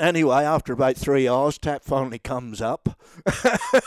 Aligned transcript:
Anyway, 0.00 0.44
after 0.44 0.72
about 0.72 0.96
three 0.96 1.28
hours, 1.28 1.58
Tap 1.58 1.84
finally 1.84 2.18
comes 2.18 2.62
up. 2.62 2.98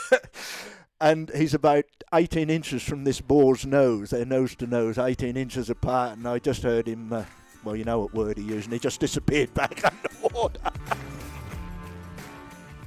and 1.00 1.28
he's 1.34 1.54
about 1.54 1.86
18 2.14 2.48
inches 2.50 2.84
from 2.84 3.02
this 3.02 3.20
boar's 3.20 3.66
nose. 3.66 4.10
They're 4.10 4.24
nose 4.24 4.54
to 4.56 4.68
nose, 4.68 4.96
18 4.96 5.36
inches 5.36 5.68
apart. 5.68 6.16
And 6.16 6.28
I 6.28 6.38
just 6.38 6.62
heard 6.62 6.86
him, 6.86 7.12
uh, 7.12 7.24
well, 7.64 7.74
you 7.74 7.82
know 7.82 7.98
what 7.98 8.14
word 8.14 8.38
he 8.38 8.44
used, 8.44 8.66
and 8.66 8.72
he 8.72 8.78
just 8.78 9.00
disappeared 9.00 9.52
back 9.54 9.82
underwater. 9.84 10.60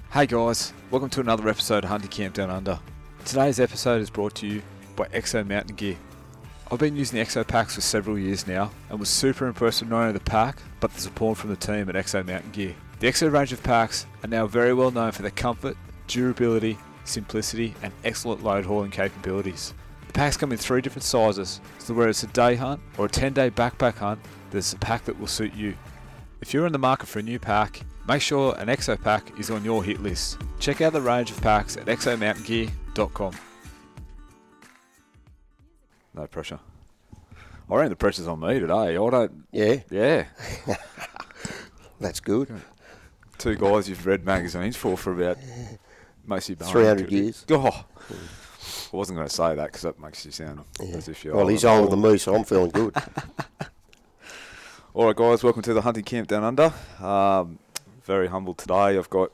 Hey 0.09 0.25
guys, 0.25 0.71
welcome 0.89 1.09
to 1.09 1.19
another 1.19 1.49
episode 1.49 1.83
of 1.83 1.89
Hunting 1.89 2.09
Camp 2.09 2.33
Down 2.33 2.49
Under. 2.49 2.79
Today's 3.25 3.59
episode 3.59 4.01
is 4.01 4.09
brought 4.09 4.35
to 4.35 4.47
you 4.47 4.61
by 4.95 5.03
Exo 5.09 5.45
Mountain 5.45 5.75
Gear. 5.75 5.97
I've 6.71 6.79
been 6.79 6.95
using 6.95 7.19
the 7.19 7.25
Exo 7.25 7.45
packs 7.45 7.75
for 7.75 7.81
several 7.81 8.17
years 8.17 8.47
now 8.47 8.71
and 8.89 9.01
was 9.01 9.09
super 9.09 9.47
impressed 9.47 9.81
with 9.81 9.89
not 9.89 10.03
only 10.03 10.13
the 10.13 10.21
pack, 10.21 10.59
but 10.79 10.93
the 10.93 11.01
support 11.01 11.37
from 11.37 11.49
the 11.49 11.57
team 11.57 11.89
at 11.89 11.95
Exo 11.95 12.25
Mountain 12.25 12.51
Gear. 12.51 12.73
The 12.99 13.07
Exo 13.07 13.31
range 13.31 13.53
of 13.53 13.61
packs 13.61 14.07
are 14.23 14.27
now 14.27 14.47
very 14.47 14.73
well 14.73 14.89
known 14.91 15.11
for 15.11 15.21
their 15.21 15.31
comfort, 15.31 15.77
durability, 16.07 16.77
simplicity, 17.03 17.75
and 17.83 17.93
excellent 18.03 18.43
load 18.43 18.65
hauling 18.65 18.91
capabilities. 18.91 19.73
The 20.07 20.13
packs 20.13 20.37
come 20.37 20.51
in 20.51 20.57
three 20.57 20.81
different 20.81 21.03
sizes, 21.03 21.61
so 21.77 21.93
whether 21.93 22.09
it's 22.09 22.23
a 22.23 22.27
day 22.27 22.55
hunt 22.55 22.81
or 22.97 23.05
a 23.05 23.09
10 23.09 23.33
day 23.33 23.51
backpack 23.51 23.95
hunt, 23.95 24.19
there's 24.49 24.73
a 24.73 24.77
pack 24.77 25.05
that 25.05 25.19
will 25.19 25.27
suit 25.27 25.53
you. 25.53 25.75
If 26.41 26.53
you're 26.53 26.65
in 26.65 26.71
the 26.71 26.79
market 26.79 27.07
for 27.07 27.19
a 27.19 27.23
new 27.23 27.37
pack, 27.39 27.81
make 28.07 28.21
sure 28.21 28.55
an 28.57 28.67
Exo 28.67 28.99
pack 29.01 29.39
is 29.39 29.51
on 29.51 29.63
your 29.63 29.83
hit 29.83 30.01
list. 30.01 30.39
Check 30.59 30.81
out 30.81 30.93
the 30.93 31.01
range 31.01 31.29
of 31.29 31.41
packs 31.41 31.77
at 31.77 31.85
exomountaingear.com. 31.85 33.33
No 36.15 36.25
pressure. 36.27 36.59
I 37.69 37.75
reckon 37.75 37.89
the 37.89 37.95
pressure's 37.95 38.27
on 38.27 38.39
me 38.39 38.59
today. 38.59 38.73
I 38.73 38.93
don't. 38.93 39.43
Yeah, 39.51 39.81
Yeah, 39.91 40.25
that's 41.99 42.19
good. 42.21 42.49
Two 43.37 43.55
guys 43.55 43.87
you've 43.89 44.05
read 44.05 44.25
magazines 44.25 44.75
for 44.75 44.97
for 44.97 45.13
about 45.13 45.37
mostly 46.25 46.55
300 46.55 47.11
years. 47.11 47.45
Oh, 47.49 47.85
I 48.91 48.95
wasn't 48.95 49.17
going 49.17 49.27
to 49.27 49.33
say 49.33 49.55
that 49.55 49.65
because 49.67 49.81
that 49.81 49.99
makes 49.99 50.25
you 50.25 50.31
sound 50.31 50.63
Yeah. 50.81 50.95
as 50.97 51.07
if 51.07 51.23
you're. 51.23 51.35
Well, 51.35 51.47
he's 51.47 51.65
older 51.65 51.89
than 51.89 52.01
me, 52.01 52.17
so 52.17 52.35
I'm 52.35 52.43
feeling 52.43 52.71
good. 52.71 52.95
All 54.93 55.05
right, 55.05 55.15
guys, 55.15 55.43
welcome 55.43 55.61
to 55.63 55.73
the 55.73 55.81
hunting 55.81 56.03
camp 56.03 56.27
down 56.27 56.43
under. 56.43 56.73
Um, 57.05 57.59
very 58.03 58.27
humbled 58.27 58.57
today. 58.57 58.97
I've 58.97 59.09
got 59.09 59.31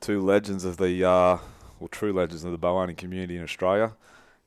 two 0.00 0.20
legends 0.20 0.64
of 0.64 0.76
the, 0.76 1.02
uh, 1.04 1.38
well, 1.80 1.88
true 1.90 2.12
legends 2.12 2.44
of 2.44 2.52
the 2.52 2.58
bow 2.58 2.78
hunting 2.78 2.96
community 2.96 3.36
in 3.36 3.42
Australia, 3.42 3.92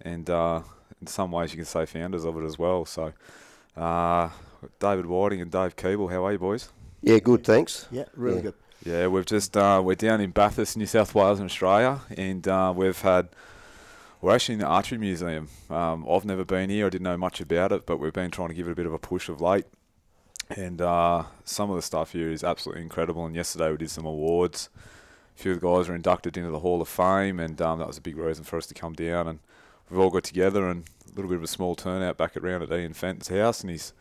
and 0.02 0.30
uh, 0.30 0.62
in 1.02 1.08
some 1.08 1.32
ways 1.32 1.52
you 1.52 1.58
can 1.58 1.66
say 1.66 1.86
founders 1.86 2.24
of 2.24 2.38
it 2.38 2.46
as 2.46 2.58
well. 2.58 2.86
So, 2.86 3.12
uh, 3.76 4.30
David 4.80 5.08
Whiting 5.08 5.42
and 5.42 5.52
Dave 5.52 5.76
Keeble, 5.76 6.10
how 6.10 6.26
are 6.26 6.32
you, 6.32 6.40
boys? 6.40 6.70
Yeah, 7.02 7.20
good, 7.20 7.44
thanks. 7.44 7.88
Yeah, 7.92 8.06
really 8.16 8.38
Yeah. 8.38 8.42
good. 8.44 8.54
Yeah, 8.86 9.08
we've 9.08 9.26
just 9.26 9.58
uh, 9.58 9.82
we're 9.84 9.96
down 9.96 10.22
in 10.22 10.30
Bathurst, 10.30 10.78
New 10.78 10.86
South 10.86 11.16
Wales, 11.16 11.40
in 11.40 11.46
Australia, 11.48 12.02
and 12.16 12.48
uh, 12.48 12.72
we've 12.76 13.02
had 13.02 13.30
we're 14.22 14.36
actually 14.36 14.54
in 14.54 14.60
the 14.60 14.68
archery 14.68 15.00
museum. 15.00 15.50
Um, 15.72 16.06
I've 16.08 16.24
never 16.24 16.46
been 16.46 16.70
here; 16.70 16.86
I 16.86 16.90
didn't 16.90 17.06
know 17.06 17.18
much 17.18 17.42
about 17.42 17.72
it, 17.72 17.88
but 17.88 17.98
we've 17.98 18.14
been 18.14 18.30
trying 18.30 18.50
to 18.50 18.54
give 18.54 18.68
it 18.68 18.74
a 18.74 18.76
bit 18.76 18.86
of 18.86 18.94
a 18.94 19.00
push 19.00 19.28
of 19.28 19.42
late. 19.42 19.66
And 20.56 20.84
uh, 20.84 21.24
some 21.44 21.72
of 21.72 21.78
the 21.78 21.82
stuff 21.82 22.12
here 22.12 22.30
is 22.30 22.44
absolutely 22.44 22.84
incredible. 22.84 23.26
And 23.26 23.36
yesterday 23.36 23.72
we 23.72 23.78
did 23.78 23.90
some 23.90 24.06
awards. 24.06 24.70
A 25.36 25.42
few 25.42 25.54
of 25.54 25.62
the 25.62 25.68
guys 25.68 25.90
were 25.90 25.96
inducted 25.96 26.38
into 26.38 26.52
the 26.52 26.60
Hall 26.60 26.80
of 26.80 26.88
Fame, 26.88 27.40
and 27.40 27.60
um, 27.64 27.80
that 27.80 27.88
was 27.88 27.98
a 27.98 28.02
big 28.02 28.18
reason 28.18 28.44
for 28.44 28.58
us 28.58 28.68
to 28.68 28.76
come 28.76 28.94
down. 28.94 29.28
And 29.28 29.40
we've 29.90 30.00
all 30.00 30.12
got 30.12 30.26
together, 30.26 30.70
and 30.70 30.84
a 31.08 31.16
little 31.16 31.30
bit 31.30 31.38
of 31.38 31.44
a 31.44 31.48
small 31.48 31.74
turnout 31.74 32.18
back 32.18 32.38
around 32.38 32.62
at 32.62 32.72
Ian 32.72 32.94
Fenton's 32.94 33.30
house, 33.30 33.62
and 33.62 33.72
his 33.72 33.94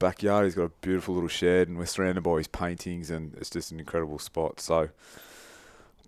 backyard. 0.00 0.46
He's 0.46 0.56
got 0.56 0.64
a 0.64 0.72
beautiful 0.80 1.14
little 1.14 1.28
shed, 1.28 1.68
and 1.68 1.78
we're 1.78 1.86
surrounded 1.86 2.22
by 2.22 2.38
his 2.38 2.48
paintings, 2.48 3.10
and 3.10 3.34
it's 3.34 3.50
just 3.50 3.70
an 3.70 3.78
incredible 3.78 4.18
spot. 4.18 4.58
So, 4.58 4.88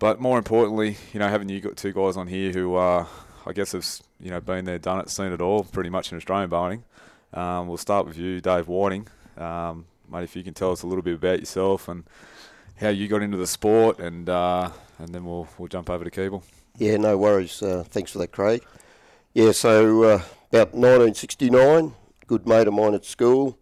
but 0.01 0.21
more 0.21 0.39
importantly, 0.39 0.97
you 1.13 1.21
know, 1.21 1.29
having 1.29 1.49
you 1.49 1.61
got 1.61 1.77
two 1.77 1.93
guys 1.93 2.17
on 2.17 2.27
here 2.27 2.51
who, 2.51 2.75
uh, 2.75 3.07
I 3.47 3.53
guess, 3.53 3.71
have 3.71 3.87
you 4.19 4.31
know 4.31 4.41
been 4.41 4.65
there, 4.65 4.79
done 4.79 4.99
it, 4.99 5.09
seen 5.09 5.31
it 5.31 5.41
all, 5.41 5.63
pretty 5.63 5.91
much 5.91 6.11
in 6.11 6.19
Australian 6.19 6.51
bowling. 6.51 6.83
Um, 7.33 7.69
we'll 7.69 7.77
start 7.77 8.07
with 8.07 8.19
you, 8.19 8.41
Dave 8.41 8.67
Whiting. 8.67 9.07
Um, 9.37 9.85
mate, 10.11 10.25
if 10.25 10.35
you 10.35 10.43
can 10.43 10.55
tell 10.55 10.73
us 10.73 10.83
a 10.83 10.87
little 10.89 11.03
bit 11.03 11.15
about 11.15 11.39
yourself 11.39 11.89
and 11.89 12.05
how 12.77 12.89
you 12.89 13.07
got 13.07 13.23
into 13.23 13.37
the 13.37 13.47
sport, 13.47 14.01
and 14.01 14.29
uh, 14.29 14.71
and 14.99 15.15
then 15.15 15.25
we'll 15.25 15.47
we'll 15.59 15.69
jump 15.69 15.89
over 15.89 16.05
to 16.05 16.11
Keeble. 16.11 16.43
Yeah, 16.79 16.97
no 16.97 17.17
worries. 17.19 17.63
Uh, 17.63 17.85
thanks 17.87 18.11
for 18.11 18.19
that, 18.19 18.33
Craig. 18.33 18.65
Yeah, 19.35 19.53
so 19.53 20.03
uh, 20.03 20.23
about 20.51 20.75
1969, 20.75 21.95
good 22.27 22.47
mate 22.47 22.67
of 22.67 22.75
mine 22.75 22.95
at 22.95 23.05
school 23.05 23.59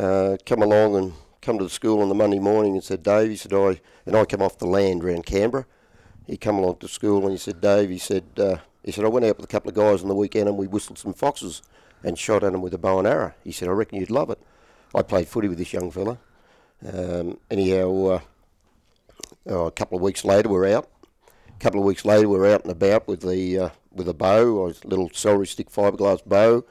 uh, 0.00 0.38
come 0.46 0.62
along 0.62 0.96
and 0.96 1.12
come 1.42 1.58
to 1.58 1.64
the 1.64 1.70
school 1.70 2.00
on 2.00 2.08
the 2.08 2.14
Monday 2.14 2.38
morning 2.38 2.72
and 2.72 2.82
said, 2.82 3.02
Dave, 3.02 3.30
he 3.30 3.36
said, 3.36 3.52
I, 3.52 3.80
and 4.06 4.16
I 4.16 4.24
come 4.24 4.40
off 4.40 4.58
the 4.58 4.66
land 4.66 5.04
around 5.04 5.26
Canberra. 5.26 5.66
He 6.26 6.38
come 6.38 6.56
along 6.56 6.76
to 6.76 6.88
school 6.88 7.22
and 7.22 7.32
he 7.32 7.36
said, 7.36 7.60
Dave, 7.60 7.90
he 7.90 7.98
said, 7.98 8.24
uh, 8.38 8.56
he 8.82 8.92
said, 8.92 9.04
I 9.04 9.08
went 9.08 9.26
out 9.26 9.36
with 9.36 9.44
a 9.44 9.52
couple 9.52 9.68
of 9.68 9.74
guys 9.74 10.02
on 10.02 10.08
the 10.08 10.14
weekend 10.14 10.48
and 10.48 10.56
we 10.56 10.66
whistled 10.66 10.98
some 10.98 11.12
foxes 11.12 11.60
and 12.02 12.18
shot 12.18 12.42
at 12.42 12.52
them 12.52 12.62
with 12.62 12.72
a 12.72 12.78
bow 12.78 12.98
and 12.98 13.06
arrow. 13.06 13.34
He 13.44 13.52
said, 13.52 13.68
I 13.68 13.72
reckon 13.72 13.98
you'd 13.98 14.10
love 14.10 14.30
it. 14.30 14.40
I 14.94 15.02
played 15.02 15.28
footy 15.28 15.48
with 15.48 15.58
this 15.58 15.72
young 15.72 15.90
fella. 15.90 16.18
Um, 16.90 17.38
anyhow, 17.50 18.06
uh, 18.06 18.20
oh, 19.48 19.66
a 19.66 19.70
couple 19.70 19.98
of 19.98 20.02
weeks 20.02 20.24
later, 20.24 20.48
we're 20.48 20.74
out. 20.74 20.88
A 21.48 21.58
couple 21.58 21.80
of 21.80 21.86
weeks 21.86 22.06
later, 22.06 22.26
we're 22.26 22.50
out 22.54 22.62
and 22.62 22.72
about 22.72 23.06
with 23.06 23.20
the 23.20 23.58
uh, 23.58 23.68
with 23.92 24.08
a 24.08 24.14
bow, 24.14 24.66
a 24.66 24.88
little 24.88 25.10
celery 25.12 25.46
stick 25.46 25.70
fiberglass 25.70 26.24
bow, 26.24 26.64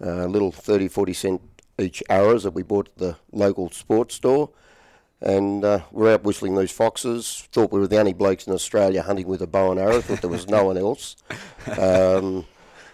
a 0.00 0.26
little 0.26 0.50
30, 0.50 0.88
40 0.88 1.12
cent 1.12 1.51
each 1.78 2.02
arrows 2.08 2.44
that 2.44 2.52
we 2.52 2.62
bought 2.62 2.88
at 2.88 2.98
the 2.98 3.16
local 3.32 3.70
sports 3.70 4.14
store. 4.14 4.50
And 5.20 5.64
uh, 5.64 5.80
we're 5.92 6.12
out 6.12 6.24
whistling 6.24 6.56
these 6.56 6.72
foxes. 6.72 7.46
Thought 7.52 7.70
we 7.70 7.78
were 7.78 7.86
the 7.86 8.00
only 8.00 8.12
blokes 8.12 8.46
in 8.46 8.52
Australia 8.52 9.02
hunting 9.02 9.28
with 9.28 9.40
a 9.40 9.46
bow 9.46 9.70
and 9.70 9.78
arrow. 9.78 10.00
Thought 10.00 10.20
there 10.20 10.30
was 10.30 10.48
no 10.48 10.64
one 10.64 10.76
else. 10.76 11.16
Um, 11.78 12.44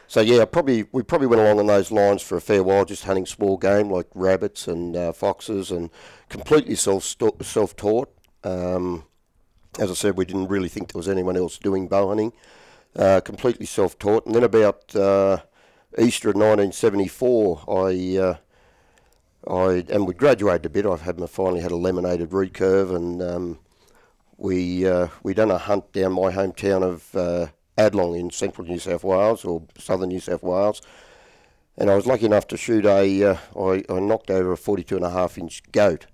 so 0.08 0.22
yeah, 0.22 0.46
probably 0.46 0.86
we 0.90 1.02
probably 1.02 1.26
went 1.26 1.42
along 1.42 1.58
on 1.58 1.66
those 1.66 1.90
lines 1.90 2.22
for 2.22 2.36
a 2.36 2.40
fair 2.40 2.62
while, 2.62 2.86
just 2.86 3.04
hunting 3.04 3.26
small 3.26 3.58
game 3.58 3.90
like 3.90 4.06
rabbits 4.14 4.66
and 4.66 4.96
uh, 4.96 5.12
foxes, 5.12 5.70
and 5.70 5.90
completely 6.30 6.74
self 6.74 7.14
self 7.42 7.76
taught. 7.76 8.10
Um, 8.42 9.04
as 9.78 9.90
I 9.90 9.94
said, 9.94 10.16
we 10.16 10.24
didn't 10.24 10.48
really 10.48 10.70
think 10.70 10.92
there 10.92 10.98
was 10.98 11.08
anyone 11.08 11.36
else 11.36 11.58
doing 11.58 11.88
bow 11.88 12.08
hunting. 12.08 12.32
Uh, 12.96 13.20
completely 13.20 13.66
self 13.66 13.98
taught, 13.98 14.24
and 14.24 14.34
then 14.34 14.44
about 14.44 14.96
uh, 14.96 15.38
Easter 15.98 16.30
of 16.30 16.36
1974, 16.36 17.64
I. 17.68 18.38
I 19.48 19.84
and 19.88 20.06
we 20.06 20.14
graduated 20.14 20.66
a 20.66 20.70
bit. 20.70 20.84
I've 20.84 21.00
had 21.00 21.19
my 21.19 21.26
finally 21.26 21.60
had 21.60 21.72
a 21.72 21.76
laminated 21.76 22.31
recurve, 22.31 22.94
and 22.94 23.22
um, 23.22 23.59
we 24.36 24.86
uh, 24.86 25.09
we 25.22 25.32
done 25.32 25.50
a 25.50 25.59
hunt 25.59 25.92
down 25.92 26.12
my 26.12 26.31
hometown 26.32 26.82
of 26.82 27.14
uh, 27.16 27.47
Adelong 27.78 28.19
in 28.19 28.31
central 28.31 28.66
New 28.66 28.78
South 28.78 29.04
Wales 29.04 29.44
or 29.44 29.62
southern 29.78 30.10
New 30.10 30.20
South 30.20 30.42
Wales, 30.42 30.82
and 31.78 31.91
I 31.91 31.97
was 31.97 32.06
lucky 32.06 32.26
enough 32.26 32.47
to 32.48 32.56
shoot 32.58 32.84
a. 32.84 33.25
Uh, 33.25 33.37
I, 33.58 33.84
I 33.88 34.00
knocked 34.00 34.31
over 34.31 34.53
a 34.53 34.56
42 34.56 34.97
and 34.97 35.04
a 35.04 35.10
half 35.10 35.38
inch 35.38 35.62
goat. 35.72 36.06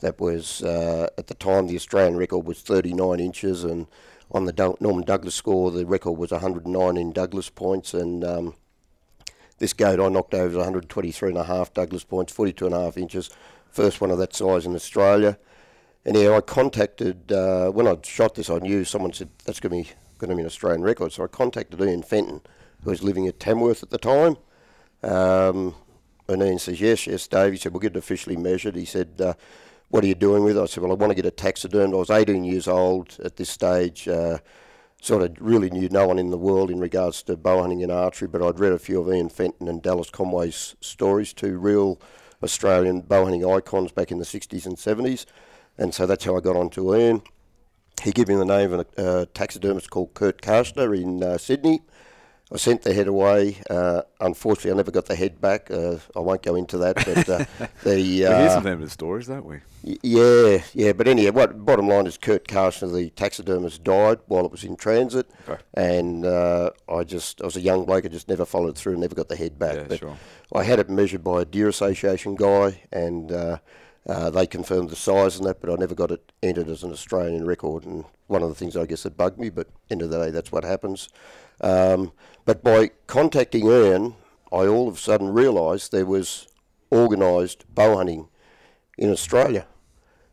That 0.00 0.20
was 0.20 0.62
uh, 0.62 1.08
at 1.18 1.26
the 1.26 1.34
time 1.34 1.66
the 1.66 1.76
Australian 1.76 2.16
record 2.16 2.46
was 2.46 2.60
39 2.60 3.18
inches, 3.18 3.64
and 3.64 3.88
on 4.30 4.44
the 4.44 4.76
Norman 4.78 5.04
Douglas 5.04 5.34
score 5.34 5.72
the 5.72 5.86
record 5.86 6.12
was 6.12 6.30
109 6.30 6.96
in 6.96 7.12
Douglas 7.12 7.50
points, 7.50 7.94
and 7.94 8.22
um, 8.22 8.54
this 9.58 9.72
goat 9.72 10.00
I 10.00 10.08
knocked 10.08 10.34
over 10.34 10.46
was 10.46 10.56
123 10.56 11.30
and 11.30 11.38
a 11.38 11.44
half 11.44 11.72
Douglas 11.72 12.04
points, 12.04 12.32
42 12.32 12.66
and 12.66 12.74
a 12.74 12.80
half 12.80 12.96
inches, 12.96 13.30
first 13.70 14.00
one 14.00 14.10
of 14.10 14.18
that 14.18 14.34
size 14.34 14.66
in 14.66 14.74
Australia. 14.74 15.38
And 16.04 16.16
Anyhow, 16.16 16.36
I 16.36 16.40
contacted 16.40 17.32
uh, 17.32 17.70
when 17.70 17.88
I 17.88 17.96
shot 18.02 18.34
this. 18.34 18.48
I 18.48 18.58
knew 18.58 18.84
someone 18.84 19.12
said 19.12 19.28
that's 19.44 19.60
going 19.60 19.84
to 19.84 19.90
be 19.90 19.96
going 20.18 20.30
to 20.30 20.36
be 20.36 20.40
an 20.40 20.46
Australian 20.46 20.82
record, 20.82 21.12
so 21.12 21.24
I 21.24 21.26
contacted 21.26 21.80
Ian 21.80 22.02
Fenton, 22.02 22.40
who 22.82 22.90
was 22.90 23.02
living 23.02 23.26
at 23.26 23.38
Tamworth 23.38 23.82
at 23.82 23.90
the 23.90 23.98
time. 23.98 24.36
Um, 25.02 25.74
and 26.28 26.42
Ian 26.42 26.58
says, 26.58 26.80
"Yes, 26.80 27.06
yes, 27.06 27.26
Dave." 27.26 27.52
He 27.52 27.58
said, 27.58 27.72
"We'll 27.72 27.80
get 27.80 27.96
it 27.96 27.98
officially 27.98 28.36
measured." 28.36 28.76
He 28.76 28.84
said, 28.84 29.20
uh, 29.20 29.34
"What 29.88 30.04
are 30.04 30.06
you 30.06 30.14
doing 30.14 30.44
with 30.44 30.56
it?" 30.56 30.60
I 30.60 30.66
said, 30.66 30.82
"Well, 30.82 30.92
I 30.92 30.94
want 30.94 31.10
to 31.10 31.14
get 31.14 31.26
it 31.26 31.36
taxidermed." 31.36 31.92
I 31.92 31.96
was 31.96 32.10
18 32.10 32.44
years 32.44 32.68
old 32.68 33.16
at 33.24 33.36
this 33.36 33.50
stage. 33.50 34.08
Uh, 34.08 34.38
sort 35.06 35.22
of 35.22 35.36
really 35.40 35.70
knew 35.70 35.88
no 35.88 36.06
one 36.06 36.18
in 36.18 36.30
the 36.30 36.38
world 36.38 36.70
in 36.70 36.80
regards 36.80 37.22
to 37.22 37.36
bow 37.36 37.60
hunting 37.60 37.82
and 37.82 37.92
archery, 37.92 38.26
but 38.26 38.42
I'd 38.42 38.58
read 38.58 38.72
a 38.72 38.78
few 38.78 39.00
of 39.00 39.08
Ian 39.08 39.28
Fenton 39.28 39.68
and 39.68 39.80
Dallas 39.80 40.10
Conway's 40.10 40.74
stories, 40.80 41.32
two 41.32 41.58
real 41.58 42.00
Australian 42.42 43.02
bow 43.02 43.24
hunting 43.24 43.44
icons 43.44 43.92
back 43.92 44.10
in 44.10 44.18
the 44.18 44.24
60s 44.24 44.66
and 44.66 44.76
70s, 44.76 45.24
and 45.78 45.94
so 45.94 46.06
that's 46.06 46.24
how 46.24 46.36
I 46.36 46.40
got 46.40 46.56
onto 46.56 46.94
Ian. 46.94 47.22
He 48.02 48.10
gave 48.10 48.28
me 48.28 48.34
the 48.34 48.44
name 48.44 48.72
of 48.72 48.86
a 48.98 49.00
uh, 49.00 49.26
taxidermist 49.32 49.90
called 49.90 50.12
Kurt 50.12 50.42
Karstner 50.42 51.00
in 51.00 51.22
uh, 51.22 51.38
Sydney. 51.38 51.82
I 52.52 52.58
sent 52.58 52.82
the 52.82 52.94
head 52.94 53.08
away. 53.08 53.58
Uh, 53.68 54.02
unfortunately, 54.20 54.70
I 54.70 54.74
never 54.74 54.92
got 54.92 55.06
the 55.06 55.16
head 55.16 55.40
back. 55.40 55.68
Uh, 55.68 55.96
I 56.14 56.20
won't 56.20 56.42
go 56.42 56.54
into 56.54 56.78
that, 56.78 56.94
but 56.94 57.28
uh, 57.28 57.44
the 57.82 57.96
we 57.96 58.02
hear 58.18 58.30
uh, 58.30 58.48
some 58.50 58.62
famous 58.62 58.92
stories, 58.92 59.26
don't 59.26 59.44
we? 59.44 59.56
Y- 59.82 59.98
Yeah, 60.02 60.62
yeah, 60.72 60.92
but 60.92 61.08
anyway, 61.08 61.30
what 61.32 61.64
bottom 61.66 61.88
line 61.88 62.06
is 62.06 62.16
Kurt 62.16 62.46
Carson, 62.46 62.94
the 62.94 63.10
taxidermist, 63.10 63.82
died 63.82 64.20
while 64.26 64.44
it 64.44 64.52
was 64.52 64.62
in 64.62 64.76
transit, 64.76 65.28
Okay. 65.48 65.60
and 65.74 66.24
uh, 66.24 66.70
I 66.88 67.02
just 67.02 67.42
I 67.42 67.46
was 67.46 67.56
a 67.56 67.60
young 67.60 67.84
bloke, 67.84 68.04
I 68.04 68.08
just 68.08 68.28
never 68.28 68.44
followed 68.46 68.78
through, 68.78 68.92
and 68.92 69.00
never 69.00 69.16
got 69.16 69.28
the 69.28 69.36
head 69.36 69.58
back. 69.58 69.74
Yeah, 69.74 69.84
but 69.88 69.98
sure. 69.98 70.16
I 70.54 70.62
had 70.62 70.78
it 70.78 70.88
measured 70.88 71.24
by 71.24 71.42
a 71.42 71.44
deer 71.44 71.68
association 71.68 72.36
guy, 72.36 72.82
and 72.92 73.32
uh, 73.32 73.58
Uh, 74.08 74.30
they 74.30 74.46
confirmed 74.46 74.88
the 74.88 74.94
size 74.94 75.36
and 75.36 75.44
that, 75.48 75.60
but 75.60 75.68
I 75.68 75.74
never 75.74 75.94
got 75.96 76.12
it 76.12 76.30
entered 76.40 76.68
as 76.68 76.84
an 76.84 76.92
Australian 76.92 77.44
record. 77.44 77.84
And 77.84 78.04
one 78.28 78.40
of 78.44 78.48
the 78.48 78.54
things 78.54 78.76
I 78.76 78.86
guess 78.86 79.02
that 79.02 79.16
bugged 79.16 79.36
me, 79.36 79.50
but 79.50 79.66
end 79.90 80.00
of 80.00 80.10
the 80.10 80.18
day, 80.24 80.30
that's 80.30 80.52
what 80.52 80.62
happens. 80.62 81.08
Um, 81.60 82.12
but 82.44 82.62
by 82.62 82.90
contacting 83.06 83.66
Ian, 83.66 84.14
I 84.52 84.66
all 84.66 84.88
of 84.88 84.96
a 84.96 84.98
sudden 84.98 85.32
realised 85.32 85.92
there 85.92 86.06
was 86.06 86.46
organised 86.92 87.64
bow 87.74 87.96
hunting 87.96 88.28
in 88.96 89.10
Australia. 89.10 89.66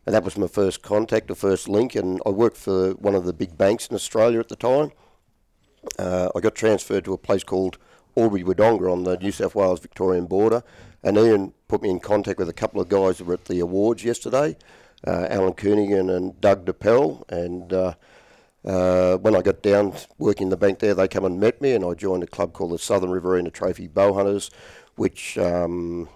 And 0.05 0.13
that 0.13 0.23
was 0.23 0.37
my 0.37 0.47
first 0.47 0.81
contact, 0.81 1.27
the 1.27 1.35
first 1.35 1.67
link. 1.69 1.95
And 1.95 2.21
I 2.25 2.29
worked 2.29 2.57
for 2.57 2.91
one 2.91 3.15
of 3.15 3.25
the 3.25 3.33
big 3.33 3.57
banks 3.57 3.87
in 3.87 3.95
Australia 3.95 4.39
at 4.39 4.49
the 4.49 4.55
time. 4.55 4.91
Uh, 5.97 6.29
I 6.35 6.39
got 6.39 6.55
transferred 6.55 7.05
to 7.05 7.13
a 7.13 7.17
place 7.17 7.43
called 7.43 7.77
Albury 8.15 8.43
Wodonga 8.43 8.91
on 8.91 9.03
the 9.03 9.17
New 9.17 9.31
South 9.31 9.55
Wales 9.55 9.79
Victorian 9.79 10.25
border. 10.25 10.63
And 11.01 11.17
Ian 11.17 11.53
put 11.67 11.81
me 11.81 11.89
in 11.89 11.99
contact 11.99 12.37
with 12.37 12.49
a 12.49 12.53
couple 12.53 12.81
of 12.81 12.89
guys 12.89 13.17
that 13.17 13.25
were 13.25 13.33
at 13.33 13.45
the 13.45 13.59
awards 13.59 14.03
yesterday 14.03 14.57
uh, 15.05 15.27
Alan 15.29 15.53
Koenigan 15.53 16.15
and 16.15 16.39
Doug 16.39 16.65
DePel. 16.65 17.29
And 17.29 17.73
uh, 17.73 17.93
uh, 18.65 19.17
when 19.17 19.35
I 19.35 19.41
got 19.41 19.61
down 19.61 19.93
working 20.17 20.49
the 20.49 20.57
bank 20.57 20.79
there, 20.79 20.93
they 20.93 21.07
come 21.07 21.25
and 21.25 21.39
met 21.39 21.61
me, 21.61 21.73
and 21.73 21.83
I 21.83 21.93
joined 21.93 22.23
a 22.23 22.27
club 22.27 22.53
called 22.53 22.71
the 22.71 22.79
Southern 22.79 23.11
Riverina 23.11 23.51
Trophy 23.51 23.87
Bow 23.87 24.13
Hunters, 24.13 24.49
which, 24.95 25.37
um, 25.37 26.07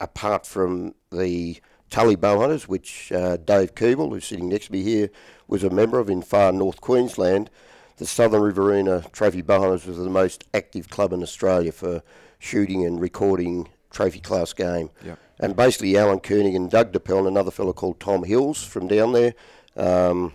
apart 0.00 0.46
from 0.46 0.94
the 1.10 1.60
Tully 1.90 2.16
Bow 2.16 2.40
Hunters, 2.40 2.66
which 2.68 3.12
uh, 3.12 3.36
Dave 3.36 3.74
Keeble, 3.74 4.10
who's 4.10 4.24
sitting 4.24 4.48
next 4.48 4.66
to 4.66 4.72
me 4.72 4.82
here, 4.82 5.10
was 5.46 5.62
a 5.62 5.70
member 5.70 5.98
of 5.98 6.08
in 6.08 6.22
far 6.22 6.52
north 6.52 6.80
Queensland, 6.80 7.50
the 7.98 8.06
Southern 8.06 8.42
Riverina 8.42 9.04
Trophy 9.12 9.42
Bow 9.42 9.60
Hunters 9.60 9.86
was 9.86 9.98
the 9.98 10.10
most 10.10 10.44
active 10.52 10.88
club 10.88 11.12
in 11.12 11.22
Australia 11.22 11.70
for 11.70 12.02
shooting 12.38 12.84
and 12.84 13.00
recording 13.00 13.68
trophy 13.90 14.20
class 14.20 14.52
game. 14.52 14.90
Yep. 15.04 15.18
And 15.38 15.56
basically, 15.56 15.96
Alan 15.96 16.20
Koenig 16.20 16.54
and 16.54 16.70
Doug 16.70 16.92
DePel 16.92 17.18
and 17.18 17.28
another 17.28 17.50
fellow 17.50 17.72
called 17.72 18.00
Tom 18.00 18.24
Hills 18.24 18.62
from 18.64 18.88
down 18.88 19.12
there. 19.12 19.34
Um, 19.76 20.34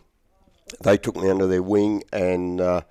they 0.81 0.97
took 0.97 1.15
me 1.15 1.29
under 1.29 1.47
their 1.47 1.63
wing 1.63 2.03
and 2.11 2.61
uh, 2.61 2.81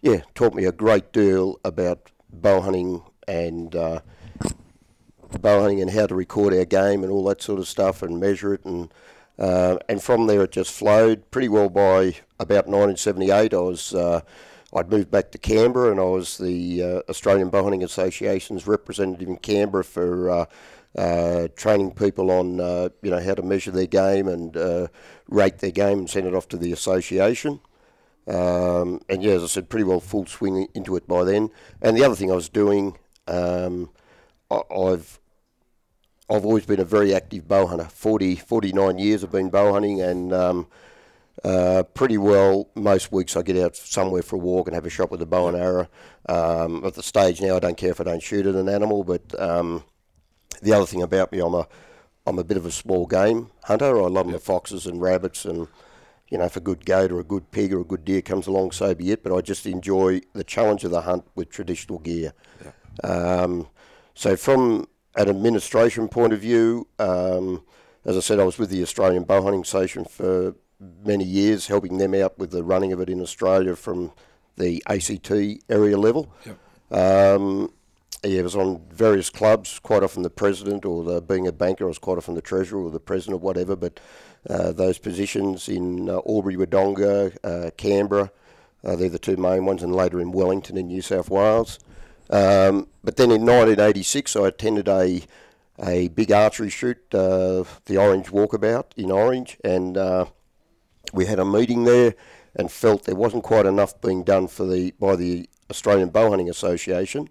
yeah, 0.00 0.22
taught 0.34 0.54
me 0.54 0.64
a 0.64 0.72
great 0.72 1.12
deal 1.12 1.60
about 1.64 2.10
bow 2.32 2.60
hunting 2.60 3.02
and 3.28 3.74
uh, 3.74 4.00
bow 5.40 5.60
hunting 5.60 5.80
and 5.80 5.90
how 5.90 6.06
to 6.06 6.14
record 6.14 6.52
our 6.54 6.64
game 6.64 7.02
and 7.02 7.12
all 7.12 7.24
that 7.24 7.42
sort 7.42 7.58
of 7.58 7.68
stuff 7.68 8.02
and 8.02 8.20
measure 8.20 8.54
it 8.54 8.64
and 8.64 8.92
uh, 9.38 9.78
and 9.88 10.02
from 10.02 10.26
there 10.26 10.42
it 10.42 10.52
just 10.52 10.70
flowed 10.70 11.30
pretty 11.30 11.48
well. 11.48 11.68
By 11.68 12.16
about 12.38 12.66
1978, 12.68 13.54
I 13.54 13.56
was 13.56 13.94
uh, 13.94 14.20
I'd 14.74 14.90
moved 14.90 15.10
back 15.10 15.30
to 15.32 15.38
Canberra 15.38 15.90
and 15.90 16.00
I 16.00 16.04
was 16.04 16.38
the 16.38 16.82
uh, 16.82 17.00
Australian 17.08 17.48
Bow 17.48 17.62
Hunting 17.62 17.82
Association's 17.82 18.66
representative 18.66 19.28
in 19.28 19.36
Canberra 19.38 19.84
for 19.84 20.46
uh, 20.96 21.48
training 21.56 21.92
people 21.92 22.30
on 22.30 22.60
uh, 22.60 22.88
you 23.02 23.10
know 23.10 23.20
how 23.20 23.34
to 23.34 23.42
measure 23.42 23.70
their 23.70 23.86
game 23.86 24.28
and 24.28 24.56
uh, 24.56 24.88
rate 25.28 25.58
their 25.58 25.70
game 25.70 26.00
and 26.00 26.10
send 26.10 26.26
it 26.26 26.34
off 26.34 26.48
to 26.48 26.56
the 26.56 26.72
association. 26.72 27.60
Um, 28.26 29.00
and 29.08 29.22
yeah, 29.22 29.32
as 29.32 29.42
I 29.42 29.46
said, 29.46 29.68
pretty 29.68 29.84
well 29.84 30.00
full 30.00 30.26
swing 30.26 30.68
into 30.74 30.96
it 30.96 31.08
by 31.08 31.24
then. 31.24 31.50
And 31.80 31.96
the 31.96 32.04
other 32.04 32.14
thing 32.14 32.30
I 32.30 32.36
was 32.36 32.48
doing, 32.48 32.98
um, 33.26 33.90
I, 34.50 34.60
I've 34.70 35.18
I've 36.30 36.44
always 36.44 36.66
been 36.66 36.80
a 36.80 36.84
very 36.84 37.14
active 37.14 37.48
bow 37.48 37.66
hunter. 37.66 37.84
40, 37.84 38.36
49 38.36 38.98
years 38.98 39.24
I've 39.24 39.32
been 39.32 39.50
bow 39.50 39.72
hunting, 39.72 40.00
and 40.00 40.32
um, 40.32 40.66
uh, 41.44 41.82
pretty 41.94 42.16
well 42.16 42.68
most 42.74 43.10
weeks 43.10 43.36
I 43.36 43.42
get 43.42 43.56
out 43.56 43.76
somewhere 43.76 44.22
for 44.22 44.36
a 44.36 44.38
walk 44.38 44.68
and 44.68 44.74
have 44.74 44.86
a 44.86 44.90
shot 44.90 45.10
with 45.10 45.20
a 45.20 45.26
bow 45.26 45.48
and 45.48 45.56
arrow. 45.56 45.88
Um, 46.28 46.84
at 46.84 46.94
the 46.94 47.02
stage 47.02 47.40
now, 47.40 47.56
I 47.56 47.58
don't 47.58 47.76
care 47.76 47.90
if 47.90 48.00
I 48.00 48.04
don't 48.04 48.22
shoot 48.22 48.46
at 48.46 48.54
an 48.54 48.68
animal, 48.68 49.04
but 49.04 49.38
um, 49.40 49.84
the 50.62 50.72
other 50.72 50.86
thing 50.86 51.02
about 51.02 51.32
me, 51.32 51.40
I'm 51.40 51.54
a 51.54 51.66
I'm 52.26 52.38
a 52.38 52.44
bit 52.44 52.56
of 52.56 52.64
a 52.64 52.70
small 52.70 53.06
game 53.06 53.50
hunter. 53.64 54.00
I 54.00 54.06
love 54.06 54.26
yep. 54.26 54.34
the 54.34 54.40
foxes 54.40 54.86
and 54.86 55.00
rabbits, 55.00 55.44
and 55.44 55.68
you 56.30 56.38
know, 56.38 56.44
if 56.44 56.56
a 56.56 56.60
good 56.60 56.86
goat 56.86 57.12
or 57.12 57.20
a 57.20 57.24
good 57.24 57.50
pig 57.50 57.72
or 57.74 57.80
a 57.80 57.84
good 57.84 58.04
deer 58.04 58.22
comes 58.22 58.46
along, 58.46 58.72
so 58.72 58.94
be 58.94 59.10
it. 59.10 59.22
But 59.22 59.36
I 59.36 59.40
just 59.40 59.66
enjoy 59.66 60.22
the 60.32 60.44
challenge 60.44 60.84
of 60.84 60.90
the 60.90 61.02
hunt 61.02 61.26
with 61.34 61.50
traditional 61.50 61.98
gear. 61.98 62.32
Yep. 62.64 63.10
Um, 63.10 63.68
so 64.14 64.36
from 64.36 64.88
an 65.16 65.28
administration 65.28 66.08
point 66.08 66.32
of 66.32 66.40
view, 66.40 66.86
um, 66.98 67.64
as 68.04 68.16
I 68.16 68.20
said, 68.20 68.40
I 68.40 68.44
was 68.44 68.58
with 68.58 68.70
the 68.70 68.82
Australian 68.82 69.24
Bow 69.24 69.42
Hunting 69.42 69.62
Association 69.62 70.04
for 70.04 70.54
many 71.04 71.24
years, 71.24 71.66
helping 71.66 71.98
them 71.98 72.14
out 72.14 72.38
with 72.38 72.50
the 72.50 72.62
running 72.62 72.92
of 72.92 73.00
it 73.00 73.08
in 73.08 73.20
Australia 73.20 73.76
from 73.76 74.12
the 74.56 74.82
ACT 74.86 75.30
area 75.68 75.98
level. 75.98 76.32
Yep. 76.46 76.58
Um, 76.98 77.72
I 78.24 78.40
was 78.42 78.54
on 78.54 78.82
various 78.90 79.30
clubs, 79.30 79.80
quite 79.80 80.02
often 80.04 80.22
the 80.22 80.30
president 80.30 80.84
or 80.84 81.02
the, 81.02 81.20
being 81.20 81.46
a 81.48 81.52
banker, 81.52 81.84
I 81.84 81.88
was 81.88 81.98
quite 81.98 82.18
often 82.18 82.34
the 82.34 82.42
treasurer 82.42 82.84
or 82.84 82.90
the 82.90 83.00
president 83.00 83.40
or 83.42 83.44
whatever, 83.44 83.74
but 83.74 83.98
uh, 84.48 84.70
those 84.72 84.98
positions 84.98 85.68
in 85.68 86.08
uh, 86.08 86.20
Albury, 86.26 86.56
Wodonga, 86.56 87.36
uh, 87.42 87.70
Canberra, 87.76 88.30
uh, 88.84 88.96
they're 88.96 89.08
the 89.08 89.18
two 89.18 89.36
main 89.36 89.64
ones, 89.64 89.82
and 89.82 89.94
later 89.94 90.20
in 90.20 90.30
Wellington 90.30 90.76
in 90.76 90.86
New 90.86 91.02
South 91.02 91.30
Wales. 91.30 91.80
Um, 92.30 92.88
but 93.02 93.16
then 93.16 93.30
in 93.30 93.42
1986, 93.42 94.36
I 94.36 94.48
attended 94.48 94.88
a 94.88 95.22
a 95.78 96.08
big 96.08 96.30
archery 96.30 96.68
shoot, 96.68 96.98
uh, 97.14 97.64
the 97.86 97.96
Orange 97.96 98.26
Walkabout 98.26 98.84
in 98.96 99.10
Orange, 99.10 99.56
and 99.64 99.96
uh, 99.96 100.26
we 101.12 101.26
had 101.26 101.38
a 101.38 101.44
meeting 101.44 101.84
there 101.84 102.14
and 102.54 102.70
felt 102.70 103.04
there 103.04 103.16
wasn't 103.16 103.42
quite 103.42 103.66
enough 103.66 103.98
being 104.00 104.22
done 104.22 104.46
for 104.46 104.66
the 104.66 104.92
by 105.00 105.16
the 105.16 105.48
Australian 105.70 106.10
Bow 106.10 106.30
Hunting 106.30 106.50
Association 106.50 107.28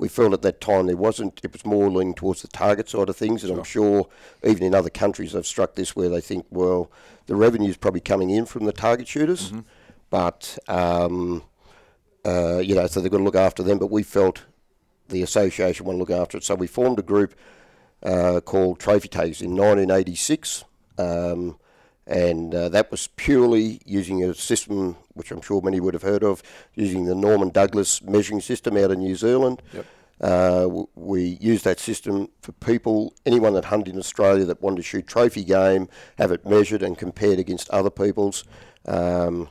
we 0.00 0.08
felt 0.08 0.32
at 0.32 0.40
that 0.40 0.62
time 0.62 0.86
there 0.86 0.96
wasn't, 0.96 1.40
it 1.44 1.52
was 1.52 1.64
more 1.66 1.90
leaning 1.90 2.14
towards 2.14 2.40
the 2.40 2.48
target 2.48 2.88
side 2.88 3.10
of 3.10 3.16
things. 3.16 3.44
And 3.44 3.50
sure. 3.50 3.58
I'm 3.58 3.64
sure 3.64 4.08
even 4.42 4.64
in 4.64 4.74
other 4.74 4.88
countries 4.88 5.32
they've 5.32 5.46
struck 5.46 5.74
this 5.74 5.94
where 5.94 6.08
they 6.08 6.22
think, 6.22 6.46
well, 6.50 6.90
the 7.26 7.36
revenue 7.36 7.68
is 7.68 7.76
probably 7.76 8.00
coming 8.00 8.30
in 8.30 8.46
from 8.46 8.64
the 8.64 8.72
target 8.72 9.06
shooters, 9.06 9.50
mm-hmm. 9.50 9.60
but, 10.08 10.58
um, 10.68 11.42
uh, 12.24 12.58
you 12.58 12.74
know, 12.74 12.86
so 12.86 13.00
they've 13.00 13.10
got 13.10 13.18
to 13.18 13.24
look 13.24 13.36
after 13.36 13.62
them. 13.62 13.78
But 13.78 13.90
we 13.90 14.02
felt 14.02 14.44
the 15.08 15.22
association 15.22 15.84
want 15.84 15.96
to 15.96 16.00
look 16.00 16.10
after 16.10 16.38
it. 16.38 16.44
So 16.44 16.54
we 16.54 16.66
formed 16.66 16.98
a 16.98 17.02
group 17.02 17.34
uh, 18.02 18.40
called 18.40 18.80
Trophy 18.80 19.08
Takers 19.08 19.42
in 19.42 19.50
1986. 19.50 20.64
Um, 20.96 21.58
and 22.10 22.52
uh, 22.52 22.68
that 22.68 22.90
was 22.90 23.06
purely 23.06 23.80
using 23.86 24.24
a 24.24 24.34
system 24.34 24.96
which 25.14 25.30
I'm 25.30 25.40
sure 25.40 25.62
many 25.62 25.78
would 25.78 25.94
have 25.94 26.02
heard 26.02 26.24
of, 26.24 26.42
using 26.74 27.04
the 27.04 27.14
Norman 27.14 27.50
Douglas 27.50 28.02
measuring 28.02 28.40
system 28.40 28.76
out 28.76 28.90
of 28.90 28.98
New 28.98 29.14
Zealand. 29.14 29.62
Yep. 29.72 29.86
Uh, 30.20 30.68
we 30.96 31.38
used 31.40 31.64
that 31.64 31.78
system 31.78 32.28
for 32.42 32.52
people, 32.52 33.14
anyone 33.24 33.54
that 33.54 33.66
hunted 33.66 33.94
in 33.94 33.98
Australia 33.98 34.44
that 34.44 34.60
wanted 34.60 34.76
to 34.76 34.82
shoot 34.82 35.06
trophy 35.06 35.44
game, 35.44 35.88
have 36.18 36.32
it 36.32 36.44
measured 36.44 36.82
and 36.82 36.98
compared 36.98 37.38
against 37.38 37.70
other 37.70 37.90
people's. 37.90 38.44
Um, 38.86 39.48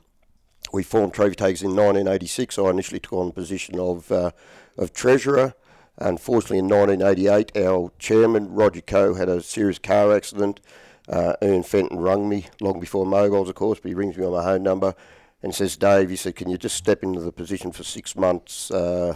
we 0.74 0.84
formed 0.84 1.14
Trophy 1.14 1.36
Takers 1.36 1.64
in 1.64 1.70
1986. 1.70 2.60
I 2.60 2.70
initially 2.70 3.00
took 3.00 3.14
on 3.14 3.28
the 3.28 3.34
position 3.34 3.80
of, 3.80 4.12
uh, 4.12 4.32
of 4.78 4.94
treasurer. 4.94 5.54
Unfortunately, 5.98 6.60
in 6.60 6.68
1988, 6.68 7.58
our 7.58 7.92
chairman, 8.00 8.54
Roger 8.54 8.82
Coe, 8.82 9.16
had 9.16 9.30
a 9.30 9.42
serious 9.42 9.80
car 9.80 10.16
accident. 10.16 10.60
Uh, 11.10 11.34
Fenton 11.64 11.98
rung 11.98 12.30
me 12.30 12.46
long 12.62 12.80
before 12.80 13.06
Moguls, 13.06 13.50
of 13.50 13.56
course, 13.56 13.80
but 13.80 13.90
he 13.90 13.96
rings 13.96 14.16
me 14.16 14.26
on 14.26 14.34
my 14.34 14.44
home 14.44 14.64
number 14.64 14.94
and 15.42 15.56
says, 15.56 15.76
Dave, 15.76 16.10
he 16.10 16.16
said, 16.16 16.36
can 16.36 16.50
you 16.50 16.58
just 16.58 16.76
step 16.76 17.02
into 17.02 17.22
the 17.22 17.32
position 17.32 17.72
for 17.72 17.84
six 17.84 18.16
months? 18.16 18.70
Uh, 18.70 19.16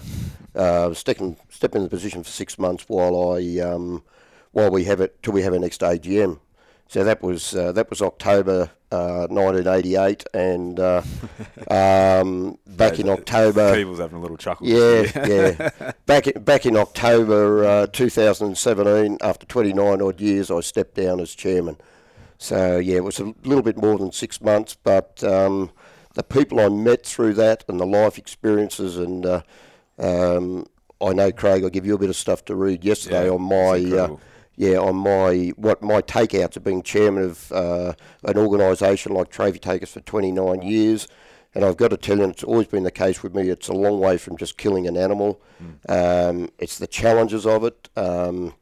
uh, 0.55 0.93
step, 0.93 1.19
in, 1.19 1.37
step 1.49 1.75
in 1.75 1.83
the 1.83 1.89
position 1.89 2.23
for 2.23 2.29
six 2.29 2.57
months 2.57 2.85
while 2.87 3.33
I 3.33 3.59
um, 3.59 4.03
while 4.51 4.69
we 4.69 4.85
have 4.85 5.01
it 5.01 5.21
till 5.23 5.33
we 5.33 5.41
have 5.41 5.53
our 5.53 5.59
next 5.59 5.81
AGM. 5.81 6.39
So 6.93 7.03
that 7.03 7.23
was 7.23 7.55
uh, 7.55 7.71
that 7.71 7.89
was 7.89 8.03
October 8.03 8.69
1988, 8.91 10.25
uh, 10.31 10.37
and 10.37 10.79
uh, 10.79 11.01
um, 11.71 12.59
back 12.67 12.99
in 12.99 13.09
October, 13.09 13.75
Keeble's 13.75 13.97
having 13.97 14.19
a 14.19 14.21
little 14.21 14.37
chuckle. 14.37 14.67
Yeah, 14.67 15.09
yeah. 15.25 15.91
back 16.05 16.27
in, 16.27 16.43
back 16.43 16.67
in 16.67 16.77
October 16.77 17.65
uh, 17.65 17.87
2017, 17.87 19.17
after 19.21 19.47
29 19.47 20.03
odd 20.03 20.21
years, 20.21 20.51
I 20.51 20.59
stepped 20.59 20.93
down 20.93 21.19
as 21.19 21.33
chairman. 21.33 21.77
So 22.37 22.77
yeah, 22.77 22.97
it 22.97 23.03
was 23.03 23.19
a 23.19 23.33
little 23.43 23.63
bit 23.63 23.77
more 23.77 23.97
than 23.97 24.11
six 24.11 24.39
months, 24.39 24.75
but 24.75 25.23
um, 25.23 25.71
the 26.13 26.21
people 26.21 26.59
I 26.59 26.69
met 26.69 27.07
through 27.07 27.33
that 27.33 27.63
and 27.67 27.79
the 27.79 27.87
life 27.87 28.19
experiences 28.19 28.97
and 28.97 29.25
uh, 29.25 29.41
um, 29.97 30.67
I 31.01 31.13
know 31.13 31.31
Craig, 31.31 31.63
I 31.63 31.69
give 31.69 31.87
you 31.87 31.95
a 31.95 31.97
bit 31.97 32.11
of 32.11 32.15
stuff 32.15 32.45
to 32.45 32.55
read 32.55 32.85
yesterday 32.85 33.25
yeah, 33.25 33.31
on 33.31 33.41
my 33.41 34.17
yeah, 34.55 34.77
on 34.77 34.95
my 34.97 35.51
what 35.55 35.81
my 35.81 36.01
takeouts 36.01 36.57
of 36.57 36.63
being 36.63 36.83
chairman 36.83 37.23
of 37.23 37.51
uh, 37.51 37.93
an 38.23 38.37
organisation 38.37 39.13
like 39.13 39.29
Trophy 39.29 39.59
Takers 39.59 39.91
for 39.91 40.01
29 40.01 40.61
years, 40.61 41.07
and 41.55 41.65
I've 41.65 41.77
got 41.77 41.89
to 41.89 41.97
tell 41.97 42.19
you, 42.19 42.25
it's 42.25 42.43
always 42.43 42.67
been 42.67 42.83
the 42.83 42.91
case 42.91 43.23
with 43.23 43.33
me. 43.33 43.49
It's 43.49 43.67
a 43.67 43.73
long 43.73 43.99
way 43.99 44.17
from 44.17 44.37
just 44.37 44.57
killing 44.57 44.87
an 44.87 44.95
animal. 44.95 45.41
Mm. 45.61 46.29
Um, 46.29 46.49
it's 46.59 46.77
the 46.77 46.87
challenges 46.87 47.47
of 47.47 47.63
it. 47.63 47.89
Um, 47.95 48.53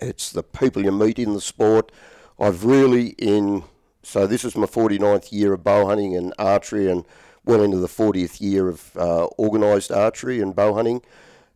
it's 0.00 0.32
the 0.32 0.42
people 0.42 0.82
you 0.82 0.92
meet 0.92 1.18
in 1.18 1.34
the 1.34 1.40
sport. 1.40 1.92
I've 2.40 2.64
really 2.64 3.08
in 3.18 3.62
so 4.02 4.26
this 4.26 4.44
is 4.44 4.56
my 4.56 4.66
49th 4.66 5.30
year 5.30 5.52
of 5.52 5.62
bow 5.62 5.86
hunting 5.86 6.16
and 6.16 6.34
archery, 6.36 6.90
and 6.90 7.04
well 7.44 7.62
into 7.62 7.78
the 7.78 7.86
40th 7.86 8.40
year 8.40 8.68
of 8.68 8.96
uh, 8.96 9.26
organised 9.38 9.92
archery 9.92 10.40
and 10.40 10.56
bow 10.56 10.74
hunting, 10.74 11.00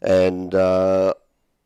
and. 0.01 0.55
Uh, 0.55 1.15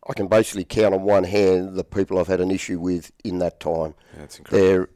I 0.09 0.15
can 0.15 0.29
basically 0.29 0.65
count 0.65 0.95
on 0.95 1.03
one 1.03 1.25
hand 1.25 1.75
the 1.75 1.85
people 1.85 2.19
I've 2.19 2.27
had 2.27 2.41
an 2.41 2.51
issue 2.51 2.81
with 2.81 3.13
in 3.23 3.39
that 3.39 3.61
time. 3.61 3.95
Yeah, 4.17 4.23
it's 4.23 4.39
incredible. 4.39 4.69
They're, 4.69 4.89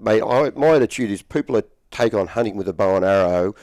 mate, 0.00 0.22
I, 0.22 0.50
my 0.50 0.76
attitude 0.76 1.10
is 1.10 1.22
people 1.22 1.54
that 1.54 1.70
take 1.90 2.14
on 2.14 2.26
hunting 2.26 2.56
with 2.56 2.68
a 2.68 2.72
bow 2.72 2.96
and 2.96 3.04
arrow 3.04 3.54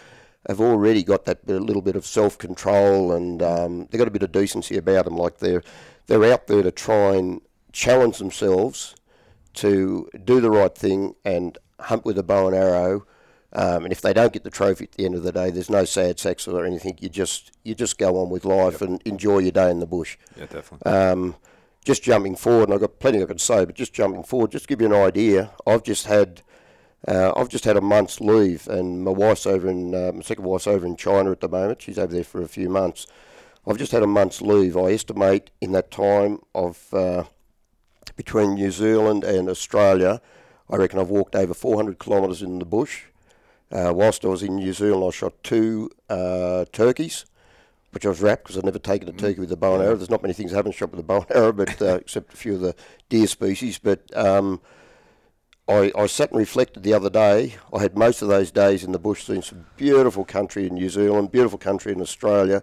have 0.47 0.61
already 0.61 1.03
got 1.03 1.25
that 1.25 1.45
bit, 1.45 1.61
little 1.61 1.81
bit 1.81 1.95
of 1.95 2.05
self 2.05 2.37
control 2.37 3.11
and 3.11 3.41
um, 3.41 3.87
they've 3.87 3.99
got 3.99 4.07
a 4.07 4.11
bit 4.11 4.23
of 4.23 4.31
decency 4.31 4.77
about 4.77 5.05
them. 5.05 5.17
Like 5.17 5.39
they're 5.39 5.63
they're 6.07 6.31
out 6.31 6.47
there 6.47 6.61
to 6.61 6.71
try 6.71 7.15
and 7.15 7.41
challenge 7.71 8.19
themselves 8.19 8.95
to 9.55 10.09
do 10.23 10.39
the 10.39 10.51
right 10.51 10.75
thing 10.75 11.15
and 11.25 11.57
hunt 11.79 12.05
with 12.05 12.17
a 12.17 12.23
bow 12.23 12.47
and 12.47 12.55
arrow. 12.55 13.05
Um, 13.55 13.85
and 13.85 13.91
if 13.93 14.01
they 14.01 14.11
don't 14.11 14.33
get 14.33 14.43
the 14.43 14.49
trophy 14.49 14.83
at 14.83 14.91
the 14.91 15.05
end 15.05 15.15
of 15.15 15.23
the 15.23 15.31
day, 15.31 15.49
there's 15.49 15.69
no 15.69 15.85
sad 15.85 16.19
sex 16.19 16.45
or 16.45 16.65
anything. 16.65 16.97
You 16.99 17.07
just 17.07 17.51
you 17.63 17.73
just 17.73 17.97
go 17.97 18.17
on 18.21 18.29
with 18.29 18.43
life 18.43 18.81
and 18.81 19.01
enjoy 19.05 19.39
your 19.39 19.51
day 19.51 19.71
in 19.71 19.79
the 19.79 19.85
bush. 19.85 20.17
Yeah, 20.37 20.47
definitely. 20.47 20.91
Um, 20.91 21.35
just 21.85 22.03
jumping 22.03 22.35
forward, 22.35 22.65
and 22.65 22.73
I've 22.73 22.81
got 22.81 22.99
plenty 22.99 23.21
I 23.23 23.25
could 23.25 23.39
say, 23.39 23.63
but 23.63 23.75
just 23.75 23.93
jumping 23.93 24.23
forward, 24.23 24.51
just 24.51 24.65
to 24.65 24.67
give 24.67 24.81
you 24.81 24.87
an 24.87 24.93
idea, 24.93 25.51
I've 25.65 25.83
just 25.83 26.05
had 26.07 26.41
uh, 27.07 27.31
I've 27.35 27.47
just 27.47 27.63
had 27.63 27.77
a 27.77 27.81
month's 27.81 28.19
leave, 28.19 28.67
and 28.67 29.03
my 29.03 29.11
wife's 29.11 29.45
over 29.45 29.69
in 29.69 29.95
uh, 29.95 30.11
my 30.13 30.21
second 30.21 30.43
wife's 30.43 30.67
over 30.67 30.85
in 30.85 30.97
China 30.97 31.31
at 31.31 31.39
the 31.39 31.47
moment. 31.47 31.81
She's 31.81 31.97
over 31.97 32.13
there 32.13 32.23
for 32.25 32.41
a 32.41 32.49
few 32.49 32.69
months. 32.69 33.07
I've 33.65 33.77
just 33.77 33.93
had 33.93 34.03
a 34.03 34.07
month's 34.07 34.41
leave. 34.41 34.75
I 34.75 34.91
estimate 34.91 35.49
in 35.61 35.71
that 35.71 35.91
time 35.91 36.39
of 36.53 36.93
uh, 36.93 37.23
between 38.15 38.55
New 38.55 38.71
Zealand 38.71 39.23
and 39.23 39.49
Australia, 39.49 40.21
I 40.69 40.75
reckon 40.75 40.99
I've 40.99 41.09
walked 41.09 41.35
over 41.35 41.53
400 41.53 41.99
kilometres 41.99 42.41
in 42.41 42.59
the 42.59 42.65
bush. 42.65 43.03
Uh, 43.71 43.91
whilst 43.93 44.23
I 44.23 44.27
was 44.27 44.43
in 44.43 44.57
New 44.57 44.73
Zealand, 44.73 45.03
I 45.03 45.09
shot 45.09 45.33
two 45.43 45.89
uh, 46.09 46.65
turkeys, 46.71 47.25
which 47.91 48.05
I 48.05 48.09
was 48.09 48.21
wrapped 48.21 48.43
because 48.43 48.57
I'd 48.57 48.65
never 48.65 48.79
taken 48.79 49.09
a 49.09 49.11
turkey 49.11 49.39
with 49.39 49.51
a 49.51 49.57
bow 49.57 49.75
and 49.75 49.83
arrow. 49.83 49.95
There's 49.95 50.09
not 50.09 50.21
many 50.21 50.33
things 50.33 50.53
I 50.53 50.57
haven't 50.57 50.73
shot 50.73 50.91
with 50.91 50.99
a 50.99 51.03
bow 51.03 51.25
and 51.27 51.31
arrow, 51.35 51.51
but 51.51 51.81
uh, 51.81 51.95
except 52.01 52.33
a 52.33 52.37
few 52.37 52.55
of 52.55 52.61
the 52.61 52.75
deer 53.09 53.27
species. 53.27 53.79
But 53.79 54.15
um, 54.15 54.61
I, 55.67 55.91
I 55.97 56.05
sat 56.05 56.31
and 56.31 56.39
reflected 56.39 56.83
the 56.83 56.93
other 56.93 57.09
day. 57.09 57.55
I 57.73 57.79
had 57.79 57.97
most 57.97 58.21
of 58.21 58.27
those 58.27 58.51
days 58.51 58.83
in 58.83 58.91
the 58.91 58.99
bush, 58.99 59.23
seeing 59.23 59.41
some 59.41 59.65
beautiful 59.77 60.25
country 60.25 60.67
in 60.67 60.75
New 60.75 60.89
Zealand, 60.89 61.31
beautiful 61.31 61.57
country 61.57 61.91
in 61.91 62.01
Australia. 62.01 62.61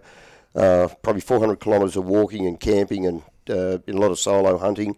Uh, 0.55 0.87
probably 1.01 1.21
400 1.21 1.59
kilometres 1.59 1.95
of 1.95 2.05
walking 2.05 2.45
and 2.45 2.59
camping 2.59 3.07
and 3.07 3.23
uh, 3.49 3.79
a 3.87 3.91
lot 3.91 4.11
of 4.11 4.19
solo 4.19 4.57
hunting. 4.57 4.95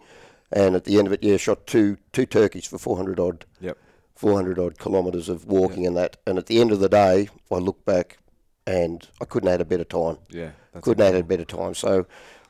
And 0.52 0.76
at 0.76 0.84
the 0.84 0.98
end 0.98 1.08
of 1.08 1.14
it, 1.14 1.24
yeah, 1.24 1.38
shot 1.38 1.66
two 1.66 1.98
two 2.14 2.26
turkeys 2.26 2.68
for 2.68 2.78
400 2.78 3.20
odd 3.20 3.46
Yep. 3.62 3.78
400 4.16 4.58
odd 4.60 4.80
kilometres 4.80 5.30
of 5.30 5.46
walking 5.46 5.86
and 5.86 5.96
that. 5.98 6.18
And 6.26 6.38
at 6.38 6.48
the 6.48 6.62
end 6.62 6.72
of 6.72 6.80
the 6.80 6.90
day, 6.90 7.30
I 7.52 7.56
look 7.56 7.84
back 7.86 8.18
and 8.66 9.08
I 9.22 9.26
couldn't 9.26 9.48
have 9.48 9.60
had 9.60 9.62
a 9.62 9.66
better 9.66 9.84
time. 9.84 10.18
Yeah. 10.30 10.52
Couldn't 10.82 11.04
have 11.04 11.14
had 11.16 11.24
a 11.24 11.28
better 11.28 11.46
time. 11.46 11.74
So 11.74 12.06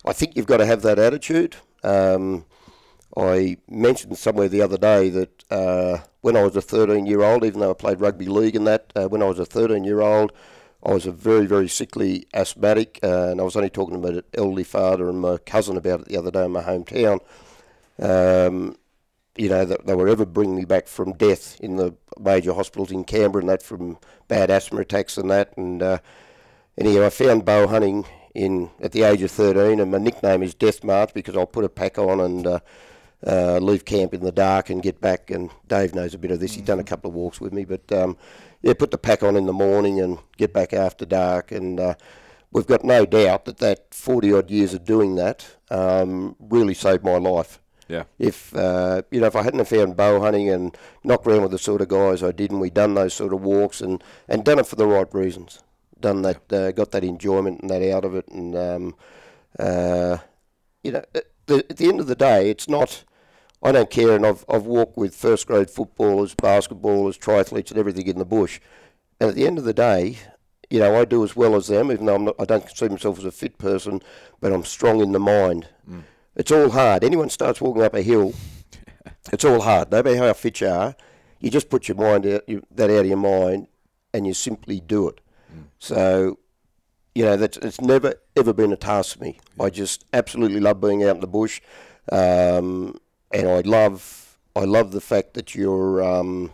I 0.06 0.14
think 0.14 0.36
you've 0.36 0.48
got 0.48 0.58
to 0.58 0.66
have 0.66 0.82
that 0.84 1.00
attitude. 1.00 1.56
Um, 1.84 2.46
I 3.18 3.58
mentioned 3.70 4.18
somewhere 4.18 4.48
the 4.48 4.62
other 4.62 4.78
day 4.78 5.10
that 5.10 5.44
uh, 5.50 6.00
when 6.22 6.36
I 6.36 6.44
was 6.44 6.56
a 6.56 6.62
13 6.62 7.06
year 7.06 7.22
old, 7.22 7.44
even 7.44 7.60
though 7.60 7.72
I 7.72 7.76
played 7.76 8.02
rugby 8.02 8.26
league 8.26 8.56
and 8.56 8.68
that, 8.68 8.92
uh, 8.96 9.08
when 9.08 9.22
I 9.22 9.26
was 9.26 9.40
a 9.40 9.46
13 9.46 9.84
year 9.84 10.02
old, 10.02 10.32
I 10.84 10.94
was 10.94 11.08
a 11.08 11.12
very, 11.12 11.48
very 11.48 11.68
sickly 11.68 12.28
asthmatic, 12.34 13.00
uh, 13.02 13.30
and 13.30 13.42
I 13.42 13.44
was 13.44 13.56
only 13.56 13.72
talking 13.72 14.00
to 14.00 14.12
my 14.12 14.22
elderly 14.36 14.64
father 14.64 15.10
and 15.10 15.20
my 15.20 15.38
cousin 15.38 15.78
about 15.78 16.02
it 16.02 16.08
the 16.08 16.18
other 16.18 16.30
day 16.30 16.46
in 16.46 16.52
my 16.52 16.62
hometown. 16.62 17.22
Um, 17.98 18.78
you 19.38 19.50
know, 19.50 19.66
that 19.66 19.86
they 19.86 19.96
were 19.96 20.08
ever 20.08 20.26
bringing 20.26 20.56
me 20.56 20.66
back 20.66 20.88
from 20.88 21.14
death 21.14 21.60
in 21.60 21.76
the 21.76 21.96
major 22.20 22.54
hospitals 22.54 22.92
in 22.92 23.04
Canberra 23.04 23.42
and 23.42 23.50
that 23.50 23.62
from 23.62 23.98
bad 24.28 24.50
asthma 24.50 24.82
attacks 24.82 25.18
and 25.18 25.30
that. 25.30 25.56
And 25.58 25.84
uh, 25.84 26.00
anyhow, 26.78 27.06
I 27.06 27.10
found 27.10 27.46
bow 27.46 27.68
hunting 27.68 28.06
in 28.34 28.70
at 28.82 28.92
the 28.92 29.04
age 29.04 29.22
of 29.22 29.32
13, 29.32 29.80
and 29.80 29.92
my 29.92 29.98
nickname 29.98 30.44
is 30.44 30.54
Death 30.54 30.84
March 30.84 31.14
because 31.14 31.36
I'll 31.36 31.46
put 31.46 31.66
a 31.66 31.70
pack 31.70 31.98
on 31.98 32.20
and 32.20 32.48
uh, 32.48 32.60
uh, 33.26 33.58
leave 33.58 33.86
camp 33.86 34.14
in 34.14 34.22
the 34.22 34.32
dark 34.32 34.70
and 34.70 34.84
get 34.84 35.02
back. 35.02 35.32
And 35.32 35.50
Dave 35.68 35.96
knows 35.96 36.14
a 36.14 36.18
bit 36.18 36.32
of 36.32 36.40
this. 36.40 36.54
He's 36.54 36.66
done 36.66 36.80
a 36.80 36.84
couple 36.84 37.10
of 37.10 37.16
walks 37.16 37.42
with 37.42 37.54
me, 37.54 37.66
but 37.66 37.92
um, 37.92 38.18
yeah, 38.62 38.74
put 38.74 38.92
the 38.92 38.98
pack 38.98 39.24
on 39.24 39.36
in 39.36 39.46
the 39.46 39.54
morning 39.54 40.00
and 40.00 40.20
get 40.38 40.54
back 40.54 40.74
after 40.74 41.06
dark. 41.06 41.52
And 41.52 41.80
uh, 41.80 41.96
we've 42.52 42.68
got 42.68 42.84
no 42.84 43.06
doubt 43.06 43.46
that 43.46 43.58
that 43.58 43.94
40 43.94 44.34
odd 44.34 44.52
years 44.52 44.74
of 44.74 44.86
doing 44.86 45.16
that 45.16 45.58
um, 45.70 46.36
really 46.40 46.74
saved 46.74 47.04
my 47.04 47.18
life. 47.18 47.60
Yeah. 47.88 48.06
If 48.18 48.56
uh, 48.56 49.04
you 49.12 49.22
know, 49.22 49.28
if 49.28 49.36
I 49.36 49.44
hadn't 49.44 49.60
have 49.60 49.68
found 49.68 49.96
bow 49.96 50.20
hunting 50.20 50.50
and 50.50 50.76
knocked 51.04 51.28
around 51.28 51.44
with 51.44 51.52
the 51.52 51.60
sort 51.60 51.82
of 51.82 51.88
guys 51.88 52.24
I 52.24 52.32
did, 52.32 52.52
and 52.52 52.60
we 52.60 52.70
done 52.70 52.96
those 52.96 53.14
sort 53.14 53.34
of 53.34 53.42
walks 53.42 53.82
and, 53.82 54.04
and 54.28 54.44
done 54.44 54.60
it 54.60 54.68
for 54.68 54.76
the 54.76 54.88
right 54.88 55.12
reasons, 55.14 55.60
done 56.00 56.22
that, 56.24 56.52
uh, 56.52 56.72
got 56.72 56.92
that 56.92 57.04
enjoyment 57.04 57.62
and 57.62 57.70
that 57.70 57.88
out 57.94 58.06
of 58.06 58.16
it, 58.16 58.28
and 58.30 58.56
um, 58.56 58.96
uh, 59.60 60.18
you 60.84 60.92
know, 60.92 61.04
at 61.14 61.26
the, 61.46 61.66
at 61.70 61.78
the 61.78 61.88
end 61.88 62.00
of 62.00 62.08
the 62.08 62.16
day, 62.16 62.50
it's 62.50 62.68
not. 62.68 63.04
I 63.64 63.72
don't 63.72 63.90
care, 63.90 64.16
and 64.16 64.26
I've 64.26 64.46
I've 64.50 64.66
walked 64.66 64.98
with 64.98 65.16
first 65.16 65.48
grade 65.48 65.70
footballers, 65.70 66.36
basketballers, 66.36 67.18
triathletes, 67.18 67.70
and 67.70 67.80
everything 67.80 68.08
in 68.08 68.20
the 68.20 68.26
bush, 68.26 68.60
and 69.20 69.30
at 69.30 69.36
the 69.36 69.48
end 69.48 69.58
of 69.58 69.64
the 69.64 69.74
day, 69.74 70.18
you 70.70 70.80
know, 70.80 71.00
I 71.00 71.06
do 71.06 71.24
as 71.24 71.36
well 71.36 71.56
as 71.56 71.68
them, 71.68 71.92
even 71.92 72.06
though 72.06 72.16
I'm 72.16 72.26
not, 72.26 72.36
I 72.40 72.46
don't 72.46 72.66
consider 72.66 72.92
myself 72.94 73.20
as 73.20 73.26
a 73.26 73.32
fit 73.32 73.58
person, 73.58 74.02
but 74.40 74.52
I'm 74.52 74.64
strong 74.64 75.02
in 75.02 75.12
the 75.14 75.20
mind. 75.20 75.70
It's 76.36 76.52
all 76.52 76.70
hard. 76.70 77.04
Anyone 77.04 77.30
starts 77.30 77.62
walking 77.62 77.84
up 77.84 77.94
a 77.94 78.02
hill, 78.02 78.34
it's 79.32 79.46
all 79.46 79.62
hard. 79.62 79.92
No 79.92 80.04
matter 80.04 80.18
how 80.18 80.34
fit 80.34 80.62
you 80.62 80.68
are, 80.68 80.96
you 81.40 81.50
just 81.50 81.70
put 81.70 81.88
your 81.88 81.98
mind 81.98 82.26
out, 82.26 82.48
you, 82.48 82.64
that 82.72 82.90
out 82.90 83.00
of 83.02 83.06
your 83.06 83.18
mind, 83.18 83.68
and 84.14 84.28
you 84.28 84.34
simply 84.34 84.80
do 84.80 85.08
it. 85.08 85.22
So, 85.80 86.40
you 87.14 87.24
know, 87.24 87.38
that's 87.38 87.58
it's 87.58 87.80
never 87.80 88.16
ever 88.36 88.54
been 88.54 88.74
a 88.74 88.78
task 88.78 89.18
for 89.18 89.24
me. 89.24 89.40
I 89.60 89.70
just 89.70 90.06
absolutely 90.12 90.60
love 90.60 90.82
being 90.82 91.04
out 91.04 91.16
in 91.16 91.22
the 91.22 91.28
bush, 91.28 91.62
um, 92.12 93.00
and 93.32 93.48
I 93.48 93.62
love 93.62 94.38
I 94.56 94.66
love 94.66 94.92
the 94.92 95.02
fact 95.02 95.34
that 95.36 95.56
you're. 95.56 96.04
Um, 96.04 96.52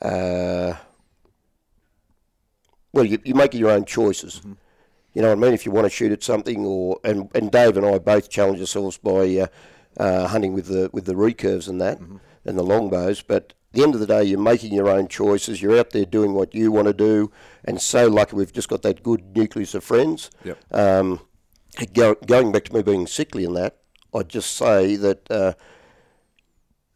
uh, 0.00 0.74
well, 2.92 3.04
you, 3.04 3.18
you 3.24 3.34
make 3.34 3.54
your 3.54 3.70
own 3.70 3.84
choices. 3.84 4.40
You 5.16 5.22
know 5.22 5.28
what 5.28 5.38
I 5.38 5.40
mean? 5.40 5.54
If 5.54 5.64
you 5.64 5.72
want 5.72 5.86
to 5.86 5.90
shoot 5.90 6.12
at 6.12 6.22
something, 6.22 6.66
or 6.66 7.00
and, 7.02 7.30
and 7.34 7.50
Dave 7.50 7.78
and 7.78 7.86
I 7.86 7.96
both 7.96 8.28
challenge 8.28 8.60
ourselves 8.60 8.98
by 8.98 9.38
uh, 9.38 9.46
uh, 9.96 10.28
hunting 10.28 10.52
with 10.52 10.66
the 10.66 10.90
with 10.92 11.06
the 11.06 11.14
recurves 11.14 11.70
and 11.70 11.80
that, 11.80 11.98
and 12.44 12.58
the 12.58 12.62
longbows. 12.62 13.22
But 13.22 13.54
at 13.70 13.72
the 13.72 13.82
end 13.82 13.94
of 13.94 14.00
the 14.00 14.06
day, 14.06 14.24
you're 14.24 14.38
making 14.38 14.74
your 14.74 14.90
own 14.90 15.08
choices. 15.08 15.62
You're 15.62 15.78
out 15.78 15.92
there 15.92 16.04
doing 16.04 16.34
what 16.34 16.54
you 16.54 16.70
want 16.70 16.88
to 16.88 16.92
do, 16.92 17.32
and 17.64 17.80
so 17.80 18.08
lucky 18.08 18.36
we've 18.36 18.52
just 18.52 18.68
got 18.68 18.82
that 18.82 19.02
good 19.02 19.34
nucleus 19.34 19.74
of 19.74 19.84
friends. 19.84 20.30
Yep. 20.44 20.58
Um, 20.70 21.20
go, 21.94 22.16
going 22.26 22.52
back 22.52 22.64
to 22.64 22.74
me 22.74 22.82
being 22.82 23.06
sickly 23.06 23.46
and 23.46 23.56
that, 23.56 23.78
I'd 24.12 24.28
just 24.28 24.54
say 24.54 24.96
that 24.96 25.30
uh, 25.30 25.54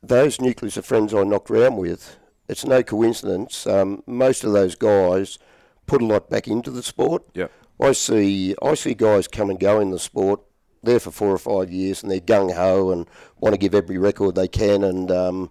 those 0.02 0.42
nucleus 0.42 0.76
of 0.76 0.84
friends 0.84 1.14
I 1.14 1.22
knocked 1.24 1.50
around 1.50 1.78
with, 1.78 2.18
it's 2.50 2.66
no 2.66 2.82
coincidence. 2.82 3.66
Um, 3.66 4.02
most 4.06 4.44
of 4.44 4.52
those 4.52 4.74
guys 4.74 5.38
put 5.86 6.02
a 6.02 6.06
lot 6.06 6.28
back 6.28 6.46
into 6.46 6.70
the 6.70 6.82
sport. 6.82 7.22
Yep. 7.32 7.50
I 7.80 7.92
see 7.92 8.54
I 8.62 8.74
see 8.74 8.94
guys 8.94 9.26
come 9.28 9.50
and 9.50 9.58
go 9.58 9.80
in 9.80 9.90
the 9.90 9.98
sport 9.98 10.40
there 10.82 11.00
for 11.00 11.10
four 11.10 11.30
or 11.30 11.38
five 11.38 11.70
years 11.70 12.02
and 12.02 12.10
they're 12.10 12.20
gung 12.20 12.54
ho 12.54 12.90
and 12.90 13.06
want 13.38 13.54
to 13.54 13.58
give 13.58 13.74
every 13.74 13.98
record 13.98 14.34
they 14.34 14.48
can 14.48 14.82
and 14.84 15.10
um, 15.10 15.50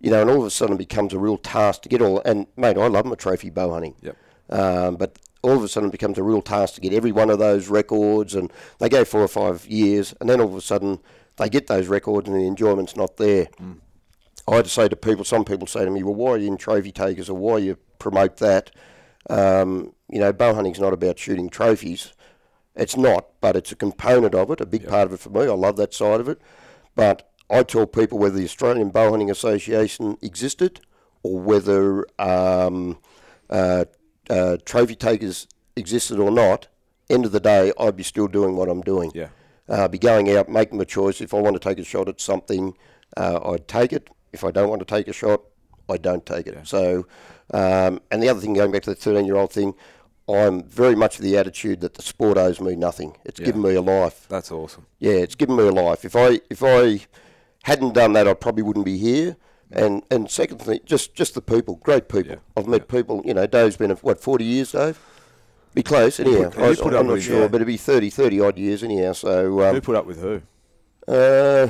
you 0.00 0.10
know 0.10 0.20
and 0.20 0.30
all 0.30 0.40
of 0.40 0.46
a 0.46 0.50
sudden 0.50 0.74
it 0.74 0.78
becomes 0.78 1.12
a 1.14 1.18
real 1.18 1.38
task 1.38 1.82
to 1.82 1.88
get 1.88 2.02
all 2.02 2.20
and 2.24 2.46
mate 2.56 2.76
I 2.76 2.86
love 2.88 3.06
my 3.06 3.14
trophy 3.14 3.50
bow 3.50 3.72
hunting 3.72 3.94
Yep. 4.02 4.16
um, 4.50 4.96
but 4.96 5.18
all 5.42 5.56
of 5.56 5.62
a 5.62 5.68
sudden 5.68 5.88
it 5.88 5.92
becomes 5.92 6.18
a 6.18 6.22
real 6.22 6.42
task 6.42 6.74
to 6.74 6.80
get 6.80 6.92
every 6.92 7.12
one 7.12 7.30
of 7.30 7.38
those 7.38 7.68
records 7.68 8.34
and 8.34 8.52
they 8.78 8.88
go 8.88 9.04
four 9.04 9.22
or 9.22 9.28
five 9.28 9.66
years 9.66 10.14
and 10.20 10.28
then 10.28 10.40
all 10.40 10.48
of 10.48 10.54
a 10.54 10.60
sudden 10.60 10.98
they 11.36 11.48
get 11.48 11.66
those 11.68 11.86
records 11.88 12.28
and 12.28 12.36
the 12.36 12.46
enjoyment's 12.46 12.96
not 12.96 13.16
there. 13.18 13.48
I 14.48 14.56
had 14.56 14.64
to 14.64 14.70
say 14.70 14.88
to 14.88 14.96
people, 14.96 15.24
some 15.24 15.44
people 15.44 15.66
say 15.66 15.84
to 15.84 15.90
me, 15.90 16.02
well, 16.02 16.14
why 16.14 16.30
are 16.32 16.38
you 16.38 16.46
in 16.46 16.56
trophy 16.56 16.92
takers 16.92 17.28
or 17.28 17.36
why 17.36 17.58
you 17.58 17.76
promote 17.98 18.36
that? 18.38 18.70
Um, 19.28 19.92
you 20.10 20.18
know, 20.18 20.32
bow 20.32 20.54
hunting's 20.54 20.80
not 20.80 20.92
about 20.92 21.18
shooting 21.18 21.48
trophies. 21.48 22.12
It's 22.74 22.96
not, 22.96 23.28
but 23.40 23.56
it's 23.56 23.72
a 23.72 23.76
component 23.76 24.34
of 24.34 24.50
it, 24.50 24.60
a 24.60 24.66
big 24.66 24.86
part 24.86 25.06
of 25.06 25.12
it 25.14 25.20
for 25.20 25.30
me. 25.30 25.42
I 25.42 25.54
love 25.54 25.76
that 25.76 25.94
side 25.94 26.20
of 26.20 26.28
it. 26.28 26.40
But 26.94 27.30
I 27.48 27.62
tell 27.62 27.86
people 27.86 28.18
whether 28.18 28.36
the 28.36 28.44
Australian 28.44 28.90
Bow 28.90 29.10
Hunting 29.10 29.30
Association 29.30 30.18
existed 30.20 30.80
or 31.22 31.38
whether 31.40 32.06
um, 32.20 32.98
uh, 33.48 33.86
uh, 34.28 34.58
trophy 34.64 34.94
takers 34.94 35.46
existed 35.74 36.18
or 36.18 36.30
not, 36.30 36.68
end 37.08 37.24
of 37.24 37.32
the 37.32 37.40
day, 37.40 37.72
I'd 37.78 37.96
be 37.96 38.02
still 38.02 38.28
doing 38.28 38.56
what 38.56 38.68
I'm 38.68 38.82
doing. 38.82 39.10
Yeah. 39.14 39.28
Uh, 39.68 39.84
I'd 39.84 39.90
be 39.90 39.98
going 39.98 40.30
out, 40.36 40.48
making 40.48 40.78
my 40.78 40.84
choice. 40.84 41.20
If 41.20 41.34
I 41.34 41.40
want 41.40 41.54
to 41.54 41.60
take 41.60 41.78
a 41.78 41.84
shot 41.84 42.08
at 42.08 42.20
something, 42.20 42.76
uh, 43.16 43.40
I'd 43.44 43.68
take 43.68 43.92
it. 43.92 44.08
If 44.32 44.44
I 44.44 44.50
don't 44.50 44.68
want 44.68 44.80
to 44.80 44.86
take 44.86 45.08
a 45.08 45.12
shot, 45.12 45.42
I 45.88 45.96
don't 45.96 46.26
take 46.26 46.46
it. 46.46 46.66
So, 46.66 47.06
um, 47.54 48.00
and 48.10 48.22
the 48.22 48.28
other 48.28 48.40
thing, 48.40 48.54
going 48.54 48.72
back 48.72 48.82
to 48.82 48.90
the 48.90 48.96
13 48.96 49.24
year 49.24 49.36
old 49.36 49.52
thing, 49.52 49.74
I'm 50.28 50.64
very 50.64 50.96
much 50.96 51.16
of 51.18 51.22
the 51.22 51.36
attitude 51.36 51.80
that 51.82 51.94
the 51.94 52.02
sport 52.02 52.36
owes 52.36 52.60
me 52.60 52.74
nothing. 52.74 53.16
It's 53.24 53.38
Yeah. 53.38 53.46
given 53.46 53.62
me 53.62 53.74
a 53.74 53.80
life. 53.80 54.26
That's 54.28 54.50
awesome. 54.50 54.86
Yeah, 54.98 55.12
it's 55.12 55.36
given 55.36 55.54
me 55.56 55.64
a 55.68 55.70
life. 55.72 56.04
If 56.04 56.16
I 56.16 56.40
if 56.50 56.62
I 56.64 57.00
hadn't 57.62 57.94
done 57.94 58.12
that, 58.14 58.26
I 58.26 58.34
probably 58.34 58.62
wouldn't 58.64 58.84
be 58.86 58.98
here. 58.98 59.36
And 59.70 60.02
and 60.10 60.30
secondly, 60.30 60.80
just 60.84 61.14
just 61.14 61.34
the 61.34 61.42
people, 61.42 61.76
great 61.76 62.08
people. 62.08 62.32
Yeah. 62.32 62.38
I've 62.56 62.66
met 62.66 62.88
people. 62.88 63.22
You 63.24 63.34
know, 63.34 63.46
Dave's 63.46 63.76
been 63.76 63.90
what 63.90 64.20
40 64.20 64.44
years, 64.44 64.72
Dave. 64.72 64.98
Be 65.74 65.82
close, 65.82 66.18
anyhow. 66.18 66.44
put- 66.50 66.54
who 66.54 66.64
I, 66.64 66.74
put 66.74 66.94
up 66.94 67.00
I'm 67.00 67.06
not 67.06 67.12
with- 67.14 67.22
sure, 67.24 67.40
yeah. 67.42 67.48
but 67.48 67.56
it'd 67.56 67.66
be 67.66 67.76
30, 67.76 68.08
30 68.08 68.40
odd 68.40 68.58
years, 68.58 68.82
anyhow. 68.82 69.12
So, 69.12 69.44
who 69.50 69.62
um, 69.62 69.80
put 69.82 69.94
up 69.94 70.06
with 70.06 70.20
who? 70.22 70.40
uh, 71.06 71.68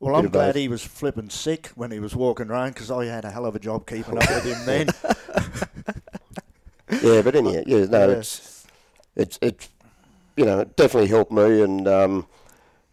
Well, 0.00 0.14
I'm 0.16 0.28
glad 0.28 0.48
both. 0.48 0.54
he 0.56 0.68
was 0.68 0.82
flipping 0.82 1.28
sick 1.30 1.68
when 1.74 1.90
he 1.90 2.00
was 2.00 2.16
walking 2.16 2.48
around 2.48 2.70
because 2.74 2.90
I 2.90 3.04
had 3.06 3.24
a 3.26 3.30
hell 3.30 3.44
of 3.46 3.54
a 3.54 3.58
job 3.58 3.86
keeping 3.86 4.16
up 4.16 4.28
with 4.28 4.44
him 4.44 4.64
then. 4.66 4.86
yeah, 7.02 7.22
but 7.22 7.34
anyhow, 7.36 7.62
yeah, 7.66 7.84
no, 7.86 8.08
Yeah. 8.08 8.14
it's 8.16 8.66
it's 9.14 9.38
it's 9.42 9.68
you 10.36 10.44
know 10.44 10.60
it 10.60 10.76
definitely 10.76 11.08
helped 11.08 11.32
me, 11.32 11.62
and 11.62 11.86
um, 11.88 12.26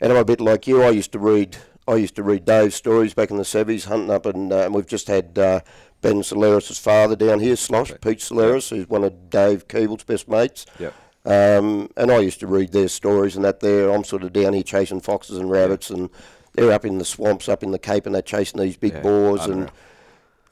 and 0.01 0.11
I'm 0.11 0.17
a 0.17 0.25
bit 0.25 0.41
like 0.41 0.67
you. 0.67 0.81
I 0.83 0.89
used 0.89 1.11
to 1.13 1.19
read 1.19 1.57
I 1.87 1.95
used 1.95 2.15
to 2.15 2.23
read 2.23 2.45
Dave's 2.45 2.75
stories 2.75 3.13
back 3.13 3.29
in 3.31 3.37
the 3.37 3.45
seventies, 3.45 3.85
hunting 3.85 4.09
up, 4.11 4.25
and, 4.25 4.51
uh, 4.53 4.65
and 4.65 4.73
we've 4.73 4.87
just 4.87 5.07
had 5.07 5.37
uh, 5.37 5.59
Ben 6.01 6.23
Solaris' 6.23 6.79
father 6.79 7.15
down 7.15 7.39
here, 7.39 7.55
Slosh 7.55 7.91
Okay. 7.91 7.99
Pete 8.01 8.21
Solaris, 8.21 8.69
who's 8.69 8.87
one 8.87 9.03
of 9.03 9.29
Dave 9.29 9.67
Keeble's 9.67 10.03
best 10.03 10.27
mates. 10.29 10.65
Yep. 10.79 10.93
Um, 11.25 11.89
and 11.95 12.11
I 12.11 12.19
used 12.19 12.41
to 12.41 12.47
read 12.47 12.73
their 12.73 12.89
stories 12.89 13.35
and 13.37 13.45
that 13.45 13.61
there. 13.61 13.89
I'm 13.91 14.03
sort 14.03 14.23
of 14.23 14.33
down 14.33 14.53
here 14.53 14.63
chasing 14.63 14.99
foxes 15.01 15.37
and 15.37 15.49
rabbits, 15.49 15.89
and 15.89 16.09
they're 16.53 16.71
up 16.71 16.85
in 16.85 16.97
the 16.97 17.05
swamps, 17.05 17.47
up 17.49 17.63
in 17.63 17.71
the 17.71 17.79
Cape, 17.79 18.05
and 18.05 18.13
they're 18.15 18.21
chasing 18.21 18.59
these 18.59 18.75
big 18.77 18.93
Yeah, 18.93 19.01
boars. 19.01 19.45
And 19.45 19.71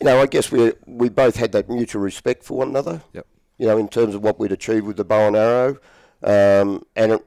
you 0.02 0.06
know, 0.06 0.20
I 0.20 0.26
guess 0.26 0.52
we 0.52 0.74
we 0.88 1.10
both 1.10 1.36
had 1.36 1.52
that 1.52 1.70
mutual 1.70 2.02
respect 2.02 2.44
for 2.44 2.58
one 2.58 2.70
another. 2.70 3.04
Yep. 3.14 3.28
You 3.60 3.68
know, 3.68 3.78
in 3.78 3.88
terms 3.88 4.16
of 4.16 4.24
what 4.24 4.40
we'd 4.40 4.52
achieved 4.52 4.88
with 4.88 4.98
the 4.98 5.06
bow 5.06 5.28
and 5.28 5.36
arrow, 5.36 5.78
um, 6.24 6.84
and 6.96 7.12
it, 7.14 7.26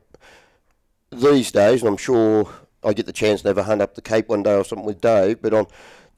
these 1.13 1.53
days, 1.53 1.83
and 1.83 1.89
I'm 1.89 1.97
sure 1.97 2.49
I 2.83 2.93
get 2.93 3.07
the 3.07 3.13
chance 3.13 3.43
to 3.43 3.49
have 3.49 3.59
a 3.59 3.63
hunt 3.63 3.81
up 3.81 3.95
the 3.95 4.03
Cape 4.03 4.29
one 4.29 4.43
day 4.43 4.57
or 4.57 4.65
something 4.65 4.85
with 4.85 5.01
Dave. 5.01 5.41
But 5.41 5.55
on 5.55 5.67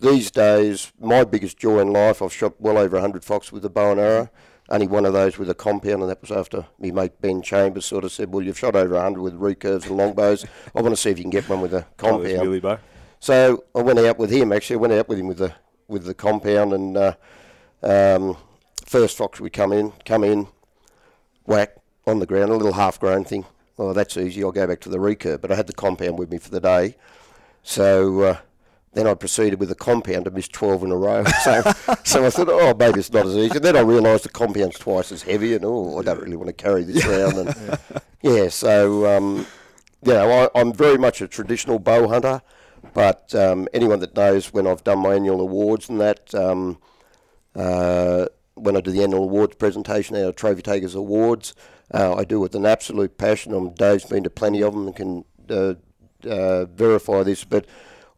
these 0.01 0.31
days, 0.31 0.93
my 0.99 1.25
biggest 1.25 1.59
joy 1.59 1.81
in 1.81 1.93
life, 1.93 2.23
I've 2.23 2.33
shot 2.33 2.59
well 2.59 2.79
over 2.79 2.97
100 2.97 3.23
fox 3.23 3.53
with 3.53 3.63
a 3.67 3.71
bow 3.71 3.91
and 3.93 4.01
arrow. 4.01 4.31
Only 4.71 4.87
one 4.87 5.05
of 5.05 5.13
those 5.13 5.37
with 5.37 5.51
a 5.51 5.55
compound, 5.55 6.01
and 6.01 6.11
that 6.11 6.23
was 6.23 6.33
after 6.33 6.65
me 6.79 6.91
mate 6.91 7.21
Ben 7.21 7.43
Chambers 7.43 7.85
sort 7.85 8.03
of 8.05 8.11
said, 8.13 8.33
"Well, 8.33 8.43
you've 8.43 8.59
shot 8.59 8.75
over 8.75 8.95
100 8.95 9.21
with 9.21 9.35
recurves 9.39 9.87
and 9.87 9.99
longbows. 9.99 10.47
I 10.75 10.81
want 10.81 10.95
to 10.95 11.01
see 11.01 11.11
if 11.11 11.19
you 11.19 11.25
can 11.25 11.31
get 11.31 11.49
one 11.51 11.61
with 11.61 11.75
a 11.75 11.83
Oh, 11.83 11.85
compound." 11.99 12.63
Bow. 12.63 12.79
So 13.21 13.65
I 13.75 13.83
went 13.83 13.99
out 13.99 14.19
with 14.19 14.31
him. 14.31 14.53
Actually, 14.53 14.77
I 14.77 14.81
went 14.81 14.93
out 14.95 15.09
with 15.09 15.19
him 15.19 15.27
with 15.29 15.39
the 15.39 15.53
with 15.89 16.05
the 16.05 16.15
compound, 16.15 16.73
and 16.73 16.97
uh, 16.97 17.15
um, 17.83 18.37
first 18.85 19.17
fox 19.17 19.41
we 19.41 19.51
come 19.51 19.73
in, 19.73 19.93
come 20.05 20.25
in, 20.25 20.49
whack 21.45 21.77
on 22.07 22.19
the 22.19 22.27
ground, 22.27 22.51
a 22.51 22.57
little 22.57 22.73
half 22.73 22.99
grown 23.01 23.25
thing. 23.25 23.45
Oh, 23.79 23.93
that's 23.93 24.17
easy. 24.17 24.43
I'll 24.43 24.53
go 24.53 24.67
back 24.67 24.81
to 24.81 24.89
the 24.89 24.99
recurve. 24.99 25.41
But 25.41 25.53
I 25.53 25.55
had 25.55 25.67
the 25.67 25.73
compound 25.73 26.19
with 26.19 26.31
me 26.31 26.39
for 26.39 26.51
the 26.51 26.61
day, 26.61 26.97
so 27.63 28.21
uh, 28.23 28.39
then 28.95 29.07
I 29.07 29.15
proceeded 29.15 29.61
with 29.61 29.69
the 29.69 29.75
compound 29.75 30.27
and 30.27 30.35
missed 30.35 30.53
twelve 30.53 30.83
in 30.83 30.91
a 30.91 30.97
row. 30.97 31.25
So, 31.45 31.63
so 32.03 32.27
I 32.27 32.31
thought, 32.31 32.49
oh, 32.49 32.75
maybe 32.75 33.01
it's 33.01 33.13
not 33.13 33.27
as 33.27 33.37
easy. 33.37 33.57
And 33.57 33.65
then 33.65 33.77
I 33.77 33.81
realised 33.81 34.25
the 34.25 34.31
compound's 34.31 34.79
twice 34.79 35.13
as 35.13 35.23
heavy, 35.23 35.55
and 35.55 35.65
oh, 35.65 35.99
I 35.99 36.03
don't 36.03 36.21
really 36.21 36.37
want 36.37 36.49
to 36.49 36.53
carry 36.55 36.83
this 36.85 37.05
around. 37.05 37.39
And 37.39 37.79
yeah, 38.23 38.49
so 38.49 39.07
um, 39.17 39.47
you 40.03 40.13
know, 40.13 40.31
I, 40.55 40.61
I'm 40.61 40.73
very 40.73 40.97
much 40.97 41.21
a 41.21 41.29
traditional 41.29 41.79
bow 41.79 42.09
hunter. 42.09 42.41
But 42.95 43.35
um, 43.35 43.69
anyone 43.75 44.01
that 44.01 44.17
knows 44.17 44.53
when 44.53 44.67
I've 44.67 44.85
done 44.85 45.01
my 45.01 45.15
annual 45.15 45.41
awards 45.41 45.89
and 45.89 46.01
that, 46.01 46.35
um, 46.35 46.79
uh, 47.55 48.27
when 48.55 48.77
I 48.77 48.81
do 48.81 48.91
the 48.91 49.03
annual 49.03 49.25
awards 49.25 49.57
presentation, 49.57 50.17
our 50.17 50.33
Trophy 50.33 50.63
Takers 50.63 50.95
Awards, 50.95 51.55
uh, 51.93 52.15
I 52.15 52.25
do 52.25 52.39
it 52.39 52.41
with 52.41 52.55
an 52.55 52.67
absolute 52.67 53.19
passion. 53.19 53.55
Um, 53.55 53.71
Dave's 53.75 54.05
been 54.05 54.25
to 54.25 54.31
plenty 54.31 54.63
of 54.63 54.75
them 54.75 54.87
and 54.87 54.97
can 54.97 55.25
uh, 55.51 55.75
uh, 56.29 56.65
verify 56.67 57.23
this, 57.23 57.45
but 57.45 57.67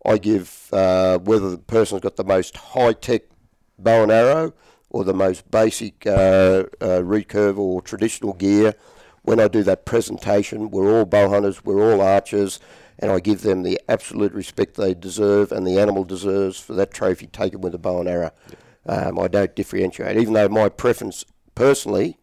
I 0.04 0.18
give 0.18 0.68
uh, 0.72 1.18
whether 1.18 1.50
the 1.50 1.58
person's 1.58 2.00
got 2.00 2.16
the 2.16 2.24
most 2.24 2.56
high 2.56 2.92
tech 2.92 3.22
bow 3.78 4.04
and 4.04 4.12
arrow 4.12 4.54
or 4.90 5.04
the 5.04 5.12
most 5.12 5.50
basic 5.50 6.06
uh, 6.06 6.64
recurve 6.80 7.58
or 7.58 7.82
traditional 7.82 8.32
gear. 8.32 8.74
When 9.22 9.40
I 9.40 9.48
do 9.48 9.62
that 9.64 9.84
presentation, 9.84 10.70
we're 10.70 10.90
all 10.96 11.04
bow 11.04 11.28
hunters, 11.28 11.62
we're 11.64 11.92
all 11.92 12.00
archers, 12.00 12.60
and 12.98 13.10
I 13.10 13.20
give 13.20 13.42
them 13.42 13.62
the 13.62 13.80
absolute 13.88 14.32
respect 14.32 14.74
they 14.76 14.94
deserve 14.94 15.52
and 15.52 15.66
the 15.66 15.78
animal 15.78 16.04
deserves 16.04 16.58
for 16.58 16.72
that 16.74 16.90
trophy 16.92 17.26
taken 17.26 17.60
with 17.60 17.74
a 17.74 17.78
bow 17.78 18.00
and 18.00 18.08
arrow. 18.08 18.30
Um, 18.86 19.18
I 19.18 19.28
don't 19.28 19.54
differentiate, 19.54 20.16
even 20.16 20.32
though 20.34 20.48
my 20.48 20.68
preference 20.68 21.24
personally 21.54 22.18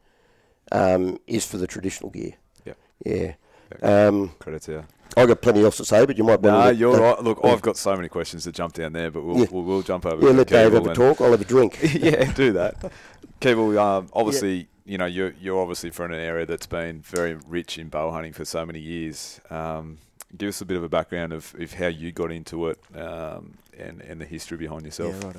um, 0.71 1.19
is 1.27 1.45
for 1.45 1.57
the 1.57 1.67
traditional 1.67 2.09
gear. 2.09 2.33
Yep. 2.65 2.77
Yeah. 3.05 3.33
Um, 3.81 4.31
Credit 4.39 4.61
to 4.63 4.71
you. 4.71 4.85
I've 5.17 5.27
got 5.27 5.41
plenty 5.41 5.63
else 5.63 5.77
to 5.77 5.85
say, 5.85 6.05
but 6.05 6.17
you 6.17 6.23
might 6.23 6.41
want 6.41 6.43
Nah, 6.43 6.59
to. 6.61 6.65
let- 6.67 6.77
you're 6.77 6.97
right. 6.99 7.21
Look, 7.23 7.39
yeah. 7.43 7.51
I've 7.51 7.61
got 7.61 7.77
so 7.77 7.95
many 7.95 8.09
questions 8.09 8.43
to 8.45 8.51
jump 8.51 8.73
down 8.73 8.93
there, 8.93 9.11
but 9.11 9.23
we'll 9.23 9.37
Yeah. 9.39 9.45
we'll, 9.51 9.63
we'll 9.63 9.81
jump 9.81 10.05
over. 10.05 10.25
Yeah, 10.25 10.33
let 10.33 10.47
Dave 10.47 10.73
have 10.73 10.87
a 10.87 10.93
talk. 10.93 11.21
I'll 11.21 11.31
have 11.31 11.41
a 11.41 11.45
drink. 11.45 11.77
yeah, 11.93 12.31
do 12.33 12.51
that. 12.53 12.91
Keeble, 13.39 13.77
um, 13.79 14.09
obviously, 14.13 14.67
you 14.85 14.97
know, 14.97 15.05
you're 15.05 15.33
you're 15.39 15.59
obviously 15.61 15.89
from 15.91 16.11
an 16.11 16.19
area 16.19 16.45
that's 16.45 16.65
been 16.67 17.01
very 17.01 17.35
rich 17.47 17.77
in 17.77 17.89
bow 17.89 18.11
hunting 18.11 18.33
for 18.33 18.43
so 18.45 18.65
many 18.65 18.79
years. 18.79 19.39
Um, 19.49 19.99
give 20.37 20.49
us 20.49 20.61
a 20.61 20.65
bit 20.65 20.77
of 20.77 20.83
a 20.83 20.89
background 20.89 21.33
of, 21.33 21.53
of 21.59 21.73
how 21.73 21.87
you 21.87 22.11
got 22.11 22.31
into 22.31 22.67
it 22.69 22.79
um, 22.95 23.53
and 23.77 24.01
and 24.01 24.21
the 24.21 24.25
history 24.25 24.57
behind 24.57 24.83
yourself. 24.83 25.15
Yeah, 25.19 25.27
right. 25.27 25.35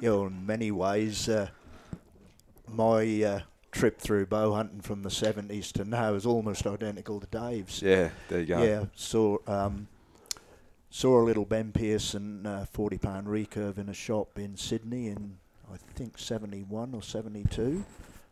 Yeah, 0.00 0.10
well, 0.10 0.26
in 0.26 0.44
many 0.46 0.70
ways, 0.70 1.28
uh, 1.28 1.48
my 2.68 3.22
uh, 3.22 3.40
trip 3.70 4.00
through 4.00 4.26
bow 4.26 4.52
hunting 4.52 4.80
from 4.80 5.02
the 5.02 5.08
70s 5.08 5.72
to 5.72 5.84
now 5.84 6.14
is 6.14 6.26
almost 6.26 6.66
identical 6.66 7.20
to 7.20 7.26
Dave's. 7.26 7.82
Yeah, 7.82 8.10
there 8.28 8.40
you 8.40 8.46
go. 8.46 8.62
Yeah, 8.62 8.84
saw 8.94 9.38
um, 9.46 9.88
saw 10.90 11.20
a 11.20 11.24
little 11.24 11.44
Ben 11.44 11.72
Pearson 11.72 12.46
uh, 12.46 12.66
forty 12.70 12.98
pound 12.98 13.26
recurve 13.26 13.78
in 13.78 13.88
a 13.88 13.94
shop 13.94 14.38
in 14.38 14.56
Sydney 14.56 15.08
in 15.08 15.38
I 15.72 15.76
think 15.94 16.18
seventy 16.18 16.62
one 16.62 16.94
or 16.94 17.02
seventy 17.02 17.44
two, 17.50 17.84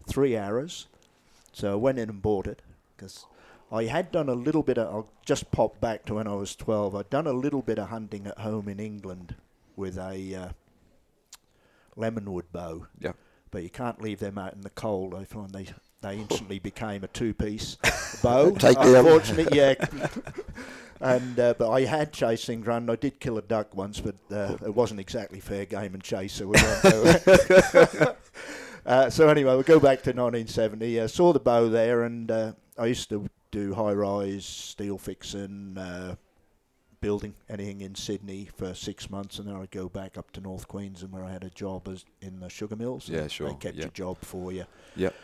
three 0.09 0.37
arrows. 0.37 0.87
So 1.53 1.73
I 1.73 1.75
went 1.75 1.99
in 1.99 2.09
and 2.09 2.23
bought 2.23 2.47
it 2.47 2.63
because 2.97 3.27
I 3.73 3.85
had 3.85 4.13
done 4.13 4.29
a 4.29 4.35
little 4.35 4.63
bit 4.63 4.77
of. 4.77 4.95
I'll 4.95 5.09
just 5.25 5.51
pop 5.51 5.81
back 5.81 6.05
to 6.07 6.15
when 6.15 6.27
I 6.27 6.35
was 6.35 6.55
twelve. 6.55 6.95
I'd 6.95 7.09
done 7.09 7.27
a 7.27 7.33
little 7.33 7.63
bit 7.63 7.79
of 7.79 7.89
hunting 7.89 8.27
at 8.27 8.39
home 8.39 8.69
in 8.69 8.79
England 8.79 9.35
with 9.77 9.97
a 9.97 10.35
uh, 10.35 10.49
lemonwood 11.97 12.45
bow. 12.53 12.87
Yep. 13.01 13.17
But 13.51 13.63
you 13.63 13.71
can't 13.71 14.01
leave 14.01 14.19
them 14.19 14.37
out 14.37 14.53
in 14.53 14.61
the 14.61 14.71
cold. 14.71 15.15
I 15.15 15.25
find 15.25 15.51
they 15.51 15.69
they 16.03 16.19
instantly 16.19 16.59
became 16.59 17.03
a 17.03 17.09
two 17.09 17.33
piece 17.33 17.77
bow. 18.23 18.51
Take. 18.59 18.77
Unfortunately, 18.79 19.57
yeah. 19.57 19.75
And 21.01 21.41
uh, 21.41 21.55
but 21.59 21.69
I 21.69 21.81
had 21.81 22.13
chased 22.13 22.47
things 22.47 22.65
around. 22.65 22.89
I 22.89 22.95
did 22.95 23.19
kill 23.19 23.37
a 23.37 23.43
duck 23.43 23.75
once, 23.77 23.99
but 24.01 24.15
uh, 24.31 24.57
it 24.65 24.73
wasn't 24.73 25.01
exactly 25.01 25.41
fair 25.41 25.65
game 25.65 25.95
and 25.95 26.03
chase, 26.03 26.35
so 26.35 26.47
we 26.47 26.57
uh, 28.87 29.11
so 29.11 29.29
anyway, 29.29 29.53
we'll 29.53 29.65
go 29.65 29.81
back 29.81 30.03
to 30.03 30.11
1970. 30.11 31.01
Uh, 31.01 31.09
saw 31.09 31.33
the 31.33 31.41
bow 31.41 31.69
there, 31.69 32.05
and 32.05 32.31
uh, 32.31 32.53
I 32.79 32.87
used 32.87 33.09
to 33.09 33.29
do 33.53 33.75
high 33.75 33.93
rise 33.93 34.45
steel 34.45 34.99
fixing, 34.99 35.79
uh, 35.79 36.17
building 37.01 37.35
anything 37.49 37.83
in 37.83 37.95
Sydney 37.95 38.49
for 38.57 38.75
six 38.75 39.09
months, 39.09 39.39
and 39.39 39.47
then 39.47 39.55
I'd 39.55 39.71
go 39.71 39.89
back 39.89 40.19
up 40.19 40.33
to 40.33 40.41
North 40.41 40.67
Queensland 40.67 41.13
where 41.13 41.25
I 41.25 41.31
had 41.31 41.45
a 41.45 41.51
job 41.51 41.87
as 41.87 42.05
in 42.21 42.41
the 42.41 42.49
sugar 42.49 42.75
mills. 42.75 43.09
Yeah, 43.09 43.29
sure, 43.29 43.49
They 43.49 43.55
kept 43.55 43.77
yeah. 43.77 43.83
your 43.83 43.91
job 43.91 44.19
for 44.23 44.51
you. 44.51 44.65
Yep. 44.97 45.15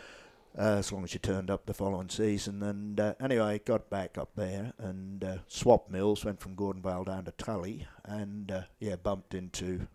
Uh, 0.57 0.61
as 0.79 0.91
long 0.91 1.03
as 1.03 1.13
you 1.13 1.19
turned 1.19 1.49
up 1.51 1.65
the 1.65 1.73
following 1.73 2.09
season. 2.09 2.63
And 2.63 2.99
uh, 2.99 3.13
anyway, 3.19 3.59
got 3.59 3.89
back 3.89 4.17
up 4.17 4.31
there 4.35 4.73
and 4.79 5.23
uh, 5.23 5.37
swapped 5.47 5.91
mills, 5.91 6.25
went 6.25 6.39
from 6.39 6.55
Gordonvale 6.55 7.05
down 7.05 7.25
to 7.25 7.31
Tully, 7.31 7.87
and 8.03 8.51
uh, 8.51 8.61
yeah, 8.79 8.95
bumped 8.95 9.33
into 9.33 9.87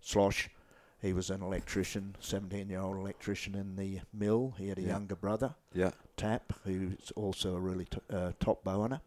Slosh. 0.00 0.48
He 1.02 1.12
was 1.12 1.30
an 1.30 1.42
electrician, 1.42 2.14
17 2.20 2.68
year 2.70 2.80
old 2.80 2.96
electrician 2.96 3.56
in 3.56 3.74
the 3.76 4.00
mill. 4.14 4.54
He 4.56 4.68
had 4.68 4.78
a 4.78 4.82
Yeah. 4.82 4.88
younger 4.90 5.16
brother, 5.16 5.56
Yeah. 5.74 5.90
Tap, 6.16 6.52
who's 6.64 7.10
also 7.16 7.56
a 7.56 7.60
really 7.60 7.86
t- 7.86 7.98
uh, 8.08 8.32
top 8.38 8.62
bow. 8.62 9.00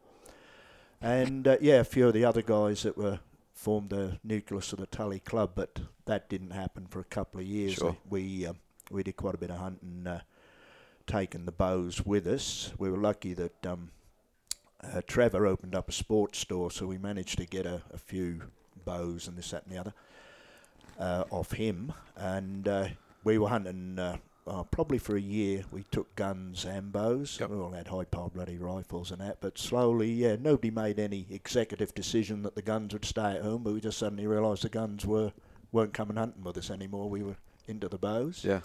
And 1.02 1.48
uh, 1.48 1.58
yeah, 1.62 1.80
a 1.80 1.84
few 1.86 2.08
of 2.08 2.14
the 2.14 2.26
other 2.26 2.42
guys 2.42 2.84
that 2.84 2.98
were 2.98 3.20
formed 3.54 3.90
the 3.92 4.20
nucleus 4.24 4.74
of 4.74 4.80
the 4.80 4.86
Tully 4.88 5.20
Club, 5.20 5.52
but 5.56 5.80
that 6.06 6.30
didn't 6.30 6.52
happen 6.52 6.88
for 6.88 7.00
a 7.00 7.04
couple 7.06 7.40
of 7.40 7.48
years. 7.48 7.74
Sure. 7.76 7.96
We 8.10 8.46
um, 8.46 8.58
we 8.92 9.02
did 9.04 9.16
quite 9.16 9.36
a 9.36 9.38
bit 9.38 9.50
of 9.50 9.58
hunting, 9.58 10.06
uh, 10.06 10.22
taking 11.08 11.46
the 11.46 11.52
bows 11.52 12.06
with 12.06 12.28
us. 12.28 12.72
We 12.78 12.90
were 12.92 12.98
lucky 12.98 13.34
that 13.34 13.66
um, 13.66 13.92
uh, 14.84 15.02
Trevor 15.08 15.46
opened 15.48 15.76
up 15.76 15.88
a 15.90 15.94
sports 15.94 16.40
store, 16.40 16.70
so 16.72 16.86
we 16.88 16.98
managed 16.98 17.38
to 17.38 17.46
get 17.46 17.66
a, 17.66 17.82
a 17.94 17.98
few 17.98 18.42
bows 18.84 19.28
and 19.28 19.38
this, 19.38 19.52
that, 19.52 19.64
and 19.66 19.74
the 19.74 19.80
other 19.80 19.94
uh, 21.00 21.24
off 21.30 21.52
him. 21.52 21.94
And 22.16 22.68
uh, 22.68 22.88
we 23.24 23.38
were 23.38 23.50
hunting 23.50 24.00
uh, 24.00 24.18
uh, 24.48 24.64
probably 24.64 24.98
for 24.98 25.16
a 25.16 25.22
year. 25.22 25.64
We 25.72 25.84
took 25.92 26.16
guns 26.16 26.66
and 26.66 26.92
bows. 26.92 27.38
Yep. 27.40 27.50
We 27.50 27.58
all 27.58 27.72
had 27.72 27.88
high 27.88 28.06
power 28.06 28.30
bloody 28.30 28.58
rifles 28.58 29.12
and 29.12 29.22
that. 29.22 29.42
But 29.42 29.58
slowly, 29.58 30.12
yeah, 30.12 30.36
nobody 30.40 30.72
made 30.72 31.00
any 31.00 31.26
executive 31.30 31.94
decision 31.96 32.44
that 32.44 32.56
the 32.56 32.62
guns 32.62 32.94
would 32.94 33.06
stay 33.06 33.36
at 33.36 33.42
home. 33.42 33.64
But 33.64 33.74
we 33.74 33.82
just 33.82 33.98
suddenly 33.98 34.28
realised 34.28 34.64
the 34.64 34.70
guns 34.70 35.06
were 35.06 35.32
weren't 35.72 35.94
coming 35.94 36.18
hunting 36.18 36.44
with 36.44 36.58
us 36.58 36.70
anymore. 36.70 37.10
We 37.10 37.24
were 37.24 37.36
into 37.68 37.90
the 37.90 37.98
bows. 37.98 38.44
Yeah. 38.46 38.62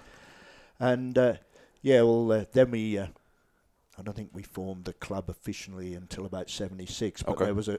And 0.79 1.17
uh, 1.17 1.35
yeah, 1.83 2.03
well, 2.03 2.31
uh, 2.33 2.45
then 2.53 2.71
we. 2.71 2.99
Uh, 2.99 3.07
I 3.99 4.03
don't 4.03 4.17
think 4.17 4.31
we 4.33 4.43
formed 4.43 4.85
the 4.87 4.95
club 4.95 5.29
officially 5.29 5.95
until 5.95 6.25
about 6.25 6.49
'76, 6.49 7.23
but 7.23 7.33
Okay. 7.33 7.45
there 7.47 7.55
was 7.55 7.69
a 7.69 7.79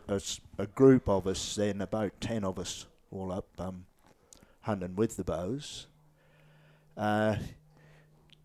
a 0.59 0.67
group 0.67 1.09
of 1.09 1.25
us 1.25 1.55
then, 1.55 1.81
about 1.81 2.11
ten 2.21 2.43
of 2.43 2.59
us, 2.59 2.85
all 3.11 3.31
up 3.31 3.47
um, 3.57 3.85
hunting 4.61 4.95
with 4.95 5.17
the 5.17 5.23
bows. 5.23 5.87
Uh, 6.97 7.37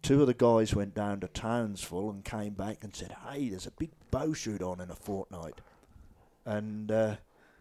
two 0.03 0.21
of 0.21 0.27
the 0.27 0.35
guys 0.35 0.75
went 0.75 0.95
down 0.95 1.21
to 1.21 1.29
Townsville 1.29 2.11
and 2.11 2.25
came 2.25 2.55
back 2.55 2.83
and 2.83 2.95
said, 2.95 3.15
"Hey, 3.29 3.49
there's 3.49 3.67
a 3.67 3.71
big 3.73 3.91
bow 4.11 4.33
shoot 4.33 4.63
on 4.63 4.81
in 4.81 4.91
a 4.91 4.95
fortnight," 4.95 5.61
and 6.45 6.91
uh, 6.91 7.17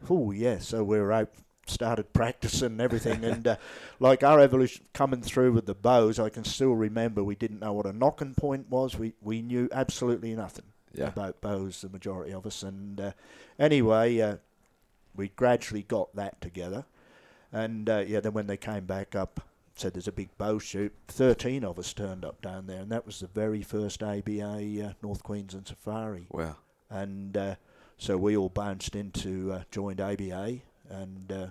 oh 0.09 0.31
yeah, 0.31 0.59
so 0.59 0.83
we 0.83 0.99
were 0.99 1.11
out, 1.11 1.29
started 1.65 2.13
practicing 2.13 2.67
and 2.73 2.81
everything, 2.81 3.23
and 3.31 3.47
uh, 3.47 3.55
like 3.99 4.23
our 4.23 4.39
evolution 4.39 4.85
coming 4.93 5.21
through 5.21 5.53
with 5.53 5.65
the 5.65 5.73
bows, 5.75 6.19
I 6.19 6.29
can 6.29 6.43
still 6.43 6.73
remember 6.73 7.23
we 7.23 7.35
didn't 7.35 7.59
know 7.59 7.73
what 7.73 7.87
a 7.87 7.93
nocking 7.93 8.37
point 8.37 8.69
was. 8.69 8.97
We 8.97 9.13
we 9.21 9.41
knew 9.41 9.67
absolutely 9.71 10.33
nothing 10.35 10.65
Yeah. 10.93 11.07
about 11.07 11.41
bows, 11.41 11.81
the 11.81 11.89
majority 11.89 12.31
of 12.31 12.45
us, 12.45 12.61
and 12.63 13.01
uh, 13.01 13.11
anyway, 13.59 14.19
uh, 14.21 14.37
we 15.15 15.29
gradually 15.29 15.81
got 15.83 16.15
that 16.15 16.39
together, 16.41 16.85
and 17.51 17.89
uh, 17.89 18.03
yeah, 18.07 18.19
then 18.19 18.33
when 18.33 18.47
they 18.47 18.57
came 18.57 18.85
back 18.85 19.15
up. 19.15 19.41
Said 19.77 19.93
there's 19.93 20.07
a 20.07 20.13
big 20.13 20.29
bow 20.37 20.57
shoot. 20.57 20.93
Thirteen 21.09 21.65
of 21.65 21.77
us 21.77 21.91
turned 21.93 22.23
up 22.23 22.41
down 22.41 22.65
there, 22.65 22.79
and 22.79 22.89
that 22.93 23.05
was 23.05 23.19
the 23.19 23.27
very 23.27 23.61
first 23.61 24.01
ABA 24.01 24.41
uh, 24.81 24.93
North 25.03 25.21
Queensland 25.21 25.67
Safari 25.67 26.27
Wow. 26.31 26.55
and 26.89 27.35
uh, 27.35 27.55
so 27.97 28.15
we 28.15 28.37
all 28.37 28.47
bounced 28.47 28.95
into 28.95 29.51
uh, 29.51 29.63
joined 29.71 29.99
ABA, 29.99 30.59
and 30.89 31.29
uh, 31.29 31.47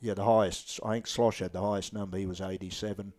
yeah, 0.00 0.14
the 0.14 0.24
highest. 0.24 0.80
I 0.84 0.94
think 0.94 1.06
Slosh 1.06 1.38
had 1.38 1.52
the 1.52 1.60
highest 1.62 1.92
number. 1.92 2.18
He 2.18 2.26
was 2.26 2.40
87. 2.40 3.12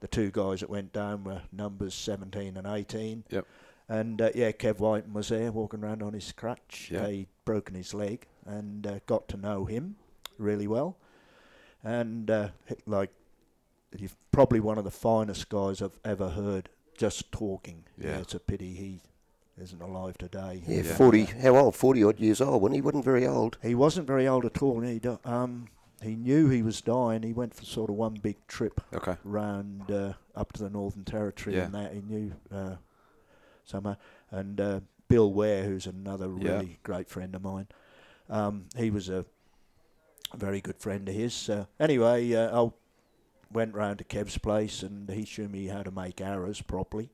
The 0.00 0.08
two 0.08 0.30
guys 0.30 0.60
that 0.60 0.68
went 0.68 0.92
down 0.92 1.24
were 1.24 1.40
numbers 1.50 1.94
17 1.94 2.58
and 2.58 2.66
18. 2.66 3.24
Yep. 3.30 3.46
And 3.88 4.20
uh, 4.20 4.30
yeah, 4.34 4.50
Kev 4.52 4.78
Whiten 4.78 5.14
was 5.14 5.28
there 5.30 5.50
walking 5.52 5.82
around 5.82 6.02
on 6.02 6.12
his 6.12 6.32
crutch. 6.32 6.90
Yeah. 6.92 7.08
He'd 7.08 7.28
broken 7.46 7.74
his 7.74 7.94
leg, 7.94 8.26
and 8.44 8.86
uh, 8.86 8.98
got 9.06 9.26
to 9.28 9.38
know 9.38 9.64
him 9.64 9.96
really 10.36 10.66
well. 10.66 10.98
And 11.84 12.30
uh, 12.30 12.48
h- 12.70 12.78
like, 12.86 13.10
he's 13.96 14.14
probably 14.30 14.60
one 14.60 14.78
of 14.78 14.84
the 14.84 14.90
finest 14.90 15.48
guys 15.48 15.82
I've 15.82 15.98
ever 16.04 16.30
heard 16.30 16.68
just 16.96 17.32
talking. 17.32 17.84
Yeah. 17.98 18.18
it's 18.18 18.34
a 18.34 18.38
pity 18.40 18.74
he 18.74 19.00
isn't 19.60 19.80
alive 19.82 20.16
today. 20.18 20.62
Yeah, 20.66 20.82
Yeah. 20.82 20.94
40, 20.94 21.24
how 21.24 21.56
old? 21.56 21.74
40 21.76 22.04
odd 22.04 22.20
years 22.20 22.40
old, 22.40 22.62
wasn't 22.62 22.76
he? 22.76 22.80
Wasn't 22.82 23.04
very 23.04 23.26
old. 23.26 23.58
He 23.62 23.74
wasn't 23.74 24.06
very 24.06 24.26
old 24.28 24.44
at 24.44 24.62
all. 24.62 24.80
He 24.80 25.00
um 25.24 25.68
he 26.02 26.16
knew 26.16 26.48
he 26.48 26.62
was 26.62 26.80
dying. 26.80 27.22
He 27.22 27.32
went 27.32 27.54
for 27.54 27.64
sort 27.64 27.88
of 27.88 27.94
one 27.96 28.14
big 28.14 28.44
trip 28.48 28.80
Okay. 28.92 29.16
round 29.22 29.88
uh, 29.90 30.14
up 30.34 30.52
to 30.54 30.62
the 30.64 30.70
Northern 30.70 31.04
Territory 31.04 31.54
Yeah. 31.56 31.64
and 31.66 31.74
that. 31.74 31.92
He 31.92 32.00
knew 32.00 32.32
uh, 32.52 32.76
somehow. 33.64 33.96
And 34.30 34.60
uh, 34.60 34.80
Bill 35.08 35.32
Ware, 35.32 35.62
who's 35.64 35.86
another 35.86 36.26
Yeah. 36.40 36.54
really 36.54 36.78
great 36.82 37.08
friend 37.08 37.34
of 37.36 37.42
mine, 37.42 37.68
um, 38.28 38.64
he 38.76 38.90
was 38.90 39.08
a 39.08 39.24
very 40.36 40.60
good 40.60 40.76
friend 40.78 41.08
of 41.08 41.14
his. 41.14 41.48
Uh, 41.48 41.66
anyway, 41.80 42.32
uh, 42.34 42.64
I 42.66 42.70
went 43.52 43.74
round 43.74 43.98
to 43.98 44.04
Kev's 44.04 44.38
place 44.38 44.82
and 44.82 45.08
he 45.10 45.24
showed 45.24 45.50
me 45.50 45.66
how 45.66 45.82
to 45.82 45.90
make 45.90 46.20
arrows 46.20 46.60
properly 46.62 47.10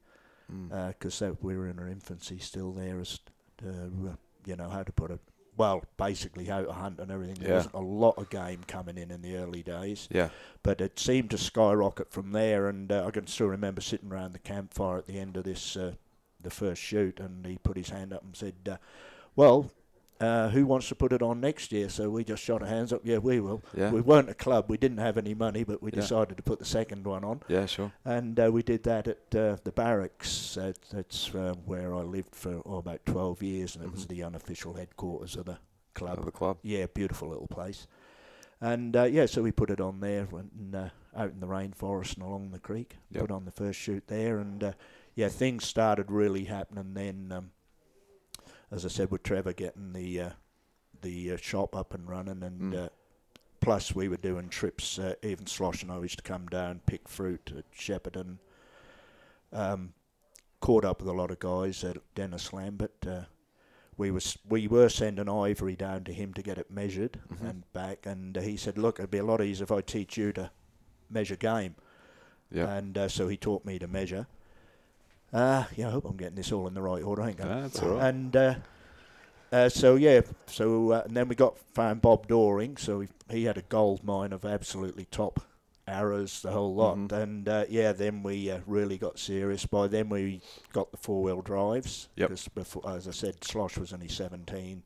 Mm. 0.50 0.88
because 0.88 1.20
we 1.42 1.58
were 1.58 1.68
in 1.68 1.78
our 1.78 1.88
infancy 1.88 2.38
still 2.38 2.72
there 2.72 2.98
as 3.00 3.18
to, 3.58 3.68
uh, 3.68 4.16
you 4.46 4.56
know 4.56 4.70
how 4.70 4.82
to 4.82 4.90
put 4.92 5.10
it 5.10 5.20
well 5.58 5.84
basically 5.98 6.46
how 6.46 6.62
to 6.62 6.72
hunt 6.72 6.98
and 7.00 7.10
everything 7.10 7.34
there 7.34 7.50
Yeah. 7.50 7.56
wasn't 7.56 7.74
a 7.74 7.80
lot 7.80 8.16
of 8.16 8.30
game 8.30 8.60
coming 8.66 8.96
in 8.96 9.10
in 9.10 9.20
the 9.20 9.36
early 9.36 9.62
days 9.62 10.08
yeah. 10.10 10.30
but 10.62 10.80
it 10.80 10.98
seemed 10.98 11.30
to 11.32 11.36
skyrocket 11.38 12.10
from 12.10 12.32
there 12.32 12.66
and 12.68 12.90
uh, 12.90 13.04
I 13.06 13.10
can 13.10 13.26
still 13.26 13.48
remember 13.48 13.82
sitting 13.82 14.10
around 14.10 14.32
the 14.32 14.38
campfire 14.38 14.96
at 14.96 15.06
the 15.06 15.18
end 15.18 15.36
of 15.36 15.44
this 15.44 15.76
uh, 15.76 15.92
the 16.40 16.48
first 16.50 16.80
shoot 16.80 17.20
and 17.20 17.44
he 17.44 17.58
put 17.58 17.76
his 17.76 17.90
hand 17.90 18.14
up 18.14 18.22
and 18.24 18.34
said 18.34 18.54
uh, 18.70 18.76
well 19.36 19.70
uh, 20.20 20.48
who 20.48 20.66
wants 20.66 20.88
to 20.88 20.94
put 20.94 21.12
it 21.12 21.22
on 21.22 21.40
next 21.40 21.70
year 21.72 21.88
so 21.88 22.10
we 22.10 22.24
just 22.24 22.42
shot 22.42 22.60
our 22.62 22.68
hands 22.68 22.92
up 22.92 23.00
yeah 23.04 23.18
we 23.18 23.38
will 23.40 23.62
Yeah. 23.76 23.90
we 23.92 24.00
weren't 24.00 24.28
a 24.28 24.34
club 24.34 24.66
we 24.68 24.76
didn't 24.76 24.98
have 24.98 25.16
any 25.16 25.32
money 25.34 25.62
but 25.64 25.80
we 25.82 25.90
Yeah. 25.92 26.00
decided 26.00 26.36
to 26.36 26.42
put 26.42 26.58
the 26.58 26.64
second 26.64 27.04
one 27.06 27.24
on 27.24 27.40
Yeah. 27.48 27.66
Sure. 27.66 27.92
and 28.04 28.38
uh, 28.40 28.50
we 28.52 28.62
did 28.62 28.82
that 28.84 29.06
at 29.08 29.34
uh, 29.34 29.56
the 29.62 29.72
barracks. 29.72 30.56
That's 30.92 31.34
uh, 31.34 31.54
where 31.66 31.94
I 31.94 32.02
lived 32.02 32.34
for 32.34 32.60
oh, 32.66 32.76
about 32.78 33.06
12 33.06 33.42
years, 33.42 33.76
and 33.76 33.84
it 33.84 33.92
was 33.92 34.06
Mhm. 34.06 34.08
the 34.08 34.22
unofficial 34.24 34.74
headquarters 34.74 35.36
of 35.36 35.44
the 35.46 35.58
club. 35.94 36.18
Of 36.18 36.24
the 36.24 36.32
club. 36.32 36.58
Yeah, 36.62 36.86
beautiful 36.92 37.28
little 37.28 37.46
place. 37.48 37.86
And 38.60 38.96
uh, 38.96 39.04
yeah, 39.04 39.26
so 39.26 39.42
we 39.42 39.52
put 39.52 39.70
it 39.70 39.80
on 39.80 40.00
there, 40.00 40.26
went 40.30 40.52
and, 40.52 40.74
uh, 40.74 40.88
out 41.16 41.30
in 41.30 41.38
the 41.40 41.46
rainforest 41.46 42.14
and 42.16 42.24
along 42.26 42.50
the 42.50 42.58
creek. 42.58 42.96
Yep. 43.12 43.20
Put 43.20 43.30
on 43.30 43.44
the 43.44 43.52
first 43.52 43.78
shoot 43.78 44.04
there, 44.08 44.38
and 44.38 44.64
uh, 44.64 44.72
yeah, 45.14 45.28
things 45.28 45.64
started 45.64 46.10
really 46.10 46.44
happening 46.44 46.94
then. 46.94 47.30
Um, 47.32 47.50
as 48.70 48.84
I 48.84 48.88
said, 48.88 49.10
with 49.10 49.22
Trevor 49.22 49.52
getting 49.52 49.92
the 49.92 50.20
uh, 50.20 50.30
the 51.00 51.32
uh, 51.32 51.36
shop 51.36 51.74
up 51.76 51.94
and 51.94 52.08
running, 52.08 52.42
and 52.42 52.72
Mm. 52.72 52.84
uh, 52.86 52.88
plus 53.60 53.94
we 53.94 54.08
were 54.08 54.16
doing 54.16 54.48
trips. 54.48 54.98
Uh, 54.98 55.14
even 55.22 55.46
Slosh 55.46 55.82
and 55.82 55.92
I 55.92 55.98
used 56.00 56.16
to 56.18 56.22
come 56.22 56.46
down, 56.46 56.80
pick 56.86 57.08
fruit 57.08 57.52
at 57.56 57.70
Shepparton. 57.72 58.38
Um, 59.52 59.94
caught 60.60 60.84
up 60.84 61.00
with 61.00 61.08
a 61.08 61.12
lot 61.12 61.30
of 61.30 61.38
guys 61.38 61.84
at 61.84 61.96
Dennis 62.14 62.52
Lambert. 62.52 62.94
Uh, 63.06 63.22
we 63.96 64.10
was 64.10 64.36
we 64.48 64.68
were 64.68 64.88
sending 64.88 65.28
ivory 65.28 65.76
down 65.76 66.04
to 66.04 66.12
him 66.12 66.32
to 66.34 66.42
get 66.42 66.58
it 66.58 66.70
measured 66.70 67.20
Mhm. 67.32 67.50
and 67.50 67.72
back, 67.72 68.06
and 68.06 68.36
uh, 68.36 68.40
he 68.40 68.56
said, 68.56 68.76
"Look, 68.78 68.98
it'd 68.98 69.10
be 69.10 69.18
a 69.18 69.24
lot 69.24 69.40
easier 69.42 69.64
if 69.64 69.72
I 69.72 69.80
teach 69.80 70.16
you 70.16 70.32
to 70.34 70.50
measure 71.10 71.36
game." 71.36 71.74
Yeah. 72.50 72.72
And 72.72 72.96
uh, 72.96 73.08
so 73.08 73.28
he 73.28 73.36
taught 73.36 73.64
me 73.64 73.78
to 73.78 73.88
measure. 73.88 74.26
Uh, 75.32 75.64
yeah, 75.76 75.88
I 75.88 75.90
hope 75.90 76.04
I'm 76.06 76.16
getting 76.16 76.36
this 76.36 76.52
all 76.52 76.66
in 76.66 76.74
the 76.74 76.82
right 76.82 77.02
order, 77.02 77.22
ain't 77.22 77.40
I? 77.40 77.60
That's 77.62 77.82
all 77.82 77.90
right. 77.96 78.08
And 78.08 78.34
uh, 78.36 78.54
uh, 79.52 79.68
so 79.68 79.96
yeah, 79.96 80.22
so 80.46 80.92
uh, 80.92 81.02
and 81.04 81.16
then 81.16 81.28
we 81.28 81.34
got 81.34 81.58
found 81.74 82.00
Bob 82.00 82.26
Doring. 82.28 82.76
So 82.76 83.00
he, 83.00 83.08
he 83.30 83.44
had 83.44 83.58
a 83.58 83.62
gold 83.62 84.04
mine 84.04 84.32
of 84.32 84.44
absolutely 84.44 85.04
top 85.10 85.40
arrows, 85.86 86.42
the 86.42 86.50
whole 86.52 86.74
lot. 86.74 86.96
Mhm. 86.96 87.12
And 87.12 87.48
uh, 87.48 87.64
yeah, 87.68 87.92
then 87.92 88.22
we 88.22 88.50
uh, 88.50 88.60
really 88.66 88.96
got 88.98 89.18
serious. 89.18 89.66
By 89.66 89.86
then 89.86 90.08
we 90.08 90.40
got 90.72 90.90
the 90.92 90.96
four 90.98 91.22
wheel 91.22 91.42
drives. 91.42 92.08
Yep. 92.16 92.28
Because 92.28 92.48
before, 92.48 92.90
as 92.90 93.06
I 93.08 93.12
said, 93.12 93.44
Slosh 93.44 93.76
was 93.78 93.92
only 93.92 94.08
17. 94.08 94.82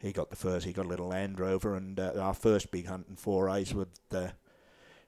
He 0.00 0.12
got 0.12 0.30
the 0.30 0.36
first. 0.36 0.64
He 0.64 0.72
got 0.72 0.86
a 0.86 0.88
little 0.88 1.08
Land 1.08 1.40
Rover, 1.40 1.74
and 1.74 1.98
uh, 1.98 2.12
our 2.20 2.34
first 2.34 2.70
big 2.70 2.86
hunting 2.86 3.16
forays 3.16 3.74
with 3.74 3.88
uh, 4.12 4.28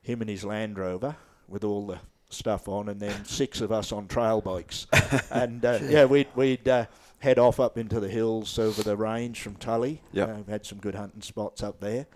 him 0.02 0.20
and 0.20 0.28
his 0.30 0.44
Land 0.44 0.78
Rover 0.78 1.16
with 1.46 1.62
all 1.62 1.86
the 1.86 2.00
stuff 2.32 2.68
on, 2.68 2.88
and 2.88 3.00
then 3.00 3.24
six 3.24 3.60
of 3.60 3.70
us 3.72 3.92
on 3.92 4.06
trail 4.08 4.40
bikes. 4.40 4.86
and 5.30 5.64
uh, 5.64 5.78
yeah, 5.82 6.04
we'd 6.04 6.28
we'd 6.34 6.68
uh, 6.68 6.86
head 7.20 7.38
off 7.38 7.60
up 7.60 7.76
into 7.78 8.00
the 8.00 8.08
hills 8.08 8.58
over 8.58 8.82
the 8.82 8.96
range 8.96 9.40
from 9.42 9.56
Tully. 9.56 10.00
Yeah, 10.12 10.24
Uh, 10.24 10.36
we 10.46 10.52
had 10.52 10.64
some 10.66 10.78
good 10.78 10.94
hunting 10.94 11.22
spots 11.22 11.62
up 11.62 11.80
there, 11.80 12.06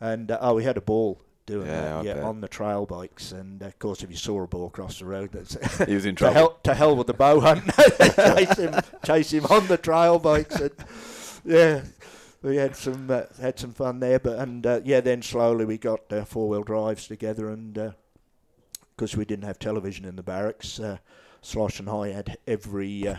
and 0.00 0.30
uh, 0.30 0.38
oh, 0.40 0.54
we 0.54 0.64
had 0.64 0.76
a 0.76 0.80
ball 0.82 1.20
doing 1.46 1.66
Yeah, 1.66 1.80
that. 1.80 1.92
I 1.94 2.02
yeah, 2.02 2.14
bet. 2.14 2.22
on 2.24 2.40
the 2.40 2.48
trail 2.48 2.86
bikes, 2.86 3.32
and 3.32 3.62
uh, 3.62 3.66
of 3.66 3.78
course, 3.78 4.02
if 4.02 4.10
you 4.10 4.16
saw 4.16 4.42
a 4.42 4.46
ball 4.46 4.66
across 4.68 4.98
the 5.00 5.06
road, 5.06 5.30
that's 5.32 5.56
He 5.86 5.94
was 5.94 6.04
in 6.06 6.14
to 6.16 6.18
trouble. 6.20 6.34
hell 6.34 6.58
to 6.64 6.74
hell 6.74 6.96
with 6.96 7.06
the 7.08 7.14
bow 7.14 7.40
hunt. 7.40 7.64
chase 8.16 8.56
him, 8.58 8.74
chase 9.04 9.32
him 9.32 9.44
on 9.46 9.66
the 9.66 9.76
trail 9.78 10.18
bikes, 10.18 10.56
and 10.60 10.70
yeah. 11.44 11.82
We 12.44 12.56
had 12.56 12.74
some 12.74 13.08
uh, 13.08 13.22
had 13.40 13.56
some 13.60 13.72
fun 13.72 14.00
there, 14.00 14.18
but 14.18 14.36
and 14.40 14.66
uh, 14.66 14.80
yeah, 14.84 15.00
then 15.00 15.22
slowly 15.22 15.64
we 15.64 15.78
got 15.78 16.00
four 16.26 16.48
wheel 16.48 16.64
drives 16.64 17.06
together, 17.06 17.48
and 17.48 17.78
because 18.96 19.16
we 19.16 19.24
didn't 19.24 19.44
have 19.44 19.58
television 19.58 20.04
in 20.04 20.16
the 20.16 20.22
barracks, 20.22 20.78
uh, 20.80 20.98
Slosh 21.40 21.80
and 21.80 21.88
I 21.90 22.08
had 22.08 22.36
every 22.46 23.08
uh, 23.08 23.16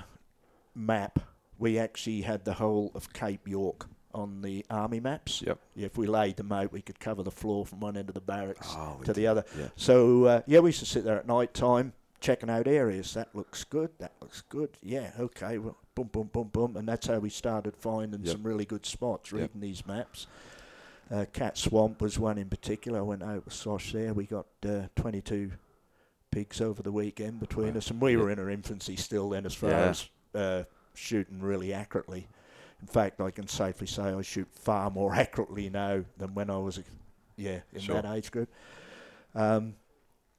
map. 0.76 1.20
We 1.58 1.78
actually 1.78 2.22
had 2.22 2.46
the 2.46 2.54
whole 2.54 2.92
of 2.96 3.12
Cape 3.14 3.48
York 3.48 3.88
on 4.14 4.42
the 4.42 4.66
army 4.70 5.00
maps. 5.00 5.42
Yep. 5.46 5.60
Yeah, 5.76 5.86
if 5.88 5.98
we 5.98 6.06
laid 6.08 6.38
them 6.38 6.52
out, 6.52 6.72
we 6.72 6.82
could 6.82 7.00
cover 7.00 7.24
the 7.24 7.32
floor 7.32 7.66
from 7.66 7.80
one 7.80 7.98
end 7.98 8.10
of 8.10 8.16
the 8.16 8.22
barracks 8.22 8.68
Oh, 8.72 8.98
to 9.02 9.06
did. 9.08 9.16
the 9.16 9.28
other. 9.28 9.44
Yeah. 9.58 9.68
So 9.76 10.26
uh, 10.26 10.42
yeah, 10.46 10.60
we 10.60 10.70
used 10.70 10.80
to 10.80 10.86
sit 10.86 11.04
there 11.04 11.18
at 11.18 11.28
night 11.28 11.54
time 11.54 11.94
checking 12.20 12.50
out 12.50 12.68
areas. 12.68 13.14
That 13.16 13.30
looks 13.36 13.64
good. 13.64 13.90
That 14.00 14.14
looks 14.22 14.42
good. 14.42 14.70
Yeah, 14.82 15.12
okay. 15.20 15.58
Well, 15.58 15.78
boom, 15.96 16.10
boom, 16.12 16.30
boom, 16.32 16.48
boom, 16.54 16.78
and 16.78 16.88
that's 16.88 17.08
how 17.08 17.18
we 17.20 17.30
started 17.30 17.76
finding 17.76 18.24
Yep. 18.24 18.32
some 18.34 18.44
really 18.44 18.66
good 18.66 18.86
spots. 18.86 19.32
Yep. 19.32 19.42
Reading 19.42 19.62
these 19.62 19.86
maps. 19.86 20.28
Uh, 21.14 21.26
Cat 21.32 21.58
Swamp 21.58 22.02
was 22.02 22.18
one 22.18 22.40
in 22.40 22.50
particular. 22.50 23.00
I 23.00 23.04
went 23.04 23.22
out 23.22 23.46
with 23.46 23.54
Slosh 23.54 23.92
there. 23.94 24.14
We 24.14 24.26
got 24.26 24.48
uh, 24.68 24.88
22 24.96 25.52
pigs 26.32 26.60
over 26.60 26.82
the 26.82 26.92
weekend 26.92 27.40
between 27.40 27.74
Wow. 27.74 27.78
us, 27.78 27.92
and 27.92 28.02
we 28.02 28.14
Yep. 28.14 28.20
were 28.22 28.32
in 28.32 28.40
our 28.40 28.50
infancy 28.50 28.96
still 28.96 29.30
then 29.30 29.46
as 29.46 29.54
far 29.54 29.70
Yeah. 29.70 29.90
as 29.90 30.10
uh, 30.34 30.64
shooting 30.96 31.40
really 31.40 31.72
accurately. 31.72 32.28
In 32.82 32.88
fact, 32.88 33.22
I 33.22 33.30
can 33.30 33.48
safely 33.48 33.86
say 33.86 34.02
I 34.06 34.22
shoot 34.24 34.48
far 34.52 34.90
more 34.90 35.14
accurately 35.24 35.70
now 35.70 36.04
than 36.18 36.34
when 36.34 36.50
I 36.50 36.58
was, 36.58 36.80
a, 36.80 36.84
yeah, 37.38 37.60
in 37.72 37.82
Sure. 37.82 38.02
that 38.02 38.12
age 38.12 38.32
group. 38.32 38.50
Um, 39.36 39.76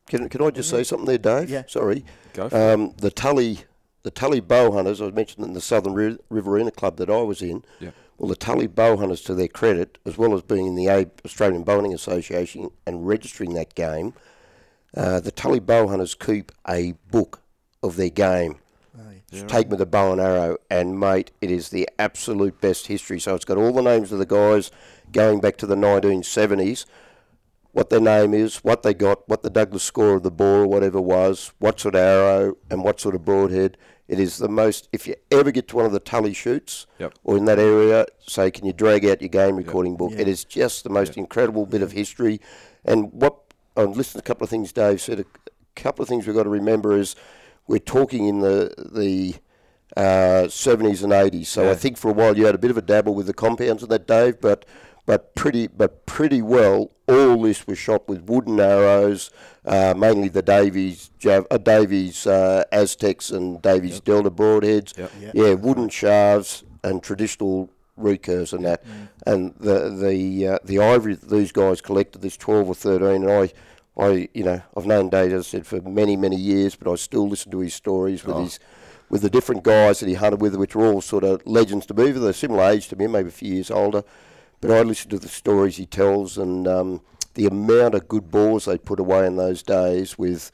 Can, 0.08 0.28
can 0.28 0.42
I 0.42 0.50
just 0.50 0.68
say 0.70 0.82
something 0.82 1.06
there, 1.06 1.18
Dave? 1.18 1.48
Yeah. 1.50 1.62
Sorry. 1.68 2.04
Go 2.32 2.48
for 2.48 2.56
it. 2.56 2.72
Um, 2.74 2.92
the 2.98 3.10
Tully, 3.12 3.60
the 4.02 4.10
Tully 4.10 4.40
Bow 4.40 4.72
Hunters, 4.72 5.00
I 5.00 5.10
mentioned 5.10 5.46
in 5.46 5.52
the 5.54 5.60
Southern 5.60 6.18
Riverina 6.28 6.72
Club 6.72 6.96
that 6.96 7.08
I 7.08 7.22
was 7.22 7.40
in. 7.40 7.64
Yeah. 7.80 7.90
Well, 8.18 8.28
the 8.28 8.36
Tully 8.36 8.66
Bow 8.68 8.96
Hunters, 8.96 9.22
to 9.22 9.34
their 9.34 9.48
credit, 9.48 9.98
as 10.06 10.16
well 10.16 10.34
as 10.34 10.42
being 10.42 10.66
in 10.66 10.74
the 10.76 10.86
A- 10.86 11.10
Australian 11.24 11.62
Bowling 11.64 11.92
Association 11.92 12.70
and 12.86 13.06
registering 13.06 13.54
that 13.54 13.74
game, 13.74 14.14
uh, 14.96 15.18
the 15.20 15.32
Tully 15.32 15.58
Bow 15.60 15.88
Hunters 15.88 16.14
keep 16.14 16.52
a 16.68 16.92
book 17.10 17.40
of 17.82 17.96
their 17.96 18.10
game. 18.10 18.56
Yeah, 19.32 19.46
Take 19.46 19.68
me 19.68 19.76
a 19.80 19.86
bow 19.86 20.12
and 20.12 20.20
arrow, 20.20 20.58
and 20.70 20.98
mate, 21.00 21.32
it 21.40 21.50
is 21.50 21.70
the 21.70 21.88
absolute 21.98 22.60
best 22.60 22.86
history. 22.86 23.18
So 23.18 23.34
it's 23.34 23.44
got 23.44 23.58
all 23.58 23.72
the 23.72 23.82
names 23.82 24.12
of 24.12 24.20
the 24.20 24.26
guys 24.26 24.70
going 25.10 25.40
back 25.40 25.56
to 25.58 25.66
the 25.66 25.74
1970s. 25.76 26.86
what 27.72 27.90
their 27.90 27.98
name 27.98 28.32
is, 28.32 28.58
what 28.58 28.84
they 28.84 28.94
got, 28.94 29.28
what 29.28 29.42
the 29.42 29.50
Douglas 29.50 29.82
score 29.82 30.14
of 30.14 30.22
the 30.22 30.30
boar 30.30 30.60
or 30.60 30.66
whatever 30.68 31.00
was, 31.00 31.52
what 31.58 31.80
sort 31.80 31.96
of 31.96 32.00
arrow 32.02 32.56
and 32.70 32.84
what 32.84 33.00
sort 33.00 33.16
of 33.16 33.24
broadhead. 33.24 33.76
It 34.06 34.20
is 34.20 34.38
the 34.38 34.48
most. 34.48 34.88
If 34.92 35.06
you 35.06 35.14
ever 35.30 35.50
get 35.50 35.68
to 35.68 35.76
one 35.76 35.86
of 35.86 35.92
the 35.92 36.00
Tully 36.00 36.34
shoots 36.34 36.86
Yep. 36.98 37.14
or 37.24 37.36
in 37.38 37.46
that 37.46 37.58
area, 37.58 38.06
say, 38.26 38.50
can 38.50 38.66
you 38.66 38.72
drag 38.72 39.04
out 39.06 39.22
your 39.22 39.28
game 39.30 39.56
recording 39.56 39.96
book? 39.96 40.12
Yeah. 40.12 40.20
It 40.20 40.28
is 40.28 40.44
just 40.44 40.84
the 40.84 40.90
most 40.90 41.16
incredible 41.16 41.64
bit 41.64 41.80
of 41.82 41.92
history. 41.92 42.40
And 42.84 43.10
what 43.12 43.36
I 43.76 43.82
listened 43.84 44.22
to 44.22 44.26
a 44.26 44.28
couple 44.28 44.44
of 44.44 44.50
things 44.50 44.72
Dave 44.72 45.00
said. 45.00 45.20
A 45.20 45.24
couple 45.74 46.02
of 46.02 46.08
things 46.08 46.26
we've 46.26 46.36
got 46.36 46.44
to 46.44 46.48
remember 46.50 46.96
is 46.96 47.16
we're 47.66 47.78
talking 47.78 48.26
in 48.28 48.40
the 48.40 48.72
the 48.76 49.34
uh, 49.96 50.46
70s 50.48 51.02
and 51.02 51.12
80s. 51.12 51.46
So 51.46 51.70
I 51.70 51.74
think 51.74 51.96
for 51.96 52.10
a 52.10 52.12
while 52.12 52.36
you 52.36 52.46
had 52.46 52.54
a 52.54 52.58
bit 52.58 52.70
of 52.70 52.76
a 52.78 52.82
dabble 52.82 53.14
with 53.14 53.26
the 53.26 53.34
compounds 53.34 53.82
of 53.82 53.88
that, 53.88 54.06
Dave, 54.06 54.40
but 54.40 54.64
but 55.06 55.34
pretty 55.34 55.66
but 55.66 56.06
pretty 56.06 56.40
well 56.42 56.90
all 57.06 57.42
this 57.42 57.66
was 57.66 57.76
shot 57.78 58.08
with 58.08 58.22
wooden 58.22 58.58
arrows, 58.58 59.30
uh, 59.66 59.92
mainly 59.96 60.28
the 60.28 60.42
Davies 60.42 61.10
Jav- 61.18 61.46
uh, 61.50 61.58
Davies 61.58 62.26
uh, 62.26 62.64
Aztecs 62.72 63.30
and 63.30 63.60
Davies 63.60 64.00
Delta 64.00 64.30
broadheads. 64.30 64.96
Yep. 64.96 65.12
Yeah. 65.20 65.30
Yeah, 65.34 65.54
wooden 65.54 65.88
shafts 65.90 66.64
and 66.82 67.02
traditional 67.02 67.68
recurves 68.00 68.52
and 68.52 68.64
that, 68.64 68.84
Mm. 68.84 69.08
and 69.26 69.54
the 69.60 69.90
the 69.90 70.48
uh, 70.48 70.58
the 70.64 70.78
ivory 70.80 71.14
that 71.14 71.28
these 71.30 71.52
guys 71.52 71.80
collected, 71.80 72.22
this 72.22 72.36
twelve 72.36 72.68
or 72.68 72.74
thirteen, 72.74 73.22
and 73.24 73.30
I. 73.30 73.52
I, 73.96 74.28
you 74.34 74.42
know, 74.42 74.60
I've 74.76 74.86
known 74.86 75.08
Dave, 75.08 75.32
as 75.32 75.46
I 75.46 75.48
said, 75.50 75.68
for 75.68 75.80
many, 75.80 76.16
many 76.16 76.34
years, 76.34 76.74
but 76.74 76.90
I 76.90 76.96
still 76.96 77.28
listen 77.28 77.52
to 77.52 77.60
his 77.60 77.74
stories 77.74 78.24
with 78.24 78.34
Oh. 78.34 78.42
his, 78.42 78.58
with 79.08 79.22
the 79.22 79.30
different 79.30 79.62
guys 79.62 80.00
that 80.00 80.08
he 80.08 80.14
hunted 80.16 80.40
with, 80.40 80.56
which 80.56 80.74
are 80.74 80.84
all 80.84 81.00
sort 81.00 81.22
of 81.22 81.40
legends 81.46 81.86
to 81.86 81.94
me. 81.94 82.10
They're 82.10 82.32
similar 82.32 82.64
age 82.70 82.88
to 82.88 82.96
me, 82.96 83.06
maybe 83.06 83.28
a 83.28 83.30
few 83.30 83.54
years 83.54 83.70
older, 83.70 84.02
but 84.68 84.78
I 84.78 84.82
listen 84.82 85.10
to 85.10 85.18
the 85.18 85.28
stories 85.28 85.76
he 85.76 85.86
tells 85.86 86.38
and 86.38 86.66
um, 86.68 87.00
the 87.34 87.46
amount 87.46 87.94
of 87.94 88.08
good 88.08 88.30
balls 88.30 88.64
they 88.64 88.78
put 88.78 89.00
away 89.00 89.26
in 89.26 89.36
those 89.36 89.62
days 89.62 90.16
with 90.18 90.50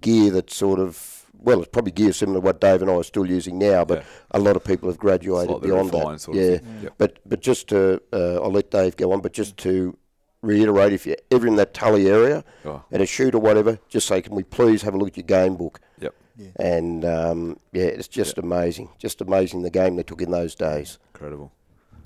gear 0.00 0.30
that 0.32 0.50
sort 0.50 0.78
of, 0.78 1.26
well, 1.34 1.60
it's 1.60 1.68
probably 1.70 1.92
gear 1.92 2.12
similar 2.12 2.38
to 2.40 2.44
what 2.44 2.60
Dave 2.60 2.82
and 2.82 2.90
I 2.90 2.94
are 2.94 3.02
still 3.02 3.26
using 3.26 3.58
now, 3.58 3.84
but 3.84 3.98
Yeah. 3.98 4.04
a 4.32 4.38
lot 4.38 4.56
of 4.56 4.64
people 4.64 4.88
have 4.88 4.98
graduated 4.98 5.48
Slightly 5.50 5.68
beyond 5.68 5.90
that. 5.90 5.98
refined 5.98 6.20
sort 6.20 6.36
of 6.36 6.42
yeah, 6.42 6.56
thing. 6.58 6.78
Yep. 6.82 6.94
but 6.98 7.18
but 7.26 7.40
just 7.40 7.68
to, 7.68 8.00
uh, 8.12 8.42
I'll 8.42 8.52
let 8.52 8.70
Dave 8.70 8.96
go 8.96 9.12
on, 9.12 9.20
but 9.20 9.32
just 9.32 9.56
to 9.58 9.96
reiterate, 10.42 10.92
if 10.92 11.06
you're 11.06 11.16
ever 11.30 11.46
in 11.46 11.56
that 11.56 11.74
Tully 11.74 12.08
area 12.08 12.44
Oh, 12.64 12.82
at 12.92 13.00
a 13.00 13.06
shoot 13.06 13.34
or 13.34 13.40
whatever, 13.40 13.78
just 13.88 14.06
say, 14.06 14.22
can 14.22 14.34
we 14.34 14.42
please 14.42 14.82
have 14.82 14.94
a 14.94 14.98
look 14.98 15.08
at 15.08 15.16
your 15.16 15.26
game 15.26 15.56
book? 15.56 15.80
yep. 16.00 16.14
Yeah. 16.36 16.48
And 16.58 17.04
um, 17.04 17.58
yeah, 17.72 17.84
it's 17.84 18.08
just 18.08 18.38
amazing, 18.38 18.88
just 18.98 19.20
amazing 19.20 19.60
the 19.62 19.70
game 19.70 19.96
they 19.96 20.02
took 20.02 20.22
in 20.22 20.30
those 20.30 20.54
days. 20.54 20.98
Incredible. 21.14 21.52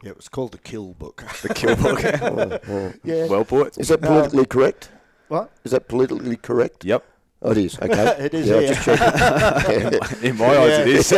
Yeah, 0.05 0.11
it 0.11 0.17
was 0.17 0.29
called 0.29 0.53
the 0.53 0.59
Kill 0.59 0.93
Book. 0.93 1.25
The 1.43 1.55
kill 1.55 1.77
book. 1.77 2.03
yeah. 3.05 3.27
well 3.27 3.45
put. 3.45 3.79
Is 3.79 3.89
that 3.89 4.03
No. 4.03 4.09
politically 4.09 4.45
correct? 4.47 4.91
what? 5.29 5.51
Is 5.65 5.73
that 5.73 5.89
politically 5.89 6.37
correct? 6.37 6.85
Yep. 6.85 7.03
Oh, 7.43 7.51
it 7.53 7.59
is. 7.59 7.79
Okay. 7.81 8.17
It 8.27 8.35
is, 8.35 8.47
Yeah, 8.47 8.61
yeah. 8.61 9.91
just. 10.01 10.23
In 10.23 10.37
my 10.37 10.47
eyes, 10.59 10.79
it 10.81 10.89
is. 10.89 11.13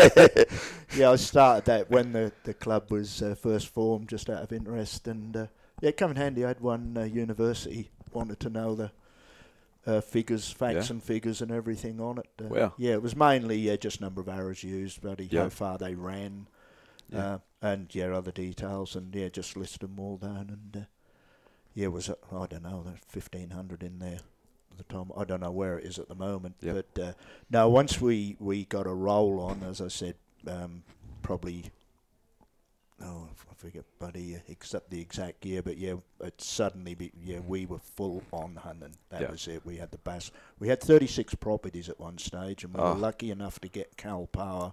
yeah, 0.96 1.11
I 1.11 1.16
started 1.16 1.64
that 1.66 1.90
when 1.90 2.12
the, 2.12 2.33
the 2.44 2.55
club 2.55 2.90
was 2.92 3.22
uh, 3.22 3.35
first 3.35 3.68
formed, 3.68 4.09
just 4.09 4.31
out 4.31 4.42
of 4.42 4.53
interest, 4.53 5.09
and 5.09 5.37
uh, 5.37 5.46
yeah, 5.81 5.88
it 5.90 5.96
came 5.96 6.11
in 6.11 6.16
handy. 6.16 6.44
I 6.44 6.49
had 6.49 6.61
one 6.61 6.96
uh, 6.96 7.03
university 7.03 7.90
wanted 8.12 8.38
to 8.40 8.49
know 8.51 8.75
the 8.77 8.90
uh, 9.87 10.01
figures, 10.01 10.51
facts 10.51 10.87
Yeah. 10.88 10.92
and 10.94 11.03
figures, 11.03 11.42
and 11.42 11.51
everything 11.51 12.01
on 12.01 12.18
it. 12.18 12.29
Uh, 12.40 12.44
Wow. 12.49 12.75
Yeah, 12.79 12.92
it 12.92 13.03
was 13.03 13.14
mainly 13.16 13.68
uh, 13.70 13.77
just 13.77 14.01
number 14.01 14.20
of 14.20 14.29
arrows 14.29 14.62
used, 14.64 15.01
bloody 15.03 15.29
Yeah. 15.31 15.42
how 15.44 15.49
far 15.51 15.77
they 15.79 15.94
ran, 15.94 16.46
Yeah. 17.11 17.19
uh, 17.35 17.38
and 17.62 17.95
yeah, 17.95 18.07
other 18.16 18.33
details, 18.33 18.97
and 18.97 19.14
yeah, 19.14 19.29
just 19.29 19.57
listed 19.57 19.81
them 19.83 19.99
all 19.99 20.16
down, 20.16 20.51
and 20.51 20.83
uh, 20.83 20.87
yeah, 21.75 21.88
was 21.88 22.09
uh, 22.09 22.14
I 22.33 22.47
don't 22.47 22.62
know, 22.64 22.83
there's 22.85 22.99
fifteen 23.09 23.51
hundred 23.51 23.83
in 23.83 23.99
there. 23.99 24.19
at 24.71 24.77
The 24.79 24.85
time 24.85 25.11
I 25.16 25.25
don't 25.25 25.40
know 25.40 25.51
where 25.53 25.79
it 25.79 25.85
is 25.85 25.99
at 25.99 26.09
the 26.09 26.14
moment, 26.14 26.57
but 26.61 26.99
uh, 27.01 27.12
no. 27.51 27.69
Once 27.69 28.01
we, 28.01 28.37
we 28.40 28.64
got 28.64 28.87
a 28.87 28.92
roll 28.95 29.40
on, 29.40 29.62
as 29.62 29.81
I 29.81 29.88
said, 29.88 30.16
um, 30.49 30.83
probably 31.23 31.71
oh 33.03 33.29
I 33.51 33.55
forget, 33.55 33.85
buddy, 33.99 34.37
uh, 34.37 34.40
except 34.49 34.90
the 34.90 35.01
exact 35.01 35.45
year, 35.45 35.62
but 35.62 35.77
yeah, 35.77 35.95
it 36.21 36.40
suddenly 36.40 36.95
be, 36.95 37.12
yeah 37.23 37.40
we 37.40 37.66
were 37.66 37.79
full 37.79 38.23
on 38.33 38.57
hunting. 38.57 38.95
That 39.11 39.31
was 39.31 39.47
it. 39.49 39.62
We 39.64 39.77
had 39.77 39.90
the 39.90 39.99
bass. 39.99 40.31
We 40.59 40.69
had 40.69 40.81
thirty 40.81 41.07
six 41.07 41.35
properties 41.35 41.88
at 41.88 42.01
one 42.01 42.19
stage, 42.19 42.64
and 42.64 42.75
we 42.75 42.81
Oh. 42.81 42.92
were 42.95 42.99
lucky 42.99 43.31
enough 43.31 43.61
to 43.61 43.69
get 43.69 43.97
Kalpowar, 43.97 44.73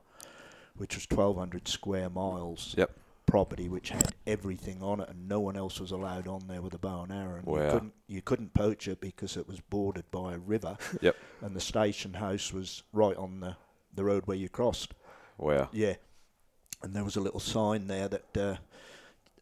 which 0.75 0.95
was 0.95 1.05
twelve 1.05 1.37
hundred 1.37 1.67
square 1.67 2.09
miles 2.09 2.73
Yep. 2.77 2.91
property, 3.25 3.69
which 3.69 3.89
had 3.89 4.13
everything 4.27 4.81
on 4.83 4.99
it, 4.99 5.09
and 5.09 5.27
no 5.27 5.39
one 5.39 5.55
else 5.55 5.79
was 5.79 5.91
allowed 5.91 6.27
on 6.27 6.41
there 6.47 6.61
with 6.61 6.73
a 6.73 6.77
bow 6.79 7.03
and 7.03 7.11
arrow. 7.11 7.41
And 7.45 7.47
you 7.47 7.69
couldn't 7.71 7.93
you 8.07 8.21
couldn't 8.21 8.53
poach 8.53 8.87
it 8.87 8.99
because 9.01 9.37
it 9.37 9.47
was 9.47 9.59
bordered 9.61 10.09
by 10.11 10.33
a 10.33 10.37
river, 10.39 10.77
Yep. 11.01 11.15
and 11.41 11.55
the 11.55 11.61
station 11.61 12.13
house 12.15 12.51
was 12.53 12.83
right 12.91 13.15
on 13.17 13.39
the 13.39 13.55
the 13.95 14.03
road 14.03 14.23
where 14.25 14.37
you 14.37 14.49
crossed. 14.49 14.93
Wow. 15.37 15.69
Yeah, 15.71 15.95
and 16.83 16.93
there 16.95 17.03
was 17.03 17.15
a 17.15 17.21
little 17.21 17.39
sign 17.39 17.87
there 17.87 18.07
that. 18.07 18.37
Uh, 18.37 18.55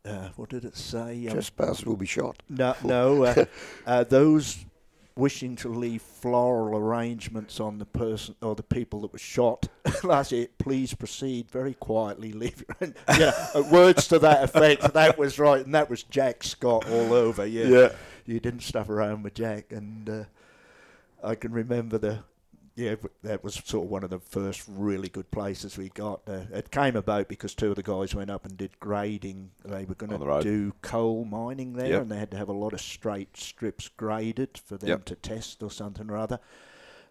uh, 0.03 0.29
what 0.35 0.49
did 0.49 0.65
it 0.65 0.75
say? 0.75 1.27
Um, 1.27 1.33
Trespassers 1.33 1.85
will 1.85 1.95
be 1.95 2.07
shot. 2.07 2.41
no, 2.49 2.75
no. 2.83 3.23
Uh, 3.23 3.45
uh, 3.85 4.03
those 4.03 4.65
wishing 5.15 5.55
to 5.57 5.67
leave 5.69 6.01
floral 6.01 6.77
arrangements 6.77 7.59
on 7.59 7.77
the 7.77 7.85
person 7.85 8.33
or 8.41 8.55
the 8.55 8.63
people 8.63 9.01
that 9.01 9.11
were 9.13 9.19
shot 9.19 9.67
last 10.03 10.31
year, 10.31 10.47
please 10.57 10.93
proceed 10.93 11.49
very 11.51 11.73
quietly. 11.73 12.31
Leave 12.31 12.63
your, 12.79 12.93
yeah, 13.19 13.47
uh, 13.53 13.61
words 13.71 14.07
to 14.07 14.19
that 14.19 14.43
effect. 14.43 14.93
That 14.93 15.17
was 15.17 15.37
right, 15.37 15.63
and 15.65 15.75
that 15.75 15.89
was 15.89 16.03
Jack 16.03 16.43
Scott 16.43 16.89
all 16.89 17.13
over. 17.13 17.45
Yeah, 17.45 17.65
Yeah. 17.65 17.89
you 18.25 18.39
didn't 18.39 18.61
stuff 18.61 18.89
around 18.89 19.23
with 19.23 19.33
Jack, 19.33 19.71
and 19.71 20.09
uh, 20.09 20.23
I 21.23 21.35
can 21.35 21.51
remember 21.51 21.97
the. 21.97 22.19
Yeah, 22.75 22.95
that 23.23 23.43
was 23.43 23.55
sort 23.55 23.85
of 23.85 23.91
one 23.91 24.03
of 24.05 24.09
the 24.09 24.19
first 24.19 24.63
really 24.67 25.09
good 25.09 25.29
places 25.29 25.77
we 25.77 25.89
got. 25.89 26.21
Uh, 26.25 26.43
it 26.53 26.71
came 26.71 26.95
about 26.95 27.27
because 27.27 27.53
two 27.53 27.69
of 27.71 27.75
the 27.75 27.83
guys 27.83 28.15
went 28.15 28.31
up 28.31 28.45
and 28.45 28.55
did 28.55 28.79
grading. 28.79 29.51
They 29.65 29.83
were 29.83 29.93
going 29.95 30.17
to 30.17 30.41
do 30.41 30.73
coal 30.81 31.25
mining 31.25 31.73
there, 31.73 31.89
Yep. 31.89 32.01
and 32.03 32.11
they 32.11 32.17
had 32.17 32.31
to 32.31 32.37
have 32.37 32.47
a 32.49 32.53
lot 32.53 32.71
of 32.73 32.79
straight 32.79 33.35
strips 33.35 33.89
graded 33.89 34.57
for 34.57 34.77
them 34.77 34.87
Yep. 34.89 35.05
to 35.05 35.15
test 35.15 35.61
or 35.61 35.69
something 35.69 36.09
or 36.09 36.15
other. 36.17 36.39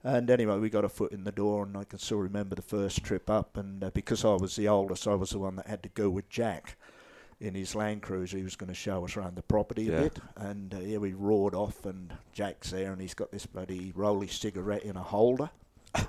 And 0.02 0.30
anyway, 0.30 0.58
we 0.58 0.70
got 0.70 0.86
a 0.86 0.88
foot 0.88 1.12
in 1.12 1.24
the 1.24 1.32
door, 1.32 1.64
and 1.64 1.76
I 1.76 1.84
can 1.84 1.98
still 1.98 2.18
remember 2.18 2.54
the 2.54 2.62
first 2.62 3.04
trip 3.04 3.28
up. 3.28 3.58
And 3.58 3.84
uh, 3.84 3.90
because 3.90 4.24
I 4.24 4.34
was 4.36 4.56
the 4.56 4.66
oldest, 4.66 5.06
I 5.06 5.14
was 5.14 5.30
the 5.30 5.38
one 5.40 5.56
that 5.56 5.66
had 5.66 5.82
to 5.82 5.90
go 5.90 6.08
with 6.08 6.30
Jack 6.30 6.78
in 7.40 7.55
his 7.55 7.74
Land 7.74 8.03
Cruiser. 8.03 8.37
He 8.37 8.42
was 8.42 8.57
going 8.57 8.68
to 8.68 8.74
show 8.74 9.05
us 9.05 9.16
around 9.16 9.37
the 9.37 9.42
property 9.42 9.88
a 9.88 10.03
bit. 10.03 10.18
And 10.37 10.74
uh, 10.74 10.79
yeah, 10.81 10.98
we 10.98 11.12
roared 11.12 11.55
off, 11.55 11.85
and 11.87 12.12
Jack's 12.33 12.70
there, 12.70 12.92
and 12.92 13.00
he's 13.00 13.14
got 13.14 13.31
this 13.31 13.46
bloody 13.46 13.92
rolly 13.94 14.26
cigarette 14.29 14.85
in 14.85 14.96
a 14.96 15.03
holder. 15.03 15.50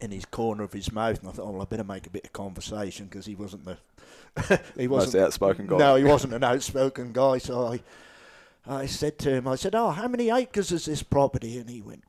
in 0.00 0.10
his 0.10 0.24
corner 0.24 0.62
of 0.62 0.72
his 0.72 0.92
mouth, 0.92 1.18
and 1.20 1.28
I 1.28 1.32
thought, 1.32 1.52
well, 1.52 1.60
I 1.60 1.64
better 1.64 1.84
make 1.84 2.06
a 2.06 2.10
bit 2.10 2.24
of 2.24 2.32
conversation 2.32 3.06
because 3.06 3.26
he 3.26 3.34
wasn't 3.34 3.64
the 3.64 3.76
he 4.76 4.88
wasn't 4.88 5.22
outspoken 5.22 5.66
guy. 5.66 5.76
no, 5.76 5.96
he 5.96 6.04
wasn't 6.12 6.34
an 6.34 6.44
outspoken 6.44 7.12
guy. 7.12 7.38
So 7.38 7.66
I, 7.66 7.80
I 8.66 8.86
said 8.86 9.18
to 9.20 9.30
him, 9.30 9.48
I 9.48 9.56
said, 9.56 9.74
"Oh, 9.74 9.90
how 9.90 10.08
many 10.08 10.30
acres 10.30 10.72
is 10.72 10.86
this 10.86 11.02
property?" 11.02 11.58
And 11.58 11.68
he 11.68 11.82
went, 11.82 12.04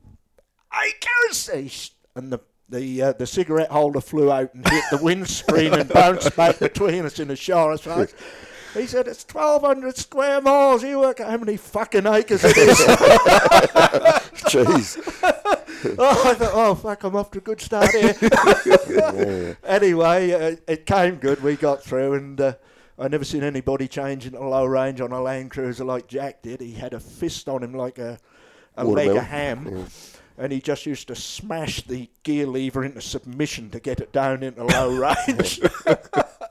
"Acres." 0.72 1.90
And 2.14 2.32
the 2.32 2.40
the 2.68 3.02
uh, 3.02 3.12
the 3.12 3.26
cigarette 3.26 3.70
holder 3.70 4.00
flew 4.00 4.30
out 4.30 4.54
and 4.54 4.66
hit 4.68 4.84
the 4.90 5.02
windscreen 5.02 5.74
and 5.74 5.88
bounced 5.88 6.36
back 6.36 6.58
between 6.58 7.04
us 7.04 7.18
in 7.18 7.30
a 7.30 7.36
shower. 7.36 7.76
He 8.74 8.86
said, 8.86 9.08
"It's 9.08 9.24
twelve 9.24 9.62
hundred 9.62 9.96
square 9.96 10.40
miles. 10.40 10.82
You 10.82 11.00
work 11.00 11.20
out 11.20 11.30
how 11.30 11.36
many 11.38 11.56
fucking 11.56 12.06
acres 12.06 12.44
it 12.44 12.56
is." 12.56 12.78
Jeez. 14.50 14.98
oh, 15.98 16.22
I 16.30 16.34
thought, 16.34 16.50
oh 16.52 16.74
fuck, 16.74 17.04
I'm 17.04 17.16
off 17.16 17.30
to 17.32 17.38
a 17.38 17.40
good 17.40 17.60
start 17.60 17.90
here. 17.90 18.14
Yeah. 18.90 19.54
anyway, 19.64 20.32
uh, 20.32 20.56
it 20.66 20.84
came 20.86 21.16
good. 21.16 21.42
We 21.42 21.56
got 21.56 21.82
through, 21.82 22.14
and 22.14 22.40
uh, 22.40 22.54
I 22.98 23.08
never 23.08 23.24
seen 23.24 23.42
anybody 23.42 23.88
change 23.88 24.26
into 24.26 24.40
low 24.40 24.64
range 24.64 25.00
on 25.00 25.12
a 25.12 25.20
Land 25.20 25.50
Cruiser 25.50 25.84
like 25.84 26.06
Jack 26.06 26.42
did. 26.42 26.60
He 26.60 26.72
had 26.72 26.92
a 26.92 27.00
fist 27.00 27.48
on 27.48 27.62
him 27.62 27.74
like 27.74 27.98
a, 27.98 28.18
a 28.76 28.84
leg 28.84 29.10
of 29.10 29.24
ham, 29.24 29.86
and 30.36 30.52
he 30.52 30.60
just 30.60 30.86
used 30.86 31.08
to 31.08 31.14
smash 31.14 31.82
the 31.82 32.10
gear 32.22 32.46
lever 32.46 32.84
into 32.84 33.00
submission 33.00 33.70
to 33.70 33.80
get 33.80 34.00
it 34.00 34.12
down 34.12 34.42
into 34.42 34.64
low 34.64 34.94
range. 34.96 35.60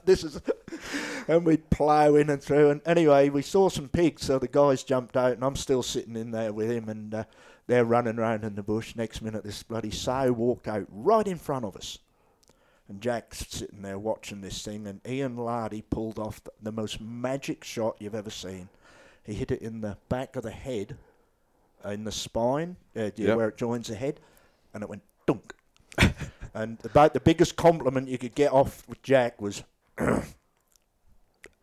This 0.10 0.24
is, 0.24 0.42
and 1.28 1.46
we'd 1.46 1.70
plough 1.70 2.16
in 2.16 2.30
and 2.30 2.42
through. 2.42 2.72
And 2.72 2.82
anyway, 2.86 3.30
we 3.30 3.42
saw 3.42 3.70
some 3.70 3.88
pigs, 3.88 4.26
so 4.26 4.40
the 4.40 4.48
guys 4.48 4.84
jumped 4.84 5.16
out, 5.16 5.34
and 5.34 5.44
I'm 5.44 5.56
still 5.56 5.84
sitting 5.84 6.16
in 6.16 6.32
there 6.32 6.52
with 6.52 6.70
him, 6.70 6.90
and 6.90 7.14
uh, 7.14 7.24
they're 7.68 7.86
running 7.86 8.18
around 8.18 8.44
in 8.44 8.56
the 8.56 8.64
bush. 8.64 8.96
Next 8.96 9.22
minute, 9.22 9.44
this 9.44 9.64
bloody 9.64 9.92
sow 9.92 10.32
walked 10.32 10.68
out 10.68 10.88
right 10.90 11.28
in 11.28 11.38
front 11.38 11.66
of 11.66 11.76
us. 11.78 12.00
And 12.88 13.02
Jack's 13.02 13.46
sitting 13.48 13.84
there 13.84 14.00
watching 14.00 14.42
this 14.42 14.64
thing, 14.66 14.88
and 14.88 15.00
Ian 15.08 15.38
Lardy 15.38 15.84
pulled 15.84 16.18
off 16.18 16.44
the, 16.44 16.52
the 16.64 16.72
most 16.72 17.00
magic 17.00 17.64
shot 17.64 17.96
you've 18.00 18.16
ever 18.16 18.32
seen. 18.32 18.68
He 19.24 19.36
hit 19.36 19.52
it 19.52 19.62
in 19.62 19.82
the 19.82 19.98
back 20.10 20.36
of 20.36 20.42
the 20.42 20.50
head, 20.52 20.98
uh, 21.86 21.90
in 21.90 22.04
the 22.04 22.12
spine, 22.12 22.78
uh, 22.98 23.12
Yep. 23.16 23.38
where 23.38 23.50
it 23.50 23.58
joins 23.58 23.88
the 23.90 23.96
head, 23.96 24.20
and 24.74 24.82
it 24.82 24.90
went 24.90 25.04
dunk. 25.28 25.54
and 26.56 26.80
about 26.84 27.14
the 27.14 27.20
biggest 27.20 27.56
compliment 27.56 28.08
you 28.08 28.18
could 28.18 28.34
get 28.34 28.52
off 28.52 28.88
with 28.90 29.04
Jack 29.04 29.40
was, 29.40 29.64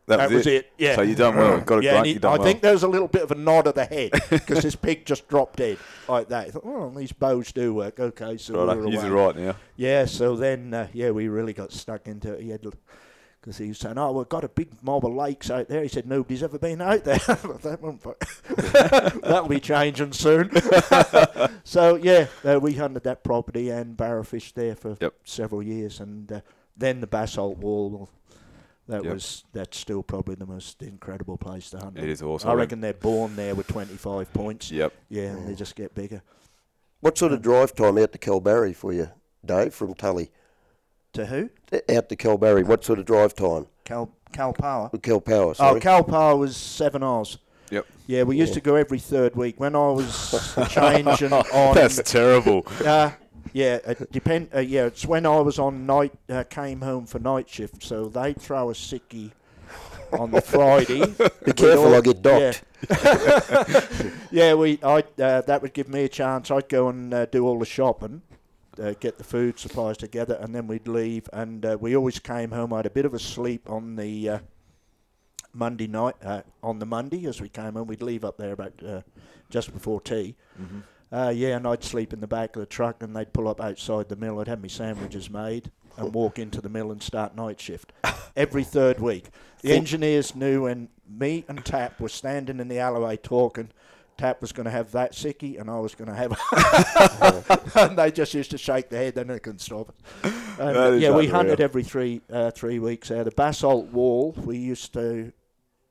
That, 0.07 0.31
was 0.31 0.47
it. 0.47 0.71
Yeah. 0.77 0.95
So 0.95 1.01
you 1.01 1.15
done 1.15 1.35
well. 1.35 1.59
Got 1.59 1.79
a 1.79 1.83
yeah, 1.83 1.91
grunt. 1.91 2.05
he- 2.07 2.13
You 2.13 2.19
done 2.19 2.33
I 2.33 2.37
well. 2.37 2.45
think 2.47 2.61
there 2.61 2.71
was 2.71 2.83
a 2.83 2.87
little 2.87 3.09
bit 3.09 3.23
of 3.23 3.31
a 3.31 3.35
nod 3.35 3.67
of 3.67 3.75
the 3.75 3.83
head 3.83 4.11
because 4.29 4.63
this 4.63 4.75
pig 4.87 5.05
just 5.05 5.27
dropped 5.27 5.57
dead 5.57 5.77
like 6.07 6.29
that. 6.29 6.45
He 6.45 6.51
thought, 6.51 6.63
oh, 6.65 6.89
these 6.95 7.11
bows 7.11 7.51
do 7.51 7.73
work. 7.73 7.99
Okay, 7.99 8.37
so 8.37 8.65
Right, 8.65 8.77
we 8.77 8.95
were 8.95 9.01
away. 9.05 9.09
right 9.09 9.35
now. 9.35 9.55
Yeah, 9.75 10.05
so 10.05 10.37
then, 10.37 10.73
uh, 10.73 10.87
yeah, 10.93 11.11
we 11.11 11.27
really 11.27 11.51
got 11.51 11.73
stuck 11.73 12.07
into 12.07 12.31
it. 12.33 12.41
He 12.41 12.51
had, 12.51 12.61
because 13.41 13.57
he 13.57 13.67
was 13.67 13.79
saying, 13.79 13.97
"Oh, 13.97 14.13
we've 14.13 14.29
got 14.29 14.45
a 14.45 14.49
big 14.49 14.69
mob 14.81 15.05
of 15.05 15.13
lakes 15.13 15.49
out 15.51 15.67
there." 15.67 15.81
He 15.83 15.89
said, 15.89 16.07
"Nobody's 16.07 16.41
ever 16.41 16.57
been 16.57 16.81
out 16.81 17.03
there." 17.03 17.17
that 17.27 17.79
won't 17.81 18.01
fu- 18.01 18.15
That'll 19.27 19.47
be 19.49 19.59
changing 19.59 20.13
soon. 20.13 20.51
so 21.65 21.95
yeah, 21.95 22.27
uh, 22.45 22.59
we 22.61 22.73
hunted 22.75 23.03
that 23.03 23.23
property 23.25 23.69
and 23.71 23.97
barrowfished 23.97 24.53
there 24.53 24.75
for 24.75 24.95
Yep. 25.01 25.13
several 25.25 25.61
years, 25.61 25.99
and 25.99 26.31
uh, 26.31 26.39
then 26.77 27.01
the 27.01 27.07
basalt 27.07 27.57
wall. 27.57 28.09
Well, 28.87 28.99
That 28.99 29.05
Yep. 29.05 29.13
was 29.13 29.43
that's 29.53 29.77
still 29.77 30.01
probably 30.03 30.35
the 30.35 30.45
most 30.45 30.81
incredible 30.81 31.37
place 31.37 31.69
to 31.71 31.77
hunt. 31.79 31.97
It 31.97 32.01
them. 32.01 32.09
is 32.09 32.21
awesome. 32.21 32.49
I 32.49 32.53
reckon 32.53 32.81
they're 32.81 32.93
born 32.93 33.35
there 33.35 33.53
with 33.55 33.67
25 33.67 34.31
points. 34.33 34.71
Yep. 34.71 34.93
Yeah, 35.09 35.23
and 35.23 35.47
they 35.47 35.55
just 35.55 35.75
get 35.75 35.93
bigger. 35.93 36.21
What 37.01 37.17
sort 37.17 37.31
of 37.33 37.41
drive 37.41 37.75
time 37.75 37.97
out 37.97 38.11
to 38.13 38.17
Kelbarry 38.17 38.75
for 38.75 38.91
you, 38.93 39.09
Dave, 39.45 39.73
from 39.73 39.93
Tully? 39.93 40.31
To 41.13 41.25
who? 41.25 41.49
Out 41.89 42.09
to 42.09 42.15
Kelbarry, 42.15 42.65
what 42.65 42.83
sort 42.83 42.99
of 42.99 43.05
drive 43.05 43.33
time? 43.35 43.67
Cal 43.83 44.11
Kalpowar. 44.33 45.01
Kel 45.01 45.21
Power, 45.21 45.49
Oh, 45.49 45.53
sorry. 45.53 45.79
Cal 45.79 46.03
Power 46.03 46.35
was 46.35 46.55
seven 46.57 47.01
hours. 47.03 47.37
Yep. 47.71 47.85
Yeah, 48.07 48.23
we 48.23 48.37
used 48.37 48.53
to 48.53 48.61
go 48.61 48.75
every 48.75 48.99
third 48.99 49.35
week. 49.35 49.59
When 49.59 49.75
I 49.75 49.89
was 49.91 50.55
changing 50.69 51.33
on, 51.33 51.75
That's 51.75 52.01
terrible. 52.03 52.65
uh, 52.85 53.11
yeah, 53.53 53.79
it 53.85 54.11
depend. 54.11 54.49
Uh, 54.53 54.59
yeah, 54.59 54.85
it's 54.85 55.05
when 55.05 55.25
I 55.25 55.39
was 55.39 55.59
on 55.59 55.85
night, 55.85 56.13
uh, 56.29 56.43
came 56.43 56.81
home 56.81 57.05
for 57.05 57.19
night 57.19 57.49
shift, 57.49 57.83
so 57.83 58.05
they 58.05 58.33
throw 58.33 58.69
a 58.69 58.73
sickie 58.73 59.31
on 60.13 60.31
the 60.31 60.41
Friday. 60.41 61.05
Be 61.45 61.53
careful, 61.53 61.93
I 61.95 62.01
get 62.01 62.21
docked. 62.21 62.63
Yeah, 64.31 64.53
we. 64.55 64.79
I 64.83 65.03
uh, 65.21 65.41
that 65.41 65.61
would 65.61 65.73
give 65.73 65.87
me 65.89 66.03
a 66.03 66.09
chance. 66.09 66.51
I'd 66.51 66.69
go 66.69 66.89
and 66.89 67.13
uh, 67.13 67.25
do 67.25 67.47
all 67.47 67.59
the 67.59 67.65
shopping, 67.65 68.21
uh, 68.79 68.93
get 68.99 69.17
the 69.17 69.23
food 69.23 69.57
supplies 69.57 69.97
together, 69.97 70.37
and 70.39 70.53
then 70.53 70.67
we'd 70.67 70.87
leave. 70.87 71.29
And 71.33 71.65
uh, 71.65 71.77
we 71.79 71.95
always 71.95 72.19
came 72.19 72.51
home. 72.51 72.73
I 72.73 72.77
had 72.77 72.85
a 72.85 72.91
bit 72.91 73.05
of 73.05 73.13
a 73.13 73.19
sleep 73.19 73.69
on 73.69 73.95
the 73.95 74.29
uh, 74.29 74.39
Monday 75.53 75.87
night. 75.87 76.15
Uh, 76.23 76.41
on 76.61 76.79
the 76.79 76.85
Monday, 76.85 77.25
as 77.25 77.41
we 77.41 77.49
came 77.49 77.73
home, 77.73 77.87
we'd 77.87 78.01
leave 78.01 78.25
up 78.25 78.37
there 78.37 78.51
about 78.51 78.73
uh, 78.85 79.01
just 79.49 79.73
before 79.73 80.01
tea. 80.01 80.35
Mm-hmm. 80.61 80.79
Uh, 81.11 81.31
yeah, 81.33 81.55
and 81.55 81.65
I'd 81.65 81.83
sleep 81.83 82.11
in 82.13 82.19
the 82.19 82.27
back 82.27 82.55
of 82.55 82.59
the 82.59 82.65
truck, 82.65 83.01
and 83.01 83.15
they'd 83.15 83.31
pull 83.31 83.47
up 83.47 83.61
outside 83.61 84.09
the 84.09 84.15
mill. 84.15 84.39
I'd 84.39 84.47
have 84.47 84.61
my 84.61 84.67
sandwiches 84.67 85.29
made 85.29 85.71
and 85.97 86.13
walk 86.13 86.37
into 86.37 86.61
the 86.61 86.69
mill 86.69 86.91
and 86.91 87.01
start 87.01 87.35
night 87.35 87.59
shift 87.59 87.91
every 88.35 88.63
third 88.63 88.99
week. 88.99 89.29
The 89.61 89.73
engineers 89.73 90.35
knew 90.35 90.63
when 90.63 90.89
me 91.09 91.43
and 91.47 91.63
Tap 91.65 91.99
were 91.99 92.09
standing 92.09 92.59
in 92.59 92.67
the 92.67 92.79
alleyway 92.79 93.17
talking. 93.17 93.69
Tap 94.17 94.41
was 94.41 94.51
going 94.51 94.65
to 94.65 94.71
have 94.71 94.91
that 94.91 95.13
sickie, 95.13 95.59
and 95.59 95.69
I 95.69 95.79
was 95.79 95.95
going 95.95 96.09
to 96.09 96.15
have. 96.15 97.75
and 97.75 97.97
they 97.97 98.11
just 98.11 98.33
used 98.33 98.51
to 98.51 98.57
shake 98.57 98.89
their 98.89 99.03
head, 99.03 99.15
then 99.15 99.27
they 99.27 99.39
couldn't 99.39 99.59
stop 99.59 99.89
it. 99.89 100.33
And, 100.59 100.75
That 100.75 100.93
is 100.93 101.01
yeah, 101.01 101.09
we 101.11 101.25
unreal. 101.25 101.35
hunted 101.35 101.61
every 101.61 101.83
three 101.83 102.21
uh, 102.31 102.51
three 102.51 102.79
weeks. 102.79 103.11
Uh, 103.11 103.23
the 103.23 103.31
basalt 103.31 103.85
wall, 103.87 104.33
we 104.43 104.57
used 104.57 104.93
to 104.93 105.31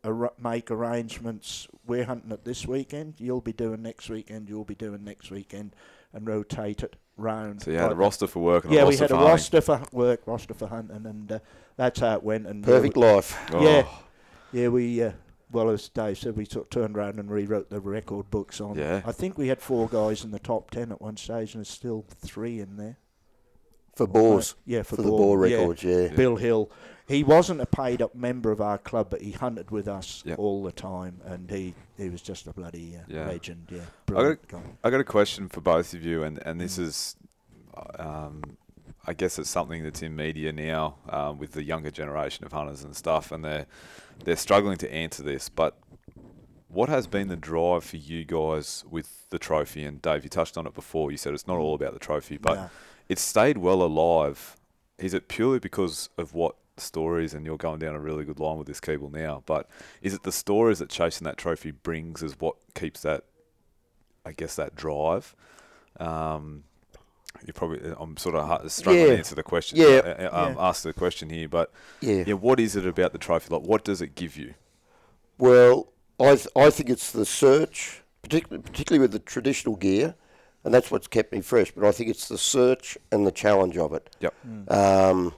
ar- 0.07 0.33
make 0.43 0.71
arrangements. 0.71 1.69
We're 1.87 2.05
hunting 2.05 2.31
it 2.33 2.45
this 2.45 2.67
weekend. 2.67 3.15
You'll 3.19 3.41
be 3.41 3.53
doing 3.53 3.83
next 3.83 4.09
weekend. 4.09 4.49
You'll 4.49 4.65
be 4.65 4.75
doing 4.75 5.05
next 5.05 5.31
weekend, 5.31 5.75
and 6.13 6.27
rotate 6.27 6.83
it 6.83 6.97
round. 7.17 7.63
So 7.63 7.71
you 7.71 7.77
had 7.79 7.85
a 7.85 7.89
like 7.89 7.97
that. 7.97 8.03
roster 8.03 8.27
for 8.27 8.43
work 8.43 8.65
and 8.65 8.73
Yeah, 8.75 8.83
a 8.83 8.87
we 8.87 8.91
roster 8.91 9.05
had 9.05 9.11
a 9.11 9.15
for 9.15 9.17
hunting. 9.19 9.31
roster 9.33 9.61
for 9.61 9.83
work, 9.93 10.21
roster 10.27 10.55
for 10.55 10.67
hunting, 10.69 11.07
and 11.07 11.33
uh, 11.33 11.39
that's 11.77 12.01
how 12.01 12.15
it 12.15 12.23
went. 12.23 12.47
And 12.47 12.65
uh, 12.65 12.67
Perfect 12.67 12.97
life. 12.97 13.39
Oh, 13.53 13.63
Yeah, 13.63 13.87
yeah, 14.53 14.69
we. 14.69 15.03
Uh, 15.03 15.13
well, 15.53 15.71
as 15.71 15.89
Dave 15.89 16.19
said, 16.19 16.37
we 16.37 16.45
sort 16.45 16.67
of 16.67 16.71
turned 16.71 16.97
around 16.97 17.21
and 17.21 17.31
rewrote 17.31 17.71
the 17.71 17.81
record 17.81 18.29
books 18.33 18.61
on. 18.61 18.77
Yeah. 18.77 19.01
I 19.07 19.13
think 19.13 19.39
we 19.39 19.47
had 19.47 19.63
four 19.63 19.89
guys 19.89 20.25
in 20.25 20.33
the 20.33 20.41
top 20.41 20.73
ten 20.73 20.91
at 20.91 21.01
one 21.01 21.17
stage, 21.17 21.55
and 21.55 21.61
there's 21.61 21.69
still 21.69 22.05
three 22.21 22.59
in 22.59 22.77
there. 22.77 22.97
For 23.95 24.07
boars. 24.09 24.57
Yeah, 24.67 24.83
for, 24.83 24.97
For 24.97 25.03
the 25.03 25.09
Boar, 25.09 25.37
boar 25.39 25.47
yeah. 25.47 25.57
records, 25.59 25.83
yeah. 25.85 26.09
Bill 26.09 26.37
Hill. 26.37 26.71
He 27.09 27.23
wasn't 27.23 27.61
a 27.61 27.67
paid 27.67 28.03
up 28.03 28.15
member 28.17 28.51
of 28.51 28.61
our 28.61 28.79
club, 28.79 29.09
but 29.11 29.21
he 29.23 29.31
hunted 29.31 29.71
with 29.71 29.87
us 29.87 30.25
all 30.37 30.63
the 30.65 30.73
time, 30.73 31.21
and 31.25 31.49
he, 31.51 31.75
he 31.97 32.09
was 32.11 32.21
just 32.21 32.47
a 32.49 32.53
bloody 32.53 32.97
uh, 32.97 33.03
Yeah. 33.07 33.27
legend. 33.27 33.69
Yeah, 33.71 33.83
brilliant 34.07 34.49
guy. 34.49 34.61
I 34.83 34.91
got 34.91 35.01
a 35.01 35.05
question 35.05 35.49
for 35.49 35.61
both 35.61 35.95
of 35.95 36.03
you, 36.05 36.25
and, 36.25 36.39
and 36.39 36.59
Mm. 36.59 36.63
this 36.65 36.79
is, 36.79 37.17
um, 37.99 38.57
I 39.07 39.13
guess 39.13 39.39
it's 39.39 39.49
something 39.51 39.85
that's 39.85 40.03
in 40.03 40.17
media 40.17 40.53
now 40.53 40.97
um, 41.09 41.39
with 41.39 41.53
the 41.53 41.63
younger 41.63 41.93
generation 41.93 42.45
of 42.45 42.51
hunters 42.53 42.83
and 42.83 42.97
stuff, 42.97 43.31
and 43.33 43.45
they're 43.45 43.67
they're 44.25 44.35
struggling 44.35 44.79
to 44.79 44.93
answer 44.93 45.23
this. 45.23 45.49
But 45.49 45.77
what 46.69 46.89
has 46.89 47.07
been 47.07 47.29
the 47.29 47.37
drive 47.37 47.85
for 47.85 47.99
you 47.99 48.25
guys 48.25 48.85
with 48.91 49.29
the 49.31 49.39
trophy? 49.39 49.85
And 49.85 50.03
Dave, 50.03 50.25
you 50.25 50.31
touched 50.31 50.57
on 50.59 50.67
it 50.67 50.75
before. 50.75 51.11
You 51.13 51.19
said 51.19 51.35
it's 51.35 51.47
not 51.47 51.59
all 51.59 51.75
about 51.75 51.93
the 51.93 51.99
trophy, 52.01 52.37
but 52.39 52.55
No. 52.55 52.71
it's 53.09 53.23
stayed 53.23 53.59
well 53.59 53.83
alive. 53.83 54.57
Is 54.99 55.15
it 55.15 55.29
purely 55.29 55.59
because 55.61 56.09
of 56.19 56.35
what 56.35 56.57
stories, 56.81 57.35
and 57.35 57.45
you're 57.47 57.57
going 57.57 57.79
down 57.79 57.95
a 57.95 58.01
really 58.01 58.25
good 58.25 58.41
line 58.41 58.59
with 58.59 58.67
this 58.67 58.81
Keeble 58.81 59.13
now, 59.13 59.43
but 59.47 59.69
is 60.03 60.15
it 60.15 60.23
the 60.23 60.33
stories 60.33 60.79
that 60.79 60.89
chasing 60.91 61.25
that 61.25 61.37
trophy 61.37 61.71
brings 61.71 62.23
is 62.23 62.39
what 62.39 62.57
keeps 62.75 63.03
that, 63.03 63.25
I 64.25 64.33
guess, 64.33 64.57
that 64.57 64.75
drive? 64.77 65.35
Um, 65.99 66.65
you 67.47 67.53
probably, 67.53 67.81
I'm 67.99 68.17
sort 68.17 68.35
of 68.35 68.71
struggling 68.71 69.05
Yeah. 69.05 69.13
to 69.13 69.19
answer 69.19 69.35
the 69.35 69.43
question. 69.43 69.79
Yeah. 69.79 69.87
uh, 69.87 70.29
um, 70.33 70.55
Yeah. 70.55 70.69
Ask 70.69 70.83
the 70.83 70.93
question 70.93 71.31
here, 71.31 71.49
but 71.49 71.71
Yeah. 72.01 72.25
yeah, 72.27 72.35
what 72.35 72.61
is 72.61 72.77
it 72.77 72.87
about 72.87 73.13
the 73.13 73.19
trophy? 73.19 73.53
Like, 73.55 73.63
what 73.67 73.85
does 73.85 74.01
it 74.01 74.15
give 74.15 74.37
you? 74.37 74.55
Well, 75.39 75.93
I 76.19 76.35
th- 76.37 76.49
I 76.57 76.71
think 76.71 76.89
it's 76.89 77.11
the 77.13 77.27
search, 77.27 78.03
particularly 78.23 78.63
particularly 78.63 79.01
with 79.03 79.13
the 79.13 79.19
traditional 79.19 79.77
gear, 79.77 80.15
and 80.65 80.73
that's 80.73 80.91
what's 80.91 81.07
kept 81.09 81.31
me 81.33 81.43
fresh. 81.43 81.73
But 81.73 81.85
I 81.85 81.93
think 81.93 82.09
it's 82.09 82.27
the 82.29 82.39
search 82.39 82.97
and 83.13 83.27
the 83.27 83.31
challenge 83.33 83.77
of 83.77 83.93
it. 83.93 84.17
Yep. 84.21 84.35
Um, 84.69 85.35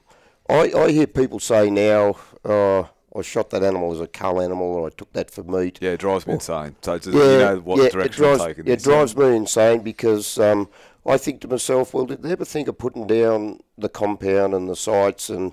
I 0.48 0.72
I 0.74 0.90
hear 0.90 1.06
people 1.06 1.40
say 1.40 1.70
now, 1.70 2.16
oh, 2.44 2.88
I 3.16 3.22
shot 3.22 3.50
that 3.50 3.62
animal 3.62 3.92
as 3.92 4.00
a 4.00 4.06
cull 4.06 4.40
animal, 4.40 4.66
or 4.66 4.86
I 4.86 4.90
took 4.90 5.12
that 5.12 5.30
for 5.30 5.42
meat. 5.42 5.78
Yeah, 5.80 5.90
it 5.90 6.00
drives 6.00 6.26
me 6.26 6.34
insane. 6.34 6.76
So 6.82 6.94
it's 6.94 7.06
just, 7.06 7.16
Yeah, 7.16 7.30
you 7.32 7.38
know 7.38 7.56
what 7.60 7.82
yeah, 7.82 7.88
direction 7.88 8.24
it 8.24 8.26
drives, 8.26 8.40
I'm 8.40 8.48
taking. 8.48 8.66
yeah, 8.66 8.72
it 8.72 8.76
this. 8.76 8.84
drives 8.84 9.16
me 9.16 9.36
insane 9.36 9.80
because 9.80 10.38
um, 10.38 10.68
I 11.06 11.16
think 11.18 11.40
to 11.42 11.48
myself, 11.48 11.92
well, 11.94 12.06
did 12.06 12.22
they 12.22 12.32
ever 12.32 12.44
think 12.44 12.68
of 12.68 12.78
putting 12.78 13.06
down 13.06 13.60
the 13.76 13.88
compound 13.88 14.54
and 14.54 14.68
the 14.68 14.76
sights 14.76 15.28
and 15.30 15.52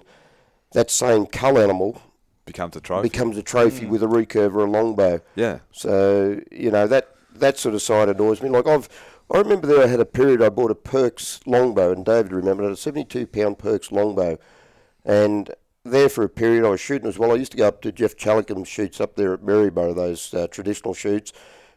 that 0.72 0.92
same 0.92 1.26
cull 1.26 1.58
animal 1.58 2.02
becomes 2.46 2.76
a 2.76 2.82
trophy. 2.82 3.10
becomes 3.10 3.38
a 3.38 3.44
trophy 3.44 3.86
with 3.86 4.04
a 4.04 4.08
recurve 4.08 4.54
or 4.54 4.60
a 4.66 4.70
longbow? 4.70 5.22
yeah, 5.36 5.60
So 5.72 6.42
you 6.52 6.72
know 6.72 6.88
that 6.88 7.16
that 7.34 7.58
sort 7.58 7.74
of 7.76 7.82
side 7.82 8.08
annoys 8.10 8.42
me. 8.42 8.50
Like 8.50 8.68
I've, 8.68 8.88
I 9.34 9.38
remember 9.40 9.66
there 9.68 9.84
I 9.84 9.88
had 9.88 10.00
a 10.00 10.06
period 10.06 10.42
I 10.42 10.50
bought 10.50 10.72
a 10.72 10.76
Perks 10.76 11.40
longbow, 11.46 11.92
and 11.94 12.06
David 12.06 12.32
remembered 12.32 12.66
it, 12.68 12.72
a 12.74 12.78
seventy-two 12.78 13.28
pound 13.28 13.58
Perks 13.58 13.92
longbow, 13.92 14.38
and 15.06 15.54
there 15.84 16.10
for 16.10 16.24
a 16.24 16.30
period 16.30 16.66
I 16.66 16.70
was 16.70 16.82
shooting 16.82 17.08
as 17.08 17.20
well. 17.20 17.32
I 17.32 17.36
used 17.36 17.52
to 17.52 17.58
go 17.58 17.68
up 17.68 17.82
to 17.84 17.92
Jeff 17.92 18.18
Chalicum's 18.18 18.68
shoots 18.68 19.00
up 19.00 19.16
there 19.16 19.34
at 19.34 19.44
Maryborough, 19.44 19.96
those 19.96 20.34
uh, 20.34 20.48
traditional 20.48 20.96
shoots, 20.96 21.32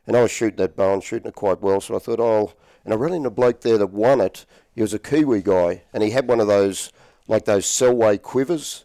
and 0.07 0.17
I 0.17 0.23
was 0.23 0.31
shooting 0.31 0.57
that 0.57 0.77
bow 0.77 0.95
and 0.95 1.05
shooting 1.05 1.29
it 1.29 1.35
quite 1.35 1.61
well. 1.61 1.81
So 1.81 1.95
I 1.95 1.99
thought, 1.99 2.19
oh, 2.19 2.55
and 2.85 2.95
I 2.95 2.97
ran 2.97 3.12
into 3.12 3.29
a 3.29 3.31
bloke 3.31 3.61
there 3.61 3.77
that 3.77 3.88
won 3.91 4.21
it. 4.21 4.47
He 4.75 4.81
was 4.81 4.95
a 4.95 4.99
Kiwi 4.99 5.43
guy, 5.43 5.83
and 5.93 6.03
he 6.03 6.11
had 6.11 6.27
one 6.27 6.41
of 6.41 6.47
those 6.47 6.91
like 7.27 7.45
those 7.45 7.67
Selway 7.67 8.21
quivers 8.21 8.85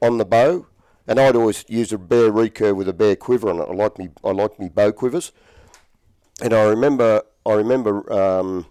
on 0.00 0.16
the 0.16 0.24
bow, 0.24 0.66
and 1.06 1.20
I'd 1.20 1.36
always 1.36 1.64
use 1.68 1.92
a 1.92 1.98
Bear 1.98 2.32
recurve 2.32 2.76
with 2.76 2.88
a 2.88 2.94
Bear 2.94 3.14
quiver 3.16 3.50
on 3.50 3.58
it. 3.58 3.68
I 3.68 3.74
like 3.74 3.98
me, 3.98 4.08
I 4.24 4.30
like 4.30 4.58
me 4.58 4.70
bow 4.70 4.92
quivers, 4.92 5.32
and 6.40 6.54
I 6.54 6.62
remember, 6.64 7.22
I 7.44 7.52
remember 7.52 8.10
um, 8.10 8.66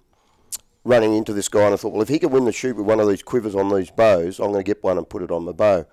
running 0.84 1.15
into 1.15 1.34
this 1.34 1.48
guy, 1.48 1.63
and 1.63 1.74
I 1.74 1.78
thought, 1.78 1.94
well, 1.94 2.02
if 2.02 2.10
he 2.10 2.20
can 2.20 2.32
win 2.32 2.46
the 2.46 2.52
shoot 2.52 2.76
with 2.76 2.86
one 2.86 3.00
of 3.00 3.08
these 3.08 3.24
quivers 3.24 3.56
on 3.56 3.74
these 3.74 3.91
bows, 3.91 4.39
I'm 4.39 4.52
going 4.52 4.63
to 4.63 4.63
get 4.63 4.84
one 4.84 4.98
and 4.98 5.08
put 5.08 5.22
it 5.22 5.32
on 5.32 5.46
my 5.46 5.52
bow. 5.52 5.86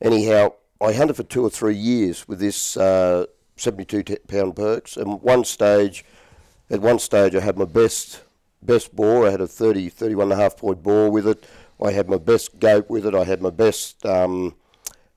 Anyhow, 0.00 0.54
I 0.80 0.92
hunted 0.92 1.14
for 1.14 1.22
two 1.22 1.44
or 1.44 1.50
three 1.50 1.76
years 1.76 2.26
with 2.26 2.40
this 2.40 2.76
uh, 2.76 3.26
72 3.56 4.02
t- 4.02 4.16
pound 4.28 4.56
perks, 4.56 4.96
and 4.96 5.22
one 5.22 5.44
stage, 5.44 6.04
at 6.70 6.80
one 6.80 6.98
stage, 6.98 7.34
I 7.34 7.40
had 7.40 7.56
my 7.56 7.64
best 7.64 8.22
best 8.62 8.94
boar. 8.94 9.26
I 9.26 9.30
had 9.30 9.40
a 9.40 9.46
30, 9.46 9.88
31 9.88 10.24
and 10.24 10.32
a 10.32 10.36
half 10.36 10.56
point 10.56 10.82
boar 10.82 11.10
with 11.10 11.26
it. 11.26 11.44
I 11.82 11.90
had 11.90 12.08
my 12.08 12.18
best 12.18 12.60
goat 12.60 12.88
with 12.88 13.04
it. 13.06 13.14
I 13.14 13.24
had 13.24 13.42
my 13.42 13.50
best 13.50 14.04
um, 14.06 14.54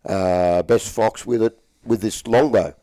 uh, 0.03 0.63
best 0.63 0.93
fox 0.93 1.25
with 1.25 1.43
it 1.43 1.60
with 1.84 2.01
this 2.01 2.26
longbow. 2.26 2.74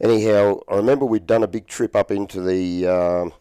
Anyhow, 0.00 0.60
I 0.68 0.76
remember 0.76 1.04
we'd 1.04 1.26
done 1.26 1.42
a 1.42 1.48
big 1.48 1.66
trip 1.66 1.94
up 1.94 2.10
into 2.10 2.40
the. 2.40 2.86
Um, 2.86 3.32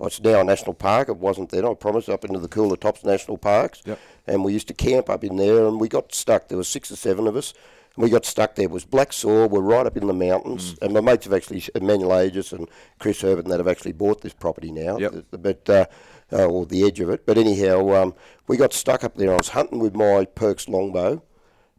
oh, 0.00 0.06
it's 0.06 0.20
now 0.20 0.40
a 0.40 0.44
national 0.44 0.74
park. 0.74 1.08
It 1.08 1.16
wasn't 1.16 1.50
then. 1.50 1.64
I 1.64 1.74
promise. 1.74 2.08
Up 2.08 2.24
into 2.24 2.38
the 2.38 2.48
Coolah 2.48 2.78
Tops 2.78 3.04
National 3.04 3.38
Parks, 3.38 3.82
Yep. 3.84 3.98
and 4.26 4.44
we 4.44 4.52
used 4.52 4.68
to 4.68 4.74
camp 4.74 5.10
up 5.10 5.24
in 5.24 5.36
there, 5.36 5.66
and 5.66 5.80
we 5.80 5.88
got 5.88 6.14
stuck. 6.14 6.48
There 6.48 6.58
were 6.58 6.64
six 6.64 6.90
or 6.90 6.96
seven 6.96 7.26
of 7.26 7.36
us, 7.36 7.52
and 7.96 8.02
we 8.04 8.10
got 8.10 8.24
stuck 8.24 8.54
there. 8.54 8.64
It 8.64 8.70
was 8.70 8.84
Black 8.84 9.12
soil. 9.12 9.48
We're 9.48 9.60
right 9.60 9.86
up 9.86 9.96
in 9.96 10.06
the 10.06 10.14
mountains, 10.14 10.76
and 10.80 10.92
my 10.94 11.00
mates 11.00 11.24
have 11.24 11.34
actually, 11.34 11.62
Emmanuel 11.74 12.18
Aegis 12.18 12.52
and 12.52 12.68
Chris 12.98 13.20
Herbert, 13.20 13.44
and 13.44 13.52
that 13.52 13.58
have 13.60 13.68
actually 13.68 13.92
bought 13.92 14.20
this 14.20 14.34
property 14.34 14.70
now. 14.70 14.98
Yep. 14.98 15.24
But 15.32 15.68
uh, 15.70 15.84
uh, 16.32 16.44
or 16.46 16.66
the 16.66 16.84
edge 16.86 17.00
of 17.00 17.10
it. 17.10 17.26
But 17.26 17.38
anyhow, 17.38 17.90
um, 17.94 18.14
we 18.46 18.56
got 18.56 18.72
stuck 18.72 19.04
up 19.04 19.16
there. 19.16 19.32
I 19.32 19.36
was 19.36 19.48
hunting 19.50 19.78
with 19.78 19.94
my 19.94 20.24
Perks 20.26 20.68
longbow, 20.68 21.22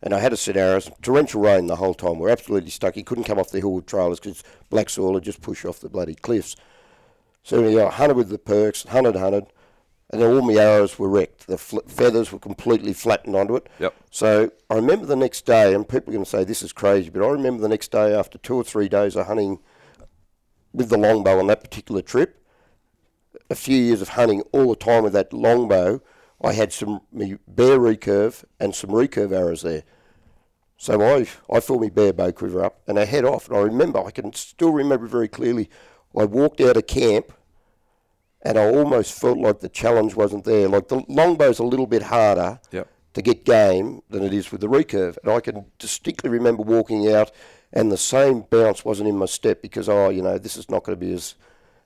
and 0.01 0.13
I 0.13 0.19
had 0.19 0.33
a 0.33 0.37
set 0.37 0.57
arrows. 0.57 0.89
Torrential 1.01 1.41
rain 1.41 1.67
the 1.67 1.75
whole 1.75 1.93
time. 1.93 2.19
We're 2.19 2.29
absolutely 2.29 2.71
stuck. 2.71 2.95
He 2.95 3.03
couldn't 3.03 3.25
come 3.25 3.39
off 3.39 3.51
the 3.51 3.59
hill 3.59 3.73
with 3.73 3.85
trailers 3.85 4.19
because 4.19 4.43
black 4.69 4.89
soil 4.89 5.13
would 5.13 5.23
just 5.23 5.41
push 5.41 5.65
off 5.65 5.79
the 5.79 5.89
bloody 5.89 6.15
cliffs. 6.15 6.55
So 7.43 7.61
know, 7.61 7.87
I 7.87 7.91
hunted 7.91 8.17
with 8.17 8.29
the 8.29 8.37
perks, 8.37 8.83
hunted, 8.83 9.15
hunted, 9.15 9.45
and 10.11 10.21
then 10.21 10.31
all 10.31 10.41
my 10.41 10.53
arrows 10.53 10.97
were 10.97 11.09
wrecked. 11.09 11.47
The 11.47 11.57
fl- 11.57 11.79
feathers 11.87 12.31
were 12.31 12.39
completely 12.39 12.93
flattened 12.93 13.35
onto 13.35 13.55
it. 13.55 13.67
Yep. 13.79 13.95
So 14.09 14.51
I 14.69 14.75
remember 14.75 15.05
the 15.05 15.15
next 15.15 15.45
day, 15.45 15.73
and 15.73 15.87
people 15.87 16.11
are 16.11 16.15
going 16.15 16.25
to 16.25 16.29
say 16.29 16.43
this 16.43 16.63
is 16.63 16.73
crazy, 16.73 17.09
but 17.09 17.23
I 17.23 17.29
remember 17.29 17.61
the 17.61 17.69
next 17.69 17.91
day 17.91 18.13
after 18.13 18.37
two 18.37 18.55
or 18.55 18.63
three 18.63 18.89
days 18.89 19.15
of 19.15 19.27
hunting 19.27 19.59
with 20.73 20.89
the 20.89 20.97
longbow 20.97 21.39
on 21.39 21.47
that 21.47 21.63
particular 21.63 22.01
trip, 22.01 22.43
a 23.49 23.55
few 23.55 23.77
years 23.77 24.01
of 24.01 24.09
hunting 24.09 24.41
all 24.51 24.69
the 24.69 24.75
time 24.75 25.03
with 25.03 25.13
that 25.13 25.33
longbow, 25.33 26.01
I 26.41 26.53
had 26.53 26.71
some 26.71 27.01
me 27.11 27.37
bear 27.47 27.79
recurve 27.79 28.43
and 28.59 28.73
some 28.73 28.91
recurve 28.91 29.31
arrows 29.31 29.61
there. 29.61 29.83
So 30.77 31.01
I 31.01 31.27
I 31.53 31.59
filled 31.59 31.81
my 31.81 31.89
bear 31.89 32.13
bow 32.13 32.31
quiver 32.31 32.63
up 32.63 32.81
and 32.87 32.97
I 32.97 33.05
head 33.05 33.25
off. 33.25 33.49
And 33.49 33.57
I 33.57 33.61
remember, 33.61 34.03
I 34.03 34.11
can 34.11 34.33
still 34.33 34.71
remember 34.71 35.07
very 35.07 35.27
clearly, 35.27 35.69
I 36.17 36.25
walked 36.25 36.61
out 36.61 36.77
of 36.77 36.87
camp 36.87 37.31
and 38.41 38.57
I 38.57 38.65
almost 38.65 39.19
felt 39.19 39.37
like 39.37 39.59
the 39.59 39.69
challenge 39.69 40.15
wasn't 40.15 40.45
there. 40.45 40.67
Like 40.67 40.87
the 40.87 41.01
longbow's 41.01 41.59
a 41.59 41.63
little 41.63 41.87
bit 41.87 42.03
harder 42.03 42.59
Yep. 42.71 42.87
to 43.13 43.21
get 43.21 43.45
game 43.45 44.01
than 44.09 44.23
it 44.23 44.33
is 44.33 44.51
with 44.51 44.61
the 44.61 44.67
recurve. 44.67 45.17
And 45.23 45.31
I 45.31 45.39
can 45.39 45.65
distinctly 45.77 46.29
remember 46.29 46.63
walking 46.63 47.11
out 47.11 47.31
and 47.73 47.91
the 47.91 47.97
same 47.97 48.41
bounce 48.49 48.83
wasn't 48.83 49.09
in 49.09 49.17
my 49.17 49.25
step 49.25 49.61
because, 49.61 49.89
oh, 49.89 50.09
you 50.09 50.21
know, 50.21 50.37
this 50.37 50.57
is 50.57 50.69
not 50.69 50.83
going 50.83 50.97
to 50.99 51.05
be 51.05 51.13
as, 51.13 51.35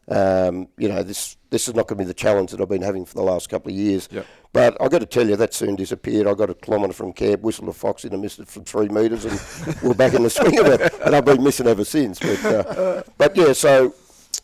um, 0.08 0.68
you 0.78 0.88
know, 0.88 1.04
this 1.04 1.38
this 1.50 1.68
is 1.68 1.76
not 1.76 1.88
going 1.88 1.98
to 1.98 2.04
be 2.04 2.08
the 2.08 2.14
challenge 2.14 2.52
that 2.52 2.60
I've 2.62 2.70
been 2.70 2.82
having 2.82 3.06
for 3.06 3.14
the 3.14 3.22
last 3.22 3.48
couple 3.50 3.72
of 3.72 3.78
years. 3.78 4.10
Yep. 4.12 4.26
But 4.54 4.82
i 4.82 4.88
got 4.88 5.00
to 5.00 5.06
tell 5.06 5.28
you, 5.28 5.36
that 5.36 5.54
soon 5.54 5.76
disappeared. 5.76 6.28
I 6.28 6.34
got 6.34 6.50
a 6.50 6.54
kilometre 6.54 6.94
from 6.94 7.14
camp, 7.14 7.42
whistled 7.42 7.70
a 7.70 7.74
fox 7.74 8.04
in 8.06 8.14
and 8.14 8.22
missed 8.22 8.40
it 8.40 8.48
from 8.48 8.64
three 8.64 8.88
metres, 8.88 9.26
and 9.26 9.78
we're 9.84 9.94
back 9.94 10.14
in 10.14 10.24
the 10.24 10.30
swing 10.30 10.60
of 10.60 10.68
it. 10.68 10.94
And 11.06 11.16
I've 11.16 11.26
been 11.26 11.44
missing 11.44 11.68
ever 11.68 11.84
since. 11.86 12.20
But, 12.20 12.46
uh, 12.46 13.04
but 13.18 13.36
yeah, 13.36 13.54
so, 13.54 13.94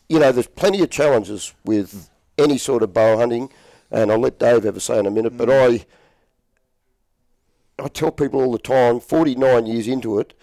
you 0.08 0.18
know, 0.18 0.32
there's 0.32 0.46
plenty 0.48 0.82
of 0.82 0.90
challenges 0.90 1.54
with 1.64 2.10
any 2.38 2.58
sort 2.58 2.82
of 2.82 2.92
bow 2.92 3.16
hunting, 3.16 3.50
and 3.90 4.10
I'll 4.10 4.18
let 4.18 4.38
Dave 4.38 4.64
have 4.64 4.76
a 4.76 4.80
say 4.80 4.98
in 4.98 5.06
a 5.06 5.10
minute. 5.10 5.36
But 5.36 5.48
mm. 5.48 5.86
I, 7.78 7.84
I 7.84 7.88
tell 7.88 8.10
people 8.10 8.40
all 8.40 8.52
the 8.52 8.58
time, 8.58 9.00
49 9.00 9.66
years 9.66 9.86
into 9.86 10.18
it, 10.18 10.34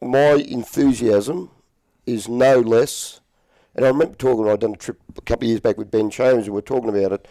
my 0.00 0.44
enthusiasm 0.48 1.50
is 2.06 2.28
no 2.28 2.60
less. 2.60 3.20
And 3.74 3.84
I 3.84 3.88
remember 3.88 4.14
talking, 4.14 4.48
I'd 4.48 4.60
done 4.60 4.74
a 4.74 4.76
trip 4.76 5.00
a 5.16 5.20
couple 5.20 5.44
of 5.44 5.50
years 5.50 5.60
back 5.60 5.76
with 5.76 5.90
Ben 5.90 6.10
Chames, 6.10 6.46
and 6.46 6.54
we 6.54 6.58
are 6.58 6.62
talking 6.62 6.88
about 6.88 7.12
it, 7.12 7.28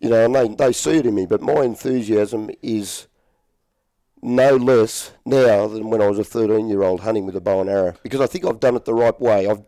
you 0.00 0.08
know, 0.08 0.24
and 0.24 0.34
they, 0.34 0.48
they 0.48 0.72
see 0.72 0.96
it 0.96 1.06
in 1.06 1.14
me, 1.14 1.26
but 1.26 1.42
my 1.42 1.62
enthusiasm 1.62 2.50
is 2.62 3.06
no 4.22 4.56
less 4.56 5.12
now 5.26 5.66
than 5.68 5.90
when 5.90 6.00
I 6.00 6.08
was 6.08 6.18
a 6.18 6.24
13 6.24 6.68
year 6.68 6.82
old 6.82 7.00
hunting 7.00 7.26
with 7.26 7.36
a 7.36 7.40
bow 7.40 7.60
and 7.60 7.68
arrow, 7.68 7.94
because 8.02 8.22
I 8.22 8.26
think 8.26 8.46
I've 8.46 8.60
done 8.60 8.76
it 8.76 8.86
the 8.86 8.94
right 8.94 9.18
way. 9.20 9.46
I've, 9.46 9.62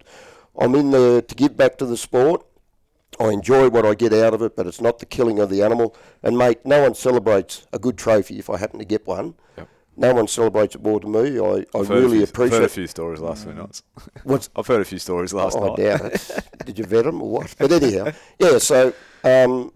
I'm 0.59 0.75
in 0.75 0.91
there 0.91 1.21
to 1.23 1.35
give 1.35 1.57
back 1.57 1.77
to 1.79 1.87
the 1.87 1.97
sport. 1.97 2.45
I 3.21 3.29
enjoy 3.31 3.69
what 3.71 3.87
I 3.87 3.95
get 3.95 4.13
out 4.13 4.35
of 4.35 4.43
it, 4.43 4.57
but 4.57 4.67
it's 4.67 4.81
not 4.81 4.99
the 4.99 5.07
killing 5.07 5.39
of 5.39 5.49
the 5.51 5.63
animal. 5.63 5.97
And 6.23 6.37
mate, 6.37 6.59
no 6.65 6.83
one 6.83 6.95
celebrates 6.95 7.67
a 7.73 7.79
good 7.79 7.97
trophy 7.97 8.39
if 8.39 8.51
I 8.51 8.59
happen 8.59 8.79
to 8.79 8.85
get 8.85 9.07
one. 9.07 9.35
Yep. 9.57 9.69
No 9.97 10.15
one 10.15 10.29
celebrates 10.29 10.75
it 10.75 10.83
more 10.83 11.01
than 11.01 11.13
me. 11.13 11.39
I, 11.41 11.65
I 11.75 11.81
really 11.83 12.25
few- 12.27 12.45
I've 12.45 12.51
heard 12.51 12.63
a 12.65 12.69
few 12.69 12.87
stories 12.87 13.21
last 13.21 13.47
night. 13.47 13.83
What's 14.25 14.51
I've 14.55 14.67
heard 14.67 14.83
a 14.83 14.85
few 14.85 14.99
stories 14.99 15.33
last 15.33 15.57
Oh, 15.57 15.65
I 15.65 15.69
night. 15.69 15.77
doubt 15.77 16.05
it. 16.13 16.49
Did 16.67 16.79
you 16.79 16.85
vet 16.85 17.05
them 17.05 17.23
or 17.23 17.31
what? 17.31 17.55
But 17.59 17.73
anyhow, 17.73 18.13
yeah. 18.39 18.59
So, 18.59 18.93
um, 19.25 19.73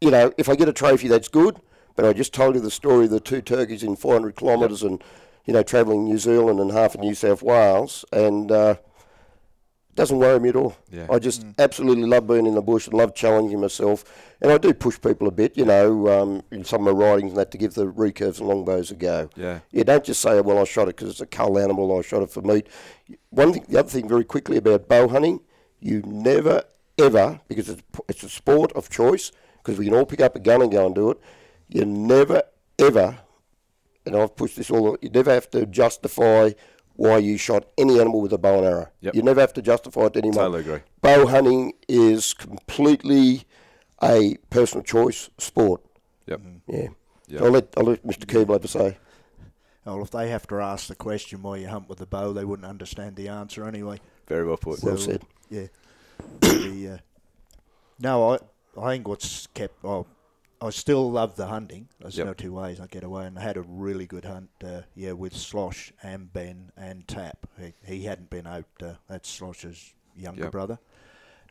you 0.00 0.10
know, 0.10 0.32
if 0.38 0.48
I 0.48 0.54
get 0.54 0.68
a 0.68 0.72
trophy, 0.72 1.08
that's 1.08 1.28
good. 1.28 1.56
But 1.96 2.04
I 2.06 2.12
just 2.12 2.32
told 2.32 2.54
you 2.54 2.60
the 2.60 2.70
story 2.70 3.06
of 3.06 3.10
the 3.10 3.20
two 3.20 3.42
turkeys 3.42 3.82
in 3.82 3.96
400 3.96 4.36
kilometres 4.36 4.82
and, 4.84 5.02
you 5.44 5.52
know, 5.52 5.64
travelling 5.64 6.04
New 6.04 6.16
Zealand 6.18 6.60
and 6.60 6.70
half 6.70 6.94
of 6.94 7.00
New 7.00 7.14
South 7.14 7.42
Wales, 7.42 8.04
and 8.12 8.52
uh, 8.52 8.76
doesn't 9.98 10.18
worry 10.18 10.38
me 10.38 10.50
at 10.50 10.54
all. 10.54 10.76
Yeah. 10.92 11.08
I 11.10 11.18
just 11.18 11.44
absolutely 11.58 12.08
love 12.08 12.28
being 12.28 12.46
in 12.46 12.54
the 12.54 12.62
bush 12.62 12.86
and 12.86 12.96
love 12.96 13.16
challenging 13.16 13.60
myself. 13.60 14.04
And 14.40 14.52
I 14.52 14.56
do 14.56 14.72
push 14.72 15.00
people 15.00 15.26
a 15.26 15.32
bit, 15.32 15.58
you 15.58 15.64
know, 15.64 16.08
um, 16.08 16.42
in 16.52 16.62
some 16.62 16.86
of 16.86 16.96
my 16.96 17.04
writings 17.04 17.32
and 17.32 17.38
that 17.38 17.50
to 17.50 17.58
give 17.58 17.74
the 17.74 17.86
recurves 17.86 18.38
and 18.38 18.46
longbows 18.48 18.92
a 18.92 18.94
go. 18.94 19.28
Yeah. 19.34 19.58
You 19.72 19.82
don't 19.82 20.04
just 20.04 20.20
say, 20.20 20.40
well, 20.40 20.60
I 20.60 20.64
shot 20.64 20.84
it 20.84 20.94
because 20.94 21.10
it's 21.10 21.20
a 21.20 21.26
cull 21.26 21.58
animal, 21.58 21.98
I 21.98 22.02
shot 22.02 22.22
it 22.22 22.30
for 22.30 22.42
meat. 22.42 22.68
One 23.30 23.52
thing, 23.52 23.66
the 23.68 23.80
other 23.80 23.88
thing 23.88 24.08
very 24.08 24.22
quickly 24.22 24.56
about 24.56 24.86
bow 24.86 25.08
hunting, 25.08 25.40
you 25.80 26.00
never, 26.06 26.62
ever, 26.96 27.40
because 27.48 27.68
it's, 27.68 27.82
it's 28.08 28.22
a 28.22 28.28
sport 28.28 28.70
of 28.76 28.88
choice, 28.88 29.32
because 29.56 29.80
we 29.80 29.86
can 29.86 29.94
all 29.94 30.06
pick 30.06 30.20
up 30.20 30.36
a 30.36 30.38
gun 30.38 30.62
and 30.62 30.70
go 30.70 30.86
and 30.86 30.94
do 30.94 31.10
it, 31.10 31.18
you 31.68 31.84
never, 31.84 32.44
ever, 32.78 33.18
and 34.06 34.14
I've 34.14 34.36
pushed 34.36 34.56
this 34.58 34.70
all, 34.70 34.96
you 35.02 35.10
never 35.10 35.32
have 35.32 35.50
to 35.50 35.66
justify 35.66 36.52
why 36.98 37.16
you 37.16 37.38
shot 37.38 37.64
any 37.78 38.00
animal 38.00 38.20
with 38.20 38.32
a 38.32 38.38
bow 38.38 38.58
and 38.58 38.66
arrow. 38.66 38.88
Yep. 39.02 39.14
You 39.14 39.22
never 39.22 39.40
have 39.40 39.52
to 39.52 39.62
justify 39.62 40.06
it 40.06 40.14
to 40.14 40.18
anyone. 40.18 40.36
Totally 40.36 40.60
agree. 40.60 40.80
Bow 41.00 41.28
hunting 41.28 41.74
is 41.88 42.34
completely 42.34 43.44
a 44.02 44.36
personal 44.50 44.82
choice 44.82 45.30
sport. 45.38 45.80
Yep. 46.26 46.40
Yeah. 46.66 46.88
Yep. 47.28 47.38
So 47.38 47.44
I'll 47.44 47.50
let, 47.52 47.68
I'll 47.76 47.84
let 47.84 48.04
Mr. 48.04 48.24
Keeble 48.24 48.52
have 48.52 48.64
a 48.64 48.68
say. 48.68 48.98
Well, 49.84 50.02
if 50.02 50.10
they 50.10 50.28
have 50.30 50.48
to 50.48 50.56
ask 50.56 50.88
the 50.88 50.96
question 50.96 51.40
why 51.42 51.58
you 51.58 51.68
hunt 51.68 51.88
with 51.88 51.98
the 51.98 52.06
bow, 52.06 52.32
they 52.32 52.44
wouldn't 52.44 52.66
understand 52.66 53.14
the 53.14 53.28
answer 53.28 53.64
anyway. 53.64 54.00
Very 54.26 54.44
well 54.44 54.56
put. 54.56 54.82
Well 54.82 54.96
So, 54.96 55.12
said. 55.12 55.22
Yeah. 55.48 55.66
the, 56.40 56.94
uh, 56.94 56.98
no, 58.00 58.32
I 58.34 58.38
I 58.76 58.94
think 58.94 59.06
what's 59.06 59.46
kept. 59.46 59.84
Oh, 59.84 60.04
I 60.60 60.70
still 60.70 61.10
love 61.10 61.36
the 61.36 61.46
hunting. 61.46 61.88
There's 62.00 62.16
Yep. 62.18 62.26
no 62.26 62.34
two 62.34 62.52
ways 62.52 62.80
I 62.80 62.86
get 62.86 63.04
away, 63.04 63.26
and 63.26 63.38
I 63.38 63.42
had 63.42 63.56
a 63.56 63.62
really 63.62 64.06
good 64.06 64.24
hunt. 64.24 64.50
Uh, 64.62 64.82
yeah, 64.94 65.12
with 65.12 65.34
Slosh 65.36 65.92
and 66.02 66.32
Ben 66.32 66.72
and 66.76 67.06
Tap. 67.06 67.46
He, 67.58 67.74
he 67.84 68.02
hadn't 68.04 68.30
been 68.30 68.46
out. 68.46 68.64
Uh, 68.82 68.94
that's 69.08 69.28
Slosh's 69.28 69.94
younger 70.16 70.44
Yep. 70.44 70.52
brother, 70.52 70.78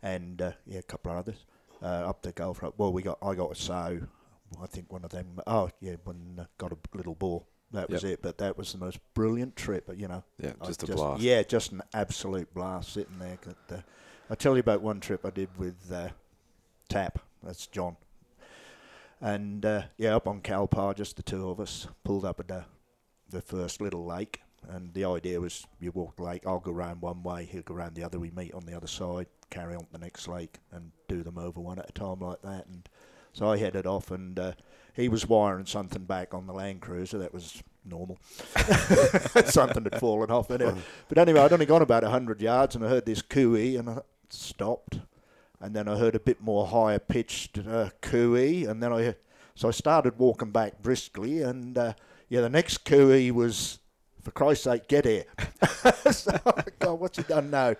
and 0.03 0.41
uh, 0.41 0.51
yeah, 0.65 0.79
a 0.79 0.83
couple 0.83 1.11
of 1.11 1.17
others 1.19 1.45
uh, 1.81 1.85
up 2.09 2.21
the 2.21 2.31
Gulf. 2.33 2.61
Well, 2.77 2.91
we 2.91 3.01
got 3.01 3.17
I 3.21 3.33
got 3.35 3.51
a 3.51 3.55
sow. 3.55 4.01
I 4.61 4.65
think 4.65 4.91
one 4.91 5.03
of 5.05 5.11
them. 5.11 5.39
Oh 5.47 5.69
yeah, 5.79 5.95
one 6.03 6.37
uh, 6.39 6.45
got 6.57 6.71
a 6.73 6.77
little 6.93 7.15
boar. 7.15 7.45
That 7.71 7.89
was 7.89 8.03
Yep. 8.03 8.11
it. 8.13 8.21
But 8.21 8.37
that 8.39 8.57
was 8.57 8.71
the 8.71 8.77
most 8.77 8.99
brilliant 9.13 9.55
trip. 9.55 9.89
You 9.95 10.07
know, 10.07 10.23
Yeah, 10.37 10.53
I 10.61 10.65
just 10.67 10.83
a 10.83 10.87
blast. 10.87 11.21
Yeah, 11.21 11.43
just 11.43 11.71
an 11.73 11.81
absolute 11.93 12.53
blast 12.53 12.93
sitting 12.93 13.19
there. 13.19 13.37
But, 13.43 13.75
uh, 13.77 13.81
I'll 14.29 14.35
tell 14.37 14.53
you 14.55 14.59
about 14.61 14.81
one 14.81 14.99
trip 15.01 15.25
I 15.25 15.29
did 15.31 15.49
with 15.57 15.75
uh, 15.91 16.09
Tap. 16.89 17.19
That's 17.43 17.67
John. 17.67 17.95
And 19.21 19.65
uh, 19.65 19.83
yeah, 19.97 20.15
up 20.15 20.27
on 20.27 20.41
Kalpowar, 20.41 20.95
just 20.95 21.15
the 21.15 21.23
two 21.23 21.49
of 21.49 21.59
us 21.59 21.87
pulled 22.03 22.25
up 22.25 22.39
at 22.39 22.47
the, 22.47 22.65
the 23.29 23.41
first 23.41 23.81
little 23.81 24.05
lake. 24.05 24.41
And 24.69 24.93
the 24.93 25.05
idea 25.05 25.39
was 25.39 25.65
you 25.79 25.91
walk 25.91 26.17
the 26.17 26.23
lake, 26.23 26.45
I'll 26.45 26.59
go 26.59 26.71
round 26.71 27.01
one 27.01 27.23
way, 27.23 27.45
he'll 27.45 27.61
go 27.61 27.75
round 27.75 27.95
the 27.95 28.03
other. 28.03 28.19
We 28.19 28.31
meet 28.31 28.53
on 28.53 28.65
the 28.65 28.75
other 28.75 28.87
side, 28.87 29.27
carry 29.49 29.75
on 29.75 29.85
to 29.85 29.91
the 29.93 29.99
next 29.99 30.27
lake, 30.27 30.57
and 30.71 30.91
do 31.07 31.23
them 31.23 31.37
over 31.37 31.59
one 31.59 31.79
at 31.79 31.89
a 31.89 31.93
time 31.93 32.19
like 32.19 32.41
that. 32.41 32.67
And 32.67 32.87
so 33.33 33.49
I 33.49 33.57
headed 33.57 33.85
off, 33.87 34.11
and 34.11 34.37
uh, 34.37 34.51
he 34.93 35.07
was 35.07 35.27
wiring 35.27 35.67
something 35.67 36.03
back 36.03 36.33
on 36.33 36.47
the 36.47 36.53
Land 36.53 36.81
Cruiser. 36.81 37.17
That 37.19 37.33
was 37.33 37.63
normal. 37.85 38.17
something 39.45 39.83
had 39.83 39.99
fallen 39.99 40.31
off. 40.31 40.51
Anyway. 40.51 40.75
But 41.07 41.17
anyway, 41.17 41.39
I'd 41.39 41.53
only 41.53 41.65
gone 41.65 41.81
about 41.81 42.03
100 42.03 42.41
yards, 42.41 42.75
and 42.75 42.83
I 42.83 42.89
heard 42.89 43.05
this 43.05 43.21
cooey, 43.21 43.77
and 43.77 43.89
I 43.89 43.99
stopped. 44.29 44.99
And 45.59 45.75
then 45.75 45.87
I 45.87 45.97
heard 45.97 46.15
a 46.15 46.19
bit 46.19 46.41
more 46.41 46.67
higher 46.67 46.99
pitched 46.99 47.59
uh, 47.59 47.89
cooey, 48.01 48.65
and 48.65 48.81
then 48.81 48.93
I 48.93 49.15
so 49.57 49.69
I 49.69 49.71
started 49.71 50.19
walking 50.19 50.51
back 50.51 50.83
briskly, 50.83 51.41
and 51.41 51.75
uh, 51.79 51.93
yeah, 52.29 52.41
the 52.41 52.49
next 52.49 52.85
cooey 52.85 53.31
was, 53.31 53.79
for 54.21 54.29
Christ's 54.29 54.65
sake, 54.65 54.87
get 54.87 55.05
here. 55.05 55.25
so, 56.11 56.31
God, 56.77 56.99
what's 56.99 57.17
he 57.17 57.23
done 57.23 57.49
now? 57.49 57.73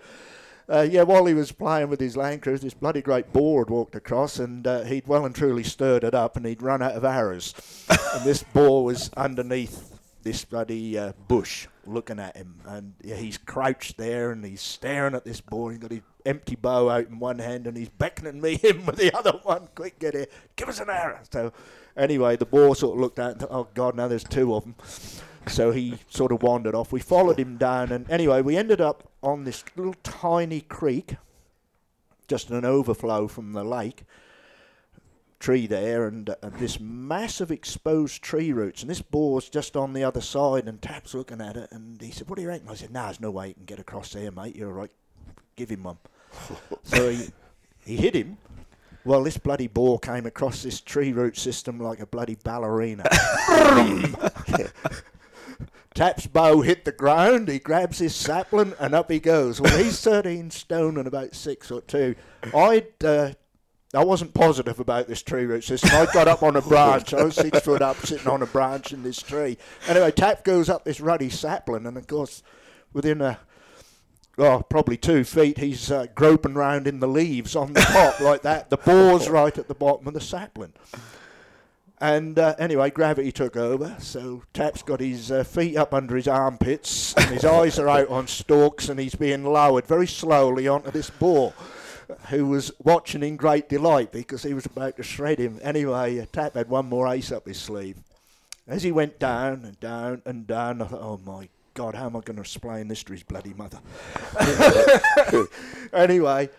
Uh, 0.68 0.80
yeah, 0.80 1.02
while 1.02 1.24
he 1.24 1.34
was 1.34 1.52
playing 1.52 1.88
with 1.88 2.00
his 2.00 2.16
Land 2.16 2.42
Cruiser, 2.42 2.64
this 2.64 2.74
bloody 2.74 3.00
great 3.00 3.32
boar 3.32 3.60
had 3.60 3.70
walked 3.70 3.94
across, 3.94 4.40
and 4.40 4.66
uh, 4.66 4.82
he'd 4.82 5.06
well 5.06 5.24
and 5.24 5.36
truly 5.36 5.62
stirred 5.62 6.02
it 6.02 6.16
up, 6.16 6.36
and 6.36 6.44
he'd 6.44 6.62
run 6.62 6.82
out 6.82 6.94
of 6.94 7.04
arrows. 7.04 7.54
and 8.14 8.24
this 8.24 8.42
boar 8.42 8.84
was 8.84 9.08
underneath 9.16 10.00
this 10.24 10.44
bloody 10.44 10.98
uh, 10.98 11.12
bush, 11.28 11.68
looking 11.86 12.18
at 12.18 12.36
him, 12.36 12.60
and 12.66 12.94
yeah, 13.04 13.14
he's 13.14 13.38
crouched 13.38 13.98
there, 13.98 14.32
and 14.32 14.44
he's 14.44 14.62
staring 14.62 15.14
at 15.14 15.24
this 15.24 15.40
boar. 15.40 15.70
He's 15.70 15.78
got 15.78 15.92
his 15.92 16.02
empty 16.28 16.54
bow 16.54 16.88
out 16.88 17.08
in 17.08 17.18
one 17.18 17.38
hand, 17.38 17.66
and 17.66 17.76
he's 17.76 17.88
beckoning 17.88 18.40
me 18.40 18.60
in 18.62 18.84
with 18.86 18.96
the 18.96 19.16
other 19.16 19.32
one. 19.42 19.68
Quick, 19.74 19.98
get 19.98 20.14
here, 20.14 20.26
give 20.56 20.68
us 20.68 20.80
an 20.80 20.90
arrow. 20.90 21.20
So, 21.32 21.52
anyway, 21.96 22.36
the 22.36 22.46
boar 22.46 22.76
sort 22.76 22.96
of 22.96 23.00
looked 23.00 23.18
at, 23.18 23.32
and 23.32 23.40
thought, 23.40 23.50
oh 23.50 23.68
God, 23.74 23.96
now 23.96 24.08
there's 24.08 24.24
two 24.24 24.54
of 24.54 24.64
them. 24.64 24.74
So 25.48 25.70
he 25.70 25.98
sort 26.10 26.30
of 26.32 26.42
wandered 26.42 26.74
off. 26.74 26.92
We 26.92 27.00
followed 27.00 27.38
him 27.38 27.56
down, 27.56 27.90
and 27.90 28.08
anyway, 28.10 28.42
we 28.42 28.56
ended 28.56 28.80
up 28.80 29.10
on 29.22 29.44
this 29.44 29.64
little 29.76 29.94
tiny 30.02 30.60
creek, 30.60 31.16
just 32.26 32.50
an 32.50 32.64
overflow 32.64 33.28
from 33.28 33.52
the 33.52 33.64
lake. 33.64 34.02
Tree 35.40 35.68
there, 35.68 36.06
and, 36.06 36.28
uh, 36.28 36.34
and 36.42 36.54
this 36.54 36.80
massive 36.80 37.52
exposed 37.52 38.22
tree 38.22 38.52
roots, 38.52 38.82
and 38.82 38.90
this 38.90 39.00
boar's 39.00 39.48
just 39.48 39.76
on 39.76 39.92
the 39.92 40.02
other 40.02 40.20
side. 40.20 40.66
And 40.66 40.82
Tap's 40.82 41.14
looking 41.14 41.40
at 41.40 41.56
it, 41.56 41.70
and 41.70 42.02
he 42.02 42.10
said, 42.10 42.28
"What 42.28 42.36
do 42.36 42.42
you 42.42 42.48
reckon?" 42.48 42.68
I 42.68 42.74
said, 42.74 42.90
"Nah, 42.90 43.04
there's 43.04 43.20
no 43.20 43.30
way 43.30 43.48
you 43.48 43.54
can 43.54 43.64
get 43.64 43.78
across 43.78 44.12
there, 44.12 44.32
mate. 44.32 44.56
You're 44.56 44.72
right. 44.72 44.90
Give 45.54 45.70
him 45.70 45.84
one." 45.84 45.98
so 46.82 47.10
he 47.10 47.28
he 47.84 47.96
hit 47.96 48.14
him 48.14 48.38
Well, 49.04 49.22
this 49.24 49.38
bloody 49.38 49.66
boar 49.66 49.98
came 49.98 50.26
across 50.26 50.62
this 50.62 50.80
tree 50.80 51.12
root 51.12 51.36
system 51.36 51.78
like 51.80 52.00
a 52.00 52.06
bloody 52.06 52.36
ballerina. 52.42 53.04
Tap's 55.94 56.26
bow 56.28 56.60
hit 56.60 56.84
the 56.84 56.92
ground. 56.92 57.48
He 57.48 57.58
grabs 57.58 57.98
his 57.98 58.14
sapling 58.14 58.74
and 58.78 58.94
up 58.94 59.10
he 59.10 59.18
goes. 59.18 59.60
Well, 59.60 59.76
he's 59.76 60.00
13 60.00 60.50
stone 60.50 60.96
and 60.96 61.08
about 61.08 61.34
six 61.34 61.70
or 61.70 61.80
two. 61.80 62.14
I'd. 62.54 63.04
Uh, 63.04 63.32
I 63.94 64.04
wasn't 64.04 64.34
positive 64.34 64.78
about 64.80 65.08
this 65.08 65.22
tree 65.22 65.46
root 65.46 65.64
system. 65.64 65.90
I 65.94 66.06
got 66.12 66.28
up 66.28 66.42
on 66.42 66.56
a 66.56 66.60
branch. 66.60 67.14
I 67.14 67.24
was 67.24 67.34
six 67.34 67.60
foot 67.60 67.80
up, 67.80 67.96
sitting 68.04 68.28
on 68.28 68.42
a 68.42 68.46
branch 68.46 68.92
in 68.92 69.02
this 69.02 69.22
tree. 69.22 69.56
Anyway, 69.88 70.10
Tap 70.10 70.44
goes 70.44 70.68
up 70.68 70.84
this 70.84 71.00
ruddy 71.00 71.30
sapling, 71.30 71.86
and 71.86 71.96
of 71.96 72.06
course, 72.06 72.42
within 72.92 73.22
a 73.22 73.38
oh, 74.38 74.62
probably 74.68 74.96
two 74.96 75.24
feet, 75.24 75.58
he's 75.58 75.90
uh, 75.90 76.06
groping 76.14 76.54
round 76.54 76.86
in 76.86 77.00
the 77.00 77.08
leaves 77.08 77.56
on 77.56 77.72
the 77.72 77.80
top 77.80 78.20
like 78.20 78.42
that. 78.42 78.70
The 78.70 78.76
boar's 78.76 79.28
right 79.28 79.56
at 79.56 79.68
the 79.68 79.74
bottom 79.74 80.06
of 80.06 80.14
the 80.14 80.20
sapling. 80.20 80.72
And 82.00 82.38
uh, 82.38 82.54
anyway, 82.58 82.90
gravity 82.90 83.32
took 83.32 83.56
over, 83.56 83.96
so 83.98 84.44
Tap's 84.52 84.82
got 84.82 85.00
his 85.00 85.32
uh, 85.32 85.42
feet 85.42 85.76
up 85.76 85.92
under 85.92 86.14
his 86.14 86.28
armpits, 86.28 87.12
and 87.14 87.26
his 87.26 87.44
eyes 87.44 87.76
are 87.78 87.88
out 87.88 88.08
on 88.08 88.28
stalks, 88.28 88.88
and 88.88 89.00
he's 89.00 89.16
being 89.16 89.44
lowered 89.44 89.84
very 89.84 90.06
slowly 90.06 90.68
onto 90.68 90.92
this 90.92 91.10
boar, 91.10 91.52
who 92.28 92.46
was 92.46 92.70
watching 92.78 93.24
in 93.24 93.36
great 93.36 93.68
delight 93.68 94.12
because 94.12 94.44
he 94.44 94.54
was 94.54 94.64
about 94.64 94.96
to 94.96 95.02
shred 95.02 95.40
him. 95.40 95.58
Anyway, 95.60 96.20
uh, 96.20 96.26
Tap 96.30 96.54
had 96.54 96.68
one 96.68 96.86
more 96.86 97.08
ace 97.08 97.32
up 97.32 97.46
his 97.46 97.58
sleeve. 97.58 97.96
As 98.68 98.84
he 98.84 98.92
went 98.92 99.18
down 99.18 99.64
and 99.64 99.80
down 99.80 100.22
and 100.24 100.46
down, 100.46 100.80
I 100.80 100.86
thought, 100.86 101.02
oh 101.02 101.20
my 101.26 101.48
God, 101.78 101.94
how 101.94 102.06
am 102.06 102.16
I 102.16 102.20
going 102.22 102.34
to 102.34 102.42
explain 102.42 102.88
this 102.88 103.04
to 103.04 103.12
his 103.12 103.22
bloody 103.22 103.54
mother? 103.54 103.78
anyway, 105.92 106.50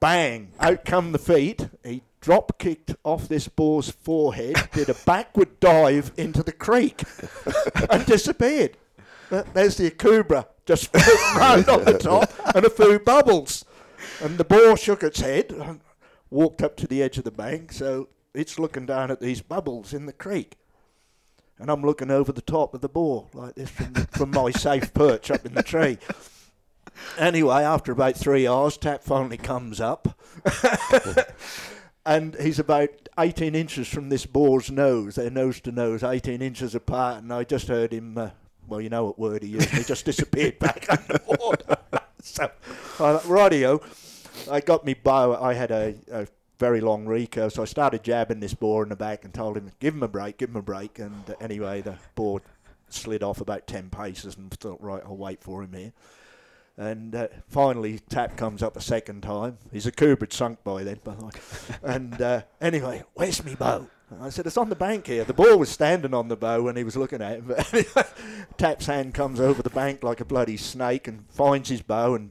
bang, 0.00 0.50
out 0.58 0.86
come 0.86 1.12
the 1.12 1.18
feet. 1.18 1.68
He 1.84 2.02
drop 2.22 2.58
kicked 2.58 2.94
off 3.04 3.28
this 3.28 3.48
boar's 3.48 3.90
forehead, 3.90 4.56
did 4.72 4.88
a 4.88 4.94
backward 5.04 5.60
dive 5.60 6.12
into 6.16 6.42
the 6.42 6.52
creek, 6.52 7.02
and 7.90 8.06
disappeared. 8.06 8.78
There's 9.52 9.76
the 9.76 9.90
akubra 9.90 10.46
just 10.64 10.88
round 11.36 11.68
on 11.68 11.84
the 11.84 11.98
top 11.98 12.32
and 12.56 12.64
a 12.64 12.70
few 12.70 12.98
bubbles. 12.98 13.66
And 14.22 14.38
the 14.38 14.44
boar 14.44 14.78
shook 14.78 15.02
its 15.02 15.20
head 15.20 15.50
and 15.50 15.80
walked 16.30 16.62
up 16.62 16.78
to 16.78 16.86
the 16.86 17.02
edge 17.02 17.18
of 17.18 17.24
the 17.24 17.30
bank, 17.30 17.72
so 17.72 18.08
it's 18.32 18.58
looking 18.58 18.86
down 18.86 19.10
at 19.10 19.20
these 19.20 19.42
bubbles 19.42 19.92
in 19.92 20.06
the 20.06 20.14
creek. 20.14 20.56
And 21.58 21.70
I'm 21.70 21.82
looking 21.82 22.10
over 22.10 22.32
the 22.32 22.42
top 22.42 22.74
of 22.74 22.80
the 22.80 22.88
boar 22.88 23.28
like 23.34 23.54
this 23.54 23.70
from, 23.70 23.92
the, 23.92 24.00
from 24.06 24.30
my 24.30 24.50
safe 24.50 24.92
perch 24.92 25.30
up 25.30 25.46
in 25.46 25.54
the 25.54 25.62
tree. 25.62 25.98
Anyway, 27.18 27.62
after 27.62 27.92
about 27.92 28.16
three 28.16 28.46
hours, 28.46 28.76
Tap 28.76 29.02
finally 29.02 29.36
comes 29.36 29.80
up. 29.80 30.18
and 32.06 32.34
he's 32.40 32.58
about 32.58 32.90
18 33.18 33.54
inches 33.54 33.88
from 33.88 34.08
this 34.08 34.26
boar's 34.26 34.70
nose. 34.70 35.14
They're 35.14 35.30
nose 35.30 35.60
to 35.62 35.72
nose, 35.72 36.02
18 36.02 36.42
inches 36.42 36.74
apart. 36.74 37.22
And 37.22 37.32
I 37.32 37.44
just 37.44 37.68
heard 37.68 37.92
him, 37.92 38.18
uh, 38.18 38.30
well, 38.66 38.80
you 38.80 38.88
know 38.88 39.04
what 39.04 39.18
word 39.18 39.42
he 39.42 39.50
used. 39.50 39.70
He 39.70 39.82
just 39.84 40.04
disappeared 40.04 40.58
back 40.58 40.86
underwater. 40.88 41.76
so, 42.22 42.50
uh, 42.98 43.20
radio, 43.26 43.80
I 44.50 44.60
got 44.60 44.84
me 44.84 44.94
bow. 44.94 45.40
I 45.40 45.54
had 45.54 45.70
a, 45.70 45.94
a 46.10 46.26
very 46.62 46.80
long 46.80 47.06
recurve, 47.06 47.50
so 47.50 47.62
I 47.62 47.64
started 47.64 48.04
jabbing 48.04 48.38
this 48.38 48.54
boar 48.54 48.84
in 48.84 48.88
the 48.88 48.94
back 48.94 49.24
and 49.24 49.34
told 49.34 49.56
him, 49.56 49.72
give 49.80 49.94
him 49.94 50.04
a 50.04 50.08
break, 50.08 50.38
give 50.38 50.50
him 50.50 50.56
a 50.56 50.62
break. 50.62 51.00
And 51.00 51.28
uh, 51.28 51.34
anyway, 51.40 51.80
the 51.80 51.96
boar 52.14 52.40
slid 52.88 53.24
off 53.24 53.40
about 53.40 53.66
10 53.66 53.90
paces 53.90 54.36
and 54.36 54.48
thought, 54.52 54.80
right, 54.80 55.02
I'll 55.04 55.16
wait 55.16 55.42
for 55.42 55.64
him 55.64 55.72
here. 55.72 55.92
And 56.76 57.16
uh, 57.16 57.26
finally, 57.48 57.98
Tap 57.98 58.36
comes 58.36 58.62
up 58.62 58.76
a 58.76 58.80
second 58.80 59.24
time. 59.24 59.58
He's 59.72 59.88
a 59.88 59.90
Cooper 59.90 60.28
sunk 60.30 60.62
by 60.62 60.84
then, 60.84 61.00
by 61.02 61.16
the 61.16 61.24
way. 61.24 61.32
and 61.82 62.22
uh, 62.22 62.42
anyway, 62.60 63.02
where's 63.14 63.44
me 63.44 63.56
bow? 63.56 63.88
I 64.20 64.28
said, 64.28 64.46
it's 64.46 64.56
on 64.56 64.68
the 64.68 64.76
bank 64.76 65.08
here. 65.08 65.24
The 65.24 65.34
ball 65.34 65.58
was 65.58 65.68
standing 65.68 66.14
on 66.14 66.28
the 66.28 66.36
bow 66.36 66.62
when 66.62 66.76
he 66.76 66.84
was 66.84 66.96
looking 66.96 67.22
at 67.22 67.38
it. 67.38 67.92
But 67.92 68.14
Tap's 68.56 68.86
hand 68.86 69.14
comes 69.14 69.40
over 69.40 69.64
the 69.64 69.70
bank 69.70 70.04
like 70.04 70.20
a 70.20 70.24
bloody 70.24 70.58
snake 70.58 71.08
and 71.08 71.28
finds 71.28 71.70
his 71.70 71.82
bow 71.82 72.14
and 72.14 72.30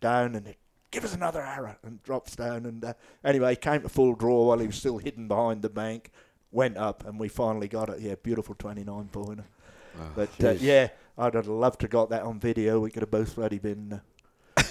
down 0.00 0.36
and 0.36 0.54
give 0.94 1.04
us 1.04 1.14
another 1.14 1.42
arrow 1.42 1.74
and 1.82 2.02
drops 2.04 2.36
down. 2.36 2.64
And 2.64 2.84
uh, 2.84 2.94
anyway, 3.24 3.56
came 3.56 3.82
to 3.82 3.88
full 3.88 4.14
draw 4.14 4.46
while 4.46 4.58
he 4.58 4.66
was 4.68 4.76
still 4.76 4.98
hidden 4.98 5.26
behind 5.26 5.62
the 5.62 5.68
bank. 5.68 6.10
Went 6.52 6.76
up 6.76 7.04
and 7.04 7.18
we 7.18 7.28
finally 7.28 7.66
got 7.66 7.88
it. 7.88 8.00
Yeah, 8.00 8.14
beautiful 8.22 8.54
29 8.54 9.08
pointer. 9.08 9.44
Oh, 9.98 10.10
but 10.14 10.44
uh, 10.44 10.50
yeah, 10.52 10.88
I'd 11.18 11.34
have 11.34 11.48
loved 11.48 11.80
to 11.80 11.88
got 11.88 12.10
that 12.10 12.22
on 12.22 12.38
video. 12.38 12.78
We 12.78 12.90
could 12.90 13.02
have 13.02 13.10
both 13.10 13.34
bloody 13.34 13.58
been 13.58 13.94
uh, 13.94 13.98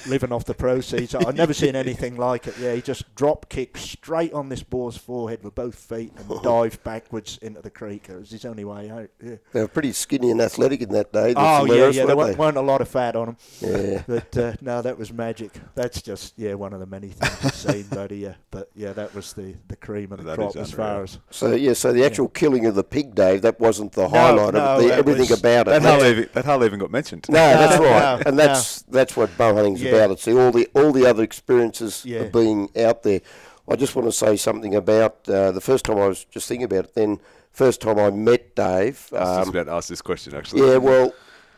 living 0.07 0.31
off 0.31 0.45
the 0.45 0.53
proceeds. 0.53 1.15
I've 1.15 1.35
never 1.35 1.53
seen 1.53 1.75
anything 1.75 2.17
like 2.17 2.47
it. 2.47 2.55
Yeah, 2.59 2.73
he 2.73 2.81
just 2.81 3.13
drop 3.15 3.49
kicked 3.49 3.77
straight 3.77 4.33
on 4.33 4.49
this 4.49 4.63
boar's 4.63 4.97
forehead 4.97 5.43
with 5.43 5.55
both 5.55 5.75
feet 5.75 6.13
and 6.17 6.41
dived 6.43 6.83
backwards 6.83 7.37
into 7.41 7.61
the 7.61 7.69
creek. 7.69 8.07
It 8.09 8.19
was 8.19 8.31
his 8.31 8.45
only 8.45 8.65
way 8.65 8.89
out. 8.89 9.09
Yeah. 9.23 9.35
They 9.51 9.61
were 9.61 9.67
pretty 9.67 9.91
skinny 9.93 10.31
and 10.31 10.41
athletic 10.41 10.81
in 10.81 10.89
that 10.89 11.11
day. 11.13 11.33
Oh 11.35 11.65
yeah, 11.65 11.89
yeah. 11.89 12.05
There 12.05 12.15
weren't 12.15 12.37
weren't, 12.37 12.55
weren't 12.55 12.57
a 12.57 12.61
lot 12.61 12.81
of 12.81 12.87
fat 12.87 13.15
on 13.15 13.25
them. 13.27 13.37
they? 13.61 13.93
Yeah. 13.93 14.03
But 14.13 14.37
uh, 14.37 14.53
no, 14.61 14.81
that 14.81 14.97
was 14.97 15.11
magic. 15.11 15.51
That's 15.75 16.01
just 16.01 16.33
yeah, 16.37 16.53
one 16.53 16.73
of 16.73 16.79
the 16.79 16.85
many 16.85 17.09
things 17.09 17.45
I've 17.45 17.55
seen, 17.55 17.83
buddy. 17.91 18.17
Yeah, 18.17 18.35
but 18.51 18.69
yeah, 18.75 18.93
that 18.93 19.13
was 19.15 19.33
the, 19.33 19.55
the 19.67 19.75
cream 19.75 20.11
of 20.11 20.19
the 20.19 20.23
That 20.25 20.35
crop 20.35 20.55
as 20.55 20.71
far 20.71 21.03
as 21.03 21.19
So 21.31 21.53
yeah, 21.53 21.73
so 21.73 21.91
the 21.93 22.05
actual 22.05 22.27
killing 22.29 22.65
of 22.65 22.75
the 22.75 22.83
pig, 22.83 23.15
Dave, 23.15 23.41
that 23.41 23.59
wasn't 23.59 23.93
the 23.93 24.07
highlight 24.09 24.53
no, 24.53 24.59
of 24.59 24.81
it. 24.81 24.87
The, 24.87 24.93
everything 24.93 25.29
was- 25.29 25.39
about 25.39 25.67
it. 25.67 25.71
That 25.71 25.81
That's- 25.81 26.01
hardly, 26.01 26.09
even, 26.09 26.29
that 26.33 26.45
hardly 26.45 26.67
even 26.67 26.79
got 26.79 26.91
mentioned. 26.91 27.25
No, 27.29 27.35
that's 27.35 27.79
right, 27.79 28.19
no, 28.19 28.23
and 28.25 28.37
that's 28.39 28.81
that's 28.83 29.15
what 29.17 29.35
bow 29.37 29.55
hunting's 29.55 29.81
Yeah. 29.81 29.91
About. 29.95 30.11
it. 30.11 30.19
See 30.19 30.33
all 30.33 30.51
the 30.51 30.67
all 30.75 30.91
the 30.91 31.05
other 31.05 31.23
experiences 31.23 32.03
Yeah. 32.05 32.21
of 32.21 32.31
being 32.31 32.69
out 32.77 33.03
there. 33.03 33.21
I 33.69 33.75
just 33.75 33.95
want 33.95 34.07
to 34.07 34.11
say 34.11 34.35
something 34.35 34.75
about 34.75 35.27
uh, 35.29 35.51
the 35.51 35.61
first 35.61 35.85
time 35.85 35.97
I 35.97 36.07
was 36.07 36.25
just 36.25 36.47
thinking 36.47 36.65
about 36.65 36.85
it. 36.85 36.95
Then 36.95 37.19
first 37.51 37.79
time 37.81 37.97
I 37.99 38.09
met 38.09 38.55
Dave. 38.55 39.07
I 39.13 39.19
was 39.19 39.47
Um, 39.47 39.49
about 39.49 39.65
to 39.67 39.71
ask 39.73 39.87
this 39.89 40.01
question, 40.01 40.35
actually. 40.35 40.67
yeah, 40.69 40.77
well, 40.77 41.13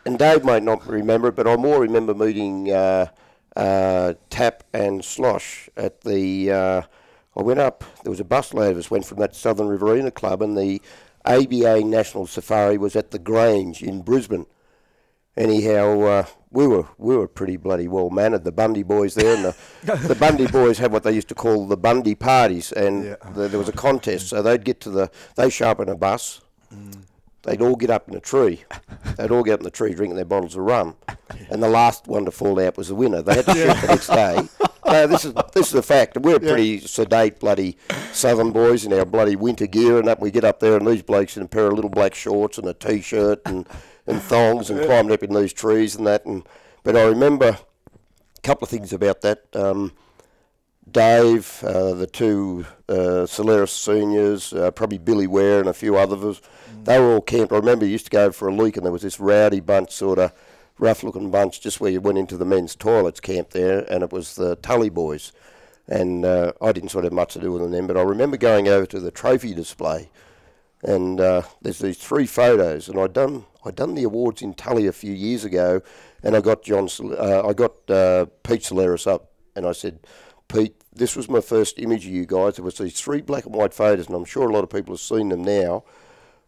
and 0.06 0.20
Dave 0.20 0.44
might 0.44 0.62
not 0.62 0.86
remember 0.88 1.30
it, 1.30 1.36
but 1.36 1.48
I 1.48 1.56
more 1.56 1.80
remember 1.82 2.14
meeting 2.14 2.72
uh, 2.72 3.08
uh, 3.56 4.14
Tap 4.30 4.64
and 4.74 5.04
Slosh 5.04 5.70
at 5.78 6.02
the. 6.02 6.52
Uh, 6.52 6.82
I 7.38 7.42
went 7.42 7.60
up. 7.60 7.84
There 8.04 8.12
was 8.12 8.20
a 8.20 8.24
bus 8.26 8.54
load 8.54 8.72
of 8.74 8.78
us 8.78 8.92
went 8.92 9.06
from 9.06 9.18
that 9.20 9.36
Southern 9.36 9.68
Riverina 9.68 10.12
Club, 10.12 10.42
and 10.42 10.56
the 10.58 10.82
ABA 11.26 11.84
National 11.84 12.28
Safari 12.28 12.78
was 12.78 12.96
at 12.96 13.10
the 13.12 13.20
Grange 13.20 13.82
in 13.82 14.02
Brisbane. 14.04 14.46
Anyhow, 15.38 16.00
uh, 16.02 16.26
we 16.52 16.66
were 16.66 16.86
we 16.98 17.18
were 17.18 17.28
pretty 17.28 17.58
bloody 17.58 17.88
well 17.90 18.10
mannered. 18.10 18.46
The 18.46 18.52
Bundy 18.54 18.84
boys 18.84 19.16
there, 19.16 19.36
and 19.36 19.44
the, 19.84 19.96
the 20.08 20.16
Bundy 20.16 20.48
boys 20.48 20.78
had 20.78 20.92
what 20.94 21.04
they 21.04 21.12
used 21.12 21.28
to 21.30 21.36
call 21.36 21.68
the 21.68 21.76
Bundy 21.78 22.16
parties, 22.16 22.72
and 22.72 23.04
Yeah. 23.04 23.16
the, 23.34 23.48
there 23.50 23.60
was 23.60 23.68
a 23.70 23.74
contest. 23.74 24.30
So 24.30 24.42
they'd 24.42 24.64
get 24.64 24.80
to 24.82 24.90
the 24.90 25.12
they 25.36 25.50
show 25.50 25.70
up 25.70 25.80
in 25.82 25.90
a 25.90 25.96
bus. 25.96 26.42
They'd 27.44 27.62
all 27.62 27.76
get 27.76 27.90
up 27.92 28.08
in 28.10 28.16
a 28.16 28.20
tree. 28.20 28.64
They'd 29.18 29.30
all 29.30 29.44
get 29.44 29.54
up 29.56 29.60
in 29.60 29.66
the 29.66 29.72
tree 29.72 29.94
drinking 29.94 30.16
their 30.16 30.26
bottles 30.26 30.56
of 30.56 30.64
rum, 30.64 30.96
and 31.50 31.62
the 31.62 31.70
last 31.70 32.08
one 32.08 32.26
to 32.26 32.32
fall 32.32 32.60
out 32.60 32.76
was 32.78 32.88
the 32.88 32.96
winner. 32.96 33.22
They 33.22 33.36
had 33.36 33.46
to 33.46 33.54
shoot 33.54 33.68
the 33.82 33.88
next 33.88 34.08
day. 34.08 34.42
No, 34.88 35.08
this 35.08 35.26
is 35.26 35.34
this 35.54 35.68
is 35.68 35.74
a 35.76 35.84
fact. 35.84 36.18
We're 36.18 36.40
pretty 36.40 36.80
sedate, 36.80 37.40
bloody 37.40 37.78
southern 38.14 38.52
boys 38.52 38.86
in 38.86 38.94
our 38.94 39.06
bloody 39.06 39.36
winter 39.36 39.68
gear, 39.68 40.00
and 40.00 40.08
up 40.08 40.22
we 40.22 40.32
get 40.32 40.44
up 40.46 40.60
there, 40.60 40.78
and 40.78 40.88
these 40.88 41.04
blokes 41.04 41.36
in 41.38 41.44
a 41.44 41.48
pair 41.48 41.68
of 41.68 41.74
little 41.74 41.90
black 41.90 42.16
shorts 42.16 42.58
and 42.58 42.68
a 42.68 42.74
t-shirt 42.74 43.42
and, 43.46 43.68
and 44.08 44.22
thongs, 44.22 44.70
and 44.70 44.84
climbing 44.86 45.12
up 45.12 45.24
in 45.24 45.34
these 45.34 45.54
trees 45.54 45.96
and 45.96 46.06
that. 46.08 46.26
And 46.26 46.48
but 46.84 46.96
I 46.96 47.04
remember 47.04 47.58
a 48.38 48.42
couple 48.42 48.66
of 48.66 48.70
things 48.70 48.94
about 48.94 49.22
that. 49.22 49.44
Um, 49.54 49.94
Dave, 50.90 51.64
uh, 51.64 51.94
the 51.94 52.08
two 52.08 52.66
uh, 52.88 53.26
Solaris 53.26 53.74
seniors, 53.74 54.54
uh, 54.54 54.70
probably 54.72 55.00
Billy 55.00 55.28
Ware 55.28 55.60
and 55.60 55.68
a 55.68 55.74
few 55.74 55.98
others. 55.98 56.42
They 56.84 57.00
were 57.00 57.16
all 57.16 57.22
camped. 57.22 57.52
I 57.52 57.58
remember 57.58 57.86
you 57.86 57.92
used 57.92 58.06
to 58.06 58.12
go 58.12 58.32
for 58.32 58.48
a 58.48 58.54
leak 58.54 58.78
and 58.78 58.86
there 58.86 58.94
was 58.94 59.02
this 59.02 59.20
rowdy 59.20 59.60
bunch, 59.60 59.92
sort 59.92 60.20
of 60.20 60.32
rough 60.78 61.04
looking 61.04 61.32
bunch, 61.32 61.62
just 61.62 61.82
where 61.82 61.92
you 61.92 62.02
went 62.02 62.18
into 62.18 62.38
the 62.38 62.46
men's 62.46 62.76
toilets 62.76 63.20
camp 63.20 63.50
there, 63.52 63.80
and 63.92 64.04
it 64.04 64.12
was 64.12 64.36
the 64.36 64.56
Tully 64.58 64.90
boys. 64.90 65.32
And 65.88 66.26
uh, 66.26 66.54
I 66.62 66.72
didn't 66.72 66.90
sort 66.90 67.06
of 67.06 67.12
have 67.12 67.16
much 67.16 67.34
to 67.34 67.40
do 67.40 67.52
with 67.52 67.72
them 67.72 67.88
but 67.88 67.98
I 67.98 68.02
remember 68.02 68.38
going 68.38 68.68
over 68.68 68.86
to 68.88 69.00
the 69.00 69.12
trophy 69.12 69.54
display, 69.54 70.10
and 70.86 71.20
uh, 71.20 71.42
there's 71.62 71.80
these 71.80 71.98
three 71.98 72.28
photos, 72.28 72.88
and 72.88 73.00
I'd 73.00 73.14
done 73.14 73.46
I'd 73.66 73.76
done 73.76 73.96
the 73.96 74.04
awards 74.04 74.42
in 74.42 74.54
Tully 74.54 74.88
a 74.88 74.92
few 74.92 75.14
years 75.14 75.44
ago, 75.44 75.82
and 76.24 76.36
I 76.36 76.42
got 76.42 76.64
John, 76.64 76.88
uh, 77.02 77.48
I 77.48 77.54
got 77.54 77.90
uh, 77.90 78.28
Pete 78.44 78.64
Solaris 78.64 79.08
up, 79.08 79.32
and 79.56 79.66
I 79.66 79.72
said, 79.72 80.00
Pete, 80.48 80.76
this 80.94 81.16
was 81.16 81.28
my 81.28 81.42
first 81.42 81.80
image 81.80 82.06
of 82.06 82.12
you 82.12 82.26
guys. 82.26 82.56
There 82.56 82.66
was 82.66 82.78
these 82.78 83.00
three 83.02 83.22
black 83.22 83.46
and 83.46 83.56
white 83.56 83.74
photos, 83.74 84.06
and 84.06 84.16
I'm 84.16 84.26
sure 84.26 84.48
a 84.48 84.54
lot 84.54 84.64
of 84.64 84.70
people 84.70 84.94
have 84.94 85.02
seen 85.02 85.30
them 85.30 85.44
now. 85.44 85.84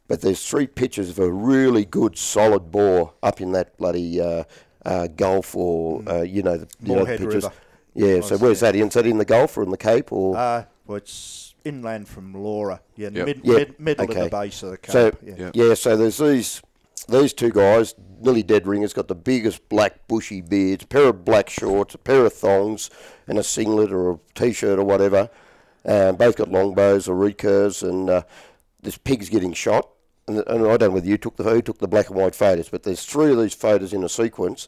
But 0.07 0.21
there's 0.21 0.47
three 0.47 0.67
pictures 0.67 1.09
of 1.09 1.19
a 1.19 1.29
really 1.29 1.83
good, 1.83 2.17
solid 2.17 2.71
boar 2.71 3.13
up 3.21 3.41
in 3.41 3.51
that 3.53 3.77
bloody 3.77 4.21
uh, 4.21 4.43
uh, 4.85 5.07
Gulf, 5.07 5.55
or 5.55 6.07
uh, 6.07 6.21
you 6.21 6.43
know 6.43 6.57
the 6.57 6.67
you 6.81 6.95
know, 6.95 7.05
pictures. 7.05 7.43
River. 7.43 7.51
Yeah. 7.93 8.21
So 8.21 8.35
Was, 8.35 8.41
where's 8.41 8.59
that? 8.61 8.75
Is 8.75 8.93
that 8.93 9.05
in 9.05 9.17
the 9.17 9.25
Gulf 9.25 9.57
or 9.57 9.63
in 9.63 9.71
the 9.71 9.77
Cape 9.77 10.13
or? 10.13 10.37
Uh, 10.37 10.65
well, 10.85 10.97
it's 10.97 11.46
inland 11.67 12.07
from 12.07 12.33
Laura. 12.33 12.81
Yeah, 12.95 13.09
Yep. 13.11 13.25
mid, 13.25 13.41
Yeah, 13.43 13.53
mid, 13.57 13.79
middle 13.79 14.09
of 14.11 14.15
the 14.15 14.29
base 14.29 14.63
of 14.63 14.71
the 14.71 14.77
cape. 14.77 14.91
So 14.91 15.11
yeah. 15.23 15.33
Yeah. 15.37 15.51
yeah. 15.53 15.73
so 15.73 15.95
there's 15.97 16.17
these 16.17 16.61
these 17.09 17.31
two 17.33 17.51
guys, 17.51 17.95
nearly 18.19 18.43
dead 18.43 18.67
ringers, 18.67 18.91
got 18.93 19.07
the 19.07 19.15
biggest 19.15 19.69
black 19.69 20.07
bushy 20.07 20.41
beards, 20.41 20.83
a 20.83 20.87
pair 20.87 21.07
of 21.07 21.23
black 21.23 21.49
shorts, 21.49 21.93
a 21.95 21.97
pair 21.97 22.25
of 22.25 22.33
thongs, 22.33 22.89
and 23.27 23.37
a 23.37 23.43
singlet 23.43 23.91
or 23.93 24.11
a 24.11 24.19
t-shirt 24.35 24.77
or 24.79 24.83
whatever. 24.83 25.29
Um, 25.85 26.17
both 26.17 26.35
got 26.35 26.49
longbows 26.51 27.07
or 27.07 27.15
recurves, 27.15 27.87
and 27.87 28.09
uh, 28.09 28.23
this 28.81 28.97
pig's 28.97 29.29
getting 29.29 29.53
shot. 29.53 29.87
And, 30.27 30.39
and 30.39 30.65
I 30.67 30.75
don't 30.75 30.81
know 30.81 30.89
whether 30.89 31.07
you 31.07 31.17
took 31.17 31.37
the 31.37 31.43
who 31.43 31.61
took 31.61 31.77
the 31.77 31.87
black 31.87 32.09
and 32.09 32.17
white 32.17 32.35
photos, 32.35 32.67
but 32.67 32.83
there's 32.83 33.05
three 33.05 33.31
of 33.31 33.37
these 33.37 33.53
photos 33.53 33.93
in 33.93 34.03
a 34.03 34.09
sequence, 34.09 34.67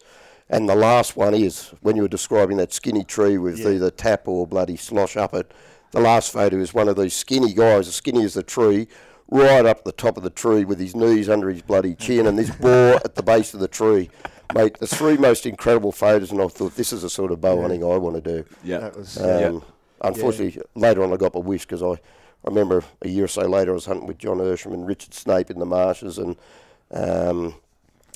and 0.50 0.70
the 0.70 0.76
last 0.76 1.18
one 1.18 1.34
is 1.34 1.72
when 1.82 1.98
you 1.98 2.04
were 2.04 2.08
describing 2.08 2.56
that 2.58 2.72
skinny 2.72 3.04
tree 3.04 3.38
with 3.38 3.60
Yeah. 3.60 3.70
either 3.72 3.92
tap 3.92 4.28
or 4.30 4.48
bloody 4.48 4.78
slosh 4.78 5.18
up 5.18 5.34
it. 5.34 5.52
The 5.92 6.00
last 6.00 6.32
photo 6.32 6.58
is 6.58 6.74
one 6.74 6.88
of 6.88 6.96
these 6.96 7.14
skinny 7.16 7.54
guys, 7.54 7.88
as 7.88 7.96
skinny 7.96 8.24
as 8.24 8.36
the 8.36 8.44
tree, 8.44 8.88
right 9.30 9.66
up 9.66 9.84
the 9.84 9.92
top 9.92 10.18
of 10.18 10.24
the 10.24 10.30
tree 10.30 10.66
with 10.66 10.80
his 10.80 10.96
knees 10.96 11.30
under 11.30 11.50
his 11.50 11.62
bloody 11.62 11.96
chin 11.96 12.28
and 12.28 12.38
this 12.38 12.50
boar 12.56 12.96
at 13.06 13.16
the 13.16 13.24
base 13.24 13.54
of 13.54 13.60
the 13.60 13.68
tree. 13.68 14.10
Mate, 14.56 14.78
the 14.80 14.88
three 14.88 15.18
most 15.18 15.46
incredible 15.46 15.92
photos, 15.92 16.32
and 16.32 16.42
I 16.42 16.48
thought 16.48 16.76
this 16.76 16.92
is 16.92 17.04
the 17.04 17.10
sort 17.10 17.32
of 17.32 17.40
bow 17.42 17.62
hunting 17.62 17.84
I 17.84 17.98
want 17.98 18.16
to 18.24 18.38
do. 18.38 18.46
Yeah. 18.64 18.80
That 18.80 18.98
was, 18.98 19.18
Um, 19.18 19.58
uh, 19.58 19.60
Unfortunately, 20.02 20.62
later 20.76 21.04
on 21.04 21.12
I 21.12 21.18
got 21.18 21.34
my 21.34 21.42
wish 21.42 21.66
because 21.66 21.84
I, 21.84 21.92
I 21.92 21.98
remember 22.46 22.84
a 23.02 23.10
year 23.10 23.26
or 23.26 23.28
so 23.28 23.42
later 23.42 23.72
I 23.72 23.74
was 23.74 23.86
hunting 23.86 24.08
with 24.08 24.18
John 24.18 24.38
Ersham 24.38 24.74
and 24.74 24.88
Richard 24.88 25.14
Snape 25.14 25.52
in 25.52 25.60
the 25.60 25.66
marshes, 25.66 26.18
and 26.18 26.38
um, 26.92 27.54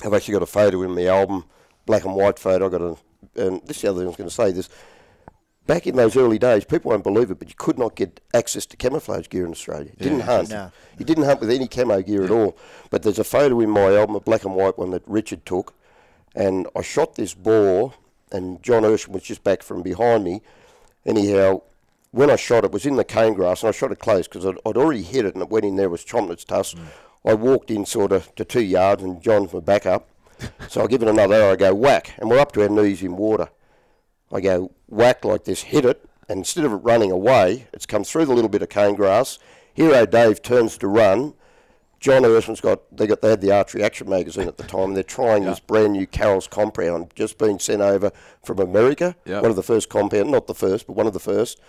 I've 0.04 0.14
actually 0.14 0.32
got 0.32 0.42
a 0.42 0.46
photo 0.46 0.82
in 0.82 0.92
my 0.94 1.06
album, 1.06 1.44
black 1.86 2.04
and 2.04 2.14
white 2.14 2.38
photo. 2.38 2.66
I 2.66 2.70
got 2.70 2.80
a, 2.80 2.96
and 3.36 3.60
this 3.66 3.76
is 3.76 3.82
the 3.82 3.90
other 3.90 3.98
thing 4.00 4.06
I 4.06 4.08
was 4.08 4.16
going 4.16 4.28
to 4.30 4.34
say. 4.34 4.50
This 4.52 4.68
back 5.66 5.86
in 5.86 5.96
those 5.96 6.16
early 6.16 6.38
days, 6.38 6.64
people 6.64 6.90
won't 6.90 7.04
believe 7.04 7.30
it, 7.30 7.38
but 7.38 7.48
you 7.48 7.54
could 7.56 7.78
not 7.78 7.96
get 7.96 8.20
access 8.32 8.66
to 8.66 8.76
camouflage 8.76 9.28
gear 9.28 9.44
in 9.44 9.50
Australia. 9.50 9.90
You 9.98 10.04
didn't 10.04 10.20
hunt. 10.20 10.50
No. 10.50 10.70
You 10.98 11.04
didn't 11.04 11.24
hunt 11.24 11.40
with 11.40 11.50
any 11.50 11.68
camo 11.68 12.02
gear 12.02 12.24
at 12.24 12.30
all. 12.30 12.56
But 12.90 13.02
there's 13.02 13.18
a 13.18 13.24
photo 13.24 13.60
in 13.60 13.70
my 13.70 13.94
album, 13.96 14.16
a 14.16 14.20
black 14.20 14.44
and 14.44 14.54
white 14.54 14.78
one 14.78 14.90
that 14.90 15.02
Richard 15.06 15.44
took, 15.46 15.74
and 16.34 16.66
I 16.76 16.82
shot 16.82 17.14
this 17.14 17.34
boar, 17.34 17.94
and 18.32 18.62
John 18.62 18.82
Ersham 18.82 19.10
was 19.10 19.22
just 19.22 19.44
back 19.44 19.62
from 19.62 19.82
behind 19.82 20.24
me. 20.24 20.42
Anyhow, 21.06 21.62
when 22.10 22.30
I 22.30 22.36
shot 22.36 22.64
it, 22.64 22.66
it 22.66 22.72
was 22.72 22.86
in 22.86 22.96
the 22.96 23.04
cane 23.04 23.34
grass, 23.34 23.62
and 23.62 23.68
I 23.68 23.72
shot 23.72 23.92
it 23.92 23.98
close 23.98 24.28
because 24.28 24.46
I'd, 24.46 24.58
I'd 24.66 24.76
already 24.76 25.02
hit 25.02 25.24
it, 25.24 25.34
and 25.34 25.42
it 25.42 25.50
went 25.50 25.64
in 25.64 25.76
there, 25.76 25.88
was 25.88 26.04
chomping 26.04 26.30
its 26.30 26.44
tusk. 26.44 26.76
Mm. 26.76 26.86
I 27.26 27.34
walked 27.34 27.70
in 27.70 27.86
sort 27.86 28.12
of 28.12 28.34
to 28.34 28.44
two 28.44 28.62
yards, 28.62 29.02
and 29.02 29.22
John's 29.22 29.52
my 29.52 29.60
back 29.60 29.86
up. 29.86 30.08
so 30.68 30.82
I 30.82 30.86
give 30.86 31.02
it 31.02 31.08
another 31.08 31.34
arrow, 31.34 31.52
I 31.52 31.56
go 31.56 31.74
whack, 31.74 32.14
and 32.18 32.28
we're 32.28 32.38
up 32.38 32.52
to 32.52 32.62
our 32.62 32.68
knees 32.68 33.02
in 33.02 33.16
water. 33.16 33.48
I 34.32 34.40
go 34.40 34.72
whack 34.94 35.24
like 35.24 35.44
this, 35.44 35.62
hit 35.62 35.84
it, 35.84 36.08
and 36.28 36.38
instead 36.38 36.64
of 36.64 36.72
it 36.72 36.76
running 36.76 37.10
away, 37.10 37.66
it's 37.72 37.86
come 37.86 38.04
through 38.04 38.26
the 38.26 38.34
little 38.34 38.48
bit 38.48 38.62
of 38.62 38.68
cane 38.68 38.94
grass. 38.94 39.38
Hero 39.72 40.06
Dave 40.06 40.40
turns 40.42 40.78
to 40.78 40.88
run. 40.88 41.34
John 42.00 42.22
Ersman's 42.22 42.60
got 42.60 42.94
they 42.94 43.06
got 43.06 43.22
they 43.22 43.30
had 43.30 43.40
the 43.40 43.50
Archery 43.50 43.82
Action 43.82 44.08
magazine 44.10 44.46
at 44.46 44.56
the 44.58 44.62
time. 44.62 44.88
and 44.88 44.96
They're 44.96 45.02
trying 45.02 45.44
this 45.44 45.58
brand 45.60 45.94
new 45.94 46.06
Carroll's 46.06 46.46
compound, 46.46 47.12
just 47.14 47.38
been 47.38 47.58
sent 47.58 47.80
over 47.80 48.12
from 48.44 48.58
America. 48.58 49.16
Yeah. 49.24 49.40
One 49.40 49.50
of 49.50 49.56
the 49.56 49.62
first 49.62 49.88
compound, 49.88 50.30
not 50.30 50.46
the 50.46 50.54
first, 50.54 50.86
but 50.86 50.94
one 50.96 51.06
of 51.06 51.12
the 51.14 51.20
first. 51.20 51.60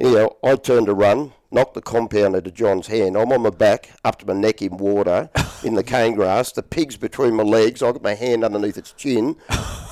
Anyhow, 0.00 0.28
I 0.44 0.54
turned 0.56 0.86
to 0.86 0.94
run, 0.94 1.32
knocked 1.50 1.74
the 1.74 1.80
compounder 1.82 2.40
to 2.40 2.50
John's 2.52 2.86
hand. 2.88 3.16
I'm 3.16 3.32
on 3.32 3.42
my 3.42 3.50
back, 3.50 3.90
up 4.04 4.18
to 4.20 4.26
my 4.26 4.32
neck 4.32 4.62
in 4.62 4.76
water, 4.76 5.28
in 5.64 5.74
the 5.74 5.82
cane 5.82 6.14
grass. 6.14 6.52
The 6.52 6.62
pig's 6.62 6.96
between 6.96 7.34
my 7.34 7.42
legs. 7.42 7.82
I 7.82 7.90
got 7.92 8.02
my 8.02 8.14
hand 8.14 8.44
underneath 8.44 8.78
its 8.78 8.92
chin. 8.92 9.36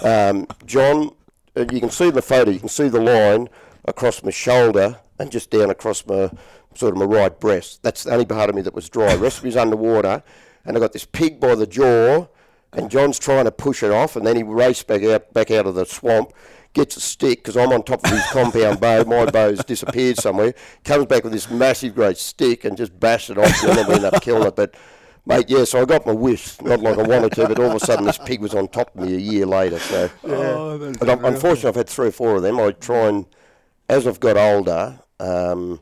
Um, 0.05 0.47
John, 0.65 1.11
you 1.57 1.81
can 1.81 1.91
see 1.91 2.11
the 2.11 2.23
photo. 2.23 2.51
You 2.51 2.61
can 2.61 2.69
see 2.69 2.89
the 2.89 3.01
line 3.01 3.49
across 3.85 4.23
my 4.23 4.31
shoulder 4.31 4.99
and 5.19 5.31
just 5.31 5.51
down 5.51 5.71
across 5.71 6.07
my 6.07 6.31
sort 6.75 6.93
of 6.93 6.99
my 6.99 7.05
right 7.05 7.39
breast. 7.41 7.83
That's 7.83 8.05
the 8.05 8.13
only 8.13 8.27
part 8.27 8.51
of 8.51 8.57
me 8.57 8.63
that 8.63 8.75
was 8.75 8.89
dry. 8.89 9.15
The 9.15 9.23
rest 9.23 9.39
of 9.39 9.45
me's 9.45 9.57
underwater, 9.57 10.23
and 10.65 10.77
I 10.77 10.81
got 10.81 10.93
this 10.93 11.05
pig 11.05 11.41
by 11.41 11.55
the 11.55 11.67
jaw. 11.67 12.29
And 12.73 12.91
John's 12.91 13.19
trying 13.19 13.45
to 13.47 13.53
push 13.53 13.83
it 13.83 13.91
off, 13.91 14.17
and 14.17 14.27
then 14.27 14.37
he 14.37 14.43
raced 14.43 14.87
back 14.87 15.03
out, 15.05 15.33
back 15.33 15.51
out 15.51 15.67
of 15.67 15.77
the 15.77 15.87
swamp, 15.87 16.33
gets 16.75 16.97
a 16.99 17.01
stick 17.01 17.39
because 17.39 17.57
I'm 17.57 17.73
on 17.73 17.83
top 17.85 18.05
of 18.05 18.11
his 18.11 18.27
compound 18.33 18.81
bow. 18.81 19.03
My 19.05 19.25
bow's 19.25 19.65
disappeared 19.65 20.19
somewhere. 20.19 20.53
Comes 20.85 21.07
back 21.07 21.25
with 21.25 21.33
this 21.33 21.49
massive, 21.49 21.95
great 21.95 22.19
stick 22.19 22.67
and 22.67 22.77
just 22.77 22.99
bashed 23.01 23.31
it 23.31 23.39
off, 23.39 23.63
and 23.63 23.79
then 23.79 23.87
we 23.87 23.95
ended 23.95 24.13
up 24.13 24.21
killing 24.21 24.47
it. 24.47 24.57
But 24.57 24.75
mate, 25.27 25.51
yeah, 25.51 25.65
so 25.65 25.83
I 25.83 25.85
got 25.85 26.07
my 26.07 26.13
wish, 26.13 26.61
not 26.63 26.81
like 26.81 26.99
I 26.99 27.03
wanted 27.03 27.33
to, 27.33 27.47
but 27.49 27.59
all 27.59 27.67
of 27.67 27.75
a 27.75 27.81
sudden 27.81 28.07
this 28.07 28.19
pig 28.19 28.41
was 28.41 28.55
on 28.55 28.69
top 28.69 28.95
of 28.95 29.03
me 29.03 29.15
a 29.15 29.19
year 29.19 29.45
later. 29.47 29.79
So, 29.79 30.11
Oh, 30.25 30.79
but 30.79 31.09
I'm, 31.11 31.25
unfortunately, 31.25 31.69
I've 31.69 31.75
had 31.77 31.89
three 31.89 32.09
or 32.09 32.13
four 32.13 32.37
of 32.37 32.43
them. 32.43 32.59
I 32.61 32.71
try 32.73 33.09
and, 33.09 33.27
as 33.89 34.07
I've 34.07 34.21
got 34.21 34.37
older, 34.37 34.99
um, 35.21 35.81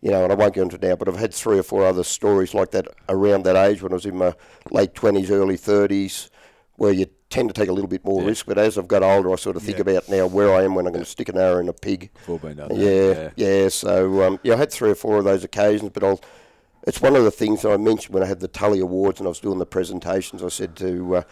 you 0.00 0.10
know, 0.12 0.22
and 0.22 0.32
I 0.32 0.36
won't 0.36 0.54
go 0.54 0.62
into 0.62 0.76
it 0.76 0.82
now, 0.82 0.94
but 0.96 1.08
I've 1.08 1.16
had 1.18 1.34
three 1.34 1.58
or 1.58 1.62
four 1.64 1.84
other 1.84 2.04
stories 2.04 2.54
like 2.54 2.70
that 2.70 2.86
around 3.08 3.44
that 3.44 3.56
age 3.56 3.82
when 3.82 3.92
I 3.92 3.96
was 3.96 4.06
in 4.06 4.16
my 4.16 4.34
late 4.70 4.94
20s, 4.94 5.30
early 5.30 5.58
30s, 5.58 6.28
where 6.76 6.92
you 6.92 7.06
tend 7.30 7.48
to 7.48 7.52
take 7.52 7.68
a 7.68 7.72
little 7.72 7.88
bit 7.88 8.04
more 8.04 8.22
Yeah. 8.22 8.28
risk. 8.28 8.46
But 8.46 8.58
as 8.58 8.78
I've 8.78 8.86
got 8.86 9.02
older, 9.02 9.32
I 9.32 9.36
sort 9.36 9.56
of 9.56 9.62
think 9.64 9.78
Yeah. 9.78 9.82
about 9.82 10.08
now 10.08 10.26
where 10.28 10.54
I 10.54 10.62
am 10.62 10.76
when 10.76 10.86
I'm 10.86 10.92
going 10.92 11.04
to 11.04 11.10
stick 11.10 11.28
an 11.28 11.36
arrow 11.36 11.58
in 11.58 11.68
a 11.68 11.72
pig. 11.72 12.10
Full 12.24 12.38
been 12.38 12.56
done. 12.56 12.70
Yeah, 12.76 13.30
yeah. 13.34 13.68
So 13.68 14.22
um, 14.22 14.38
yeah, 14.44 14.54
I 14.54 14.56
had 14.58 14.70
three 14.70 14.90
or 14.90 14.94
four 14.94 15.18
of 15.18 15.24
those 15.24 15.42
occasions, 15.42 15.90
but 15.92 16.04
I'll. 16.04 16.20
It's 16.88 17.02
one 17.02 17.16
of 17.16 17.22
the 17.22 17.30
things 17.30 17.60
that 17.62 17.70
I 17.70 17.76
mentioned 17.76 18.14
when 18.14 18.22
I 18.22 18.26
had 18.26 18.40
the 18.40 18.48
Tully 18.48 18.80
Awards 18.80 19.20
and 19.20 19.26
I 19.26 19.28
was 19.28 19.40
doing 19.40 19.58
the 19.58 19.66
presentations. 19.66 20.42
I 20.42 20.48
said 20.48 20.74
to, 20.76 21.16
uh, 21.16 21.22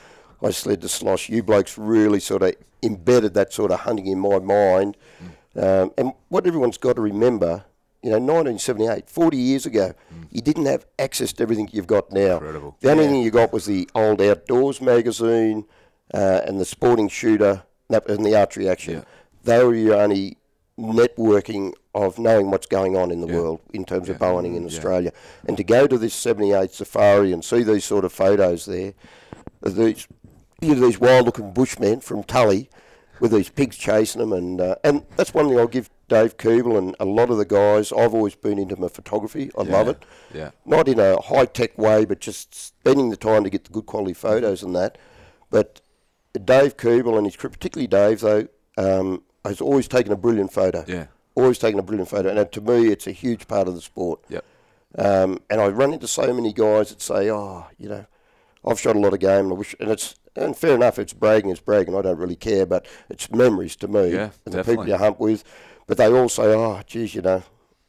I 0.42 0.50
said 0.50 0.82
to 0.82 0.88
Slosh, 0.88 1.30
you 1.30 1.42
blokes 1.42 1.78
really 1.78 2.20
sort 2.20 2.42
of 2.42 2.54
embedded 2.82 3.32
that 3.34 3.54
sort 3.54 3.70
of 3.70 3.80
hunting 3.80 4.06
in 4.06 4.20
my 4.20 4.38
mind. 4.38 4.98
Um, 5.56 5.92
and 5.96 6.12
what 6.28 6.46
everyone's 6.46 6.76
got 6.76 6.96
to 6.96 7.00
remember, 7.00 7.64
you 8.02 8.10
know, 8.10 8.18
1978, 8.18 9.08
40 9.08 9.36
years 9.38 9.64
ago, 9.64 9.94
you 10.30 10.42
didn't 10.42 10.66
have 10.66 10.84
access 10.98 11.32
to 11.32 11.42
everything 11.42 11.70
you've 11.72 11.86
got 11.86 12.12
now. 12.12 12.34
Incredible. 12.34 12.76
The 12.80 12.90
only 12.90 13.06
thing 13.06 13.22
you 13.22 13.30
got 13.30 13.50
was 13.50 13.64
the 13.64 13.88
old 13.94 14.20
Outdoors 14.20 14.82
magazine 14.82 15.64
uh, 16.12 16.42
and 16.44 16.60
the 16.60 16.66
Sporting 16.66 17.08
Shooter 17.08 17.62
and 17.88 18.26
the 18.26 18.36
Archery 18.36 18.68
Action. 18.68 18.94
Yeah. 18.96 19.04
They 19.44 19.64
were 19.64 19.74
your 19.74 19.94
only 19.94 20.36
networking 20.78 21.72
of 21.94 22.18
knowing 22.18 22.50
what's 22.50 22.66
going 22.66 22.96
on 22.96 23.10
in 23.10 23.20
the 23.20 23.26
Yeah. 23.26 23.36
world 23.40 23.60
in 23.72 23.84
terms 23.84 24.08
of 24.08 24.16
Yeah. 24.16 24.18
bow 24.18 24.34
hunting 24.34 24.54
in 24.56 24.62
Yeah. 24.62 24.68
Australia. 24.68 25.12
And 25.46 25.56
to 25.56 25.64
go 25.64 25.86
to 25.86 25.96
this 25.98 26.14
78 26.14 26.72
safari 26.72 27.32
and 27.32 27.44
see 27.44 27.62
these 27.62 27.84
sort 27.84 28.04
of 28.04 28.12
photos 28.12 28.66
there, 28.66 28.92
of 29.62 29.76
these, 29.76 30.06
you 30.60 30.74
know, 30.74 30.86
these 30.86 31.00
wild-looking 31.00 31.52
bushmen 31.52 32.00
from 32.00 32.22
Tully 32.24 32.68
with 33.20 33.30
these 33.32 33.48
pigs 33.48 33.76
chasing 33.76 34.20
them, 34.20 34.32
and 34.34 34.60
uh, 34.60 34.74
and 34.84 35.02
that's 35.16 35.32
one 35.32 35.48
thing 35.48 35.58
I'll 35.58 35.66
give 35.66 35.88
Dave 36.08 36.36
Keeble 36.36 36.76
and 36.76 36.94
a 37.00 37.06
lot 37.06 37.30
of 37.30 37.38
the 37.38 37.46
guys. 37.46 37.90
I've 37.90 38.12
always 38.14 38.34
been 38.34 38.58
into 38.58 38.78
my 38.78 38.88
photography. 38.88 39.50
I 39.56 39.62
love 39.62 39.88
it 39.88 40.04
Yeah. 40.34 40.50
not 40.66 40.86
in 40.86 41.00
a 41.00 41.20
high 41.22 41.46
tech 41.46 41.78
way, 41.78 42.04
but 42.04 42.20
just 42.20 42.54
spending 42.54 43.08
the 43.08 43.16
time 43.16 43.42
to 43.44 43.50
get 43.50 43.64
the 43.64 43.70
good 43.70 43.86
quality 43.86 44.12
photos 44.12 44.62
and 44.62 44.76
that. 44.76 44.98
But 45.50 45.80
Dave 46.44 46.76
Keeble 46.76 47.16
and 47.16 47.26
his 47.26 47.36
crew, 47.36 47.48
particularly 47.48 47.86
Dave, 47.86 48.20
though, 48.20 48.48
um, 48.76 49.22
has 49.48 49.60
always 49.60 49.88
taken 49.88 50.12
a 50.12 50.16
brilliant 50.16 50.52
photo. 50.52 50.84
Yeah. 50.86 51.06
Always 51.34 51.58
taken 51.58 51.78
a 51.78 51.82
brilliant 51.82 52.08
photo. 52.08 52.28
And 52.30 52.52
to 52.52 52.60
me, 52.60 52.88
it's 52.88 53.06
a 53.06 53.12
huge 53.12 53.46
part 53.46 53.68
of 53.68 53.74
the 53.74 53.80
sport. 53.80 54.20
Yep. 54.28 54.44
Um, 54.98 55.40
and 55.50 55.60
I 55.60 55.68
run 55.68 55.92
into 55.92 56.08
so 56.08 56.32
many 56.32 56.52
guys 56.52 56.88
that 56.88 57.02
say, 57.02 57.30
oh, 57.30 57.66
you 57.78 57.88
know, 57.88 58.06
I've 58.64 58.80
shot 58.80 58.96
a 58.96 58.98
lot 58.98 59.12
of 59.12 59.20
game, 59.20 59.44
and 59.44 59.52
I 59.52 59.54
wish, 59.56 59.74
and 59.78 59.90
it's, 59.90 60.14
and 60.34 60.56
fair 60.56 60.74
enough, 60.74 60.98
it's 60.98 61.12
bragging, 61.12 61.50
it's 61.50 61.60
bragging, 61.60 61.94
I 61.94 62.02
don't 62.02 62.18
really 62.18 62.36
care, 62.36 62.66
but 62.66 62.86
it's 63.10 63.30
memories 63.30 63.76
to 63.76 63.88
me 63.88 64.12
Yeah, 64.12 64.30
and 64.44 64.54
the 64.54 64.64
people 64.64 64.88
you 64.88 64.96
hunt 64.96 65.20
with. 65.20 65.44
But 65.86 65.98
they 65.98 66.06
all 66.06 66.28
say, 66.28 66.44
oh, 66.54 66.80
geez, 66.86 67.14
you 67.14 67.22
know, 67.22 67.42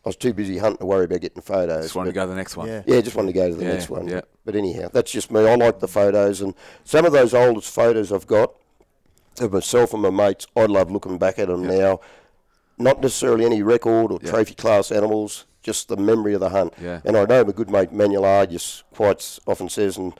I 0.05 0.09
was 0.09 0.15
too 0.17 0.33
busy 0.33 0.57
hunting 0.57 0.77
to 0.79 0.85
worry 0.85 1.05
about 1.05 1.21
getting 1.21 1.41
photos. 1.41 1.85
Just 1.85 1.95
wanted 1.95 2.09
to 2.11 2.13
go 2.13 2.25
to 2.25 2.29
the 2.29 2.35
next 2.35 2.55
one. 2.57 2.67
Yeah. 2.67 2.83
yeah, 2.85 3.01
just 3.01 3.15
wanted 3.15 3.33
to 3.33 3.39
go 3.39 3.49
to 3.49 3.55
the 3.55 3.63
Yeah, 3.65 3.73
next 3.73 3.89
one. 3.89 4.07
yeah. 4.07 4.21
But 4.45 4.55
anyhow, 4.55 4.89
that's 4.93 5.11
just 5.11 5.31
me. 5.31 5.47
I 5.47 5.55
like 5.55 5.79
the 5.79 5.87
photos, 5.87 6.41
and 6.41 6.53
some 6.83 7.05
of 7.05 7.11
those 7.13 7.33
oldest 7.33 7.73
photos 7.73 8.11
I've 8.11 8.27
got 8.27 8.53
of 9.41 9.53
myself 9.53 9.93
and 9.93 10.01
my 10.01 10.09
mates, 10.09 10.47
I 10.55 10.65
love 10.65 10.91
looking 10.91 11.17
back 11.17 11.39
at 11.39 11.47
them 11.47 11.63
Yeah. 11.63 11.77
now. 11.77 11.99
Not 12.77 13.01
necessarily 13.01 13.45
any 13.45 13.61
record 13.63 14.11
or 14.11 14.19
Yeah. 14.21 14.29
trophy 14.31 14.53
class 14.53 14.91
animals, 14.91 15.45
just 15.63 15.87
the 15.89 15.97
memory 15.97 16.33
of 16.33 16.39
the 16.41 16.49
hunt. 16.49 16.73
Yeah. 16.81 17.01
And 17.05 17.17
I 17.17 17.25
know 17.25 17.43
my 17.43 17.51
good 17.51 17.69
mate 17.69 17.91
Manuel 17.91 18.25
Argus 18.25 18.83
quite 18.93 19.39
often 19.47 19.69
says, 19.69 19.97
and 19.97 20.13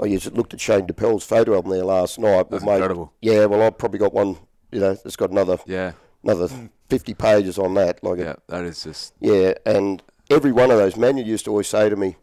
I 0.00 0.08
just 0.08 0.32
looked 0.34 0.52
at 0.54 0.60
Shane 0.60 0.86
DePell's 0.86 1.24
photo 1.24 1.54
album 1.54 1.70
there 1.72 1.84
last 1.84 2.18
night. 2.18 2.50
That's 2.50 2.62
incredible. 2.64 3.12
Yeah, 3.20 3.44
well, 3.46 3.62
I've 3.62 3.78
probably 3.78 3.98
got 4.00 4.12
one. 4.12 4.36
You 4.72 4.80
know, 4.80 4.96
it's 5.04 5.16
got 5.16 5.30
another 5.30 5.58
Yeah. 5.66 5.92
another 6.24 6.48
fifty 6.88 7.14
pages 7.14 7.58
on 7.58 7.74
that. 7.74 8.02
Like, 8.02 8.18
a, 8.18 8.22
Yeah. 8.22 8.34
That 8.48 8.64
is 8.64 8.82
just. 8.82 9.12
yeah, 9.20 9.54
and 9.66 10.02
every 10.30 10.50
one 10.52 10.70
of 10.70 10.78
those, 10.78 10.96
Manuel 10.96 11.26
used 11.26 11.44
to 11.44 11.50
always 11.50 11.68
say 11.68 11.88
to 11.88 11.96
me, 11.96 12.16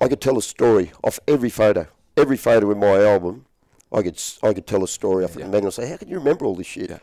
I 0.00 0.08
could 0.08 0.20
tell 0.20 0.38
a 0.38 0.42
story 0.42 0.92
off 1.04 1.20
every 1.28 1.50
photo. 1.50 1.86
Every 2.16 2.36
photo 2.36 2.70
in 2.70 2.78
my 2.78 3.02
album, 3.04 3.46
I 3.92 4.02
could 4.02 4.20
I 4.42 4.52
could 4.54 4.66
tell 4.66 4.82
a 4.84 4.88
story 4.88 5.24
off. 5.24 5.36
Yeah. 5.36 5.42
And 5.42 5.52
Manuel 5.52 5.66
would 5.66 5.74
say, 5.74 5.88
How 5.88 5.96
can 5.96 6.08
you 6.08 6.18
remember 6.18 6.44
all 6.44 6.54
this 6.54 6.66
shit? 6.66 6.90
Yeah. 6.90 6.98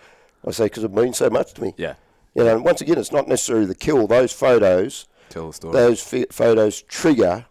I 0.45 0.51
say, 0.51 0.65
Because 0.65 0.83
it 0.83 0.91
means 0.93 1.17
so 1.17 1.29
much 1.29 1.53
to 1.55 1.61
me. 1.61 1.73
Yeah. 1.77 1.95
You 2.35 2.43
know, 2.43 2.55
and 2.55 2.63
once 2.65 2.81
again, 2.81 2.97
it's 2.97 3.11
not 3.11 3.27
necessarily 3.27 3.65
the 3.65 3.75
kill. 3.75 4.07
Those 4.07 4.31
photos, 4.31 5.07
Tell 5.29 5.47
the 5.47 5.53
story. 5.53 5.73
those 5.73 6.03
ph 6.07 6.27
photos 6.31 6.81
trigger 6.83 7.45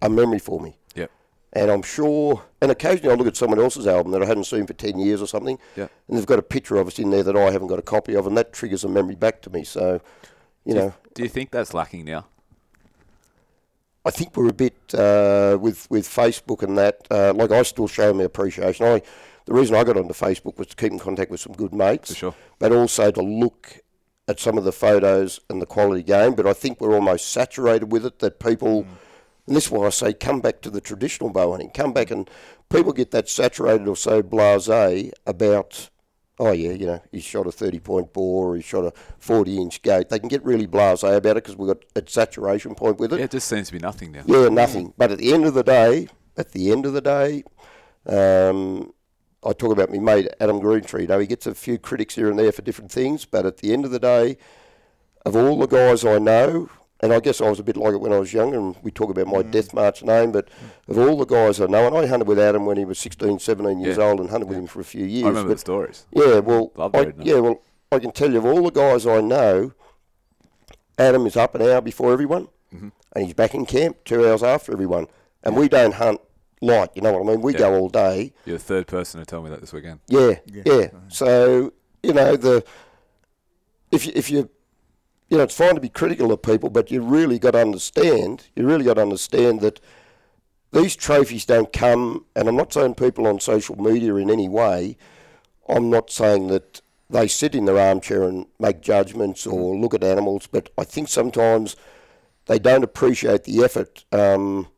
a 0.00 0.08
memory 0.10 0.38
for 0.38 0.58
me. 0.60 0.78
Yep. 0.94 1.10
And 1.52 1.70
I'm 1.70 1.82
sure, 1.82 2.42
and 2.60 2.70
occasionally 2.70 3.12
I 3.12 3.16
look 3.16 3.26
at 3.26 3.36
someone 3.36 3.60
else's 3.60 3.86
album 3.86 4.10
that 4.12 4.22
I 4.22 4.26
hadn't 4.26 4.44
seen 4.44 4.66
for 4.66 4.72
10 4.72 4.98
years 4.98 5.20
or 5.22 5.26
something, 5.26 5.58
Yeah. 5.76 5.88
and 6.08 6.16
they've 6.18 6.26
got 6.26 6.38
a 6.38 6.42
picture 6.42 6.76
of 6.76 6.86
us 6.88 6.98
in 6.98 7.10
there 7.10 7.22
that 7.22 7.36
I 7.36 7.50
haven't 7.52 7.68
got 7.68 7.78
a 7.78 7.82
copy 7.82 8.14
of, 8.16 8.26
and 8.26 8.36
that 8.38 8.52
triggers 8.52 8.84
a 8.84 8.88
memory 8.88 9.14
back 9.14 9.42
to 9.42 9.50
me. 9.50 9.62
So, 9.64 10.00
you 10.64 10.72
Do 10.74 10.80
know, 10.80 10.94
Do 11.14 11.22
you 11.22 11.28
think 11.28 11.50
that's 11.50 11.72
lacking 11.74 12.04
now? 12.06 12.26
I 14.04 14.10
think 14.10 14.36
we're 14.36 14.48
a 14.48 14.52
bit 14.52 14.74
uh, 14.94 15.56
with 15.60 15.88
with 15.90 16.06
Facebook 16.08 16.62
and 16.62 16.76
that. 16.78 17.06
Uh, 17.10 17.32
like 17.34 17.50
I 17.50 17.62
still 17.62 17.86
show 17.88 18.12
my 18.12 18.24
appreciation. 18.24 18.86
I 18.86 19.02
the 19.44 19.54
reason 19.54 19.74
I 19.74 19.84
got 19.84 19.96
onto 19.96 20.14
Facebook 20.14 20.56
was 20.58 20.68
to 20.68 20.76
keep 20.76 20.92
in 20.92 20.98
contact 20.98 21.30
with 21.30 21.40
some 21.40 21.52
good 21.52 21.72
mates, 21.74 22.10
For 22.10 22.16
sure. 22.16 22.34
but 22.58 22.72
also 22.72 23.10
to 23.10 23.22
look 23.22 23.78
at 24.28 24.38
some 24.38 24.56
of 24.56 24.62
the 24.64 24.72
photos 24.72 25.40
and 25.50 25.60
the 25.60 25.66
quality 25.66 26.02
game, 26.04 26.34
but 26.34 26.46
I 26.46 26.52
think 26.52 26.80
we're 26.80 26.94
almost 26.94 27.28
saturated 27.30 27.90
with 27.90 28.06
it. 28.06 28.20
That 28.20 28.38
people, 28.38 28.86
and 29.46 29.56
this 29.56 29.66
is 29.66 29.70
why 29.70 29.86
I 29.86 29.90
say, 29.90 30.12
come 30.12 30.40
back 30.40 30.60
to 30.62 30.70
the 30.70 30.80
traditional 30.80 31.30
bow 31.30 31.50
hunting. 31.50 31.70
Come 31.70 31.92
back 31.92 32.10
and 32.10 32.30
people 32.70 32.92
get 32.92 33.10
that 33.10 33.28
saturated 33.28 33.88
or 33.88 33.96
so 33.96 34.22
blasé 34.22 35.10
about. 35.26 35.90
Oh 36.44 36.50
yeah, 36.50 36.72
you 36.72 36.86
know, 36.86 37.00
he 37.12 37.20
shot 37.20 37.46
a 37.46 37.52
thirty-point 37.52 38.12
boar, 38.12 38.48
or 38.48 38.56
he 38.56 38.62
shot 38.62 38.84
a 38.84 38.92
forty-inch 39.20 39.80
gate. 39.82 40.08
They 40.08 40.18
can 40.18 40.28
get 40.28 40.44
really 40.44 40.66
blasé 40.66 41.14
about 41.14 41.36
it 41.36 41.44
because 41.44 41.54
we've 41.54 41.68
got 41.68 41.84
a 41.94 42.02
saturation 42.04 42.74
point 42.74 42.98
with 42.98 43.12
it. 43.12 43.20
Yeah, 43.20 43.26
it 43.26 43.30
just 43.30 43.46
seems 43.46 43.68
to 43.68 43.74
be 43.74 43.78
nothing 43.78 44.10
now. 44.10 44.24
Yeah, 44.26 44.48
nothing. 44.48 44.92
But 44.98 45.12
at 45.12 45.18
the 45.18 45.32
end 45.32 45.44
of 45.46 45.54
the 45.54 45.62
day, 45.62 46.08
at 46.36 46.50
the 46.50 46.72
end 46.72 46.84
of 46.84 46.94
the 46.94 47.00
day, 47.00 47.44
um, 48.06 48.92
I 49.44 49.52
talk 49.52 49.70
about 49.70 49.90
my 49.90 49.98
mate 49.98 50.26
Adam 50.40 50.60
Greentree. 50.60 51.02
You 51.02 51.06
know, 51.06 51.20
he 51.20 51.28
gets 51.28 51.46
a 51.46 51.54
few 51.54 51.78
critics 51.78 52.16
here 52.16 52.28
and 52.28 52.36
there 52.36 52.50
for 52.50 52.62
different 52.62 52.90
things, 52.90 53.24
but 53.24 53.46
at 53.46 53.58
the 53.58 53.72
end 53.72 53.84
of 53.84 53.92
the 53.92 54.00
day, 54.00 54.36
of 55.24 55.36
all 55.36 55.56
the 55.60 55.68
guys 55.68 56.04
I 56.04 56.18
know, 56.18 56.70
and 57.02 57.12
I 57.12 57.20
guess 57.20 57.40
I 57.40 57.48
was 57.50 57.58
a 57.58 57.62
bit 57.64 57.76
like 57.76 57.94
it 57.94 58.00
when 58.00 58.12
I 58.12 58.18
was 58.18 58.32
younger, 58.32 58.58
and 58.58 58.76
we 58.82 58.90
talk 58.90 59.10
about 59.10 59.26
my 59.26 59.42
death 59.42 59.74
march 59.74 60.02
name, 60.02 60.30
but 60.32 60.48
of 60.88 60.96
all 60.98 61.16
the 61.16 61.24
guys 61.26 61.60
I 61.60 61.66
know, 61.66 61.86
and 61.86 61.96
I 61.96 62.06
hunted 62.06 62.28
with 62.28 62.38
Adam 62.38 62.64
when 62.66 62.76
he 62.76 62.84
was 62.84 62.98
16, 62.98 63.38
17 63.40 63.80
years 63.80 63.96
Yeah. 63.96 64.04
old 64.04 64.20
and 64.20 64.30
hunted 64.30 64.48
with 64.48 64.58
him 64.58 64.66
for 64.66 64.80
a 64.80 64.84
few 64.84 65.04
years. 65.04 65.24
I 65.24 65.28
remember 65.28 65.48
but 65.50 65.54
the 65.54 65.60
stories. 65.60 66.06
yeah, 66.12 66.38
well, 66.38 66.70
I, 66.94 67.12
yeah, 67.20 67.40
well, 67.40 67.60
I 67.90 67.98
can 67.98 68.12
tell 68.12 68.30
you 68.32 68.38
of 68.38 68.46
all 68.46 68.62
the 68.62 68.70
guys 68.70 69.06
I 69.06 69.20
know, 69.20 69.72
Adam 70.98 71.26
is 71.26 71.36
up 71.36 71.54
an 71.54 71.62
hour 71.62 71.80
before 71.80 72.12
everyone, 72.12 72.48
Mm-hmm. 72.74 72.88
and 73.14 73.24
he's 73.26 73.34
back 73.34 73.54
in 73.54 73.66
camp 73.66 73.98
two 74.04 74.26
hours 74.26 74.42
after 74.42 74.72
everyone. 74.72 75.06
And 75.42 75.54
we 75.56 75.68
don't 75.68 75.92
hunt 75.94 76.20
light, 76.62 76.88
you 76.94 77.02
know 77.02 77.12
what 77.12 77.20
I 77.28 77.30
mean? 77.32 77.42
We 77.42 77.52
Yeah. 77.52 77.58
go 77.58 77.74
all 77.74 77.88
day. 77.90 78.32
You're 78.46 78.56
the 78.56 78.62
third 78.64 78.86
person 78.86 79.20
to 79.20 79.26
tell 79.26 79.42
me 79.42 79.50
that 79.50 79.60
this 79.60 79.74
weekend. 79.74 80.00
Yeah, 80.08 80.36
Yeah. 80.46 80.62
yeah. 80.64 80.86
So 81.08 81.72
you 82.02 82.14
know 82.14 82.36
the 82.36 82.64
if 83.90 84.06
you, 84.06 84.12
if 84.14 84.30
you 84.30 84.48
you 85.32 85.38
know 85.38 85.44
it's 85.44 85.56
fine 85.56 85.74
to 85.74 85.80
be 85.80 85.88
critical 85.88 86.30
of 86.30 86.42
people, 86.42 86.68
but 86.68 86.90
you 86.90 87.00
really 87.00 87.38
got 87.38 87.52
to 87.52 87.58
understand. 87.62 88.48
You 88.54 88.66
really 88.66 88.84
got 88.84 88.94
to 88.94 89.00
understand 89.00 89.62
that 89.62 89.80
these 90.72 90.94
trophies 90.94 91.46
don't 91.46 91.72
come. 91.72 92.26
And 92.36 92.48
I'm 92.48 92.56
not 92.56 92.74
saying 92.74 92.96
people 92.96 93.26
on 93.26 93.40
social 93.40 93.80
media 93.80 94.14
in 94.16 94.28
any 94.28 94.46
way. 94.46 94.98
I'm 95.66 95.88
not 95.88 96.10
saying 96.10 96.48
that 96.48 96.82
they 97.08 97.28
sit 97.28 97.54
in 97.54 97.64
their 97.64 97.78
armchair 97.78 98.24
and 98.24 98.44
make 98.60 98.82
judgments 98.82 99.46
or 99.46 99.74
look 99.74 99.94
at 99.94 100.04
animals, 100.04 100.46
but 100.46 100.68
I 100.76 100.84
think 100.84 101.08
sometimes 101.08 101.76
they 102.44 102.58
don't 102.58 102.84
appreciate 102.84 103.44
the 103.44 103.64
effort. 103.64 104.04
Um, 104.12 104.68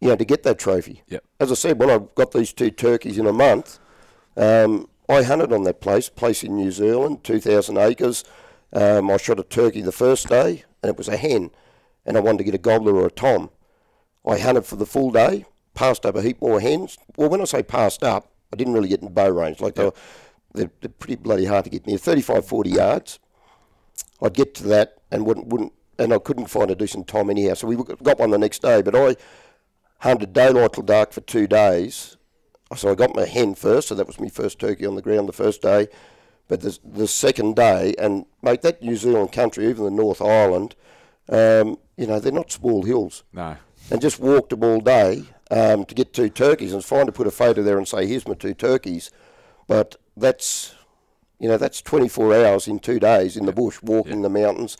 you 0.00 0.08
know, 0.08 0.16
to 0.16 0.24
get 0.24 0.44
that 0.44 0.58
trophy. 0.58 1.02
Yep. 1.08 1.24
As 1.40 1.52
I 1.52 1.56
said, 1.56 1.78
when 1.78 1.90
I 1.90 2.00
got 2.14 2.32
these 2.32 2.54
two 2.54 2.70
turkeys 2.70 3.18
in 3.18 3.26
a 3.26 3.34
month, 3.34 3.78
um, 4.34 4.88
I 5.10 5.24
hunted 5.24 5.52
on 5.52 5.64
that 5.64 5.82
place, 5.82 6.08
place 6.08 6.42
in 6.42 6.56
New 6.56 6.70
Zealand, 6.70 7.22
2,000 7.22 7.76
acres. 7.76 8.24
Um, 8.72 9.10
I 9.10 9.16
shot 9.16 9.40
a 9.40 9.44
turkey 9.44 9.80
the 9.80 9.92
first 9.92 10.28
day, 10.28 10.64
and 10.82 10.90
it 10.90 10.98
was 10.98 11.08
a 11.08 11.16
hen, 11.16 11.50
and 12.04 12.16
I 12.16 12.20
wanted 12.20 12.38
to 12.38 12.44
get 12.44 12.54
a 12.54 12.58
gobbler 12.58 12.94
or 12.94 13.06
a 13.06 13.10
tom. 13.10 13.50
I 14.26 14.38
hunted 14.38 14.66
for 14.66 14.76
the 14.76 14.86
full 14.86 15.10
day, 15.10 15.46
passed 15.74 16.04
up 16.04 16.16
a 16.16 16.22
heap 16.22 16.40
more 16.42 16.60
hens. 16.60 16.98
Well, 17.16 17.30
when 17.30 17.40
I 17.40 17.44
say 17.44 17.62
passed 17.62 18.02
up, 18.02 18.30
I 18.52 18.56
didn't 18.56 18.74
really 18.74 18.88
get 18.88 19.02
in 19.02 19.12
bow 19.12 19.28
range. 19.28 19.60
Like 19.60 19.74
they 19.74 19.84
were, 19.84 19.94
they're, 20.54 20.70
they're 20.80 20.90
pretty 20.90 21.16
bloody 21.16 21.46
hard 21.46 21.64
to 21.64 21.70
get 21.70 21.86
near, 21.86 21.98
35, 21.98 22.44
40 22.44 22.70
yards. 22.70 23.18
I'd 24.20 24.34
get 24.34 24.54
to 24.56 24.64
that 24.64 24.98
and 25.10 25.24
wouldn't, 25.24 25.46
wouldn't 25.46 25.72
and 25.98 26.12
I 26.12 26.18
couldn't 26.18 26.46
find 26.46 26.70
a 26.70 26.74
decent 26.74 27.08
tom 27.08 27.30
anyhow. 27.30 27.54
So 27.54 27.66
we 27.66 27.76
got 27.76 28.18
one 28.18 28.30
the 28.30 28.38
next 28.38 28.62
day, 28.62 28.82
but 28.82 28.94
I 28.94 29.16
hunted 30.00 30.32
daylight 30.32 30.74
till 30.74 30.84
dark 30.84 31.12
for 31.12 31.20
two 31.20 31.46
days. 31.46 32.16
So 32.76 32.90
I 32.90 32.94
got 32.94 33.16
my 33.16 33.24
hen 33.24 33.54
first, 33.54 33.88
so 33.88 33.94
that 33.94 34.06
was 34.06 34.20
my 34.20 34.28
first 34.28 34.58
turkey 34.58 34.86
on 34.86 34.94
the 34.94 35.02
ground 35.02 35.28
the 35.28 35.32
first 35.32 35.62
day. 35.62 35.88
But 36.48 36.62
the, 36.62 36.78
the 36.84 37.06
second 37.06 37.56
day, 37.56 37.94
and 37.98 38.24
mate, 38.42 38.62
that 38.62 38.82
New 38.82 38.96
Zealand 38.96 39.32
country, 39.32 39.66
even 39.68 39.84
the 39.84 39.90
North 39.90 40.22
Island, 40.22 40.74
um, 41.28 41.78
you 41.96 42.06
know, 42.06 42.18
they're 42.18 42.32
not 42.32 42.50
small 42.50 42.82
hills. 42.84 43.22
No. 43.32 43.56
And 43.90 44.00
just 44.00 44.18
walked 44.18 44.50
them 44.50 44.64
all 44.64 44.80
day 44.80 45.24
um, 45.50 45.84
to 45.84 45.94
get 45.94 46.12
two 46.14 46.28
turkeys. 46.30 46.72
And 46.72 46.80
it's 46.80 46.88
fine 46.88 47.06
to 47.06 47.12
put 47.12 47.26
a 47.26 47.30
photo 47.30 47.62
there 47.62 47.76
and 47.78 47.86
say, 47.86 48.06
here's 48.06 48.26
my 48.26 48.34
two 48.34 48.54
turkeys. 48.54 49.10
But 49.66 49.96
that's, 50.16 50.74
you 51.38 51.48
know, 51.48 51.58
that's 51.58 51.82
24 51.82 52.34
hours 52.46 52.66
in 52.66 52.78
two 52.78 52.98
days 52.98 53.36
in 53.36 53.44
the 53.46 53.52
bush, 53.52 53.78
walking 53.82 54.22
the 54.22 54.30
mountains. 54.30 54.76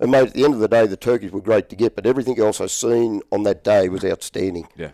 And 0.00 0.10
mate, 0.10 0.28
at 0.28 0.34
the 0.34 0.44
end 0.44 0.54
of 0.54 0.60
the 0.60 0.68
day, 0.68 0.86
the 0.88 0.96
turkeys 0.96 1.30
were 1.30 1.40
great 1.40 1.68
to 1.68 1.76
get, 1.76 1.94
but 1.94 2.06
everything 2.06 2.38
else 2.40 2.60
I 2.60 2.66
seen 2.66 3.22
on 3.30 3.44
that 3.44 3.62
day 3.62 3.88
was 3.88 4.04
outstanding 4.04 4.66
Yeah. 4.74 4.90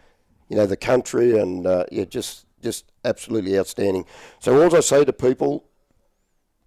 you 0.50 0.56
know, 0.56 0.66
the 0.66 0.76
country 0.76 1.38
and 1.38 1.66
uh, 1.66 1.84
yeah, 1.90 2.04
just 2.04 2.44
just 2.62 2.92
absolutely 3.06 3.58
outstanding. 3.58 4.04
So 4.38 4.62
all 4.62 4.76
I 4.76 4.80
say 4.80 5.02
to 5.06 5.12
people, 5.14 5.64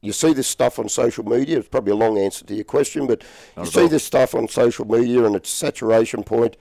you 0.03 0.11
see 0.13 0.33
this 0.33 0.47
stuff 0.47 0.77
on 0.77 0.87
social 0.89 1.23
media. 1.23 1.57
It's 1.59 1.67
probably 1.69 1.93
a 1.93 1.95
long 1.95 2.17
answer 2.19 2.45
to 2.45 2.53
your 2.53 2.65
question, 2.65 3.07
but 3.07 3.23
Not 3.57 3.65
you 3.65 3.71
see 3.71 3.81
all. 3.81 3.87
this 3.87 4.03
stuff 4.03 4.35
on 4.35 4.47
social 4.47 4.85
media 4.85 5.23
and 5.25 5.35
its 5.35 5.49
saturation 5.49 6.23
point. 6.23 6.57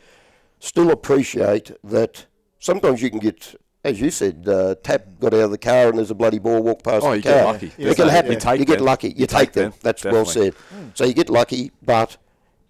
Still 0.60 0.90
appreciate 0.92 1.72
that 1.82 2.26
sometimes 2.60 3.02
you 3.02 3.10
can 3.10 3.18
get, 3.18 3.54
as 3.84 4.00
you 4.00 4.10
said, 4.12 4.46
uh, 4.48 4.76
tap 4.84 5.06
got 5.18 5.34
out 5.34 5.40
of 5.40 5.50
the 5.50 5.58
car 5.58 5.88
and 5.88 5.98
there's 5.98 6.12
a 6.12 6.14
bloody 6.14 6.38
ball 6.38 6.62
walk 6.62 6.84
past 6.84 7.04
Oh, 7.04 7.10
the 7.10 7.16
you 7.16 7.22
car. 7.24 7.32
get 7.32 7.44
lucky. 7.46 7.66
It 7.66 7.72
There's 7.78 7.96
can 7.96 8.06
no- 8.06 8.12
happen. 8.12 8.32
you 8.32 8.38
take 8.38 8.60
you 8.60 8.64
get 8.64 8.76
them. 8.78 8.86
lucky. 8.86 9.08
You, 9.08 9.14
You 9.18 9.26
take, 9.26 9.38
take 9.48 9.52
them. 9.54 9.70
them, 9.72 9.78
That's 9.82 10.04
well 10.04 10.24
definitely. 10.24 10.52
said. 10.52 10.90
So 10.94 11.04
you 11.04 11.14
get 11.14 11.28
lucky, 11.28 11.72
but 11.84 12.16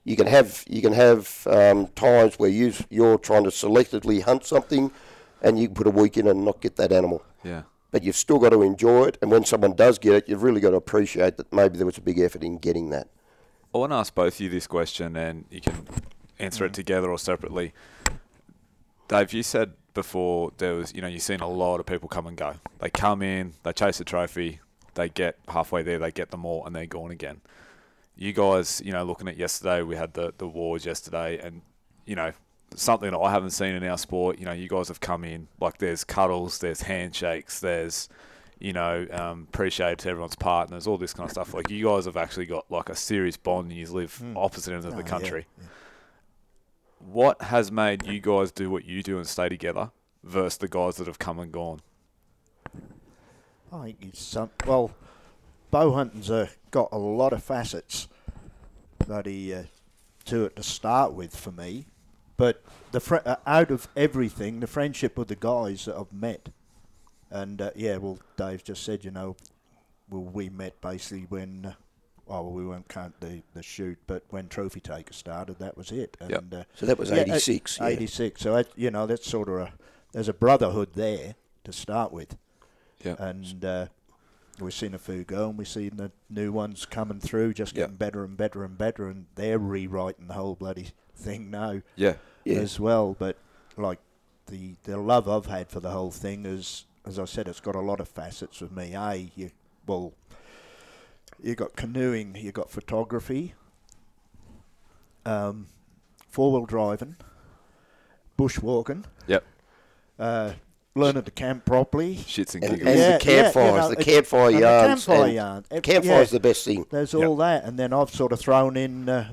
you 0.04 0.16
can 0.16 0.26
have 0.26 0.64
you 0.68 0.80
can 0.80 0.94
have 0.94 1.46
um, 1.48 1.86
times 1.88 2.38
where 2.38 2.48
you 2.50 2.72
you're 2.88 3.18
trying 3.18 3.44
to 3.44 3.50
selectively 3.50 4.22
hunt 4.22 4.44
something, 4.46 4.90
and 5.42 5.58
you 5.60 5.66
can 5.68 5.74
put 5.74 5.86
a 5.86 5.90
week 5.90 6.16
in 6.16 6.26
and 6.28 6.44
not 6.46 6.60
get 6.62 6.76
that 6.76 6.92
animal. 6.92 7.22
Yeah. 7.44 7.62
But 7.92 8.02
you've 8.02 8.16
still 8.16 8.40
got 8.40 8.50
to 8.50 8.62
enjoy 8.62 9.04
it, 9.04 9.18
and 9.22 9.30
when 9.30 9.44
someone 9.44 9.74
does 9.74 9.98
get 9.98 10.14
it, 10.14 10.28
you've 10.28 10.42
really 10.42 10.60
got 10.60 10.70
to 10.70 10.76
appreciate 10.76 11.36
that 11.36 11.52
maybe 11.52 11.76
there 11.76 11.86
was 11.86 11.98
a 11.98 12.00
big 12.00 12.18
effort 12.18 12.42
in 12.42 12.58
getting 12.58 12.90
that. 12.90 13.08
I 13.72 13.78
want 13.78 13.92
to 13.92 13.96
ask 13.96 14.14
both 14.14 14.34
of 14.34 14.40
you 14.40 14.48
this 14.48 14.66
question, 14.66 15.14
and 15.14 15.44
you 15.50 15.60
can 15.60 15.86
answer 16.38 16.64
it 16.64 16.68
mm-hmm. 16.68 16.74
together 16.74 17.10
or 17.10 17.18
separately. 17.18 17.72
Dave, 19.08 19.32
you 19.32 19.42
said 19.42 19.74
before 19.94 20.52
there 20.58 20.74
was, 20.74 20.94
you 20.94 21.02
know, 21.02 21.06
you've 21.06 21.22
seen 21.22 21.40
a 21.40 21.48
lot 21.48 21.80
of 21.80 21.86
people 21.86 22.08
come 22.08 22.26
and 22.26 22.36
go. 22.36 22.54
They 22.78 22.90
come 22.90 23.22
in, 23.22 23.52
they 23.62 23.72
chase 23.72 24.00
a 24.00 24.04
trophy, 24.04 24.60
they 24.94 25.08
get 25.08 25.38
halfway 25.48 25.82
there, 25.82 25.98
they 25.98 26.10
get 26.10 26.30
them 26.30 26.44
all, 26.44 26.64
and 26.64 26.74
they're 26.74 26.86
gone 26.86 27.10
again. 27.10 27.40
You 28.16 28.32
guys, 28.32 28.82
you 28.84 28.92
know, 28.92 29.04
looking 29.04 29.28
at 29.28 29.36
yesterday, 29.36 29.82
we 29.82 29.96
had 29.96 30.14
the 30.14 30.32
the 30.36 30.46
wars 30.46 30.84
yesterday, 30.84 31.38
and 31.38 31.62
you 32.06 32.16
know, 32.16 32.32
something 32.76 33.10
that 33.10 33.18
I 33.18 33.30
haven't 33.30 33.50
seen 33.50 33.74
in 33.74 33.84
our 33.84 33.98
sport. 33.98 34.38
You 34.38 34.44
know, 34.46 34.52
you 34.52 34.68
guys 34.68 34.88
have 34.88 35.00
come 35.00 35.24
in 35.24 35.48
like 35.60 35.78
there's 35.78 36.04
cuddles, 36.04 36.58
there's 36.58 36.82
handshakes, 36.82 37.60
there's 37.60 38.08
you 38.58 38.72
know, 38.72 39.06
um, 39.10 39.48
appreciate 39.48 39.98
to 39.98 40.08
everyone's 40.08 40.36
partners, 40.36 40.86
all 40.86 40.96
this 40.96 41.12
kind 41.12 41.26
of 41.26 41.32
stuff. 41.32 41.52
Like 41.52 41.68
you 41.68 41.84
guys 41.84 42.04
have 42.04 42.16
actually 42.16 42.46
got 42.46 42.70
like 42.70 42.88
a 42.88 42.94
serious 42.94 43.36
bond, 43.36 43.70
and 43.72 43.78
you 43.80 43.86
live 43.88 44.22
opposite 44.36 44.72
ends 44.72 44.86
of 44.86 44.94
Oh, 44.94 44.96
the 44.96 45.02
country. 45.02 45.46
yeah. 45.58 45.64
What 47.00 47.42
has 47.42 47.72
made 47.72 48.06
you 48.06 48.20
guys 48.20 48.52
do 48.52 48.70
what 48.70 48.84
you 48.84 49.02
do 49.02 49.16
and 49.18 49.26
stay 49.26 49.48
together 49.48 49.90
versus 50.22 50.58
the 50.58 50.68
guys 50.68 50.96
that 50.98 51.08
have 51.08 51.18
come 51.18 51.40
and 51.40 51.50
gone? 51.50 51.80
I 53.72 53.84
think 53.86 53.98
it's 54.02 54.22
some. 54.22 54.50
Well, 54.66 54.92
bow 55.72 55.90
hunting's 55.92 56.30
uh, 56.30 56.48
got 56.70 56.90
a 56.92 56.98
lot 56.98 57.32
of 57.32 57.42
facets, 57.42 58.06
bloody, 59.04 59.52
uh, 59.52 59.62
to 60.26 60.44
it 60.44 60.54
to 60.56 60.62
start 60.62 61.14
with 61.14 61.34
for 61.34 61.50
me. 61.50 61.86
But 62.36 62.62
the 62.92 63.00
fr- 63.00 63.16
uh, 63.24 63.36
out 63.46 63.70
of 63.70 63.88
everything, 63.96 64.60
the 64.60 64.66
friendship 64.66 65.16
with 65.18 65.28
the 65.28 65.36
guys 65.36 65.84
that 65.84 65.96
I've 65.96 66.12
met, 66.12 66.48
and 67.30 67.60
uh, 67.60 67.70
yeah, 67.76 67.96
well, 67.98 68.18
Dave 68.36 68.64
just 68.64 68.82
said, 68.82 69.04
you 69.04 69.10
know, 69.10 69.36
well, 70.10 70.22
we 70.22 70.48
met 70.48 70.80
basically 70.80 71.26
when. 71.28 71.66
Uh, 71.66 71.74
well, 72.24 72.52
we 72.52 72.64
won't 72.64 72.88
count 72.88 73.20
the, 73.20 73.42
the 73.52 73.62
shoot, 73.62 73.98
but 74.06 74.22
when 74.30 74.48
Trophy 74.48 74.80
Taker 74.80 75.12
started, 75.12 75.58
that 75.58 75.76
was 75.76 75.90
it. 75.90 76.16
And 76.20 76.30
Yep. 76.30 76.44
uh, 76.54 76.62
So 76.76 76.86
that 76.86 76.96
was 76.96 77.10
yeah, 77.10 77.16
uh, 77.16 77.34
86. 77.34 77.78
yeah. 77.78 77.86
86. 77.88 78.40
So, 78.40 78.54
that, 78.54 78.68
you 78.76 78.90
know, 78.92 79.06
that's 79.06 79.28
sort 79.28 79.48
of 79.48 79.56
a, 79.56 79.72
there's 80.12 80.28
a 80.28 80.32
brotherhood 80.32 80.90
there 80.94 81.34
to 81.64 81.72
start 81.72 82.10
with. 82.12 82.36
Yeah. 83.04 83.16
And 83.18 83.62
uh, 83.64 83.86
we've 84.60 84.72
seen 84.72 84.94
a 84.94 84.98
few 84.98 85.24
go 85.24 85.48
and 85.50 85.58
we've 85.58 85.68
seen 85.68 85.96
the 85.96 86.12
new 86.30 86.52
ones 86.52 86.86
coming 86.86 87.18
through, 87.18 87.54
just 87.54 87.74
getting 87.74 87.96
better 87.96 88.24
and 88.24 88.36
better 88.36 88.62
and 88.64 88.78
better. 88.78 89.08
And 89.08 89.26
they're 89.34 89.58
rewriting 89.58 90.28
the 90.28 90.34
whole 90.34 90.54
bloody 90.54 90.92
thing 91.14 91.50
now 91.50 91.82
Yeah. 91.96 92.14
Yeah. 92.44 92.58
as 92.58 92.78
well. 92.80 93.14
But, 93.18 93.36
like, 93.76 93.98
the, 94.46 94.74
the 94.84 94.96
love 94.96 95.28
I've 95.28 95.46
had 95.46 95.68
for 95.68 95.80
the 95.80 95.90
whole 95.90 96.10
thing 96.10 96.44
is, 96.46 96.84
as 97.06 97.18
I 97.18 97.24
said, 97.24 97.48
it's 97.48 97.60
got 97.60 97.74
a 97.74 97.80
lot 97.80 98.00
of 98.00 98.08
facets 98.08 98.60
with 98.60 98.72
me. 98.72 98.94
A, 98.94 99.30
you, 99.36 99.50
well, 99.86 100.12
you 101.42 101.54
got 101.54 101.74
canoeing, 101.76 102.36
you 102.36 102.52
got 102.52 102.70
photography, 102.70 103.54
um, 105.24 105.66
four 106.28 106.52
wheel 106.52 106.66
driving, 106.66 107.16
bushwalking, 108.38 109.04
Yep. 109.26 109.44
uh, 110.18 110.52
learning 110.94 111.22
to 111.24 111.30
camp 111.30 111.64
properly. 111.64 112.16
Shits 112.16 112.54
and 112.54 112.64
And, 112.64 112.74
giggles. 112.78 112.88
and 112.88 112.98
Yeah, 112.98 113.18
the 113.18 113.24
yeah, 113.24 113.36
you 113.36 113.42
campfires, 113.42 113.76
know, 113.76 113.88
the 113.90 114.04
campfire 114.04 114.46
and 114.48 114.56
the 114.56 114.60
yards. 114.60 114.86
campfire 115.04 115.24
and 115.26 115.34
yarn. 115.34 115.64
Ev- 115.70 115.82
Campfire's 115.82 116.32
yeah, 116.32 116.38
the 116.38 116.40
best 116.40 116.64
thing. 116.64 116.86
There's 116.90 117.12
Yep. 117.14 117.28
all 117.28 117.36
that, 117.36 117.64
and 117.64 117.78
then 117.78 117.92
I've 117.92 118.10
sort 118.10 118.32
of 118.32 118.40
thrown 118.40 118.76
in. 118.76 119.08
Uh, 119.08 119.32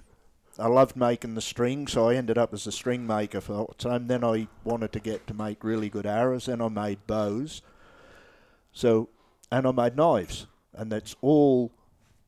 I 0.59 0.67
loved 0.67 0.95
making 0.95 1.35
the 1.35 1.41
string, 1.41 1.87
so 1.87 2.09
I 2.09 2.15
ended 2.15 2.37
up 2.37 2.53
as 2.53 2.67
a 2.67 2.71
string 2.71 3.07
maker 3.07 3.41
for 3.41 3.67
the 3.69 3.75
time. 3.75 4.07
Then 4.07 4.23
I 4.23 4.47
wanted 4.63 4.91
to 4.93 4.99
get 4.99 5.25
to 5.27 5.33
make 5.33 5.63
really 5.63 5.89
good 5.89 6.05
arrows. 6.05 6.45
Then 6.45 6.61
I 6.61 6.69
made 6.69 7.07
bows. 7.07 7.61
So, 8.71 9.09
and 9.51 9.65
I 9.65 9.71
made 9.71 9.95
knives, 9.95 10.47
and 10.73 10.91
that's 10.91 11.15
all 11.21 11.71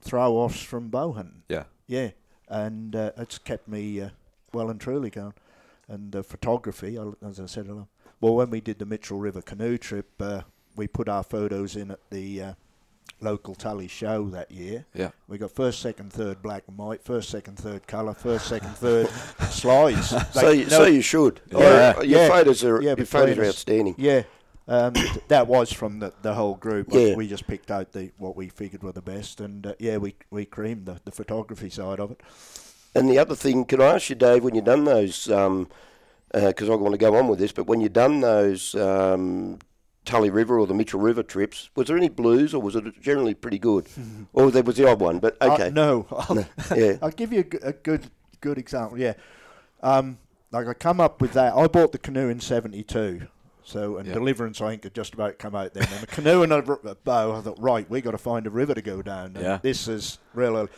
throw 0.01 0.33
offs 0.37 0.61
from 0.61 0.89
bow 0.89 1.11
hunting. 1.13 1.43
Yeah. 1.49 1.65
Yeah, 1.87 2.11
and 2.47 2.95
uh, 2.95 3.11
it's 3.17 3.37
kept 3.37 3.67
me 3.67 3.99
uh, 4.01 4.09
well 4.53 4.69
and 4.69 4.79
truly 4.79 5.09
going. 5.09 5.33
And 5.87 6.15
uh, 6.15 6.23
photography, 6.23 6.97
as 7.25 7.39
I 7.39 7.47
said, 7.47 7.69
well, 8.21 8.35
when 8.35 8.49
we 8.49 8.61
did 8.61 8.79
the 8.79 8.85
Mitchell 8.85 9.19
River 9.19 9.41
canoe 9.41 9.77
trip, 9.77 10.09
uh, 10.21 10.43
we 10.75 10.87
put 10.87 11.09
our 11.09 11.23
photos 11.23 11.75
in 11.75 11.91
at 11.91 11.99
the 12.09 12.41
uh, 12.41 12.53
local 13.21 13.55
Tully 13.55 13.87
show 13.87 14.29
that 14.29 14.51
year. 14.51 14.85
Yeah. 14.93 15.11
We 15.27 15.37
got 15.37 15.51
first, 15.51 15.79
second, 15.81 16.11
third 16.11 16.41
black 16.41 16.63
and 16.67 16.77
white, 16.77 17.03
first, 17.03 17.29
second, 17.29 17.57
third 17.57 17.87
colour, 17.87 18.13
first, 18.13 18.47
second, 18.47 18.69
third 18.75 19.07
slides. 19.49 20.13
So, 20.33 20.49
you, 20.49 20.63
no- 20.65 20.69
so 20.69 20.85
you 20.85 21.01
should. 21.01 21.41
Yeah. 21.51 21.95
Your, 21.95 22.03
your 22.05 22.19
Yeah. 22.21 22.27
photos 22.27 22.63
are 22.63 22.81
Yeah, 22.81 22.95
your 22.97 23.05
photos 23.05 23.37
are 23.37 23.45
outstanding. 23.45 23.95
Yeah, 23.97 24.23
um, 24.67 24.93
that 25.27 25.47
was 25.47 25.71
from 25.71 25.99
the, 25.99 26.13
the 26.21 26.33
whole 26.33 26.55
group. 26.55 26.87
Yeah. 26.91 27.15
We 27.15 27.27
just 27.27 27.47
picked 27.47 27.71
out 27.71 27.91
the 27.91 28.11
what 28.17 28.35
we 28.35 28.49
figured 28.49 28.83
were 28.83 28.91
the 28.91 29.01
best, 29.01 29.41
and 29.41 29.67
uh, 29.67 29.73
yeah, 29.79 29.97
we 29.97 30.15
we 30.29 30.45
creamed 30.45 30.85
the, 30.85 30.99
the 31.05 31.11
photography 31.11 31.69
side 31.69 31.99
of 31.99 32.11
it. 32.11 32.21
And 32.95 33.09
the 33.09 33.19
other 33.19 33.35
thing, 33.35 33.63
can 33.65 33.81
I 33.81 33.95
ask 33.95 34.09
you, 34.09 34.15
Dave, 34.15 34.43
when 34.43 34.53
you've 34.53 34.65
done 34.65 34.83
those, 34.83 35.25
because 35.27 36.69
I 36.69 36.75
want 36.75 36.91
to 36.91 36.97
go 36.97 37.15
on 37.15 37.27
with 37.29 37.39
this, 37.39 37.53
but 37.53 37.65
when 37.65 37.79
you've 37.79 37.93
done 37.93 38.19
those 38.19 38.75
um, 38.75 39.59
Tully 40.05 40.29
River 40.29 40.59
or 40.59 40.65
the 40.67 40.73
Mitchell 40.73 40.99
River 40.99 41.21
trips, 41.23 41.69
was 41.75 41.87
there 41.87 41.97
any 41.97 42.09
blues 42.09 42.53
or 42.53 42.61
was 42.61 42.75
it 42.75 42.99
generally 43.01 43.33
pretty 43.33 43.59
good? 43.59 43.87
or 44.33 44.49
there 44.51 44.63
was 44.63 44.77
the 44.77 44.87
odd 44.89 44.99
one, 44.99 45.19
but 45.19 45.37
Uh, 45.41 45.53
okay. 45.53 45.69
no, 45.69 46.07
I'll, 46.11 46.45
Yeah. 46.77 46.97
I'll 47.01 47.11
give 47.11 47.31
you 47.31 47.41
a, 47.41 47.43
g- 47.43 47.59
a 47.61 47.73
good 47.73 48.09
good 48.41 48.57
example. 48.57 48.97
Yeah, 48.97 49.13
um, 49.83 50.17
like 50.51 50.67
I 50.67 50.73
come 50.73 50.99
up 50.99 51.21
with 51.21 51.33
that. 51.33 51.53
I 51.53 51.67
bought 51.67 51.91
the 51.91 51.97
canoe 51.99 52.29
in 52.29 52.39
'72. 52.39 53.27
So 53.63 53.97
and 53.97 54.07
Yeah. 54.07 54.15
Deliverance, 54.15 54.59
I 54.59 54.69
think, 54.71 54.83
had 54.85 54.95
just 54.95 55.13
about 55.13 55.37
come 55.37 55.53
out 55.55 55.73
then. 55.75 55.87
And 55.93 56.03
a 56.03 56.07
canoe 56.07 56.41
and 56.41 56.51
a, 56.51 56.61
bow. 56.95 57.35
I 57.37 57.41
thought, 57.41 57.59
right, 57.59 57.87
we 57.89 58.01
got 58.01 58.11
to 58.11 58.17
find 58.17 58.47
a 58.47 58.49
river 58.49 58.73
to 58.73 58.81
go 58.81 59.03
down. 59.03 59.37
Yeah. 59.39 59.59
This 59.61 59.87
is 59.87 60.17
real. 60.33 60.57
early. 60.57 60.69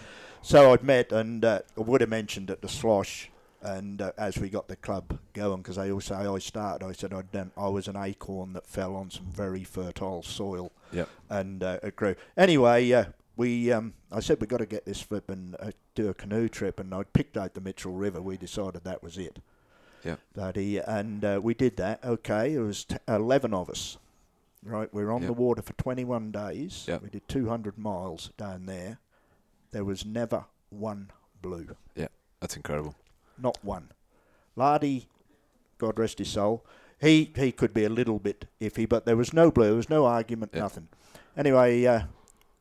So 0.41 0.73
I'd 0.73 0.83
met, 0.83 1.13
and 1.13 1.45
uh, 1.45 1.61
I 1.77 1.81
would 1.81 2.01
have 2.01 2.09
mentioned 2.09 2.51
at 2.51 2.61
the 2.61 2.67
slosh, 2.67 3.29
and 3.63 4.01
uh, 4.01 4.11
as 4.17 4.37
we 4.37 4.49
got 4.49 4.67
the 4.67 4.75
club 4.75 5.17
going, 5.33 5.61
because 5.61 5.77
I 5.77 5.89
also 5.89 6.15
I 6.35 6.39
started, 6.39 6.85
I 6.85 6.91
said 6.91 7.13
I'd 7.13 7.31
done, 7.31 7.51
I 7.57 7.69
was 7.69 7.87
an 7.87 7.95
acorn 7.95 8.53
that 8.53 8.67
fell 8.67 8.95
on 8.95 9.09
some 9.09 9.25
very 9.31 9.63
fertile 9.63 10.21
soil 10.23 10.71
Yep. 10.91 11.09
and 11.29 11.63
uh, 11.63 11.79
it 11.81 11.95
grew. 11.95 12.15
Anyway, 12.37 12.91
uh, 12.91 13.05
we 13.35 13.71
um, 13.71 13.93
I 14.11 14.19
said 14.19 14.39
we 14.41 14.47
got 14.47 14.57
to 14.57 14.65
get 14.67 14.85
this 14.85 15.01
flip 15.01 15.29
and 15.31 15.55
uh, 15.59 15.71
do 15.95 16.09
a 16.09 16.13
canoe 16.13 16.47
trip, 16.49 16.79
and 16.79 16.93
I 16.93 17.03
picked 17.03 17.35
out 17.37 17.53
the 17.55 17.61
Mitchell 17.61 17.93
River. 17.93 18.21
We 18.21 18.37
decided 18.37 18.83
that 18.83 19.01
was 19.01 19.17
it. 19.17 19.39
Yep. 20.03 20.19
That 20.35 20.55
he 20.57 20.77
and 20.79 21.23
uh, 21.25 21.39
we 21.41 21.53
did 21.53 21.77
that. 21.77 22.03
Okay, 22.03 22.53
it 22.53 22.59
was 22.59 22.85
t- 22.85 22.97
eleven 23.07 23.53
of 23.53 23.69
us. 23.69 23.97
Right, 24.65 24.93
we 24.93 25.03
were 25.03 25.11
on 25.11 25.21
Yep. 25.23 25.27
the 25.27 25.33
water 25.33 25.61
for 25.61 25.73
twenty-one 25.73 26.31
days. 26.31 26.85
Yep. 26.87 27.01
We 27.03 27.09
did 27.09 27.27
two 27.27 27.49
hundred 27.49 27.77
miles 27.77 28.29
down 28.37 28.65
there. 28.65 28.99
There 29.71 29.83
was 29.83 30.05
never 30.05 30.45
one 30.69 31.11
blue, 31.41 31.75
Yeah, 31.95 32.07
That's 32.39 32.55
incredible. 32.55 32.95
Not 33.37 33.57
one. 33.63 33.89
Lardy, 34.55 35.07
God 35.77 35.97
rest 35.99 36.19
his 36.19 36.29
soul, 36.29 36.65
he 37.01 37.31
he 37.35 37.51
could 37.51 37.73
be 37.73 37.83
a 37.83 37.89
little 37.89 38.19
bit 38.19 38.45
iffy, 38.61 38.87
but 38.87 39.05
there 39.05 39.17
was 39.17 39.33
no 39.33 39.51
blue, 39.51 39.65
there 39.65 39.75
was 39.75 39.89
no 39.89 40.05
argument, 40.05 40.51
Yeah. 40.53 40.61
nothing. 40.61 40.87
Anyway, 41.35 41.85
uh, 41.85 42.03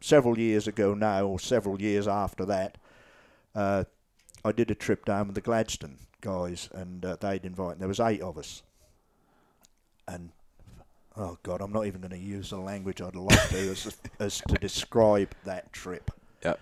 several 0.01 0.39
years 0.39 0.67
ago 0.67 0.95
now, 0.95 1.27
or 1.27 1.39
several 1.39 1.81
years 1.81 2.09
after 2.09 2.45
that, 2.47 2.79
uh, 3.55 3.85
I 4.45 4.53
did 4.53 4.71
a 4.71 4.75
trip 4.75 5.05
down 5.05 5.27
with 5.29 5.35
the 5.35 5.41
Gladstone 5.43 5.99
guys, 6.21 6.69
and 6.73 7.05
uh, 7.05 7.17
they'd 7.21 7.45
invite. 7.45 7.79
There 7.79 7.89
was 7.89 8.01
eight 8.01 8.23
of 8.23 8.39
us, 8.39 8.63
and 10.09 10.31
oh 11.17 11.39
god, 11.43 11.61
I'm 11.61 11.73
not 11.73 11.87
even 11.87 12.01
going 12.01 12.11
to 12.13 12.19
use 12.19 12.51
the 12.51 12.57
language 12.57 13.01
I'd 13.01 13.15
like 13.15 13.49
to 13.51 13.59
as, 13.71 13.97
as 14.19 14.43
to 14.49 14.55
describe 14.55 15.33
that 15.45 15.73
trip. 15.73 16.11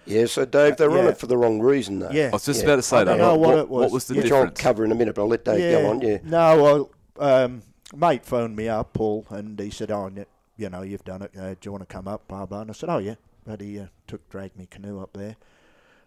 Yeah, 0.07 0.26
so 0.26 0.45
Dave, 0.45 0.76
they 0.76 0.87
run 0.87 1.05
Yeah. 1.05 1.11
it 1.11 1.18
for 1.18 1.26
the 1.26 1.37
wrong 1.39 1.61
reason, 1.61 2.01
though. 2.01 2.11
Yeah, 2.11 2.28
I 2.28 2.31
was 2.33 2.45
just 2.45 2.61
Yeah. 2.61 2.66
about 2.66 2.76
to 2.76 2.83
say 2.83 2.97
I 2.99 3.05
that. 3.05 3.11
don't 3.16 3.18
know 3.18 3.37
What, 3.37 3.41
what 3.41 3.49
what, 3.49 3.59
it 3.59 3.68
was. 3.68 3.83
what 3.85 3.93
was 3.93 4.05
the 4.07 4.14
Yeah. 4.14 4.22
Which 4.22 4.33
I'll 4.33 4.39
difference? 4.43 4.61
cover 4.61 4.85
in 4.85 4.93
a 4.93 4.95
minute, 4.95 5.14
but 5.14 5.22
I'll 5.22 5.28
let 5.28 5.45
Dave 5.45 5.61
yeah. 5.61 5.81
go 5.83 5.91
on. 5.91 6.01
Yeah. 6.03 6.18
No, 6.24 6.62
well, 6.62 6.91
um, 7.18 7.62
mate 7.95 8.24
phoned 8.24 8.57
me 8.57 8.68
up, 8.68 8.93
Paul, 8.93 9.26
and 9.31 9.59
he 9.59 9.70
said, 9.70 9.91
"Oh, 9.91 10.11
y- 10.14 10.26
you 10.57 10.68
know, 10.68 10.83
you've 10.83 11.05
done 11.05 11.22
it. 11.22 11.31
Uh, 11.39 11.51
do 11.51 11.59
you 11.62 11.72
want 11.72 11.83
to 11.89 11.93
come 11.93 12.07
up?" 12.09 12.28
Blah 12.28 12.47
blah. 12.47 12.61
And 12.62 12.70
I 12.70 12.74
said, 12.74 12.89
"Oh 12.91 12.99
yeah." 12.99 13.14
But 13.47 13.61
he 13.62 13.78
uh, 13.81 13.87
took 14.07 14.28
dragged 14.28 14.57
me 14.59 14.66
canoe 14.70 15.01
up 15.01 15.14
there, 15.14 15.37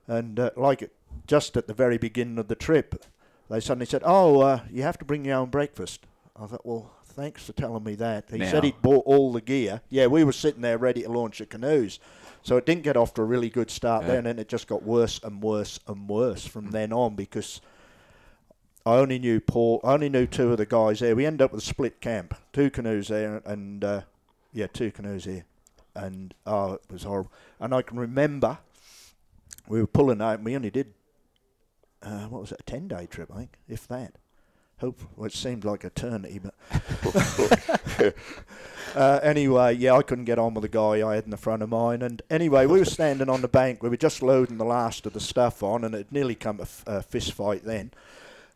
and 0.07 0.39
uh, 0.39 0.51
like 0.55 0.81
it, 0.81 0.91
just 1.27 1.57
at 1.57 1.67
the 1.67 1.73
very 1.73 1.97
beginning 1.97 2.37
of 2.37 2.47
the 2.47 2.55
trip, 2.55 3.03
they 3.49 3.59
suddenly 3.59 3.85
said, 3.87 4.03
"Oh, 4.05 4.41
uh, 4.41 4.59
you 4.71 4.83
have 4.83 4.97
to 4.99 5.05
bring 5.05 5.25
your 5.25 5.37
own 5.37 5.49
breakfast." 5.49 6.05
I 6.39 6.45
thought, 6.45 6.65
"Well, 6.65 6.91
thanks 7.05 7.43
for 7.43 7.53
telling 7.53 7.83
me 7.83 7.95
that." 7.95 8.25
He 8.29 8.39
said 8.45 8.53
Now. 8.55 8.61
he'd 8.61 8.81
bought 8.81 9.05
all 9.05 9.31
the 9.33 9.41
gear. 9.41 9.81
Yeah, 9.89 10.07
we 10.07 10.23
were 10.23 10.31
sitting 10.31 10.61
there 10.61 10.77
ready 10.77 11.01
to 11.03 11.09
launch 11.11 11.39
the 11.39 11.45
canoes. 11.47 11.99
So 12.43 12.57
it 12.57 12.65
didn't 12.65 12.83
get 12.83 12.97
off 12.97 13.13
to 13.15 13.21
a 13.21 13.25
really 13.25 13.49
good 13.49 13.71
start 13.71 14.03
Yeah. 14.03 14.07
there, 14.09 14.17
and 14.17 14.27
then 14.27 14.37
it 14.39 14.49
just 14.49 14.67
got 14.67 14.83
worse 14.83 15.19
and 15.23 15.41
worse 15.41 15.79
and 15.87 16.07
worse 16.09 16.45
from 16.45 16.71
then 16.71 16.91
on 16.93 17.15
because 17.15 17.61
I 18.85 18.95
only 18.95 19.17
knew 19.17 19.39
Paul. 19.39 19.79
I 19.83 19.93
only 19.93 20.09
knew 20.09 20.27
two 20.27 20.51
of 20.51 20.57
the 20.57 20.65
guys 20.65 20.99
there. 20.99 21.15
We 21.15 21.25
ended 21.25 21.41
up 21.41 21.53
with 21.53 21.63
a 21.63 21.65
split 21.65 22.01
camp, 22.01 22.35
two 22.51 22.69
canoes 22.69 23.07
there, 23.07 23.41
and 23.45 23.83
uh, 23.83 24.01
yeah, 24.51 24.67
two 24.67 24.91
canoes 24.91 25.23
here, 25.23 25.45
and 25.95 26.33
oh, 26.45 26.73
it 26.73 26.81
was 26.91 27.03
horrible. 27.03 27.31
And 27.61 27.73
I 27.73 27.81
can 27.81 27.97
remember 27.97 28.57
we 29.67 29.79
were 29.79 29.87
pulling 29.87 30.21
out, 30.21 30.35
and 30.35 30.45
we 30.45 30.55
only 30.55 30.69
did 30.69 30.93
uh, 32.01 32.25
what 32.25 32.41
was 32.41 32.51
it, 32.51 32.59
a 32.59 32.63
ten 32.63 32.89
day 32.89 33.07
trip, 33.09 33.31
I 33.33 33.37
think, 33.37 33.57
if 33.69 33.87
that. 33.87 34.17
Hope 34.79 35.01
well, 35.15 35.27
it 35.27 35.33
seemed 35.33 35.63
like 35.63 35.83
eternity, 35.85 36.39
but 36.43 36.53
uh, 38.95 39.19
anyway, 39.23 39.75
yeah, 39.75 39.93
I 39.93 40.01
couldn't 40.01 40.25
get 40.25 40.39
on 40.39 40.53
with 40.53 40.63
the 40.63 40.67
guy 40.67 41.07
I 41.07 41.15
had 41.15 41.23
in 41.25 41.29
the 41.29 41.37
front 41.37 41.61
of 41.63 41.69
mine. 41.69 42.01
And 42.01 42.21
anyway, 42.29 42.65
we 42.65 42.79
were 42.79 42.85
standing 42.85 43.29
on 43.29 43.41
the 43.41 43.47
bank. 43.47 43.81
We 43.81 43.89
were 43.89 43.97
just 43.97 44.21
loading 44.21 44.57
the 44.57 44.65
last 44.65 45.05
of 45.05 45.13
the 45.13 45.19
stuff 45.19 45.63
on, 45.63 45.83
and 45.83 45.95
it 45.95 46.11
nearly 46.11 46.35
come 46.35 46.59
a, 46.59 46.63
f- 46.63 46.83
a 46.85 47.01
fist 47.01 47.33
fight 47.33 47.63
then. 47.63 47.91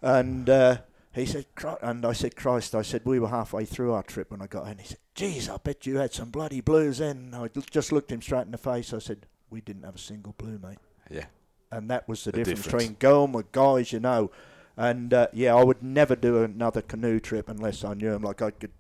And 0.02 0.50
uh, 0.50 0.78
he 1.14 1.26
said, 1.26 1.46
and 1.82 2.06
I 2.06 2.14
said, 2.14 2.36
Christ, 2.36 2.76
I 2.76 2.82
said, 2.82 3.02
we 3.06 3.20
were 3.20 3.30
halfway 3.30 3.66
through 3.66 3.94
our 3.94 4.04
trip 4.04 4.30
when 4.32 4.42
I 4.42 4.48
got 4.48 4.68
in. 4.68 4.78
He 4.80 4.88
said, 4.88 5.00
geez, 5.16 5.50
I 5.50 5.58
bet 5.58 5.86
you 5.86 5.98
had 5.98 6.14
some 6.14 6.30
bloody 6.30 6.62
blues 6.62 6.98
then. 7.00 7.32
And 7.32 7.36
I 7.36 7.50
just 7.72 7.92
looked 7.92 8.12
him 8.12 8.22
straight 8.22 8.46
in 8.46 8.52
the 8.52 8.58
face. 8.58 8.94
I 8.94 9.00
said, 9.00 9.26
we 9.50 9.62
didn't 9.62 9.84
have 9.84 9.96
a 9.96 10.00
single 10.00 10.36
blue, 10.38 10.60
mate. 10.60 10.78
Yeah. 11.10 11.26
And 11.72 11.90
that 11.90 12.08
was 12.08 12.24
the, 12.24 12.32
The 12.32 12.40
difference, 12.40 12.64
difference. 12.64 12.84
between 12.84 12.98
going 13.00 13.32
with 13.32 13.52
guys 13.52 13.92
you 13.92 14.00
know. 14.00 14.30
And 14.78 15.14
uh, 15.14 15.28
yeah, 15.34 15.56
I 15.56 15.64
would 15.64 15.82
never 15.82 16.16
do 16.16 16.44
another 16.44 16.82
canoe 16.82 17.20
trip 17.20 17.50
unless 17.50 17.84
I 17.84 17.94
knew 17.96 18.14
him. 18.14 18.22
Like 18.22 18.42
I 18.42 18.52
could 18.52 18.72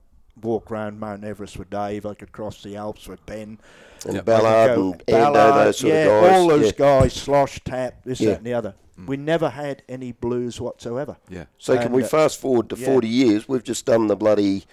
walk 0.41 0.69
around 0.71 0.99
Mount 0.99 1.23
Everest 1.23 1.57
with 1.57 1.69
Dave. 1.69 2.05
I 2.05 2.13
could 2.13 2.31
cross 2.31 2.61
the 2.61 2.75
Alps 2.75 3.07
with 3.07 3.25
Ben. 3.25 3.57
And 4.05 4.15
Yep. 4.15 4.25
Ballard 4.25 4.69
and 4.71 4.77
go- 4.77 4.91
Ando, 5.13 5.33
Ballard, 5.33 5.67
those 5.67 5.77
sort 5.79 5.93
yeah, 5.93 5.99
of 6.05 6.23
guys. 6.23 6.33
all 6.39 6.47
those 6.47 6.65
yeah. 6.65 6.71
guys, 6.77 7.13
slosh, 7.13 7.59
tap, 7.65 8.03
this, 8.05 8.19
Yeah. 8.21 8.29
that, 8.29 8.37
and 8.37 8.45
the 8.45 8.53
other. 8.53 8.75
Mm. 8.99 9.07
We 9.07 9.17
never 9.17 9.49
had 9.49 9.81
any 9.89 10.11
blues 10.11 10.61
whatsoever. 10.61 11.17
Yeah. 11.29 11.45
So 11.57 11.77
can 11.77 11.91
we 11.91 12.03
uh, 12.03 12.07
fast 12.07 12.39
forward 12.39 12.69
to 12.69 12.77
yeah. 12.77 12.85
40 12.85 13.07
years? 13.07 13.47
We've 13.49 13.63
just 13.63 13.85
done 13.87 14.05
the 14.05 14.15
bloody 14.15 14.65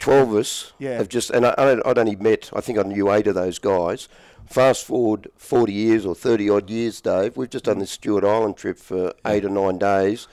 12 0.00 0.30
of 0.30 0.36
us. 0.36 0.72
Yeah. 0.80 0.96
Have 0.96 1.08
just, 1.08 1.30
and 1.30 1.46
I, 1.46 1.50
I- 1.56 1.88
I'd 1.90 1.98
only 1.98 2.16
met, 2.16 2.50
I 2.52 2.60
think 2.60 2.76
I 2.78 2.82
knew 2.82 3.12
eight 3.12 3.28
of 3.28 3.36
those 3.36 3.60
guys. 3.60 4.08
Fast 4.46 4.84
forward 4.84 5.28
40 5.36 5.72
years 5.72 6.04
or 6.04 6.14
30 6.16 6.50
odd 6.50 6.70
years, 6.70 7.00
Dave. 7.00 7.36
We've 7.36 7.50
just 7.50 7.64
done 7.64 7.78
this 7.78 7.90
Stewart 7.92 8.24
Island 8.24 8.56
trip 8.56 8.78
for 8.78 9.12
eight 9.24 9.44
or 9.44 9.48
nine 9.48 9.78
days. 9.78 10.26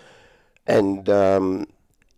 And 0.67 1.09
um, 1.09 1.67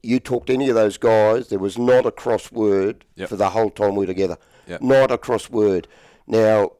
you 0.03 0.19
talked 0.19 0.47
to 0.47 0.53
any 0.53 0.69
of 0.69 0.75
those 0.75 0.97
guys, 0.97 1.49
there 1.49 1.59
was 1.59 1.77
not 1.77 2.05
a 2.05 2.11
cross 2.11 2.51
word 2.51 3.05
Yep. 3.15 3.29
for 3.29 3.35
the 3.35 3.49
whole 3.49 3.69
time 3.69 3.91
we 3.95 3.99
were 3.99 4.05
together. 4.07 4.37
Yep. 4.67 4.81
Not 4.81 5.11
a 5.11 5.17
cross 5.17 5.49
word. 5.49 5.87
Now, 6.27 6.71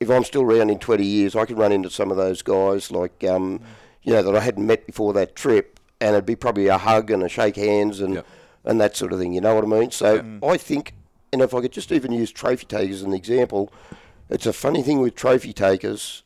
if 0.00 0.10
I'm 0.10 0.24
still 0.24 0.42
around 0.42 0.70
in 0.70 0.78
20 0.78 1.04
years, 1.04 1.34
I 1.36 1.44
can 1.46 1.56
run 1.56 1.72
into 1.72 1.90
some 1.90 2.10
of 2.10 2.16
those 2.16 2.42
guys, 2.42 2.90
like, 2.90 3.24
um, 3.24 3.60
you 4.02 4.12
know, 4.12 4.22
that 4.22 4.36
I 4.36 4.40
hadn't 4.40 4.66
met 4.66 4.86
before 4.86 5.12
that 5.14 5.34
trip, 5.36 5.80
and 6.00 6.10
it'd 6.14 6.26
be 6.26 6.36
probably 6.36 6.66
a 6.68 6.78
hug 6.78 7.10
and 7.10 7.22
a 7.22 7.28
shake 7.28 7.56
hands 7.56 8.00
and, 8.00 8.14
Yep. 8.16 8.26
and 8.64 8.80
that 8.80 8.96
sort 8.96 9.12
of 9.12 9.18
thing, 9.18 9.32
you 9.32 9.40
know 9.40 9.54
what 9.54 9.64
I 9.64 9.66
mean? 9.66 9.90
So. 9.90 10.38
I 10.42 10.56
think, 10.58 10.92
and 11.32 11.40
if 11.40 11.54
I 11.54 11.60
could 11.62 11.72
just 11.72 11.92
even 11.92 12.12
use 12.12 12.30
trophy 12.30 12.66
takers 12.66 12.96
as 12.96 13.02
an 13.02 13.14
example, 13.14 13.72
it's 14.28 14.44
a 14.46 14.52
funny 14.52 14.82
thing 14.82 15.00
with 15.00 15.14
trophy 15.14 15.52
takers. 15.52 16.22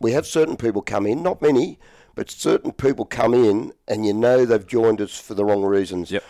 We 0.00 0.12
have 0.12 0.26
certain 0.26 0.56
people 0.56 0.82
come 0.82 1.06
in, 1.06 1.22
not 1.22 1.40
many, 1.42 1.78
but 2.20 2.30
certain 2.30 2.70
people 2.70 3.06
come 3.06 3.32
in, 3.32 3.72
and 3.88 4.04
you 4.04 4.12
know 4.12 4.44
they've 4.44 4.66
joined 4.66 5.00
us 5.00 5.18
for 5.18 5.32
the 5.32 5.42
wrong 5.42 5.62
reasons. 5.62 6.10
Yep. 6.10 6.22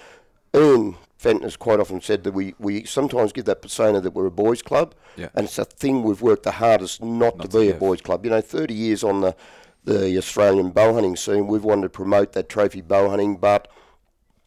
Ian 0.54 0.94
Fenton 1.18 1.42
has 1.42 1.56
quite 1.56 1.80
often 1.80 2.00
said 2.00 2.22
that 2.22 2.30
we, 2.32 2.54
we 2.60 2.84
sometimes 2.84 3.32
give 3.32 3.44
that 3.46 3.60
persona 3.60 4.00
that 4.00 4.12
we're 4.12 4.26
a 4.26 4.30
boys' 4.30 4.62
club, 4.62 4.94
Yeah. 5.16 5.30
and 5.34 5.46
it's 5.46 5.58
a 5.58 5.64
thing 5.64 6.04
we've 6.04 6.22
worked 6.22 6.44
the 6.44 6.52
hardest 6.52 7.02
not, 7.02 7.38
Not 7.38 7.42
to 7.42 7.48
to 7.48 7.58
be 7.60 7.70
a 7.70 7.74
boys' 7.74 8.00
club. 8.02 8.24
You 8.24 8.30
know, 8.30 8.40
30 8.40 8.72
years 8.72 9.02
on 9.02 9.20
the, 9.20 9.34
the 9.82 10.16
Australian 10.16 10.70
bow 10.70 10.94
hunting 10.94 11.16
scene, 11.16 11.48
we've 11.48 11.64
wanted 11.64 11.82
to 11.82 11.88
promote 11.88 12.34
that 12.34 12.48
trophy 12.48 12.82
bow 12.82 13.10
hunting, 13.10 13.36
but 13.38 13.66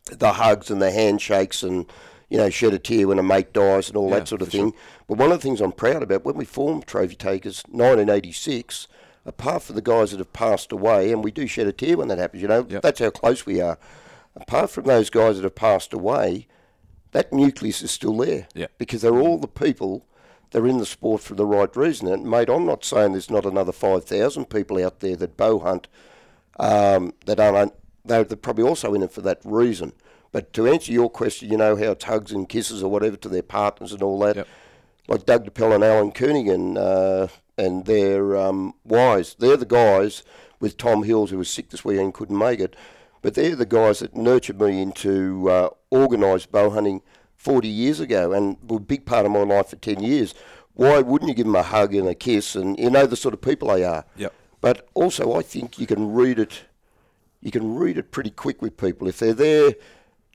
the 0.10 0.32
hugs 0.32 0.72
and 0.72 0.82
the 0.82 0.92
handshakes 0.92 1.62
and, 1.62 1.92
you 2.30 2.38
know, 2.38 2.50
shed 2.50 2.74
a 2.74 2.80
tear 2.80 3.10
when 3.10 3.20
a 3.20 3.24
mate 3.24 3.52
dies 3.52 3.90
and 3.90 3.98
all 3.98 4.10
Yeah, 4.10 4.20
that 4.20 4.30
sort 4.30 4.42
of 4.42 4.48
thing. 4.48 4.74
But 5.10 5.18
one 5.18 5.34
of 5.34 5.42
the 5.42 5.44
things 5.46 5.60
I'm 5.60 5.74
proud 5.74 6.04
about, 6.04 6.24
when 6.24 6.38
we 6.38 6.46
formed 6.46 6.88
Trophy 6.88 7.16
Takers, 7.16 7.64
1986, 7.68 8.88
apart 9.26 9.64
from 9.64 9.76
the 9.76 9.82
guys 9.82 10.12
that 10.12 10.18
have 10.18 10.34
passed 10.34 10.72
away, 10.72 11.12
and 11.12 11.24
we 11.24 11.32
do 11.32 11.48
shed 11.48 11.68
a 11.68 11.72
tear 11.72 11.98
when 11.98 12.08
that 12.10 12.18
happens, 12.18 12.42
you 12.42 12.48
know, 12.48 12.66
Yep. 12.70 12.82
that's 12.82 13.00
how 13.00 13.10
close 13.10 13.46
we 13.46 13.62
are. 13.62 13.78
Apart 14.36 14.70
from 14.72 14.86
those 14.86 15.10
guys 15.10 15.36
that 15.38 15.44
have 15.44 15.56
passed 15.56 15.94
away, 15.94 16.48
that 17.12 17.32
nucleus 17.32 17.82
is 17.82 17.92
still 17.92 18.18
there 18.18 18.48
Yeah. 18.56 18.68
because 18.78 19.02
they're 19.02 19.20
all 19.20 19.38
the 19.38 19.48
people 19.48 20.06
that 20.52 20.62
are 20.62 20.68
in 20.68 20.78
the 20.80 20.86
sport 20.86 21.22
for 21.22 21.36
the 21.36 21.46
right 21.46 21.76
reason. 21.76 22.08
And 22.08 22.26
mate, 22.26 22.50
I'm 22.50 22.66
not 22.66 22.84
saying 22.84 23.12
there's 23.14 23.30
not 23.30 23.46
another 23.46 23.72
five 23.72 24.04
thousand 24.06 24.50
people 24.50 24.84
out 24.84 25.00
there 25.00 25.16
that 25.16 25.38
bow 25.38 25.60
hunt 25.60 25.88
um, 26.60 27.14
that 27.26 27.40
aren't. 27.40 27.74
They're, 28.06 28.24
they're 28.24 28.36
probably 28.38 28.66
also 28.66 28.94
in 28.94 29.02
it 29.04 29.12
for 29.12 29.22
that 29.22 29.40
reason. 29.44 29.94
But 30.32 30.52
to 30.54 30.68
answer 30.68 30.92
your 30.92 31.10
question, 31.10 31.50
you 31.52 31.58
know 31.58 31.76
how 31.76 31.92
it's 31.92 32.04
hugs 32.06 32.32
and 32.32 32.50
kisses 32.50 32.84
or 32.84 32.90
whatever 32.92 33.16
to 33.18 33.30
their 33.30 33.44
partners 33.44 33.92
and 33.94 34.02
all 34.02 34.20
that. 34.20 34.36
Yep. 34.36 34.48
Like 35.08 35.26
Doug 35.26 35.46
DePell 35.46 35.76
and 35.76 35.84
Alan 35.84 36.12
Koenigan 36.12 36.78
uh, 36.78 37.28
and 37.58 37.86
their 37.86 38.36
um, 38.38 38.74
wise. 38.84 39.36
they're 39.40 39.58
the 39.58 39.66
guys 39.66 40.24
with 40.60 40.78
Tom 40.78 41.04
Hills 41.04 41.30
who 41.30 41.38
was 41.38 41.50
sick 41.50 41.70
this 41.70 41.84
weekend 41.86 42.06
and 42.06 42.14
couldn't 42.14 42.38
make 42.38 42.60
it. 42.60 42.76
But 43.22 43.36
they're 43.36 43.56
the 43.56 43.66
guys 43.66 44.00
that 44.00 44.16
nurtured 44.16 44.60
me 44.60 44.82
into 44.82 45.50
uh, 45.50 45.70
organised 45.92 46.52
bow 46.52 46.70
hunting 46.72 47.02
40 47.38 47.68
years 47.68 48.00
ago 48.00 48.32
and 48.34 48.58
were 48.68 48.78
a 48.78 48.82
big 48.82 49.06
part 49.06 49.26
of 49.26 49.32
my 49.32 49.44
life 49.44 49.70
for 49.70 49.76
10 49.78 50.02
years. 50.02 50.34
Why 50.74 51.00
wouldn't 51.00 51.30
you 51.30 51.36
give 51.36 51.46
them 51.46 51.56
a 51.56 51.64
hug 51.64 51.94
and 51.94 52.08
a 52.08 52.16
kiss? 52.16 52.56
And 52.56 52.78
you 52.80 52.90
know 52.90 53.06
the 53.06 53.16
sort 53.16 53.34
of 53.34 53.42
people 53.42 53.68
they 53.70 53.84
are. 53.84 54.06
Yep. 54.18 54.34
But 54.60 54.88
also, 54.94 55.34
I 55.34 55.42
think 55.42 55.78
you 55.78 55.86
can 55.86 56.14
read 56.14 56.40
it. 56.40 56.64
You 57.42 57.52
can 57.52 57.76
read 57.76 57.98
it 57.98 58.12
pretty 58.12 58.30
quick 58.32 58.62
with 58.62 58.78
people 58.78 59.08
if 59.08 59.20
they're 59.20 59.34
there 59.34 59.74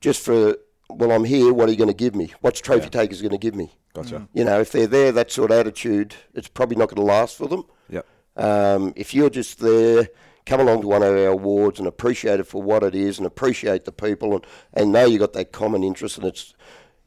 just 0.01 0.23
for. 0.23 0.55
Well, 0.91 1.11
I'm 1.11 1.23
here. 1.25 1.53
What 1.53 1.67
are 1.67 1.71
you 1.71 1.77
going 1.77 1.89
to 1.89 1.93
give 1.95 2.15
me? 2.15 2.33
What's 2.41 2.61
trophy 2.61 2.83
Yeah. 2.85 2.89
takers 3.01 3.21
going 3.21 3.31
to 3.31 3.37
give 3.37 3.53
me? 3.55 3.71
Gotcha. 3.93 4.27
You 4.33 4.43
know, 4.45 4.59
if 4.59 4.71
they're 4.71 4.87
there, 4.87 5.11
that 5.11 5.31
sort 5.31 5.51
of 5.51 5.57
attitude, 5.57 6.15
it's 6.33 6.47
probably 6.47 6.75
not 6.75 6.89
going 6.89 6.97
to 6.97 7.13
last 7.13 7.37
for 7.37 7.47
them. 7.47 7.63
Yep. 7.89 8.05
Um, 8.37 8.93
if 8.95 9.13
you're 9.13 9.29
just 9.29 9.59
there, 9.59 10.09
come 10.45 10.59
along 10.61 10.81
to 10.81 10.87
one 10.87 11.03
of 11.03 11.09
our 11.13 11.27
awards 11.27 11.79
and 11.79 11.87
appreciate 11.87 12.39
it 12.39 12.45
for 12.47 12.61
what 12.61 12.83
it 12.83 12.95
is, 12.95 13.17
and 13.17 13.25
appreciate 13.27 13.85
the 13.85 13.91
people, 13.91 14.33
and, 14.35 14.45
and 14.73 14.91
know 14.91 15.05
you've 15.05 15.19
got 15.19 15.33
that 15.33 15.51
common 15.51 15.83
interest, 15.83 16.17
and 16.17 16.27
it's, 16.27 16.53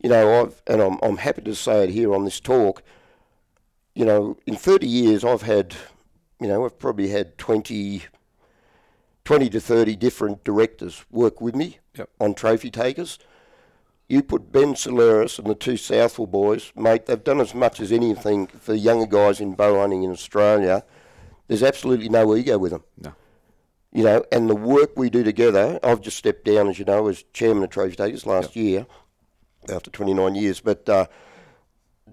you 0.03 0.11
know, 0.11 0.43
I've 0.43 0.63
and 0.67 0.83
I'm 0.83 0.99
I'm 1.03 1.17
happy 1.19 1.43
to 1.43 1.55
say 1.55 1.85
it 1.85 1.91
here 1.91 2.13
on 2.15 2.25
this 2.25 2.41
talk. 2.41 2.83
You 3.95 4.05
know, 4.05 4.37
in 4.47 4.57
30 4.57 4.87
years, 4.87 5.23
I've 5.25 5.43
had, 5.43 5.77
you 6.41 6.49
know, 6.49 6.65
I've 6.65 6.79
probably 6.79 7.09
had 7.09 7.37
20, 7.39 8.03
20 9.25 9.51
to 9.51 9.61
30 9.61 9.97
different 9.97 10.45
directors 10.45 11.05
work 11.11 11.41
with 11.41 11.55
me 11.55 11.79
Yep. 11.97 12.09
on 12.19 12.35
trophy 12.35 12.71
takers. 12.71 13.19
You 14.13 14.23
put 14.23 14.53
Ben 14.53 14.77
Solaris 14.77 15.39
and 15.39 15.49
the 15.49 15.55
two 15.55 15.79
Southwell 15.79 16.27
boys, 16.27 16.71
mate, 16.77 17.07
they've 17.07 17.25
done 17.25 17.41
as 17.41 17.55
much 17.55 17.81
as 17.81 17.91
anything 17.91 18.47
for 18.47 18.75
younger 18.75 19.07
guys 19.07 19.41
in 19.41 19.55
bow 19.55 19.81
hunting 19.81 20.03
in 20.03 20.11
Australia. 20.11 20.85
There's 21.49 21.63
absolutely 21.63 22.11
no 22.11 22.37
ego 22.37 22.59
with 22.59 22.73
them. 22.73 22.85
No. 22.99 23.15
You 23.91 24.05
know, 24.05 24.23
and 24.31 24.51
the 24.51 24.55
work 24.55 24.99
we 24.99 25.09
do 25.09 25.25
together, 25.25 25.81
I've 25.83 26.03
just 26.03 26.19
stepped 26.19 26.45
down, 26.45 26.69
as 26.69 26.79
you 26.79 26.85
know, 26.85 27.09
as 27.09 27.25
chairman 27.33 27.65
of 27.65 27.71
Trophy 27.71 27.97
Takers 27.97 28.27
last 28.27 28.55
year 28.55 28.85
after 29.71 29.91
29 29.91 30.35
years, 30.35 30.61
but, 30.61 30.87
uh, 30.91 31.07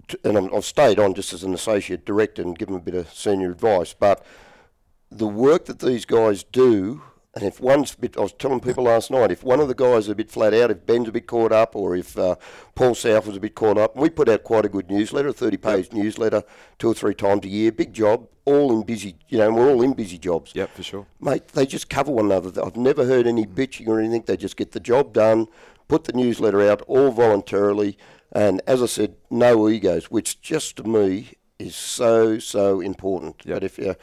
t- 0.08 0.16
and 0.24 0.38
I'm, 0.38 0.54
I've 0.54 0.64
stayed 0.64 0.98
on 0.98 1.12
just 1.12 1.34
as 1.34 1.44
an 1.44 1.52
associate 1.52 2.06
director 2.06 2.40
and 2.40 2.58
given 2.58 2.76
a 2.76 2.80
bit 2.80 2.94
of 2.94 3.12
senior 3.12 3.50
advice, 3.50 3.92
but 3.92 4.24
the 5.10 5.28
work 5.28 5.66
that 5.66 5.80
these 5.80 6.06
guys 6.06 6.44
do, 6.44 7.02
and 7.34 7.44
if 7.44 7.60
one's 7.60 7.94
a 7.94 7.98
bit, 7.98 8.16
I 8.16 8.22
was 8.22 8.32
telling 8.32 8.58
people 8.58 8.84
last 8.84 9.10
night, 9.10 9.30
if 9.30 9.44
one 9.44 9.60
of 9.60 9.68
the 9.68 9.74
guys 9.74 10.04
is 10.04 10.08
a 10.08 10.14
bit 10.16 10.30
flat 10.30 10.52
out, 10.52 10.72
if 10.72 10.84
Ben's 10.84 11.08
a 11.08 11.12
bit 11.12 11.28
caught 11.28 11.52
up, 11.52 11.76
or 11.76 11.94
if 11.94 12.18
uh, 12.18 12.34
Paul 12.74 12.96
Southwell 12.96 13.36
a 13.36 13.40
bit 13.40 13.54
caught 13.54 13.78
up, 13.78 13.94
we 13.96 14.10
put 14.10 14.28
out 14.28 14.42
quite 14.42 14.64
a 14.64 14.68
good 14.68 14.90
newsletter, 14.90 15.28
a 15.28 15.32
30 15.32 15.56
page 15.56 15.92
newsletter, 15.92 16.42
two 16.80 16.88
or 16.88 16.94
three 16.94 17.14
times 17.14 17.44
a 17.44 17.48
year, 17.48 17.70
big 17.70 17.92
job, 17.92 18.26
all 18.46 18.72
in 18.72 18.82
busy, 18.82 19.16
you 19.28 19.38
know, 19.38 19.52
we're 19.52 19.70
all 19.70 19.80
in 19.80 19.92
busy 19.92 20.18
jobs. 20.18 20.50
Yep, 20.56 20.74
for 20.74 20.82
sure. 20.82 21.06
Mate, 21.20 21.46
they 21.48 21.66
just 21.66 21.88
cover 21.88 22.10
one 22.10 22.26
another. 22.26 22.64
I've 22.64 22.76
never 22.76 23.04
heard 23.04 23.28
any 23.28 23.46
bitching 23.46 23.86
or 23.86 24.00
anything. 24.00 24.24
They 24.26 24.36
just 24.36 24.56
get 24.56 24.72
the 24.72 24.80
job 24.80 25.12
done, 25.12 25.46
put 25.86 26.04
the 26.04 26.12
newsletter 26.12 26.68
out, 26.68 26.82
all 26.82 27.12
voluntarily, 27.12 27.96
and 28.32 28.60
as 28.66 28.82
I 28.82 28.86
said, 28.86 29.14
no 29.30 29.68
egos, 29.68 30.10
which 30.10 30.40
just 30.40 30.76
to 30.76 30.84
me 30.84 31.34
is 31.60 31.76
so 31.76 32.38
so 32.38 32.80
important. 32.80 33.42
Yep. 33.44 33.54
But 33.54 33.64
if 33.64 33.78
you 33.78 33.90
if 33.90 33.96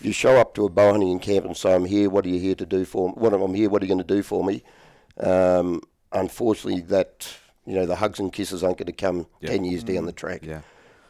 you 0.00 0.12
show 0.12 0.36
up 0.36 0.54
to 0.54 0.64
a 0.64 0.68
bow 0.70 0.92
hunting 0.92 1.18
camp 1.18 1.44
and 1.46 1.56
say, 1.56 1.74
"I'm 1.74 1.84
here. 1.84 2.08
What 2.10 2.24
are 2.26 2.28
you 2.28 2.38
here 2.40 2.54
to 2.54 2.66
do 2.66 2.84
for? 2.84 3.08
Me? 3.08 3.14
What 3.16 3.34
am 3.34 3.42
I'm 3.42 3.54
here? 3.54 3.68
What 3.70 3.82
are 3.82 3.86
you 3.86 3.94
going 3.94 4.06
to 4.06 4.14
do 4.14 4.22
for 4.22 4.44
me?" 4.44 4.62
Um, 5.18 5.82
unfortunately, 6.12 6.80
that 6.82 7.28
you 7.66 7.74
know 7.74 7.86
the 7.86 7.96
hugs 7.96 8.18
and 8.18 8.32
kisses 8.32 8.62
aren't 8.64 8.78
going 8.78 8.86
to 8.86 8.92
come 8.92 9.26
Yeah. 9.40 9.50
ten 9.50 9.64
years 9.64 9.82
down 9.84 10.06
the 10.06 10.12
track. 10.12 10.44
Yeah. 10.44 10.60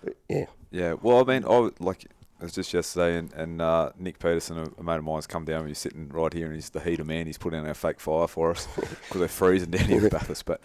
But, 0.03 0.17
yeah. 0.29 0.47
Yeah, 0.73 0.95
well, 1.03 1.21
I 1.21 1.25
mean, 1.25 1.45
I 1.49 1.71
like 1.81 2.05
it 2.05 2.11
was 2.45 2.53
just 2.53 2.73
yesterday, 2.73 3.19
and, 3.19 3.33
and 3.35 3.61
uh, 3.61 3.91
Nick 3.99 4.19
Peterson, 4.19 4.57
a, 4.79 4.83
mate 4.83 4.97
of 4.99 5.05
mine, 5.05 5.17
has 5.17 5.27
come 5.27 5.45
down. 5.45 5.67
He's 5.67 5.79
sitting 5.79 6.09
right 6.09 6.33
here, 6.33 6.47
and 6.47 6.55
he's 6.55 6.71
the 6.71 6.81
heater 6.81 7.05
man. 7.05 7.27
He's 7.27 7.37
putting 7.39 7.61
out 7.61 7.67
our 7.67 7.75
fake 7.75 8.01
fire 8.01 8.27
for 8.29 8.53
us 8.53 8.67
because 8.77 9.19
they're 9.19 9.29
freezing 9.29 9.71
down 9.71 9.87
here 9.87 10.03
in 10.05 10.09
Bathurst. 10.11 10.47
But 10.47 10.61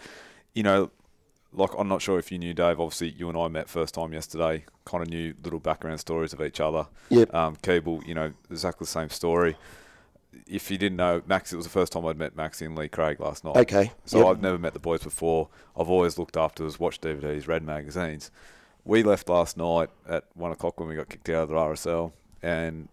you 0.54 0.62
know, 0.62 0.90
like 1.52 1.70
I'm 1.78 1.88
not 1.88 2.02
sure 2.02 2.18
if 2.18 2.30
you 2.32 2.38
knew 2.38 2.54
Dave. 2.54 2.80
Obviously, 2.80 3.10
you 3.10 3.28
and 3.28 3.36
I 3.38 3.48
met 3.48 3.68
first 3.68 3.94
time 3.94 4.12
yesterday. 4.12 4.64
Kind 4.84 5.02
of 5.02 5.08
knew 5.08 5.34
little 5.42 5.58
background 5.60 6.00
stories 6.00 6.32
of 6.32 6.40
each 6.42 6.60
other. 6.60 6.86
Yep. 7.10 7.34
Um, 7.34 7.56
Keeble, 7.56 8.06
you 8.06 8.14
know, 8.14 8.32
exactly 8.50 8.84
the 8.84 8.90
same 8.90 9.08
story. 9.10 9.56
If 10.46 10.70
you 10.70 10.76
didn't 10.76 10.96
know 10.96 11.22
Max, 11.26 11.52
it 11.52 11.56
was 11.56 11.64
the 11.64 11.70
first 11.70 11.92
time 11.92 12.04
I'd 12.06 12.18
met 12.18 12.36
Maxie 12.36 12.66
and 12.66 12.76
Lee 12.76 12.88
Craig 12.88 13.20
last 13.20 13.42
night. 13.42 13.56
Okay. 13.56 13.92
So 14.04 14.18
Yep. 14.18 14.26
I've 14.28 14.42
never 14.42 14.58
met 14.58 14.74
the 14.74 14.78
boys 14.78 15.02
before. 15.02 15.48
I've 15.78 15.88
always 15.88 16.18
looked 16.18 16.36
after 16.36 16.66
us, 16.66 16.78
watched 16.78 17.02
DVDs, 17.02 17.48
read 17.48 17.62
magazines. 17.62 18.30
We 18.84 19.02
left 19.02 19.28
last 19.28 19.56
night 19.56 19.88
at 20.08 20.24
one 20.34 20.52
o'clock 20.52 20.78
when 20.78 20.88
we 20.88 20.94
got 20.94 21.08
kicked 21.08 21.28
out 21.30 21.44
of 21.44 21.48
the 21.48 21.54
RSL, 21.56 22.12
and 22.42 22.88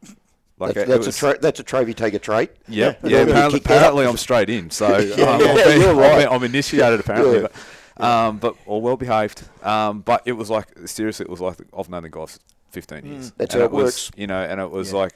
like 0.57 0.73
that's, 0.73 0.87
it 0.87 0.91
that's 0.91 1.05
was, 1.05 1.15
a 1.15 1.19
tra- 1.19 1.39
that's 1.39 1.59
a 1.59 1.63
trophy 1.63 1.93
taker 1.93 2.17
trait. 2.17 2.49
yeah, 2.67 2.95
Yeah, 3.03 3.09
yeah. 3.09 3.17
apparently, 3.23 3.59
apparently 3.59 4.05
I'm 4.07 4.17
straight 4.17 4.49
in, 4.49 4.71
so 4.71 4.87
um, 4.95 5.01
Yeah, 5.17 5.25
I'm, 5.25 5.39
yeah, 5.57 5.75
you're 5.75 6.03
I'm 6.03 6.29
I'm 6.31 6.43
initiated 6.43 6.99
apparently, 7.01 7.35
Yeah. 7.35 7.41
but, 7.43 7.51
um, 7.97 8.37
but 8.37 8.55
or 8.65 8.81
well 8.81 8.97
behaved. 8.97 9.43
Um, 9.63 10.01
but 10.01 10.21
it 10.25 10.33
was 10.33 10.49
like 10.49 10.67
seriously, 10.85 11.25
it 11.25 11.29
was 11.29 11.41
like 11.41 11.57
I've 11.77 11.89
known 11.89 12.03
the 12.03 12.09
guys 12.09 12.39
15 12.71 13.05
years. 13.05 13.31
Mm. 13.31 13.33
That's 13.37 13.53
and 13.55 13.61
how 13.61 13.65
it 13.67 13.71
it 13.71 13.75
was, 13.75 13.83
works. 13.85 14.11
You 14.15 14.27
know, 14.27 14.41
and 14.41 14.59
it 14.59 14.69
was 14.71 14.91
Yeah. 14.91 14.99
like 14.99 15.13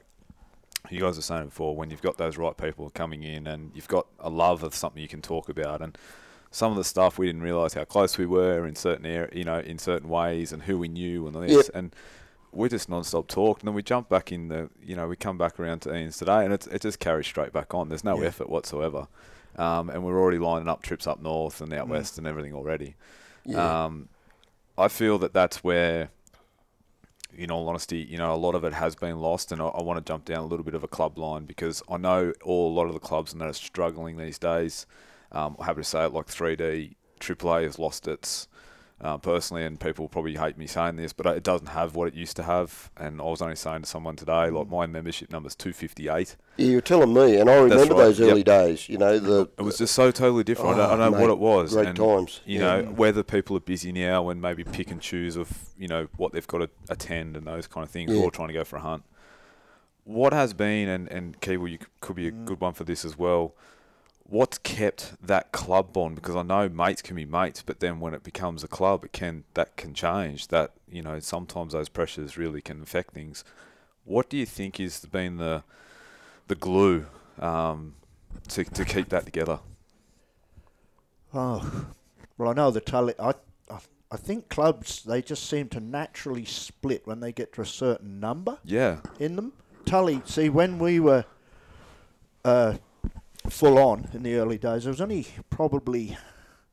you 0.90 1.02
guys 1.02 1.16
were 1.18 1.22
saying 1.22 1.46
before 1.46 1.76
when 1.76 1.90
you've 1.90 2.02
got 2.02 2.18
those 2.18 2.38
right 2.38 2.56
people 2.56 2.90
coming 2.92 3.24
in 3.24 3.46
and 3.48 3.72
you've 3.76 3.88
got 3.90 4.08
a 4.20 4.30
love 4.30 4.64
of 4.64 4.74
something 4.74 5.02
you 5.02 5.08
can 5.08 5.22
talk 5.22 5.50
about 5.50 5.82
and 5.82 5.98
some 6.50 6.72
of 6.72 6.78
the 6.78 6.84
stuff 6.84 7.18
we 7.18 7.26
didn't 7.26 7.42
realize 7.42 7.74
how 7.74 7.84
close 7.84 8.18
we 8.18 8.26
were 8.26 8.66
in 8.66 8.74
certain 8.76 9.06
air, 9.06 9.30
you 9.34 9.44
know, 9.44 9.60
in 9.60 9.78
certain 9.78 10.08
ways 10.08 10.54
and 10.54 10.64
who 10.64 10.78
we 10.78 10.88
knew 10.88 11.28
and 11.28 11.36
all 11.36 11.42
this 11.42 11.52
Yep. 11.52 11.76
and 11.76 11.96
we 12.54 12.70
just 12.70 12.88
non-stop 12.88 13.28
talked 13.28 13.62
and 13.62 13.68
then 13.68 13.76
we 13.76 13.84
jump 13.84 14.08
back 14.08 14.32
in 14.32 14.48
the 14.48 14.70
you 14.82 14.96
know 14.96 15.08
we 15.10 15.18
come 15.18 15.38
back 15.38 15.60
around 15.60 15.82
to 15.82 15.94
Ian's 15.94 16.18
today 16.18 16.46
and 16.46 16.54
it's, 16.54 16.66
it 16.68 16.82
just 16.82 17.00
carries 17.00 17.28
straight 17.28 17.52
back 17.52 17.74
on 17.74 17.90
there's 17.90 18.06
no 18.06 18.20
Yeah. 18.22 18.28
effort 18.28 18.50
whatsoever 18.50 19.08
um, 19.58 19.90
and 19.90 20.04
we're 20.04 20.20
already 20.20 20.38
lining 20.40 20.68
up 20.68 20.82
trips 20.82 21.08
up 21.08 21.22
north 21.22 21.62
and 21.62 21.74
out 21.74 21.88
west 21.88 22.18
and 22.18 22.28
everything 22.28 22.54
already 22.54 22.96
Yeah. 23.46 23.86
um, 23.86 24.10
I 24.78 24.88
feel 24.90 25.18
that 25.20 25.34
that's 25.34 25.64
where, 25.64 26.10
in 27.36 27.50
all 27.52 27.68
honesty, 27.68 27.98
you 28.00 28.18
know, 28.18 28.34
a 28.34 28.36
lot 28.38 28.54
of 28.56 28.64
it 28.64 28.74
has 28.74 28.96
been 28.96 29.20
lost, 29.20 29.52
and 29.52 29.62
I, 29.62 29.66
I 29.68 29.82
want 29.82 29.98
to 30.04 30.08
jump 30.08 30.26
down 30.26 30.40
a 30.40 30.46
little 30.46 30.64
bit 30.66 30.76
of 30.76 30.84
a 30.84 30.88
club 30.88 31.18
line 31.18 31.46
because 31.46 31.82
I 31.90 31.98
know 31.98 32.34
all 32.44 32.72
a 32.72 32.76
lot 32.76 32.86
of 32.86 32.94
the 32.94 33.00
clubs 33.00 33.32
and 33.32 33.42
that 33.42 33.48
are 33.50 33.54
struggling 33.54 34.18
these 34.18 34.38
days. 34.38 34.86
Um, 35.32 35.56
I'm 35.60 35.66
happy 35.66 35.82
to 35.82 35.84
say 35.84 36.06
it, 36.06 36.14
like 36.14 36.28
3D, 36.28 36.96
AAA 37.20 37.64
has 37.64 37.80
lost 37.80 38.08
its. 38.08 38.48
Uh, 39.00 39.16
personally, 39.16 39.64
and 39.64 39.80
people 39.80 40.08
probably 40.10 40.36
hate 40.38 40.58
me 40.58 40.66
saying 40.66 40.96
this, 40.96 41.14
but 41.14 41.28
it 41.28 41.44
doesn't 41.44 41.68
have 41.68 41.94
what 41.94 42.08
it 42.08 42.16
used 42.16 42.36
to 42.36 42.42
have. 42.42 42.90
And 42.98 43.22
I 43.22 43.26
was 43.26 43.44
only 43.44 43.56
saying 43.56 43.84
to 43.84 43.88
someone 43.88 44.16
today, 44.16 44.50
like 44.50 44.68
my 44.70 44.88
membership 44.88 45.32
number's 45.32 45.54
258. 45.54 46.36
Yeah, 46.58 46.66
you 46.66 46.76
were 46.78 46.82
telling 46.82 47.14
me, 47.14 47.40
and 47.40 47.48
I 47.48 47.58
remember 47.58 47.94
right, 47.94 48.06
those 48.06 48.20
yep. 48.20 48.32
early 48.32 48.42
days. 48.44 48.90
You 48.90 48.98
know, 48.98 49.20
the 49.20 49.48
It 49.56 49.62
was 49.62 49.78
just 49.78 49.94
so 49.94 50.10
totally 50.10 50.44
different. 50.44 50.72
I 50.72 50.78
don't, 50.78 50.90
I 50.90 50.94
Oh, 50.94 50.98
don't 50.98 51.12
know 51.12 51.22
what 51.22 51.30
it 51.30 51.38
was. 51.38 51.74
great 51.74 51.90
and, 51.90 51.96
times. 51.96 52.42
You 52.44 52.58
Yeah. 52.60 52.82
know, 52.82 52.84
whether 52.94 53.22
people 53.22 53.56
are 53.56 53.60
busy 53.60 53.92
now 53.92 54.30
and 54.30 54.42
maybe 54.42 54.64
pick 54.64 54.90
and 54.90 55.00
choose 55.00 55.36
of, 55.36 55.70
you 55.78 55.88
know, 55.88 56.08
what 56.18 56.32
they've 56.34 56.48
got 56.48 56.58
to 56.58 56.70
attend 56.90 57.38
and 57.38 57.46
those 57.46 57.68
kind 57.68 57.84
of 57.84 57.92
things, 57.92 58.12
Yeah. 58.12 58.24
or 58.24 58.32
trying 58.32 58.48
to 58.48 58.54
go 58.56 58.64
for 58.64 58.78
a 58.78 58.82
hunt. 58.82 59.04
What 60.06 60.34
has 60.34 60.54
been, 60.56 60.90
and, 60.90 61.08
and 61.10 61.40
Keeble, 61.40 61.70
you 61.70 61.78
could 62.02 62.16
be 62.16 62.28
a 62.30 62.32
Mm. 62.32 62.46
good 62.46 62.62
one 62.62 62.74
for 62.74 62.84
this 62.84 63.06
as 63.06 63.16
well, 63.16 63.54
what's 64.28 64.58
kept 64.58 65.14
that 65.26 65.52
club 65.52 65.94
bond? 65.94 66.16
Because 66.16 66.36
I 66.36 66.44
know 66.44 66.70
mates 66.70 67.02
can 67.02 67.16
be 67.16 67.26
mates, 67.26 67.64
but 67.66 67.80
then 67.80 68.00
when 68.00 68.14
it 68.14 68.24
becomes 68.24 68.64
a 68.64 68.68
club, 68.68 69.06
it 69.06 69.14
can 69.14 69.46
that 69.54 69.78
can 69.78 69.94
change. 69.94 70.50
That, 70.50 70.74
you 70.90 71.02
know, 71.02 71.20
sometimes 71.20 71.74
those 71.74 71.90
pressures 71.90 72.38
really 72.38 72.62
can 72.62 72.82
affect 72.82 73.14
things. 73.14 73.44
What 74.04 74.30
do 74.30 74.38
you 74.38 74.46
think 74.46 74.78
has 74.78 75.00
been 75.06 75.38
the 75.38 75.64
the 76.48 76.56
glue 76.56 77.06
um, 77.40 77.96
to, 78.50 78.64
to 78.64 78.86
keep 78.86 79.10
that 79.10 79.26
together? 79.26 79.60
Oh, 81.34 81.88
well, 82.38 82.50
I 82.50 82.54
know 82.54 82.72
the 82.72 82.82
Tully. 82.82 83.14
I, 83.20 83.34
I, 83.70 83.80
I 84.12 84.18
think 84.18 84.50
clubs 84.50 85.04
they 85.04 85.22
just 85.22 85.50
seem 85.50 85.68
to 85.70 85.80
naturally 85.80 86.46
split 86.46 87.06
when 87.06 87.20
they 87.20 87.32
get 87.32 87.54
to 87.54 87.62
a 87.62 87.66
certain 87.66 88.20
number 88.20 88.58
Yeah. 88.64 88.98
in 89.20 89.36
them. 89.36 89.54
Tully, 89.86 90.22
see, 90.26 90.50
when 90.50 90.80
we 90.80 91.00
were 91.00 91.26
uh, 92.44 92.76
full 93.50 93.78
on 93.78 94.10
in 94.14 94.24
the 94.24 94.36
early 94.36 94.58
days, 94.58 94.84
there 94.84 94.92
was 94.92 95.02
only 95.02 95.28
probably 95.50 96.18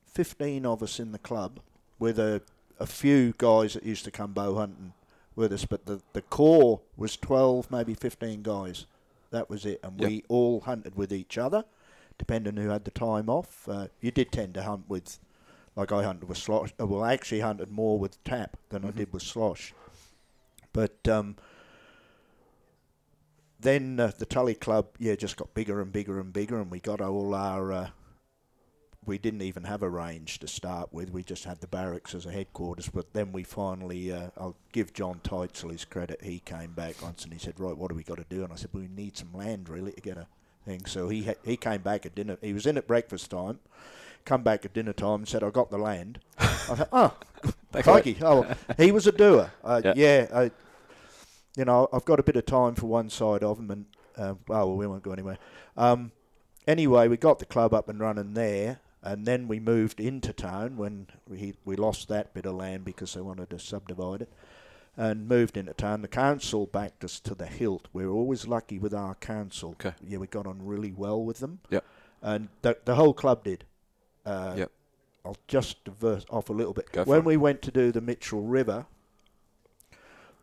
fifteen 0.07 0.65
of 0.67 0.83
us 0.83 0.99
in 1.01 1.13
the 1.13 1.19
club, 1.19 1.61
with 1.99 2.19
a 2.19 2.43
a 2.81 2.87
few 2.87 3.33
guys 3.39 3.75
that 3.75 3.85
used 3.85 4.05
to 4.05 4.11
come 4.11 4.33
bow 4.33 4.55
hunting 4.57 4.93
with 5.37 5.53
us, 5.53 5.65
but 5.65 5.87
the 5.87 6.01
the 6.13 6.23
core 6.23 6.81
was 6.97 7.17
twelve, 7.17 7.71
maybe 7.71 7.95
fifteen 7.95 8.43
guys. 8.43 8.87
That 9.31 9.51
was 9.51 9.67
it, 9.67 9.81
and 9.83 10.01
Yep. 10.01 10.09
we 10.09 10.25
all 10.29 10.61
hunted 10.61 10.95
with 10.97 11.13
each 11.13 11.37
other, 11.39 11.65
depending 12.19 12.57
who 12.57 12.69
had 12.69 12.85
the 12.85 12.91
time 12.93 13.29
off. 13.29 13.69
Uh, 13.69 13.89
you 14.01 14.11
did 14.13 14.31
tend 14.31 14.55
to 14.55 14.63
hunt 14.63 14.85
with, 14.89 15.19
like 15.75 15.91
I 15.91 16.05
hunted 16.05 16.29
with 16.29 16.39
slosh. 16.39 16.73
uh, 16.81 16.87
Well, 16.87 17.03
I 17.03 17.13
actually 17.15 17.41
hunted 17.41 17.71
more 17.71 17.99
with 17.99 18.23
tap 18.23 18.57
than 18.69 18.85
I 18.85 18.91
did 18.93 19.13
with 19.13 19.23
slosh. 19.25 19.75
But 20.73 21.09
um, 21.09 21.37
then 23.65 23.99
uh, 23.99 24.13
the 24.17 24.27
Tully 24.27 24.55
Club, 24.55 24.87
yeah, 24.99 25.17
just 25.17 25.37
got 25.37 25.53
bigger 25.55 25.81
and 25.81 25.91
bigger 25.93 26.21
and 26.21 26.33
bigger, 26.33 26.61
and 26.61 26.71
we 26.71 26.79
got 26.81 27.01
all 27.01 27.35
our. 27.35 27.73
Uh, 27.73 27.89
we 29.07 29.19
didn't 29.19 29.43
even 29.43 29.65
have 29.65 29.83
a 29.83 29.91
range 29.91 30.39
to 30.39 30.49
start 30.49 30.91
with. 30.93 31.11
We 31.11 31.23
just 31.23 31.45
had 31.45 31.61
the 31.61 31.67
barracks 31.67 32.15
as 32.15 32.25
a 32.25 32.33
headquarters. 32.33 32.89
But 32.89 33.13
then 33.13 33.33
we 33.33 33.43
finally, 33.43 34.11
uh, 34.11 34.31
I'll 34.39 34.57
give 34.73 34.95
John 34.95 35.21
Teitzel 35.23 35.73
his 35.73 35.85
credit. 35.85 36.23
He 36.23 36.39
came 36.41 36.73
back 36.73 37.03
once 37.03 37.25
and 37.25 37.33
he 37.33 37.39
said, 37.39 37.61
"Right, 37.61 37.77
what 37.77 37.91
do 37.91 37.97
we 37.97 38.03
got 38.03 38.17
to 38.17 38.25
do?" 38.31 38.45
And 38.45 38.53
I 38.53 38.57
said, 38.57 38.71
"We 38.73 38.89
need 38.89 39.17
some 39.19 39.35
land 39.35 39.69
really 39.69 39.93
to 39.93 40.01
get 40.01 40.17
a 40.17 40.27
thing." 40.65 40.87
So 40.87 41.09
he 41.11 41.25
ha- 41.25 41.35
he 41.45 41.57
came 41.59 41.83
back 41.83 42.07
at 42.07 42.15
dinner. 42.15 42.39
He 42.41 42.55
was 42.55 42.65
in 42.67 42.79
at 42.79 42.87
breakfast 42.87 43.31
time. 43.31 43.59
Come 44.25 44.43
back 44.43 44.65
at 44.65 44.73
dinner 44.73 44.95
time 44.95 45.17
and 45.21 45.29
said, 45.29 45.43
"I 45.43 45.51
got 45.51 45.71
the 45.71 45.77
land." 45.79 46.21
I 46.39 46.47
thought, 46.47 46.89
"Oh, 46.91 47.15
crikey!" 47.83 48.17
Oh, 48.23 48.47
he 48.79 48.91
was 48.91 49.07
a 49.07 49.13
doer. 49.13 49.51
Uh, 49.63 49.83
Yeah. 49.85 49.93
yeah, 49.97 50.27
I, 50.33 50.51
you 51.57 51.65
know, 51.65 51.89
I've 51.93 52.05
got 52.05 52.21
a 52.21 52.23
bit 52.25 52.37
of 52.37 52.47
time 52.47 52.75
for 52.75 52.87
one 52.87 53.11
side 53.11 53.43
of 53.43 53.57
them, 53.57 53.71
and 53.71 53.87
uh, 54.17 54.35
oh, 54.49 54.67
well, 54.67 54.77
we 54.77 54.87
won't 54.87 55.03
go 55.03 55.13
anywhere. 55.13 55.39
Um, 55.77 56.13
anyway, 56.67 57.09
we 57.09 57.17
got 57.17 57.39
the 57.39 57.47
club 57.47 57.73
up 57.75 57.89
and 57.89 58.01
running 58.01 58.35
there, 58.35 58.81
and 59.03 59.27
then 59.27 59.49
we 59.49 59.61
moved 59.61 60.01
into 60.01 60.33
town 60.33 60.77
when 60.77 61.07
we 61.29 61.55
we 61.65 61.77
lost 61.77 62.09
that 62.09 62.35
bit 62.35 62.47
of 62.47 62.55
land 62.55 62.85
because 62.85 63.15
they 63.15 63.21
wanted 63.21 63.51
to 63.51 63.59
subdivide 63.59 64.23
it, 64.23 64.33
and 64.97 65.29
moved 65.29 65.57
into 65.57 65.75
town. 65.75 66.03
The 66.03 66.09
council 66.09 66.67
backed 66.67 67.05
us 67.05 67.21
to 67.21 67.35
the 67.35 67.47
hilt. 67.47 67.89
We 67.93 68.07
were 68.07 68.13
always 68.13 68.47
lucky 68.47 68.79
with 68.79 68.95
our 68.95 69.15
council. 69.17 69.71
Okay. 69.73 69.95
Yeah, 70.07 70.19
we 70.19 70.27
got 70.27 70.47
on 70.47 70.65
really 70.65 70.93
well 70.93 71.23
with 71.23 71.39
them. 71.39 71.61
Yep. 71.71 71.85
And 72.23 72.49
the 72.63 72.79
the 72.85 72.95
whole 72.95 73.15
club 73.15 73.45
did. 73.45 73.65
Uh, 74.25 74.55
Yep. 74.57 74.71
I'll 75.27 75.37
just 75.49 75.83
diverse 75.85 76.27
off 76.29 76.51
a 76.51 76.53
little 76.53 76.75
bit. 76.75 76.93
Go 76.93 77.05
when 77.05 77.25
we 77.25 77.39
went 77.39 77.63
to 77.63 77.71
do 77.71 77.91
the 77.91 78.03
Mitchell 78.03 78.43
River, 78.43 78.85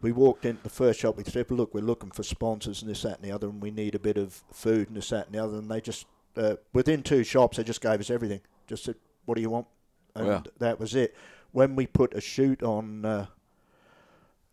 we 0.01 0.11
walked 0.11 0.45
into 0.45 0.63
the 0.63 0.69
first 0.69 0.99
shop. 0.99 1.17
We 1.17 1.23
said, 1.23 1.49
"Look, 1.51 1.73
we're 1.73 1.81
looking 1.81 2.11
for 2.11 2.23
sponsors 2.23 2.81
and 2.81 2.89
this, 2.89 3.01
that, 3.03 3.17
and 3.17 3.23
the 3.23 3.31
other, 3.31 3.47
and 3.49 3.61
we 3.61 3.71
need 3.71 3.95
a 3.95 3.99
bit 3.99 4.17
of 4.17 4.43
food 4.51 4.87
and 4.87 4.97
this, 4.97 5.09
that, 5.09 5.27
and 5.27 5.35
the 5.35 5.43
other." 5.43 5.57
And 5.57 5.69
they 5.69 5.81
just 5.81 6.05
uh, 6.37 6.55
within 6.73 7.03
two 7.03 7.23
shops, 7.23 7.57
they 7.57 7.63
just 7.63 7.81
gave 7.81 7.99
us 7.99 8.09
everything. 8.09 8.41
Just 8.67 8.83
said, 8.85 8.95
"What 9.25 9.35
do 9.35 9.41
you 9.41 9.49
want?" 9.49 9.67
And 10.15 10.27
Wow. 10.27 10.43
that 10.59 10.79
was 10.79 10.95
it. 10.95 11.15
When 11.51 11.75
we 11.75 11.85
put 11.87 12.13
a 12.13 12.21
shoot 12.21 12.63
on, 12.63 13.05
uh, 13.05 13.25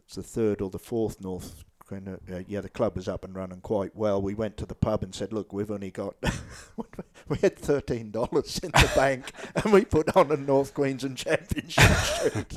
it's 0.07 0.17
the 0.17 0.23
third 0.23 0.61
or 0.61 0.71
the 0.71 0.79
fourth 0.79 1.21
North. 1.21 1.65
Kind 1.89 2.09
of, 2.09 2.21
uh, 2.31 2.43
yeah, 2.47 2.61
the 2.61 2.69
club 2.69 2.97
was 2.97 3.09
up 3.09 3.25
and 3.25 3.35
running 3.35 3.63
quite 3.63 3.97
well. 3.97 4.21
We 4.21 4.35
went 4.35 4.59
to 4.59 4.67
the 4.67 4.75
pub 4.75 5.03
and 5.03 5.15
said, 5.15 5.33
"Look, 5.33 5.55
we've 5.55 5.71
only 5.71 5.91
got 5.91 6.17
we 7.29 7.39
had 7.39 7.57
thirteen 7.59 8.11
dollars 8.11 8.59
in 8.63 8.71
the 8.73 8.91
bank, 8.95 9.33
and 9.55 9.73
we 9.73 9.87
put 9.87 10.15
on 10.15 10.31
a 10.31 10.37
North 10.37 10.75
Queensland 10.75 11.17
Championship 11.17 11.91
shirt, 11.97 12.55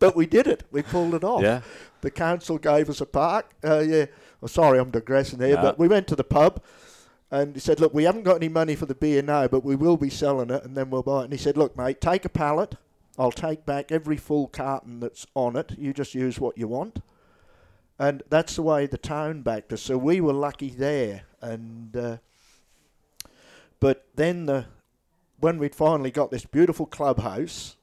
but 0.00 0.16
we 0.16 0.26
did 0.26 0.48
it. 0.48 0.64
We 0.72 0.82
pulled 0.82 1.14
it 1.14 1.22
off. 1.22 1.42
Yeah. 1.42 1.60
The 2.00 2.10
council 2.10 2.58
gave 2.58 2.90
us 2.90 3.00
a 3.00 3.06
park. 3.06 3.52
Uh, 3.62 3.78
yeah. 3.86 4.06
Oh, 4.42 4.48
sorry, 4.48 4.80
I'm 4.80 4.90
digressing 4.90 5.38
here, 5.38 5.54
No. 5.54 5.62
but 5.62 5.78
we 5.78 5.86
went 5.86 6.08
to 6.08 6.16
the 6.16 6.24
pub. 6.24 6.60
And 7.30 7.54
he 7.54 7.60
said, 7.60 7.78
"Look, 7.78 7.94
we 7.94 8.02
haven't 8.02 8.24
got 8.24 8.34
any 8.36 8.48
money 8.48 8.74
for 8.74 8.86
the 8.86 8.96
beer 8.96 9.22
now, 9.22 9.46
but 9.46 9.64
we 9.64 9.76
will 9.76 9.96
be 9.96 10.10
selling 10.10 10.50
it, 10.50 10.64
and 10.64 10.76
then 10.76 10.90
we'll 10.90 11.04
buy 11.04 11.20
it." 11.20 11.24
And 11.24 11.32
he 11.32 11.38
said, 11.38 11.56
"Look, 11.56 11.76
mate, 11.76 12.00
take 12.00 12.24
a 12.24 12.28
pallet. 12.28 12.74
I'll 13.16 13.30
take 13.30 13.64
back 13.64 13.92
every 13.92 14.16
full 14.16 14.48
carton 14.48 14.98
that's 14.98 15.24
on 15.34 15.54
it. 15.54 15.70
You 15.78 15.92
just 15.92 16.16
use 16.16 16.40
what 16.40 16.58
you 16.58 16.66
want." 16.66 17.00
And 17.98 18.22
that's 18.30 18.56
the 18.56 18.62
way 18.62 18.86
the 18.86 18.98
town 18.98 19.42
backed 19.42 19.72
us. 19.72 19.82
So 19.82 19.96
we 19.96 20.20
were 20.20 20.32
lucky 20.32 20.70
there. 20.70 21.22
And 21.40 21.96
uh, 21.96 22.16
but 23.80 24.06
then 24.14 24.46
the 24.46 24.66
when 25.40 25.58
we'd 25.58 25.74
finally 25.74 26.10
got 26.10 26.30
this 26.30 26.44
beautiful 26.44 26.86
clubhouse, 26.86 27.76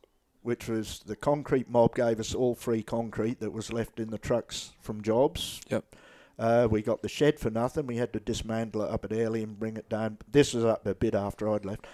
which 0.43 0.67
was 0.67 0.99
the 1.05 1.15
concrete 1.15 1.69
mob 1.69 1.93
gave 1.93 2.19
us 2.19 2.33
all 2.33 2.55
free 2.55 2.81
concrete 2.81 3.39
that 3.41 3.51
was 3.51 3.73
left 3.73 3.99
in 3.99 4.09
the 4.09 4.17
trucks 4.17 4.71
from 4.79 5.01
jobs. 5.01 5.61
Yep. 5.69 5.95
Uh, 6.37 6.67
we 6.71 6.81
got 6.81 7.01
the 7.01 7.09
shed 7.09 7.37
for 7.37 7.49
nothing. 7.49 7.85
We 7.85 7.97
had 7.97 8.13
to 8.13 8.19
dismantle 8.21 8.83
it 8.83 8.91
up 8.91 9.03
at 9.03 9.11
Airlie 9.11 9.43
and 9.43 9.59
bring 9.59 9.75
it 9.75 9.89
down. 9.89 10.19
This 10.31 10.53
was 10.53 10.63
up 10.63 10.85
a 10.87 10.95
bit 10.95 11.13
after 11.13 11.49
I'd 11.49 11.65
left. 11.65 11.85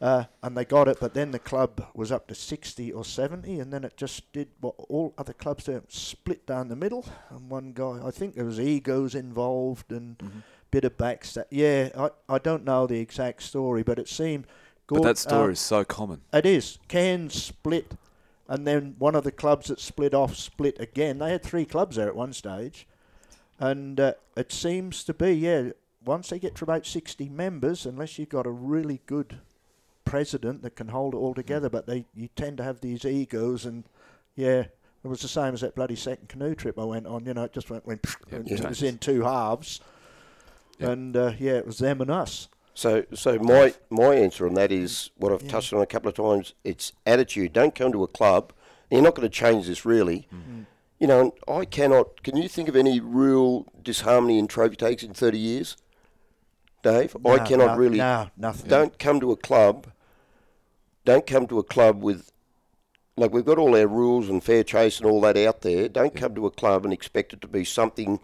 Uh, 0.00 0.24
and 0.44 0.56
they 0.56 0.64
got 0.64 0.86
it, 0.86 0.98
but 1.00 1.12
then 1.12 1.32
the 1.32 1.40
club 1.40 1.84
was 1.92 2.12
up 2.12 2.28
to 2.28 2.34
60 2.34 2.92
or 2.92 3.04
70, 3.04 3.58
and 3.58 3.72
then 3.72 3.82
it 3.82 3.96
just 3.96 4.32
did 4.32 4.46
what 4.60 4.76
all 4.88 5.12
other 5.18 5.32
clubs 5.32 5.64
do 5.64 5.82
split 5.88 6.46
down 6.46 6.68
the 6.68 6.76
middle. 6.76 7.04
And 7.30 7.50
one 7.50 7.72
guy, 7.72 8.00
I 8.04 8.12
think 8.12 8.36
there 8.36 8.44
was 8.44 8.60
egos 8.60 9.14
involved 9.14 9.90
and 9.90 10.16
Mm-hmm. 10.18 10.38
bit 10.70 10.84
of 10.84 10.96
backstab. 10.96 11.46
Yeah, 11.50 11.88
I, 11.96 12.10
I 12.28 12.38
don't 12.38 12.64
know 12.64 12.86
the 12.86 13.00
exact 13.00 13.42
story, 13.42 13.82
but 13.82 13.98
it 13.98 14.08
seemed. 14.08 14.46
But 14.86 15.02
that 15.02 15.18
story 15.18 15.48
uh, 15.48 15.52
is 15.52 15.60
so 15.60 15.84
common. 15.84 16.20
it 16.32 16.46
is. 16.46 16.78
Cairns 16.88 17.34
split, 17.42 17.92
and 18.46 18.66
then 18.66 18.94
one 18.98 19.14
of 19.16 19.24
the 19.24 19.32
clubs 19.32 19.66
that 19.66 19.80
split 19.80 20.14
off 20.14 20.36
split 20.36 20.78
again. 20.78 21.18
They 21.18 21.30
had 21.32 21.42
three 21.42 21.64
clubs 21.64 21.96
there 21.96 22.06
at 22.06 22.14
one 22.14 22.32
stage, 22.32 22.86
and 23.58 23.98
uh, 23.98 24.12
it 24.36 24.52
seems 24.52 25.02
to 25.04 25.12
be 25.14 25.32
yeah. 25.32 25.70
Once 26.04 26.28
they 26.28 26.38
get 26.38 26.54
to 26.54 26.64
about 26.64 26.86
sixty 26.86 27.28
members, 27.28 27.84
unless 27.84 28.18
you've 28.18 28.28
got 28.28 28.46
a 28.46 28.50
really 28.50 29.00
good 29.06 29.40
president 30.08 30.62
that 30.62 30.76
can 30.76 30.88
hold 30.88 31.14
it 31.14 31.18
all 31.18 31.34
together, 31.34 31.68
but 31.68 31.86
they 31.86 32.06
you 32.14 32.28
tend 32.36 32.56
to 32.58 32.64
have 32.64 32.80
these 32.80 33.04
egos, 33.04 33.64
and 33.64 33.84
yeah, 34.36 34.60
it 35.04 35.08
was 35.08 35.20
the 35.20 35.28
same 35.28 35.54
as 35.54 35.60
that 35.60 35.74
bloody 35.74 35.96
second 35.96 36.28
canoe 36.28 36.54
trip 36.54 36.78
I 36.78 36.84
went 36.84 37.06
on. 37.06 37.24
You 37.26 37.34
know, 37.34 37.44
it 37.44 37.52
just 37.52 37.70
went 37.70 37.86
went. 37.86 38.04
Yeah, 38.30 38.40
it 38.44 38.68
was 38.68 38.82
in 38.82 38.98
two 38.98 39.22
halves, 39.22 39.80
Yeah. 40.78 40.90
and 40.90 41.16
uh, 41.16 41.32
yeah, 41.38 41.52
it 41.52 41.66
was 41.66 41.78
them 41.78 42.00
and 42.00 42.10
us. 42.10 42.48
So, 42.74 43.04
so 43.12 43.38
my 43.40 43.74
my 43.90 44.14
answer 44.14 44.46
on 44.46 44.54
that 44.54 44.70
is 44.70 45.10
what 45.16 45.32
I've 45.32 45.48
touched 45.48 45.72
on 45.72 45.80
a 45.80 45.86
couple 45.86 46.08
of 46.08 46.14
times. 46.14 46.54
It's 46.62 46.92
attitude. 47.04 47.52
Don't 47.52 47.74
come 47.74 47.90
to 47.92 48.04
a 48.04 48.08
club. 48.08 48.52
You're 48.90 49.02
not 49.02 49.14
going 49.16 49.28
to 49.28 49.34
change 49.34 49.66
this 49.66 49.84
really. 49.84 50.28
You 51.00 51.06
know, 51.06 51.34
I 51.46 51.64
cannot. 51.64 52.22
Can 52.22 52.36
you 52.36 52.48
think 52.48 52.68
of 52.68 52.74
any 52.76 52.98
real 53.00 53.66
disharmony 53.82 54.38
in 54.38 54.46
trophy 54.48 54.76
takes 54.76 55.02
in 55.02 55.12
30 55.14 55.38
years, 55.38 55.76
Dave? 56.82 57.16
I 57.26 57.38
cannot 57.38 57.72
no, 57.72 57.76
really. 57.76 57.98
No, 57.98 58.30
nothing. 58.36 58.68
Don't 58.70 58.98
come 58.98 59.20
to 59.20 59.30
a 59.32 59.36
club. 59.36 59.88
Don't 61.08 61.26
come 61.26 61.46
to 61.46 61.58
a 61.58 61.62
club 61.62 62.02
with, 62.02 62.32
like 63.16 63.32
we've 63.32 63.46
got 63.46 63.56
all 63.56 63.74
our 63.74 63.86
rules 63.86 64.28
and 64.28 64.44
fair 64.44 64.62
chase 64.62 64.98
and 64.98 65.06
all 65.06 65.22
that 65.22 65.38
out 65.38 65.62
there. 65.62 65.88
Don't 65.88 66.14
come 66.14 66.34
to 66.34 66.44
a 66.44 66.50
club 66.50 66.84
and 66.84 66.92
expect 66.92 67.32
it 67.32 67.40
to 67.40 67.48
be 67.48 67.64
something 67.64 68.20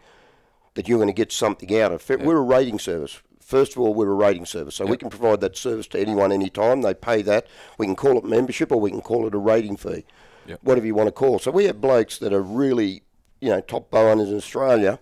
that 0.74 0.86
you're 0.86 0.98
going 0.98 1.08
to 1.08 1.14
get 1.14 1.32
something 1.32 1.80
out 1.80 1.92
of. 1.92 2.06
We're 2.10 2.36
a 2.36 2.42
rating 2.42 2.78
service. 2.78 3.22
First 3.40 3.72
of 3.72 3.78
all, 3.78 3.94
we're 3.94 4.10
a 4.10 4.14
rating 4.14 4.44
service, 4.44 4.74
so 4.74 4.84
we 4.84 4.98
can 4.98 5.08
provide 5.08 5.40
that 5.40 5.56
service 5.56 5.86
to 5.88 5.98
anyone, 5.98 6.30
anytime. 6.30 6.82
They 6.82 6.92
pay 6.92 7.22
that. 7.22 7.46
We 7.78 7.86
can 7.86 7.96
call 7.96 8.18
it 8.18 8.24
membership 8.24 8.70
or 8.70 8.78
we 8.78 8.90
can 8.90 9.00
call 9.00 9.26
it 9.26 9.34
a 9.34 9.38
rating 9.38 9.78
fee, 9.78 10.04
whatever 10.60 10.84
you 10.84 10.94
want 10.94 11.06
to 11.06 11.12
call. 11.12 11.38
So 11.38 11.50
we 11.50 11.64
have 11.64 11.80
blokes 11.80 12.18
that 12.18 12.34
are 12.34 12.42
really, 12.42 13.02
you 13.40 13.48
know, 13.48 13.62
top 13.62 13.90
bow 13.90 14.08
hunters 14.08 14.28
in 14.28 14.36
Australia. 14.36 14.98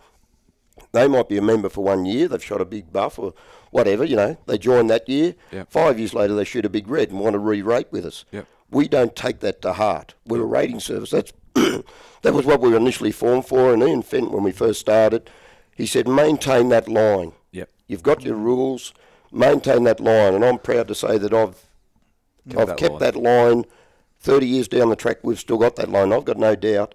They 0.92 1.08
might 1.08 1.28
be 1.28 1.36
a 1.36 1.42
member 1.42 1.68
for 1.68 1.82
one 1.82 2.04
year. 2.04 2.28
They've 2.28 2.44
shot 2.44 2.60
a 2.60 2.64
big 2.64 2.92
buff 2.92 3.18
or 3.18 3.34
whatever. 3.72 4.04
You 4.04 4.14
know, 4.14 4.36
they 4.46 4.58
join 4.58 4.86
that 4.86 5.08
year. 5.08 5.34
Yep. 5.50 5.72
Five 5.72 5.98
years 5.98 6.14
later, 6.14 6.34
they 6.34 6.44
shoot 6.44 6.64
a 6.64 6.70
big 6.70 6.86
red 6.86 7.10
and 7.10 7.18
want 7.18 7.32
to 7.32 7.40
re-rate 7.40 7.88
with 7.90 8.06
us. 8.06 8.24
Yep. 8.30 8.46
We 8.70 8.86
don't 8.86 9.16
take 9.16 9.40
that 9.40 9.60
to 9.62 9.72
heart. 9.72 10.14
We're 10.24 10.42
a 10.42 10.46
rating 10.46 10.80
service. 10.80 11.10
That's 11.10 11.32
that 11.54 12.32
was 12.32 12.46
what 12.46 12.60
we 12.60 12.70
were 12.70 12.76
initially 12.76 13.10
formed 13.12 13.46
for. 13.46 13.72
And 13.72 13.82
Ian 13.82 14.02
Fenton, 14.02 14.32
when 14.32 14.44
we 14.44 14.52
first 14.52 14.80
started, 14.80 15.28
he 15.74 15.86
said, 15.86 16.06
maintain 16.06 16.68
that 16.68 16.88
line. 16.88 17.32
Yep. 17.50 17.68
You've 17.88 18.02
got 18.02 18.22
your 18.22 18.36
rules. 18.36 18.94
Maintain 19.32 19.84
that 19.84 20.00
line. 20.00 20.34
And 20.34 20.44
I'm 20.44 20.58
proud 20.58 20.88
to 20.88 20.94
say 20.94 21.18
that 21.18 21.32
I've 21.32 21.66
I've 22.56 22.68
that 22.68 22.76
kept 22.76 22.92
line. 22.92 23.00
that 23.00 23.16
line. 23.16 23.64
Thirty 24.20 24.46
years 24.46 24.68
down 24.68 24.88
the 24.88 24.96
track, 24.96 25.18
we've 25.22 25.40
still 25.40 25.58
got 25.58 25.76
that 25.76 25.88
line. 25.88 26.12
I've 26.12 26.24
got 26.24 26.38
no 26.38 26.54
doubt 26.54 26.94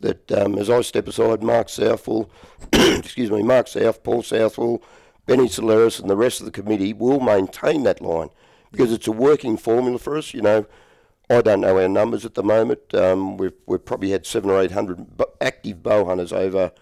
that 0.00 0.32
um, 0.32 0.58
as 0.58 0.68
I 0.68 0.80
step 0.80 1.06
aside, 1.06 1.42
Mark 1.42 1.68
Southwell, 1.68 2.28
excuse 2.72 3.30
me, 3.30 3.42
Mark 3.42 3.68
South, 3.68 4.02
Paul 4.02 4.22
Southwell, 4.22 4.82
Benny 5.26 5.48
Solaris, 5.48 5.98
and 5.98 6.10
the 6.10 6.16
rest 6.16 6.40
of 6.40 6.46
the 6.46 6.52
committee 6.52 6.92
will 6.92 7.20
maintain 7.20 7.82
that 7.84 8.00
line 8.00 8.28
because 8.70 8.92
it's 8.92 9.06
a 9.06 9.12
working 9.12 9.56
formula 9.56 9.98
for 9.98 10.16
us. 10.16 10.34
You 10.34 10.42
know, 10.42 10.66
I 11.30 11.40
don't 11.40 11.60
know 11.60 11.78
our 11.78 11.88
numbers 11.88 12.24
at 12.24 12.34
the 12.34 12.42
moment. 12.42 12.94
Um, 12.94 13.36
we've 13.36 13.52
we've 13.66 13.84
probably 13.84 14.10
had 14.10 14.26
seven 14.26 14.50
or 14.50 14.60
eight 14.60 14.72
hundred 14.72 15.06
active 15.40 15.82
bow 15.82 16.04
hunters 16.04 16.32
over 16.32 16.72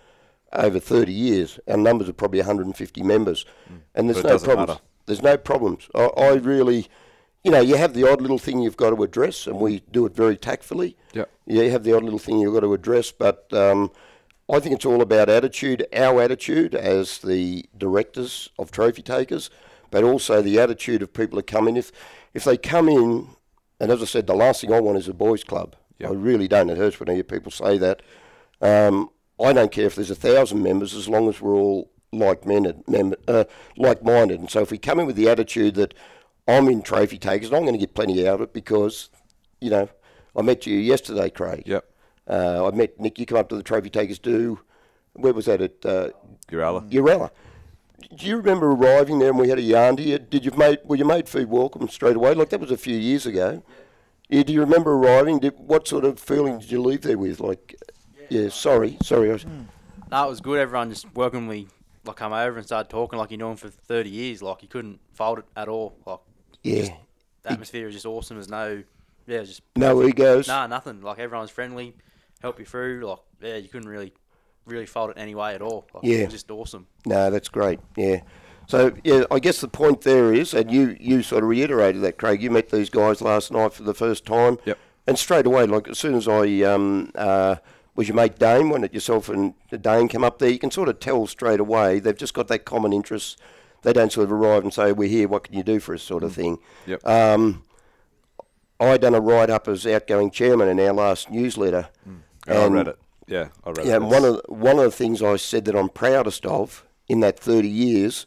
over 0.52 0.78
30 0.78 1.12
years. 1.12 1.58
Our 1.66 1.76
numbers 1.76 2.08
are 2.08 2.12
probably 2.12 2.40
150 2.40 3.02
members, 3.02 3.46
and 3.94 4.08
there's 4.08 4.22
no 4.22 4.38
problems. 4.38 4.68
matter. 4.68 4.80
There's 5.06 5.22
no 5.22 5.36
problems. 5.36 5.88
I, 5.94 6.04
I 6.04 6.34
really, 6.34 6.88
you 7.42 7.50
know, 7.50 7.60
you 7.60 7.76
have 7.76 7.94
the 7.94 8.08
odd 8.08 8.20
little 8.20 8.38
thing 8.38 8.60
you've 8.60 8.76
got 8.76 8.90
to 8.90 9.02
address, 9.02 9.46
and 9.46 9.56
we 9.58 9.80
do 9.90 10.04
it 10.06 10.14
very 10.14 10.36
tactfully. 10.36 10.96
Yeah, 11.46 11.62
you 11.62 11.70
have 11.70 11.84
the 11.84 11.94
odd 11.96 12.04
little 12.04 12.18
thing 12.18 12.38
you've 12.38 12.54
got 12.54 12.60
to 12.60 12.74
address, 12.74 13.10
but 13.12 13.52
um, 13.52 13.90
I 14.52 14.60
think 14.60 14.74
it's 14.74 14.84
all 14.84 15.00
about 15.00 15.30
attitude, 15.30 15.86
our 15.94 16.20
attitude 16.20 16.74
as 16.74 17.18
the 17.18 17.64
directors 17.76 18.50
of 18.58 18.70
trophy 18.70 19.00
takers, 19.00 19.48
but 19.90 20.04
also 20.04 20.42
the 20.42 20.60
attitude 20.60 21.00
of 21.00 21.14
people 21.14 21.36
that 21.36 21.46
come 21.46 21.66
in. 21.68 21.76
If 21.78 21.90
if 22.34 22.44
they 22.44 22.58
come 22.58 22.88
in, 22.88 23.28
and 23.80 23.90
as 23.90 24.02
I 24.02 24.04
said, 24.04 24.26
the 24.26 24.34
last 24.34 24.60
thing 24.60 24.72
I 24.72 24.80
want 24.80 24.98
is 24.98 25.08
a 25.08 25.14
boys' 25.14 25.42
club. 25.42 25.74
Yep. 25.98 26.10
I 26.10 26.12
really 26.12 26.48
don't. 26.48 26.68
It 26.68 26.76
hurts 26.76 27.00
when 27.00 27.08
I 27.08 27.14
hear 27.14 27.24
people 27.24 27.50
say 27.50 27.78
that. 27.78 28.02
Um, 28.60 29.08
I 29.42 29.54
don't 29.54 29.72
care 29.72 29.86
if 29.86 29.94
there's 29.94 30.10
a 30.10 30.14
thousand 30.14 30.62
members 30.62 30.94
as 30.94 31.08
long 31.08 31.28
as 31.28 31.40
we're 31.40 31.54
all 31.54 31.90
like-minded, 32.12 32.86
mem- 32.86 33.14
uh, 33.26 33.44
like-minded. 33.76 34.38
And 34.38 34.50
so 34.50 34.60
if 34.60 34.70
we 34.70 34.78
come 34.78 35.00
in 35.00 35.06
with 35.06 35.16
the 35.16 35.28
attitude 35.28 35.74
that 35.76 35.94
I'm 36.46 36.68
in 36.68 36.82
trophy 36.82 37.18
takers 37.18 37.48
and 37.48 37.56
I'm 37.56 37.62
going 37.62 37.74
to 37.74 37.78
get 37.78 37.94
plenty 37.94 38.28
out 38.28 38.34
of 38.34 38.40
it 38.42 38.52
because, 38.52 39.08
you 39.60 39.70
know, 39.70 39.88
I 40.36 40.42
met 40.42 40.66
you 40.66 40.76
yesterday, 40.78 41.30
Craig. 41.30 41.64
Yep. 41.66 41.84
Uh, 42.28 42.66
I 42.66 42.70
met 42.74 42.98
Nick. 43.00 43.18
You 43.18 43.26
come 43.26 43.38
up 43.38 43.48
to 43.48 43.56
the 43.56 43.62
trophy 43.62 43.90
takers 43.90 44.18
do 44.18 44.60
where 45.14 45.32
was 45.32 45.46
that 45.46 45.60
at 45.60 45.84
uh, 45.84 46.10
Uralla. 46.48 46.88
Urella. 46.90 47.30
Do 48.16 48.26
you 48.26 48.36
remember 48.36 48.70
arriving 48.72 49.18
there 49.18 49.30
and 49.30 49.38
we 49.38 49.48
had 49.48 49.58
a 49.58 49.62
yarn? 49.62 49.96
Do 49.96 50.02
you, 50.02 50.18
did 50.18 50.44
you 50.44 50.50
made 50.52 50.78
were 50.84 50.96
you 50.96 51.04
made 51.04 51.28
food 51.28 51.48
welcome 51.48 51.88
straight 51.88 52.16
away? 52.16 52.34
Like 52.34 52.50
that 52.50 52.60
was 52.60 52.70
a 52.70 52.76
few 52.76 52.96
years 52.96 53.26
ago. 53.26 53.62
Yeah, 54.28 54.42
do 54.42 54.52
you 54.52 54.60
remember 54.60 54.92
arriving? 54.92 55.40
Did, 55.40 55.54
what 55.58 55.86
sort 55.86 56.04
of 56.04 56.18
feeling 56.18 56.58
did 56.58 56.70
you 56.70 56.80
leave 56.80 57.02
there 57.02 57.18
with? 57.18 57.38
Like, 57.38 57.76
yeah, 58.30 58.48
sorry, 58.48 58.96
sorry. 59.02 59.28
I 59.28 59.32
was, 59.34 59.46
No, 60.10 60.26
it 60.26 60.28
was 60.28 60.40
good. 60.40 60.58
Everyone 60.58 60.88
just 60.90 61.12
welcomed 61.14 61.48
me. 61.48 61.68
Like 62.04 62.16
come 62.16 62.32
over 62.32 62.56
and 62.56 62.66
started 62.66 62.90
talking 62.90 63.18
like 63.18 63.30
you 63.30 63.36
knew 63.36 63.50
him 63.50 63.56
for 63.56 63.68
thirty 63.68 64.10
years. 64.10 64.42
Like 64.42 64.62
you 64.62 64.68
couldn't 64.68 64.98
fault 65.12 65.38
it 65.38 65.44
at 65.54 65.68
all. 65.68 65.94
Like 66.04 66.18
yeah, 66.64 66.88
the 67.42 67.52
atmosphere 67.52 67.86
was 67.86 67.94
just 67.94 68.06
awesome. 68.06 68.36
There's 68.36 68.48
no, 68.48 68.82
yeah, 69.26 69.36
it 69.36 69.40
was 69.40 69.48
just 69.50 69.62
no 69.76 70.02
egos. 70.02 70.48
nah, 70.48 70.66
nothing. 70.66 71.02
Like 71.02 71.20
everyone's 71.20 71.50
friendly, 71.50 71.94
help 72.42 72.58
you 72.58 72.66
through. 72.66 73.00
Like 73.06 73.18
yeah, 73.40 73.56
you 73.56 73.68
couldn't 73.68 73.88
really, 73.88 74.12
really 74.66 74.86
fault 74.86 75.10
it 75.10 75.16
any 75.18 75.34
way 75.34 75.54
at 75.54 75.62
all. 75.62 75.86
Like, 75.94 76.04
Yeah. 76.04 76.16
it 76.18 76.24
was 76.26 76.32
just 76.34 76.50
awesome. 76.50 76.86
No, 77.06 77.30
that's 77.30 77.48
great. 77.48 77.80
Yeah. 77.96 78.20
So 78.68 78.92
yeah, 79.04 79.24
I 79.30 79.38
guess 79.38 79.60
the 79.60 79.68
point 79.68 80.02
there 80.02 80.32
is, 80.32 80.52
and 80.54 80.70
you 80.70 80.96
you 81.00 81.22
sort 81.22 81.42
of 81.42 81.48
reiterated 81.48 82.02
that, 82.02 82.18
Craig. 82.18 82.42
You 82.42 82.50
met 82.50 82.68
these 82.70 82.90
guys 82.90 83.20
last 83.22 83.50
night 83.50 83.72
for 83.72 83.82
the 83.82 83.94
first 83.94 84.24
time. 84.26 84.58
Yep. 84.66 84.78
And 85.06 85.18
straight 85.18 85.46
away, 85.46 85.66
like 85.66 85.88
as 85.88 85.98
soon 85.98 86.14
as 86.14 86.28
I 86.28 86.62
um 86.62 87.10
uh 87.14 87.56
was 87.94 88.08
your 88.08 88.14
mate 88.14 88.38
Dane 88.38 88.70
when 88.70 88.84
it 88.84 88.94
yourself 88.94 89.28
and 89.28 89.52
Dane 89.70 90.08
come 90.08 90.24
up 90.24 90.38
there, 90.38 90.48
you 90.48 90.58
can 90.58 90.70
sort 90.70 90.88
of 90.88 90.98
tell 91.00 91.26
straight 91.26 91.60
away 91.60 91.98
they've 91.98 92.16
just 92.16 92.34
got 92.34 92.48
that 92.48 92.64
common 92.64 92.92
interest. 92.92 93.38
They 93.82 93.92
don't 93.92 94.12
sort 94.12 94.24
of 94.26 94.32
arrive 94.32 94.62
and 94.62 94.72
say, 94.72 94.92
"We're 94.92 95.08
here. 95.08 95.26
What 95.26 95.42
can 95.44 95.54
you 95.56 95.64
do 95.64 95.80
for 95.80 95.92
us?" 95.94 96.02
sort 96.02 96.22
of 96.22 96.32
thing. 96.32 96.58
Yep. 96.86 97.04
Um, 97.06 97.64
I 98.80 98.96
done 98.96 99.14
a 99.14 99.20
write 99.20 99.50
up 99.50 99.66
as 99.68 99.86
outgoing 99.86 100.30
chairman 100.30 100.68
in 100.68 100.78
our 100.80 100.92
last 100.92 101.30
newsletter. 101.30 101.88
Um, 102.48 102.54
yeah, 102.54 102.60
I 102.60 102.66
read 102.66 102.88
it. 102.88 102.98
Yeah, 103.26 103.48
I 103.64 103.70
read 103.70 103.86
yeah, 103.86 103.92
it. 103.94 103.96
and 103.96 104.10
one 104.10 104.24
of 104.24 104.34
the, 104.34 104.52
one 104.52 104.78
of 104.78 104.84
the 104.84 104.90
things 104.90 105.22
I 105.22 105.36
said 105.36 105.64
that 105.66 105.76
I'm 105.76 105.88
proudest 105.88 106.44
of 106.46 106.84
in 107.08 107.20
that 107.20 107.38
30 107.38 107.68
years 107.68 108.26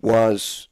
was 0.00 0.68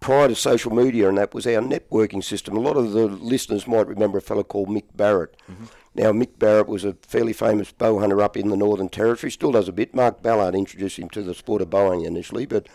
prior 0.00 0.28
to 0.28 0.34
social 0.34 0.74
media, 0.74 1.08
and 1.08 1.16
that 1.16 1.32
was 1.32 1.46
our 1.46 1.62
networking 1.62 2.22
system. 2.22 2.56
A 2.56 2.60
lot 2.60 2.76
of 2.76 2.92
the 2.92 3.06
listeners 3.06 3.66
might 3.66 3.86
remember 3.86 4.18
a 4.18 4.22
fellow 4.22 4.42
called 4.42 4.68
Mick 4.68 4.84
Barrett. 4.94 5.36
Mm-hmm. 5.50 5.64
Now, 5.94 6.12
Mick 6.12 6.38
Barrett 6.38 6.68
was 6.68 6.84
a 6.84 6.94
fairly 7.02 7.32
famous 7.32 7.70
bow 7.72 7.98
hunter 7.98 8.20
up 8.20 8.36
in 8.36 8.48
the 8.48 8.56
Northern 8.56 8.88
Territory, 8.88 9.30
still 9.30 9.52
does 9.52 9.68
a 9.68 9.72
bit. 9.72 9.94
Mark 9.94 10.22
Ballard 10.22 10.54
introduced 10.54 10.98
him 10.98 11.08
to 11.10 11.22
the 11.22 11.34
sport 11.34 11.62
of 11.62 11.70
bowing 11.70 12.04
initially, 12.04 12.46
but 12.46 12.68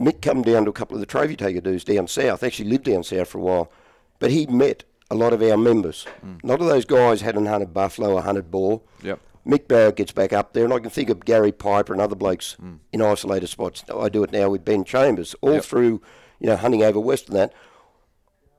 Mick 0.00 0.20
come 0.20 0.42
down 0.42 0.64
to 0.64 0.70
a 0.70 0.74
couple 0.74 0.96
of 0.96 1.00
the 1.00 1.06
trophy 1.06 1.36
taker 1.36 1.60
dudes 1.60 1.84
down 1.84 2.06
south, 2.06 2.42
actually 2.42 2.70
lived 2.70 2.84
down 2.84 3.02
south 3.02 3.28
for 3.28 3.38
a 3.38 3.42
while, 3.42 3.72
but 4.18 4.30
he 4.30 4.46
met 4.46 4.84
a 5.10 5.14
lot 5.14 5.32
of 5.32 5.42
our 5.42 5.56
members. 5.56 6.06
A 6.42 6.46
lot 6.46 6.60
of 6.60 6.66
those 6.66 6.84
guys 6.84 7.20
hadn't 7.20 7.46
hunted 7.46 7.74
buffalo 7.74 8.14
or 8.14 8.22
hunted 8.22 8.50
boar. 8.50 8.82
Yep. 9.02 9.20
Mick 9.46 9.68
Barrett 9.68 9.96
gets 9.96 10.12
back 10.12 10.32
up 10.32 10.54
there, 10.54 10.64
and 10.64 10.72
I 10.72 10.78
can 10.78 10.90
think 10.90 11.10
of 11.10 11.24
Gary 11.24 11.52
Piper 11.52 11.92
and 11.92 12.00
other 12.00 12.16
blokes 12.16 12.54
hmm. 12.54 12.76
in 12.92 13.02
isolated 13.02 13.48
spots. 13.48 13.84
I 13.94 14.08
do 14.08 14.24
it 14.24 14.32
now 14.32 14.48
with 14.48 14.64
Ben 14.64 14.84
Chambers, 14.84 15.34
all 15.42 15.54
Yep. 15.54 15.64
through, 15.64 16.02
you 16.40 16.46
know, 16.46 16.56
hunting 16.56 16.82
over 16.82 16.98
west 16.98 17.28
and 17.28 17.36
that. 17.36 17.52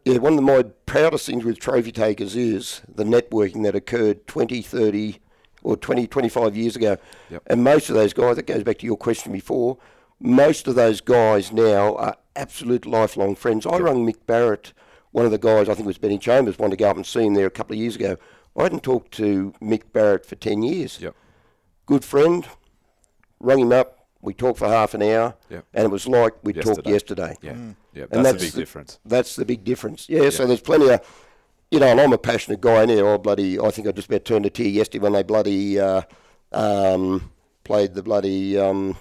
Yeah, 0.05 0.19
one 0.19 0.37
of 0.37 0.43
my 0.43 0.63
proudest 0.85 1.25
things 1.25 1.43
with 1.43 1.59
trophy 1.59 1.91
takers 1.91 2.35
is 2.35 2.81
the 2.87 3.03
networking 3.03 3.63
that 3.63 3.73
occurred 3.73 4.27
20, 4.27 4.61
30, 4.61 5.19
or 5.63 5.75
20, 5.75 6.05
25 6.05 6.55
years 6.55 6.75
ago. 6.75 6.97
Yep. 7.31 7.43
And 7.47 7.63
most 7.63 7.89
of 7.89 7.95
those 7.95 8.13
guys, 8.13 8.35
that 8.35 8.45
goes 8.45 8.63
back 8.63 8.77
to 8.77 8.85
your 8.85 8.97
question 8.97 9.33
before, 9.33 9.77
most 10.19 10.67
of 10.67 10.75
those 10.75 11.01
guys 11.01 11.51
now 11.51 11.95
are 11.95 12.15
absolute 12.35 12.85
lifelong 12.85 13.35
friends. 13.35 13.65
I 13.65 13.77
rung 13.79 14.05
Mick 14.05 14.27
Barrett, 14.27 14.73
one 15.15 15.23
of 15.23 15.31
the 15.31 15.37
guys, 15.37 15.69
I 15.69 15.73
think 15.75 15.85
it 15.85 15.87
was 15.87 15.97
Benny 15.97 16.17
Chambers, 16.17 16.59
wanted 16.59 16.71
to 16.71 16.83
go 16.83 16.89
up 16.89 16.97
and 16.97 17.05
see 17.05 17.21
him 17.25 17.35
there 17.35 17.45
a 17.45 17.49
couple 17.49 17.73
of 17.73 17.79
years 17.79 17.95
ago. 17.95 18.17
I 18.57 18.63
hadn't 18.63 18.83
talked 18.83 19.13
to 19.13 19.53
Mick 19.61 19.83
Barrett 19.93 20.25
for 20.25 20.35
10 20.35 20.61
years. 20.61 20.99
Yep. 20.99 21.15
Good 21.85 22.03
friend, 22.03 22.45
rung 23.39 23.59
him 23.59 23.71
up, 23.71 24.07
we 24.21 24.33
talked 24.33 24.59
for 24.59 24.67
half 24.67 24.93
an 24.93 25.01
hour, 25.01 25.35
Yep. 25.49 25.63
and 25.73 25.85
it 25.85 25.89
was 25.89 26.05
like 26.05 26.33
we 26.43 26.51
talked 26.51 26.85
Yesterday. 26.85 26.91
yesterday. 26.91 27.37
Yeah. 27.41 27.53
Yeah. 27.93 28.05
That's, 28.11 28.17
And 28.17 28.27
a 28.27 28.33
big 28.33 28.51
the- 28.51 28.59
difference. 28.59 28.99
That's 29.05 29.37
the 29.37 29.45
big 29.45 29.63
difference. 29.63 30.09
Yeah, 30.09 30.29
so 30.31 30.45
there's 30.47 30.59
plenty 30.59 30.89
of, 30.89 30.99
you 31.71 31.79
know, 31.79 31.87
and 31.87 32.01
I'm 32.01 32.11
a 32.11 32.17
passionate 32.17 32.59
guy 32.59 32.83
now. 32.85 33.13
I 33.13 33.17
bloody, 33.17 33.57
I 33.57 33.69
think 33.71 33.87
I 33.87 33.91
just 33.93 34.09
about 34.09 34.25
turned 34.25 34.45
a 34.45 34.49
tear 34.49 34.67
yesterday 34.67 35.01
when 35.01 35.13
they 35.13 35.23
bloody 35.23 35.79
uh, 35.79 36.01
um, 36.51 37.31
played 37.63 37.93
the 37.93 38.03
bloody, 38.03 38.57
um, 38.59 38.97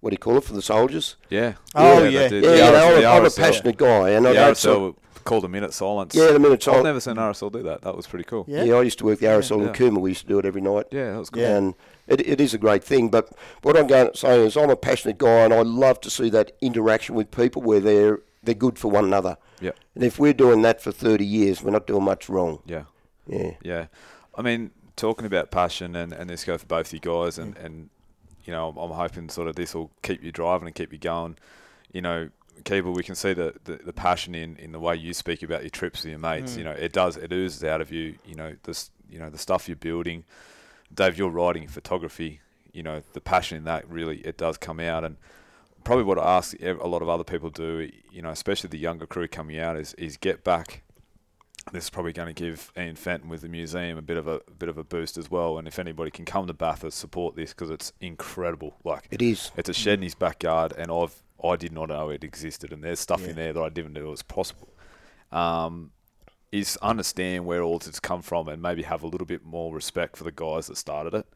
what 0.00 0.10
do 0.10 0.14
you 0.14 0.18
call 0.18 0.36
it, 0.36 0.44
for 0.44 0.52
the 0.52 0.60
soldiers. 0.62 1.16
Yeah. 1.30 1.54
Oh, 1.74 2.00
they 2.00 2.10
yeah. 2.10 2.28
did. 2.28 2.44
Yeah, 2.44 2.50
The 2.50 2.56
you 2.56 3.02
know, 3.02 3.10
I'm, 3.12 3.18
I'm 3.20 3.26
a 3.26 3.30
passionate 3.30 3.78
guy, 3.78 4.10
and 4.10 4.26
The 4.26 4.30
I 4.30 4.32
that's 4.34 4.64
RSL 4.66 4.94
called 5.28 5.44
a 5.44 5.48
minute 5.48 5.72
silence. 5.74 6.14
yeah, 6.14 6.32
the 6.32 6.38
minute 6.38 6.62
silence. 6.62 6.78
I've 6.78 6.84
never 6.84 7.00
seen 7.00 7.14
RSL 7.16 7.52
do 7.52 7.62
that. 7.64 7.82
That 7.82 7.96
was 7.96 8.06
pretty 8.06 8.24
cool. 8.24 8.44
Yeah. 8.48 8.64
yeah, 8.64 8.74
I 8.74 8.82
used 8.82 8.98
to 8.98 9.04
work 9.04 9.18
the 9.20 9.26
RSL 9.26 9.60
Yeah. 9.60 9.66
in 9.68 9.72
Cooma. 9.74 10.00
We 10.00 10.10
used 10.10 10.22
to 10.22 10.26
do 10.28 10.38
it 10.38 10.44
every 10.44 10.60
night. 10.60 10.86
Yeah, 10.90 11.12
that 11.12 11.18
was 11.18 11.30
cool. 11.30 11.42
Yeah. 11.42 11.56
And 11.56 11.74
it, 12.06 12.20
it 12.26 12.40
is 12.40 12.54
a 12.54 12.58
great 12.58 12.82
thing. 12.82 13.08
But 13.10 13.30
what 13.62 13.76
I'm 13.76 13.86
going 13.86 14.10
to 14.12 14.16
say 14.16 14.44
is 14.44 14.56
I'm 14.56 14.70
a 14.70 14.76
passionate 14.76 15.18
guy 15.18 15.40
and 15.44 15.52
I 15.54 15.62
love 15.62 16.00
to 16.02 16.10
see 16.10 16.30
that 16.30 16.52
interaction 16.60 17.14
with 17.14 17.30
people 17.30 17.62
where 17.62 17.80
they're, 17.80 18.20
they're 18.42 18.54
good 18.54 18.78
for 18.78 18.90
one 18.90 19.04
another. 19.04 19.36
Yeah. 19.60 19.72
And 19.94 20.04
if 20.04 20.18
we're 20.18 20.32
doing 20.32 20.62
that 20.62 20.80
for 20.80 20.92
30 20.92 21.24
years, 21.24 21.62
we're 21.62 21.72
not 21.72 21.86
doing 21.86 22.04
much 22.04 22.28
wrong. 22.28 22.60
Yeah. 22.66 22.84
Yeah. 23.26 23.52
Yeah, 23.62 23.86
I 24.34 24.42
mean, 24.42 24.70
talking 24.96 25.26
about 25.26 25.50
passion 25.50 25.94
and, 25.94 26.12
and 26.12 26.30
this 26.30 26.44
go 26.44 26.56
for 26.56 26.66
both 26.66 26.92
you 26.94 26.98
guys, 26.98 27.36
and, 27.38 27.56
and 27.58 27.90
you 28.44 28.52
know, 28.52 28.68
I'm, 28.70 28.76
I'm 28.78 28.90
hoping 28.92 29.28
sort 29.28 29.48
of 29.48 29.54
this 29.56 29.74
will 29.74 29.90
keep 30.02 30.22
you 30.22 30.32
driving 30.32 30.66
and 30.66 30.74
keep 30.74 30.92
you 30.92 30.98
going. 30.98 31.36
You 31.92 32.00
know, 32.00 32.30
Keeble, 32.64 32.94
we 32.94 33.02
can 33.02 33.14
see 33.14 33.32
the, 33.32 33.54
the, 33.64 33.76
the 33.76 33.92
passion 33.92 34.34
in, 34.34 34.56
in 34.56 34.72
the 34.72 34.80
way 34.80 34.96
you 34.96 35.14
speak 35.14 35.42
about 35.42 35.62
your 35.62 35.70
trips 35.70 36.02
with 36.02 36.10
your 36.10 36.18
mates. 36.18 36.54
Mm. 36.54 36.58
You 36.58 36.64
know, 36.64 36.70
it 36.72 36.92
does 36.92 37.16
it 37.16 37.32
oozes 37.32 37.64
out 37.64 37.80
of 37.80 37.92
you. 37.92 38.16
You 38.24 38.34
know, 38.34 38.56
this 38.62 38.90
you 39.08 39.18
know 39.18 39.30
the 39.30 39.38
stuff 39.38 39.68
you're 39.68 39.76
building. 39.76 40.24
Dave, 40.92 41.18
you're 41.18 41.30
writing 41.30 41.68
photography. 41.68 42.40
You 42.72 42.82
know, 42.82 43.02
the 43.12 43.20
passion 43.20 43.58
in 43.58 43.64
that 43.64 43.88
really 43.88 44.18
it 44.18 44.36
does 44.36 44.56
come 44.56 44.80
out 44.80 45.04
and. 45.04 45.16
Probably 45.84 46.04
what 46.04 46.18
I 46.18 46.36
ask 46.36 46.60
a 46.60 46.72
lot 46.86 47.02
of 47.02 47.08
other 47.08 47.24
people 47.24 47.48
do, 47.48 47.88
you 48.12 48.20
know, 48.20 48.30
especially 48.30 48.68
the 48.68 48.78
younger 48.78 49.06
crew 49.06 49.28
coming 49.28 49.58
out, 49.58 49.76
is, 49.76 49.94
is 49.94 50.18
get 50.18 50.42
back 50.42 50.82
this 51.72 51.84
is 51.84 51.90
probably 51.90 52.12
going 52.12 52.32
to 52.32 52.34
give 52.34 52.72
Ian 52.76 52.96
Fenton 52.96 53.28
with 53.28 53.42
the 53.42 53.48
museum 53.48 53.98
a 53.98 54.02
bit 54.02 54.16
of 54.16 54.26
a, 54.26 54.40
a 54.48 54.54
bit 54.58 54.68
of 54.68 54.78
a 54.78 54.84
boost 54.84 55.16
as 55.16 55.30
well. 55.30 55.58
And 55.58 55.68
if 55.68 55.78
anybody 55.78 56.10
can 56.10 56.24
come 56.24 56.46
to 56.46 56.52
Bathurst, 56.52 56.98
support 56.98 57.36
this 57.36 57.50
because 57.50 57.70
it's 57.70 57.92
incredible. 58.00 58.76
Like 58.84 59.08
It 59.10 59.22
is. 59.22 59.50
it's 59.56 59.68
a 59.68 59.74
shed 59.74 59.98
in 59.98 60.02
his 60.02 60.14
backyard, 60.14 60.72
and 60.76 60.90
I've 60.90 61.22
I 61.44 61.56
did 61.56 61.72
not 61.72 61.88
know 61.88 62.10
it 62.10 62.24
existed, 62.24 62.72
and 62.72 62.82
there's 62.82 63.00
stuff 63.00 63.22
Yeah. 63.22 63.28
in 63.30 63.36
there 63.36 63.52
that 63.52 63.62
I 63.62 63.68
didn't 63.68 63.92
know 63.92 64.06
was 64.10 64.22
possible. 64.22 64.68
Um, 65.32 65.92
is 66.50 66.78
understand 66.80 67.44
where 67.44 67.62
all 67.62 67.78
this 67.78 68.00
come 68.00 68.22
from, 68.22 68.48
and 68.48 68.62
maybe 68.62 68.82
have 68.82 69.02
a 69.02 69.06
little 69.06 69.26
bit 69.26 69.44
more 69.44 69.74
respect 69.74 70.16
for 70.16 70.24
the 70.24 70.32
guys 70.32 70.66
that 70.68 70.76
started 70.76 71.12
it. 71.14 71.26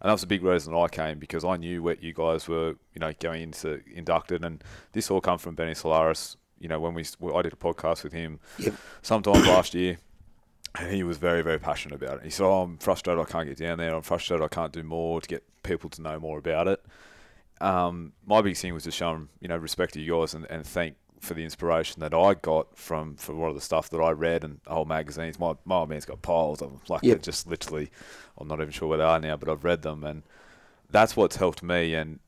And 0.00 0.08
that 0.08 0.12
was 0.12 0.22
a 0.22 0.26
big 0.28 0.42
reason 0.44 0.74
I 0.74 0.86
came 0.88 1.18
because 1.18 1.44
I 1.44 1.56
knew 1.56 1.82
what 1.82 2.02
you 2.02 2.12
guys 2.12 2.46
were, 2.46 2.76
you 2.94 3.00
know, 3.00 3.12
going 3.18 3.42
into 3.42 3.80
inducted, 3.92 4.44
and 4.44 4.62
this 4.92 5.10
all 5.10 5.20
come 5.20 5.38
from 5.38 5.54
Benny 5.54 5.74
Solaris. 5.74 6.36
You 6.60 6.68
know, 6.68 6.78
when 6.80 6.92
we 6.94 7.02
I 7.34 7.42
did 7.42 7.52
a 7.52 7.56
podcast 7.56 8.04
with 8.04 8.12
him 8.12 8.40
Yep. 8.58 8.74
sometime 9.02 9.42
last 9.44 9.74
year, 9.74 9.98
and 10.78 10.92
he 10.92 11.02
was 11.02 11.16
very, 11.16 11.40
very 11.42 11.58
passionate 11.58 11.94
about 12.02 12.18
it. 12.18 12.24
He 12.24 12.30
said, 12.30 12.44
oh, 12.44 12.62
I'm 12.62 12.78
frustrated 12.78 13.24
I 13.24 13.30
can't 13.30 13.48
get 13.48 13.56
down 13.58 13.78
there. 13.78 13.94
I'm 13.94 14.02
frustrated 14.02 14.44
I 14.44 14.48
can't 14.48 14.72
do 14.72 14.82
more 14.82 15.20
to 15.20 15.26
get 15.28 15.44
people 15.62 15.88
to 15.90 16.02
know 16.02 16.18
more 16.20 16.36
about 16.38 16.68
it. 16.68 16.84
Um, 17.60 18.12
my 18.26 18.40
big 18.42 18.56
thing 18.56 18.74
was 18.74 18.84
to 18.84 18.90
show 18.90 19.12
him, 19.12 19.28
you 19.40 19.48
know, 19.48 19.56
respect 19.56 19.94
to 19.94 20.00
yours 20.00 20.34
and, 20.34 20.46
and 20.50 20.64
thank 20.66 20.96
for 21.20 21.34
the 21.34 21.42
inspiration 21.42 22.00
that 22.00 22.14
I 22.14 22.34
got 22.34 22.76
from, 22.76 23.16
from 23.16 23.38
a 23.38 23.40
lot 23.40 23.48
of 23.48 23.56
the 23.56 23.60
stuff 23.60 23.90
that 23.90 23.98
I 23.98 24.10
read 24.10 24.44
and 24.44 24.60
the 24.64 24.70
whole 24.70 24.84
magazines. 24.84 25.38
My, 25.38 25.54
my 25.64 25.76
old 25.76 25.88
man's 25.88 26.04
got 26.04 26.22
piles 26.22 26.62
of 26.62 26.70
them. 26.70 26.80
Like, 26.88 27.02
Yep. 27.02 27.22
just 27.22 27.46
literally, 27.48 27.90
I'm 28.36 28.46
not 28.46 28.60
even 28.60 28.70
sure 28.70 28.88
where 28.88 28.98
they 28.98 29.04
are 29.04 29.18
now, 29.18 29.36
but 29.36 29.48
I've 29.48 29.64
read 29.64 29.82
them. 29.82 30.04
And 30.04 30.22
that's 30.90 31.16
what's 31.16 31.36
helped 31.36 31.62
me. 31.62 31.94
And, 31.94 32.20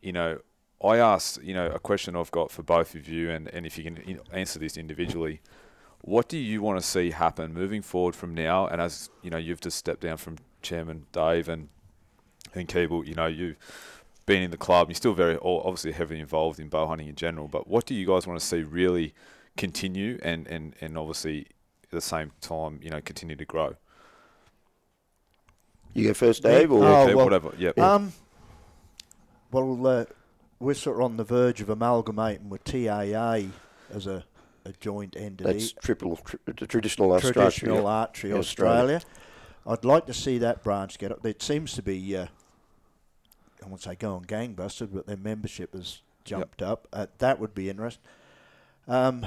you 0.00 0.12
know, 0.12 0.38
I 0.84 0.98
asked, 0.98 1.42
you 1.42 1.52
know, 1.54 1.66
a 1.66 1.80
question 1.80 2.14
I've 2.14 2.30
got 2.30 2.52
for 2.52 2.62
both 2.62 2.94
of 2.94 3.08
you, 3.08 3.30
and, 3.30 3.48
and 3.48 3.66
if 3.66 3.76
you 3.76 3.82
can 3.82 4.20
answer 4.32 4.60
this 4.60 4.76
individually 4.76 5.40
what 6.02 6.28
do 6.28 6.38
you 6.38 6.62
want 6.62 6.80
to 6.80 6.86
see 6.86 7.10
happen 7.10 7.52
moving 7.52 7.82
forward 7.82 8.14
from 8.14 8.34
now? 8.34 8.66
And 8.66 8.80
as 8.80 9.10
you 9.22 9.30
know, 9.30 9.36
you've 9.36 9.60
just 9.60 9.76
stepped 9.76 10.00
down 10.00 10.16
from 10.16 10.36
Chairman 10.62 11.06
Dave 11.12 11.48
and 11.48 11.68
and 12.54 12.68
Keeble. 12.68 13.06
You 13.06 13.14
know, 13.14 13.26
you've 13.26 13.56
been 14.28 14.42
in 14.42 14.50
the 14.52 14.56
club. 14.56 14.88
You're 14.88 14.94
still 14.94 15.14
very 15.14 15.36
obviously 15.42 15.90
heavily 15.92 16.20
involved 16.20 16.60
in 16.60 16.68
bow 16.68 16.86
hunting 16.86 17.08
in 17.08 17.16
general. 17.16 17.48
But 17.48 17.66
what 17.66 17.86
do 17.86 17.94
you 17.94 18.06
guys 18.06 18.26
want 18.26 18.38
to 18.38 18.46
see 18.46 18.62
really 18.62 19.14
continue 19.56 20.18
and 20.22 20.46
and 20.46 20.74
and 20.80 20.96
obviously 20.96 21.46
at 21.82 21.90
the 21.90 22.00
same 22.00 22.30
time, 22.40 22.78
you 22.82 22.90
know, 22.90 23.00
continue 23.00 23.34
to 23.34 23.44
grow? 23.44 23.74
You 25.94 26.06
go 26.08 26.14
first, 26.14 26.42
Dave, 26.42 26.70
or 26.70 26.84
Oh, 26.84 27.06
Keep- 27.06 27.16
well, 27.16 27.24
whatever. 27.24 27.52
Yep. 27.58 27.78
Um, 27.78 28.12
well, 29.50 29.86
uh, 29.86 30.04
we're 30.60 30.74
sort 30.74 30.96
of 30.98 31.02
on 31.02 31.16
the 31.16 31.24
verge 31.24 31.60
of 31.60 31.70
amalgamating 31.70 32.50
with 32.50 32.62
TAA 32.64 33.48
as 33.90 34.06
a, 34.06 34.24
a 34.64 34.72
joint 34.80 35.16
entity. 35.16 35.44
that's 35.52 35.72
triple 35.72 36.16
tr- 36.16 36.36
the 36.44 36.66
traditional 36.66 37.18
traditional 37.18 37.82
yeah. 37.82 37.88
archery 37.88 38.30
Yeah, 38.30 38.36
Australia. 38.36 38.96
Australia. 38.96 39.00
I'd 39.66 39.84
like 39.84 40.06
to 40.06 40.14
see 40.14 40.38
that 40.38 40.62
branch 40.62 40.98
get 40.98 41.10
up. 41.12 41.24
It 41.26 41.42
seems 41.42 41.72
to 41.74 41.82
be, 41.82 42.16
uh, 42.16 42.26
I 43.64 43.66
won't 43.68 43.82
say 43.82 43.94
going 43.94 44.24
gangbusters, 44.24 44.88
but 44.92 45.06
their 45.06 45.16
membership 45.16 45.74
has 45.74 46.00
jumped 46.24 46.62
up. 46.62 46.86
Uh, 46.92 47.06
that 47.18 47.40
would 47.40 47.54
be 47.54 47.68
interesting. 47.70 48.02
Um, 48.86 49.26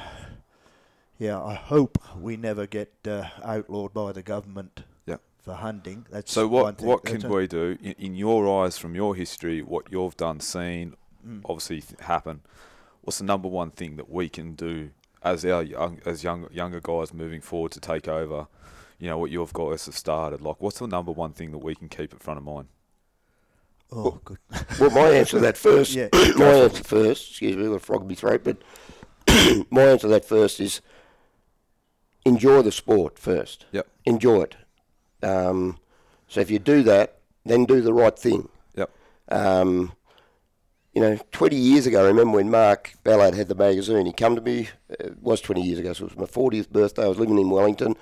yeah, 1.17 1.41
I 1.41 1.53
hope 1.53 1.97
we 2.19 2.37
never 2.37 2.65
get 2.65 2.91
uh, 3.07 3.25
outlawed 3.43 3.93
by 3.93 4.11
the 4.11 4.23
government 4.23 4.83
Yep. 5.05 5.21
for 5.39 5.53
hunting. 5.53 6.05
That's 6.09 6.31
So 6.31 6.47
what 6.47 6.81
what 6.81 7.03
can 7.05 7.27
we 7.29 7.47
do 7.47 7.77
in, 7.81 7.91
in 7.99 8.15
your 8.15 8.63
eyes 8.63 8.77
from 8.77 8.95
your 8.95 9.15
history, 9.15 9.61
what 9.61 9.91
you've 9.91 10.17
done, 10.17 10.39
seen, 10.39 10.95
Mm. 11.27 11.41
obviously 11.45 11.81
th- 11.81 11.99
happen? 12.01 12.41
What's 13.01 13.19
the 13.19 13.25
number 13.25 13.47
one 13.47 13.69
thing 13.69 13.95
that 13.97 14.09
we 14.09 14.27
can 14.29 14.55
do 14.55 14.89
as 15.21 15.45
our 15.45 15.61
young, 15.61 15.99
as 16.03 16.23
young 16.23 16.47
younger 16.51 16.79
guys 16.79 17.13
moving 17.13 17.41
forward 17.41 17.71
to 17.73 17.79
take 17.79 18.07
over? 18.07 18.47
You 18.97 19.09
know 19.09 19.19
what 19.19 19.29
you've 19.29 19.53
got 19.53 19.71
us 19.71 19.85
have 19.85 19.95
started. 19.97 20.41
Like, 20.41 20.55
what's 20.59 20.79
the 20.79 20.87
number 20.87 21.11
one 21.11 21.33
thing 21.33 21.51
that 21.51 21.59
we 21.59 21.75
can 21.75 21.89
keep 21.89 22.11
at 22.13 22.21
front 22.23 22.39
of 22.39 22.43
mind? 22.43 22.69
Oh, 23.91 24.19
good. 24.23 24.37
Well, 24.79 24.89
my 24.91 25.09
answer 25.09 25.37
to 25.37 25.39
that 25.41 25.57
first, 25.57 25.93
Yeah. 25.93 26.07
my 26.37 26.45
answer 26.45 26.83
first, 26.83 27.29
excuse 27.31 27.57
me, 27.57 27.63
I've 27.63 27.69
got 27.69 27.75
a 27.75 27.79
frog 27.79 28.01
in 28.03 28.07
my 28.07 28.15
throat, 28.15 28.41
but 28.43 28.57
my 29.69 29.81
answer 29.83 30.07
to 30.07 30.07
that 30.09 30.25
first 30.25 30.59
is 30.59 30.81
enjoy 32.25 32.61
the 32.61 32.71
sport 32.71 33.19
first. 33.19 33.65
Yep. 33.71 33.87
Enjoy 34.05 34.41
it. 34.43 34.55
Um, 35.23 35.77
so 36.27 36.39
if 36.39 36.49
you 36.49 36.59
do 36.59 36.83
that, 36.83 37.17
then 37.45 37.65
do 37.65 37.81
the 37.81 37.93
right 37.93 38.17
thing. 38.17 38.47
Yep. 38.75 38.91
Um, 39.29 39.91
you 40.93 41.01
know, 41.01 41.17
20 41.31 41.55
years 41.55 41.85
ago, 41.87 42.03
I 42.03 42.07
remember 42.07 42.37
when 42.37 42.49
Mark 42.49 42.93
Ballard 43.03 43.33
had 43.33 43.47
the 43.47 43.55
magazine, 43.55 44.05
he 44.05 44.13
come 44.13 44.35
to 44.35 44.41
me, 44.41 44.69
uh, 44.89 44.95
it 44.99 45.21
was 45.21 45.41
20 45.41 45.61
years 45.61 45.79
ago, 45.79 45.93
so 45.93 46.05
it 46.05 46.15
was 46.15 46.17
my 46.17 46.41
40th 46.41 46.69
birthday, 46.69 47.03
I 47.03 47.07
was 47.07 47.19
living 47.19 47.39
in 47.39 47.49
Wellington, 47.49 47.95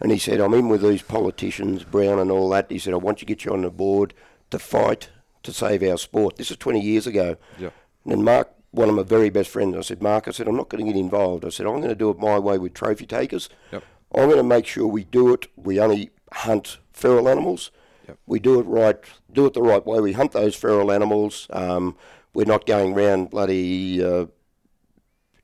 and 0.00 0.10
he 0.12 0.18
said, 0.18 0.40
I'm 0.40 0.54
in 0.54 0.68
with 0.68 0.82
these 0.82 1.02
politicians, 1.02 1.84
Brown 1.84 2.18
and 2.18 2.30
all 2.30 2.48
that. 2.50 2.70
He 2.70 2.78
said, 2.78 2.92
I 2.94 2.98
want 2.98 3.20
you 3.20 3.26
to 3.26 3.34
get 3.34 3.44
you 3.44 3.52
on 3.52 3.62
the 3.62 3.70
board 3.70 4.14
to 4.50 4.58
fight 4.58 5.08
to 5.48 5.54
save 5.54 5.82
our 5.82 5.98
sport. 5.98 6.36
This 6.36 6.50
is 6.50 6.56
20 6.56 6.80
years 6.80 7.06
ago. 7.06 7.36
Yep. 7.58 7.72
And 8.06 8.24
Mark, 8.24 8.50
one 8.70 8.88
of 8.88 8.94
my 8.94 9.02
very 9.02 9.30
best 9.30 9.50
friends, 9.50 9.76
I 9.76 9.80
said, 9.80 10.02
Mark, 10.02 10.28
I 10.28 10.30
said, 10.30 10.46
I'm 10.46 10.56
not 10.56 10.68
going 10.68 10.84
to 10.84 10.92
get 10.92 10.98
involved. 10.98 11.44
I 11.44 11.48
said, 11.48 11.66
I'm 11.66 11.76
going 11.76 11.88
to 11.88 11.94
do 11.94 12.10
it 12.10 12.18
my 12.18 12.38
way 12.38 12.58
with 12.58 12.74
trophy 12.74 13.06
takers. 13.06 13.48
Yep. 13.72 13.82
I'm 14.14 14.26
going 14.26 14.36
to 14.36 14.42
make 14.42 14.66
sure 14.66 14.86
we 14.86 15.04
do 15.04 15.32
it. 15.32 15.46
We 15.56 15.80
only 15.80 16.10
hunt 16.32 16.78
feral 16.92 17.28
animals. 17.28 17.70
Yep. 18.06 18.18
We 18.26 18.38
do 18.38 18.60
it 18.60 18.64
right, 18.64 18.96
do 19.32 19.46
it 19.46 19.54
the 19.54 19.62
right 19.62 19.84
way. 19.84 20.00
We 20.00 20.12
hunt 20.12 20.32
those 20.32 20.54
feral 20.54 20.92
animals. 20.92 21.46
Um, 21.50 21.96
we're 22.34 22.46
not 22.46 22.66
going 22.66 22.94
round 22.94 23.30
bloody, 23.30 24.02
uh, 24.02 24.26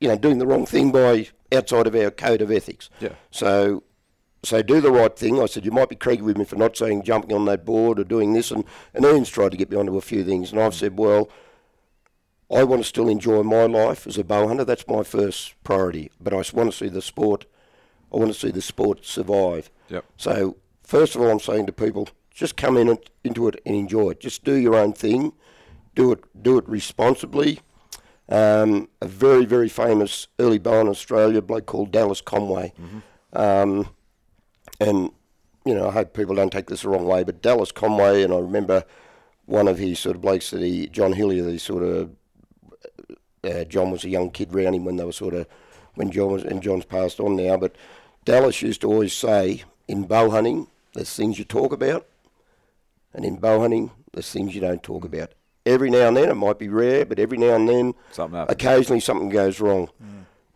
you 0.00 0.08
know, 0.08 0.16
doing 0.16 0.38
the 0.38 0.46
wrong 0.46 0.66
thing 0.66 0.92
by 0.92 1.28
outside 1.52 1.86
of 1.86 1.94
our 1.94 2.10
code 2.10 2.42
of 2.42 2.50
ethics. 2.50 2.90
Yeah. 3.00 3.14
So, 3.30 3.82
so 4.44 4.62
do 4.62 4.80
the 4.80 4.90
right 4.90 5.16
thing. 5.16 5.40
I 5.40 5.46
said 5.46 5.64
you 5.64 5.70
might 5.70 5.88
be 5.88 5.96
craggy 5.96 6.22
with 6.22 6.36
me 6.36 6.44
for 6.44 6.56
not 6.56 6.76
saying 6.76 7.02
jumping 7.02 7.34
on 7.34 7.44
that 7.46 7.64
board 7.64 7.98
or 7.98 8.04
doing 8.04 8.32
this, 8.32 8.50
and 8.50 8.64
and 8.92 9.04
Ian's 9.04 9.28
tried 9.28 9.50
to 9.52 9.56
get 9.56 9.70
me 9.70 9.76
onto 9.76 9.96
a 9.96 10.00
few 10.00 10.24
things, 10.24 10.52
and 10.52 10.60
I've 10.60 10.74
said, 10.74 10.98
well, 10.98 11.30
I 12.54 12.62
want 12.64 12.82
to 12.82 12.88
still 12.88 13.08
enjoy 13.08 13.42
my 13.42 13.64
life 13.64 14.06
as 14.06 14.18
a 14.18 14.24
bow 14.24 14.46
hunter. 14.48 14.64
That's 14.64 14.86
my 14.86 15.02
first 15.02 15.54
priority. 15.64 16.10
But 16.20 16.32
I 16.32 16.36
want 16.36 16.70
to 16.70 16.72
see 16.72 16.88
the 16.88 17.02
sport. 17.02 17.46
I 18.12 18.16
want 18.16 18.32
to 18.32 18.38
see 18.38 18.50
the 18.50 18.62
sport 18.62 19.04
survive. 19.04 19.70
Yep. 19.88 20.04
So 20.16 20.56
first 20.82 21.16
of 21.16 21.22
all, 21.22 21.30
I'm 21.30 21.40
saying 21.40 21.66
to 21.66 21.72
people, 21.72 22.08
just 22.30 22.56
come 22.56 22.76
in 22.76 22.88
and, 22.88 22.98
into 23.24 23.48
it 23.48 23.60
and 23.64 23.74
enjoy 23.74 24.10
it. 24.10 24.20
Just 24.20 24.44
do 24.44 24.54
your 24.54 24.76
own 24.76 24.92
thing. 24.92 25.32
Do 25.94 26.12
it. 26.12 26.22
Do 26.40 26.58
it 26.58 26.68
responsibly. 26.68 27.60
Um, 28.28 28.88
a 29.02 29.06
very 29.06 29.44
very 29.44 29.68
famous 29.68 30.28
early 30.38 30.58
bow 30.58 30.80
in 30.80 30.88
Australia, 30.88 31.38
a 31.38 31.42
bloke 31.42 31.66
called 31.66 31.90
Dallas 31.90 32.20
Conway. 32.20 32.72
Um, 33.32 33.88
and 34.80 35.10
you 35.64 35.74
know, 35.74 35.88
I 35.88 35.92
hope 35.92 36.12
people 36.12 36.34
don't 36.34 36.52
take 36.52 36.66
this 36.66 36.82
the 36.82 36.90
wrong 36.90 37.06
way, 37.06 37.24
but 37.24 37.40
Dallas 37.40 37.72
Conway, 37.72 38.22
and 38.22 38.32
I 38.32 38.38
remember 38.38 38.84
one 39.46 39.66
of 39.66 39.78
his 39.78 39.98
sort 39.98 40.16
of 40.16 40.22
blokes 40.22 40.50
that 40.50 40.60
he, 40.60 40.88
John 40.88 41.12
Hillier, 41.14 41.48
he 41.48 41.58
sort 41.58 41.82
of, 41.82 42.10
uh, 43.44 43.64
John 43.64 43.90
was 43.90 44.04
a 44.04 44.08
young 44.08 44.30
kid 44.30 44.54
round 44.54 44.74
him 44.74 44.84
when 44.84 44.96
they 44.96 45.04
were 45.04 45.12
sort 45.12 45.34
of, 45.34 45.46
when 45.94 46.10
John 46.10 46.32
was, 46.32 46.44
and 46.44 46.62
John's 46.62 46.84
passed 46.84 47.18
on 47.18 47.36
now, 47.36 47.56
but 47.56 47.76
Dallas 48.24 48.60
used 48.62 48.82
to 48.82 48.88
always 48.88 49.12
say, 49.14 49.64
in 49.88 50.04
bow 50.04 50.30
hunting, 50.30 50.68
there's 50.94 51.14
things 51.14 51.38
you 51.38 51.44
talk 51.44 51.72
about, 51.72 52.06
and 53.14 53.24
in 53.24 53.36
bow 53.36 53.60
hunting, 53.60 53.90
there's 54.12 54.30
things 54.30 54.54
you 54.54 54.60
don't 54.60 54.82
talk 54.82 55.04
about. 55.04 55.32
Every 55.66 55.88
now 55.88 56.08
and 56.08 56.16
then, 56.16 56.28
it 56.28 56.34
might 56.34 56.58
be 56.58 56.68
rare, 56.68 57.06
but 57.06 57.18
every 57.18 57.38
now 57.38 57.54
and 57.54 57.66
then, 57.68 57.94
Something 58.12 58.44
occasionally 58.50 59.00
something 59.00 59.30
goes 59.30 59.60
wrong. 59.60 59.88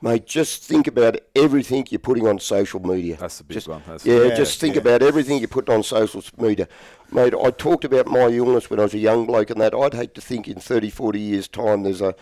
Mate, 0.00 0.26
just 0.26 0.62
think 0.62 0.86
about 0.86 1.16
everything 1.34 1.84
you're 1.90 1.98
putting 1.98 2.26
on 2.28 2.38
social 2.38 2.78
media. 2.80 3.16
That's 3.18 3.38
the 3.38 3.44
big 3.44 3.56
Just- 3.56 3.66
one. 3.68 3.82
Yeah, 4.04 4.22
Yeah, 4.26 4.34
just 4.36 4.60
think 4.60 4.76
yeah. 4.76 4.80
about 4.82 5.02
everything 5.02 5.40
you 5.40 5.48
put 5.48 5.68
on 5.68 5.82
social 5.82 6.22
media. 6.36 6.68
Mate, 7.10 7.34
I 7.34 7.50
talked 7.50 7.84
about 7.84 8.06
my 8.06 8.28
illness 8.28 8.70
when 8.70 8.78
I 8.78 8.84
was 8.84 8.94
a 8.94 8.98
young 8.98 9.26
bloke 9.26 9.50
and 9.50 9.60
that. 9.60 9.74
I'd 9.74 9.94
hate 9.94 10.14
to 10.14 10.20
think 10.20 10.46
in 10.46 10.60
30, 10.60 10.88
40 10.90 11.18
years' 11.18 11.48
time 11.48 11.82
there's 11.82 12.00
a 12.00 12.14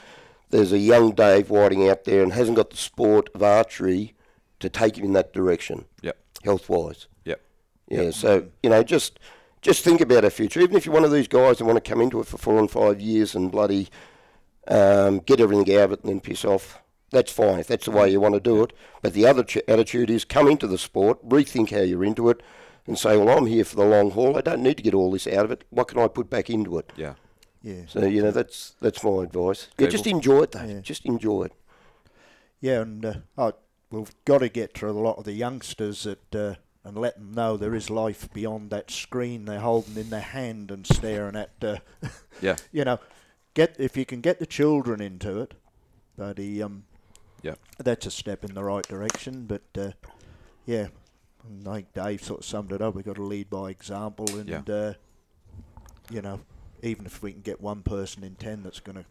there's 0.50 0.72
a 0.72 0.78
young 0.78 1.10
Dave 1.12 1.50
Whiting 1.50 1.88
out 1.88 2.04
there 2.04 2.22
and 2.22 2.32
hasn't 2.32 2.56
got 2.56 2.70
the 2.70 2.76
sport 2.76 3.28
of 3.34 3.42
archery 3.42 4.14
to 4.60 4.68
take 4.70 4.96
him 4.96 5.04
in 5.04 5.12
that 5.14 5.32
direction, 5.32 5.86
Yep. 6.02 6.16
health 6.44 6.68
wise. 6.68 7.08
Yep. 7.24 7.40
Yeah, 7.88 8.10
so, 8.10 8.46
you 8.62 8.70
know, 8.70 8.82
just 8.84 9.18
just 9.60 9.82
think 9.84 10.00
about 10.00 10.22
our 10.24 10.30
future. 10.30 10.60
Even 10.60 10.76
if 10.76 10.86
you're 10.86 10.94
one 10.94 11.04
of 11.04 11.10
these 11.12 11.28
guys 11.28 11.58
that 11.58 11.64
want 11.64 11.82
to 11.84 11.90
come 11.90 12.00
into 12.00 12.20
it 12.20 12.26
for 12.26 12.38
four 12.38 12.58
and 12.58 12.70
five 12.70 13.00
years 13.00 13.34
and 13.34 13.50
bloody 13.52 13.88
um, 14.68 15.18
get 15.18 15.40
everything 15.40 15.76
out 15.76 15.84
of 15.84 15.92
it 15.92 16.00
and 16.04 16.10
then 16.10 16.20
piss 16.20 16.44
off, 16.44 16.78
that's 17.10 17.32
fine 17.32 17.58
if 17.60 17.66
that's 17.68 17.84
the 17.86 17.90
way 17.92 18.10
you 18.10 18.20
want 18.20 18.34
to 18.34 18.40
do 18.40 18.62
it. 18.62 18.72
But 19.02 19.12
the 19.14 19.26
other 19.26 19.44
ch- 19.44 19.58
attitude 19.68 20.10
is 20.10 20.24
come 20.24 20.48
into 20.48 20.66
the 20.66 20.78
sport, 20.78 21.26
rethink 21.28 21.70
how 21.70 21.80
you're 21.82 22.04
into 22.04 22.28
it, 22.28 22.42
and 22.86 22.98
say, 22.98 23.16
well, 23.16 23.36
I'm 23.36 23.46
here 23.46 23.64
for 23.64 23.76
the 23.76 23.84
long 23.84 24.10
haul. 24.12 24.36
I 24.36 24.40
don't 24.40 24.62
need 24.62 24.76
to 24.78 24.82
get 24.82 24.94
all 24.94 25.10
this 25.10 25.26
out 25.26 25.44
of 25.44 25.50
it. 25.50 25.64
What 25.70 25.88
can 25.88 25.98
I 25.98 26.08
put 26.08 26.28
back 26.30 26.50
into 26.50 26.78
it? 26.78 26.92
Yeah. 26.96 27.14
Yeah. 27.62 27.82
So, 27.88 28.04
you 28.04 28.22
know, 28.22 28.30
that's 28.30 28.74
that's 28.80 29.02
my 29.02 29.22
advice. 29.24 29.68
Yeah, 29.78 29.86
Okay, 29.86 29.92
just 29.92 30.06
enjoy 30.06 30.42
it, 30.42 30.52
though. 30.52 30.64
Yeah. 30.64 30.80
Just 30.80 31.04
enjoy 31.04 31.44
it. 31.44 31.52
Yeah, 32.60 32.82
and 32.82 33.04
uh, 33.04 33.14
oh, 33.36 33.52
we've 33.90 34.12
got 34.24 34.38
to 34.38 34.48
get 34.48 34.74
to 34.74 34.88
a 34.88 34.92
lot 34.92 35.18
of 35.18 35.24
the 35.24 35.32
youngsters 35.32 36.04
that 36.04 36.34
uh, 36.34 36.54
and 36.84 36.96
let 36.96 37.16
them 37.16 37.32
know 37.32 37.56
there 37.56 37.74
is 37.74 37.90
life 37.90 38.32
beyond 38.32 38.70
that 38.70 38.90
screen 38.90 39.44
they're 39.44 39.58
holding 39.60 39.96
in 39.96 40.10
their 40.10 40.20
hand 40.20 40.70
and 40.70 40.86
staring 40.86 41.36
at. 41.36 41.50
Uh, 41.62 41.78
Yeah. 42.40 42.56
you 42.70 42.84
know, 42.84 42.98
get 43.54 43.76
if 43.78 43.96
you 43.96 44.04
can 44.04 44.20
get 44.20 44.38
the 44.38 44.46
children 44.46 45.00
into 45.00 45.40
it, 45.40 45.54
but 46.16 46.36
he, 46.38 46.62
um, 46.62 46.84
Yeah. 47.47 47.55
that's 47.78 48.06
a 48.06 48.10
step 48.10 48.44
in 48.44 48.55
the 48.55 48.64
right 48.64 48.86
direction. 48.86 49.47
But 49.47 49.62
uh, 49.78 49.90
yeah, 50.66 50.89
I 51.66 51.74
think 51.74 51.93
Dave 51.94 52.23
sort 52.23 52.40
of 52.40 52.47
summed 52.47 52.73
it 52.73 52.82
up. 52.82 52.94
We've 52.94 53.05
got 53.05 53.16
to 53.16 53.23
lead 53.23 53.48
by 53.51 53.70
example, 53.70 54.27
and 54.39 54.48
Yeah. 54.48 54.62
uh, 54.68 54.93
you 56.10 56.23
know, 56.23 56.40
even 56.82 57.06
if 57.06 57.23
we 57.23 57.32
can 57.32 57.43
get 57.43 57.60
one 57.60 57.82
person 57.82 58.23
in 58.24 58.35
ten 58.36 58.62
that's 58.62 58.81
going 58.81 58.97
to 58.97 59.05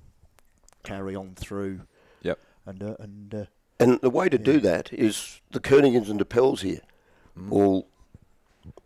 carry 0.83 1.15
on 1.15 1.33
through, 1.35 1.81
Yep. 2.21 2.39
and 2.65 2.83
uh, 2.83 2.95
and 2.99 3.33
uh, 3.35 3.45
And 3.79 3.99
the 4.01 4.09
way 4.09 4.29
to 4.29 4.37
do 4.37 4.59
that 4.61 4.93
is 4.93 5.41
the 5.51 5.59
Kernigans 5.59 6.09
and 6.09 6.19
the 6.19 6.25
Pells 6.25 6.61
here. 6.61 6.81
Mm. 7.37 7.49
Well, 7.49 7.87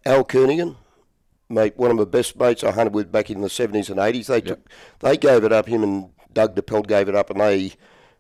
Al 0.06 0.24
Kernigan, 0.24 0.76
mate, 1.50 1.78
one 1.78 1.92
of 1.92 1.98
my 1.98 2.06
best 2.06 2.38
mates 2.40 2.64
I 2.64 2.72
hunted 2.72 2.94
with 2.96 3.12
back 3.12 3.30
in 3.30 3.42
the 3.42 3.48
70s 3.48 3.90
and 3.90 4.00
80s, 4.00 4.26
they 4.28 4.42
took, 4.42 4.60
they 5.00 5.18
gave 5.18 5.44
it 5.44 5.52
up, 5.54 5.68
him 5.68 5.84
and 5.84 6.10
Doug 6.34 6.56
DePelt 6.56 6.88
gave 6.88 7.08
it 7.10 7.16
up, 7.16 7.30
and 7.30 7.40
they 7.40 7.74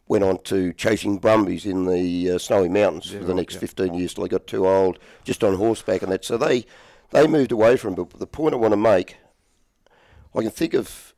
went 0.09 0.23
on 0.23 0.39
to 0.39 0.73
chasing 0.73 1.17
brumbies 1.19 1.65
in 1.65 1.85
the 1.85 2.31
uh, 2.31 2.37
snowy 2.37 2.67
mountains 2.67 3.13
Yeah, 3.13 3.19
for 3.19 3.25
the 3.25 3.33
next 3.33 3.53
yeah. 3.53 3.59
15 3.61 3.93
years 3.93 4.13
till 4.13 4.23
they 4.23 4.27
got 4.29 4.47
too 4.47 4.67
old, 4.67 4.99
just 5.23 5.43
on 5.43 5.55
horseback 5.55 6.01
and 6.01 6.11
that. 6.11 6.25
So 6.25 6.35
they, 6.35 6.65
they 7.11 7.27
moved 7.27 7.51
away 7.53 7.77
from 7.77 7.93
it. 7.93 7.95
But 8.09 8.19
the 8.19 8.27
point 8.27 8.53
I 8.55 8.57
want 8.57 8.73
to 8.73 8.77
make, 8.77 9.17
I 10.35 10.41
can 10.41 10.49
think 10.51 10.73
of 10.73 11.13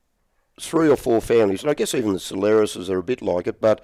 three 0.60 0.90
or 0.90 0.98
four 0.98 1.22
families, 1.22 1.64
and 1.64 1.72
I 1.72 1.74
guess 1.74 1.96
even 1.96 2.14
the 2.14 2.20
Solarises 2.20 2.90
are 2.90 3.00
a 3.00 3.04
bit 3.04 3.22
like 3.22 3.48
it, 3.48 3.60
but 3.60 3.84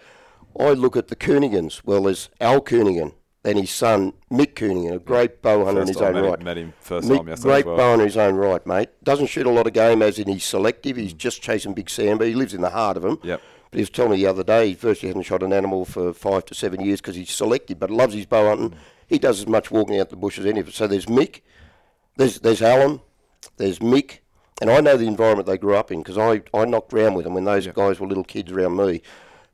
I 0.60 0.72
look 0.72 0.98
at 0.98 1.08
the 1.08 1.16
Koenigans. 1.16 1.82
Well, 1.86 2.04
there's 2.04 2.30
Al 2.42 2.62
Koenigan, 2.62 3.14
then 3.44 3.58
his 3.58 3.72
son 3.72 4.12
Mick 4.30 4.56
Koenigan, 4.56 4.96
a 4.96 5.00
great 5.00 5.42
bow 5.42 5.64
hunter 5.66 5.82
in 5.82 5.88
his 5.88 5.98
own 5.98 6.14
met 6.14 6.24
right. 6.24 6.40
Him, 6.40 6.44
met 6.46 6.58
him 6.58 6.74
first 6.82 7.08
Mick, 7.08 7.18
time 7.18 7.28
yesterday 7.30 7.54
great 7.54 7.66
well. 7.66 7.78
bow 7.78 7.94
in 7.94 8.00
his 8.02 8.18
own 8.18 8.36
right, 8.36 8.66
mate. 8.68 8.90
Doesn't 9.04 9.28
shoot 9.28 9.46
a 9.46 9.52
lot 9.52 9.68
of 9.68 9.74
game, 9.74 10.02
as 10.02 10.20
in 10.20 10.28
he's 10.28 10.44
selective. 10.44 10.98
Mm. 10.98 11.02
He's 11.02 11.14
just 11.14 11.42
chasing 11.42 11.74
big 11.74 11.88
sambar. 11.88 12.28
He 12.28 12.34
lives 12.36 12.54
in 12.54 12.62
the 12.62 12.72
heart 12.72 12.98
of 12.98 13.04
them. 13.04 13.20
Yep. 13.24 13.42
But 13.72 13.78
he 13.78 13.82
was 13.82 13.90
telling 13.90 14.12
me 14.12 14.18
the 14.18 14.28
other 14.28 14.44
day 14.44 14.70
he 14.70 14.74
virtually 14.74 15.10
hasn't 15.10 15.26
shot 15.26 15.44
an 15.44 15.54
animal 15.54 15.86
for 15.86 16.14
five 16.14 16.46
to 16.46 16.56
seven 16.56 16.82
years 16.82 17.02
because 17.02 17.16
he's 17.16 17.32
selective, 17.32 17.80
but 17.80 17.92
loves 17.92 18.14
his 18.14 18.26
bow 18.26 18.48
hunting. 18.48 18.72
Mm. 18.72 18.78
He 19.08 19.20
does 19.20 19.40
as 19.40 19.48
much 19.48 19.72
walking 19.72 20.00
out 20.00 20.10
the 20.10 20.16
bush 20.16 20.38
as 20.40 20.46
any 20.46 20.60
of 20.60 20.68
us. 20.68 20.76
So 20.76 20.88
there's 20.88 21.06
Mick, 21.06 21.42
there's 22.18 22.40
there's 22.40 22.62
Alan, 22.62 23.02
there's 23.58 23.80
Mick, 23.80 24.20
and 24.62 24.70
I 24.70 24.82
know 24.82 24.98
the 24.98 25.08
environment 25.08 25.48
they 25.48 25.58
grew 25.58 25.76
up 25.76 25.92
in 25.92 26.02
because 26.02 26.18
I, 26.18 26.42
I 26.54 26.66
knocked 26.66 26.94
around 26.94 27.14
with 27.14 27.26
them 27.26 27.34
when 27.34 27.46
those 27.46 27.66
Yep. 27.66 27.76
guys 27.76 28.00
were 28.00 28.08
little 28.08 28.24
kids 28.24 28.52
around 28.52 28.76
me. 28.76 29.02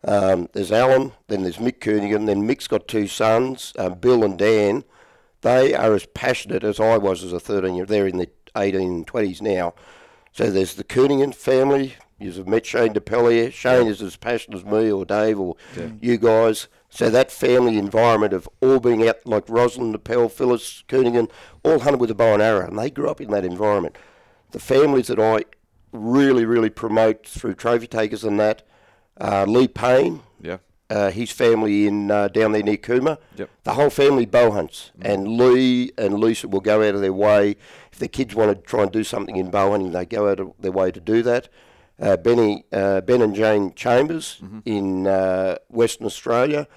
Um, 0.06 0.50
there's 0.54 0.72
Alan, 0.72 1.14
then 1.28 1.44
there's 1.44 1.58
Mick 1.58 1.80
Koenigan, 1.80 2.26
then 2.26 2.48
Mick's 2.48 2.68
got 2.68 2.88
two 2.88 3.08
sons, 3.08 3.74
um, 3.78 3.96
Bill 3.96 4.24
and 4.24 4.38
Dan. 4.38 4.84
They 5.42 5.74
are 5.74 5.94
as 5.94 6.06
passionate 6.06 6.64
as 6.64 6.80
I 6.80 6.98
was 6.98 7.24
as 7.24 7.34
a 7.34 7.40
13 7.40 7.76
year 7.76 7.86
They're 7.86 8.08
in 8.08 8.18
the 8.18 8.30
18 8.56 8.82
and 8.82 9.08
20s 9.08 9.42
now. 9.42 9.74
So 10.32 10.50
there's 10.50 10.76
the 10.76 10.84
Koenigan 10.84 11.36
family. 11.36 11.96
You've 12.24 12.48
met 12.48 12.66
Shane 12.66 12.94
DePellier. 12.94 13.52
Shane 13.52 13.88
is 13.88 14.02
as 14.02 14.16
passionate 14.16 14.58
as 14.58 14.66
me 14.66 14.90
or 14.92 15.06
Dave 15.06 15.40
or 15.40 15.56
you 16.02 16.18
guys. 16.18 16.68
So 16.90 17.10
that 17.10 17.32
family 17.32 17.78
environment 17.78 18.34
of 18.34 18.48
all 18.62 18.80
being 18.80 19.06
out 19.08 19.18
like 19.26 19.50
Rosalind, 19.50 19.96
DePel, 19.96 20.32
Phyllis, 20.32 20.84
Koenigan, 20.88 21.30
all 21.64 21.80
hunted 21.80 22.00
with 22.00 22.12
a 22.12 22.16
bow 22.16 22.34
and 22.34 22.42
arrow, 22.42 22.66
and 22.68 22.78
they 22.80 22.90
grew 22.90 23.10
up 23.10 23.20
in 23.20 23.32
that 23.32 23.44
environment. 23.44 23.98
The 24.52 24.60
families 24.60 25.08
that 25.08 25.20
I 25.20 25.44
really, 25.92 26.46
really 26.46 26.70
promote 26.70 27.26
through 27.28 27.56
trophy 27.56 27.88
takers 27.88 28.24
and 28.24 28.40
that, 28.40 28.62
uh, 29.20 29.46
Lee 29.48 29.68
Payne, 29.68 30.22
Yeah. 30.40 30.58
uh, 30.90 31.10
his 31.10 31.32
family 31.32 31.88
in 31.88 32.10
uh, 32.12 32.28
down 32.28 32.52
there 32.52 32.62
near 32.64 32.78
Cooma. 32.78 33.18
Yep. 33.36 33.50
The 33.64 33.74
whole 33.74 33.90
family 33.90 34.26
bow 34.28 34.52
hunts, 34.52 34.92
and 35.02 35.28
Lee 35.38 35.92
and 35.98 36.20
Lisa 36.20 36.48
will 36.48 36.62
go 36.62 36.88
out 36.88 36.94
of 36.96 37.02
their 37.02 37.14
way 37.14 37.56
if 37.92 37.98
their 38.00 38.08
kids 38.08 38.36
want 38.36 38.56
to 38.56 38.62
try 38.70 38.84
and 38.84 38.92
do 38.92 39.04
something 39.04 39.36
in 39.36 39.50
bow 39.50 39.72
hunting. 39.72 39.92
They 39.92 40.06
go 40.06 40.30
out 40.30 40.40
of 40.40 40.54
their 40.60 40.72
way 40.72 40.92
to 40.92 41.00
do 41.00 41.24
that. 41.24 41.50
Uh, 42.04 42.18
Benny, 42.18 42.66
uh, 42.74 43.00
Ben 43.00 43.22
and 43.22 43.34
Jane 43.34 43.74
Chambers 43.76 44.42
in 44.66 45.08
uh, 45.08 45.56
Western 45.70 46.06
Australia, 46.06 46.68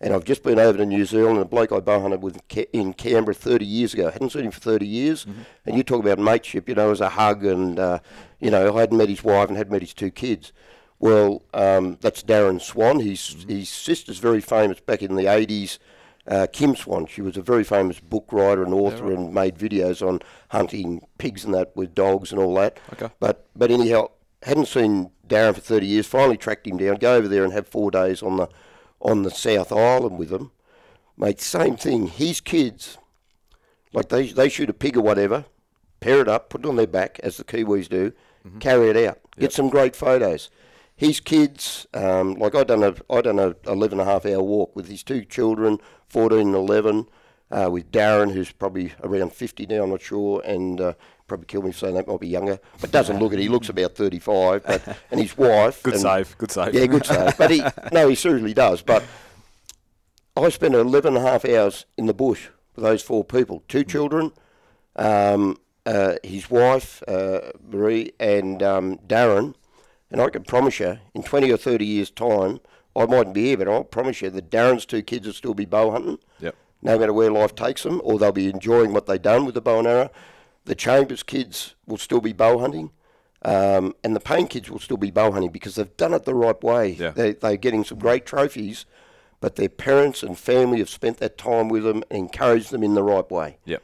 and 0.00 0.12
I've 0.12 0.24
just 0.24 0.42
been 0.42 0.58
over 0.58 0.76
to 0.78 0.84
New 0.84 1.04
Zealand. 1.04 1.38
A 1.38 1.44
bloke 1.44 1.70
I 1.70 1.78
bow 1.78 2.00
hunted 2.00 2.20
with 2.20 2.40
in 2.72 2.92
Canberra 2.92 3.32
30 3.32 3.64
years 3.64 3.94
ago. 3.94 4.08
I 4.08 4.10
hadn't 4.10 4.30
seen 4.30 4.44
him 4.44 4.50
for 4.50 4.58
30 4.58 4.84
years, 4.84 5.24
and 5.64 5.76
you 5.76 5.84
talk 5.84 6.00
about 6.00 6.18
mateship. 6.18 6.68
You 6.68 6.74
know, 6.74 6.90
as 6.90 7.00
a 7.00 7.10
hug, 7.10 7.44
and 7.44 7.78
uh, 7.78 8.00
you 8.40 8.50
know, 8.50 8.76
I 8.76 8.80
hadn't 8.80 8.98
met 8.98 9.08
his 9.08 9.22
wife 9.22 9.48
and 9.48 9.56
hadn't 9.56 9.72
met 9.72 9.82
his 9.82 9.94
two 9.94 10.10
kids. 10.10 10.52
Well, 10.98 11.42
um, 11.54 11.98
that's 12.00 12.24
Darren 12.24 12.60
Swan. 12.60 12.98
His 12.98 13.44
his 13.48 13.68
sister's 13.68 14.18
very 14.18 14.40
famous 14.40 14.80
back 14.80 15.00
in 15.00 15.14
the 15.14 15.28
eighties. 15.28 15.78
Uh, 16.26 16.48
Kim 16.52 16.74
Swan. 16.74 17.06
She 17.06 17.22
was 17.22 17.36
a 17.36 17.42
very 17.42 17.62
famous 17.62 18.00
book 18.00 18.32
writer 18.32 18.64
and 18.64 18.74
author, 18.74 19.12
and 19.12 19.32
made 19.32 19.56
videos 19.58 20.04
on 20.04 20.18
hunting 20.48 21.06
pigs 21.18 21.44
and 21.44 21.54
that 21.54 21.70
with 21.76 21.94
dogs 21.94 22.32
and 22.32 22.40
all 22.40 22.54
that. 22.56 22.80
Okay. 22.94 23.10
But 23.20 23.46
but 23.54 23.70
anyhow, 23.70 24.08
hadn't 24.42 24.66
seen 24.66 25.10
Darren 25.26 25.54
for 25.54 25.60
thirty 25.60 25.86
years. 25.86 26.06
Finally 26.06 26.36
tracked 26.36 26.66
him 26.66 26.78
down. 26.78 26.96
Go 26.96 27.14
over 27.16 27.28
there 27.28 27.44
and 27.44 27.52
have 27.52 27.66
four 27.66 27.90
days 27.90 28.22
on 28.22 28.36
the 28.36 28.48
on 29.00 29.22
the 29.22 29.30
South 29.30 29.72
Island 29.72 30.18
with 30.18 30.30
him. 30.32 30.50
Mate, 31.16 31.40
same 31.40 31.76
thing. 31.76 32.06
His 32.06 32.40
kids, 32.40 32.98
like 33.92 34.08
they 34.08 34.28
they 34.28 34.48
shoot 34.48 34.70
a 34.70 34.74
pig 34.74 34.96
or 34.96 35.02
whatever, 35.02 35.44
pair 36.00 36.20
it 36.20 36.28
up, 36.28 36.50
put 36.50 36.64
it 36.64 36.68
on 36.68 36.76
their 36.76 36.86
back 36.86 37.20
as 37.22 37.36
the 37.36 37.44
Kiwis 37.44 37.88
do, 37.88 38.12
carry 38.60 38.88
it 38.88 38.96
out, 38.96 39.18
get 39.38 39.52
some 39.52 39.68
great 39.68 39.94
photos. 39.94 40.50
His 40.94 41.20
kids, 41.20 41.86
um, 41.94 42.34
like 42.34 42.54
I 42.54 42.64
done 42.64 42.82
a 42.82 42.94
I 43.10 43.20
done 43.22 43.38
a 43.38 43.54
11 43.66 43.98
and 43.98 44.08
a 44.08 44.10
half 44.10 44.26
hour 44.26 44.42
walk 44.42 44.76
with 44.76 44.88
his 44.88 45.02
two 45.02 45.24
children, 45.24 45.78
14 46.08 46.38
and 46.38 46.54
11, 46.54 47.08
uh, 47.50 47.68
with 47.70 47.90
Darren, 47.90 48.32
who's 48.32 48.52
probably 48.52 48.92
around 49.02 49.32
50 49.32 49.66
now, 49.66 49.82
I'm 49.84 49.90
not 49.90 50.02
sure, 50.02 50.40
and 50.44 50.80
uh, 50.80 50.94
probably 51.32 51.46
kill 51.46 51.62
me 51.62 51.72
for 51.72 51.78
saying 51.78 51.94
that 51.94 52.06
might 52.06 52.20
be 52.20 52.28
younger, 52.28 52.58
but 52.80 52.90
doesn't 52.92 53.18
look 53.18 53.32
it. 53.32 53.38
He 53.38 53.48
looks 53.48 53.68
about 53.70 53.94
35, 53.94 54.64
but 54.66 54.98
and 55.10 55.18
his 55.20 55.36
wife, 55.36 55.82
Good 55.82 55.94
and- 55.94 56.02
save. 56.02 56.36
Good 56.36 56.50
save. 56.50 56.74
yeah, 56.74 56.86
good 56.86 57.06
save. 57.06 57.36
But 57.38 57.50
he, 57.50 57.62
no, 57.92 58.08
he 58.08 58.14
seriously 58.14 58.52
does. 58.52 58.82
But 58.82 59.02
I 60.36 60.48
spent 60.50 60.74
11 60.74 61.16
and 61.16 61.24
a 61.24 61.28
half 61.30 61.44
hours 61.44 61.86
in 61.96 62.06
the 62.06 62.14
bush 62.14 62.48
with 62.76 62.84
those 62.84 63.02
four 63.02 63.24
people 63.24 63.62
two 63.68 63.82
children, 63.84 64.32
um, 64.96 65.58
uh, 65.86 66.14
his 66.22 66.50
wife, 66.50 67.02
uh, 67.08 67.40
Marie, 67.66 68.12
and 68.20 68.62
um, 68.62 68.98
Darren. 69.06 69.54
And 70.10 70.20
I 70.20 70.28
can 70.28 70.42
promise 70.44 70.78
you, 70.80 70.98
in 71.14 71.22
20 71.22 71.50
or 71.50 71.56
30 71.56 71.84
years' 71.86 72.10
time, 72.10 72.60
I 72.94 73.06
mightn't 73.06 73.34
be 73.34 73.44
here, 73.46 73.56
but 73.56 73.68
I'll 73.68 73.84
promise 73.84 74.20
you 74.20 74.28
that 74.28 74.50
Darren's 74.50 74.84
two 74.84 75.00
kids 75.02 75.26
will 75.26 75.32
still 75.32 75.54
be 75.54 75.64
bow 75.64 75.90
hunting 75.90 76.18
Yep. 76.40 76.54
no 76.82 76.98
matter 76.98 77.12
where 77.14 77.30
life 77.30 77.54
takes 77.54 77.82
them, 77.84 78.02
or 78.04 78.18
they'll 78.18 78.32
be 78.32 78.50
enjoying 78.50 78.92
what 78.92 79.06
they've 79.06 79.20
done 79.22 79.46
with 79.46 79.54
the 79.54 79.62
bow 79.62 79.78
and 79.78 79.88
arrow. 79.88 80.10
The 80.64 80.74
Chambers 80.74 81.22
kids 81.22 81.74
will 81.86 81.98
still 81.98 82.20
be 82.20 82.32
bow 82.32 82.58
hunting, 82.58 82.90
um, 83.44 83.94
and 84.04 84.14
the 84.14 84.20
Payne 84.20 84.46
kids 84.46 84.70
will 84.70 84.78
still 84.78 84.96
be 84.96 85.10
bow 85.10 85.32
hunting 85.32 85.50
because 85.50 85.74
they've 85.74 85.96
done 85.96 86.14
it 86.14 86.24
the 86.24 86.34
right 86.34 86.62
way. 86.62 86.90
Yeah. 86.92 87.10
They, 87.10 87.32
they're 87.32 87.56
getting 87.56 87.82
some 87.84 87.98
great 87.98 88.24
trophies, 88.26 88.86
but 89.40 89.56
their 89.56 89.68
parents 89.68 90.22
and 90.22 90.38
family 90.38 90.78
have 90.78 90.88
spent 90.88 91.16
that 91.18 91.36
time 91.36 91.68
with 91.68 91.82
them 91.82 92.04
and 92.10 92.18
encouraged 92.20 92.70
them 92.70 92.84
in 92.84 92.94
the 92.94 93.02
right 93.02 93.28
way. 93.30 93.58
Yep. 93.64 93.82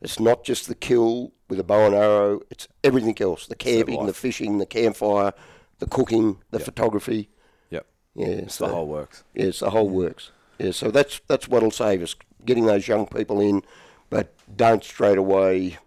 It's 0.00 0.20
not 0.20 0.44
just 0.44 0.68
the 0.68 0.74
kill 0.76 1.32
with 1.48 1.58
a 1.58 1.64
bow 1.64 1.86
and 1.86 1.94
arrow, 1.96 2.40
it's 2.48 2.68
everything 2.84 3.16
else 3.20 3.46
the 3.48 3.56
camping, 3.56 4.06
the 4.06 4.14
fishing, 4.14 4.58
the 4.58 4.66
campfire, 4.66 5.32
the 5.80 5.86
cooking, 5.86 6.38
the 6.52 6.58
Yep. 6.58 6.64
photography. 6.64 7.28
Yep. 7.70 7.86
Yeah, 8.14 8.26
It's 8.28 8.54
so- 8.54 8.66
the 8.68 8.72
whole 8.72 8.86
works. 8.86 9.24
Yes, 9.34 9.58
the 9.58 9.70
whole 9.70 9.88
works. 9.88 10.30
Yeah, 10.60 10.70
so 10.70 10.90
that's 10.92 11.20
that's 11.26 11.48
what'll 11.48 11.70
save 11.72 12.02
us, 12.02 12.14
getting 12.44 12.66
those 12.66 12.86
young 12.86 13.06
people 13.06 13.40
in, 13.40 13.62
but 14.10 14.32
don't 14.56 14.84
straight 14.84 15.18
away. 15.18 15.78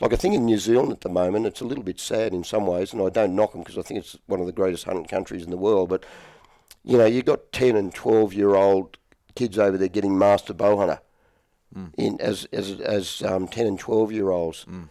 Like 0.00 0.12
I 0.12 0.16
think 0.16 0.34
in 0.34 0.44
New 0.44 0.58
Zealand 0.58 0.92
at 0.92 1.00
the 1.00 1.08
moment, 1.08 1.46
it's 1.46 1.60
a 1.60 1.64
little 1.64 1.84
bit 1.84 1.98
sad 1.98 2.32
in 2.32 2.44
some 2.44 2.66
ways, 2.66 2.92
and 2.92 3.02
I 3.02 3.08
don't 3.08 3.34
knock 3.34 3.52
them 3.52 3.62
because 3.62 3.78
I 3.78 3.82
think 3.82 4.00
it's 4.00 4.16
one 4.26 4.40
of 4.40 4.46
the 4.46 4.52
greatest 4.52 4.84
hunting 4.84 5.06
countries 5.06 5.42
in 5.42 5.50
the 5.50 5.56
world. 5.56 5.88
But 5.88 6.04
you 6.84 6.96
know, 6.96 7.06
you've 7.06 7.24
got 7.24 7.52
ten 7.52 7.76
and 7.76 7.92
twelve 7.92 8.32
year 8.32 8.54
old 8.54 8.96
kids 9.34 9.58
over 9.58 9.76
there 9.76 9.88
getting 9.88 10.16
master 10.16 10.54
bow 10.54 10.76
hunter, 10.78 11.00
mm. 11.76 11.92
in 11.96 12.20
as 12.20 12.46
as 12.52 12.80
as 12.80 13.22
um, 13.22 13.48
ten 13.48 13.66
and 13.66 13.78
twelve 13.78 14.12
year 14.12 14.30
olds. 14.30 14.64
Mm. 14.68 14.88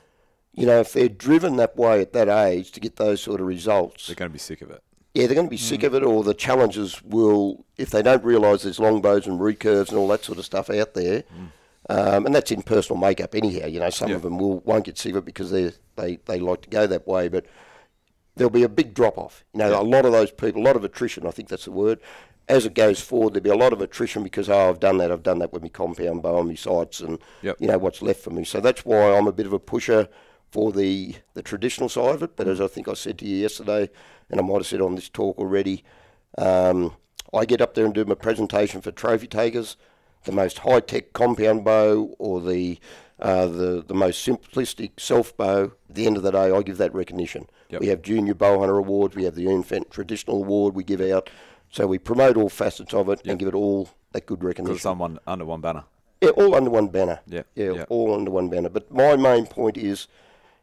You 0.53 0.65
know, 0.65 0.79
if 0.79 0.91
they're 0.91 1.07
driven 1.07 1.57
that 1.57 1.77
way 1.77 2.01
at 2.01 2.13
that 2.13 2.27
age 2.27 2.71
to 2.71 2.79
get 2.79 2.95
those 2.95 3.21
sort 3.21 3.39
of 3.39 3.45
results, 3.47 4.07
They're 4.07 4.15
going 4.15 4.31
to 4.31 4.33
be 4.33 4.39
sick 4.39 4.63
of 4.63 4.71
it. 4.71 4.81
yeah, 5.13 5.27
they're 5.27 5.35
going 5.35 5.45
to 5.45 5.51
be 5.51 5.55
sick 5.55 5.81
mm. 5.81 5.87
of 5.87 5.95
it, 5.95 6.03
or 6.03 6.23
the 6.23 6.33
challenges 6.33 7.01
will, 7.03 7.63
if 7.77 7.91
they 7.91 8.01
don't 8.01 8.23
realise 8.23 8.63
there's 8.63 8.79
longbows 8.79 9.27
and 9.27 9.39
recurves 9.39 9.89
and 9.89 9.99
all 9.99 10.07
that 10.07 10.23
sort 10.23 10.39
of 10.39 10.45
stuff 10.45 10.71
out 10.71 10.95
there, 10.95 11.23
um, 11.89 12.25
and 12.25 12.35
that's 12.35 12.51
in 12.51 12.61
personal 12.61 12.99
makeup 12.99 13.33
anyhow. 13.35 13.67
You 13.67 13.79
know, 13.79 13.89
some 13.89 14.09
Yeah. 14.09 14.15
of 14.15 14.21
them 14.21 14.37
will 14.37 14.59
won't 14.59 14.85
get 14.85 15.03
it 15.05 15.25
because 15.25 15.51
they 15.51 15.71
they 15.95 16.17
they 16.25 16.39
like 16.39 16.61
to 16.61 16.69
go 16.69 16.87
that 16.87 17.07
way, 17.07 17.27
but 17.27 17.45
there'll 18.35 18.49
be 18.51 18.63
a 18.63 18.69
big 18.69 18.93
drop 18.93 19.17
off. 19.17 19.43
You 19.53 19.59
know, 19.59 19.81
a 19.81 19.83
lot 19.83 20.05
of 20.05 20.11
those 20.11 20.31
people, 20.31 20.61
a 20.61 20.65
lot 20.65 20.75
of 20.75 20.83
attrition. 20.83 21.25
I 21.27 21.31
think 21.31 21.49
that's 21.49 21.65
the 21.65 21.71
word. 21.71 21.99
As 22.49 22.65
it 22.65 22.73
goes 22.75 23.01
forward, 23.01 23.33
there'll 23.33 23.43
be 23.43 23.49
a 23.49 23.55
lot 23.63 23.73
of 23.73 23.81
attrition 23.81 24.23
because 24.23 24.49
oh, 24.49 24.69
I've 24.69 24.79
done 24.79 24.97
that, 24.99 25.11
I've 25.11 25.23
done 25.23 25.39
that 25.39 25.51
with 25.51 25.63
my 25.63 25.69
compound 25.69 26.21
bow 26.21 26.39
and 26.39 26.47
my 26.49 26.55
sights, 26.55 27.01
and 27.01 27.19
Yep. 27.41 27.57
you 27.59 27.67
know 27.67 27.77
what's 27.77 28.01
left 28.01 28.21
for 28.21 28.29
me. 28.29 28.43
So 28.45 28.59
that's 28.61 28.85
why 28.85 29.17
I'm 29.17 29.27
a 29.27 29.33
bit 29.33 29.45
of 29.45 29.53
a 29.53 29.59
pusher 29.59 30.07
for 30.51 30.71
the 30.71 31.15
the 31.33 31.41
traditional 31.41 31.89
side 31.89 32.15
of 32.15 32.23
it. 32.23 32.35
But 32.37 32.47
as 32.47 32.61
I 32.61 32.67
think 32.67 32.87
I 32.87 32.93
said 32.93 33.17
to 33.19 33.25
you 33.25 33.37
yesterday, 33.37 33.89
and 34.29 34.39
I 34.39 34.43
might 34.43 34.55
have 34.57 34.67
said 34.67 34.81
on 34.81 34.95
this 34.95 35.09
talk 35.09 35.37
already, 35.37 35.83
um, 36.37 36.95
I 37.33 37.43
get 37.45 37.59
up 37.61 37.73
there 37.73 37.85
and 37.85 37.93
do 37.93 38.05
my 38.05 38.15
presentation 38.15 38.79
for 38.81 38.91
trophy 38.91 39.27
takers, 39.27 39.75
the 40.27 40.31
most 40.31 40.59
high 40.59 40.79
tech 40.81 41.13
compound 41.13 41.65
bow 41.65 42.15
or 42.19 42.39
the 42.39 42.77
uh, 43.19 43.47
the 43.47 43.83
the 43.85 43.95
most 43.95 44.25
simplistic 44.27 44.99
self 44.99 45.35
bow. 45.35 45.71
At 45.89 45.95
the 45.95 46.05
end 46.05 46.17
of 46.17 46.23
the 46.23 46.31
day, 46.31 46.51
I 46.51 46.61
give 46.61 46.77
that 46.77 46.93
recognition. 46.93 47.47
Yep. 47.69 47.81
We 47.81 47.87
have 47.87 48.03
junior 48.03 48.35
bow 48.35 48.59
hunter 48.59 48.77
awards. 48.77 49.15
We 49.15 49.23
have 49.23 49.33
the 49.35 49.47
infant 49.49 49.89
traditional 49.89 50.37
award 50.43 50.75
we 50.75 50.83
give 50.83 51.01
out. 51.01 51.29
So 51.69 51.87
we 51.87 51.97
promote 51.97 52.37
all 52.37 52.49
facets 52.49 52.93
of 52.93 53.09
it 53.09 53.21
and 53.25 53.39
give 53.39 53.47
it 53.47 53.55
all 53.55 53.89
that 54.11 54.25
good 54.25 54.39
Because 54.39 54.47
recognition. 54.47 54.79
someone 54.79 55.19
under 55.25 55.43
one 55.45 55.61
banner. 55.61 55.83
Yeah, 56.21 56.29
all 56.29 56.55
under 56.55 56.69
one 56.69 56.87
banner. 56.87 57.19
Yeah, 57.27 57.43
yeah, 57.55 57.71
yeah. 57.71 57.85
all 57.89 58.13
under 58.13 58.31
one 58.31 58.49
banner. 58.49 58.69
But 58.69 58.91
my 58.91 59.15
main 59.15 59.47
point 59.47 59.77
is, 59.77 60.07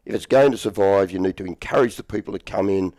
if 0.04 0.14
it's 0.14 0.26
going 0.26 0.52
to 0.52 0.58
survive, 0.58 1.10
you 1.10 1.18
need 1.18 1.36
to 1.36 1.44
encourage 1.44 1.96
the 1.96 2.02
people 2.04 2.32
that 2.32 2.46
come 2.46 2.68
in 2.68 2.94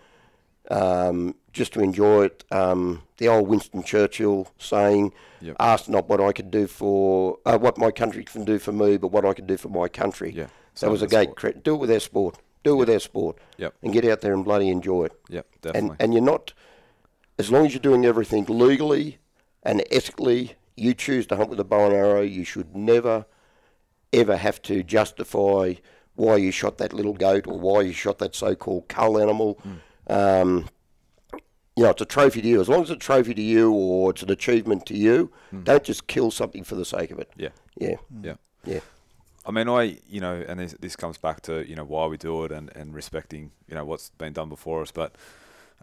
um, 0.70 1.36
just 1.56 1.74
to 1.74 1.80
enjoy 1.80 2.26
it. 2.26 2.44
Um, 2.52 3.02
the 3.18 3.28
old 3.28 3.48
Winston 3.48 3.82
Churchill 3.84 4.48
saying, 4.60 5.14
Yep. 5.42 5.56
"Ask 5.60 5.88
not 5.90 6.08
what 6.10 6.20
I 6.22 6.32
can 6.32 6.50
do 6.50 6.68
for 6.68 7.40
uh, 7.46 7.58
what 7.58 7.78
my 7.78 7.92
country 7.92 8.24
can 8.24 8.46
do 8.46 8.60
for 8.60 8.72
me, 8.72 8.98
but 8.98 9.08
what 9.08 9.26
I 9.26 9.34
can 9.34 9.46
do 9.48 9.58
for 9.58 9.70
my 9.70 9.88
country." 9.88 10.32
Yeah, 10.36 10.48
that 10.82 10.92
was 10.92 11.02
a 11.02 11.08
great. 11.08 11.64
Do 11.64 11.76
it 11.76 11.78
with 11.80 11.92
our 11.92 12.00
sport. 12.00 12.38
Do 12.64 12.74
it 12.74 12.78
with 12.78 12.90
our 12.90 13.00
sport. 13.00 13.38
Yep. 13.58 13.74
And 13.84 13.94
get 13.94 14.06
out 14.06 14.22
there 14.22 14.34
and 14.34 14.44
bloody 14.44 14.70
enjoy 14.70 15.06
it 15.06 15.14
Yep. 15.30 15.46
and 15.54 15.62
Definitely. 15.62 15.98
and 16.00 16.14
you're 16.14 16.24
not 16.24 16.54
as 17.40 17.52
long 17.52 17.66
as 17.66 17.74
you're 17.74 17.80
doing 17.92 18.06
everything 18.06 18.46
legally 18.46 19.18
and 19.64 19.84
ethically 19.92 20.54
you 20.76 20.94
choose 20.94 21.26
to 21.28 21.36
hunt 21.36 21.50
with 21.50 21.60
a 21.60 21.64
bow 21.64 21.86
and 21.86 21.94
arrow 21.94 22.22
you 22.22 22.44
should 22.44 22.76
never 22.76 23.26
ever 24.14 24.36
have 24.38 24.62
to 24.64 24.82
justify 24.84 25.74
why 26.16 26.38
you 26.38 26.50
shot 26.52 26.78
that 26.78 26.92
little 26.94 27.14
goat 27.14 27.46
or 27.48 27.60
why 27.60 27.82
you 27.82 27.92
shot 27.94 28.18
that 28.20 28.34
so-called 28.34 28.88
cull 28.88 29.18
animal 29.20 29.60
um, 30.08 30.68
you 31.76 31.84
know 31.84 31.90
it's 31.90 32.02
a 32.02 32.06
trophy 32.06 32.42
to 32.42 32.48
you 32.48 32.62
as 32.62 32.70
long 32.70 32.84
as 32.84 32.90
it's 32.90 33.04
a 33.04 33.08
trophy 33.08 33.34
to 33.34 33.42
you 33.42 33.72
or 33.72 34.12
it's 34.12 34.24
an 34.24 34.32
achievement 34.32 34.86
to 34.86 34.96
you 34.96 35.32
don't 35.64 35.84
just 35.84 36.08
kill 36.08 36.32
something 36.32 36.64
for 36.64 36.76
the 36.76 36.86
sake 36.86 37.12
of 37.12 37.20
it 37.20 37.30
yeah. 37.38 37.50
yeah 37.78 37.96
Yeah. 38.24 38.36
yeah 38.64 38.80
I 39.48 39.52
mean, 39.52 39.70
I 39.70 40.00
you 40.10 40.22
know, 40.22 40.44
and 40.48 40.60
this, 40.60 40.74
this 40.80 40.96
comes 40.96 41.18
back 41.18 41.42
to 41.42 41.68
you 41.70 41.76
know 41.76 41.84
why 41.84 42.08
we 42.08 42.18
do 42.18 42.44
it 42.46 42.52
and, 42.52 42.76
and 42.76 42.96
respecting 42.96 43.52
you 43.70 43.76
know 43.76 43.86
what's 43.86 44.10
been 44.10 44.34
done 44.34 44.50
before 44.50 44.82
us. 44.82 44.92
But 44.92 45.16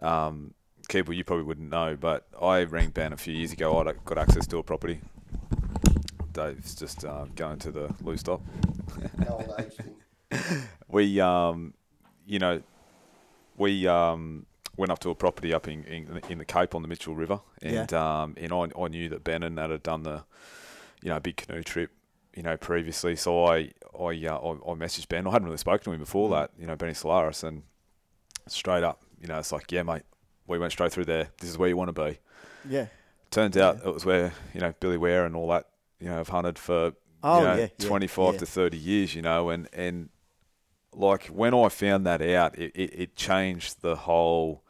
um, 0.01 0.53
Keeble, 0.89 1.15
you 1.15 1.23
probably 1.23 1.45
wouldn't 1.45 1.69
know, 1.69 1.95
but 1.95 2.27
I 2.41 2.63
rang 2.63 2.89
Ben 2.89 3.13
a 3.13 3.17
few 3.17 3.33
years 3.33 3.53
ago. 3.53 3.79
I 3.79 3.93
got 4.05 4.17
access 4.17 4.45
to 4.47 4.57
a 4.57 4.63
property. 4.63 4.99
Dave's 6.33 6.75
just 6.75 7.05
uh, 7.05 7.25
going 7.35 7.59
to 7.59 7.71
the 7.71 7.95
loose 8.01 8.19
stop. 8.19 8.41
we 10.89 11.21
um, 11.21 11.73
you 12.25 12.39
know, 12.39 12.61
we 13.55 13.87
um 13.87 14.45
went 14.75 14.91
up 14.91 14.99
to 14.99 15.09
a 15.09 15.15
property 15.15 15.53
up 15.53 15.67
in 15.67 15.83
in, 15.83 16.21
in 16.29 16.37
the 16.37 16.45
Cape 16.45 16.75
on 16.75 16.81
the 16.81 16.87
Mitchell 16.87 17.15
River, 17.15 17.41
and 17.61 17.93
um, 17.93 18.35
and 18.37 18.53
I, 18.53 18.69
I 18.79 18.87
knew 18.87 19.09
that 19.09 19.23
Ben 19.23 19.43
and 19.43 19.57
that 19.57 19.69
had 19.69 19.83
done 19.83 20.03
the 20.03 20.23
you 21.01 21.09
know 21.09 21.19
big 21.19 21.37
canoe 21.37 21.63
trip 21.63 21.91
you 22.35 22.43
know 22.43 22.57
previously. 22.57 23.15
So 23.15 23.45
I 23.45 23.71
I 23.97 24.05
uh, 24.05 24.37
I, 24.37 24.71
I 24.71 24.73
messaged 24.75 25.07
Ben. 25.09 25.27
I 25.27 25.31
hadn't 25.31 25.45
really 25.45 25.57
spoken 25.57 25.85
to 25.85 25.91
him 25.91 25.99
before 25.99 26.29
that. 26.31 26.51
You 26.57 26.67
know 26.67 26.75
Benny 26.75 26.93
Solaris, 26.93 27.43
and 27.43 27.63
straight 28.47 28.83
up, 28.83 29.03
you 29.21 29.27
know, 29.27 29.39
it's 29.39 29.51
like, 29.51 29.71
yeah, 29.71 29.83
mate, 29.83 30.03
we 30.47 30.59
went 30.59 30.71
straight 30.71 30.91
through 30.91 31.05
there. 31.05 31.29
This 31.39 31.49
is 31.49 31.57
where 31.57 31.69
you 31.69 31.77
want 31.77 31.95
to 31.95 32.03
be. 32.03 32.19
Yeah. 32.67 32.87
Turns 33.31 33.57
out 33.57 33.77
it 33.85 33.93
was 33.93 34.05
where 34.05 34.33
you 34.53 34.59
know 34.59 34.73
Billy 34.79 34.97
Ware 34.97 35.25
and 35.25 35.35
all 35.35 35.47
that. 35.49 35.67
You 35.99 36.09
know, 36.09 36.17
have 36.17 36.29
hunted 36.29 36.59
for 36.59 36.93
Oh, 37.23 37.39
you 37.39 37.45
know, 37.45 37.55
yeah, 37.55 37.67
yeah, 37.79 37.87
25 37.87 38.33
yeah. 38.33 38.39
to 38.39 38.45
30 38.45 38.77
years. 38.77 39.15
You 39.15 39.21
know, 39.21 39.49
and 39.49 39.69
and 39.73 40.09
like 40.93 41.27
when 41.27 41.53
I 41.53 41.69
found 41.69 42.05
that 42.05 42.21
out, 42.21 42.57
it, 42.57 42.71
it, 42.75 42.93
it 42.93 43.15
changed 43.15 43.81
the 43.81 43.95
whole 43.95 44.62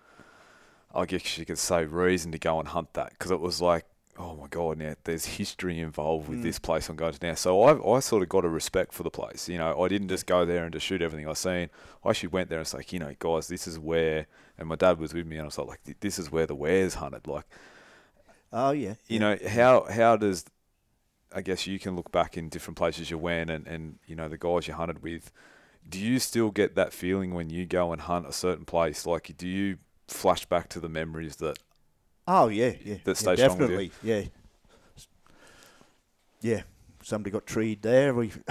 I 0.94 1.06
guess 1.06 1.38
you 1.38 1.45
could 1.45 1.57
say, 1.57 1.86
reason 1.86 2.32
to 2.34 2.38
go 2.40 2.60
and 2.60 2.68
hunt 2.68 2.94
that 2.94 3.11
because 3.11 3.32
it 3.32 3.40
was 3.40 3.61
like, 3.61 3.86
oh 4.20 4.36
my 4.36 4.45
god, 4.48 4.78
now 4.78 4.94
there's 5.06 5.26
history 5.26 5.80
involved 5.80 6.30
with 6.30 6.40
Mm. 6.40 6.44
this 6.44 6.60
place 6.60 6.88
I'm 6.88 6.95
going 6.95 7.14
to 7.14 7.28
now. 7.28 7.34
So 7.36 7.61
I 7.64 7.98
I 7.98 7.99
sort 7.99 8.22
of 8.22 8.30
got 8.30 8.45
a 8.45 8.49
respect 8.49 8.94
for 8.94 9.02
the 9.03 9.10
place. 9.10 9.49
You 9.49 9.57
know, 9.57 9.82
I 9.82 9.88
didn't 9.88 10.10
just 10.10 10.28
go 10.28 10.45
there 10.45 10.64
and 10.65 10.72
just 10.74 10.86
shoot 10.86 11.02
everything 11.02 11.28
I 11.28 11.34
seen. 11.34 11.70
I 12.06 12.10
actually 12.11 12.30
went 12.30 12.49
there 12.49 12.60
and 12.60 12.65
it's 12.65 12.74
like, 12.76 12.94
you 12.94 12.99
know, 12.99 13.15
guys, 13.20 13.48
this 13.48 13.68
is 13.68 13.80
where. 13.80 14.28
And 14.57 14.68
my 14.70 14.76
dad 14.76 14.99
was 14.99 15.15
with 15.15 15.26
me, 15.26 15.38
and 15.38 15.44
I 15.44 15.45
was 15.45 15.57
like, 15.57 15.80
this 15.99 16.20
is 16.20 16.32
where 16.32 16.45
the 16.45 16.53
wares 16.53 16.94
hunted. 16.95 17.26
Like, 17.26 17.45
Oh 18.52 18.72
yeah. 18.72 18.94
you 19.07 19.18
know, 19.20 19.38
how 19.48 19.86
how 19.90 20.15
does 20.15 20.45
I 21.36 21.41
guess 21.41 21.65
you 21.65 21.80
can 21.80 21.95
look 21.95 22.11
back 22.11 22.38
in 22.38 22.49
different 22.49 22.78
places 22.78 23.10
you 23.10 23.18
went 23.18 23.49
and, 23.49 23.65
and 23.65 23.98
you 24.06 24.15
know 24.15 24.30
the 24.30 24.38
guys 24.38 24.68
you 24.68 24.76
hunted 24.76 25.02
with. 25.02 25.32
Do 25.90 25.99
you 25.99 26.20
still 26.20 26.52
get 26.52 26.76
that 26.76 26.94
feeling 26.94 27.34
when 27.34 27.49
you 27.49 27.65
go 27.65 27.91
and 27.91 28.02
hunt 28.02 28.28
a 28.28 28.32
certain 28.32 28.64
place? 28.65 29.06
Like, 29.07 29.36
do 29.38 29.48
you 29.48 29.78
flash 30.14 30.45
back 30.45 30.69
to 30.69 30.80
the 30.80 30.90
memories 30.90 31.38
that 31.38 31.60
Oh 32.27 32.48
yeah, 32.48 32.73
yeah, 32.84 32.95
that 33.03 33.11
yeah 33.11 33.14
stay 33.14 33.31
you? 33.31 33.38
definitely, 33.38 33.91
yeah, 34.03 34.23
yeah. 36.41 36.61
Somebody 37.02 37.31
got 37.31 37.45
treed 37.45 37.81
there. 37.81 38.14
We, 38.14 38.31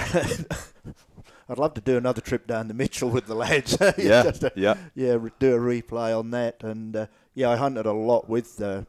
I'd 1.49 1.57
love 1.59 1.73
to 1.75 1.81
do 1.81 1.97
another 1.97 2.21
trip 2.21 2.47
down 2.47 2.69
to 2.69 2.75
Mitchell 2.75 3.09
with 3.09 3.27
the 3.27 3.35
lads. 3.35 3.79
Yeah, 3.99 4.23
to- 4.31 4.53
yeah, 4.55 4.75
yeah, 4.95 5.17
do 5.39 5.55
a 5.55 5.59
replay 5.59 6.19
on 6.19 6.31
that, 6.33 6.63
and 6.63 6.95
uh, 6.95 7.07
yeah, 7.35 7.51
I 7.51 7.57
hunted 7.57 7.87
a 7.87 7.93
lot 7.93 8.29
with. 8.29 8.61
Uh, 8.61 8.83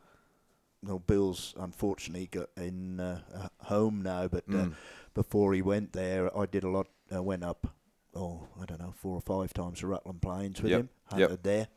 well, 0.85 0.99
Bill's 0.99 1.53
unfortunately 1.57 2.27
got 2.27 2.49
in 2.57 2.99
uh, 2.99 3.21
home 3.61 4.01
now, 4.01 4.27
but 4.27 4.43
uh, 4.49 4.51
Mm. 4.51 4.73
before 5.13 5.53
he 5.53 5.61
went 5.61 5.93
there, 5.93 6.35
I 6.37 6.45
did 6.45 6.65
a 6.65 6.69
lot. 6.69 6.87
Uh, 7.13 7.23
went 7.23 7.43
up, 7.45 7.67
oh, 8.13 8.47
I 8.61 8.65
don't 8.65 8.81
know, 8.81 8.91
four 8.93 9.15
or 9.15 9.21
five 9.21 9.53
times 9.53 9.79
to 9.79 9.87
Rutland 9.87 10.21
Plains 10.21 10.61
with 10.61 10.71
Yep, 10.71 10.79
him. 10.81 10.89
yep. 11.15 11.29
Hunted 11.29 11.43
there, 11.43 11.67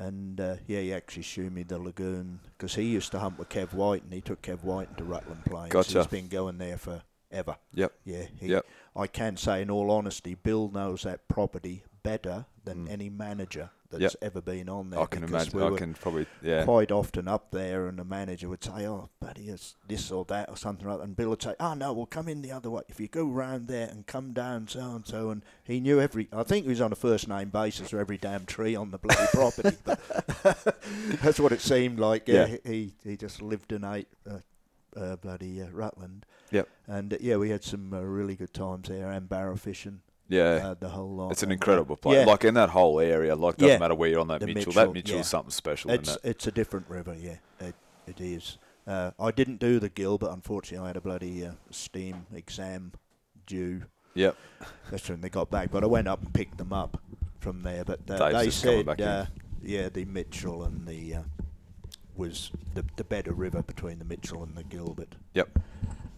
and 0.00 0.40
uh, 0.40 0.56
yeah, 0.66 0.80
he 0.80 0.92
actually 0.94 1.22
showed 1.22 1.52
me 1.52 1.62
the 1.62 1.78
lagoon 1.78 2.40
because 2.56 2.74
he 2.74 2.82
used 2.84 3.12
to 3.12 3.18
hunt 3.18 3.38
with 3.38 3.48
Kev 3.50 3.72
White, 3.74 4.02
and 4.02 4.12
he 4.12 4.20
took 4.20 4.42
Kev 4.42 4.64
White 4.64 4.88
into 4.90 5.04
Rutland 5.04 5.44
Plains. 5.44 5.70
Gotcha. 5.72 5.98
He's 5.98 6.06
been 6.06 6.28
going 6.28 6.58
there 6.58 6.78
for 6.78 7.02
ever. 7.30 7.56
Yep. 7.74 7.92
Yeah. 8.04 8.24
He, 8.40 8.46
Yep. 8.48 8.66
I 8.96 9.06
can 9.06 9.36
say, 9.36 9.62
in 9.62 9.70
all 9.70 9.90
honesty, 9.90 10.34
Bill 10.34 10.70
knows 10.72 11.02
that 11.02 11.28
property 11.28 11.84
better 12.02 12.46
than 12.64 12.86
Mm. 12.86 12.90
any 12.90 13.08
manager 13.10 13.70
that's 13.90 14.02
Yep. 14.02 14.14
ever 14.22 14.40
been 14.40 14.68
on 14.68 14.90
there. 14.90 15.00
I 15.00 15.06
can 15.06 15.24
imagine. 15.24 15.58
we 15.58 15.64
I 15.64 15.76
can 15.76 15.94
probably 15.94 16.26
yeah. 16.42 16.64
quite 16.64 16.90
often 16.92 17.26
up 17.28 17.50
there, 17.50 17.86
and 17.88 17.98
the 17.98 18.04
manager 18.04 18.48
would 18.48 18.62
say, 18.62 18.86
"Oh, 18.86 19.10
buddy, 19.20 19.48
it's 19.48 19.74
this 19.88 20.10
or 20.10 20.24
that 20.26 20.48
or 20.48 20.56
something 20.56 20.86
like 20.86 20.98
that," 20.98 21.04
and 21.04 21.16
Bill 21.16 21.30
would 21.30 21.42
say, 21.42 21.54
"Oh 21.58 21.74
no, 21.74 21.92
we'll 21.92 22.06
come 22.06 22.28
in 22.28 22.42
the 22.42 22.52
other 22.52 22.70
way. 22.70 22.82
If 22.88 23.00
you 23.00 23.08
go 23.08 23.24
round 23.26 23.68
there 23.68 23.88
and 23.88 24.06
come 24.06 24.32
down 24.32 24.68
so 24.68 24.80
and 24.80 25.06
so," 25.06 25.30
and 25.30 25.42
he 25.64 25.80
knew 25.80 26.00
every. 26.00 26.28
I 26.32 26.42
think 26.44 26.64
he 26.64 26.70
was 26.70 26.80
on 26.80 26.92
a 26.92 26.96
first 26.96 27.26
name 27.28 27.48
basis 27.50 27.90
for 27.90 27.98
every 27.98 28.16
damn 28.18 28.46
tree 28.46 28.76
on 28.76 28.90
the 28.92 28.98
bloody 28.98 29.26
property. 29.32 29.76
But 29.84 30.00
that's 31.22 31.40
what 31.40 31.52
it 31.52 31.60
seemed 31.60 31.98
like. 31.98 32.28
Yeah, 32.28 32.46
Yeah. 32.46 32.56
he 32.64 32.94
he 33.04 33.16
just 33.16 33.42
lived 33.42 33.72
in 33.72 33.84
eight. 33.84 34.08
Uh, 34.28 34.38
uh, 34.96 35.14
bloody 35.14 35.62
uh, 35.62 35.68
Rutland. 35.70 36.26
Yep. 36.50 36.68
And 36.88 37.14
uh, 37.14 37.16
yeah, 37.20 37.36
we 37.36 37.50
had 37.50 37.62
some 37.62 37.94
uh, 37.94 38.00
really 38.00 38.34
good 38.34 38.52
times 38.52 38.88
there 38.88 39.08
and 39.08 39.28
barra 39.28 39.56
fishing. 39.56 40.00
Yeah. 40.30 40.68
Uh, 40.70 40.74
the 40.78 40.88
whole 40.88 41.10
lot. 41.10 41.32
it's 41.32 41.42
an 41.42 41.50
uh, 41.50 41.54
incredible 41.54 41.96
place. 41.96 42.18
yeah. 42.18 42.24
Like 42.24 42.44
in 42.44 42.54
that 42.54 42.70
whole 42.70 43.00
area, 43.00 43.34
like 43.34 43.56
doesn't 43.56 43.68
Yeah. 43.68 43.78
matter 43.78 43.94
where 43.94 44.08
you're 44.08 44.20
on 44.20 44.28
that 44.28 44.40
The 44.40 44.46
Mitchell. 44.46 44.60
Mitchell, 44.60 44.72
that 44.72 44.92
Mitchell's 44.92 45.16
yeah. 45.16 45.22
something 45.22 45.50
special. 45.50 45.90
It's 45.90 46.14
it? 46.14 46.20
it's 46.24 46.46
a 46.46 46.52
different 46.52 46.88
river, 46.88 47.14
yeah. 47.18 47.36
It 47.60 47.74
it 48.06 48.20
is. 48.20 48.56
Uh, 48.86 49.10
I 49.20 49.30
didn't 49.30 49.58
do 49.60 49.78
the 49.78 49.88
gill, 49.88 50.18
but 50.18 50.32
unfortunately, 50.32 50.84
I 50.84 50.88
had 50.88 50.96
a 50.96 51.00
bloody 51.00 51.44
uh, 51.44 51.52
steam 51.70 52.26
exam 52.34 52.92
due. 53.46 53.82
Yep. 54.14 54.36
That's 54.90 55.08
when 55.08 55.20
they 55.20 55.28
got 55.28 55.50
back. 55.50 55.70
But 55.70 55.82
I 55.84 55.86
went 55.86 56.08
up 56.08 56.22
and 56.22 56.32
picked 56.32 56.58
them 56.58 56.72
up 56.72 57.00
from 57.40 57.62
there. 57.62 57.84
But 57.84 58.08
uh, 58.08 58.30
they 58.30 58.50
said, 58.50 58.86
back 58.86 59.00
uh, 59.00 59.26
yeah, 59.62 59.88
the 59.88 60.04
Mitchell 60.04 60.62
and 60.64 60.86
the 60.86 61.16
uh, 61.16 61.22
was 62.16 62.50
the 62.74 62.84
the 62.96 63.04
better 63.04 63.32
river 63.32 63.62
between 63.62 63.98
the 63.98 64.04
Mitchell 64.04 64.42
and 64.42 64.56
the 64.56 64.64
Gilbert. 64.64 65.16
Yep. 65.34 65.58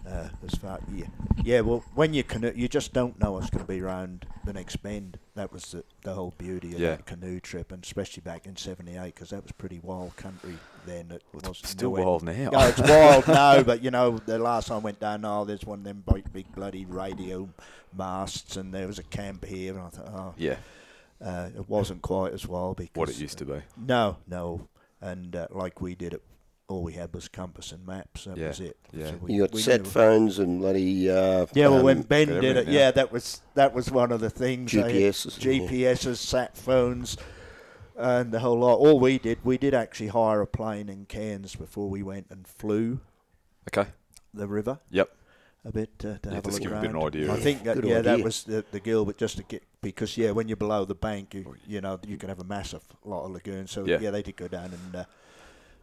Uh, 0.05 0.29
as 0.45 0.55
far 0.57 0.81
yeah, 0.93 1.07
yeah. 1.45 1.61
Well, 1.61 1.85
when 1.95 2.13
you 2.13 2.25
canoe, 2.25 2.53
you 2.57 2.67
just 2.67 2.93
don't 2.93 3.21
know 3.21 3.33
what's 3.33 3.51
going 3.51 3.65
to 3.65 3.73
be 3.73 3.81
around 3.81 4.27
the 4.45 4.53
next 4.53 4.77
bend. 4.83 5.17
That 5.37 5.53
was 5.53 5.63
the, 5.71 5.85
the 6.03 6.13
whole 6.15 6.35
beauty 6.37 6.73
of 6.75 6.81
Yeah. 6.81 6.91
that 6.97 7.07
canoe 7.07 7.39
trip, 7.39 7.71
and 7.71 7.85
especially 7.85 8.21
back 8.23 8.45
in 8.47 8.57
'78 8.57 9.15
because 9.15 9.31
that 9.31 9.45
was 9.45 9.53
pretty 9.53 9.79
wild 9.81 10.17
country 10.17 10.55
then. 10.87 11.13
It 11.13 11.23
Well, 11.33 11.43
was 11.51 11.59
still 11.63 11.91
wild 11.93 12.25
now. 12.25 12.51
No, 12.51 12.61
it's 12.67 12.81
wild 12.81 13.29
now, 13.29 13.63
but 13.63 13.83
you 13.85 13.93
know, 13.93 14.19
the 14.19 14.41
last 14.41 14.67
time 14.69 14.79
I 14.79 14.81
went 14.81 14.99
down, 14.99 15.25
oh, 15.25 15.45
there's 15.45 15.65
one 15.65 15.79
of 15.79 15.85
them 15.85 16.03
big, 16.13 16.33
big 16.33 16.53
bloody 16.53 16.85
radio 16.85 17.49
masts, 17.97 18.57
and 18.57 18.75
there 18.75 18.89
was 18.89 18.99
a 18.99 19.05
camp 19.05 19.45
here, 19.45 19.75
and 19.75 19.83
I 19.85 19.89
thought, 19.89 20.09
oh, 20.13 20.35
Yeah. 20.37 20.57
uh, 21.25 21.51
it 21.57 21.69
wasn't 21.69 22.03
quite 22.03 22.33
as 22.33 22.49
wild 22.49 22.79
because 22.79 22.97
What 22.99 23.09
it 23.09 23.21
used 23.21 23.39
to 23.39 23.45
be. 23.45 23.61
No, 23.77 24.17
no, 24.27 24.67
and 25.01 25.37
uh, 25.37 25.47
like 25.51 25.81
we 25.81 25.95
did 25.95 26.13
it, 26.15 26.23
all 26.73 26.83
we 26.83 26.95
had 26.95 27.13
was 27.15 27.29
compass 27.29 27.73
and 27.73 27.87
maps. 27.87 28.25
That 28.25 28.37
Yeah, 28.37 28.49
was 28.49 28.61
it. 28.61 28.77
yeah. 28.93 29.11
So 29.11 29.17
we, 29.21 29.35
You 29.35 29.43
got 29.43 29.53
we 29.53 29.61
set 29.63 29.83
knew- 29.83 29.89
phones 29.91 30.39
and 30.39 30.61
bloody. 30.61 31.11
Uh, 31.11 31.47
Yeah, 31.55 31.69
well, 31.69 31.79
um, 31.79 31.85
when 31.85 32.03
Ben 32.03 32.29
got 32.29 32.35
did 32.41 32.45
it, 32.45 32.51
everything 32.51 32.75
now. 32.75 32.79
yeah, 32.81 32.91
that 32.93 33.13
was 33.13 33.43
that 33.55 33.73
was 33.75 33.91
one 33.91 34.11
of 34.13 34.21
the 34.21 34.31
things. 34.31 34.73
they- 34.73 34.81
GPSs. 34.83 35.45
yeah. 35.45 35.53
GPSs, 35.69 36.17
sat 36.17 36.57
phones, 36.57 37.17
and 37.97 38.33
the 38.33 38.41
whole 38.41 38.59
lot. 38.59 38.77
All 38.77 38.99
we 38.99 39.19
did, 39.19 39.39
we 39.45 39.59
did 39.59 39.75
actually 39.75 40.09
hire 40.09 40.41
a 40.41 40.47
plane 40.47 40.89
in 40.89 41.05
Cairns 41.07 41.55
before 41.57 41.89
we 41.91 42.03
went 42.03 42.27
and 42.31 42.47
flew 42.47 43.01
Okay. 43.69 43.91
the 44.35 44.49
river. 44.49 44.79
Yep. 44.91 45.11
A 45.65 45.71
bit 45.71 45.91
uh, 46.01 46.19
to 46.19 46.19
Yeah, 46.25 46.35
have 46.35 46.45
a 46.45 46.49
just 46.49 46.55
look 46.55 46.63
give 46.63 46.73
a 46.73 46.81
bit 46.81 46.91
of 46.91 46.91
an 46.91 46.97
around. 46.97 47.07
idea 47.15 47.31
I 47.31 47.37
of- 47.37 47.43
think 47.43 47.63
that 47.63 47.75
Good 47.77 47.85
yeah, 47.85 48.01
that 48.01 48.15
idea. 48.15 48.25
was 48.25 48.43
the, 48.43 48.65
the 48.73 48.81
Gilbert 48.81 49.17
just 49.17 49.37
to 49.37 49.45
get 49.45 49.63
because 49.81 50.17
yeah, 50.19 50.33
when 50.33 50.49
you're 50.49 50.57
below 50.57 50.85
the 50.85 50.95
bank, 50.97 51.35
you 51.35 51.55
you 51.69 51.81
know 51.81 52.01
you 52.07 52.17
can 52.17 52.29
have 52.31 52.41
a 52.41 52.45
massive 52.45 52.83
lot 53.05 53.25
of 53.27 53.31
lagoons. 53.31 53.71
So 53.71 53.85
Yeah. 53.87 53.99
yeah, 54.01 54.11
they 54.11 54.23
did 54.23 54.35
go 54.37 54.49
down 54.49 54.73
and 54.73 54.97
uh, 54.97 55.05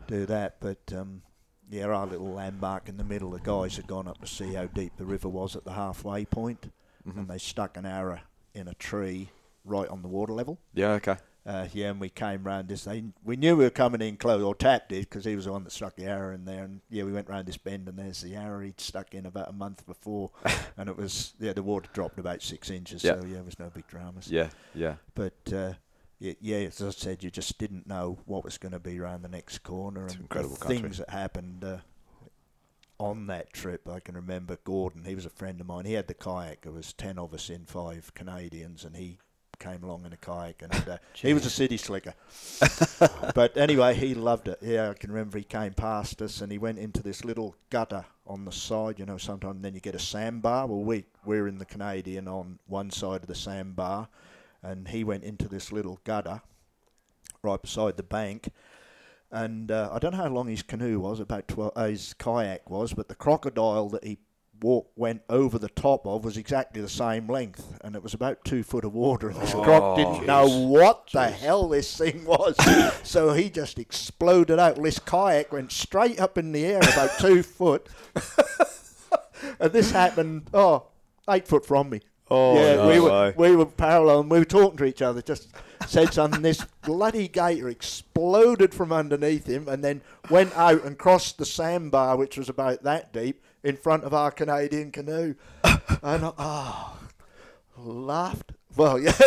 do 0.09 0.25
that. 0.25 0.57
But 0.59 0.91
um, 0.95 1.21
yeah, 1.69 1.85
our 1.85 2.07
little 2.07 2.31
landmark 2.33 2.89
in 2.89 2.97
the 2.97 3.03
middle, 3.03 3.31
the 3.31 3.39
guys 3.39 3.75
had 3.75 3.87
gone 3.87 4.07
up 4.07 4.19
to 4.21 4.27
see 4.27 4.53
how 4.53 4.65
deep 4.65 4.97
the 4.97 5.05
river 5.05 5.29
was 5.29 5.55
at 5.55 5.63
the 5.65 5.73
halfway 5.73 6.25
point, 6.25 6.71
Mhm. 7.07 7.17
and 7.17 7.27
they 7.29 7.37
stuck 7.37 7.77
an 7.77 7.85
arrow 7.85 8.19
in 8.53 8.67
a 8.67 8.73
tree 8.73 9.29
right 9.65 9.87
on 9.89 10.01
the 10.01 10.07
water 10.07 10.33
level. 10.33 10.57
Yeah. 10.73 10.91
Okay. 10.93 11.17
Uh, 11.45 11.67
yeah, 11.73 11.89
and 11.89 11.99
we 11.99 12.09
came 12.09 12.43
round 12.43 12.67
this. 12.67 12.83
They, 12.83 13.03
we 13.23 13.35
knew 13.37 13.55
we 13.55 13.63
were 13.63 13.69
coming 13.69 14.01
in 14.01 14.17
close, 14.17 14.43
or 14.43 14.53
Tap 14.53 14.89
did, 14.89 15.09
because 15.09 15.25
he 15.25 15.35
was 15.35 15.45
the 15.45 15.51
one 15.51 15.63
that 15.63 15.71
stuck 15.71 15.95
the 15.95 16.03
arrow 16.05 16.35
in 16.35 16.45
there. 16.45 16.63
And 16.65 16.81
yeah, 16.89 17.03
we 17.03 17.11
went 17.13 17.29
round 17.29 17.47
this 17.47 17.57
bend, 17.57 17.87
and 17.87 17.97
there's 17.97 18.21
the 18.21 18.35
arrow 18.35 18.59
he'd 18.59 18.79
stuck 18.79 19.15
in 19.15 19.25
about 19.25 19.49
a 19.49 19.53
month 19.53 19.85
before, 19.87 20.31
and 20.77 20.89
it 20.89 20.97
was 20.97 21.33
yeah, 21.39 21.53
the 21.53 21.63
water 21.63 21.89
dropped 21.93 22.19
about 22.19 22.41
six 22.43 22.69
inches. 22.69 23.03
Yeah. 23.03 23.19
So 23.19 23.25
yeah, 23.25 23.37
it 23.39 23.45
was 23.45 23.57
no 23.57 23.69
big 23.69 23.87
dramas. 23.87 24.29
Yeah. 24.29 24.49
Yeah. 24.75 24.95
But 25.15 25.53
uh, 25.53 25.73
yeah, 26.19 26.33
yeah, 26.41 26.57
as 26.57 26.81
I 26.81 26.89
said, 26.89 27.23
you 27.23 27.31
just 27.31 27.57
didn't 27.57 27.87
know 27.87 28.19
what 28.25 28.43
was 28.43 28.57
going 28.57 28.73
to 28.73 28.79
be 28.79 28.99
around 28.99 29.21
the 29.21 29.29
next 29.29 29.59
corner, 29.59 30.05
It's 30.05 30.15
and 30.15 30.23
incredible 30.23 30.57
country. 30.57 30.77
things 30.77 30.97
that 30.97 31.09
happened. 31.09 31.63
Uh, 31.63 31.77
on 32.99 33.27
that 33.27 33.53
trip, 33.53 33.87
I 33.87 34.01
can 34.01 34.15
remember 34.15 34.57
Gordon. 34.65 35.05
He 35.05 35.15
was 35.15 35.25
a 35.25 35.29
friend 35.29 35.61
of 35.61 35.67
mine. 35.67 35.85
He 35.85 35.93
had 35.93 36.07
the 36.07 36.13
kayak. 36.13 36.61
There 36.61 36.73
was 36.73 36.91
ten 36.91 37.17
of 37.17 37.33
us 37.33 37.49
in, 37.49 37.65
five 37.65 38.13
Canadians, 38.13 38.83
and 38.83 38.93
he 38.95 39.19
came 39.57 39.83
along 39.83 40.05
in 40.05 40.11
a 40.11 40.17
kayak, 40.17 40.61
and 40.61 40.89
uh, 40.89 40.97
he 41.13 41.33
was 41.33 41.45
a 41.45 41.49
city 41.49 41.77
slicker. 41.77 42.13
but 43.35 43.55
anyway, 43.55 43.93
he 43.93 44.13
loved 44.13 44.49
it. 44.49 44.59
Yeah, 44.61 44.89
I 44.89 44.93
can 44.95 45.11
remember 45.11 45.37
he 45.37 45.45
came 45.45 45.73
past 45.73 46.21
us, 46.21 46.41
and 46.41 46.51
he 46.51 46.57
went 46.57 46.77
into 46.77 47.01
this 47.01 47.23
little 47.23 47.55
gutter 47.69 48.03
on 48.27 48.43
the 48.43 48.51
side. 48.51 48.99
You 48.99 49.05
know, 49.05 49.17
sometimes 49.17 49.61
then 49.61 49.75
you 49.75 49.79
get 49.79 49.95
a 49.95 49.99
sandbar. 49.99 50.67
Well, 50.67 50.83
we 50.83 51.05
we're 51.23 51.47
in 51.47 51.57
the 51.57 51.65
Canadian 51.65 52.27
on 52.27 52.59
one 52.67 52.91
side 52.91 53.21
of 53.21 53.27
the 53.27 53.35
sandbar, 53.35 54.09
and 54.63 54.87
he 54.89 55.03
went 55.03 55.23
into 55.23 55.47
this 55.47 55.71
little 55.71 55.99
gutter 56.03 56.41
right 57.41 57.61
beside 57.61 57.97
the 57.97 58.03
bank. 58.03 58.49
And 59.31 59.71
uh, 59.71 59.89
I 59.91 59.99
don't 59.99 60.11
know 60.11 60.17
how 60.23 60.27
long 60.29 60.47
his 60.47 60.63
canoe 60.63 60.99
was, 60.99 61.19
about 61.19 61.47
12, 61.47 61.71
uh, 61.75 61.85
his 61.85 62.13
kayak 62.15 62.69
was, 62.69 62.93
but 62.93 63.07
the 63.09 63.15
crocodile 63.15 63.87
that 63.89 64.03
he 64.03 64.17
walk, 64.61 64.91
went 64.95 65.21
over 65.29 65.57
the 65.59 65.69
top 65.69 66.05
of 66.07 66.25
was 66.25 66.35
exactly 66.35 66.81
the 66.81 66.89
same 66.89 67.27
length, 67.27 67.77
and 67.81 67.95
it 67.95 68.03
was 68.03 68.13
about 68.13 68.43
two 68.43 68.63
foot 68.63 68.83
of 68.83 68.93
water. 68.93 69.29
And 69.29 69.39
this 69.39 69.53
Oh, 69.53 69.63
croc 69.63 69.95
didn't 69.97 70.25
know 70.25 70.47
jeez. 70.47 70.67
what 70.67 71.09
the 71.13 71.29
hell 71.29 71.67
this 71.69 71.95
thing 71.95 72.25
was, 72.25 72.55
so 73.03 73.33
he 73.33 73.49
just 73.49 73.77
exploded 73.77 74.59
out. 74.59 74.81
This 74.81 74.99
kayak 74.99 75.51
went 75.53 75.71
straight 75.71 76.19
up 76.19 76.37
in 76.37 76.51
the 76.51 76.65
air 76.65 76.79
about 76.79 77.11
two 77.19 77.43
foot, 77.43 77.87
and 79.59 79.71
this 79.71 79.91
happened 79.91 80.49
oh 80.53 80.87
eight 81.29 81.47
foot 81.47 81.65
from 81.65 81.91
me. 81.91 82.01
Oh, 82.31 82.55
yeah, 82.55 82.75
no 82.75 82.87
we 82.87 82.99
were 82.99 83.09
way. 83.09 83.33
we 83.37 83.55
were 83.55 83.65
parallel, 83.65 84.21
and 84.21 84.31
we 84.31 84.39
were 84.39 84.45
talking 84.45 84.77
to 84.77 84.85
each 84.85 85.01
other. 85.01 85.21
Just 85.21 85.49
said 85.87 86.13
something. 86.13 86.41
This 86.41 86.65
bloody 86.83 87.27
gator 87.27 87.69
exploded 87.69 88.73
from 88.73 88.91
underneath 88.91 89.47
him, 89.47 89.67
and 89.67 89.83
then 89.83 90.01
went 90.29 90.55
out 90.55 90.83
and 90.83 90.97
crossed 90.97 91.37
the 91.37 91.45
sandbar, 91.45 92.17
which 92.17 92.37
was 92.37 92.49
about 92.49 92.83
that 92.83 93.11
deep, 93.11 93.43
in 93.63 93.75
front 93.75 94.03
of 94.03 94.13
our 94.13 94.31
Canadian 94.31 94.91
canoe. 94.91 95.35
and 95.63 96.25
I, 96.25 96.31
oh, 96.37 96.97
laughed. 97.77 98.51
Well, 98.75 98.99
yeah. 98.99 99.11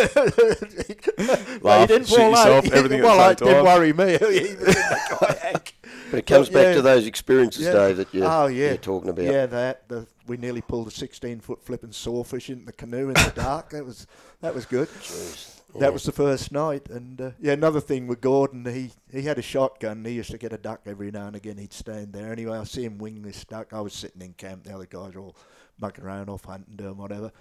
Well, 1.61 1.79
Laugh, 1.79 1.89
he 1.89 1.95
didn't 1.95 2.07
shit 2.07 2.17
fall 2.17 2.29
yourself, 2.31 2.65
out. 2.65 2.73
everything 2.73 2.99
at 2.99 3.01
the 3.01 3.07
well, 3.07 3.19
same 3.19 3.31
it 3.31 3.51
didn't 3.51 3.65
worry 3.65 3.93
me. 3.93 4.17
He 4.17 4.25
was 4.25 4.51
in 4.51 4.59
the 4.59 5.17
kayak. 5.19 5.73
But 6.11 6.19
it 6.19 6.25
comes 6.25 6.49
But, 6.49 6.53
back 6.55 6.65
yeah. 6.67 6.73
to 6.73 6.81
those 6.81 7.07
experiences, 7.07 7.65
Yeah. 7.65 7.73
Dave, 7.73 7.97
that 7.97 8.13
you're, 8.13 8.25
oh 8.29 8.47
yeah, 8.47 8.67
you're 8.69 8.77
talking 8.77 9.09
about. 9.09 9.25
Yeah, 9.25 9.45
that 9.45 9.87
the, 9.87 10.07
we 10.27 10.37
nearly 10.37 10.61
pulled 10.61 10.87
a 10.87 10.91
16 10.91 11.39
foot 11.39 11.63
flipping 11.63 11.91
sawfish 11.91 12.49
in 12.49 12.65
the 12.65 12.73
canoe 12.73 13.07
in 13.07 13.13
the 13.13 13.33
dark. 13.35 13.71
That 13.71 13.85
was 13.85 14.07
that 14.41 14.53
was 14.55 14.65
good. 14.65 14.87
Jeez. 14.87 15.59
That 15.79 15.91
was 15.91 16.03
the 16.03 16.11
first 16.11 16.51
night. 16.51 16.89
And 16.89 17.19
uh, 17.19 17.31
yeah, 17.39 17.53
another 17.53 17.81
thing 17.81 18.07
with 18.07 18.21
Gordon, 18.21 18.65
he 18.65 18.91
he 19.11 19.23
had 19.23 19.39
a 19.39 19.41
shotgun. 19.41 20.05
He 20.05 20.13
used 20.13 20.31
to 20.31 20.37
get 20.37 20.53
a 20.53 20.57
duck 20.57 20.81
every 20.85 21.11
now 21.11 21.27
and 21.27 21.35
again. 21.35 21.57
He'd 21.57 21.73
stand 21.73 22.13
there. 22.13 22.31
Anyway, 22.31 22.57
I 22.57 22.63
see 22.63 22.83
him 22.85 22.97
wing 22.97 23.21
this 23.23 23.43
duck. 23.43 23.73
I 23.73 23.81
was 23.81 23.93
sitting 23.93 24.21
in 24.21 24.33
camp. 24.33 24.65
The 24.65 24.75
other 24.75 24.85
guys 24.85 25.15
were 25.15 25.21
all 25.21 25.35
mucking 25.79 26.03
around 26.03 26.29
off 26.29 26.45
hunting, 26.45 26.75
doing 26.75 26.97
whatever. 26.97 27.31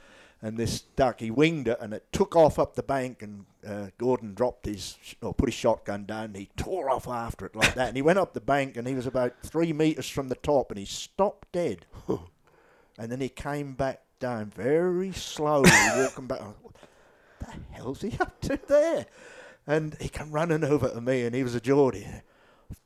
And 0.44 0.56
this 0.59 0.80
duck, 0.80 1.20
he 1.20 1.30
winged 1.30 1.68
it, 1.68 1.78
and 1.80 1.94
it 1.94 2.04
took 2.10 2.34
off 2.34 2.59
up 2.59 2.74
the 2.74 2.82
bank. 2.82 3.22
And 3.22 3.44
uh, 3.64 3.88
Gordon 3.96 4.34
dropped 4.34 4.66
his 4.66 4.96
sh- 5.00 5.14
or 5.22 5.32
put 5.32 5.48
his 5.48 5.54
shotgun 5.54 6.04
down. 6.04 6.24
And 6.24 6.36
he 6.36 6.50
tore 6.56 6.90
off 6.90 7.06
after 7.06 7.46
it 7.46 7.54
like 7.54 7.74
that. 7.74 7.88
And 7.88 7.96
he 7.96 8.02
went 8.02 8.18
up 8.18 8.32
the 8.32 8.40
bank, 8.40 8.76
and 8.76 8.88
he 8.88 8.94
was 8.94 9.06
about 9.06 9.34
three 9.44 9.72
meters 9.72 10.09
from 10.09 10.28
the 10.28 10.34
top, 10.34 10.70
and 10.72 10.78
he 10.78 10.84
stopped 10.84 11.52
dead. 11.52 11.86
and 12.98 13.10
then 13.10 13.20
he 13.20 13.28
came 13.28 13.74
back 13.74 14.02
down 14.19 14.47
very 14.47 15.12
slowly, 15.12 15.70
walking 15.97 16.27
back. 16.27 16.40
Oh, 16.43 16.55
what 16.62 16.74
the 17.40 17.47
hell's 17.73 18.01
he 18.02 18.16
up 18.20 18.40
to 18.43 18.59
there? 18.69 19.06
And 19.66 19.97
he 20.01 20.09
came 20.09 20.31
running 20.31 20.64
over 20.64 20.89
to 20.89 21.01
me, 21.01 21.24
and 21.24 21.35
he 21.35 21.43
was 21.43 21.55
a 21.55 21.60
Geordie. 21.60 22.06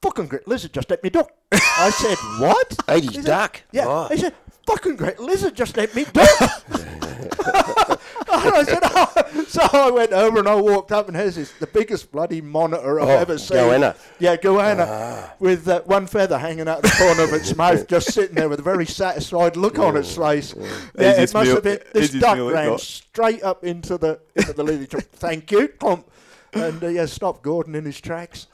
Fucking 0.03 0.27
great 0.27 0.49
lizard 0.49 0.73
just 0.73 0.91
let 0.91 1.03
me 1.03 1.11
duck. 1.11 1.31
I 1.53 1.91
said, 1.91 2.17
what? 2.41 2.77
Ate 2.89 3.05
his 3.05 3.25
duck. 3.25 3.63
Yeah. 3.73 3.85
Right. 3.85 4.13
He 4.13 4.19
said, 4.19 4.35
fucking 4.67 4.97
great 4.97 5.21
lizard 5.21 5.55
just 5.55 5.77
let 5.77 5.95
me 5.95 6.05
duck. 6.13 6.63
and 8.33 8.55
I 8.55 8.63
said, 8.65 8.79
oh. 8.85 9.45
so 9.49 9.61
I 9.73 9.91
went 9.91 10.13
over 10.13 10.39
and 10.39 10.49
I 10.49 10.55
walked 10.57 10.93
up 10.93 11.09
and 11.09 11.17
has 11.17 11.37
this 11.37 11.53
the 11.53 11.67
biggest 11.67 12.11
bloody 12.13 12.41
monitor 12.41 13.01
I've 13.01 13.09
Oh, 13.09 13.19
ever 13.19 13.39
seen. 13.39 13.57
goanna. 13.59 13.97
Yeah, 14.19 14.37
goanna, 14.37 15.31
with 15.39 15.69
uh, 15.69 15.83
one 15.83 16.07
feather 16.07 16.39
hanging 16.39 16.69
out 16.69 16.83
the 16.83 16.95
corner 16.99 17.25
of 17.25 17.33
its 17.33 17.55
mouth, 17.57 17.87
just 17.87 18.13
sitting 18.13 18.35
there 18.35 18.49
with 18.49 18.61
a 18.61 18.63
very 18.63 18.87
satisfied 18.87 19.57
look 19.57 19.79
on 19.79 19.97
its 19.97 20.17
face. 20.17 20.55
Yeah, 20.99 21.21
it 21.23 21.33
must 21.33 21.35
meal- 21.47 21.55
have 21.57 21.65
been. 21.65 21.79
This 21.93 22.05
easiest 22.07 22.21
duck 22.23 22.37
meal 22.37 22.49
it 22.51 22.53
ran 22.55 22.69
got. 22.71 22.81
straight 22.81 23.43
up 23.43 23.65
into 23.65 23.99
the 23.99 24.21
into 24.35 24.53
the 24.53 24.63
lily 24.65 24.87
tree. 24.87 25.01
Thank 25.13 25.51
you, 25.53 25.69
clump. 25.69 26.11
And 26.53 26.83
uh, 26.83 26.89
yeah, 26.89 27.07
stopped 27.07 27.43
Gordon 27.43 27.75
in 27.75 27.85
his 27.85 28.01
tracks. 28.01 28.47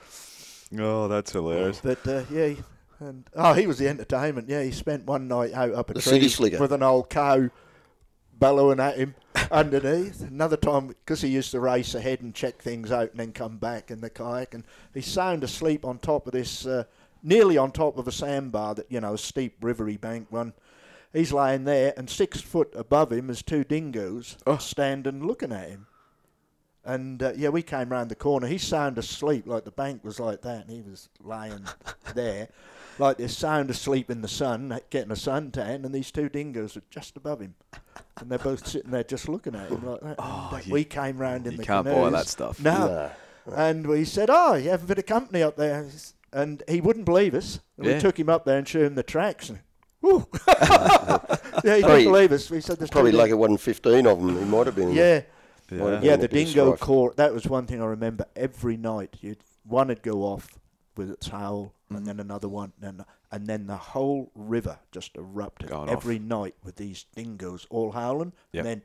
Oh, 0.79 1.07
that's 1.09 1.33
hilarious. 1.33 1.81
But 1.83 2.07
uh, 2.07 2.23
yeah, 2.31 2.49
he- 2.49 2.63
and 3.01 3.25
oh, 3.35 3.53
he 3.53 3.67
was 3.67 3.79
the 3.79 3.89
entertainment. 3.89 4.49
Yeah, 4.49 4.63
he 4.63 4.71
spent 4.71 5.07
one 5.07 5.27
night 5.27 5.53
out 5.55 5.73
up 5.75 5.91
a 5.91 5.95
The 5.95 6.01
tree 6.01 6.13
city 6.13 6.29
slicker. 6.29 6.59
with 6.61 6.73
an 6.73 6.85
old 6.85 7.11
cow 7.11 7.51
bellowing 8.43 8.81
at 8.81 8.97
him 8.97 9.15
underneath. 9.53 10.21
Another 10.21 10.57
time, 10.57 10.89
because 10.89 11.21
he 11.23 11.29
used 11.29 11.53
to 11.53 11.61
race 11.61 11.95
ahead 11.95 12.23
and 12.23 12.35
check 12.35 12.61
things 12.61 12.91
out 12.91 13.13
and 13.13 13.21
then 13.21 13.31
come 13.33 13.57
back 13.57 13.93
in 13.93 14.01
the 14.01 14.11
kayak, 14.11 14.53
and 14.53 14.65
he's 14.93 15.07
sound 15.07 15.45
asleep 15.45 15.85
on 15.85 15.99
top 15.99 16.27
of 16.27 16.33
this, 16.33 16.67
uh, 16.67 16.83
nearly 17.23 17.57
on 17.57 17.71
top 17.71 17.97
of 17.99 18.09
a 18.09 18.13
sandbar 18.13 18.75
that 18.75 18.91
you 18.91 19.01
know, 19.01 19.15
a 19.15 19.19
steep 19.19 19.61
rivery 19.61 20.01
bank 20.01 20.27
one. 20.31 20.53
He's 21.13 21.33
laying 21.33 21.65
there, 21.65 21.95
and 21.97 22.11
six 22.11 22.41
foot 22.41 22.73
above 22.75 23.13
him 23.13 23.31
is 23.31 23.43
two 23.43 23.63
dingoes 23.63 24.37
Oh. 24.45 24.57
standing 24.57 25.25
looking 25.25 25.53
at 25.53 25.69
him. 25.69 25.87
And 26.85 27.23
uh, 27.23 27.35
yeah, 27.37 27.51
we 27.51 27.63
came 27.63 27.91
round 27.91 28.11
the 28.11 28.17
corner. 28.17 28.49
He's 28.49 28.67
sound 28.67 28.99
asleep, 28.99 29.47
like 29.47 29.65
the 29.65 29.71
bank 29.71 30.03
was 30.03 30.19
like 30.19 30.43
that, 30.43 30.67
and 30.67 30.71
he 30.71 30.83
was 30.83 31.09
laying 31.23 31.65
there, 32.17 32.49
like 32.99 33.17
this, 33.17 33.37
sound 33.37 33.71
asleep 33.71 34.11
in 34.11 34.23
the 34.23 34.29
sun, 34.29 34.79
getting 34.91 35.11
a 35.11 35.15
suntan, 35.15 35.85
and 35.85 35.95
these 35.95 36.11
two 36.11 36.29
dingoes 36.29 36.77
are 36.77 36.83
just 36.91 37.17
above 37.17 37.41
him, 37.41 37.55
and 38.21 38.31
they're 38.31 38.39
both 38.39 38.67
sitting 38.67 38.91
there 38.91 39.05
just 39.05 39.29
looking 39.29 39.55
at 39.55 39.69
him 39.71 39.85
like 39.87 40.01
that. 40.01 40.17
Oh, 40.19 40.61
you- 40.65 40.73
we 40.73 40.85
came 40.85 41.19
round 41.19 41.47
in 41.47 41.53
You 41.53 41.59
the 41.59 41.65
can't 41.65 41.87
buy 41.87 42.11
that 42.11 42.27
stuff. 42.29 42.61
No, 42.61 43.11
and 43.55 43.87
we 43.87 44.05
said, 44.05 44.29
"Oh, 44.31 44.55
you 44.55 44.71
have 44.71 44.83
a 44.85 44.87
bit 44.87 44.99
of 44.99 45.07
company 45.07 45.43
up 45.43 45.57
there," 45.57 45.87
and 46.33 46.63
he 46.69 46.81
wouldn't 46.81 47.05
believe 47.07 47.35
us. 47.35 47.61
And 47.77 47.87
Yeah. 47.87 47.95
We 47.95 48.01
took 48.01 48.19
him 48.19 48.29
up 48.29 48.45
there 48.45 48.59
and 48.59 48.69
showed 48.69 48.85
him 48.87 48.95
the 48.95 49.03
tracks. 49.03 49.49
And, 49.49 49.59
Woo. 50.01 50.27
yeah, 50.49 50.57
he 50.57 51.61
Probably- 51.63 51.81
didn't 51.81 52.05
believe 52.05 52.33
us. 52.33 52.51
We 52.51 52.61
said, 52.61 52.79
"There's 52.79 52.91
Probably 52.91 53.13
like 53.13 53.31
it 53.31 53.35
wasn't 53.39 53.61
15 53.61 54.07
of 54.07 54.21
them. 54.21 54.39
He 54.39 54.45
might 54.45 54.67
have 54.67 54.77
been. 54.77 54.93
yeah." 54.93 55.23
Might 55.71 55.93
have 55.95 56.05
Yeah, 56.05 56.17
the 56.17 56.27
a 56.27 56.29
dingo 56.29 56.67
strife. 56.75 56.81
call. 56.81 57.13
That 57.17 57.33
was 57.33 57.47
one 57.47 57.67
thing 57.67 57.81
I 57.81 57.87
remember. 57.87 58.27
Every 58.37 58.77
night, 58.77 59.17
you'd 59.23 59.39
one 59.65 59.89
would 59.89 60.03
go 60.03 60.19
off 60.23 60.49
with 60.97 61.11
its 61.11 61.29
howl, 61.29 61.75
Mm. 61.91 61.97
and 61.99 62.07
then 62.07 62.21
another 62.21 62.49
one, 62.49 62.73
and 62.83 63.05
and 63.31 63.47
then 63.47 63.67
the 63.67 63.77
whole 63.77 64.31
river 64.35 64.79
just 64.93 65.17
erupted 65.17 65.69
Going 65.71 65.89
every 65.91 66.19
night 66.19 66.55
with 66.63 66.77
these 66.77 67.05
dingoes 67.15 67.67
all 67.71 67.93
howling, 67.93 68.33
Yep. 68.53 68.65
and 68.65 68.67
then 68.69 68.83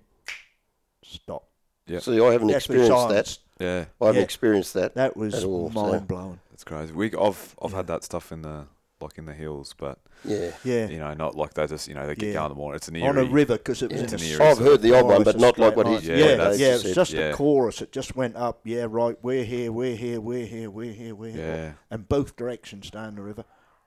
stop. 1.04 1.48
Yeah. 1.86 2.00
See, 2.00 2.20
I 2.20 2.32
haven't 2.32 2.48
Deathly 2.50 2.56
experienced 2.56 2.92
silence. 2.92 3.40
that. 3.58 3.64
Yeah, 3.64 3.86
I 4.02 4.06
haven't 4.08 4.20
Yeah. 4.20 4.24
experienced 4.26 4.74
that. 4.74 4.96
That 4.96 5.16
was 5.18 5.34
At 5.36 5.44
all, 5.44 5.72
so- 5.72 5.90
mind 5.92 6.08
blowing. 6.08 6.40
that's 6.52 6.64
crazy. 6.64 6.94
We, 6.94 7.14
I've, 7.16 7.56
I've 7.62 7.72
had 7.74 7.88
that 7.88 8.04
stuff 8.04 8.32
in 8.32 8.42
the, 8.42 8.66
like 9.00 9.18
in 9.18 9.26
the 9.26 9.34
hills, 9.34 9.76
but 9.78 10.00
Yeah. 10.24 10.52
Yeah, 10.64 10.88
you 10.88 10.98
know, 10.98 11.14
not 11.14 11.36
like 11.36 11.54
they 11.54 11.68
just, 11.68 11.88
you 11.88 11.94
know, 11.94 12.08
they 12.08 12.16
get 12.16 12.28
Yeah. 12.30 12.34
going 12.34 12.46
in 12.46 12.52
the 12.52 12.56
morning. 12.56 12.76
It's 12.78 12.88
an 12.88 12.96
eerie, 12.96 13.08
on 13.08 13.18
a 13.18 13.26
river 13.26 13.58
because 13.58 13.84
it 13.84 13.92
was 13.92 14.02
Yeah. 14.02 14.08
in 14.08 14.14
a 14.14 14.18
an 14.18 14.24
eerie 14.24 14.42
I've 14.52 14.58
heard 14.58 14.82
the 14.82 14.96
odd 14.98 15.06
one, 15.06 15.24
but 15.24 15.38
not 15.38 15.58
like 15.60 15.76
what 15.76 15.88
he's 15.88 16.06
Yeah, 16.08 16.16
Yeah, 16.16 16.26
what 16.32 16.38
that's- 16.38 16.60
yeah, 16.60 16.74
it's 16.74 16.84
said. 16.84 16.96
just 16.96 17.14
Yeah. 17.14 17.20
a 17.30 17.34
chorus. 17.36 17.82
It 17.82 17.92
just 17.92 18.16
went 18.16 18.36
up. 18.36 18.60
Yeah, 18.64 18.88
right. 18.90 19.16
We're 19.22 19.44
here. 19.44 19.72
We're 19.72 19.96
here. 19.96 20.20
We're 20.20 20.46
here. 20.48 20.70
We're 20.72 20.94
here. 20.94 21.14
We're 21.16 21.32
here. 21.32 21.56
Yeah. 21.56 21.72
and 21.92 22.10
both 22.10 22.36
directions 22.36 22.90
down 22.90 23.16
the 23.16 23.22
river, 23.22 23.46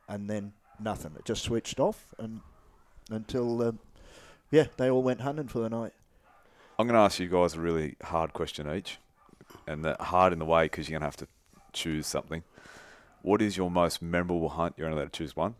and 0.09 0.31
then 0.31 0.53
nothing. 0.79 1.13
It 1.19 1.25
just 1.25 1.43
switched 1.43 1.81
off, 1.81 2.15
and 2.19 2.41
until 3.11 3.63
um, 3.63 3.79
yeah, 4.53 4.67
they 4.77 4.89
all 4.91 5.03
went 5.03 5.23
hunting 5.23 5.49
for 5.49 5.59
the 5.59 5.69
night. 5.71 5.93
I'm 6.79 6.87
going 6.87 6.95
to 6.95 7.01
ask 7.01 7.19
you 7.19 7.29
guys 7.29 7.55
a 7.57 7.61
really 7.61 7.97
hard 8.05 8.33
question 8.33 8.73
each, 8.73 8.99
and 9.67 9.85
that 9.85 10.01
hard 10.01 10.33
in 10.33 10.39
the 10.39 10.45
way 10.47 10.65
because 10.67 10.89
you're 10.89 10.99
going 10.99 11.11
to 11.11 11.17
have 11.19 11.29
to 11.29 11.29
choose 11.73 12.07
something. 12.07 12.43
What 13.23 13.43
is 13.43 13.57
your 13.57 13.71
most 13.71 14.01
memorable 14.01 14.49
hunt? 14.51 14.75
You're 14.77 14.89
only 14.89 14.99
allowed 14.99 15.13
to 15.13 15.19
choose 15.19 15.37
one. 15.37 15.55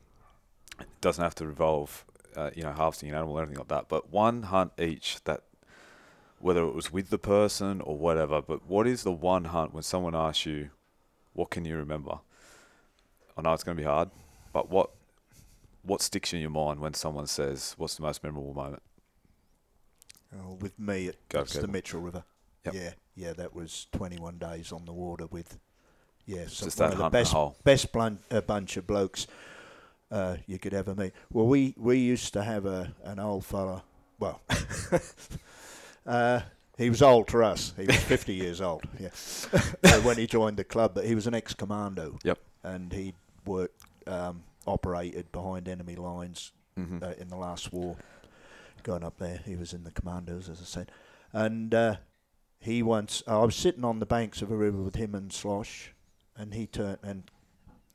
It 0.81 0.89
doesn't 1.01 1.23
have 1.23 1.35
to 1.37 1.47
revolve, 1.47 2.05
uh, 2.37 2.51
you 2.55 2.63
know, 2.63 2.73
harvesting 2.73 3.11
an 3.11 3.15
animal 3.15 3.39
or 3.39 3.43
anything 3.43 3.59
like 3.59 3.69
that. 3.69 3.89
But 3.89 4.11
one 4.11 4.45
hunt 4.45 4.73
each 4.79 5.23
that, 5.25 5.43
whether 6.39 6.63
it 6.65 6.75
was 6.75 6.93
with 6.93 7.11
the 7.11 7.19
person 7.19 7.81
or 7.83 7.99
whatever. 7.99 8.41
But 8.41 8.67
what 8.67 8.87
is 8.87 9.03
the 9.03 9.13
one 9.13 9.47
hunt 9.47 9.75
when 9.75 9.83
someone 9.83 10.15
asks 10.15 10.47
you, 10.47 10.71
"What 11.35 11.51
can 11.51 11.65
you 11.65 11.77
remember?" 11.77 12.21
I 13.37 13.43
know 13.43 13.53
it's 13.53 13.65
going 13.65 13.77
to 13.77 13.83
be 13.83 13.87
hard, 13.87 14.11
but 14.53 14.71
what 14.71 14.91
what 15.83 16.03
sticks 16.03 16.33
in 16.33 16.41
your 16.41 16.51
mind 16.51 16.81
when 16.81 16.95
someone 16.95 17.27
says, 17.27 17.75
"What's 17.77 17.97
the 17.97 18.03
most 18.03 18.23
memorable 18.23 18.55
moment?" 18.55 18.83
Oh, 20.35 20.55
with 20.55 20.79
me, 20.79 21.09
it, 21.09 21.19
it's 21.35 21.55
the 21.55 21.67
Mitchell 21.67 22.01
River. 22.01 22.25
Yep. 22.65 22.75
Yeah, 22.75 22.93
yeah, 23.17 23.33
that 23.33 23.55
was 23.55 23.87
21 23.93 24.39
days 24.39 24.71
on 24.71 24.85
the 24.85 24.93
water 24.93 25.27
with 25.27 25.59
yeah, 26.31 26.47
some 26.47 26.67
Just 26.67 26.79
one 26.81 26.93
of 26.93 26.99
the 26.99 27.09
best 27.11 27.35
best 27.65 27.93
blun- 27.93 28.19
uh, 28.31 28.41
bunch 28.41 28.77
of 28.77 28.87
blokes 28.87 29.27
uh, 30.11 30.37
you 30.47 30.59
could 30.59 30.75
ever 30.75 30.95
meet. 30.95 31.13
Well, 31.33 31.47
we 31.47 31.75
we 31.77 31.99
used 31.99 32.33
to 32.35 32.43
have 32.43 32.67
a 32.67 32.95
an 33.05 33.19
old 33.19 33.45
fella. 33.45 33.83
Well, 34.19 34.41
uh, 36.07 36.41
he 36.79 36.89
was 36.91 37.03
old 37.03 37.29
to 37.29 37.43
us. 37.45 37.73
He 37.77 37.87
was 37.87 37.97
50 37.97 38.35
years 38.35 38.61
old. 38.61 38.85
Yeah, 38.99 39.11
when 40.03 40.17
he 40.19 40.27
joined 40.27 40.57
the 40.57 40.65
club, 40.65 40.93
but 40.95 41.05
he 41.05 41.15
was 41.15 41.27
an 41.27 41.35
ex-commando. 41.35 42.19
Yep. 42.25 42.39
and 42.65 42.93
he 42.93 43.15
worked 43.47 43.81
um, 44.07 44.43
operated 44.67 45.31
behind 45.33 45.69
enemy 45.69 45.97
lines 45.97 46.53
Mm-hmm. 46.79 47.03
uh, 47.05 47.13
in 47.19 47.29
the 47.29 47.37
last 47.37 47.73
war. 47.73 47.97
Going 48.85 49.03
up 49.05 49.19
there, 49.19 49.41
he 49.45 49.57
was 49.57 49.75
in 49.75 49.83
the 49.85 49.91
commandos, 49.91 50.49
as 50.49 50.61
I 50.63 50.65
said, 50.65 50.91
and 51.33 51.75
uh, 51.75 51.97
he 52.61 52.83
once. 52.83 53.23
I 53.27 53.39
was 53.45 53.55
sitting 53.57 53.85
on 53.85 53.99
the 53.99 54.07
banks 54.07 54.41
of 54.41 54.51
a 54.51 54.57
river 54.57 54.79
with 54.81 54.95
him 54.95 55.15
and 55.15 55.31
Slosh, 55.33 55.91
and 56.37 56.55
he 56.55 56.67
turned 56.67 56.99
and 57.03 57.25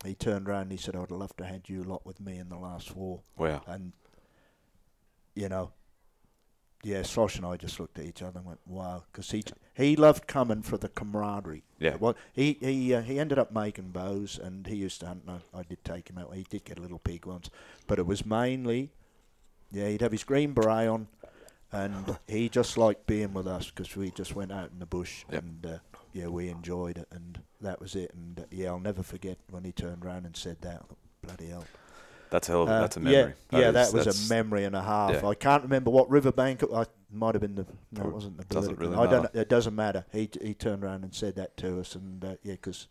he 0.03 0.14
turned 0.16 0.48
round. 0.48 0.64
and 0.64 0.72
He 0.72 0.78
said, 0.78 0.95
"I'd 0.95 1.12
love 1.12 1.36
to 1.38 1.45
had 1.45 1.68
you 1.70 1.84
lot 1.84 2.06
with 2.06 2.20
me 2.20 2.38
in 2.38 2.49
the 2.49 2.57
last 2.57 2.95
war." 2.95 3.22
wow. 3.38 3.62
And 3.68 3.94
you 5.36 5.49
know, 5.49 5.72
yeah, 6.84 7.02
Slosh 7.02 7.38
and 7.38 7.45
I 7.45 7.57
just 7.57 7.80
looked 7.80 7.98
at 7.99 8.06
each 8.06 8.22
other 8.22 8.38
and 8.40 8.45
went, 8.45 8.60
"Wow," 8.66 9.03
because 9.12 9.32
he 9.32 9.44
he 9.74 9.95
loved 9.95 10.28
coming 10.28 10.62
for 10.62 10.78
the 10.78 10.88
camaraderie. 10.90 11.64
Yeah. 11.80 11.95
Well, 11.95 12.16
he 12.34 12.57
he 12.62 12.94
uh, 12.94 13.02
he 13.02 13.20
ended 13.20 13.40
up 13.40 13.52
making 13.52 13.90
bows, 13.91 14.40
and 14.41 14.66
he 14.68 14.76
used 14.76 14.99
to 15.02 15.07
hunt. 15.07 15.24
and 15.28 15.41
I, 15.53 15.60
I 15.60 15.64
did 15.64 15.84
take 15.84 16.10
him 16.10 16.18
out. 16.18 16.34
He 16.36 16.44
did 16.49 16.64
get 16.66 16.78
a 16.78 16.82
little 16.82 16.99
pig 16.99 17.26
once, 17.26 17.49
but 17.88 17.99
it 17.99 18.06
was 18.06 18.26
mainly, 18.26 18.91
yeah, 19.72 19.88
he'd 19.90 20.02
have 20.02 20.12
his 20.12 20.24
green 20.24 20.53
beret 20.53 20.88
on, 20.88 21.07
and 21.72 22.18
he 22.28 22.48
just 22.49 22.78
liked 22.78 23.07
being 23.07 23.34
with 23.34 23.48
us 23.48 23.70
because 23.72 23.95
we 23.95 24.12
just 24.12 24.36
went 24.36 24.52
out 24.52 24.70
in 24.72 24.80
the 24.80 24.86
bush, 24.86 25.26
Yep. 25.32 25.44
and 25.44 25.66
uh, 25.66 25.78
yeah, 26.15 26.27
we 26.27 26.47
enjoyed 26.49 26.97
it, 26.97 27.07
and 27.11 27.39
that 27.61 27.79
was 27.81 27.93
it. 27.95 28.11
And 28.13 28.39
uh, 28.39 28.43
yeah, 28.49 28.69
I'll 28.69 28.79
never 28.79 29.03
forget 29.03 29.37
when 29.51 29.63
he 29.65 29.71
turned 29.71 30.05
around 30.05 30.25
and 30.25 30.35
said 30.35 30.61
that. 30.61 30.83
Bloody 31.21 31.47
hell! 31.49 31.65
That's 32.29 32.47
a 32.49 32.51
hell 32.53 32.63
of, 32.63 32.69
Uh, 32.69 32.79
that's 32.81 32.97
a 32.97 32.99
memory. 33.01 33.33
Yeah, 33.51 33.59
yeah, 33.59 33.67
is- 33.67 33.73
that 33.91 33.93
was 33.93 34.29
a 34.29 34.33
memory 34.33 34.63
and 34.63 34.75
a 34.75 34.81
half. 34.81 35.11
yeah. 35.21 35.27
I 35.27 35.35
can't 35.35 35.63
remember 35.63 35.91
what 35.91 36.09
riverbank. 36.09 36.63
I 36.73 36.85
might 37.11 37.35
have 37.35 37.41
been 37.41 37.55
the. 37.55 37.65
No, 37.91 38.03
it 38.07 38.13
wasn't 38.13 38.37
the. 38.37 38.45
doesn't 38.45 38.75
Political. 38.75 38.95
really 38.97 39.07
I 39.07 39.11
don't. 39.11 39.23
matter. 39.23 39.39
It 39.41 39.49
doesn't 39.49 39.75
matter. 39.75 40.05
He 40.11 40.29
he 40.41 40.53
turned 40.53 40.83
around 40.83 41.03
and 41.03 41.13
said 41.13 41.35
that 41.35 41.57
to 41.57 41.79
us, 41.81 41.95
and 41.95 42.23
uh, 42.23 42.35
yeah, 42.43 42.53
because 42.53 42.87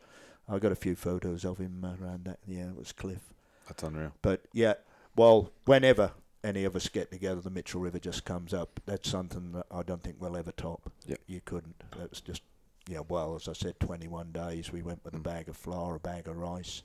I 0.49 0.59
got 0.59 0.73
a 0.73 0.77
few 0.77 0.95
photos 0.95 1.45
of 1.47 1.59
him 1.59 1.83
uh, 1.85 1.95
around 2.05 2.27
that. 2.27 2.39
Yeah, 2.47 2.69
it 2.69 2.77
was 2.77 2.93
Cliff. 2.93 3.33
That's 3.67 3.83
unreal. 3.83 4.13
But 4.21 4.43
yeah, 4.53 4.75
well, 5.17 5.51
whenever 5.65 6.13
any 6.43 6.65
of 6.65 6.77
us 6.77 6.89
get 6.89 7.11
together, 7.11 7.41
the 7.41 7.49
Mitchell 7.51 7.81
River 7.81 7.99
just 7.99 8.27
comes 8.27 8.53
up. 8.53 8.79
That's 8.85 9.09
something 9.09 9.53
that 9.53 9.65
I 9.71 9.83
don't 9.83 10.03
think 10.03 10.17
we'll 10.21 10.37
ever 10.37 10.53
top. 10.53 10.93
Yep. 11.07 11.21
You 11.27 11.41
couldn't. 11.43 11.83
That 11.97 12.11
was 12.11 12.21
just. 12.21 12.43
Yeah, 12.89 13.01
well, 13.09 13.35
as 13.37 13.49
I 13.49 13.55
said, 13.55 13.81
21 13.81 14.33
days. 14.33 14.71
We 14.71 14.83
went 14.83 15.05
with 15.05 15.15
a 15.15 15.19
Mm. 15.19 15.23
bag 15.23 15.49
of 15.49 15.57
flour, 15.57 15.97
a 15.97 16.01
bag 16.01 16.29
of 16.29 16.37
rice, 16.37 16.83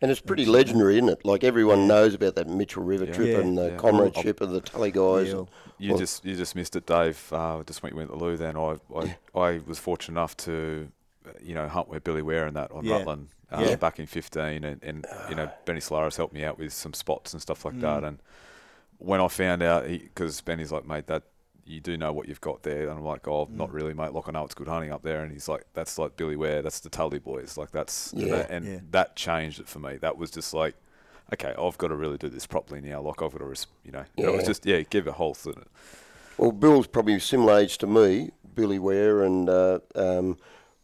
And 0.00 0.12
it's 0.12 0.20
pretty 0.20 0.44
That's- 0.44 0.54
legendary, 0.54 0.94
isn't 0.98 1.08
it? 1.08 1.24
Like 1.24 1.42
everyone 1.42 1.80
Yeah. 1.80 1.86
knows 1.88 2.14
about 2.14 2.36
that 2.36 2.46
Mitchell 2.46 2.84
River 2.84 3.06
Yeah. 3.06 3.12
trip 3.14 3.28
Yeah. 3.30 3.38
and 3.40 3.58
the 3.58 3.70
Yeah. 3.70 3.76
comradeship 3.78 4.40
of 4.40 4.50
the 4.50 4.60
Tully 4.60 4.92
guys. 4.92 5.26
Yeah, 5.26 5.42
You 5.78 5.90
Well- 5.90 5.98
just 5.98 6.24
you 6.24 6.36
just 6.36 6.54
missed 6.54 6.76
it, 6.76 6.86
Dave. 6.86 7.32
Uh, 7.32 7.64
just 7.66 7.82
when 7.82 7.90
you 7.92 7.96
went 7.96 8.10
to 8.12 8.16
the 8.16 8.24
Lou, 8.24 8.36
then 8.36 8.56
I 8.56 8.76
I, 8.94 9.18
I 9.34 9.58
was 9.66 9.80
fortunate 9.80 10.12
enough 10.16 10.36
to, 10.36 10.92
uh, 11.26 11.30
you 11.42 11.52
know, 11.52 11.66
hunt 11.66 11.88
with 11.88 12.04
Billy 12.04 12.22
Ware 12.22 12.46
and 12.46 12.54
that 12.56 12.70
on 12.70 12.84
Yeah. 12.84 12.98
Rutland 12.98 13.30
uh, 13.50 13.64
Yeah. 13.66 13.74
back 13.74 13.98
in 13.98 14.06
fifteen, 14.06 14.62
and, 14.62 14.80
and 14.84 15.04
you 15.28 15.34
know 15.34 15.50
Benny 15.64 15.80
Solaris 15.80 16.16
helped 16.16 16.32
me 16.32 16.44
out 16.44 16.58
with 16.60 16.72
some 16.72 16.94
spots 16.94 17.32
and 17.32 17.42
stuff 17.42 17.64
like 17.64 17.74
Mm. 17.74 17.80
that. 17.80 18.04
And 18.04 18.18
when 18.98 19.20
I 19.20 19.26
found 19.26 19.64
out, 19.64 19.88
because 19.88 20.40
Benny's 20.42 20.70
like, 20.70 20.86
mate, 20.86 21.08
that 21.08 21.24
you 21.68 21.80
do 21.80 21.96
know 21.96 22.12
what 22.12 22.28
you've 22.28 22.40
got 22.40 22.62
there, 22.62 22.88
and 22.88 22.98
I'm 22.98 23.04
like, 23.04 23.28
oh, 23.28 23.48
not 23.50 23.70
Mm. 23.70 23.74
really, 23.74 23.94
mate. 23.94 24.12
Like 24.12 24.28
I 24.28 24.32
know 24.32 24.44
it's 24.44 24.54
good 24.54 24.68
hunting 24.68 24.90
up 24.92 25.02
there, 25.02 25.22
and 25.22 25.30
he's 25.32 25.48
like, 25.48 25.64
that's 25.74 25.98
like 25.98 26.16
Billy 26.16 26.36
Ware, 26.36 26.62
that's 26.62 26.80
the 26.80 26.88
Tully 26.88 27.18
boys, 27.18 27.56
like 27.56 27.70
that's 27.70 28.12
and 28.12 28.22
Yeah. 28.22 28.28
that- 28.36 28.50
and 28.50 28.66
Yeah. 28.66 28.78
that 28.90 29.16
changed 29.16 29.60
it 29.60 29.68
for 29.68 29.78
me. 29.78 29.96
That 29.96 30.16
was 30.18 30.30
just 30.30 30.52
like. 30.54 30.74
Okay, 31.30 31.52
I've 31.58 31.76
got 31.76 31.88
to 31.88 31.94
really 31.94 32.16
do 32.16 32.30
this 32.30 32.46
properly 32.46 32.80
now. 32.80 33.02
Like 33.02 33.20
I've 33.20 33.32
got 33.32 33.40
to, 33.40 33.44
res- 33.44 33.66
you 33.84 33.92
know, 33.92 34.02
yeah. 34.16 34.28
it 34.28 34.34
was 34.34 34.46
just 34.46 34.64
yeah, 34.64 34.80
give 34.80 35.06
a 35.06 35.12
whole 35.12 35.34
thing. 35.34 35.62
Well, 36.38 36.52
Bill's 36.52 36.86
probably 36.86 37.18
similar 37.20 37.58
age 37.58 37.76
to 37.78 37.86
me, 37.86 38.30
Billy 38.54 38.78
Ware, 38.78 39.22
and 39.24 39.46
uh, 39.46 39.80
um, 39.94 40.38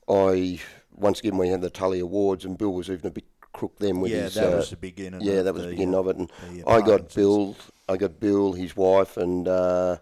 I 0.07 0.61
once 0.95 1.21
again 1.21 1.39
we 1.39 1.49
had 1.49 1.63
the 1.63 1.71
Tully 1.71 1.99
Awards, 2.01 2.45
and 2.45 2.59
Bill 2.59 2.75
was 2.75 2.91
even 2.91 3.07
a 3.07 3.11
bit 3.11 3.25
crook 3.55 3.73
then 3.79 4.01
with 4.03 4.13
yeah, 4.13 4.25
his. 4.25 4.35
that 4.35 4.53
uh, 4.53 4.57
was 4.57 4.69
the 4.69 4.77
beginning. 4.77 5.23
yeah, 5.23 5.35
of 5.37 5.45
that 5.47 5.55
was 5.55 5.63
the 5.63 5.69
the, 5.69 5.75
beginning 5.77 5.95
of 5.95 6.09
it, 6.09 6.17
and 6.19 6.31
I 6.67 6.83
got 6.83 7.15
Bill, 7.15 7.57
I 7.89 7.97
got 7.97 8.21
Bill, 8.21 8.53
his 8.53 8.77
wife, 8.77 9.17
and 9.17 9.49
uh, 9.49 9.97
a 9.97 10.01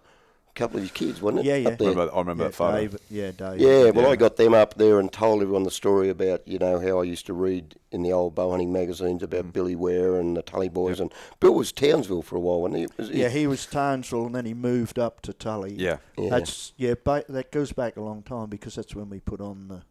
couple 0.54 0.76
of 0.76 0.82
his 0.82 0.92
kids, 0.92 1.20
wasn't 1.22 1.40
it? 1.40 1.48
Yeah, 1.48 1.56
yeah. 1.56 1.68
Up 1.70 1.78
there. 1.78 1.90
remember, 1.90 2.14
I 2.14 2.18
remember 2.18 2.42
Yeah, 2.44 2.48
that 2.48 2.54
photo. 2.54 2.76
Dave, 2.80 2.96
yeah, 3.10 3.30
Dave. 3.30 3.60
Yeah, 3.60 3.90
well, 3.90 4.04
Yeah. 4.04 4.10
I 4.10 4.16
got 4.16 4.36
them 4.36 4.54
up 4.54 4.74
there 4.74 4.98
and 5.00 5.10
told 5.12 5.40
everyone 5.42 5.62
the 5.62 5.70
story 5.70 6.08
about 6.10 6.46
you 6.46 6.58
know 6.58 6.78
how 6.78 7.00
I 7.00 7.04
used 7.04 7.26
to 7.26 7.32
read 7.34 7.76
in 7.90 8.02
the 8.02 8.12
old 8.12 8.34
bow 8.34 8.50
hunting 8.50 8.72
magazines 8.72 9.22
about 9.22 9.46
Mm. 9.46 9.52
Billy 9.52 9.76
Ware 9.76 10.18
and 10.20 10.36
the 10.36 10.42
Tully 10.42 10.68
boys, 10.68 11.00
and 11.00 11.12
Bill 11.40 11.54
was 11.54 11.72
Townsville 11.72 12.22
for 12.22 12.36
a 12.36 12.40
while, 12.40 12.60
wasn't 12.60 12.78
he? 12.80 12.86
Was 12.98 13.10
Yeah, 13.10 13.28
he 13.30 13.46
was 13.46 13.64
Townsville 13.66 14.26
and 14.26 14.34
then 14.34 14.44
he 14.46 14.54
moved 14.54 14.98
up 14.98 15.20
to 15.22 15.32
Tully. 15.32 15.74
Yeah, 15.74 15.98
yeah. 16.18 16.28
That's 16.30 16.72
yeah, 16.76 16.94
ba- 17.02 17.24
that 17.28 17.50
goes 17.50 17.72
back 17.72 17.96
a 17.96 18.02
long 18.02 18.22
time 18.22 18.48
because 18.50 18.74
that's 18.74 18.94
when 18.94 19.08
we 19.08 19.20
put 19.20 19.40
on 19.40 19.68
the 19.68 19.82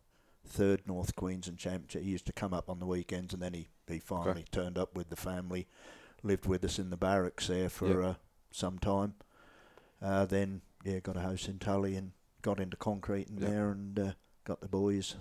third 0.47 0.81
North 0.85 1.15
Queensland 1.15 1.57
Championship. 1.59 2.03
He 2.03 2.09
used 2.11 2.25
to 2.27 2.33
come 2.33 2.53
up 2.53 2.69
on 2.69 2.79
the 2.79 2.85
weekends 2.85 3.33
and 3.33 3.41
then 3.41 3.53
he, 3.53 3.67
he 3.88 3.99
finally 3.99 4.45
turned 4.51 4.77
up 4.77 4.95
with 4.95 5.09
the 5.09 5.15
family, 5.15 5.65
lived 6.23 6.45
with 6.45 6.63
us 6.65 6.77
in 6.77 6.89
the 6.89 6.97
barracks 6.97 7.47
there 7.47 7.69
for 7.69 7.88
Yeah. 8.01 8.07
uh, 8.09 8.13
some 8.51 8.77
time. 8.77 9.13
Uh, 10.02 10.26
then 10.26 10.61
yeah, 10.84 10.99
got 10.99 11.18
a 11.18 11.22
house 11.22 11.48
in 11.48 11.60
Tully 11.60 11.95
and 11.95 12.11
got 12.41 12.60
into 12.60 12.78
concrete 12.78 13.28
in 13.30 13.38
Yeah. 13.38 13.49
there 13.49 13.69
and 13.72 13.99
uh, 13.99 14.11
got 14.45 14.61
the 14.61 14.68
boys 14.68 15.15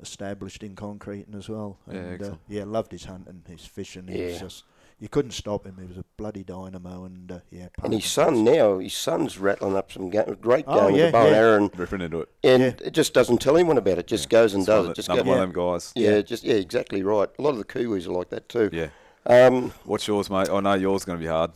established 0.00 0.62
in 0.62 0.74
concrete 0.74 1.26
as 1.36 1.48
well. 1.48 1.78
Yeah, 1.90 2.16
uh, 2.22 2.34
yeah, 2.48 2.64
loved 2.64 2.92
his 2.92 3.04
hunting, 3.04 3.42
his 3.48 3.64
fishing. 3.66 4.08
He 4.08 4.22
was 4.22 4.32
Yeah. 4.34 4.38
just 4.40 4.64
you 5.00 5.08
couldn't 5.08 5.30
stop 5.30 5.64
him. 5.64 5.76
He 5.80 5.86
was 5.86 5.96
a 5.96 6.04
bloody 6.16 6.42
dynamo 6.42 7.04
and 7.04 7.30
uh, 7.30 7.38
yeah. 7.50 7.68
and 7.84 7.92
his 7.92 8.02
Parkinson's. 8.02 8.06
son 8.06 8.44
now, 8.44 8.78
his 8.78 8.94
son's 8.94 9.38
rattling 9.38 9.76
up 9.76 9.92
some 9.92 10.10
ga- 10.10 10.34
great 10.40 10.66
game 10.66 10.74
Oh, 10.76 10.86
with 10.86 10.96
yeah, 10.96 11.06
the 11.06 11.12
bow 11.12 11.22
and 11.26 11.30
yeah. 11.30 11.36
arrow, 11.36 11.56
and, 11.56 11.78
ripping 11.78 12.00
into 12.00 12.20
it. 12.22 12.28
and 12.42 12.62
Yeah. 12.62 12.72
it 12.84 12.92
just 12.92 13.14
doesn't 13.14 13.38
tell 13.38 13.56
anyone 13.56 13.78
about 13.78 13.98
it. 13.98 14.08
Just 14.08 14.24
Yeah. 14.32 14.40
goes 14.40 14.54
and 14.54 14.62
It's 14.62 14.66
does 14.66 14.88
it. 14.88 14.94
Just 14.96 15.08
the- 15.08 15.14
go, 15.14 15.20
another 15.20 15.30
one 15.30 15.48
of 15.48 15.54
them 15.54 15.64
guys. 15.72 15.92
yeah, 15.94 16.10
Yeah. 16.16 16.22
just 16.22 16.42
yeah, 16.42 16.54
exactly 16.54 17.02
right. 17.04 17.28
A 17.38 17.42
lot 17.42 17.50
of 17.50 17.58
the 17.58 17.64
Kiwis 17.64 18.06
are 18.08 18.12
like 18.12 18.30
that 18.30 18.48
too. 18.48 18.70
Yeah. 18.72 18.88
Um, 19.26 19.72
What's 19.84 20.08
yours, 20.08 20.28
mate? 20.30 20.48
I 20.48 20.58
know 20.60 20.74
yours 20.74 21.04
going 21.04 21.18
to 21.18 21.22
be 21.22 21.28
hard. 21.28 21.52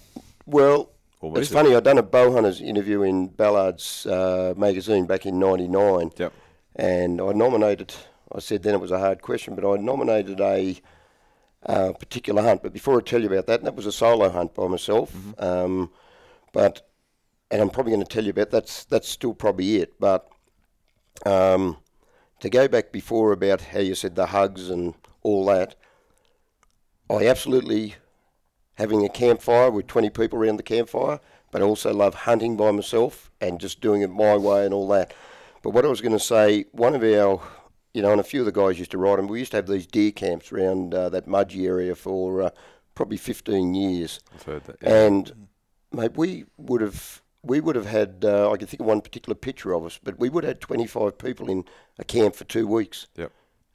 well, 0.46 0.90
What 1.30 1.40
it's 1.40 1.52
funny. 1.52 1.72
I'd 1.72 1.84
done 1.84 1.98
a 1.98 2.02
bow 2.02 2.32
hunters 2.32 2.60
interview 2.60 3.02
in 3.02 3.28
Ballard's 3.28 4.06
uh, 4.06 4.54
magazine 4.56 5.06
back 5.06 5.24
in 5.24 5.38
'99. 5.38 6.10
Yep. 6.16 6.32
and 6.74 7.20
I 7.20 7.30
nominated. 7.30 7.94
I 8.34 8.40
said 8.40 8.64
then 8.64 8.74
it 8.74 8.80
was 8.80 8.90
a 8.90 8.98
hard 8.98 9.22
question, 9.22 9.54
but 9.54 9.70
I 9.70 9.76
nominated 9.76 10.40
a 10.40 10.80
uh, 11.64 11.92
particular 11.92 12.42
hunt. 12.42 12.64
But 12.64 12.72
before 12.72 12.98
I 12.98 13.02
tell 13.02 13.20
you 13.20 13.28
about 13.28 13.46
that, 13.46 13.62
that 13.62 13.76
was 13.76 13.86
a 13.86 13.92
solo 13.92 14.30
hunt 14.30 14.54
by 14.54 14.66
myself. 14.66 15.12
Mm-hmm. 15.12 15.44
Um, 15.44 15.90
but 16.52 16.88
and 17.52 17.62
I'm 17.62 17.70
probably 17.70 17.92
going 17.92 18.04
to 18.04 18.12
tell 18.12 18.24
you 18.24 18.30
about 18.30 18.50
that's 18.50 18.84
that's 18.84 19.08
still 19.08 19.32
probably 19.32 19.76
it. 19.76 19.94
But 20.00 20.28
um, 21.24 21.76
to 22.40 22.50
go 22.50 22.66
back 22.66 22.90
before 22.90 23.30
about 23.30 23.60
how 23.60 23.78
you 23.78 23.94
said 23.94 24.16
the 24.16 24.26
hugs 24.26 24.70
and 24.70 24.94
all 25.22 25.44
that, 25.46 25.76
I 27.08 27.28
absolutely 27.28 27.94
having 28.74 29.04
a 29.04 29.08
campfire 29.08 29.70
with 29.70 29.86
20 29.86 30.10
people 30.10 30.38
around 30.38 30.56
the 30.56 30.62
campfire, 30.62 31.20
but 31.50 31.62
I 31.62 31.64
also 31.64 31.92
love 31.92 32.14
hunting 32.14 32.56
by 32.56 32.70
myself 32.70 33.30
and 33.40 33.60
just 33.60 33.80
doing 33.80 34.02
it 34.02 34.10
my 34.10 34.36
way 34.36 34.64
and 34.64 34.72
all 34.72 34.88
that. 34.88 35.12
But 35.62 35.70
what 35.70 35.84
I 35.84 35.88
was 35.88 36.00
going 36.00 36.12
to 36.12 36.18
say, 36.18 36.64
one 36.72 36.94
of 36.94 37.02
our, 37.02 37.40
you 37.94 38.02
know, 38.02 38.10
and 38.10 38.20
a 38.20 38.24
few 38.24 38.40
of 38.40 38.46
the 38.46 38.52
guys 38.52 38.78
used 38.78 38.90
to 38.92 38.98
ride 38.98 39.18
them, 39.18 39.28
we 39.28 39.38
used 39.38 39.52
to 39.52 39.58
have 39.58 39.66
these 39.66 39.86
deer 39.86 40.10
camps 40.10 40.50
around 40.50 40.94
uh, 40.94 41.08
that 41.10 41.26
Mudgee 41.26 41.66
area 41.66 41.94
for 41.94 42.42
uh, 42.42 42.50
probably 42.94 43.16
15 43.16 43.74
years. 43.74 44.20
I've 44.34 44.42
heard 44.42 44.64
that. 44.64 44.76
Yeah. 44.82 45.04
And, 45.04 45.48
mate, 45.92 46.16
we 46.16 46.46
would 46.56 46.80
have. 46.80 47.20
We 47.44 47.58
would 47.58 47.74
have 47.74 47.86
had, 47.86 48.24
uh, 48.24 48.52
I 48.52 48.56
can 48.56 48.68
think 48.68 48.78
of 48.78 48.86
one 48.86 49.00
particular 49.00 49.34
picture 49.34 49.72
of 49.72 49.84
us, 49.84 49.98
but 50.00 50.16
we 50.16 50.28
would 50.28 50.44
have 50.44 50.50
had 50.50 50.60
25 50.60 51.18
people 51.18 51.50
in 51.50 51.64
a 51.98 52.04
camp 52.04 52.36
for 52.36 52.44
two 52.44 52.68
weeks. 52.68 53.08
Yep. 53.16 53.32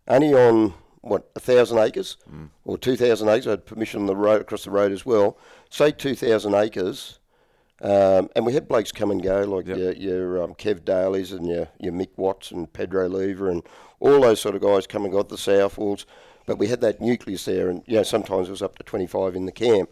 Only 0.08 0.34
on, 0.34 0.74
what, 1.10 1.30
a 1.36 1.40
thousand 1.40 1.80
acres? 1.80 2.18
Mm. 2.32 2.50
or 2.66 2.78
2,000 2.78 3.28
acres. 3.30 3.48
I 3.48 3.52
had 3.52 3.66
permission 3.66 4.02
on 4.02 4.08
the 4.08 4.16
road 4.16 4.42
across 4.42 4.64
the 4.64 4.72
road 4.72 4.92
as 4.92 5.06
well. 5.06 5.38
Say 5.70 5.92
2,000 5.92 6.54
acres, 6.54 7.20
um, 7.82 8.30
and 8.36 8.46
we 8.46 8.54
had 8.54 8.68
blokes 8.68 8.92
come 8.92 9.12
and 9.12 9.22
go 9.22 9.42
like 9.44 9.68
Yep. 9.68 9.78
your, 9.78 9.94
your 9.94 10.44
um, 10.44 10.54
Kev 10.56 10.84
Dailies 10.86 11.32
and 11.32 11.48
your, 11.48 11.68
your 11.80 11.94
Mick 11.94 12.10
Watts 12.18 12.52
and 12.52 12.72
Pedro 12.72 13.08
Lever 13.08 13.50
and 13.50 13.64
all 14.00 14.22
those 14.22 14.42
sort 14.42 14.56
of 14.56 14.62
guys 14.62 14.88
come 14.88 15.04
and 15.04 15.14
got 15.14 15.30
the 15.30 15.38
Southwells. 15.38 16.06
But 16.46 16.58
we 16.58 16.68
had 16.68 16.82
that 16.82 17.02
nucleus 17.02 17.44
there, 17.46 17.70
and 17.70 17.84
you 17.86 17.96
know 17.96 18.04
sometimes 18.04 18.48
it 18.48 18.52
was 18.52 18.62
up 18.62 18.78
to 18.78 18.84
25 18.84 19.36
in 19.36 19.46
the 19.46 19.52
camp. 19.52 19.90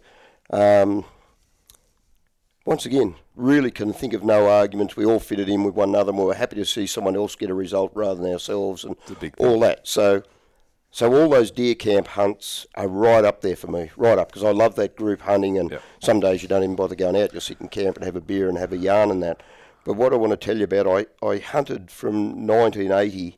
Um, 0.51 1.03
once 2.65 2.85
again, 2.85 3.15
really 3.35 3.69
can 3.69 3.93
think 3.93 4.13
of 4.13 4.23
no 4.23 4.47
arguments. 4.49 4.95
We 4.95 5.05
all 5.05 5.19
fitted 5.19 5.49
in 5.49 5.63
with 5.63 5.75
one 5.75 5.89
another, 5.89 6.09
and 6.11 6.17
we 6.17 6.25
were 6.25 6.33
happy 6.33 6.55
to 6.55 6.65
see 6.65 6.87
someone 6.87 7.15
else 7.15 7.35
get 7.35 7.49
a 7.49 7.53
result 7.53 7.91
rather 7.93 8.21
than 8.21 8.31
ourselves, 8.31 8.83
and 8.85 8.95
all 9.37 9.59
that. 9.59 9.87
So, 9.87 10.23
so 10.95 11.13
all 11.13 11.27
those 11.27 11.51
deer 11.51 11.75
camp 11.75 12.07
hunts 12.07 12.65
are 12.75 12.87
right 12.87 13.25
up 13.25 13.41
there 13.41 13.57
for 13.57 13.67
me, 13.67 13.91
right 13.97 14.17
up, 14.17 14.29
because 14.29 14.45
I 14.45 14.51
love 14.51 14.75
that 14.75 14.95
group 14.95 15.19
hunting. 15.19 15.57
And 15.57 15.71
Yep. 15.71 15.81
some 15.99 16.21
days 16.21 16.41
you 16.41 16.47
don't 16.47 16.63
even 16.63 16.77
bother 16.77 16.95
going 16.95 17.17
out; 17.17 17.33
you'll 17.33 17.41
sit 17.41 17.59
in 17.59 17.67
camp 17.67 17.97
and 17.97 18.05
have 18.05 18.15
a 18.15 18.21
beer 18.21 18.47
and 18.47 18.57
have 18.57 18.71
a 18.71 18.77
yarn 18.77 19.11
and 19.11 19.21
that. 19.21 19.43
But 19.83 19.95
what 19.95 20.13
I 20.13 20.15
want 20.15 20.31
to 20.31 20.37
tell 20.37 20.55
you 20.55 20.63
about, 20.63 20.87
I, 20.87 21.05
I 21.21 21.39
hunted 21.39 21.91
from 21.91 22.47
1980. 22.47 23.37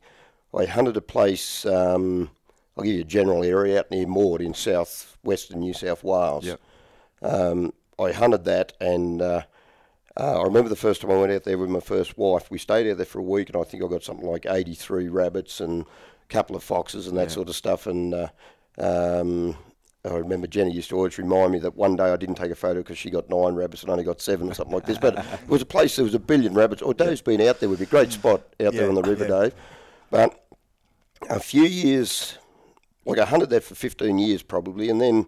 I 0.56 0.66
hunted 0.66 0.96
a 0.96 1.00
place. 1.00 1.66
Um, 1.66 2.30
I'll 2.76 2.84
give 2.84 2.94
you 2.94 3.00
a 3.00 3.04
general 3.04 3.42
area 3.42 3.80
out 3.80 3.90
near 3.90 4.06
Maude 4.06 4.40
in 4.40 4.54
south 4.54 5.18
western 5.24 5.58
New 5.58 5.74
South 5.74 6.04
Wales. 6.04 6.44
Yep. 6.44 6.60
Um, 7.22 7.72
I 7.98 8.12
hunted 8.12 8.44
that, 8.44 8.74
and 8.80 9.20
uh, 9.20 9.42
uh, 10.16 10.42
I 10.42 10.44
remember 10.44 10.68
the 10.68 10.76
first 10.76 11.00
time 11.00 11.10
I 11.10 11.16
went 11.16 11.32
out 11.32 11.42
there 11.42 11.58
with 11.58 11.70
my 11.70 11.80
first 11.80 12.16
wife. 12.16 12.52
We 12.52 12.58
stayed 12.58 12.88
out 12.88 12.98
there 12.98 13.04
for 13.04 13.18
a 13.18 13.22
week, 13.24 13.48
and 13.48 13.60
I 13.60 13.64
think 13.64 13.82
I 13.82 13.88
got 13.88 14.04
something 14.04 14.28
like 14.28 14.46
83 14.46 15.08
rabbits 15.08 15.58
and 15.58 15.86
couple 16.28 16.56
of 16.56 16.62
foxes 16.62 17.06
and 17.06 17.16
that 17.16 17.28
Yeah. 17.28 17.34
sort 17.34 17.48
of 17.48 17.56
stuff. 17.56 17.86
And 17.86 18.14
uh, 18.14 18.28
um, 18.78 19.56
I 20.04 20.14
remember 20.14 20.46
Jenny 20.46 20.72
used 20.72 20.90
to 20.90 20.96
always 20.96 21.18
remind 21.18 21.52
me 21.52 21.58
that 21.60 21.76
one 21.76 21.96
day 21.96 22.04
I 22.12 22.16
didn't 22.16 22.36
take 22.36 22.50
a 22.50 22.54
photo 22.56 22.80
because 22.80 22.98
she 22.98 23.10
got 23.10 23.28
nine 23.28 23.54
rabbits 23.54 23.82
and 23.82 23.90
only 23.90 24.04
got 24.04 24.20
seven 24.20 24.50
or 24.50 24.54
something 24.54 24.74
like 24.74 24.86
this. 24.86 24.98
But 24.98 25.18
it 25.42 25.48
was 25.48 25.62
a 25.62 25.66
place 25.66 25.96
there 25.96 26.04
was 26.04 26.14
a 26.14 26.18
billion 26.18 26.54
rabbits. 26.54 26.82
Or 26.82 26.94
Dave's 26.94 27.20
been 27.22 27.40
out 27.40 27.60
there 27.60 27.68
would 27.68 27.78
be 27.78 27.84
a 27.84 27.88
great 27.88 28.12
spot 28.12 28.42
out 28.60 28.72
there 28.74 28.88
on 28.88 28.94
the 28.94 29.02
river, 29.02 29.24
yeah. 29.24 29.42
Dave. 29.42 29.54
But 30.10 30.44
a 31.28 31.40
few 31.40 31.64
years, 31.64 32.38
like 33.04 33.18
I 33.18 33.24
hunted 33.24 33.50
that 33.50 33.64
for 33.64 33.74
15 33.74 34.18
years 34.18 34.42
probably, 34.42 34.88
and 34.88 35.00
then 35.00 35.26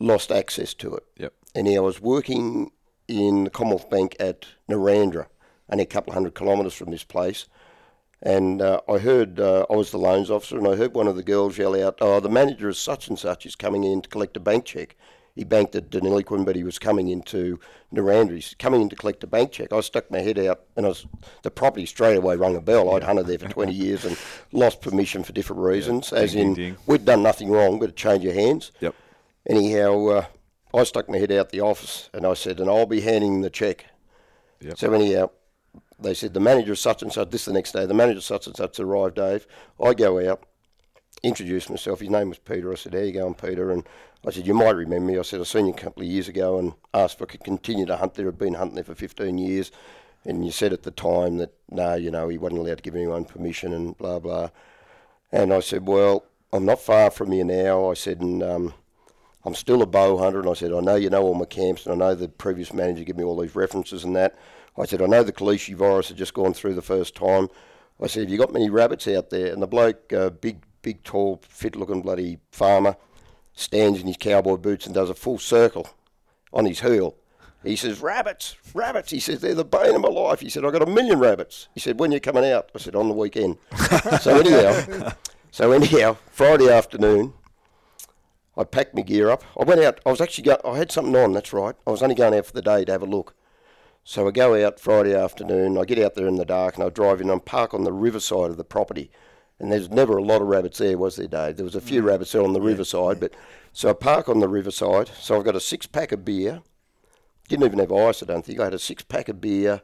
lost 0.00 0.30
access 0.30 0.74
to 0.74 0.94
it. 0.94 1.04
Yep. 1.16 1.32
And 1.54 1.68
I 1.68 1.78
was 1.80 2.00
working 2.00 2.70
in 3.08 3.44
the 3.44 3.50
Commonwealth 3.50 3.88
Bank 3.90 4.14
at 4.20 4.46
Narrandera, 4.70 5.26
only 5.70 5.84
a 5.84 5.86
couple 5.86 6.12
of 6.12 6.14
hundred 6.14 6.34
kilometres 6.34 6.74
from 6.74 6.90
this 6.90 7.04
place. 7.04 7.46
And 8.22 8.60
uh, 8.60 8.80
I 8.88 8.98
heard, 8.98 9.38
uh, 9.38 9.64
I 9.70 9.76
was 9.76 9.90
the 9.90 9.98
loans 9.98 10.30
officer, 10.30 10.58
and 10.58 10.66
I 10.66 10.74
heard 10.74 10.94
one 10.94 11.06
of 11.06 11.16
the 11.16 11.22
girls 11.22 11.56
yell 11.56 11.80
out, 11.80 11.98
Oh, 12.00 12.18
the 12.20 12.28
manager 12.28 12.68
of 12.68 12.76
such 12.76 13.08
and 13.08 13.18
such 13.18 13.46
is 13.46 13.54
coming 13.54 13.84
in 13.84 14.02
to 14.02 14.08
collect 14.08 14.36
a 14.36 14.40
bank 14.40 14.64
cheque. 14.64 14.96
He 15.36 15.44
banked 15.44 15.76
at 15.76 15.90
Deniliquin, 15.90 16.44
but 16.44 16.56
he 16.56 16.64
was 16.64 16.80
coming 16.80 17.06
into 17.06 17.60
Narrandera. 17.94 18.34
He's 18.34 18.56
coming 18.58 18.82
in 18.82 18.88
to 18.88 18.96
collect 18.96 19.22
a 19.22 19.28
bank 19.28 19.52
cheque. 19.52 19.72
I 19.72 19.80
stuck 19.82 20.10
my 20.10 20.18
head 20.18 20.36
out, 20.36 20.62
and 20.76 20.84
I 20.84 20.88
was, 20.88 21.06
the 21.44 21.50
property 21.52 21.86
straight 21.86 22.16
away 22.16 22.34
rung 22.34 22.56
a 22.56 22.60
bell. 22.60 22.92
I'd 22.96 23.04
hunted 23.04 23.28
there 23.28 23.38
for 23.38 23.48
20 23.48 23.72
years 23.72 24.04
and 24.04 24.18
lost 24.50 24.80
permission 24.80 25.22
for 25.22 25.32
different 25.32 25.62
reasons, 25.62 26.12
as 26.12 26.32
Ding, 26.32 26.48
in, 26.48 26.54
ding, 26.54 26.76
we'd 26.86 27.04
done 27.04 27.22
nothing 27.22 27.52
wrong, 27.52 27.78
but 27.78 27.90
it 27.90 27.96
changed 27.96 28.24
your 28.24 28.34
hands. 28.34 28.72
Yep. 28.80 28.96
Anyhow, 29.48 30.06
uh, 30.08 30.24
I 30.74 30.82
stuck 30.82 31.08
my 31.08 31.18
head 31.18 31.30
out 31.32 31.50
the 31.50 31.60
office 31.60 32.10
and 32.12 32.26
I 32.26 32.34
said, 32.34 32.58
and 32.60 32.68
I'll 32.68 32.86
be 32.86 33.00
handing 33.00 33.40
the 33.40 33.50
cheque. 33.50 33.86
Yep. 34.60 34.76
So 34.76 34.92
anyhow, 34.92 35.30
they 36.00 36.14
said 36.14 36.34
the 36.34 36.40
manager 36.40 36.74
such 36.74 37.02
and 37.02 37.12
such. 37.12 37.30
This 37.30 37.44
the 37.44 37.52
next 37.52 37.72
day. 37.72 37.86
The 37.86 37.94
manager 37.94 38.20
such 38.20 38.46
and 38.46 38.56
such 38.56 38.78
arrived. 38.78 39.16
Dave. 39.16 39.46
I 39.82 39.94
go 39.94 40.30
out, 40.30 40.44
introduce 41.22 41.68
myself. 41.68 42.00
His 42.00 42.10
name 42.10 42.28
was 42.28 42.38
Peter. 42.38 42.72
I 42.72 42.76
said, 42.76 42.94
"How 42.94 43.00
you 43.00 43.12
going, 43.12 43.34
Peter?" 43.34 43.70
And 43.70 43.84
I 44.26 44.30
said, 44.30 44.46
"You 44.46 44.54
might 44.54 44.76
remember 44.76 45.12
me." 45.12 45.18
I 45.18 45.22
said, 45.22 45.40
"I 45.40 45.44
seen 45.44 45.66
you 45.66 45.72
a 45.72 45.76
couple 45.76 46.02
of 46.02 46.08
years 46.08 46.28
ago 46.28 46.58
and 46.58 46.74
asked 46.94 47.16
if 47.16 47.22
I 47.22 47.26
could 47.26 47.44
continue 47.44 47.86
to 47.86 47.96
hunt 47.96 48.14
there. 48.14 48.28
I've 48.28 48.38
been 48.38 48.54
hunting 48.54 48.76
there 48.76 48.84
for 48.84 48.94
15 48.94 49.38
years." 49.38 49.70
And 50.24 50.44
you 50.44 50.50
said 50.50 50.72
at 50.72 50.82
the 50.82 50.90
time 50.90 51.38
that 51.38 51.54
no, 51.70 51.94
you 51.94 52.10
know, 52.10 52.28
he 52.28 52.38
wasn't 52.38 52.60
allowed 52.60 52.78
to 52.78 52.82
give 52.82 52.96
anyone 52.96 53.24
permission 53.24 53.72
and 53.72 53.96
blah 53.96 54.18
blah. 54.18 54.50
And 55.32 55.52
I 55.52 55.60
said, 55.60 55.86
"Well, 55.86 56.24
I'm 56.52 56.64
not 56.64 56.80
far 56.80 57.10
from 57.10 57.32
you 57.32 57.44
now. 57.44 57.90
I 57.90 57.94
said, 57.94 58.20
and 58.20 58.42
um, 58.42 58.74
I'm 59.44 59.54
still 59.54 59.82
a 59.82 59.86
bow 59.86 60.16
hunter. 60.16 60.40
And 60.40 60.48
I 60.48 60.54
said, 60.54 60.72
I 60.72 60.80
know 60.80 60.94
you 60.94 61.10
know 61.10 61.22
all 61.22 61.34
my 61.34 61.44
camps, 61.44 61.84
and 61.84 61.94
I 61.94 62.08
know 62.08 62.14
the 62.14 62.28
previous 62.28 62.72
manager 62.72 63.04
gave 63.04 63.16
me 63.16 63.24
all 63.24 63.38
these 63.38 63.54
references 63.54 64.04
and 64.04 64.16
that. 64.16 64.36
I 64.78 64.86
said, 64.86 65.02
I 65.02 65.06
know 65.06 65.22
the 65.22 65.32
calici 65.32 65.74
virus 65.74 66.08
had 66.08 66.16
just 66.16 66.34
gone 66.34 66.54
through 66.54 66.74
the 66.74 66.82
first 66.82 67.14
time. 67.14 67.48
I 68.00 68.06
said, 68.06 68.22
have 68.22 68.30
you 68.30 68.38
got 68.38 68.52
many 68.52 68.70
rabbits 68.70 69.08
out 69.08 69.30
there? 69.30 69.52
And 69.52 69.60
the 69.60 69.66
bloke, 69.66 70.12
uh, 70.12 70.30
big, 70.30 70.62
big, 70.82 71.02
tall, 71.02 71.40
fit-looking 71.48 72.02
bloody 72.02 72.38
farmer, 72.52 72.96
stands 73.54 74.00
in 74.00 74.06
his 74.06 74.16
cowboy 74.16 74.56
boots 74.56 74.86
and 74.86 74.94
does 74.94 75.10
a 75.10 75.14
full 75.14 75.38
circle 75.38 75.88
on 76.52 76.64
his 76.64 76.80
heel. 76.80 77.16
He 77.64 77.74
says, 77.74 78.00
rabbits, 78.00 78.56
rabbits. 78.72 79.10
He 79.10 79.18
says, 79.18 79.40
they're 79.40 79.54
the 79.54 79.64
bane 79.64 79.96
of 79.96 80.00
my 80.00 80.08
life. 80.08 80.40
He 80.40 80.48
said, 80.48 80.64
I've 80.64 80.72
got 80.72 80.82
a 80.82 80.86
million 80.86 81.18
rabbits. 81.18 81.68
He 81.74 81.80
said, 81.80 81.98
when 81.98 82.12
are 82.12 82.14
you 82.14 82.20
coming 82.20 82.44
out? 82.44 82.70
I 82.72 82.78
said, 82.78 82.94
on 82.94 83.08
the 83.08 83.14
weekend. 83.14 83.58
so 84.20 84.38
anyhow, 84.38 85.12
so 85.50 85.72
anyhow, 85.72 86.16
Friday 86.30 86.70
afternoon, 86.70 87.32
I 88.56 88.62
packed 88.62 88.94
my 88.94 89.02
gear 89.02 89.28
up. 89.30 89.42
I 89.58 89.64
went 89.64 89.80
out. 89.80 89.98
I 90.06 90.10
was 90.10 90.20
actually 90.20 90.44
go, 90.44 90.60
I 90.64 90.76
had 90.78 90.92
something 90.92 91.16
on. 91.16 91.32
That's 91.32 91.52
right. 91.52 91.74
I 91.84 91.90
was 91.90 92.02
only 92.02 92.14
going 92.14 92.34
out 92.34 92.46
for 92.46 92.52
the 92.52 92.62
day 92.62 92.84
to 92.84 92.92
have 92.92 93.02
a 93.02 93.06
look. 93.06 93.34
So 94.08 94.26
I 94.26 94.30
go 94.30 94.66
out 94.66 94.80
Friday 94.80 95.14
afternoon. 95.14 95.76
I 95.76 95.84
get 95.84 95.98
out 95.98 96.14
there 96.14 96.26
in 96.26 96.36
the 96.36 96.46
dark 96.46 96.76
and 96.76 96.82
I 96.82 96.88
drive 96.88 97.20
in 97.20 97.28
and 97.28 97.44
park 97.44 97.74
on 97.74 97.84
the 97.84 97.92
riverside 97.92 98.50
of 98.50 98.56
the 98.56 98.64
property. 98.64 99.10
And 99.58 99.70
there's 99.70 99.90
never 99.90 100.16
a 100.16 100.22
lot 100.22 100.40
of 100.40 100.48
rabbits 100.48 100.78
there, 100.78 100.96
was 100.96 101.16
there, 101.16 101.28
Dave? 101.28 101.56
There 101.56 101.64
was 101.66 101.74
a 101.74 101.80
few 101.82 102.00
mm. 102.00 102.06
rabbits 102.06 102.32
there 102.32 102.42
on 102.42 102.54
the 102.54 102.60
riverside, 102.62 103.20
but 103.20 103.34
so 103.74 103.90
I 103.90 103.92
park 103.92 104.30
on 104.30 104.40
the 104.40 104.48
riverside. 104.48 105.10
So 105.20 105.36
I've 105.36 105.44
got 105.44 105.56
a 105.56 105.60
six 105.60 105.86
pack 105.86 106.10
of 106.10 106.24
beer. 106.24 106.62
Didn't 107.50 107.66
even 107.66 107.80
have 107.80 107.92
ice, 107.92 108.22
I 108.22 108.26
don't 108.26 108.46
think. 108.46 108.58
I 108.60 108.64
had 108.64 108.72
a 108.72 108.78
six 108.78 109.02
pack 109.02 109.28
of 109.28 109.42
beer 109.42 109.82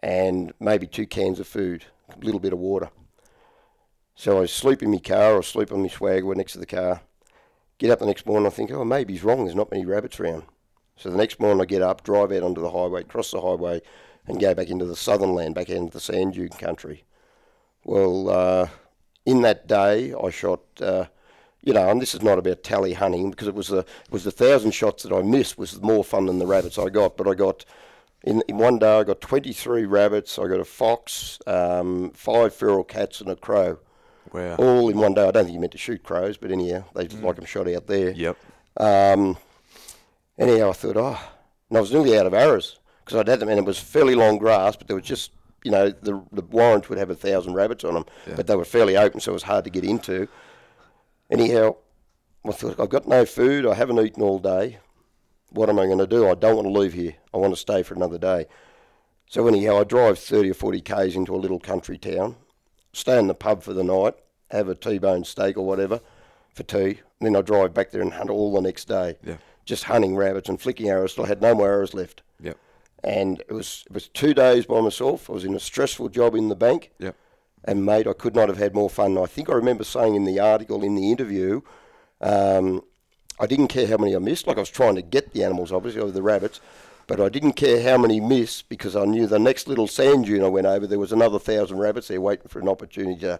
and 0.00 0.52
maybe 0.60 0.86
two 0.86 1.06
cans 1.06 1.40
of 1.40 1.48
food, 1.48 1.86
a 2.10 2.22
little 2.22 2.40
bit 2.40 2.52
of 2.52 2.58
water. 2.58 2.90
So 4.14 4.42
I 4.42 4.44
sleep 4.44 4.82
in 4.82 4.90
my 4.90 4.98
car 4.98 5.32
or 5.32 5.42
sleep 5.42 5.72
on 5.72 5.80
my 5.80 5.88
swagger 5.88 6.34
next 6.34 6.52
to 6.52 6.58
the 6.58 6.66
car. 6.66 7.00
Get 7.78 7.90
up 7.90 8.00
the 8.00 8.04
next 8.04 8.26
morning, 8.26 8.46
I 8.46 8.50
think, 8.50 8.70
oh, 8.72 8.84
maybe 8.84 9.14
he's 9.14 9.24
wrong. 9.24 9.46
There's 9.46 9.56
not 9.56 9.70
many 9.70 9.86
rabbits 9.86 10.20
around. 10.20 10.42
So 10.98 11.10
the 11.10 11.16
next 11.16 11.38
morning, 11.38 11.60
I 11.60 11.64
get 11.64 11.82
up, 11.82 12.02
drive 12.02 12.32
out 12.32 12.42
onto 12.42 12.60
the 12.60 12.70
highway, 12.70 13.04
cross 13.04 13.30
the 13.30 13.40
highway, 13.40 13.80
and 14.26 14.40
go 14.40 14.52
back 14.54 14.68
into 14.68 14.84
the 14.84 14.96
southern 14.96 15.34
land, 15.34 15.54
back 15.54 15.68
into 15.70 15.92
the 15.92 16.00
sand 16.00 16.34
dune 16.34 16.48
country. 16.48 17.04
Well, 17.84 18.28
uh, 18.28 18.68
in 19.24 19.42
that 19.42 19.68
day, 19.68 20.12
I 20.12 20.30
shot, 20.30 20.60
uh, 20.80 21.04
you 21.62 21.72
know, 21.72 21.88
and 21.88 22.02
this 22.02 22.14
is 22.14 22.22
not 22.22 22.38
about 22.38 22.62
tally 22.64 22.94
hunting 22.94 23.30
because 23.30 23.46
it 23.46 23.54
was 23.54 23.68
the 23.68 23.78
it 23.78 24.10
was 24.10 24.24
the 24.24 24.30
thousand 24.32 24.72
shots 24.72 25.04
that 25.04 25.12
I 25.12 25.22
missed 25.22 25.56
was 25.56 25.80
more 25.80 26.02
fun 26.02 26.26
than 26.26 26.38
the 26.38 26.46
rabbits 26.46 26.78
I 26.78 26.88
got. 26.88 27.16
But 27.16 27.28
I 27.28 27.34
got 27.34 27.64
in, 28.24 28.42
in 28.48 28.58
one 28.58 28.78
day, 28.78 28.98
I 28.98 29.04
got 29.04 29.20
23 29.20 29.86
rabbits, 29.86 30.38
I 30.38 30.48
got 30.48 30.60
a 30.60 30.64
fox, 30.64 31.38
um, 31.46 32.10
five 32.10 32.54
feral 32.54 32.84
cats, 32.84 33.20
and 33.20 33.30
a 33.30 33.36
crow. 33.36 33.78
Wow. 34.32 34.56
All 34.56 34.88
in 34.88 34.98
one 34.98 35.14
day. 35.14 35.26
I 35.26 35.30
don't 35.30 35.44
think 35.44 35.54
you 35.54 35.60
meant 35.60 35.72
to 35.72 35.78
shoot 35.78 36.02
crows, 36.02 36.36
but 36.36 36.50
anyhow, 36.50 36.84
they 36.94 37.06
just 37.06 37.22
like 37.22 37.36
them 37.36 37.46
shot 37.46 37.68
out 37.68 37.86
there. 37.86 38.10
Yep. 38.10 38.36
Um, 38.76 39.38
anyhow, 40.38 40.70
I 40.70 40.72
thought, 40.72 40.96
oh, 40.96 41.18
and 41.68 41.76
I 41.78 41.80
was 41.80 41.92
nearly 41.92 42.16
out 42.18 42.26
of 42.26 42.34
arrows 42.34 42.78
because 43.04 43.18
I'd 43.18 43.28
had 43.28 43.40
them, 43.40 43.48
and 43.48 43.58
it 43.58 43.64
was 43.64 43.78
fairly 43.78 44.14
long 44.14 44.38
grass, 44.38 44.76
but 44.76 44.86
there 44.86 44.96
was 44.96 45.04
just, 45.04 45.32
you 45.64 45.70
know, 45.70 45.90
the 45.90 46.22
the 46.32 46.42
warrants 46.42 46.88
would 46.88 46.98
have 46.98 47.10
a 47.10 47.14
thousand 47.14 47.54
rabbits 47.54 47.84
on 47.84 47.94
them, 47.94 48.04
Yeah. 48.26 48.34
but 48.36 48.46
they 48.46 48.56
were 48.56 48.64
fairly 48.64 48.96
open, 48.96 49.20
so 49.20 49.32
it 49.32 49.34
was 49.34 49.42
hard 49.44 49.64
to 49.64 49.70
get 49.70 49.84
into. 49.84 50.28
Anyhow, 51.30 51.76
I 52.46 52.52
thought, 52.52 52.80
I've 52.80 52.88
got 52.88 53.06
no 53.06 53.24
food, 53.26 53.66
I 53.66 53.74
haven't 53.74 53.98
eaten 53.98 54.22
all 54.22 54.38
day. 54.38 54.78
What 55.50 55.68
am 55.68 55.78
I 55.78 55.86
going 55.86 55.98
to 55.98 56.06
do? 56.06 56.28
I 56.28 56.34
don't 56.34 56.56
want 56.56 56.66
to 56.66 56.72
leave 56.78 56.92
here. 56.92 57.14
I 57.32 57.38
want 57.38 57.52
to 57.54 57.60
stay 57.60 57.82
for 57.82 57.94
another 57.94 58.18
day. 58.18 58.46
So 59.30 59.46
anyhow, 59.46 59.80
I 59.80 59.84
drive 59.84 60.18
30 60.18 60.50
or 60.50 60.54
40 60.54 60.80
k's 60.82 61.16
into 61.16 61.34
a 61.34 61.36
little 61.36 61.58
country 61.60 61.98
town, 61.98 62.36
stay 62.92 63.18
in 63.18 63.26
the 63.26 63.34
pub 63.34 63.62
for 63.62 63.72
the 63.74 63.84
night, 63.84 64.14
have 64.50 64.68
a 64.68 64.74
T-bone 64.74 65.24
steak 65.24 65.56
or 65.58 65.66
whatever 65.66 66.00
for 66.54 66.62
tea, 66.62 67.00
and 67.20 67.26
then 67.26 67.36
I 67.36 67.42
drive 67.42 67.74
back 67.74 67.90
there 67.90 68.00
and 68.02 68.12
hunt 68.14 68.30
all 68.30 68.52
the 68.54 68.60
next 68.62 68.86
day 68.88 69.16
Yeah. 69.22 69.36
Just 69.68 69.84
hunting 69.84 70.16
rabbits 70.16 70.48
and 70.48 70.60
flicking 70.60 70.88
arrows 70.88 71.14
till 71.14 71.24
I 71.24 71.28
had 71.28 71.42
no 71.42 71.54
more 71.54 71.68
arrows 71.68 71.94
left. 71.94 72.22
Yep. 72.40 72.56
And 73.04 73.40
it 73.40 73.52
was 73.52 73.84
it 73.86 73.92
was 73.92 74.08
two 74.08 74.34
days 74.34 74.66
by 74.66 74.80
myself. 74.80 75.28
I 75.28 75.34
was 75.34 75.44
in 75.44 75.54
a 75.54 75.60
stressful 75.60 76.08
job 76.08 76.34
in 76.34 76.48
the 76.48 76.56
bank. 76.56 76.90
Yep. 76.98 77.14
And 77.64 77.84
mate, 77.84 78.06
I 78.06 78.14
could 78.14 78.34
not 78.34 78.48
have 78.48 78.58
had 78.58 78.74
more 78.74 78.88
fun. 78.88 79.18
I 79.18 79.26
think 79.26 79.50
I 79.50 79.52
remember 79.52 79.84
saying 79.84 80.14
in 80.14 80.24
the 80.24 80.40
article 80.40 80.82
in 80.82 80.94
the 80.94 81.12
interview, 81.12 81.60
um, 82.20 82.82
I 83.38 83.46
didn't 83.46 83.68
care 83.68 83.86
how 83.86 83.98
many 83.98 84.16
I 84.16 84.18
missed. 84.18 84.46
Like 84.46 84.56
I 84.56 84.60
was 84.60 84.70
trying 84.70 84.94
to 84.94 85.02
get 85.02 85.32
the 85.32 85.44
animals, 85.44 85.70
obviously, 85.70 86.00
or 86.00 86.10
the 86.10 86.22
rabbits, 86.22 86.60
but 87.06 87.20
I 87.20 87.28
didn't 87.28 87.52
care 87.52 87.82
how 87.82 87.98
many 87.98 88.20
missed 88.20 88.68
because 88.70 88.96
I 88.96 89.04
knew 89.04 89.26
the 89.26 89.38
next 89.38 89.68
little 89.68 89.86
sand 89.86 90.24
dune 90.26 90.42
I 90.42 90.48
went 90.48 90.66
over, 90.66 90.86
there 90.86 90.98
was 90.98 91.12
another 91.12 91.38
thousand 91.38 91.78
rabbits 91.78 92.08
there 92.08 92.20
waiting 92.20 92.48
for 92.48 92.58
an 92.60 92.68
opportunity 92.68 93.20
to, 93.20 93.38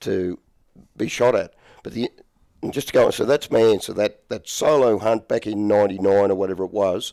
to 0.00 0.38
be 0.96 1.08
shot 1.08 1.34
at. 1.34 1.54
But 1.82 1.94
the 1.94 2.10
just 2.70 2.88
to 2.88 2.92
go 2.92 3.06
on, 3.06 3.12
so 3.12 3.24
that's 3.24 3.50
my 3.50 3.60
answer. 3.60 3.92
That 3.92 4.28
that 4.28 4.48
solo 4.48 4.98
hunt 4.98 5.28
back 5.28 5.46
in 5.46 5.66
'99 5.66 6.30
or 6.30 6.34
whatever 6.34 6.64
it 6.64 6.70
was. 6.70 7.12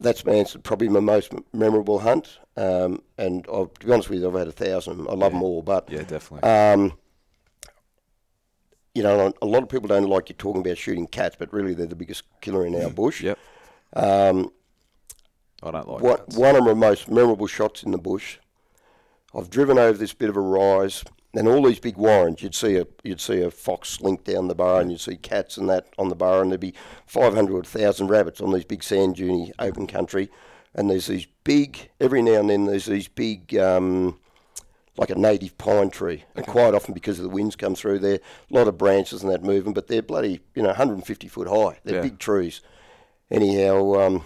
That's 0.00 0.24
my 0.24 0.32
answer. 0.32 0.58
Probably 0.58 0.88
my 0.88 1.00
most 1.00 1.32
memorable 1.52 1.98
hunt. 1.98 2.38
Um, 2.56 3.02
and 3.18 3.44
i 3.52 3.64
to 3.64 3.70
be 3.84 3.92
honest 3.92 4.08
with 4.08 4.20
you, 4.20 4.28
I've 4.28 4.34
had 4.34 4.48
a 4.48 4.52
thousand. 4.52 5.08
I 5.08 5.14
love 5.14 5.32
them 5.32 5.42
all, 5.42 5.60
but 5.62 5.90
Yeah, 5.90 6.02
definitely. 6.02 6.48
um, 6.48 6.92
you 8.94 9.02
know, 9.02 9.32
a 9.42 9.46
lot 9.46 9.62
of 9.62 9.68
people 9.68 9.88
don't 9.88 10.08
like 10.08 10.28
you 10.28 10.34
talking 10.36 10.60
about 10.60 10.78
shooting 10.78 11.06
cats, 11.06 11.36
but 11.38 11.52
really 11.52 11.74
they're 11.74 11.86
the 11.86 11.96
biggest 11.96 12.22
killer 12.40 12.64
in 12.64 12.80
our 12.80 12.90
bush. 12.90 13.22
yep. 13.22 13.38
Um, 13.94 14.50
I 15.62 15.70
don't 15.70 15.88
like 15.88 16.02
what, 16.02 16.28
one 16.34 16.56
of 16.56 16.64
my 16.64 16.74
most 16.74 17.08
memorable 17.10 17.46
shots 17.46 17.82
in 17.82 17.90
the 17.90 17.98
bush. 17.98 18.38
I've 19.34 19.50
driven 19.50 19.78
over 19.78 19.98
this 19.98 20.14
bit 20.14 20.30
of 20.30 20.36
a 20.36 20.40
rise, 20.40 21.04
and 21.34 21.46
all 21.46 21.62
these 21.62 21.78
big 21.80 21.96
warrens. 21.96 22.42
You'd 22.42 22.54
see 22.54 22.76
a 22.76 22.86
you'd 23.02 23.20
see 23.20 23.40
a 23.42 23.50
fox 23.50 23.90
slink 23.90 24.24
down 24.24 24.48
the 24.48 24.54
bar, 24.54 24.80
and 24.80 24.90
you'd 24.90 25.00
see 25.00 25.16
cats 25.16 25.56
and 25.56 25.68
that 25.68 25.86
on 25.98 26.08
the 26.08 26.16
bar, 26.16 26.40
and 26.42 26.50
there'd 26.50 26.60
be 26.60 26.74
500 27.06 27.52
or 27.52 27.56
1,000 27.56 28.08
rabbits 28.08 28.40
on 28.40 28.52
these 28.52 28.64
big 28.64 28.82
sand 28.82 29.16
dune 29.16 29.52
open 29.58 29.86
country, 29.86 30.30
and 30.74 30.90
there's 30.90 31.06
these 31.06 31.26
big. 31.44 31.90
Every 32.00 32.22
now 32.22 32.40
and 32.40 32.50
then 32.50 32.64
there's 32.66 32.86
these 32.86 33.08
big. 33.08 33.56
Um, 33.56 34.18
like 34.96 35.10
a 35.10 35.14
native 35.14 35.56
pine 35.58 35.90
tree, 35.90 36.24
and 36.34 36.44
quite 36.44 36.74
often 36.74 36.92
because 36.92 37.20
of 37.20 37.22
the 37.22 37.28
winds 37.28 37.54
come 37.54 37.76
through 37.76 38.00
there, 38.00 38.18
a 38.50 38.52
lot 38.54 38.66
of 38.66 38.76
branches 38.76 39.22
and 39.22 39.30
that 39.30 39.44
moving, 39.44 39.72
but 39.72 39.86
they're 39.86 40.02
bloody, 40.02 40.40
you 40.56 40.62
know, 40.62 40.70
150 40.70 41.28
foot 41.28 41.46
high. 41.46 41.78
They're 41.84 41.94
Yeah. 41.98 42.00
big 42.02 42.18
trees. 42.18 42.62
Anyhow, 43.30 43.94
um, 43.94 44.24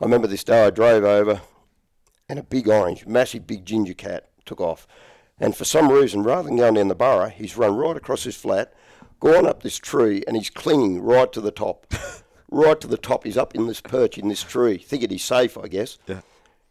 I 0.00 0.04
remember 0.04 0.28
this 0.28 0.44
day 0.44 0.66
I 0.66 0.70
drove 0.70 1.02
over 1.02 1.40
and 2.28 2.38
a 2.38 2.44
big 2.44 2.68
orange, 2.68 3.06
massive 3.06 3.44
big 3.44 3.64
ginger 3.66 3.94
cat 3.94 4.28
took 4.46 4.60
off. 4.60 4.86
And 5.40 5.56
for 5.56 5.64
some 5.64 5.90
reason, 5.90 6.22
rather 6.22 6.48
than 6.48 6.56
going 6.56 6.74
down 6.74 6.88
the 6.88 6.94
burrow, 6.94 7.28
he's 7.28 7.56
run 7.56 7.76
right 7.76 7.96
across 7.96 8.24
this 8.24 8.36
flat, 8.36 8.72
gone 9.20 9.46
up 9.46 9.62
this 9.62 9.78
tree, 9.78 10.22
and 10.26 10.36
he's 10.36 10.50
clinging 10.50 11.00
right 11.00 11.32
to 11.32 11.40
the 11.40 11.50
top. 11.50 11.92
right 12.50 12.80
to 12.80 12.86
the 12.86 12.96
top. 12.96 13.24
He's 13.24 13.36
up 13.36 13.54
in 13.54 13.66
this 13.66 13.80
perch 13.80 14.18
in 14.18 14.28
this 14.28 14.42
tree, 14.42 14.78
thinking 14.78 15.10
he's 15.10 15.24
safe, 15.24 15.56
I 15.56 15.68
guess. 15.68 15.98
Yeah. 16.06 16.20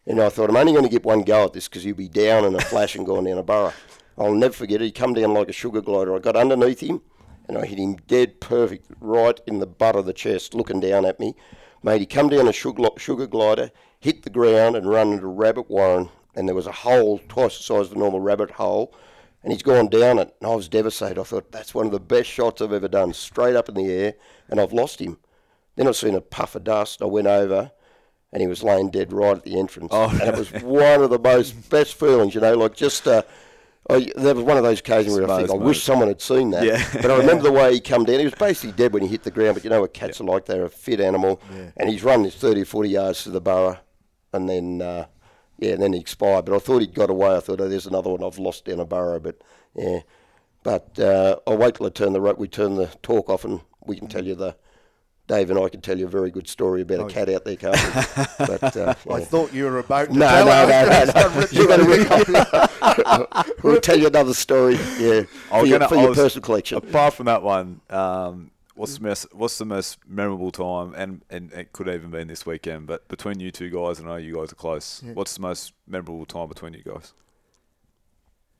And 0.05 0.21
I 0.21 0.29
thought, 0.29 0.49
I'm 0.49 0.57
only 0.57 0.71
going 0.71 0.85
to 0.85 0.91
get 0.91 1.05
one 1.05 1.23
go 1.23 1.45
at 1.45 1.53
this 1.53 1.67
because 1.67 1.83
he'll 1.83 1.95
be 1.95 2.07
down 2.07 2.45
in 2.45 2.55
a 2.55 2.61
flash 2.61 2.95
and 2.95 3.05
gone 3.05 3.25
down 3.25 3.37
a 3.37 3.43
burrow. 3.43 3.73
I'll 4.17 4.33
never 4.33 4.53
forget 4.53 4.81
it. 4.81 4.85
He 4.85 4.91
come 4.91 5.13
down 5.13 5.33
like 5.33 5.49
a 5.49 5.53
sugar 5.53 5.81
glider. 5.81 6.15
I 6.15 6.19
got 6.19 6.35
underneath 6.35 6.79
him 6.79 7.01
and 7.47 7.57
I 7.57 7.65
hit 7.65 7.77
him 7.77 7.95
dead 8.07 8.39
perfect 8.39 8.87
right 8.99 9.39
in 9.45 9.59
the 9.59 9.67
butt 9.67 9.95
of 9.95 10.05
the 10.05 10.13
chest, 10.13 10.53
looking 10.53 10.79
down 10.79 11.05
at 11.05 11.19
me. 11.19 11.35
Mate, 11.83 12.01
he 12.01 12.05
come 12.05 12.29
down 12.29 12.47
a 12.47 12.53
sugar, 12.53 12.83
sugar 12.97 13.27
glider, 13.27 13.71
hit 13.99 14.23
the 14.23 14.29
ground 14.29 14.75
and 14.75 14.89
run 14.89 15.13
into 15.13 15.25
a 15.25 15.29
rabbit 15.29 15.69
warren. 15.69 16.09
And 16.37 16.47
there 16.47 16.55
was 16.55 16.67
a 16.67 16.71
hole 16.71 17.19
twice 17.27 17.57
the 17.57 17.63
size 17.63 17.87
of 17.87 17.93
a 17.93 17.99
normal 17.99 18.21
rabbit 18.21 18.51
hole. 18.51 18.93
And 19.43 19.51
he's 19.51 19.63
gone 19.63 19.87
down 19.87 20.19
it. 20.19 20.33
And 20.39 20.49
I 20.49 20.55
was 20.55 20.69
devastated. 20.69 21.19
I 21.19 21.23
thought, 21.23 21.51
that's 21.51 21.73
one 21.73 21.85
of 21.85 21.91
the 21.91 21.99
best 21.99 22.29
shots 22.29 22.61
I've 22.61 22.71
ever 22.71 22.87
done, 22.87 23.13
straight 23.13 23.55
up 23.55 23.67
in 23.67 23.75
the 23.75 23.91
air. 23.91 24.13
And 24.47 24.61
I've 24.61 24.73
lost 24.73 25.01
him. 25.01 25.17
Then 25.75 25.87
I've 25.87 25.95
seen 25.95 26.15
a 26.15 26.21
puff 26.21 26.55
of 26.55 26.63
dust. 26.63 27.01
I 27.01 27.05
went 27.05 27.27
over 27.27 27.71
and 28.31 28.41
he 28.41 28.47
was 28.47 28.63
laying 28.63 28.89
dead 28.89 29.13
right 29.13 29.37
at 29.37 29.43
the 29.43 29.59
entrance. 29.59 29.89
Oh, 29.91 30.09
and 30.09 30.21
it 30.21 30.37
was 30.37 30.51
one 30.63 31.01
of 31.01 31.09
the 31.09 31.19
most 31.19 31.51
best 31.69 31.95
feelings, 31.95 32.35
you 32.35 32.41
know, 32.41 32.55
like 32.55 32.75
just. 32.75 33.07
Uh, 33.07 33.23
I, 33.89 34.11
that 34.17 34.35
was 34.35 34.43
one 34.43 34.57
of 34.57 34.63
those 34.63 34.81
occasions 34.81 35.15
where 35.15 35.31
I 35.31 35.37
think 35.37 35.49
I 35.49 35.53
wish 35.53 35.81
someone 35.81 36.09
had 36.09 36.21
seen 36.21 36.51
that. 36.51 36.65
Yeah. 36.65 36.83
but 37.01 37.09
I 37.09 37.17
remember 37.19 37.43
the 37.43 37.53
way 37.53 37.73
he 37.73 37.79
come 37.79 38.03
down. 38.03 38.19
He 38.19 38.25
was 38.25 38.35
basically 38.35 38.73
dead 38.73 38.91
when 38.91 39.01
he 39.01 39.07
hit 39.07 39.23
the 39.23 39.31
ground. 39.31 39.55
But 39.55 39.63
you 39.63 39.69
know 39.69 39.79
what 39.79 39.93
cats 39.93 40.19
are 40.19 40.25
like? 40.25 40.45
They're 40.45 40.65
a 40.65 40.69
fit 40.69 40.99
animal, 40.99 41.41
and 41.77 41.89
he's 41.89 42.03
run 42.03 42.23
this 42.23 42.35
thirty 42.35 42.63
or 42.63 42.65
forty 42.65 42.89
yards 42.89 43.23
to 43.23 43.29
the 43.29 43.39
burrow, 43.39 43.77
and 44.33 44.49
then 44.49 44.81
uh, 44.81 45.05
yeah, 45.59 45.71
and 45.73 45.81
then 45.81 45.93
he 45.93 45.99
expired. 45.99 46.45
But 46.45 46.55
I 46.55 46.59
thought 46.59 46.79
he'd 46.79 46.93
got 46.93 47.09
away. 47.09 47.35
I 47.35 47.39
thought, 47.39 47.61
oh, 47.61 47.67
there's 47.69 47.87
another 47.87 48.09
one 48.09 48.23
I've 48.23 48.39
lost 48.39 48.65
down 48.65 48.79
a 48.79 48.85
burrow. 48.85 49.19
But 49.19 49.41
yeah, 49.75 49.99
but 50.63 50.97
uh, 50.99 51.37
I'll 51.47 51.57
wait 51.57 51.75
till 51.75 51.85
I 51.85 51.89
turn 51.89 52.13
the 52.13 52.21
ro- 52.21 52.35
we 52.37 52.47
turn 52.47 52.75
the 52.75 52.87
talk 53.03 53.29
off, 53.29 53.45
and 53.45 53.61
we 53.85 53.97
can 53.97 54.07
tell 54.07 54.25
you 54.25 54.35
the. 54.35 54.55
Dave 55.27 55.49
and 55.49 55.59
I 55.59 55.67
can 55.67 55.81
tell 55.81 55.99
you 55.99 56.05
a 56.05 56.09
very 56.09 56.31
good 56.31 56.47
story 56.47 56.83
about 56.83 56.99
Oh, 56.99 57.07
a 57.07 57.09
cat 57.09 57.27
out 57.27 57.43
there, 57.43 57.57
can't 57.57 57.75
we? 57.75 58.45
but, 58.47 58.77
uh, 58.77 58.93
I 59.11 59.19
thought 59.25 59.51
you 59.53 59.65
were 59.65 59.79
about 59.79 60.07
to 60.07 60.13
No, 60.17 60.25
tell 60.25 60.45
no, 60.45 60.67
no, 60.69 60.85
no, 60.85 61.41
no. 61.41 61.47
You 61.51 61.67
got 61.67 61.79
it 61.81 62.25
to 62.27 63.05
up. 63.05 63.47
we'll 63.63 63.81
tell 63.81 63.99
you 63.99 64.07
another 64.07 64.33
story. 64.33 64.75
Yeah, 64.97 65.23
for 65.49 65.65
your, 65.65 65.79
gonna- 65.79 65.89
for 65.89 65.95
I 65.97 65.99
your 65.99 66.09
was- 66.11 66.17
personal 66.17 66.43
collection. 66.43 66.77
Apart 66.77 67.13
from 67.15 67.25
that 67.25 67.43
one, 67.43 67.81
um, 67.89 68.51
what's 68.77 68.97
the 68.97 69.03
most, 69.03 69.33
what's 69.33 69.57
the 69.57 69.65
most 69.65 69.99
memorable 70.07 70.51
time, 70.51 70.93
and, 70.95 71.23
and 71.29 71.51
it 71.53 71.73
could 71.73 71.87
even 71.87 72.11
been 72.11 72.27
this 72.27 72.45
weekend, 72.45 72.87
but 72.87 73.07
between 73.07 73.39
you 73.39 73.51
two 73.51 73.69
guys, 73.69 73.99
I 73.99 74.03
know 74.03 74.15
you 74.15 74.35
guys 74.35 74.51
are 74.51 74.55
close. 74.55 75.01
Yeah. 75.05 75.13
What's 75.13 75.35
the 75.35 75.41
most 75.41 75.73
memorable 75.87 76.25
time 76.25 76.47
between 76.47 76.73
you 76.73 76.83
guys? 76.83 77.13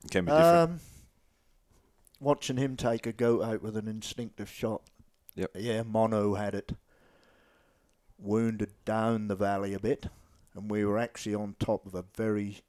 It 0.04 0.12
can 0.12 0.26
be 0.26 0.32
different. 0.32 0.72
Um, 0.72 0.80
watching 2.20 2.58
him 2.58 2.76
take 2.76 3.06
a 3.06 3.12
goat 3.12 3.44
out 3.44 3.62
with 3.62 3.78
an 3.78 3.88
instinctive 3.88 4.50
shot. 4.50 4.82
Yep. 5.36 5.52
Yeah, 5.56 5.84
Mono 5.84 6.34
had 6.36 6.56
it 6.56 6.72
wounded 8.18 8.72
down 8.86 9.28
the 9.28 9.36
valley 9.36 9.74
a 9.74 9.80
bit, 9.80 10.08
and 10.56 10.70
we 10.72 10.84
were 10.84 10.98
actually 10.98 11.36
on 11.36 11.56
top 11.60 11.86
of 11.86 11.94
a 11.94 12.04
very, 12.16 12.60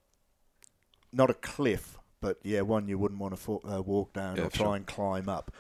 not 1.13 1.31
a 1.31 1.35
cliff, 1.35 1.97
but 2.21 2.39
yeah, 2.43 2.61
one 2.61 2.89
you 2.89 2.99
wouldn't 2.99 3.21
want 3.21 3.35
to 3.35 3.41
fo- 3.41 3.63
uh, 3.65 3.81
walk 3.81 4.13
down 4.13 4.37
Yeah, 4.37 4.45
or 4.45 4.51
try 4.51 4.67
sure. 4.67 4.77
and 4.77 4.87
climb 4.87 5.29
up. 5.29 5.51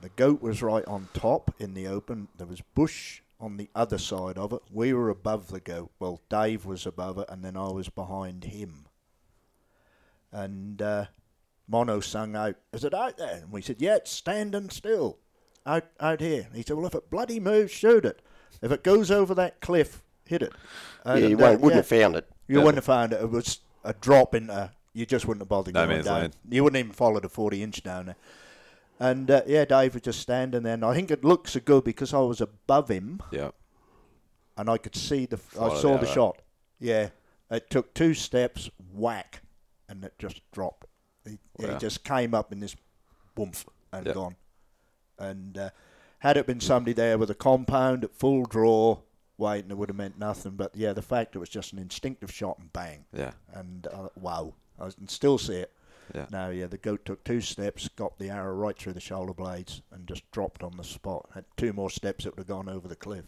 The 0.00 0.10
goat 0.10 0.40
was 0.40 0.62
right 0.62 0.84
on 0.86 1.08
top 1.12 1.54
in 1.58 1.74
the 1.74 1.86
open. 1.88 2.28
There 2.36 2.46
was 2.46 2.60
bush 2.74 3.20
on 3.40 3.56
the 3.56 3.68
other 3.74 3.98
side 3.98 4.38
of 4.38 4.52
it. 4.52 4.62
We 4.72 4.92
were 4.92 5.10
above 5.10 5.48
the 5.48 5.60
goat. 5.60 5.90
Well, 5.98 6.20
Dave 6.28 6.64
was 6.64 6.86
above 6.86 7.18
it, 7.18 7.26
and 7.28 7.44
then 7.44 7.56
I 7.56 7.68
was 7.68 7.88
behind 7.88 8.44
him. 8.44 8.86
And 10.32 10.80
uh, 10.82 11.06
Mono 11.66 12.00
sung 12.00 12.36
out, 12.36 12.56
"Is 12.72 12.84
it 12.84 12.94
out 12.94 13.16
there?" 13.16 13.40
And 13.42 13.52
we 13.52 13.62
said, 13.62 13.76
"Yeah, 13.80 13.96
it's 13.96 14.10
standing 14.10 14.70
still, 14.70 15.18
out 15.66 15.86
out 16.00 16.20
here." 16.20 16.42
And 16.46 16.56
he 16.56 16.62
said, 16.62 16.76
"Well, 16.76 16.86
if 16.86 16.94
it 16.94 17.10
bloody 17.10 17.40
moves, 17.40 17.72
shoot 17.72 18.04
it. 18.04 18.22
If 18.62 18.72
it 18.72 18.84
goes 18.84 19.10
over 19.10 19.34
that 19.34 19.60
cliff, 19.60 20.02
hit 20.24 20.42
it." 20.42 20.52
And, 21.04 21.22
yeah, 21.22 21.28
you 21.28 21.36
uh, 21.36 21.52
wouldn't 21.52 21.70
yeah, 21.70 21.76
have 21.76 21.86
found 21.86 22.16
it. 22.16 22.28
you 22.46 22.58
wouldn't 22.58 22.76
have 22.76 22.84
found 22.84 23.12
it. 23.12 23.22
It 23.22 23.30
was 23.30 23.60
a 23.84 23.94
drop 23.94 24.34
into. 24.34 24.70
You 24.92 25.06
just 25.06 25.26
wouldn't 25.26 25.42
have 25.42 25.48
bothered 25.48 25.74
No 25.74 25.86
going 25.86 26.02
down. 26.02 26.20
land. 26.20 26.36
You 26.48 26.64
wouldn't 26.64 26.78
even 26.78 26.92
follow 26.92 27.20
the 27.20 27.28
forty 27.28 27.62
inch 27.62 27.82
down 27.82 28.06
there. 28.06 28.16
And 29.00 29.30
uh, 29.30 29.42
yeah, 29.46 29.64
Dave 29.64 29.94
was 29.94 30.02
just 30.02 30.20
standing 30.20 30.62
there. 30.62 30.74
And 30.74 30.84
I 30.84 30.94
think 30.94 31.10
it 31.10 31.24
looked 31.24 31.50
so 31.50 31.60
good 31.60 31.84
because 31.84 32.12
I 32.12 32.18
was 32.18 32.40
above 32.40 32.88
him 32.88 33.20
Yeah. 33.30 33.50
and 34.56 34.68
I 34.68 34.76
could 34.78 34.96
see 34.96 35.26
the. 35.26 35.38
I 35.60 35.74
saw 35.80 35.98
the 35.98 36.06
shot. 36.06 36.42
Yeah, 36.80 37.10
it 37.50 37.70
took 37.70 37.94
two 37.94 38.14
steps, 38.14 38.70
whack, 38.92 39.42
and 39.88 40.04
it 40.04 40.14
just 40.18 40.40
dropped. 40.52 40.86
He, 41.24 41.38
just 41.78 42.04
came 42.04 42.34
up 42.34 42.52
in 42.52 42.60
this 42.60 42.74
boomf 43.36 43.64
and 43.92 44.06
Yep. 44.06 44.14
gone. 44.14 44.36
And 45.18 45.58
uh, 45.58 45.70
had 46.20 46.36
it 46.36 46.46
been 46.46 46.60
somebody 46.60 46.92
there 46.92 47.18
with 47.18 47.30
a 47.30 47.34
compound 47.34 48.04
at 48.04 48.14
full 48.14 48.44
draw, 48.46 48.98
waiting, 49.36 49.70
it 49.70 49.76
would 49.76 49.88
have 49.90 49.96
meant 49.96 50.18
nothing. 50.18 50.52
But 50.52 50.74
yeah, 50.74 50.92
the 50.92 51.02
fact 51.02 51.36
it 51.36 51.38
was 51.38 51.48
just 51.48 51.72
an 51.72 51.78
instinctive 51.78 52.32
shot 52.32 52.58
and 52.58 52.72
bang, 52.72 53.04
Yeah. 53.12 53.32
and 53.52 53.86
uh, 53.88 54.08
wow, 54.16 54.54
I 54.80 54.90
can 54.90 55.08
still 55.08 55.38
see 55.38 55.54
it. 55.56 55.72
Yeah. 56.14 56.26
Now, 56.30 56.48
yeah, 56.48 56.66
the 56.66 56.78
goat 56.78 57.04
took 57.04 57.22
two 57.24 57.40
steps, 57.40 57.88
got 57.88 58.18
the 58.18 58.30
arrow 58.30 58.54
right 58.54 58.78
through 58.78 58.94
the 58.94 59.00
shoulder 59.00 59.34
blades, 59.34 59.82
and 59.92 60.06
just 60.06 60.30
dropped 60.30 60.62
on 60.62 60.76
the 60.76 60.84
spot. 60.84 61.28
Had 61.34 61.44
two 61.56 61.72
more 61.72 61.90
steps, 61.90 62.26
it 62.26 62.34
would 62.34 62.40
have 62.40 62.48
gone 62.48 62.68
over 62.68 62.88
the 62.88 62.96
cliff. 62.96 63.24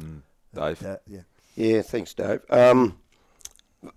Mm. 0.00 0.22
Dave. 0.54 0.84
Uh, 0.84 0.96
yeah. 1.06 1.20
Yeah, 1.56 1.82
thanks, 1.82 2.14
Dave. 2.14 2.40
Um, 2.50 2.98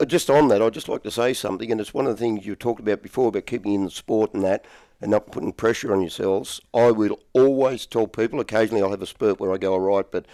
just 0.05 0.29
on 0.29 0.47
that, 0.49 0.61
I'd 0.61 0.73
just 0.73 0.89
like 0.89 1.03
to 1.03 1.11
say 1.11 1.33
something, 1.33 1.71
and 1.71 1.81
it's 1.81 1.93
one 1.93 2.05
of 2.05 2.15
the 2.15 2.19
things 2.19 2.45
you 2.45 2.55
talked 2.55 2.79
about 2.79 3.01
before 3.01 3.29
about 3.29 3.45
keeping 3.45 3.73
in 3.73 3.85
the 3.85 3.91
sport 3.91 4.33
and 4.33 4.43
that, 4.43 4.65
and 5.01 5.11
not 5.11 5.31
putting 5.31 5.51
pressure 5.51 5.93
on 5.93 6.01
yourselves. 6.01 6.61
I 6.73 6.91
will 6.91 7.19
always 7.33 7.85
tell 7.85 8.07
people. 8.07 8.39
Occasionally, 8.39 8.81
I'll 8.81 8.91
have 8.91 9.01
a 9.01 9.07
spurt 9.07 9.39
where 9.39 9.53
I 9.53 9.57
go 9.57 9.73
all 9.73 9.79
right, 9.79 10.09
but 10.09 10.25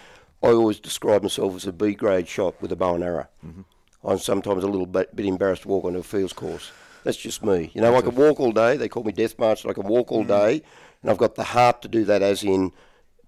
I 0.43 0.49
always 0.49 0.79
describe 0.79 1.23
myself 1.23 1.55
as 1.55 1.67
a 1.67 1.73
B 1.73 1.93
grade 1.93 2.27
shot 2.27 2.61
with 2.61 2.71
a 2.71 2.75
bow 2.75 2.95
and 2.95 3.03
arrow. 3.03 3.27
I'm 4.03 4.19
sometimes 4.19 4.63
a 4.63 4.67
little 4.67 4.85
bit, 4.85 5.15
bit 5.15 5.25
embarrassed 5.25 5.63
to 5.63 5.67
walk 5.67 5.85
onto 5.85 5.99
a 5.99 6.03
fields 6.03 6.33
course. 6.33 6.71
That's 7.03 7.17
just 7.17 7.43
me. 7.43 7.71
You 7.73 7.81
know, 7.81 7.95
I 7.95 8.01
can 8.01 8.15
walk 8.15 8.39
all 8.39 8.51
day. 8.51 8.77
They 8.77 8.89
call 8.89 9.03
me 9.03 9.11
Death 9.11 9.37
March. 9.39 9.65
I 9.65 9.73
can 9.73 9.87
walk 9.87 10.11
all 10.11 10.23
day, 10.23 10.61
and 11.01 11.09
I've 11.09 11.17
got 11.17 11.35
the 11.35 11.43
heart 11.43 11.81
to 11.83 11.87
do 11.87 12.03
that, 12.05 12.21
as 12.21 12.43
in 12.43 12.71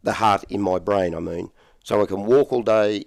the 0.03 0.13
heart 0.13 0.43
in 0.49 0.61
my 0.61 0.79
brain. 0.79 1.15
I 1.15 1.19
mean, 1.19 1.51
so 1.83 2.01
I 2.01 2.05
can 2.05 2.25
walk 2.25 2.51
all 2.51 2.63
day 2.63 3.05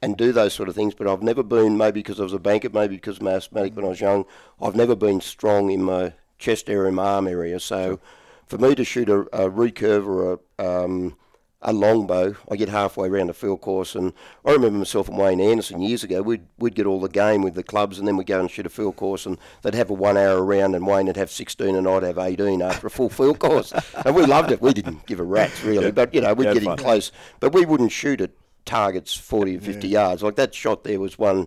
and 0.00 0.16
do 0.16 0.32
those 0.32 0.52
sort 0.52 0.68
of 0.68 0.74
things. 0.74 0.94
But 0.94 1.06
I've 1.06 1.22
never 1.22 1.42
been, 1.42 1.76
maybe 1.76 2.00
because 2.00 2.20
I 2.20 2.24
was 2.24 2.32
a 2.32 2.38
banker, 2.38 2.70
maybe 2.70 2.96
because 2.96 3.20
I'm 3.20 3.28
asthmatic 3.28 3.76
when 3.76 3.84
I 3.84 3.88
was 3.88 4.00
young, 4.00 4.24
I've 4.60 4.76
never 4.76 4.96
been 4.96 5.20
strong 5.20 5.70
in 5.70 5.82
my 5.82 6.14
chest 6.38 6.68
area, 6.68 6.90
my 6.90 7.04
arm 7.04 7.28
area. 7.28 7.60
So 7.60 8.00
for 8.46 8.58
me 8.58 8.74
to 8.74 8.84
shoot 8.84 9.08
a, 9.08 9.20
a 9.32 9.50
recurve 9.50 10.06
or 10.06 10.40
a, 10.58 10.84
um, 10.84 11.16
a 11.64 11.72
longbow, 11.72 12.34
I 12.50 12.56
get 12.56 12.68
halfway 12.68 13.08
around 13.08 13.30
a 13.30 13.32
field 13.32 13.60
course. 13.60 13.94
And 13.94 14.12
I 14.44 14.50
remember 14.50 14.78
myself 14.78 15.08
and 15.08 15.16
Wayne 15.16 15.40
Anderson 15.40 15.80
years 15.80 16.02
ago, 16.02 16.20
we'd, 16.20 16.42
we'd 16.58 16.74
get 16.74 16.86
all 16.86 17.00
the 17.00 17.08
game 17.08 17.42
with 17.42 17.54
the 17.54 17.62
clubs 17.62 17.98
and 17.98 18.08
then 18.08 18.16
we'd 18.16 18.26
go 18.26 18.40
and 18.40 18.50
shoot 18.50 18.66
a 18.66 18.68
field 18.70 18.96
course 18.96 19.26
and 19.26 19.38
they'd 19.62 19.74
have 19.74 19.88
a 19.90 19.94
one 19.94 20.16
hour 20.16 20.42
round 20.42 20.74
and 20.74 20.86
Wayne 20.86 21.06
would 21.06 21.16
have 21.16 21.30
16 21.30 21.76
and 21.76 21.86
I'd 21.88 22.02
have 22.02 22.18
18 22.18 22.60
after 22.62 22.88
a 22.88 22.90
full 22.90 23.08
field 23.18 23.38
course. 23.38 23.72
And 24.04 24.14
we 24.16 24.26
loved 24.26 24.50
it. 24.50 24.60
We 24.60 24.72
didn't 24.72 25.06
give 25.06 25.20
a 25.20 25.24
rat's 25.24 25.62
really, 25.62 25.92
but 25.92 26.12
you 26.12 26.20
know, 26.20 26.34
we'd 26.34 26.46
Yeah, 26.46 26.54
get 26.54 26.62
in 26.64 26.68
close. 26.76 27.12
But 27.38 27.52
we 27.54 27.64
wouldn't 27.64 27.92
shoot 27.92 28.20
at 28.20 28.32
targets 28.64 29.14
40 29.14 29.56
or 29.56 29.60
50 29.60 29.88
yards. 29.88 30.22
Like 30.22 30.36
that 30.36 30.54
shot 30.54 30.84
there 30.84 30.98
was 31.00 31.18
one, 31.18 31.46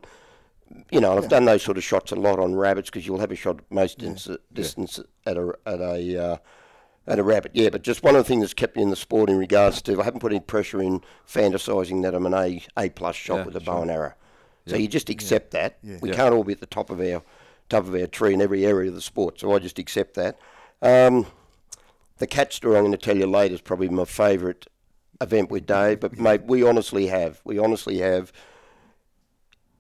you 0.92 1.00
know, 1.02 1.18
I've 1.18 1.30
done 1.30 1.46
those 1.46 1.62
sort 1.64 1.78
of 1.78 1.84
shots 1.84 2.12
a 2.12 2.16
lot 2.16 2.40
on 2.40 2.56
rabbits 2.56 2.90
because 2.90 3.06
you'll 3.06 3.20
have 3.20 3.32
a 3.32 3.36
shot 3.36 3.60
most 3.70 3.98
distance, 4.00 4.38
distance 4.54 5.00
at 5.26 5.38
a, 5.38 5.54
at 5.66 5.80
a, 5.82 6.24
uh, 6.24 6.38
at 7.08 7.20
a 7.20 7.24
rabbit, 7.24 7.52
yeah, 7.54 7.70
but 7.70 7.84
just 7.84 8.04
one 8.04 8.16
of 8.16 8.24
the 8.24 8.28
things 8.28 8.42
that's 8.42 8.54
kept 8.54 8.76
me 8.76 8.82
in 8.82 8.90
the 8.90 8.96
sport 8.96 9.30
in 9.30 9.38
regards 9.38 9.82
to 9.84 10.02
I 10.02 10.04
haven't 10.04 10.22
put 10.22 10.32
any 10.32 10.40
pressure 10.40 10.82
in 10.82 11.02
fantasising 11.28 12.02
that 12.02 12.16
I'm 12.16 12.26
an 12.26 12.34
A 12.34 12.64
A 12.78 12.90
plus 12.90 13.16
shot 13.16 13.38
Yeah, 13.38 13.46
with 13.46 13.56
a 13.56 13.60
bow 13.60 13.82
and 13.84 13.92
arrow. 13.92 14.14
So 14.66 14.76
Yeah. 14.76 14.82
you 14.82 14.88
just 14.88 15.10
accept 15.10 15.52
that. 15.52 15.78
Yeah. 15.84 15.98
We 16.02 16.10
Yeah. 16.10 16.16
can't 16.16 16.34
all 16.34 16.44
be 16.44 16.54
at 16.54 16.60
the 16.60 16.66
top 16.66 16.90
of 16.90 17.00
our 17.00 17.22
top 17.70 17.88
of 17.88 17.94
our 17.96 18.08
tree 18.08 18.34
in 18.34 18.42
every 18.42 18.66
area 18.66 18.90
of 18.90 18.96
the 18.96 19.02
sport. 19.02 19.40
So 19.40 19.54
I 19.54 19.60
just 19.60 19.80
accept 19.80 20.14
that. 20.16 20.38
Um, 20.82 21.26
the 22.18 22.28
cat 22.28 22.54
story 22.54 22.78
I'm 22.78 22.84
going 22.84 22.92
to 22.92 22.98
tell 22.98 23.18
you 23.18 23.26
later 23.28 23.56
is 23.56 23.62
probably 23.62 23.90
my 23.90 24.06
favourite 24.06 24.68
event 25.22 25.50
with 25.50 25.66
Dave. 25.66 26.00
But 26.00 26.18
mate, 26.20 26.44
we 26.46 26.64
honestly 26.64 27.08
have. 27.08 27.42
We 27.44 27.58
honestly 27.60 28.00
have. 28.00 28.32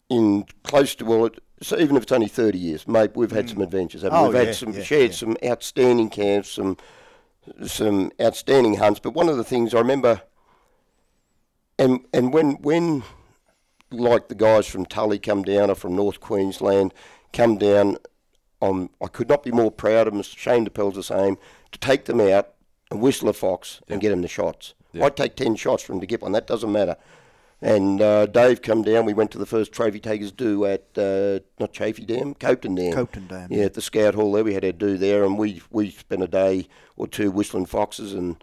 In 0.09 0.45
close 0.63 0.93
to 0.95 1.05
well, 1.05 1.25
it, 1.25 1.39
so 1.61 1.79
even 1.79 1.95
if 1.95 2.03
it's 2.03 2.11
only 2.11 2.27
30 2.27 2.59
years, 2.59 2.87
mate, 2.87 3.11
we've 3.15 3.31
had 3.31 3.49
some 3.49 3.61
adventures. 3.61 4.03
Haven't 4.03 4.19
we? 4.19 4.25
Oh, 4.25 4.29
we've 4.29 4.47
had 4.47 4.55
some 4.55 4.71
yeah, 4.73 4.83
shared 4.83 5.11
yeah. 5.11 5.17
some 5.17 5.37
outstanding 5.43 6.09
camps, 6.09 6.51
some 6.51 6.77
some 7.65 8.11
outstanding 8.21 8.75
hunts. 8.75 8.99
But 8.99 9.13
one 9.13 9.29
of 9.29 9.37
the 9.37 9.43
things 9.43 9.73
I 9.73 9.79
remember, 9.79 10.21
and 11.77 12.05
and 12.13 12.33
when 12.33 12.53
when 12.61 13.03
like 13.91 14.27
the 14.27 14.35
guys 14.35 14.67
from 14.67 14.85
Tully 14.85 15.19
come 15.19 15.43
down 15.43 15.69
or 15.69 15.75
from 15.75 15.95
North 15.95 16.19
Queensland 16.19 16.93
come 17.33 17.57
down, 17.57 17.97
um, 18.61 18.89
I 19.01 19.07
could 19.07 19.29
not 19.29 19.43
be 19.43 19.51
more 19.51 19.71
proud 19.71 20.07
of 20.07 20.13
them. 20.13 20.23
Shane 20.23 20.65
DePel's 20.65 20.95
the 20.95 21.03
same 21.03 21.37
to 21.71 21.79
take 21.79 22.05
them 22.05 22.19
out 22.19 22.53
and 22.91 23.01
whistle 23.01 23.29
a 23.29 23.33
fox 23.33 23.81
and 23.87 24.01
get 24.01 24.09
them 24.09 24.21
the 24.21 24.27
shots. 24.27 24.73
I'd 25.01 25.17
take 25.17 25.35
ten 25.35 25.55
shots 25.55 25.83
for 25.83 25.93
him 25.93 25.99
to 25.99 26.05
get 26.05 26.21
one. 26.21 26.31
That 26.31 26.47
doesn't 26.47 26.71
matter. 26.71 26.95
And 27.65 27.99
uh, 27.99 28.27
Dave 28.27 28.61
come 28.61 28.83
down. 28.83 29.05
We 29.05 29.15
went 29.15 29.31
to 29.31 29.39
the 29.39 29.45
first 29.47 29.71
trophy 29.71 29.99
takers 29.99 30.31
do 30.31 30.65
at 30.65 30.85
uh, 30.97 31.39
not 31.59 31.73
Chaffey 31.73 32.05
Dam, 32.05 32.35
Copeton 32.35 32.75
Dam. 32.75 32.93
Copeton 32.93 33.27
Dam, 33.27 33.47
Yeah, 33.49 33.63
at 33.65 33.73
the 33.73 33.81
Scout 33.81 34.13
Hall 34.13 34.31
there. 34.31 34.43
We 34.43 34.53
had 34.53 34.63
our 34.63 34.71
do 34.71 34.97
there, 34.97 35.23
and 35.23 35.35
we 35.37 35.61
we 35.71 35.89
spent 35.89 36.21
a 36.21 36.27
day 36.27 36.67
or 36.95 37.07
two 37.07 37.31
whistling 37.31 37.65
foxes. 37.65 38.13
And 38.13 38.35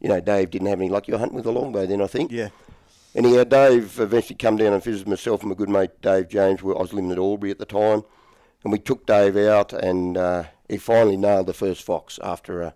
you 0.00 0.08
know, 0.08 0.20
Dave 0.20 0.50
didn't 0.50 0.68
have 0.68 0.78
any 0.80 0.88
luck. 0.88 1.08
You 1.08 1.14
were 1.14 1.18
hunting 1.18 1.34
with 1.36 1.46
a 1.46 1.50
longbow 1.50 1.86
then, 1.86 2.00
I 2.00 2.06
think. 2.06 2.30
Yeah. 2.30 2.50
Anyhow, 3.16 3.42
Dave 3.42 3.98
eventually 3.98 4.36
come 4.36 4.56
down 4.56 4.72
and 4.72 4.84
visited 4.84 5.08
myself 5.08 5.40
and 5.40 5.48
my 5.48 5.56
good 5.56 5.68
mate 5.68 6.00
Dave 6.00 6.28
James. 6.28 6.60
I 6.62 6.66
was 6.66 6.92
living 6.92 7.10
at 7.10 7.18
Albury 7.18 7.50
at 7.50 7.58
the 7.58 7.64
time, 7.64 8.04
and 8.62 8.72
we 8.72 8.78
took 8.78 9.06
Dave 9.06 9.36
out, 9.36 9.72
and 9.72 10.16
uh, 10.16 10.44
he 10.68 10.76
finally 10.76 11.16
nailed 11.16 11.46
the 11.48 11.54
first 11.54 11.82
fox 11.82 12.20
after 12.22 12.62
a 12.62 12.74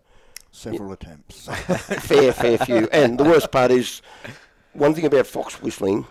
Several 0.54 0.92
attempts. 0.92 1.46
fair, 2.06 2.30
fair 2.32 2.58
few. 2.58 2.86
And 2.92 3.18
the 3.18 3.24
worst 3.24 3.50
part 3.50 3.70
is, 3.70 4.02
one 4.72 4.94
thing 4.94 5.04
about 5.04 5.26
fox 5.26 5.60
whistling, 5.60 6.06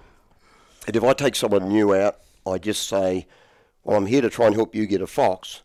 that 0.86 0.96
if 0.96 1.04
I 1.04 1.14
take 1.14 1.36
someone 1.36 1.70
new 1.70 1.94
out, 1.94 2.18
I 2.46 2.58
just 2.58 2.88
say, 2.88 3.28
"Well, 3.84 3.98
I'm 3.98 4.06
here 4.06 4.22
to 4.22 4.30
try 4.30 4.48
and 4.48 4.56
help 4.56 4.76
you 4.76 4.86
get 4.86 5.02
a 5.02 5.08
fox." 5.08 5.62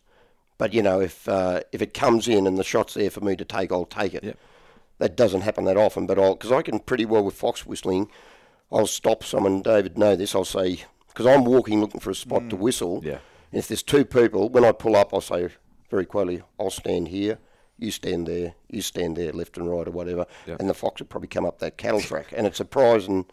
But 0.57 0.73
you 0.73 0.81
know, 0.81 0.99
if 1.01 1.27
uh, 1.27 1.61
if 1.71 1.81
it 1.81 1.93
comes 1.93 2.27
in 2.27 2.47
and 2.47 2.57
the 2.57 2.63
shot's 2.63 2.95
there 2.95 3.09
for 3.09 3.21
me 3.21 3.35
to 3.35 3.45
take, 3.45 3.71
I'll 3.71 3.85
take 3.85 4.13
it. 4.13 4.23
Yep. 4.23 4.37
That 4.99 5.15
doesn't 5.15 5.41
happen 5.41 5.65
that 5.65 5.77
often, 5.77 6.07
but 6.07 6.17
I'll 6.17 6.33
because 6.33 6.51
I 6.51 6.61
can 6.61 6.79
pretty 6.79 7.05
well 7.05 7.23
with 7.23 7.35
fox 7.35 7.65
whistling. 7.65 8.09
I'll 8.71 8.87
stop 8.87 9.23
someone. 9.23 9.61
David 9.61 9.97
know 9.97 10.15
this. 10.15 10.33
I'll 10.35 10.45
say 10.45 10.83
because 11.09 11.25
I'm 11.25 11.45
walking 11.45 11.79
looking 11.81 11.99
for 11.99 12.09
a 12.09 12.15
spot 12.15 12.49
to 12.49 12.55
whistle. 12.55 13.01
Yeah. 13.03 13.19
And 13.51 13.59
if 13.59 13.67
there's 13.67 13.83
two 13.83 14.03
people, 14.05 14.49
when 14.49 14.65
I 14.65 14.71
pull 14.71 14.95
up, 14.95 15.13
I'll 15.13 15.21
say 15.21 15.49
very 15.89 16.05
quietly, 16.05 16.43
I'll 16.59 16.69
stand 16.69 17.07
here, 17.07 17.39
you 17.77 17.91
stand 17.91 18.27
there, 18.27 18.53
you 18.69 18.81
stand 18.81 19.15
there, 19.17 19.31
left 19.33 19.57
and 19.57 19.69
right 19.69 19.87
or 19.87 19.91
whatever. 19.91 20.25
Yep. 20.47 20.59
And 20.59 20.69
the 20.69 20.73
fox 20.73 20.99
would 21.01 21.09
probably 21.09 21.27
come 21.27 21.45
up 21.45 21.59
that 21.59 21.77
cattle 21.77 22.01
track. 22.01 22.33
And 22.35 22.47
it's 22.47 22.57
surprising 22.57 23.25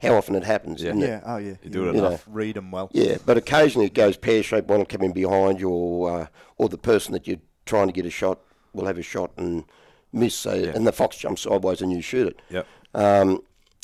how 0.00 0.14
often 0.14 0.34
it 0.34 0.44
happens, 0.44 0.82
Yeah. 0.82 0.90
isn't 0.90 1.02
it? 1.02 1.06
yeah. 1.08 1.20
Oh 1.26 1.36
yeah. 1.38 1.54
You 1.62 1.70
do 1.70 1.88
it 1.88 1.94
You 1.94 2.06
enough. 2.06 2.24
Read 2.28 2.56
them 2.56 2.70
well. 2.70 2.88
Yeah, 2.92 3.18
but 3.26 3.36
occasionally 3.36 3.86
it 3.86 3.94
goes 3.94 4.16
pear 4.16 4.42
shaped. 4.42 4.68
One 4.68 4.78
will 4.78 4.86
come 4.86 5.02
in 5.02 5.12
behind 5.12 5.60
you, 5.60 5.68
or, 5.68 6.20
uh, 6.22 6.26
or 6.56 6.68
the 6.68 6.78
person 6.78 7.12
that 7.12 7.26
you're 7.26 7.40
trying 7.66 7.88
to 7.88 7.92
get 7.92 8.06
a 8.06 8.10
shot 8.10 8.38
will 8.72 8.86
have 8.86 8.96
a 8.98 9.02
shot 9.02 9.32
and 9.36 9.64
miss, 10.12 10.34
so, 10.34 10.54
Yeah. 10.54 10.70
and 10.74 10.86
the 10.86 10.92
fox 10.92 11.16
jumps 11.18 11.42
sideways 11.42 11.82
and 11.82 11.92
you 11.92 12.00
shoot 12.00 12.28
it. 12.28 12.40
Yep. 12.50 12.66
Um, 12.94 13.42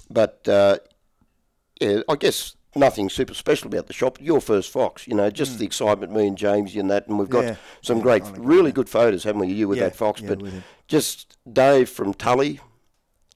but 0.09 0.47
uh, 0.49 0.79
yeah, 1.81 2.01
I 2.09 2.17
guess 2.17 2.57
nothing 2.77 3.09
super 3.09 3.35
special 3.35 3.69
about 3.69 3.87
the 3.87 3.93
shop. 3.93 4.19
Your 4.21 4.41
first 4.41 4.71
fox, 4.71 5.07
you 5.07 5.15
know, 5.15 5.31
just 5.31 5.59
the 5.59 5.65
excitement, 5.65 6.13
me 6.13 6.27
and 6.27 6.37
Jamesy 6.37 6.79
and 6.79 6.91
that, 6.91 7.09
and 7.09 7.19
we've 7.19 7.29
got. 7.31 7.45
Yeah, 7.45 7.57
some 7.83 8.01
great, 8.01 8.23
really 8.37 8.73
good 8.73 8.89
photos, 8.89 9.25
haven't 9.25 9.41
we? 9.41 9.49
You 9.49 9.69
with 9.69 9.79
Yeah, 9.79 9.85
that 9.85 9.97
fox, 9.97 10.21
yeah, 10.21 10.35
but 10.35 10.43
just 10.89 11.37
Dave 11.51 11.89
from 11.89 12.15
Tully, 12.15 12.61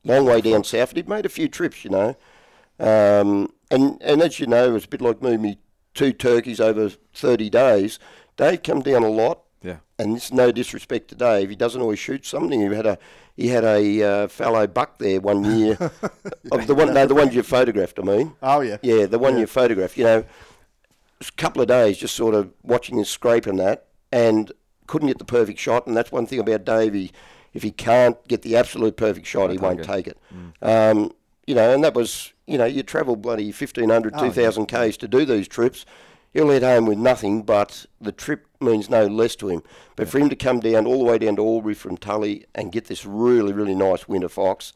long 0.04 0.24
way 0.26 0.40
down 0.40 0.64
south. 0.64 0.90
And 0.90 0.98
he'd 0.98 1.08
made 1.08 1.26
a 1.26 1.30
few 1.30 1.48
trips, 1.48 1.84
you 1.84 1.90
know, 1.90 2.16
um, 2.78 3.52
and 3.70 4.00
and 4.02 4.22
as 4.22 4.40
you 4.40 4.46
know, 4.46 4.74
it's 4.74 4.84
a 4.84 4.88
bit 4.88 5.00
like 5.00 5.22
me, 5.22 5.36
me 5.36 5.58
two 5.94 6.12
turkeys 6.12 6.60
over 6.60 6.88
thirty 7.14 7.50
days. 7.50 7.98
Dave 8.36 8.62
come 8.62 8.80
down 8.80 9.02
a 9.02 9.08
lot, 9.10 9.40
Yeah. 9.62 9.76
And 9.98 10.16
it's 10.16 10.32
no 10.32 10.50
disrespect 10.52 11.08
to 11.08 11.14
Dave. 11.14 11.50
He 11.50 11.56
doesn't 11.56 11.80
always 11.82 11.98
shoot 11.98 12.24
something. 12.24 12.60
He 12.60 12.74
had 12.74 12.86
a 12.86 12.98
he 13.36 13.48
had 13.48 13.64
a 13.64 14.02
uh, 14.02 14.28
fallow 14.28 14.66
buck 14.66 14.98
there 14.98 15.20
one 15.20 15.44
year. 15.44 15.76
of 16.52 16.66
the 16.66 16.74
one, 16.74 16.94
no, 16.94 17.06
the 17.06 17.14
ones 17.14 17.34
you 17.34 17.42
photographed. 17.42 17.98
I 17.98 18.02
mean, 18.02 18.32
Oh 18.42 18.60
yeah. 18.60 18.78
yeah, 18.82 19.06
the 19.06 19.18
one 19.18 19.34
Yeah. 19.34 19.40
you 19.40 19.46
photographed. 19.46 19.96
You 19.98 20.04
know, 20.04 20.24
a 21.20 21.32
couple 21.36 21.60
of 21.62 21.68
days 21.68 21.98
just 21.98 22.14
sort 22.16 22.34
of 22.34 22.50
watching 22.62 22.96
his 22.98 23.08
scrape 23.10 23.46
and 23.46 23.58
that, 23.58 23.86
and 24.10 24.50
couldn't 24.86 25.08
get 25.08 25.18
the 25.18 25.24
perfect 25.24 25.58
shot. 25.58 25.86
And 25.86 25.96
that's 25.96 26.10
one 26.10 26.26
thing 26.26 26.38
about 26.40 26.64
Dave. 26.64 26.94
He, 26.94 27.12
if 27.52 27.62
he 27.62 27.70
can't 27.70 28.16
get 28.28 28.42
the 28.42 28.56
absolute 28.56 28.96
perfect 28.96 29.26
shot, 29.26 29.50
he 29.50 29.58
won't 29.58 29.80
it. 29.80 29.84
take 29.86 30.06
it. 30.06 30.18
Um, 30.62 31.12
you 31.46 31.54
know, 31.54 31.74
and 31.74 31.82
that 31.84 31.94
was 31.94 32.32
you 32.46 32.56
know 32.58 32.64
you 32.64 32.82
travel 32.82 33.16
bloody 33.16 33.46
1,500, 33.52 34.14
Oh, 34.16 34.22
yeah. 34.24 34.28
2,000 34.30 34.66
k's 34.66 34.96
to 34.98 35.08
do 35.08 35.24
these 35.24 35.48
trips. 35.48 35.84
He'll 36.32 36.50
head 36.50 36.62
home 36.62 36.86
with 36.86 36.98
nothing, 36.98 37.42
but 37.42 37.86
the 38.00 38.12
trip 38.12 38.46
means 38.60 38.88
no 38.88 39.06
less 39.06 39.34
to 39.36 39.48
him. 39.48 39.62
But 39.96 40.08
for 40.08 40.18
him 40.18 40.28
to 40.28 40.36
come 40.36 40.60
down 40.60 40.86
all 40.86 40.98
the 40.98 41.04
way 41.04 41.18
down 41.18 41.36
to 41.36 41.42
Albury 41.44 41.74
from 41.74 41.96
Tully 41.96 42.46
and 42.54 42.70
get 42.70 42.84
this 42.86 43.04
really, 43.04 43.52
really 43.52 43.74
nice 43.74 44.06
winter 44.06 44.28
fox, 44.28 44.72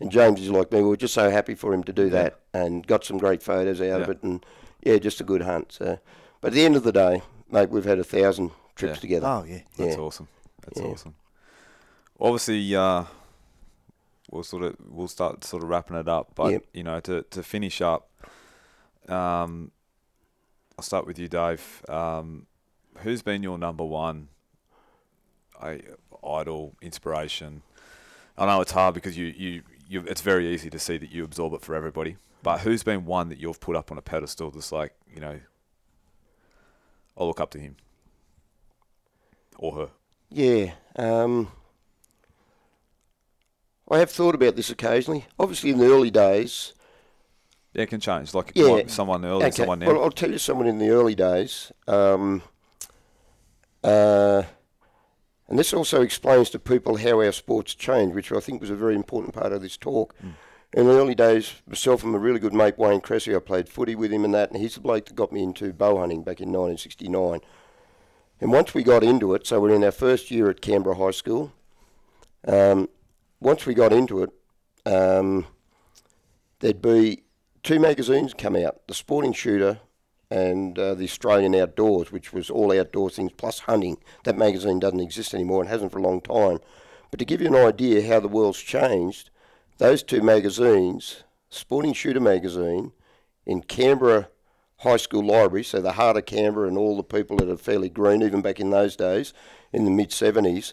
and 0.00 0.10
James 0.10 0.40
is 0.40 0.48
like 0.50 0.72
me, 0.72 0.80
we 0.82 0.92
are 0.92 0.96
just 0.96 1.14
so 1.14 1.30
happy 1.30 1.54
for 1.54 1.74
him 1.74 1.84
to 1.84 1.92
do 1.92 2.08
that 2.10 2.40
and 2.54 2.86
got 2.86 3.04
some 3.04 3.18
great 3.18 3.42
photos 3.42 3.80
out 3.82 4.00
of 4.02 4.08
it. 4.08 4.22
And 4.22 4.44
yeah, 4.82 4.96
just 4.98 5.20
a 5.20 5.24
good 5.24 5.42
hunt. 5.42 5.72
So, 5.72 5.98
but 6.40 6.48
at 6.48 6.54
the 6.54 6.64
end 6.64 6.74
of 6.76 6.84
the 6.84 6.92
day, 6.92 7.22
mate, 7.50 7.68
we've 7.70 7.84
had 7.84 7.98
a 7.98 8.04
thousand 8.04 8.50
trips 8.74 8.96
Yeah. 8.96 9.00
together. 9.00 9.26
Oh 9.26 9.44
yeah. 9.46 9.60
That's 9.76 9.96
Yeah. 9.96 10.02
awesome. 10.02 10.28
That's 10.62 10.80
Yeah. 10.80 10.86
awesome. 10.86 11.14
Obviously, 12.18 12.74
uh, 12.74 13.04
we'll 14.30 14.42
sort 14.42 14.62
of 14.62 14.76
we'll 14.88 15.08
start 15.08 15.44
sort 15.44 15.62
of 15.62 15.68
wrapping 15.68 15.96
it 15.96 16.08
up, 16.08 16.34
but 16.34 16.50
Yep. 16.52 16.64
you 16.72 16.82
know, 16.82 17.00
to 17.00 17.22
to 17.22 17.42
finish 17.42 17.80
up, 17.82 18.08
um, 19.08 19.70
I'll 20.78 20.84
start 20.84 21.06
with 21.06 21.18
you, 21.18 21.28
Dave. 21.28 21.82
Um, 21.88 22.46
who's 22.98 23.22
been 23.22 23.42
your 23.42 23.58
number 23.58 23.84
one, 23.84 24.28
I, 25.60 25.80
idol, 26.26 26.74
inspiration? 26.82 27.62
I 28.36 28.46
know 28.46 28.60
it's 28.60 28.72
hard 28.72 28.94
because 28.94 29.16
you, 29.16 29.26
you 29.26 29.62
you 29.88 30.04
it's 30.08 30.20
very 30.20 30.52
easy 30.52 30.70
to 30.70 30.78
see 30.78 30.96
that 30.98 31.10
you 31.10 31.24
absorb 31.24 31.52
it 31.54 31.62
for 31.62 31.74
everybody. 31.74 32.16
But 32.42 32.60
who's 32.60 32.82
been 32.82 33.04
one 33.06 33.28
that 33.28 33.38
you've 33.38 33.60
put 33.60 33.76
up 33.76 33.90
on 33.90 33.98
a 33.98 34.02
pedestal 34.02 34.50
that's 34.50 34.72
like, 34.72 34.94
you 35.12 35.20
know, 35.20 35.40
I'll 37.16 37.26
look 37.26 37.40
up 37.40 37.50
to 37.52 37.58
him 37.58 37.76
or 39.56 39.72
her. 39.76 39.88
Yeah. 40.30 40.72
Um, 40.96 41.50
I 43.90 43.98
have 43.98 44.10
thought 44.10 44.34
about 44.34 44.56
this 44.56 44.70
occasionally. 44.70 45.26
Obviously, 45.38 45.70
in 45.70 45.78
the 45.78 45.86
early 45.86 46.10
days, 46.10 46.74
it 47.74 47.86
can 47.86 48.00
change. 48.00 48.34
Like 48.34 48.52
Yeah. 48.54 48.84
someone 48.86 49.24
early, 49.24 49.50
someone 49.50 49.80
now. 49.80 49.92
Well, 49.92 50.02
I'll 50.04 50.10
tell 50.10 50.30
you 50.30 50.38
someone 50.38 50.66
in 50.66 50.78
the 50.78 50.90
early 50.90 51.14
days. 51.14 51.72
Um, 51.86 52.42
uh, 53.82 54.44
and 55.48 55.58
this 55.58 55.74
also 55.74 56.00
explains 56.00 56.50
to 56.50 56.58
people 56.58 56.96
how 56.96 57.20
our 57.20 57.32
sports 57.32 57.74
changed, 57.74 58.14
which 58.14 58.32
I 58.32 58.40
think 58.40 58.60
was 58.60 58.70
a 58.70 58.76
very 58.76 58.94
important 58.94 59.34
part 59.34 59.52
of 59.52 59.60
this 59.60 59.76
talk. 59.76 60.14
Mm. 60.24 60.34
In 60.72 60.86
the 60.86 60.92
early 60.92 61.14
days, 61.14 61.52
myself 61.68 62.02
and 62.02 62.12
my 62.12 62.18
really 62.18 62.40
good 62.40 62.54
mate 62.54 62.78
Wayne 62.78 63.00
Cressy, 63.00 63.34
I 63.36 63.38
played 63.38 63.68
footy 63.68 63.94
with 63.94 64.12
him 64.12 64.24
and 64.24 64.34
that, 64.34 64.50
and 64.50 64.60
he's 64.60 64.74
the 64.74 64.80
bloke 64.80 65.06
that 65.06 65.14
got 65.14 65.32
me 65.32 65.42
into 65.42 65.72
bow 65.72 65.98
hunting 65.98 66.22
back 66.24 66.40
in 66.40 66.48
1969. 66.50 67.40
And 68.40 68.52
once 68.52 68.74
we 68.74 68.82
got 68.82 69.04
into 69.04 69.34
it, 69.34 69.46
so 69.46 69.60
we're 69.60 69.74
in 69.74 69.84
our 69.84 69.92
first 69.92 70.30
year 70.30 70.50
at 70.50 70.60
Canberra 70.60 70.96
High 70.96 71.12
School. 71.12 71.52
Um, 72.46 72.88
once 73.40 73.66
we 73.66 73.74
got 73.74 73.92
into 73.92 74.22
it, 74.22 74.30
um, 74.84 75.46
there'd 76.58 76.82
be 76.82 77.23
two 77.64 77.80
magazines 77.80 78.32
come 78.34 78.54
out: 78.54 78.86
the 78.86 78.94
Sporting 78.94 79.32
Shooter 79.32 79.80
and 80.30 80.78
uh, 80.78 80.94
the 80.94 81.04
Australian 81.04 81.54
Outdoors, 81.54 82.12
which 82.12 82.32
was 82.32 82.50
all 82.50 82.72
outdoor 82.78 83.10
things 83.10 83.32
plus 83.36 83.60
hunting. 83.60 83.96
That 84.24 84.38
magazine 84.38 84.78
doesn't 84.78 85.00
exist 85.00 85.34
anymore 85.34 85.62
and 85.62 85.70
hasn't 85.70 85.90
for 85.90 85.98
a 85.98 86.02
long 86.02 86.20
time. 86.20 86.58
But 87.10 87.18
to 87.18 87.24
give 87.24 87.40
you 87.40 87.48
an 87.48 87.54
idea 87.54 88.06
how 88.06 88.20
the 88.20 88.28
world's 88.28 88.60
changed, 88.60 89.30
those 89.78 90.02
two 90.02 90.22
magazines, 90.22 91.24
Sporting 91.50 91.92
Shooter 91.92 92.20
magazine, 92.20 92.92
in 93.46 93.62
Canberra 93.62 94.28
High 94.78 94.96
School 94.96 95.24
Library, 95.24 95.64
so 95.64 95.80
the 95.80 95.92
heart 95.92 96.16
of 96.16 96.26
Canberra 96.26 96.68
and 96.68 96.76
all 96.76 96.96
the 96.96 97.02
people 97.02 97.36
that 97.38 97.48
are 97.48 97.56
fairly 97.56 97.88
green, 97.88 98.22
even 98.22 98.42
back 98.42 98.60
in 98.60 98.70
those 98.70 98.96
days, 98.96 99.32
in 99.72 99.84
the 99.84 99.90
mid 99.90 100.10
70s, 100.10 100.72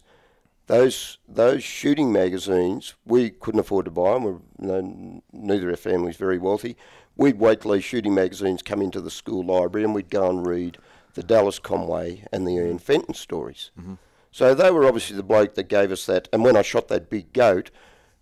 those 0.71 1.17
those 1.27 1.63
shooting 1.63 2.13
magazines 2.13 2.95
we 3.05 3.29
couldn't 3.29 3.59
afford 3.59 3.83
to 3.85 3.91
buy 3.91 4.13
them. 4.13 4.23
We're, 4.23 4.31
you 4.31 4.41
know, 4.59 5.23
neither 5.33 5.67
of 5.67 5.73
our 5.73 5.77
families 5.77 6.15
very 6.15 6.37
wealthy. 6.37 6.77
We'd 7.17 7.39
wait 7.39 7.61
till 7.61 7.71
these 7.71 7.83
shooting 7.83 8.15
magazines 8.15 8.63
come 8.63 8.81
into 8.81 9.01
the 9.01 9.11
school 9.11 9.43
library, 9.43 9.83
and 9.83 9.93
we'd 9.93 10.09
go 10.09 10.29
and 10.29 10.47
read 10.47 10.77
the 11.13 11.23
Dallas 11.23 11.59
Conway 11.59 12.23
and 12.31 12.47
the 12.47 12.53
Ian 12.53 12.79
Fenton 12.79 13.13
stories. 13.13 13.71
Mm-hmm. 13.77 13.95
So 14.31 14.55
they 14.55 14.71
were 14.71 14.85
obviously 14.85 15.17
the 15.17 15.23
bloke 15.23 15.55
that 15.55 15.67
gave 15.67 15.91
us 15.91 16.05
that. 16.05 16.29
And 16.31 16.41
when 16.41 16.55
I 16.55 16.61
shot 16.61 16.87
that 16.87 17.09
big 17.09 17.33
goat, 17.33 17.69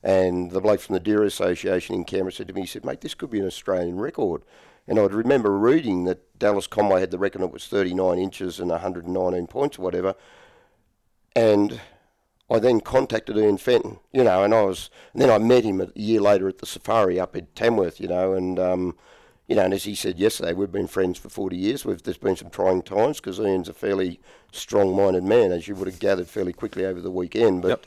and 0.01 0.49
the 0.49 0.59
bloke 0.59 0.79
from 0.79 0.93
the 0.93 0.99
Deer 0.99 1.23
Association 1.23 1.93
in 1.93 2.03
Canberra 2.03 2.31
said 2.31 2.47
to 2.47 2.53
me, 2.53 2.61
he 2.61 2.67
said, 2.67 2.83
"Mate, 2.83 3.01
this 3.01 3.13
could 3.13 3.29
be 3.29 3.39
an 3.39 3.45
Australian 3.45 3.99
record." 3.99 4.41
And 4.87 4.97
I'd 4.97 5.13
remember 5.13 5.55
reading 5.55 6.05
that 6.05 6.39
Dallas 6.39 6.65
Conway 6.65 7.01
had 7.01 7.11
the 7.11 7.19
record; 7.19 7.43
it 7.43 7.51
was 7.51 7.67
39 7.67 8.17
inches 8.17 8.59
and 8.59 8.71
119 8.71 9.45
points 9.45 9.77
or 9.77 9.83
whatever. 9.83 10.15
And 11.35 11.79
I 12.51 12.59
then 12.59 12.81
contacted 12.81 13.37
Ian 13.37 13.57
Fenton, 13.57 13.99
you 14.11 14.23
know, 14.23 14.43
and 14.43 14.53
I 14.53 14.63
was, 14.63 14.89
and 15.13 15.21
then 15.21 15.29
I 15.29 15.37
met 15.37 15.63
him 15.63 15.81
a 15.81 15.87
year 15.95 16.19
later 16.19 16.47
at 16.47 16.57
the 16.57 16.65
safari 16.65 17.19
up 17.19 17.35
at 17.35 17.55
Tamworth, 17.55 17.99
you 17.99 18.07
know, 18.07 18.33
and, 18.33 18.57
um, 18.57 18.97
you 19.47 19.55
know, 19.55 19.63
and 19.63 19.73
as 19.73 19.83
he 19.83 19.93
said 19.93 20.17
yesterday, 20.17 20.53
we've 20.53 20.71
been 20.71 20.87
friends 20.87 21.19
for 21.19 21.29
40 21.29 21.55
years. 21.55 21.85
We've, 21.85 22.01
there's 22.01 22.17
been 22.17 22.35
some 22.35 22.49
trying 22.49 22.81
times 22.81 23.19
because 23.19 23.39
Ian's 23.39 23.69
a 23.69 23.73
fairly 23.73 24.19
strong 24.51 24.95
minded 24.95 25.23
man, 25.23 25.51
as 25.51 25.67
you 25.67 25.75
would 25.75 25.87
have 25.87 25.99
gathered 25.99 26.27
fairly 26.27 26.53
quickly 26.53 26.85
over 26.85 27.01
the 27.01 27.11
weekend. 27.11 27.61
But, 27.61 27.85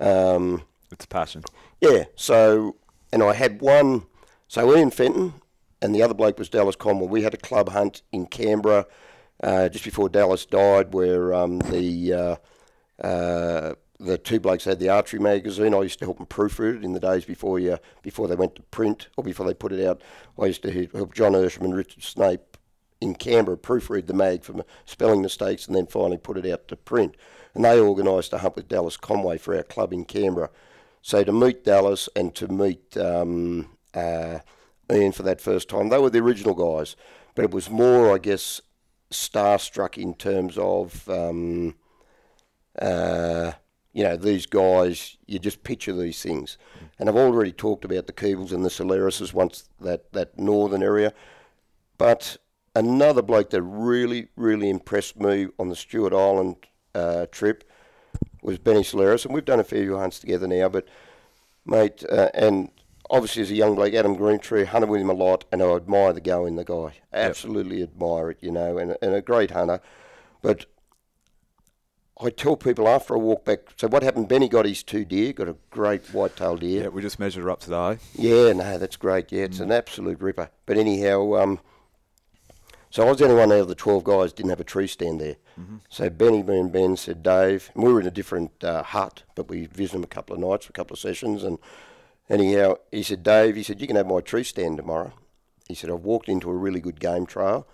um, 0.00 0.62
It's 0.90 1.06
passion. 1.06 1.44
yeah, 1.80 2.04
so, 2.14 2.76
and 3.12 3.22
I 3.22 3.34
had 3.34 3.60
one, 3.60 4.06
so 4.48 4.74
Ian 4.74 4.90
Fenton 4.90 5.34
and 5.82 5.94
the 5.94 6.02
other 6.02 6.14
bloke 6.14 6.38
was 6.38 6.48
Dallas 6.48 6.76
Conway. 6.76 7.06
We 7.08 7.22
had 7.22 7.34
a 7.34 7.38
club 7.38 7.70
hunt 7.70 8.02
in 8.10 8.26
Canberra 8.26 8.86
uh, 9.42 9.68
just 9.68 9.84
before 9.84 10.08
Dallas 10.08 10.46
died 10.46 10.94
where 10.94 11.34
um, 11.34 11.58
the, 11.58 12.12
uh, 12.12 12.36
uh, 13.06 13.74
the 14.00 14.16
two 14.16 14.38
blokes 14.38 14.64
had 14.64 14.78
the 14.78 14.88
archery 14.88 15.18
magazine. 15.18 15.74
I 15.74 15.82
used 15.82 15.98
to 15.98 16.04
help 16.04 16.18
them 16.18 16.26
proofread 16.26 16.78
it 16.78 16.84
in 16.84 16.92
the 16.92 17.00
days 17.00 17.24
before 17.24 17.58
you, 17.58 17.78
before 18.02 18.28
they 18.28 18.36
went 18.36 18.54
to 18.56 18.62
print 18.62 19.08
or 19.16 19.24
before 19.24 19.46
they 19.46 19.54
put 19.54 19.72
it 19.72 19.84
out. 19.84 20.02
I 20.40 20.46
used 20.46 20.62
to 20.62 20.88
help 20.94 21.14
John 21.14 21.32
Ersham 21.32 21.62
and 21.62 21.74
Richard 21.74 22.04
Snape 22.04 22.56
in 23.00 23.14
Canberra 23.14 23.56
proofread 23.56 24.06
the 24.06 24.14
mag 24.14 24.44
for 24.44 24.64
spelling 24.84 25.22
mistakes 25.22 25.66
and 25.66 25.76
then 25.76 25.86
finally 25.86 26.16
put 26.16 26.36
it 26.36 26.50
out 26.50 26.68
to 26.68 26.76
print. 26.76 27.16
And 27.54 27.64
they 27.64 27.80
organised 27.80 28.32
a 28.32 28.38
hunt 28.38 28.56
with 28.56 28.68
Dallas 28.68 28.96
Conway 28.96 29.38
for 29.38 29.56
our 29.56 29.62
club 29.62 29.92
in 29.92 30.04
Canberra. 30.04 30.50
So 31.02 31.24
to 31.24 31.32
meet 31.32 31.64
Dallas 31.64 32.08
and 32.14 32.34
to 32.36 32.48
meet 32.48 32.96
um, 32.96 33.68
uh, 33.94 34.40
Ian 34.92 35.12
for 35.12 35.22
that 35.24 35.40
first 35.40 35.68
time, 35.68 35.88
they 35.88 35.98
were 35.98 36.10
the 36.10 36.20
original 36.20 36.54
guys. 36.54 36.96
But 37.34 37.44
it 37.44 37.50
was 37.50 37.70
more, 37.70 38.14
I 38.14 38.18
guess, 38.18 38.60
starstruck 39.10 39.96
in 39.96 40.14
terms 40.14 40.58
of, 40.58 41.08
um, 41.08 41.76
uh, 42.80 43.52
you 43.92 44.04
know, 44.04 44.16
these 44.16 44.46
guys, 44.46 45.16
you 45.26 45.38
just 45.38 45.64
picture 45.64 45.92
these 45.92 46.22
things. 46.22 46.58
And 46.98 47.08
I've 47.08 47.16
already 47.16 47.52
talked 47.52 47.84
about 47.84 48.06
the 48.06 48.12
Keebles 48.12 48.52
and 48.52 48.64
the 48.64 48.70
Solarises 48.70 49.32
once, 49.32 49.68
that, 49.80 50.12
that 50.12 50.38
northern 50.38 50.82
area. 50.82 51.12
But 51.96 52.36
another 52.74 53.22
bloke 53.22 53.50
that 53.50 53.62
really, 53.62 54.28
really 54.36 54.70
impressed 54.70 55.18
me 55.18 55.48
on 55.58 55.68
the 55.68 55.76
Stewart 55.76 56.12
Island 56.12 56.56
uh, 56.94 57.26
trip 57.32 57.64
was 58.42 58.58
Benny 58.58 58.84
Solaris, 58.84 59.24
and 59.24 59.34
we've 59.34 59.44
done 59.44 59.60
a 59.60 59.64
fair 59.64 59.82
few 59.82 59.96
hunts 59.96 60.18
together 60.20 60.46
now. 60.46 60.68
But 60.68 60.86
mate, 61.64 62.04
uh, 62.10 62.30
and 62.34 62.70
obviously 63.10 63.42
as 63.42 63.50
a 63.50 63.54
young 63.54 63.74
bloke, 63.74 63.94
Adam 63.94 64.16
Greentree, 64.16 64.66
hunted 64.66 64.88
with 64.88 65.00
him 65.00 65.10
a 65.10 65.14
lot, 65.14 65.44
and 65.50 65.62
I 65.62 65.74
admire 65.74 66.12
the 66.12 66.20
go 66.20 66.46
in 66.46 66.56
the 66.56 66.64
guy. 66.64 66.94
Absolutely 67.12 67.82
admire 67.82 68.30
it, 68.30 68.38
you 68.40 68.52
know, 68.52 68.78
and, 68.78 68.96
and 69.02 69.14
a 69.14 69.22
great 69.22 69.50
hunter. 69.50 69.80
But 70.42 70.66
I 72.20 72.30
tell 72.30 72.56
people 72.56 72.88
after 72.88 73.14
I 73.14 73.18
walk 73.18 73.44
back, 73.44 73.60
so 73.76 73.86
what 73.86 74.02
happened? 74.02 74.28
Benny 74.28 74.48
got 74.48 74.64
his 74.64 74.82
two 74.82 75.04
deer, 75.04 75.32
got 75.32 75.48
a 75.48 75.54
great 75.70 76.12
white-tailed 76.12 76.60
deer. 76.60 76.82
Yeah, 76.82 76.88
we 76.88 77.00
just 77.00 77.20
measured 77.20 77.44
her 77.44 77.50
up 77.50 77.60
today. 77.60 77.98
Yeah, 78.14 78.52
no, 78.54 78.76
that's 78.76 78.96
great. 78.96 79.30
Yeah, 79.30 79.44
it's 79.44 79.60
an 79.60 79.70
absolute 79.70 80.20
ripper. 80.20 80.50
But 80.66 80.78
anyhow, 80.78 81.34
um, 81.36 81.60
so 82.90 83.06
I 83.06 83.10
was 83.10 83.18
the 83.18 83.24
only 83.24 83.36
one 83.36 83.52
out 83.52 83.60
of 83.60 83.68
the 83.68 83.74
12 83.76 84.02
guys 84.02 84.32
didn't 84.32 84.50
have 84.50 84.58
a 84.60 84.64
tree 84.64 84.88
stand 84.88 85.20
there. 85.20 85.36
So 85.88 86.08
Benny, 86.08 86.42
me 86.42 86.58
and 86.58 86.72
Ben 86.72 86.96
said, 86.96 87.22
Dave, 87.22 87.70
we 87.74 87.92
were 87.92 88.00
in 88.00 88.06
a 88.06 88.12
different 88.12 88.62
uh, 88.62 88.82
hut, 88.82 89.24
but 89.34 89.48
we 89.48 89.66
visited 89.66 89.98
him 89.98 90.04
a 90.04 90.08
couple 90.08 90.34
of 90.34 90.40
nights, 90.40 90.68
a 90.68 90.72
couple 90.72 90.94
of 90.94 91.00
sessions. 91.00 91.42
And 91.42 91.58
anyhow, 92.30 92.76
he 92.92 93.02
said, 93.02 93.22
Dave, 93.24 93.56
he 93.56 93.62
said, 93.64 93.80
you 93.80 93.86
can 93.88 93.96
have 93.96 94.06
my 94.06 94.20
tree 94.20 94.44
stand 94.44 94.76
tomorrow. 94.76 95.12
He 95.68 95.74
said, 95.74 95.90
I've 95.90 96.04
walked 96.04 96.28
into 96.28 96.48
a 96.50 96.54
really 96.54 96.80
good 96.80 97.00
game 97.00 97.26
trail. 97.26 97.66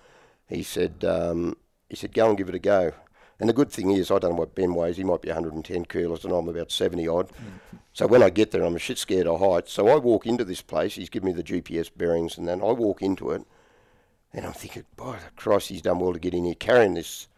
He 0.49 0.63
said, 0.63 1.05
um, 1.05 1.57
he 1.89 1.97
said, 1.97 2.13
go 2.15 2.29
and 2.29 2.39
give 2.39 2.49
it 2.49 2.55
a 2.55 2.59
go. 2.59 2.93
And 3.41 3.49
the 3.49 3.53
good 3.55 3.71
thing 3.71 3.91
is, 3.91 4.11
I 4.11 4.19
don't 4.19 4.31
know 4.31 4.37
what 4.37 4.55
Ben 4.55 4.75
weighs. 4.75 4.97
He 4.97 5.05
might 5.05 5.23
be 5.23 5.29
110 5.29 5.85
kilos, 5.87 6.25
and 6.25 6.33
I'm 6.33 6.49
about 6.49 6.71
70 6.71 7.09
odd. 7.09 7.31
So 7.93 8.07
when 8.07 8.23
I 8.23 8.31
get 8.31 8.51
there, 8.51 8.63
I'm 8.63 8.77
a 8.77 8.79
shit 8.79 8.99
scared 8.99 9.27
of 9.27 9.41
heights. 9.41 9.73
So 9.73 9.89
I 9.89 9.97
walk 9.97 10.27
into 10.27 10.45
this 10.45 10.63
place. 10.63 10.95
He's 10.95 11.11
given 11.11 11.27
me 11.27 11.33
the 11.33 11.43
GPS 11.43 11.91
bearings, 11.97 12.39
and 12.39 12.47
then 12.47 12.61
I 12.61 12.73
walk 12.73 13.03
into 13.03 13.31
it, 13.33 13.45
and 14.33 14.47
I'm 14.47 14.53
thinking, 14.53 14.85
boy, 14.97 15.17
Christ, 15.37 15.69
he's 15.69 15.83
done 15.83 15.99
well 15.99 16.13
to 16.13 16.19
get 16.19 16.35
in 16.35 16.45
here 16.45 16.55
carrying 16.55 16.95
this, 16.95 17.29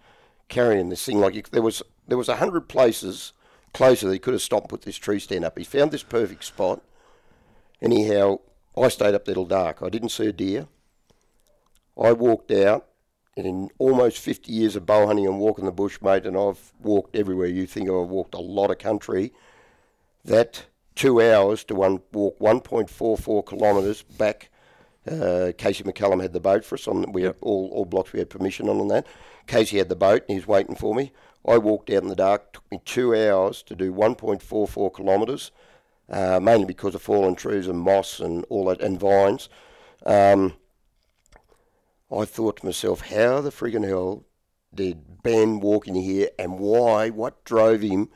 carrying 0.48 0.88
this 0.88 1.04
thing. 1.04 1.18
Like 1.18 1.50
there 1.50 1.62
was 1.62 1.82
there 2.06 2.18
was 2.18 2.28
a 2.28 2.36
hundred 2.36 2.68
places 2.68 3.32
closer 3.72 4.06
that 4.06 4.12
he 4.12 4.18
could 4.18 4.34
have 4.34 4.42
stopped 4.42 4.64
and 4.64 4.70
put 4.70 4.82
this 4.82 4.96
tree 4.96 5.18
stand 5.18 5.44
up. 5.44 5.58
He 5.58 5.64
found 5.64 5.90
this 5.90 6.02
perfect 6.02 6.44
spot. 6.44 6.82
Anyhow, 7.82 8.40
I 8.76 8.88
stayed 8.88 9.14
up 9.14 9.24
there 9.24 9.34
till 9.34 9.44
dark. 9.44 9.82
I 9.82 9.88
didn't 9.90 10.08
see 10.10 10.26
a 10.26 10.32
deer. 10.32 10.66
I 12.00 12.12
walked 12.12 12.50
out, 12.50 12.86
and 13.36 13.46
in 13.46 13.70
almost 13.78 14.18
50 14.18 14.50
years 14.50 14.76
of 14.76 14.86
bow 14.86 15.06
hunting 15.06 15.26
and 15.26 15.38
walking 15.38 15.66
the 15.66 15.72
bush, 15.72 16.00
mate, 16.00 16.24
and 16.24 16.36
I've 16.36 16.72
walked 16.80 17.14
everywhere 17.14 17.46
you 17.48 17.66
think 17.66 17.88
of, 17.88 17.96
I've 17.96 18.08
walked 18.08 18.34
a 18.34 18.40
lot 18.40 18.70
of 18.70 18.78
country. 18.78 19.32
That 20.24 20.66
two 20.94 21.20
hours 21.20 21.62
to 21.64 21.74
one 21.74 22.00
walk 22.12 22.38
1.44 22.38 23.46
kilometres 23.46 24.02
back. 24.02 24.50
Uh, 25.08 25.52
Casey 25.56 25.84
McCallum 25.84 26.20
had 26.20 26.32
the 26.32 26.40
boat 26.40 26.64
for 26.64 26.74
us. 26.74 26.88
On 26.88 27.12
we 27.12 27.22
had 27.22 27.36
all, 27.42 27.70
all 27.72 27.84
blocks 27.84 28.12
we 28.12 28.18
had 28.18 28.30
permission 28.30 28.68
on 28.68 28.80
on 28.80 28.88
that. 28.88 29.06
Casey 29.46 29.78
had 29.78 29.88
the 29.88 29.94
boat 29.94 30.22
and 30.22 30.30
he 30.30 30.36
was 30.36 30.48
waiting 30.48 30.74
for 30.74 30.94
me. 30.94 31.12
I 31.46 31.58
walked 31.58 31.90
out 31.90 32.02
in 32.02 32.08
the 32.08 32.16
dark. 32.16 32.54
Took 32.54 32.72
me 32.72 32.80
two 32.84 33.14
hours 33.14 33.62
to 33.64 33.76
do 33.76 33.92
1.44 33.92 34.96
kilometres, 34.96 35.52
uh, 36.10 36.40
mainly 36.40 36.64
because 36.64 36.96
of 36.96 37.02
fallen 37.02 37.36
trees 37.36 37.68
and 37.68 37.78
moss 37.78 38.18
and 38.18 38.44
all 38.48 38.64
that 38.64 38.80
and 38.80 38.98
vines. 38.98 39.48
Um, 40.04 40.54
I 42.10 42.24
thought 42.24 42.58
to 42.58 42.66
myself, 42.66 43.00
how 43.08 43.40
the 43.40 43.50
friggin' 43.50 43.86
hell 43.86 44.24
did 44.74 45.22
Ben 45.22 45.60
walk 45.60 45.88
in 45.88 45.94
here 45.94 46.28
and 46.38 46.58
why? 46.58 47.10
What 47.10 47.44
drove 47.44 47.80
him 47.80 48.10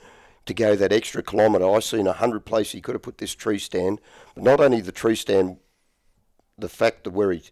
to 0.46 0.54
go 0.54 0.76
that 0.76 0.92
extra 0.92 1.22
kilometre? 1.22 1.68
I 1.68 1.80
seen 1.80 2.06
a 2.06 2.12
hundred 2.12 2.44
places 2.44 2.72
he 2.72 2.80
could 2.80 2.94
have 2.94 3.02
put 3.02 3.18
this 3.18 3.34
tree 3.34 3.58
stand, 3.58 4.00
but 4.34 4.44
not 4.44 4.60
only 4.60 4.80
the 4.80 4.92
tree 4.92 5.16
stand, 5.16 5.56
the 6.56 6.68
fact 6.68 7.06
of 7.06 7.14
where 7.14 7.32
he, 7.32 7.42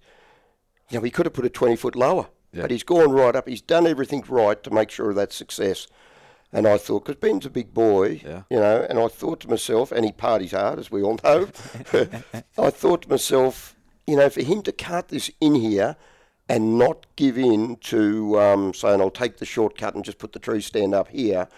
you 0.90 0.98
know, 0.98 1.05
he 1.05 1.10
could 1.10 1.27
have 1.27 1.32
put 1.32 1.44
it 1.47 1.55
20 1.55 1.77
foot 1.77 1.97
lower, 1.97 2.28
Yeah. 2.52 2.62
but 2.62 2.70
he's 2.70 2.82
gone 2.85 3.10
right 3.10 3.35
up. 3.35 3.48
He's 3.48 3.62
done 3.62 3.86
everything 3.86 4.23
right 4.28 4.62
to 4.62 4.70
make 4.70 4.90
sure 4.90 5.10
of 5.10 5.16
that 5.16 5.32
success. 5.32 5.89
And 6.52 6.66
I 6.66 6.78
thought, 6.78 7.05
because 7.05 7.20
Ben's 7.20 7.47
a 7.47 7.51
big 7.51 7.74
boy, 7.74 8.20
Yeah. 8.24 8.43
you 8.48 8.59
know, 8.59 8.86
and 8.89 8.98
I 8.98 9.09
thought 9.09 9.40
to 9.40 9.48
myself, 9.51 9.90
and 9.93 10.05
he 10.05 10.12
parties 10.12 10.52
hard, 10.52 10.78
as 10.78 10.90
we 10.90 11.02
all 11.02 11.19
know. 11.24 11.48
I 12.59 12.70
thought 12.70 13.02
to 13.02 13.09
myself, 13.10 13.74
you 14.06 14.16
know, 14.16 14.31
for 14.31 14.43
him 14.43 14.62
to 14.62 14.73
cart 14.73 15.09
this 15.09 15.31
in 15.40 15.56
here 15.56 15.97
and 16.49 16.79
not 16.79 17.07
give 17.16 17.37
in 17.37 17.77
to 17.77 18.41
um, 18.41 18.73
saying, 18.73 19.01
I'll 19.01 19.11
take 19.11 19.37
the 19.39 19.45
shortcut 19.45 19.95
and 19.95 20.05
just 20.05 20.19
put 20.19 20.33
the 20.33 20.39
tree 20.39 20.61
stand 20.61 20.95
up 20.95 21.09
here. 21.09 21.49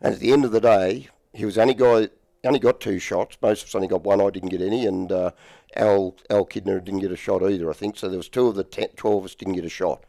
And 0.00 0.14
at 0.14 0.20
the 0.20 0.32
end 0.32 0.44
of 0.44 0.50
the 0.50 0.60
day, 0.60 1.08
he 1.32 1.44
was 1.44 1.58
only 1.58 1.74
guy 1.74 2.08
only 2.44 2.58
got 2.58 2.80
two 2.80 2.98
shots. 2.98 3.36
Most 3.42 3.62
of 3.62 3.68
us 3.68 3.74
only 3.74 3.88
got 3.88 4.02
one. 4.02 4.20
I 4.20 4.30
didn't 4.30 4.48
get 4.48 4.62
any, 4.62 4.86
and 4.86 5.12
uh, 5.12 5.32
Al 5.76 6.16
Al 6.30 6.46
Kidner 6.46 6.82
didn't 6.82 7.00
get 7.00 7.12
a 7.12 7.16
shot 7.16 7.42
either. 7.42 7.68
I 7.70 7.74
think 7.74 7.96
so. 7.98 8.08
There 8.08 8.16
was 8.16 8.28
two 8.28 8.48
of 8.48 8.54
the 8.54 8.64
10, 8.64 8.88
12 8.96 9.18
of 9.18 9.24
us 9.24 9.34
didn't 9.34 9.54
get 9.54 9.64
a 9.64 9.70
shot. 9.70 10.04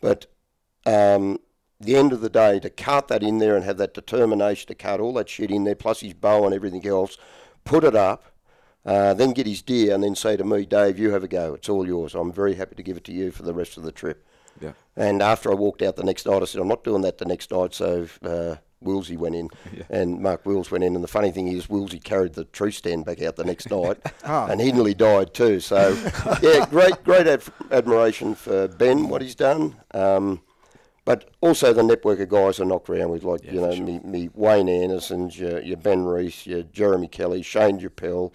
But 0.00 0.26
um, 0.84 1.38
the 1.80 1.96
end 1.96 2.12
of 2.12 2.20
the 2.20 2.28
day, 2.28 2.60
to 2.60 2.70
cart 2.70 3.08
that 3.08 3.22
in 3.22 3.38
there 3.38 3.56
and 3.56 3.64
have 3.64 3.78
that 3.78 3.94
determination 3.94 4.68
to 4.68 4.74
cut 4.74 5.00
all 5.00 5.14
that 5.14 5.28
shit 5.28 5.50
in 5.50 5.64
there, 5.64 5.74
plus 5.74 6.00
his 6.00 6.14
bow 6.14 6.44
and 6.44 6.54
everything 6.54 6.86
else, 6.86 7.16
put 7.64 7.84
it 7.84 7.94
up, 7.94 8.31
uh, 8.84 9.14
then 9.14 9.32
get 9.32 9.46
his 9.46 9.62
deer, 9.62 9.94
and 9.94 10.02
then 10.02 10.14
say 10.14 10.36
to 10.36 10.44
me, 10.44 10.66
Dave, 10.66 10.98
you 10.98 11.10
have 11.12 11.22
a 11.24 11.28
go. 11.28 11.54
It's 11.54 11.68
all 11.68 11.86
yours. 11.86 12.14
I'm 12.14 12.32
very 12.32 12.54
happy 12.54 12.74
to 12.76 12.82
give 12.82 12.96
it 12.96 13.04
to 13.04 13.12
you 13.12 13.30
for 13.30 13.42
the 13.42 13.54
rest 13.54 13.76
of 13.76 13.82
the 13.84 13.92
trip. 13.92 14.26
Yeah. 14.60 14.72
And 14.96 15.22
after 15.22 15.50
I 15.50 15.54
walked 15.54 15.82
out 15.82 15.96
the 15.96 16.04
next 16.04 16.26
night, 16.26 16.42
I 16.42 16.44
said, 16.44 16.60
I'm 16.60 16.68
not 16.68 16.84
doing 16.84 17.02
that 17.02 17.18
the 17.18 17.24
next 17.24 17.50
night. 17.50 17.74
So 17.74 18.06
uh, 18.22 18.56
Willsey 18.80 19.16
went 19.16 19.34
in, 19.34 19.48
Yeah. 19.76 19.84
and 19.88 20.20
Mark 20.20 20.44
Wills 20.44 20.70
went 20.70 20.84
in. 20.84 20.94
And 20.94 21.02
the 21.02 21.08
funny 21.08 21.30
thing 21.30 21.48
is, 21.48 21.68
Willsey 21.70 21.98
carried 21.98 22.34
the 22.34 22.44
tree 22.44 22.70
stand 22.72 23.04
back 23.04 23.22
out 23.22 23.36
the 23.36 23.44
next 23.44 23.70
night, 23.70 23.98
and 24.24 24.60
he 24.60 24.72
nearly 24.72 24.94
died 24.94 25.32
too. 25.32 25.60
So, 25.60 25.96
yeah, 26.42 26.66
great, 26.66 27.02
great 27.04 27.26
ad- 27.26 27.44
admiration 27.70 28.34
for 28.34 28.68
Ben, 28.68 29.08
what 29.08 29.22
he's 29.22 29.34
done. 29.36 29.76
Um, 29.94 30.42
but 31.04 31.30
also 31.40 31.72
the 31.72 31.82
network 31.82 32.20
of 32.20 32.28
guys 32.28 32.60
I 32.60 32.64
knocked 32.64 32.88
around 32.88 33.10
with, 33.10 33.24
like, 33.24 33.42
Yeah, 33.44 33.52
you 33.52 33.60
know, 33.60 33.74
sure. 33.74 33.84
me, 33.84 34.00
me 34.04 34.30
Wayne 34.34 34.68
Andersons, 34.68 35.36
your, 35.38 35.60
your 35.60 35.76
Ben 35.76 36.04
Reese, 36.04 36.46
your 36.46 36.62
Jeremy 36.62 37.08
Kelly, 37.08 37.42
Shane 37.42 37.80
Japel, 37.80 38.32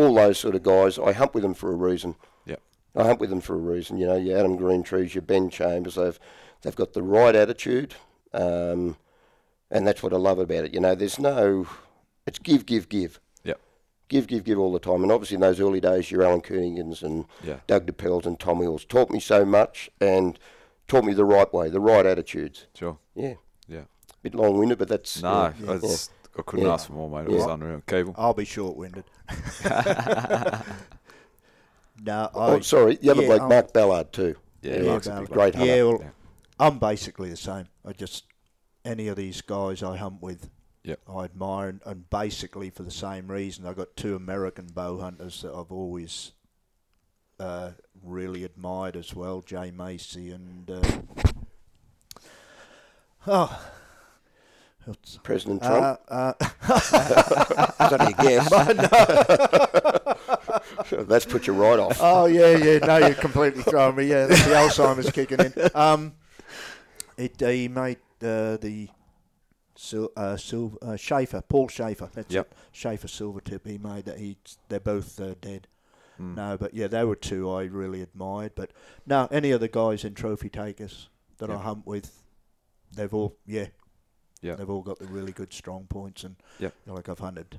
all 0.00 0.14
those 0.14 0.38
sort 0.38 0.54
of 0.54 0.62
guys. 0.62 0.98
I 0.98 1.12
hunt 1.12 1.34
with 1.34 1.42
them 1.42 1.54
for 1.54 1.70
a 1.72 1.76
reason. 1.76 2.14
Yeah. 2.46 2.56
I 2.96 3.04
hunt 3.04 3.20
with 3.20 3.30
them 3.30 3.40
for 3.40 3.54
a 3.54 3.58
reason. 3.58 3.96
You 3.98 4.06
know, 4.06 4.16
your 4.16 4.38
Adam 4.38 4.56
Greentrees, 4.56 5.14
your 5.14 5.22
Ben 5.22 5.50
Chambers, 5.50 5.94
they've 5.94 6.18
they've 6.62 6.76
got 6.76 6.92
the 6.92 7.02
right 7.02 7.34
attitude, 7.34 7.94
um, 8.32 8.96
and 9.70 9.86
that's 9.86 10.02
what 10.02 10.12
I 10.12 10.16
love 10.16 10.38
about 10.38 10.64
it. 10.64 10.74
You 10.74 10.80
know, 10.80 10.94
there's 10.94 11.18
no, 11.18 11.66
it's 12.26 12.38
give, 12.38 12.66
give, 12.66 12.88
give. 12.88 13.20
Yep. 13.44 13.60
Give, 14.08 14.26
give, 14.26 14.44
give 14.44 14.58
all 14.58 14.72
the 14.72 14.78
time. 14.80 15.02
And 15.02 15.12
obviously 15.12 15.36
in 15.36 15.40
those 15.40 15.60
early 15.60 15.80
days, 15.80 16.10
your 16.10 16.22
Alan 16.22 16.40
Koenigans 16.42 17.02
and 17.02 17.24
Yeah. 17.44 17.60
Doug 17.66 17.86
DePels 17.86 18.26
and 18.26 18.38
Tom 18.38 18.60
Hills 18.60 18.84
taught 18.84 19.10
me 19.10 19.20
so 19.20 19.44
much 19.44 19.88
and 20.00 20.38
taught 20.88 21.04
me 21.04 21.14
the 21.14 21.24
right 21.24 21.52
way, 21.54 21.70
the 21.70 21.80
right 21.80 22.04
attitudes. 22.04 22.66
Sure. 22.74 22.98
Yeah, 23.14 23.34
Yeah. 23.68 23.84
bit 24.22 24.34
long-winded, 24.34 24.78
but 24.78 24.88
that's 24.88 25.22
No, 25.22 25.52
yeah, 25.64 25.74
it's, 25.76 26.10
I 26.40 26.42
couldn't 26.42 26.66
Yeah. 26.66 26.72
ask 26.74 26.86
for 26.88 26.94
more, 26.94 27.08
mate. 27.10 27.30
It 27.32 27.36
was 27.36 27.46
unreal. 27.46 27.82
Cable. 27.86 28.14
I'll 28.18 28.34
be 28.34 28.44
short-winded. 28.44 29.04
no, 32.02 32.12
I, 32.12 32.28
Oh, 32.34 32.60
sorry, 32.60 32.96
the 32.96 33.10
other 33.10 33.22
yeah, 33.22 33.28
bloke, 33.28 33.42
um, 33.42 33.48
Mark 33.48 33.72
Ballard 33.72 34.12
too. 34.12 34.34
Yeah, 34.62 34.76
Yeah, 34.80 34.82
Mark's 34.90 35.06
a 35.06 35.10
Ballard. 35.10 35.30
great 35.30 35.54
hunter. 35.54 35.76
Yeah, 35.76 35.82
well, 35.84 35.98
Yeah. 36.00 36.10
I'm 36.58 36.78
basically 36.78 37.30
the 37.30 37.36
same. 37.36 37.66
I 37.84 37.92
just 37.92 38.24
any 38.84 39.08
of 39.08 39.16
these 39.16 39.40
guys 39.42 39.82
I 39.82 39.96
hunt 39.96 40.22
with, 40.22 40.50
Yep. 40.84 41.00
I 41.08 41.24
admire, 41.24 41.68
and, 41.68 41.80
and 41.84 42.08
basically 42.10 42.70
for 42.70 42.82
the 42.82 42.90
same 42.90 43.28
reason. 43.30 43.66
I've 43.66 43.76
got 43.76 43.96
two 43.96 44.16
American 44.16 44.66
bow 44.66 44.98
hunters 44.98 45.42
that 45.42 45.52
I've 45.54 45.70
always 45.70 46.32
uh, 47.38 47.72
really 48.02 48.44
admired 48.44 48.96
as 48.96 49.14
well, 49.14 49.42
Jay 49.42 49.70
Massey 49.70 50.30
and 50.30 50.70
uh, 50.70 50.82
oh, 53.26 53.66
President 55.22 55.62
Trump. 55.62 56.00
uh, 56.08 56.32
uh, 56.40 56.42
Is 56.42 56.90
that 56.90 58.00
a 58.00 58.12
guess? 58.22 58.50
That's 61.08 61.24
put 61.26 61.46
you 61.46 61.52
right 61.52 61.78
off. 61.78 61.98
oh 62.00 62.26
yeah, 62.26 62.56
yeah. 62.56 62.78
No, 62.78 62.96
you're 62.98 63.14
completely 63.14 63.62
throwing 63.62 63.96
me. 63.96 64.04
Yeah, 64.06 64.26
the 64.26 64.34
Alzheimer's 64.34 65.10
kicking 65.10 65.40
in. 65.40 65.52
Um, 65.74 66.14
it 67.16 67.40
uh, 67.42 67.48
he 67.48 67.68
made 67.68 67.98
uh, 68.22 68.56
the 68.56 68.88
sil- 69.76 70.12
uh, 70.16 70.36
Sil- 70.40 70.78
uh, 70.82 70.96
Schafer, 70.96 71.42
Paul 71.46 71.68
Schafer. 71.68 72.10
That's 72.12 72.32
Yep. 72.32 72.50
it. 72.52 72.56
Schafer 72.76 73.06
Silvertip. 73.08 73.66
He 73.66 73.78
made 73.78 74.04
that. 74.06 74.18
He 74.18 74.36
they're 74.68 74.80
both 74.80 75.20
uh, 75.20 75.34
dead. 75.40 75.68
Mm. 76.20 76.36
No, 76.36 76.56
but 76.58 76.74
yeah, 76.74 76.86
they 76.88 77.04
were 77.04 77.16
two 77.16 77.50
I 77.50 77.64
really 77.64 78.02
admired. 78.02 78.52
But 78.54 78.72
no, 79.06 79.28
any 79.30 79.50
of 79.52 79.60
the 79.60 79.68
guys 79.68 80.04
in 80.04 80.14
Trophy 80.14 80.48
Takers 80.48 81.08
that 81.38 81.50
I 81.50 81.56
hunt 81.56 81.86
with, 81.86 82.22
they've 82.94 83.12
all 83.14 83.36
yeah, 83.46 83.66
Yep. 84.42 84.58
they've 84.58 84.70
all 84.70 84.82
got 84.82 84.98
the 84.98 85.06
really 85.06 85.32
good 85.32 85.52
strong 85.52 85.86
points. 85.88 86.24
And 86.24 86.36
Yep. 86.58 86.74
you 86.86 86.90
know, 86.90 86.96
like 86.96 87.08
I've 87.08 87.18
hunted 87.18 87.58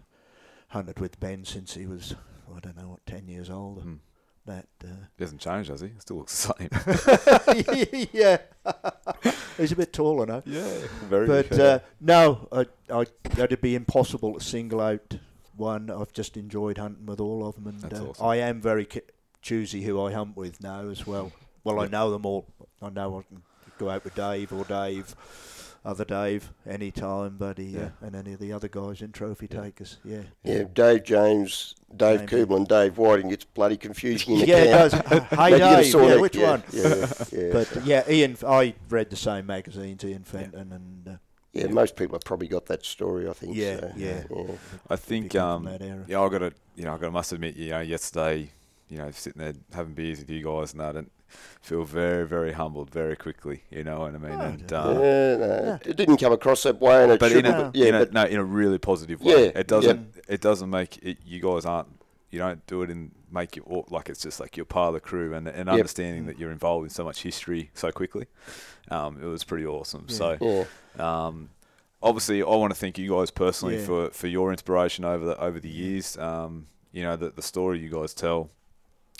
hunted 0.70 1.00
with 1.00 1.20
Ben 1.20 1.44
since 1.46 1.74
he 1.76 1.86
was 1.86 2.16
I 2.56 2.60
don't 2.60 2.78
know 2.78 2.90
what 2.90 3.06
ten 3.06 3.28
years 3.28 3.50
old. 3.50 3.86
Mm. 3.86 4.00
That. 4.48 4.66
Uh, 4.84 4.88
He 5.18 5.24
hasn't 5.24 5.40
changed, 5.40 5.70
has 5.70 5.82
he? 5.82 5.90
He 5.90 6.00
Still 6.00 6.18
looks 6.18 6.48
the 6.48 6.54
same. 6.58 8.08
yeah, 8.14 8.38
he's 9.58 9.72
a 9.72 9.76
bit 9.76 9.94
taller 9.94 10.26
now. 10.26 10.42
yeah. 10.48 10.68
Very 11.10 11.28
But 11.28 11.52
uh, 11.60 11.80
no, 12.00 12.48
I, 12.52 12.66
I, 12.92 13.06
that'd 13.36 13.62
be 13.62 13.76
impossible 13.76 14.34
to 14.34 14.40
single 14.44 14.82
out 14.82 15.18
one. 15.56 15.92
I've 15.92 16.12
just 16.12 16.38
enjoyed 16.38 16.80
hunting 16.80 17.06
with 17.06 17.20
all 17.20 17.48
of 17.48 17.54
them, 17.56 17.68
and 17.68 17.80
That's 17.82 18.00
uh, 18.00 18.06
awesome. 18.08 18.26
I 18.26 18.38
am 18.38 18.62
very 18.62 18.86
ki- 18.86 19.02
choosy 19.44 19.84
who 19.84 20.02
I 20.04 20.12
hunt 20.12 20.36
with 20.36 20.62
now 20.62 20.90
as 20.90 21.06
well. 21.06 21.32
Well, 21.64 21.80
I 21.80 21.86
know 21.88 22.10
them 22.10 22.26
all. 22.26 22.48
I 22.82 22.90
know 22.90 23.20
I 23.20 23.22
can 23.32 23.44
go 23.78 23.90
out 23.92 24.04
with 24.04 24.16
Dave 24.16 24.52
or 24.52 24.64
Dave, 24.66 25.16
other 25.84 26.06
Dave, 26.06 26.52
any 26.68 26.92
time, 26.92 27.38
buddy, 27.38 27.66
Yeah. 27.66 27.82
uh, 28.02 28.06
and 28.06 28.16
any 28.16 28.34
of 28.34 28.40
the 28.40 28.54
other 28.54 28.68
guys 28.68 29.02
in 29.02 29.12
trophy 29.12 29.48
Yeah. 29.52 29.62
takers. 29.62 29.98
Yeah. 30.04 30.22
Yeah, 30.44 30.64
Dave 30.74 31.04
James, 31.04 31.76
Dave 31.96 32.20
James. 32.20 32.30
Kubel, 32.32 32.58
and 32.58 32.68
Dave 32.68 32.98
Whiting 32.98 33.30
gets 33.30 33.46
bloody 33.46 33.78
confusing 33.78 34.36
in 34.36 34.42
the 34.42 34.48
Yeah, 34.48 34.58
it 34.58 34.68
does. 34.68 34.94
Hey, 35.30 35.38
Maybe 35.38 35.52
you 35.54 35.58
get 35.60 35.80
a 35.80 35.92
Dave. 35.92 35.94
Yeah, 36.10 36.16
which 36.18 36.36
yeah, 36.36 36.50
one? 36.52 36.64
Yeah, 36.72 37.08
yeah. 37.32 37.50
But 37.54 37.86
yeah, 37.86 38.04
Ian. 38.10 38.38
I 38.48 38.76
read 38.90 39.10
the 39.10 39.16
same 39.16 39.46
magazines, 39.48 40.04
Ian 40.04 40.24
Fenton, 40.24 40.72
and 40.72 41.08
uh, 41.08 41.18
yeah, 41.54 41.68
most 41.68 41.96
people 41.96 42.16
have 42.16 42.24
probably 42.24 42.48
got 42.48 42.68
that 42.68 42.86
story. 42.86 43.28
I 43.28 43.34
think. 43.34 43.56
Yeah, 43.56 43.80
so, 43.80 43.92
yeah. 43.98 44.24
I 44.90 44.96
think, 44.96 45.36
um, 45.36 45.68
yeah, 46.08 46.22
I 46.22 46.30
got 46.30 46.40
to, 46.40 46.54
you 46.76 46.86
know, 46.86 46.94
I 46.94 46.98
got 46.98 47.08
to 47.08 47.12
must 47.12 47.34
admit, 47.34 47.56
you 47.58 47.72
know, 47.72 47.82
yesterday, 47.82 48.52
you 48.88 48.98
know, 49.00 49.10
sitting 49.12 49.42
there 49.42 49.54
having 49.74 49.94
beers 49.94 50.20
with 50.20 50.30
you 50.30 50.44
guys 50.44 50.72
and 50.74 50.82
that, 50.82 50.96
and 50.96 51.10
feel 51.62 51.84
very, 51.84 52.26
very 52.28 52.52
humbled 52.54 52.90
very 52.90 53.16
quickly. 53.16 53.64
You 53.70 53.84
know 53.84 54.00
what 54.02 54.16
I 54.16 54.18
mean? 54.18 54.32
Oh, 54.34 54.42
and 54.42 54.72
yeah. 54.72 54.78
uh, 54.80 54.92
Yeah, 54.94 55.36
no, 55.38 55.80
it 55.86 55.96
didn't 55.98 56.18
come 56.18 56.34
across 56.34 56.64
that 56.64 56.80
way, 56.82 57.04
and 57.04 57.12
it 57.14 57.20
but 57.20 57.32
in 57.32 57.46
a, 57.46 57.52
No. 57.52 57.72
yeah, 57.74 57.88
in 57.88 57.96
a, 57.96 58.00
but 58.00 58.14
no, 58.14 58.24
in 58.26 58.38
a 58.38 58.44
really 58.44 58.78
positive 58.78 59.22
way. 59.22 59.32
Yeah, 59.46 59.60
it 59.60 59.68
doesn't. 59.68 60.16
It 60.28 60.42
doesn't 60.42 60.70
make 60.70 60.98
it. 61.04 61.18
You 61.26 61.42
guys 61.42 61.66
aren't. 61.66 61.88
You 62.30 62.40
don't 62.40 62.66
do 62.68 62.82
it 62.82 62.90
in 62.90 63.12
make 63.30 63.56
it 63.58 63.64
all, 63.66 63.86
like 63.90 64.10
it's 64.10 64.22
just 64.22 64.40
like 64.40 64.56
you're 64.58 64.66
part 64.66 64.90
of 64.90 64.94
the 64.96 65.00
crew 65.00 65.34
and 65.34 65.48
and 65.48 65.70
understanding 65.70 66.26
that 66.28 66.38
you're 66.40 66.52
involved 66.52 66.84
in 66.86 66.90
so 66.90 67.04
much 67.04 67.24
history 67.24 67.72
so 67.74 67.92
quickly. 67.92 68.26
Um, 68.90 69.22
it 69.22 69.26
was 69.26 69.44
pretty 69.44 69.66
awesome. 69.66 70.06
Yeah. 70.10 70.16
So. 70.16 70.38
yeah, 71.00 71.26
Um, 71.26 71.50
obviously, 72.04 72.42
I 72.42 72.46
want 72.48 72.74
to 72.74 72.80
thank 72.80 72.98
you 72.98 73.10
guys 73.10 73.32
personally 73.32 73.78
Yeah. 73.80 73.86
for, 73.86 74.10
for 74.12 74.28
your 74.28 74.52
inspiration 74.52 75.06
over 75.06 75.26
the 75.26 75.40
over 75.40 75.60
the 75.60 75.70
years. 75.70 76.18
Um, 76.18 76.68
you 76.92 77.04
know, 77.04 77.16
the 77.16 77.30
the 77.32 77.42
story 77.42 77.80
you 77.80 77.90
guys 77.90 78.14
tell 78.14 78.50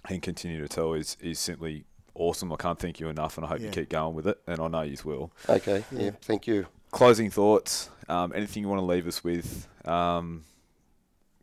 and 0.10 0.22
continue 0.22 0.62
to 0.62 0.68
tell 0.68 0.94
is 0.94 1.16
is 1.22 1.38
simply 1.40 1.86
awesome. 2.14 2.52
I 2.52 2.56
can't 2.56 2.80
thank 2.80 3.00
you 3.00 3.10
enough, 3.10 3.38
and 3.38 3.46
I 3.46 3.50
hope 3.50 3.62
you 3.62 3.70
keep 3.70 3.90
going 3.90 4.14
with 4.16 4.28
it, 4.28 4.40
and 4.48 4.60
I 4.60 4.68
know 4.68 4.82
you 4.82 4.98
will. 5.04 5.32
Okay. 5.50 5.84
Yeah. 5.92 6.00
Yeah. 6.02 6.12
Thank 6.22 6.48
you. 6.48 6.68
Closing 6.92 7.30
thoughts. 7.30 7.90
Um, 8.10 8.34
anything 8.36 8.64
you 8.64 8.70
want 8.70 8.80
to 8.80 8.86
leave 8.86 9.08
us 9.08 9.24
with? 9.24 9.68
Um, 9.86 10.44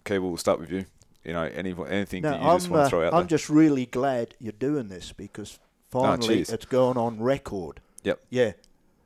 Keeble, 0.04 0.22
we'll 0.22 0.36
start 0.36 0.60
with 0.60 0.70
you. 0.70 0.84
You 1.24 1.32
know, 1.34 1.42
any 1.44 1.74
anything 1.88 2.22
No, 2.22 2.30
that 2.30 2.40
you 2.40 2.46
just 2.46 2.66
I'm, 2.66 2.72
want 2.72 2.80
uh, 2.80 2.84
to 2.84 2.90
throw 2.90 3.06
out 3.06 3.14
I'm 3.14 3.20
there? 3.20 3.26
just 3.28 3.48
really 3.50 3.86
glad 3.86 4.34
you're 4.38 4.52
doing 4.52 4.88
this 4.88 5.12
because 5.12 5.58
finally 5.90 6.26
cheers. 6.36 6.50
it's 6.50 6.64
going 6.64 6.96
on 6.96 7.20
record. 7.20 7.80
Yep. 8.04 8.20
Yeah. 8.30 8.52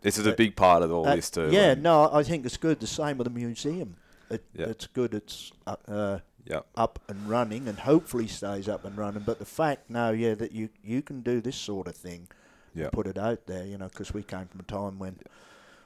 This 0.02 0.18
is 0.18 0.26
a 0.26 0.32
uh, 0.32 0.36
big 0.36 0.54
part 0.56 0.82
of 0.82 0.92
all 0.92 1.06
Uh, 1.06 1.16
this 1.16 1.30
too. 1.30 1.48
yeah, 1.50 1.72
and- 1.72 1.82
no, 1.82 2.10
I 2.12 2.22
think 2.22 2.44
it's 2.44 2.56
good. 2.56 2.80
The 2.80 2.86
same 2.86 3.18
with 3.18 3.26
the 3.26 3.30
museum. 3.30 3.96
It, 4.30 4.44
Yeah. 4.54 4.66
It's 4.66 4.86
good. 4.86 5.14
It's 5.14 5.52
uh, 5.66 5.76
uh, 5.88 6.18
Yep. 6.46 6.66
up 6.76 6.98
and 7.08 7.28
running, 7.28 7.68
and 7.68 7.78
hopefully 7.78 8.26
stays 8.26 8.68
up 8.68 8.84
and 8.84 8.96
running. 8.96 9.22
But 9.24 9.38
the 9.38 9.44
fact 9.44 9.88
now, 9.90 10.10
yeah, 10.10 10.34
that 10.34 10.52
you 10.52 10.70
you 10.82 11.02
can 11.02 11.20
do 11.20 11.40
this 11.40 11.56
sort 11.56 11.86
of 11.86 11.94
thing, 11.96 12.28
and 12.74 12.82
Yep. 12.84 12.92
put 12.92 13.06
it 13.06 13.18
out 13.18 13.46
there, 13.46 13.64
you 13.64 13.78
know, 13.78 13.88
because 13.88 14.12
we 14.12 14.22
came 14.22 14.46
from 14.46 14.60
a 14.60 14.64
time 14.64 14.98
when. 14.98 15.18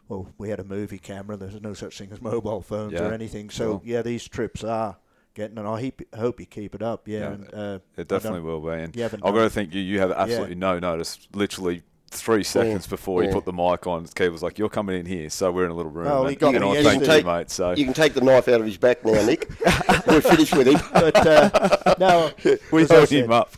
Well, 0.08 0.28
we 0.38 0.50
had 0.50 0.60
a 0.60 0.64
movie 0.64 0.98
camera. 1.00 1.36
There's 1.36 1.60
no 1.60 1.74
such 1.74 1.98
thing 1.98 2.12
as 2.12 2.20
mobile 2.20 2.62
phones 2.62 2.92
Yeah, 2.92 3.08
or 3.08 3.12
anything. 3.12 3.50
So 3.50 3.64
sure. 3.64 3.80
yeah, 3.84 4.02
these 4.02 4.28
trips 4.28 4.62
are 4.62 4.98
getting, 5.34 5.58
and 5.58 5.66
I 5.66 5.80
hope, 5.82 6.00
hope 6.14 6.38
you 6.38 6.46
keep 6.46 6.76
it 6.76 6.82
up. 6.82 7.08
Yeah, 7.08 7.18
Yeah, 7.18 7.32
and, 7.32 7.52
uh, 7.54 7.78
It 7.96 8.06
definitely 8.06 8.42
will 8.42 8.60
be. 8.60 8.68
And. 8.68 8.96
I've 8.96 9.20
got 9.20 9.32
to 9.34 9.50
think 9.50 9.74
you. 9.74 9.80
You 9.80 9.98
have 9.98 10.12
absolutely 10.12 10.54
no 10.54 10.78
notice. 10.78 11.26
Literally 11.34 11.82
three 12.10 12.44
seconds 12.44 12.86
before 12.86 13.22
you 13.22 13.28
yeah. 13.28 13.34
put 13.34 13.44
the 13.44 13.52
mic 13.52 13.86
on, 13.86 14.06
Keith 14.06 14.30
was 14.30 14.42
like, 14.42 14.58
"You're 14.58 14.68
coming 14.68 14.98
in 14.98 15.06
here." 15.06 15.28
So 15.30 15.50
we're 15.52 15.64
in 15.64 15.70
a 15.70 15.74
little 15.74 15.90
room. 15.92 16.06
Oh, 16.08 16.22
and, 16.22 16.30
he 16.30 16.36
got 16.36 16.54
and 16.54 16.64
me 16.64 16.70
I 16.70 16.80
yesterday. 16.80 16.98
thank 16.98 17.06
You 17.08 17.16
you, 17.16 17.22
can 17.22 17.38
mate. 17.38 17.50
So 17.50 17.70
You 17.72 17.84
can 17.84 17.94
take 17.94 18.14
the 18.14 18.20
knife 18.20 18.48
out 18.48 18.60
of 18.60 18.66
his 18.66 18.76
back 18.78 19.04
now, 19.04 19.24
Nick. 19.24 19.48
We're 20.06 20.20
finished 20.20 20.54
with 20.56 20.68
him. 20.68 20.80
but 20.92 21.26
uh, 21.26 21.94
no, 21.98 22.30
we 22.72 22.82
as 22.82 22.90
I 22.90 22.94
held 22.96 23.08
him 23.10 23.32
up. 23.32 23.52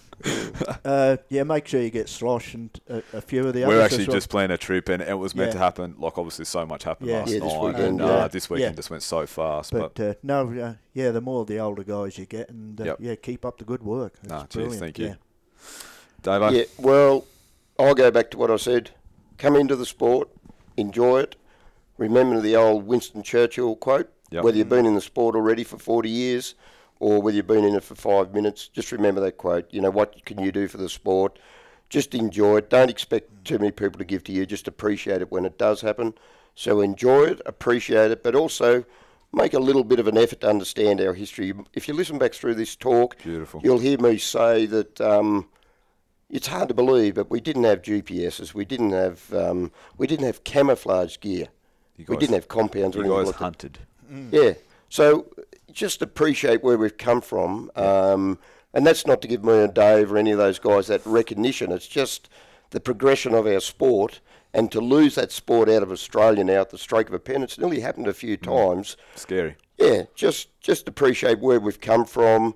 Uh, 0.85 1.17
yeah, 1.29 1.45
make 1.45 1.65
sure 1.69 1.81
you 1.81 1.91
get 1.91 2.09
Slosh 2.09 2.55
and 2.55 2.71
a, 2.89 3.03
a 3.13 3.21
few 3.21 3.47
of 3.47 3.55
the 3.55 3.61
We're 3.65 3.75
others. 3.75 3.85
actually 3.85 4.03
as 4.03 4.09
well. 4.09 4.17
just 4.17 4.31
planning 4.31 4.51
a 4.55 4.59
trip, 4.59 4.89
and 4.89 5.01
it 5.01 5.17
was 5.17 5.35
meant 5.35 5.49
Yeah. 5.51 5.53
to 5.53 5.59
happen. 5.59 5.95
Like 5.99 6.19
obviously, 6.19 6.45
so 6.47 6.67
much 6.67 6.83
happened 6.85 7.11
Yeah. 7.11 7.21
last 7.21 7.31
Yeah, 7.33 7.39
this 7.41 7.53
night, 7.53 7.63
weekend, 7.63 7.85
and 7.87 7.99
yeah. 8.01 8.05
uh, 8.07 8.29
this 8.29 8.51
weekend 8.51 8.73
Yeah. 8.73 8.77
just 8.77 8.91
went 8.91 9.03
so 9.05 9.27
fast. 9.27 9.71
But, 9.73 9.95
But 9.95 10.05
uh, 10.05 10.15
no, 10.25 10.51
uh, 10.61 10.75
yeah, 10.93 11.13
the 11.13 11.21
more 11.21 11.45
the 11.45 11.61
older 11.61 11.85
guys 11.85 12.19
you 12.19 12.27
get, 12.27 12.49
and 12.49 12.81
uh, 12.81 12.85
Yep. 12.85 12.97
yeah, 13.01 13.15
keep 13.15 13.45
up 13.45 13.59
the 13.59 13.65
good 13.65 13.83
work. 13.85 14.15
It's 14.23 14.29
Nah, 14.29 14.47
cheers, 14.47 14.77
thank 14.79 14.99
you. 14.99 15.07
Yeah. 15.07 15.15
Davo, 16.23 16.51
Yeah, 16.53 16.65
well, 16.79 17.25
I'll 17.79 17.95
go 17.95 18.11
back 18.11 18.31
to 18.33 18.39
what 18.39 18.51
I 18.51 18.57
said. 18.57 18.91
Come 19.37 19.55
into 19.57 19.77
the 19.77 19.87
sport, 19.87 20.29
enjoy 20.77 21.21
it. 21.21 21.37
Remember 21.97 22.41
the 22.41 22.57
old 22.57 22.87
Winston 22.87 23.23
Churchill 23.23 23.77
quote 23.77 24.13
Yep. 24.31 24.45
whether 24.45 24.59
you've 24.59 24.69
been 24.69 24.85
in 24.85 24.95
the 24.95 25.01
sport 25.01 25.35
already 25.35 25.65
for 25.65 25.79
40 25.79 26.11
years 26.11 26.55
or 27.01 27.23
whether 27.23 27.37
you've 27.37 27.47
been 27.47 27.65
in 27.65 27.75
it 27.75 27.83
for 27.85 27.95
five 27.95 28.35
minutes, 28.35 28.69
just 28.69 28.93
remember 28.93 29.21
that 29.23 29.39
quote. 29.39 29.67
You 29.71 29.81
know, 29.81 29.91
what 29.91 30.25
can 30.27 30.39
you 30.41 30.53
do 30.53 30.69
for 30.69 30.77
the 30.77 30.89
sport? 30.89 31.39
Just 31.89 32.15
enjoy 32.15 32.59
it. 32.59 32.69
Don't 32.69 32.91
expect 32.91 33.45
too 33.45 33.59
many 33.59 33.71
people 33.71 33.99
to 33.99 34.05
give 34.05 34.25
to 34.25 34.33
you. 34.33 34.45
Just 34.45 34.69
appreciate 34.69 35.23
it 35.23 35.31
when 35.33 35.47
it 35.47 35.57
does 35.57 35.81
happen. 35.81 36.15
So 36.55 36.81
enjoy 36.81 37.25
it, 37.25 37.41
appreciate 37.47 38.11
it, 38.11 38.23
but 38.23 38.35
also 38.35 38.85
make 39.33 39.55
a 39.55 39.59
little 39.61 39.85
bit 39.85 40.01
of 40.01 40.09
an 40.09 40.19
effort 40.19 40.41
to 40.41 40.49
understand 40.49 41.01
our 41.01 41.15
history. 41.15 41.55
If 41.73 41.89
you 41.89 41.95
listen 41.95 42.19
back 42.19 42.35
through 42.35 42.57
this 42.57 42.77
talk, 42.77 43.17
beautiful. 43.23 43.61
You'll 43.63 43.79
hear 43.79 43.99
me 43.99 44.19
say 44.19 44.67
that 44.67 45.01
um, 45.01 45.49
it's 46.31 46.47
hard 46.47 46.69
to 46.69 46.75
believe, 46.75 47.15
but 47.15 47.31
we 47.31 47.41
didn't 47.41 47.65
have 47.65 47.83
GPSs. 47.83 48.55
We 48.55 48.65
didn't 48.65 48.93
have 48.93 49.33
um, 49.33 49.71
we 49.97 50.07
didn't 50.07 50.27
have 50.27 50.45
camouflage 50.45 51.19
gear. 51.21 51.49
You 51.97 52.05
we 52.09 52.17
didn't 52.17 52.35
have 52.35 52.49
compounds 52.49 52.97
or 52.97 53.01
You 53.05 53.07
anything 53.07 53.19
guys 53.19 53.27
like 53.27 53.39
that. 53.39 53.45
hunted. 53.45 53.79
Yeah. 54.31 54.55
So 54.89 55.27
just 55.73 56.01
appreciate 56.03 56.63
where 56.63 56.79
we've 56.79 56.97
come 56.97 57.21
from. 57.21 57.71
Um, 57.77 58.39
and 58.75 58.87
that's 58.87 59.07
not 59.07 59.21
to 59.23 59.29
give 59.29 59.43
me 59.45 59.59
and 59.59 59.75
Dave 59.75 60.13
or 60.13 60.17
any 60.19 60.31
of 60.31 60.39
those 60.39 60.59
guys 60.59 60.87
that 60.87 61.05
recognition. 61.05 61.73
It's 61.73 61.89
just 61.89 62.29
the 62.71 62.81
progression 62.81 63.35
of 63.35 63.47
our 63.47 63.61
sport. 63.61 64.21
And 64.55 64.71
to 64.73 64.81
lose 64.81 65.15
that 65.17 65.31
sport 65.33 65.69
out 65.69 65.83
of 65.83 65.91
Australia 65.93 66.43
now 66.45 66.63
at 66.63 66.71
the 66.71 66.79
stroke 66.79 67.09
of 67.09 67.15
a 67.15 67.19
pen, 67.19 67.43
it's 67.43 67.59
nearly 67.59 67.81
happened 67.81 68.07
a 68.09 68.15
few 68.15 68.37
times 68.39 68.97
Scary. 69.15 69.57
yeah, 69.77 70.05
just 70.15 70.49
just 70.61 70.89
appreciate 70.89 71.41
where 71.41 71.61
we've 71.61 71.81
come 71.81 72.07
from, 72.07 72.55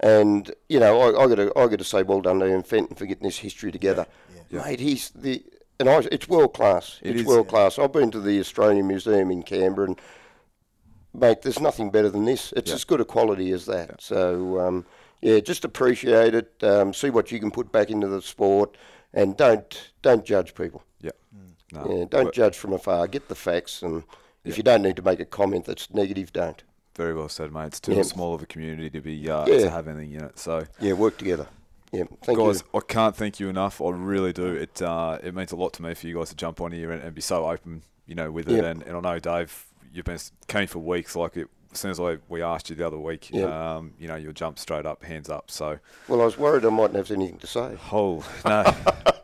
and 0.00 0.50
you 0.68 0.80
know, 0.80 1.00
I, 1.00 1.24
I 1.24 1.26
got 1.28 1.34
to 1.36 1.52
I 1.56 1.66
got 1.68 1.78
to 1.78 1.84
say, 1.84 2.02
well 2.02 2.20
done 2.20 2.40
to 2.40 2.46
Ian 2.48 2.62
Fenton 2.62 2.96
for 2.96 3.06
getting 3.06 3.24
this 3.24 3.38
history 3.38 3.70
together, 3.72 4.06
Yeah. 4.50 4.64
mate. 4.64 4.80
He's 4.80 5.10
the 5.10 5.42
and 5.78 5.88
I, 5.88 5.98
it's 6.12 6.28
world 6.28 6.52
class. 6.54 6.98
It 7.02 7.12
it's 7.12 7.20
is, 7.20 7.26
world 7.26 7.46
yeah. 7.46 7.50
class. 7.50 7.78
I've 7.78 7.92
been 7.92 8.10
to 8.10 8.20
the 8.20 8.38
Australian 8.40 8.86
Museum 8.86 9.30
in 9.30 9.42
Canberra, 9.42 9.88
and 9.88 10.00
mate, 11.14 11.42
there's 11.42 11.60
nothing 11.60 11.90
better 11.90 12.08
than 12.10 12.24
this. 12.24 12.52
It's 12.56 12.70
Yeah. 12.70 12.74
as 12.76 12.84
good 12.84 13.00
a 13.00 13.04
quality 13.04 13.52
as 13.52 13.66
that. 13.66 14.00
So 14.00 14.60
um, 14.60 14.86
yeah, 15.20 15.40
just 15.40 15.64
appreciate 15.64 16.34
it. 16.34 16.52
Um, 16.62 16.92
see 16.94 17.10
what 17.10 17.30
you 17.32 17.38
can 17.40 17.50
put 17.50 17.70
back 17.72 17.90
into 17.90 18.08
the 18.08 18.22
sport, 18.22 18.76
and 19.12 19.36
don't 19.36 19.90
don't 20.02 20.24
judge 20.24 20.54
people. 20.54 20.82
Yeah. 21.00 21.10
No, 21.72 21.80
Yeah, 21.88 22.04
don't 22.08 22.24
but- 22.26 22.34
judge 22.34 22.56
from 22.56 22.72
afar. 22.72 23.06
Get 23.06 23.28
the 23.28 23.34
facts, 23.34 23.82
and 23.82 24.02
if 24.44 24.56
you 24.56 24.62
don't 24.62 24.82
need 24.82 24.96
to 24.96 25.02
make 25.02 25.20
a 25.20 25.24
comment 25.26 25.66
that's 25.66 25.92
negative, 25.92 26.32
don't. 26.32 26.62
Very 26.96 27.14
well 27.14 27.28
said, 27.28 27.52
mate. 27.52 27.66
It's 27.66 27.80
too 27.80 27.94
Yeah. 27.94 28.02
small 28.02 28.34
of 28.34 28.42
a 28.42 28.46
community 28.46 28.90
to 28.90 29.00
be 29.00 29.28
uh, 29.30 29.46
Yeah. 29.46 29.58
to 29.60 29.70
have 29.70 29.88
anything 29.88 30.12
in 30.12 30.24
it. 30.24 30.38
So, 30.38 30.66
Yeah, 30.80 30.94
work 30.94 31.16
together. 31.18 31.46
Yeah, 31.92 32.04
thank 32.22 32.38
guys, 32.38 32.62
you. 32.72 32.78
I 32.78 32.82
can't 32.86 33.16
thank 33.16 33.40
you 33.40 33.48
enough. 33.48 33.80
I 33.80 33.90
really 33.90 34.32
do. 34.32 34.46
It 34.54 34.80
uh, 34.82 35.18
it 35.22 35.34
means 35.34 35.50
a 35.52 35.56
lot 35.56 35.72
to 35.74 35.82
me 35.82 35.94
for 35.94 36.06
you 36.06 36.16
guys 36.18 36.28
to 36.30 36.36
jump 36.36 36.60
on 36.60 36.72
here 36.72 36.92
and, 36.92 37.02
and 37.02 37.14
be 37.14 37.20
so 37.20 37.48
open, 37.48 37.82
you 38.06 38.14
know, 38.14 38.30
with 38.30 38.48
it. 38.48 38.56
Yep. 38.56 38.64
And, 38.64 38.82
and 38.84 38.96
I 38.96 39.00
know 39.00 39.18
Dave, 39.18 39.66
you've 39.92 40.04
been 40.04 40.18
keen 40.46 40.66
for 40.68 40.78
weeks. 40.78 41.16
Like 41.16 41.36
it, 41.36 41.48
as 41.72 41.78
soon 41.78 41.90
as 41.92 42.00
I 42.00 42.18
we 42.28 42.42
asked 42.42 42.68
you 42.70 42.76
the 42.76 42.86
other 42.86 42.98
week, 42.98 43.30
Yep. 43.32 43.48
um, 43.50 43.92
you 43.98 44.08
know, 44.08 44.16
you'll 44.16 44.32
jump 44.32 44.58
straight 44.58 44.86
up, 44.86 45.02
hands 45.04 45.28
up. 45.30 45.50
So, 45.50 45.78
Well, 46.08 46.20
I 46.20 46.24
was 46.24 46.36
worried 46.38 46.64
I 46.64 46.70
mightn't 46.70 46.96
have 46.96 47.10
anything 47.10 47.38
to 47.38 47.46
say. 47.46 47.76
oh 47.92 48.24
no, 48.44 48.74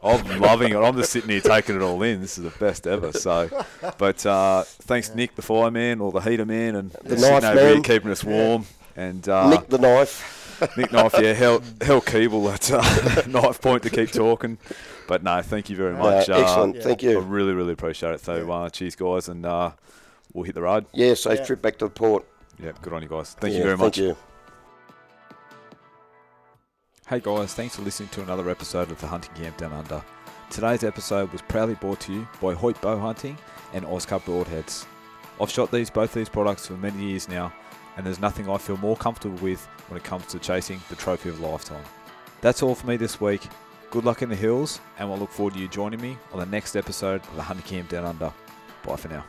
I'm 0.03 0.41
loving 0.41 0.73
it. 0.73 0.77
I'm 0.77 0.97
just 0.97 1.11
sitting 1.13 1.31
here 1.31 1.41
taking 1.41 1.75
it 1.77 1.83
all 1.83 2.01
in. 2.03 2.21
This 2.21 2.39
is 2.39 2.45
the 2.45 2.59
best 2.59 2.87
ever. 2.87 3.13
So, 3.13 3.51
but 3.99 4.25
uh, 4.25 4.63
thanks, 4.65 5.15
Nick, 5.15 5.35
the 5.35 5.43
fireman 5.43 6.01
or 6.01 6.13
the 6.13 6.21
heater 6.21 6.47
man, 6.47 6.77
and 6.77 6.91
The 7.03 7.19
sitting 7.19 7.41
knife 7.43 7.45
over 7.57 7.69
here 7.75 7.81
keeping 7.83 8.11
us 8.11 8.23
warm. 8.23 8.67
And 8.95 9.29
uh, 9.29 9.51
Nick 9.51 9.69
the 9.69 9.79
knife. 9.79 10.43
Nick 10.79 10.91
Knife, 10.91 11.15
yeah, 11.21 11.35
hell, 11.35 11.61
hell 11.83 12.01
Keeble 12.01 12.51
at 12.51 12.71
uh, 12.73 13.27
knife 13.29 13.61
point 13.61 13.83
to 13.83 13.91
keep 13.91 14.11
talking. 14.11 14.57
But 15.07 15.23
no, 15.23 15.43
thank 15.43 15.69
you 15.69 15.77
very 15.77 15.95
Uh, 15.95 15.99
much. 15.99 16.31
excellent, 16.31 16.77
yeah. 16.77 16.83
thank 16.83 17.05
I 17.05 17.09
you. 17.09 17.21
really, 17.21 17.53
really 17.53 17.75
appreciate 17.75 18.13
it. 18.15 18.21
So, 18.25 18.51
uh, 18.51 18.71
cheers, 18.71 18.97
guys, 18.97 19.29
and 19.29 19.45
uh, 19.45 19.73
we'll 20.33 20.45
hit 20.45 20.55
the 20.55 20.63
road. 20.63 20.87
Yeah, 20.95 21.13
safe 21.13 21.41
Yeah. 21.41 21.45
trip 21.45 21.61
back 21.61 21.77
to 21.81 21.85
the 21.85 21.91
port. 21.91 22.25
Yeah, 22.59 22.73
good 22.83 22.93
on 22.93 23.03
you 23.03 23.09
guys. 23.09 23.35
Thank 23.35 23.53
you 23.53 23.59
Yeah, 23.59 23.65
very 23.65 23.77
much. 23.77 23.97
Thank 23.97 24.09
you. 24.09 24.17
Hey 27.09 27.21
guys, 27.21 27.55
thanks 27.55 27.77
for 27.77 27.83
listening 27.83 28.09
to 28.11 28.23
another 28.23 28.51
episode 28.51 28.91
of 28.91 29.01
the 29.01 29.07
Hunting 29.07 29.33
Camp 29.35 29.57
Down 29.59 29.73
Under. 29.73 30.03
Today's 30.51 30.83
episode 30.83 31.31
was 31.33 31.43
proudly 31.43 31.75
brought 31.75 32.01
to 32.01 32.13
you 32.13 32.29
by 32.41 32.55
Hoyt 32.55 32.81
Bow 32.81 32.99
Hunting 32.99 33.37
and 33.73 33.85
Oscar 33.85 34.19
Broadheads. 34.19 34.87
I've 35.41 35.51
shot 35.51 35.71
these 35.71 35.91
both 35.91 36.15
these 36.15 36.29
products 36.29 36.67
for 36.67 36.73
many 36.75 37.05
years 37.05 37.29
now, 37.29 37.53
and 37.97 38.05
there's 38.05 38.21
nothing 38.21 38.49
I 38.49 38.59
feel 38.59 38.77
more 38.79 38.97
comfortable 38.97 39.37
with 39.39 39.65
when 39.89 39.99
it 39.99 40.05
comes 40.05 40.27
to 40.27 40.39
chasing 40.39 40.81
the 40.89 40.97
trophy 40.97 41.29
of 41.29 41.41
a 41.41 41.47
lifetime. 41.47 41.85
That's 42.41 42.63
all 42.63 42.75
for 42.75 42.87
me 42.87 42.97
this 42.97 43.21
week. 43.21 43.43
Good 43.91 44.05
luck 44.05 44.23
in 44.23 44.29
the 44.29 44.37
hills, 44.37 44.81
and 44.99 45.09
we'll 45.09 45.19
look 45.19 45.31
forward 45.31 45.55
to 45.55 45.61
you 45.61 45.69
joining 45.69 46.01
me 46.01 46.17
on 46.33 46.41
the 46.41 46.47
next 46.47 46.75
episode 46.75 47.23
of 47.23 47.37
the 47.37 47.43
Hunting 47.43 47.67
Camp 47.67 47.89
Down 47.91 48.05
Under. 48.05 48.33
Bye 48.85 48.97
for 48.97 49.09
now. 49.09 49.25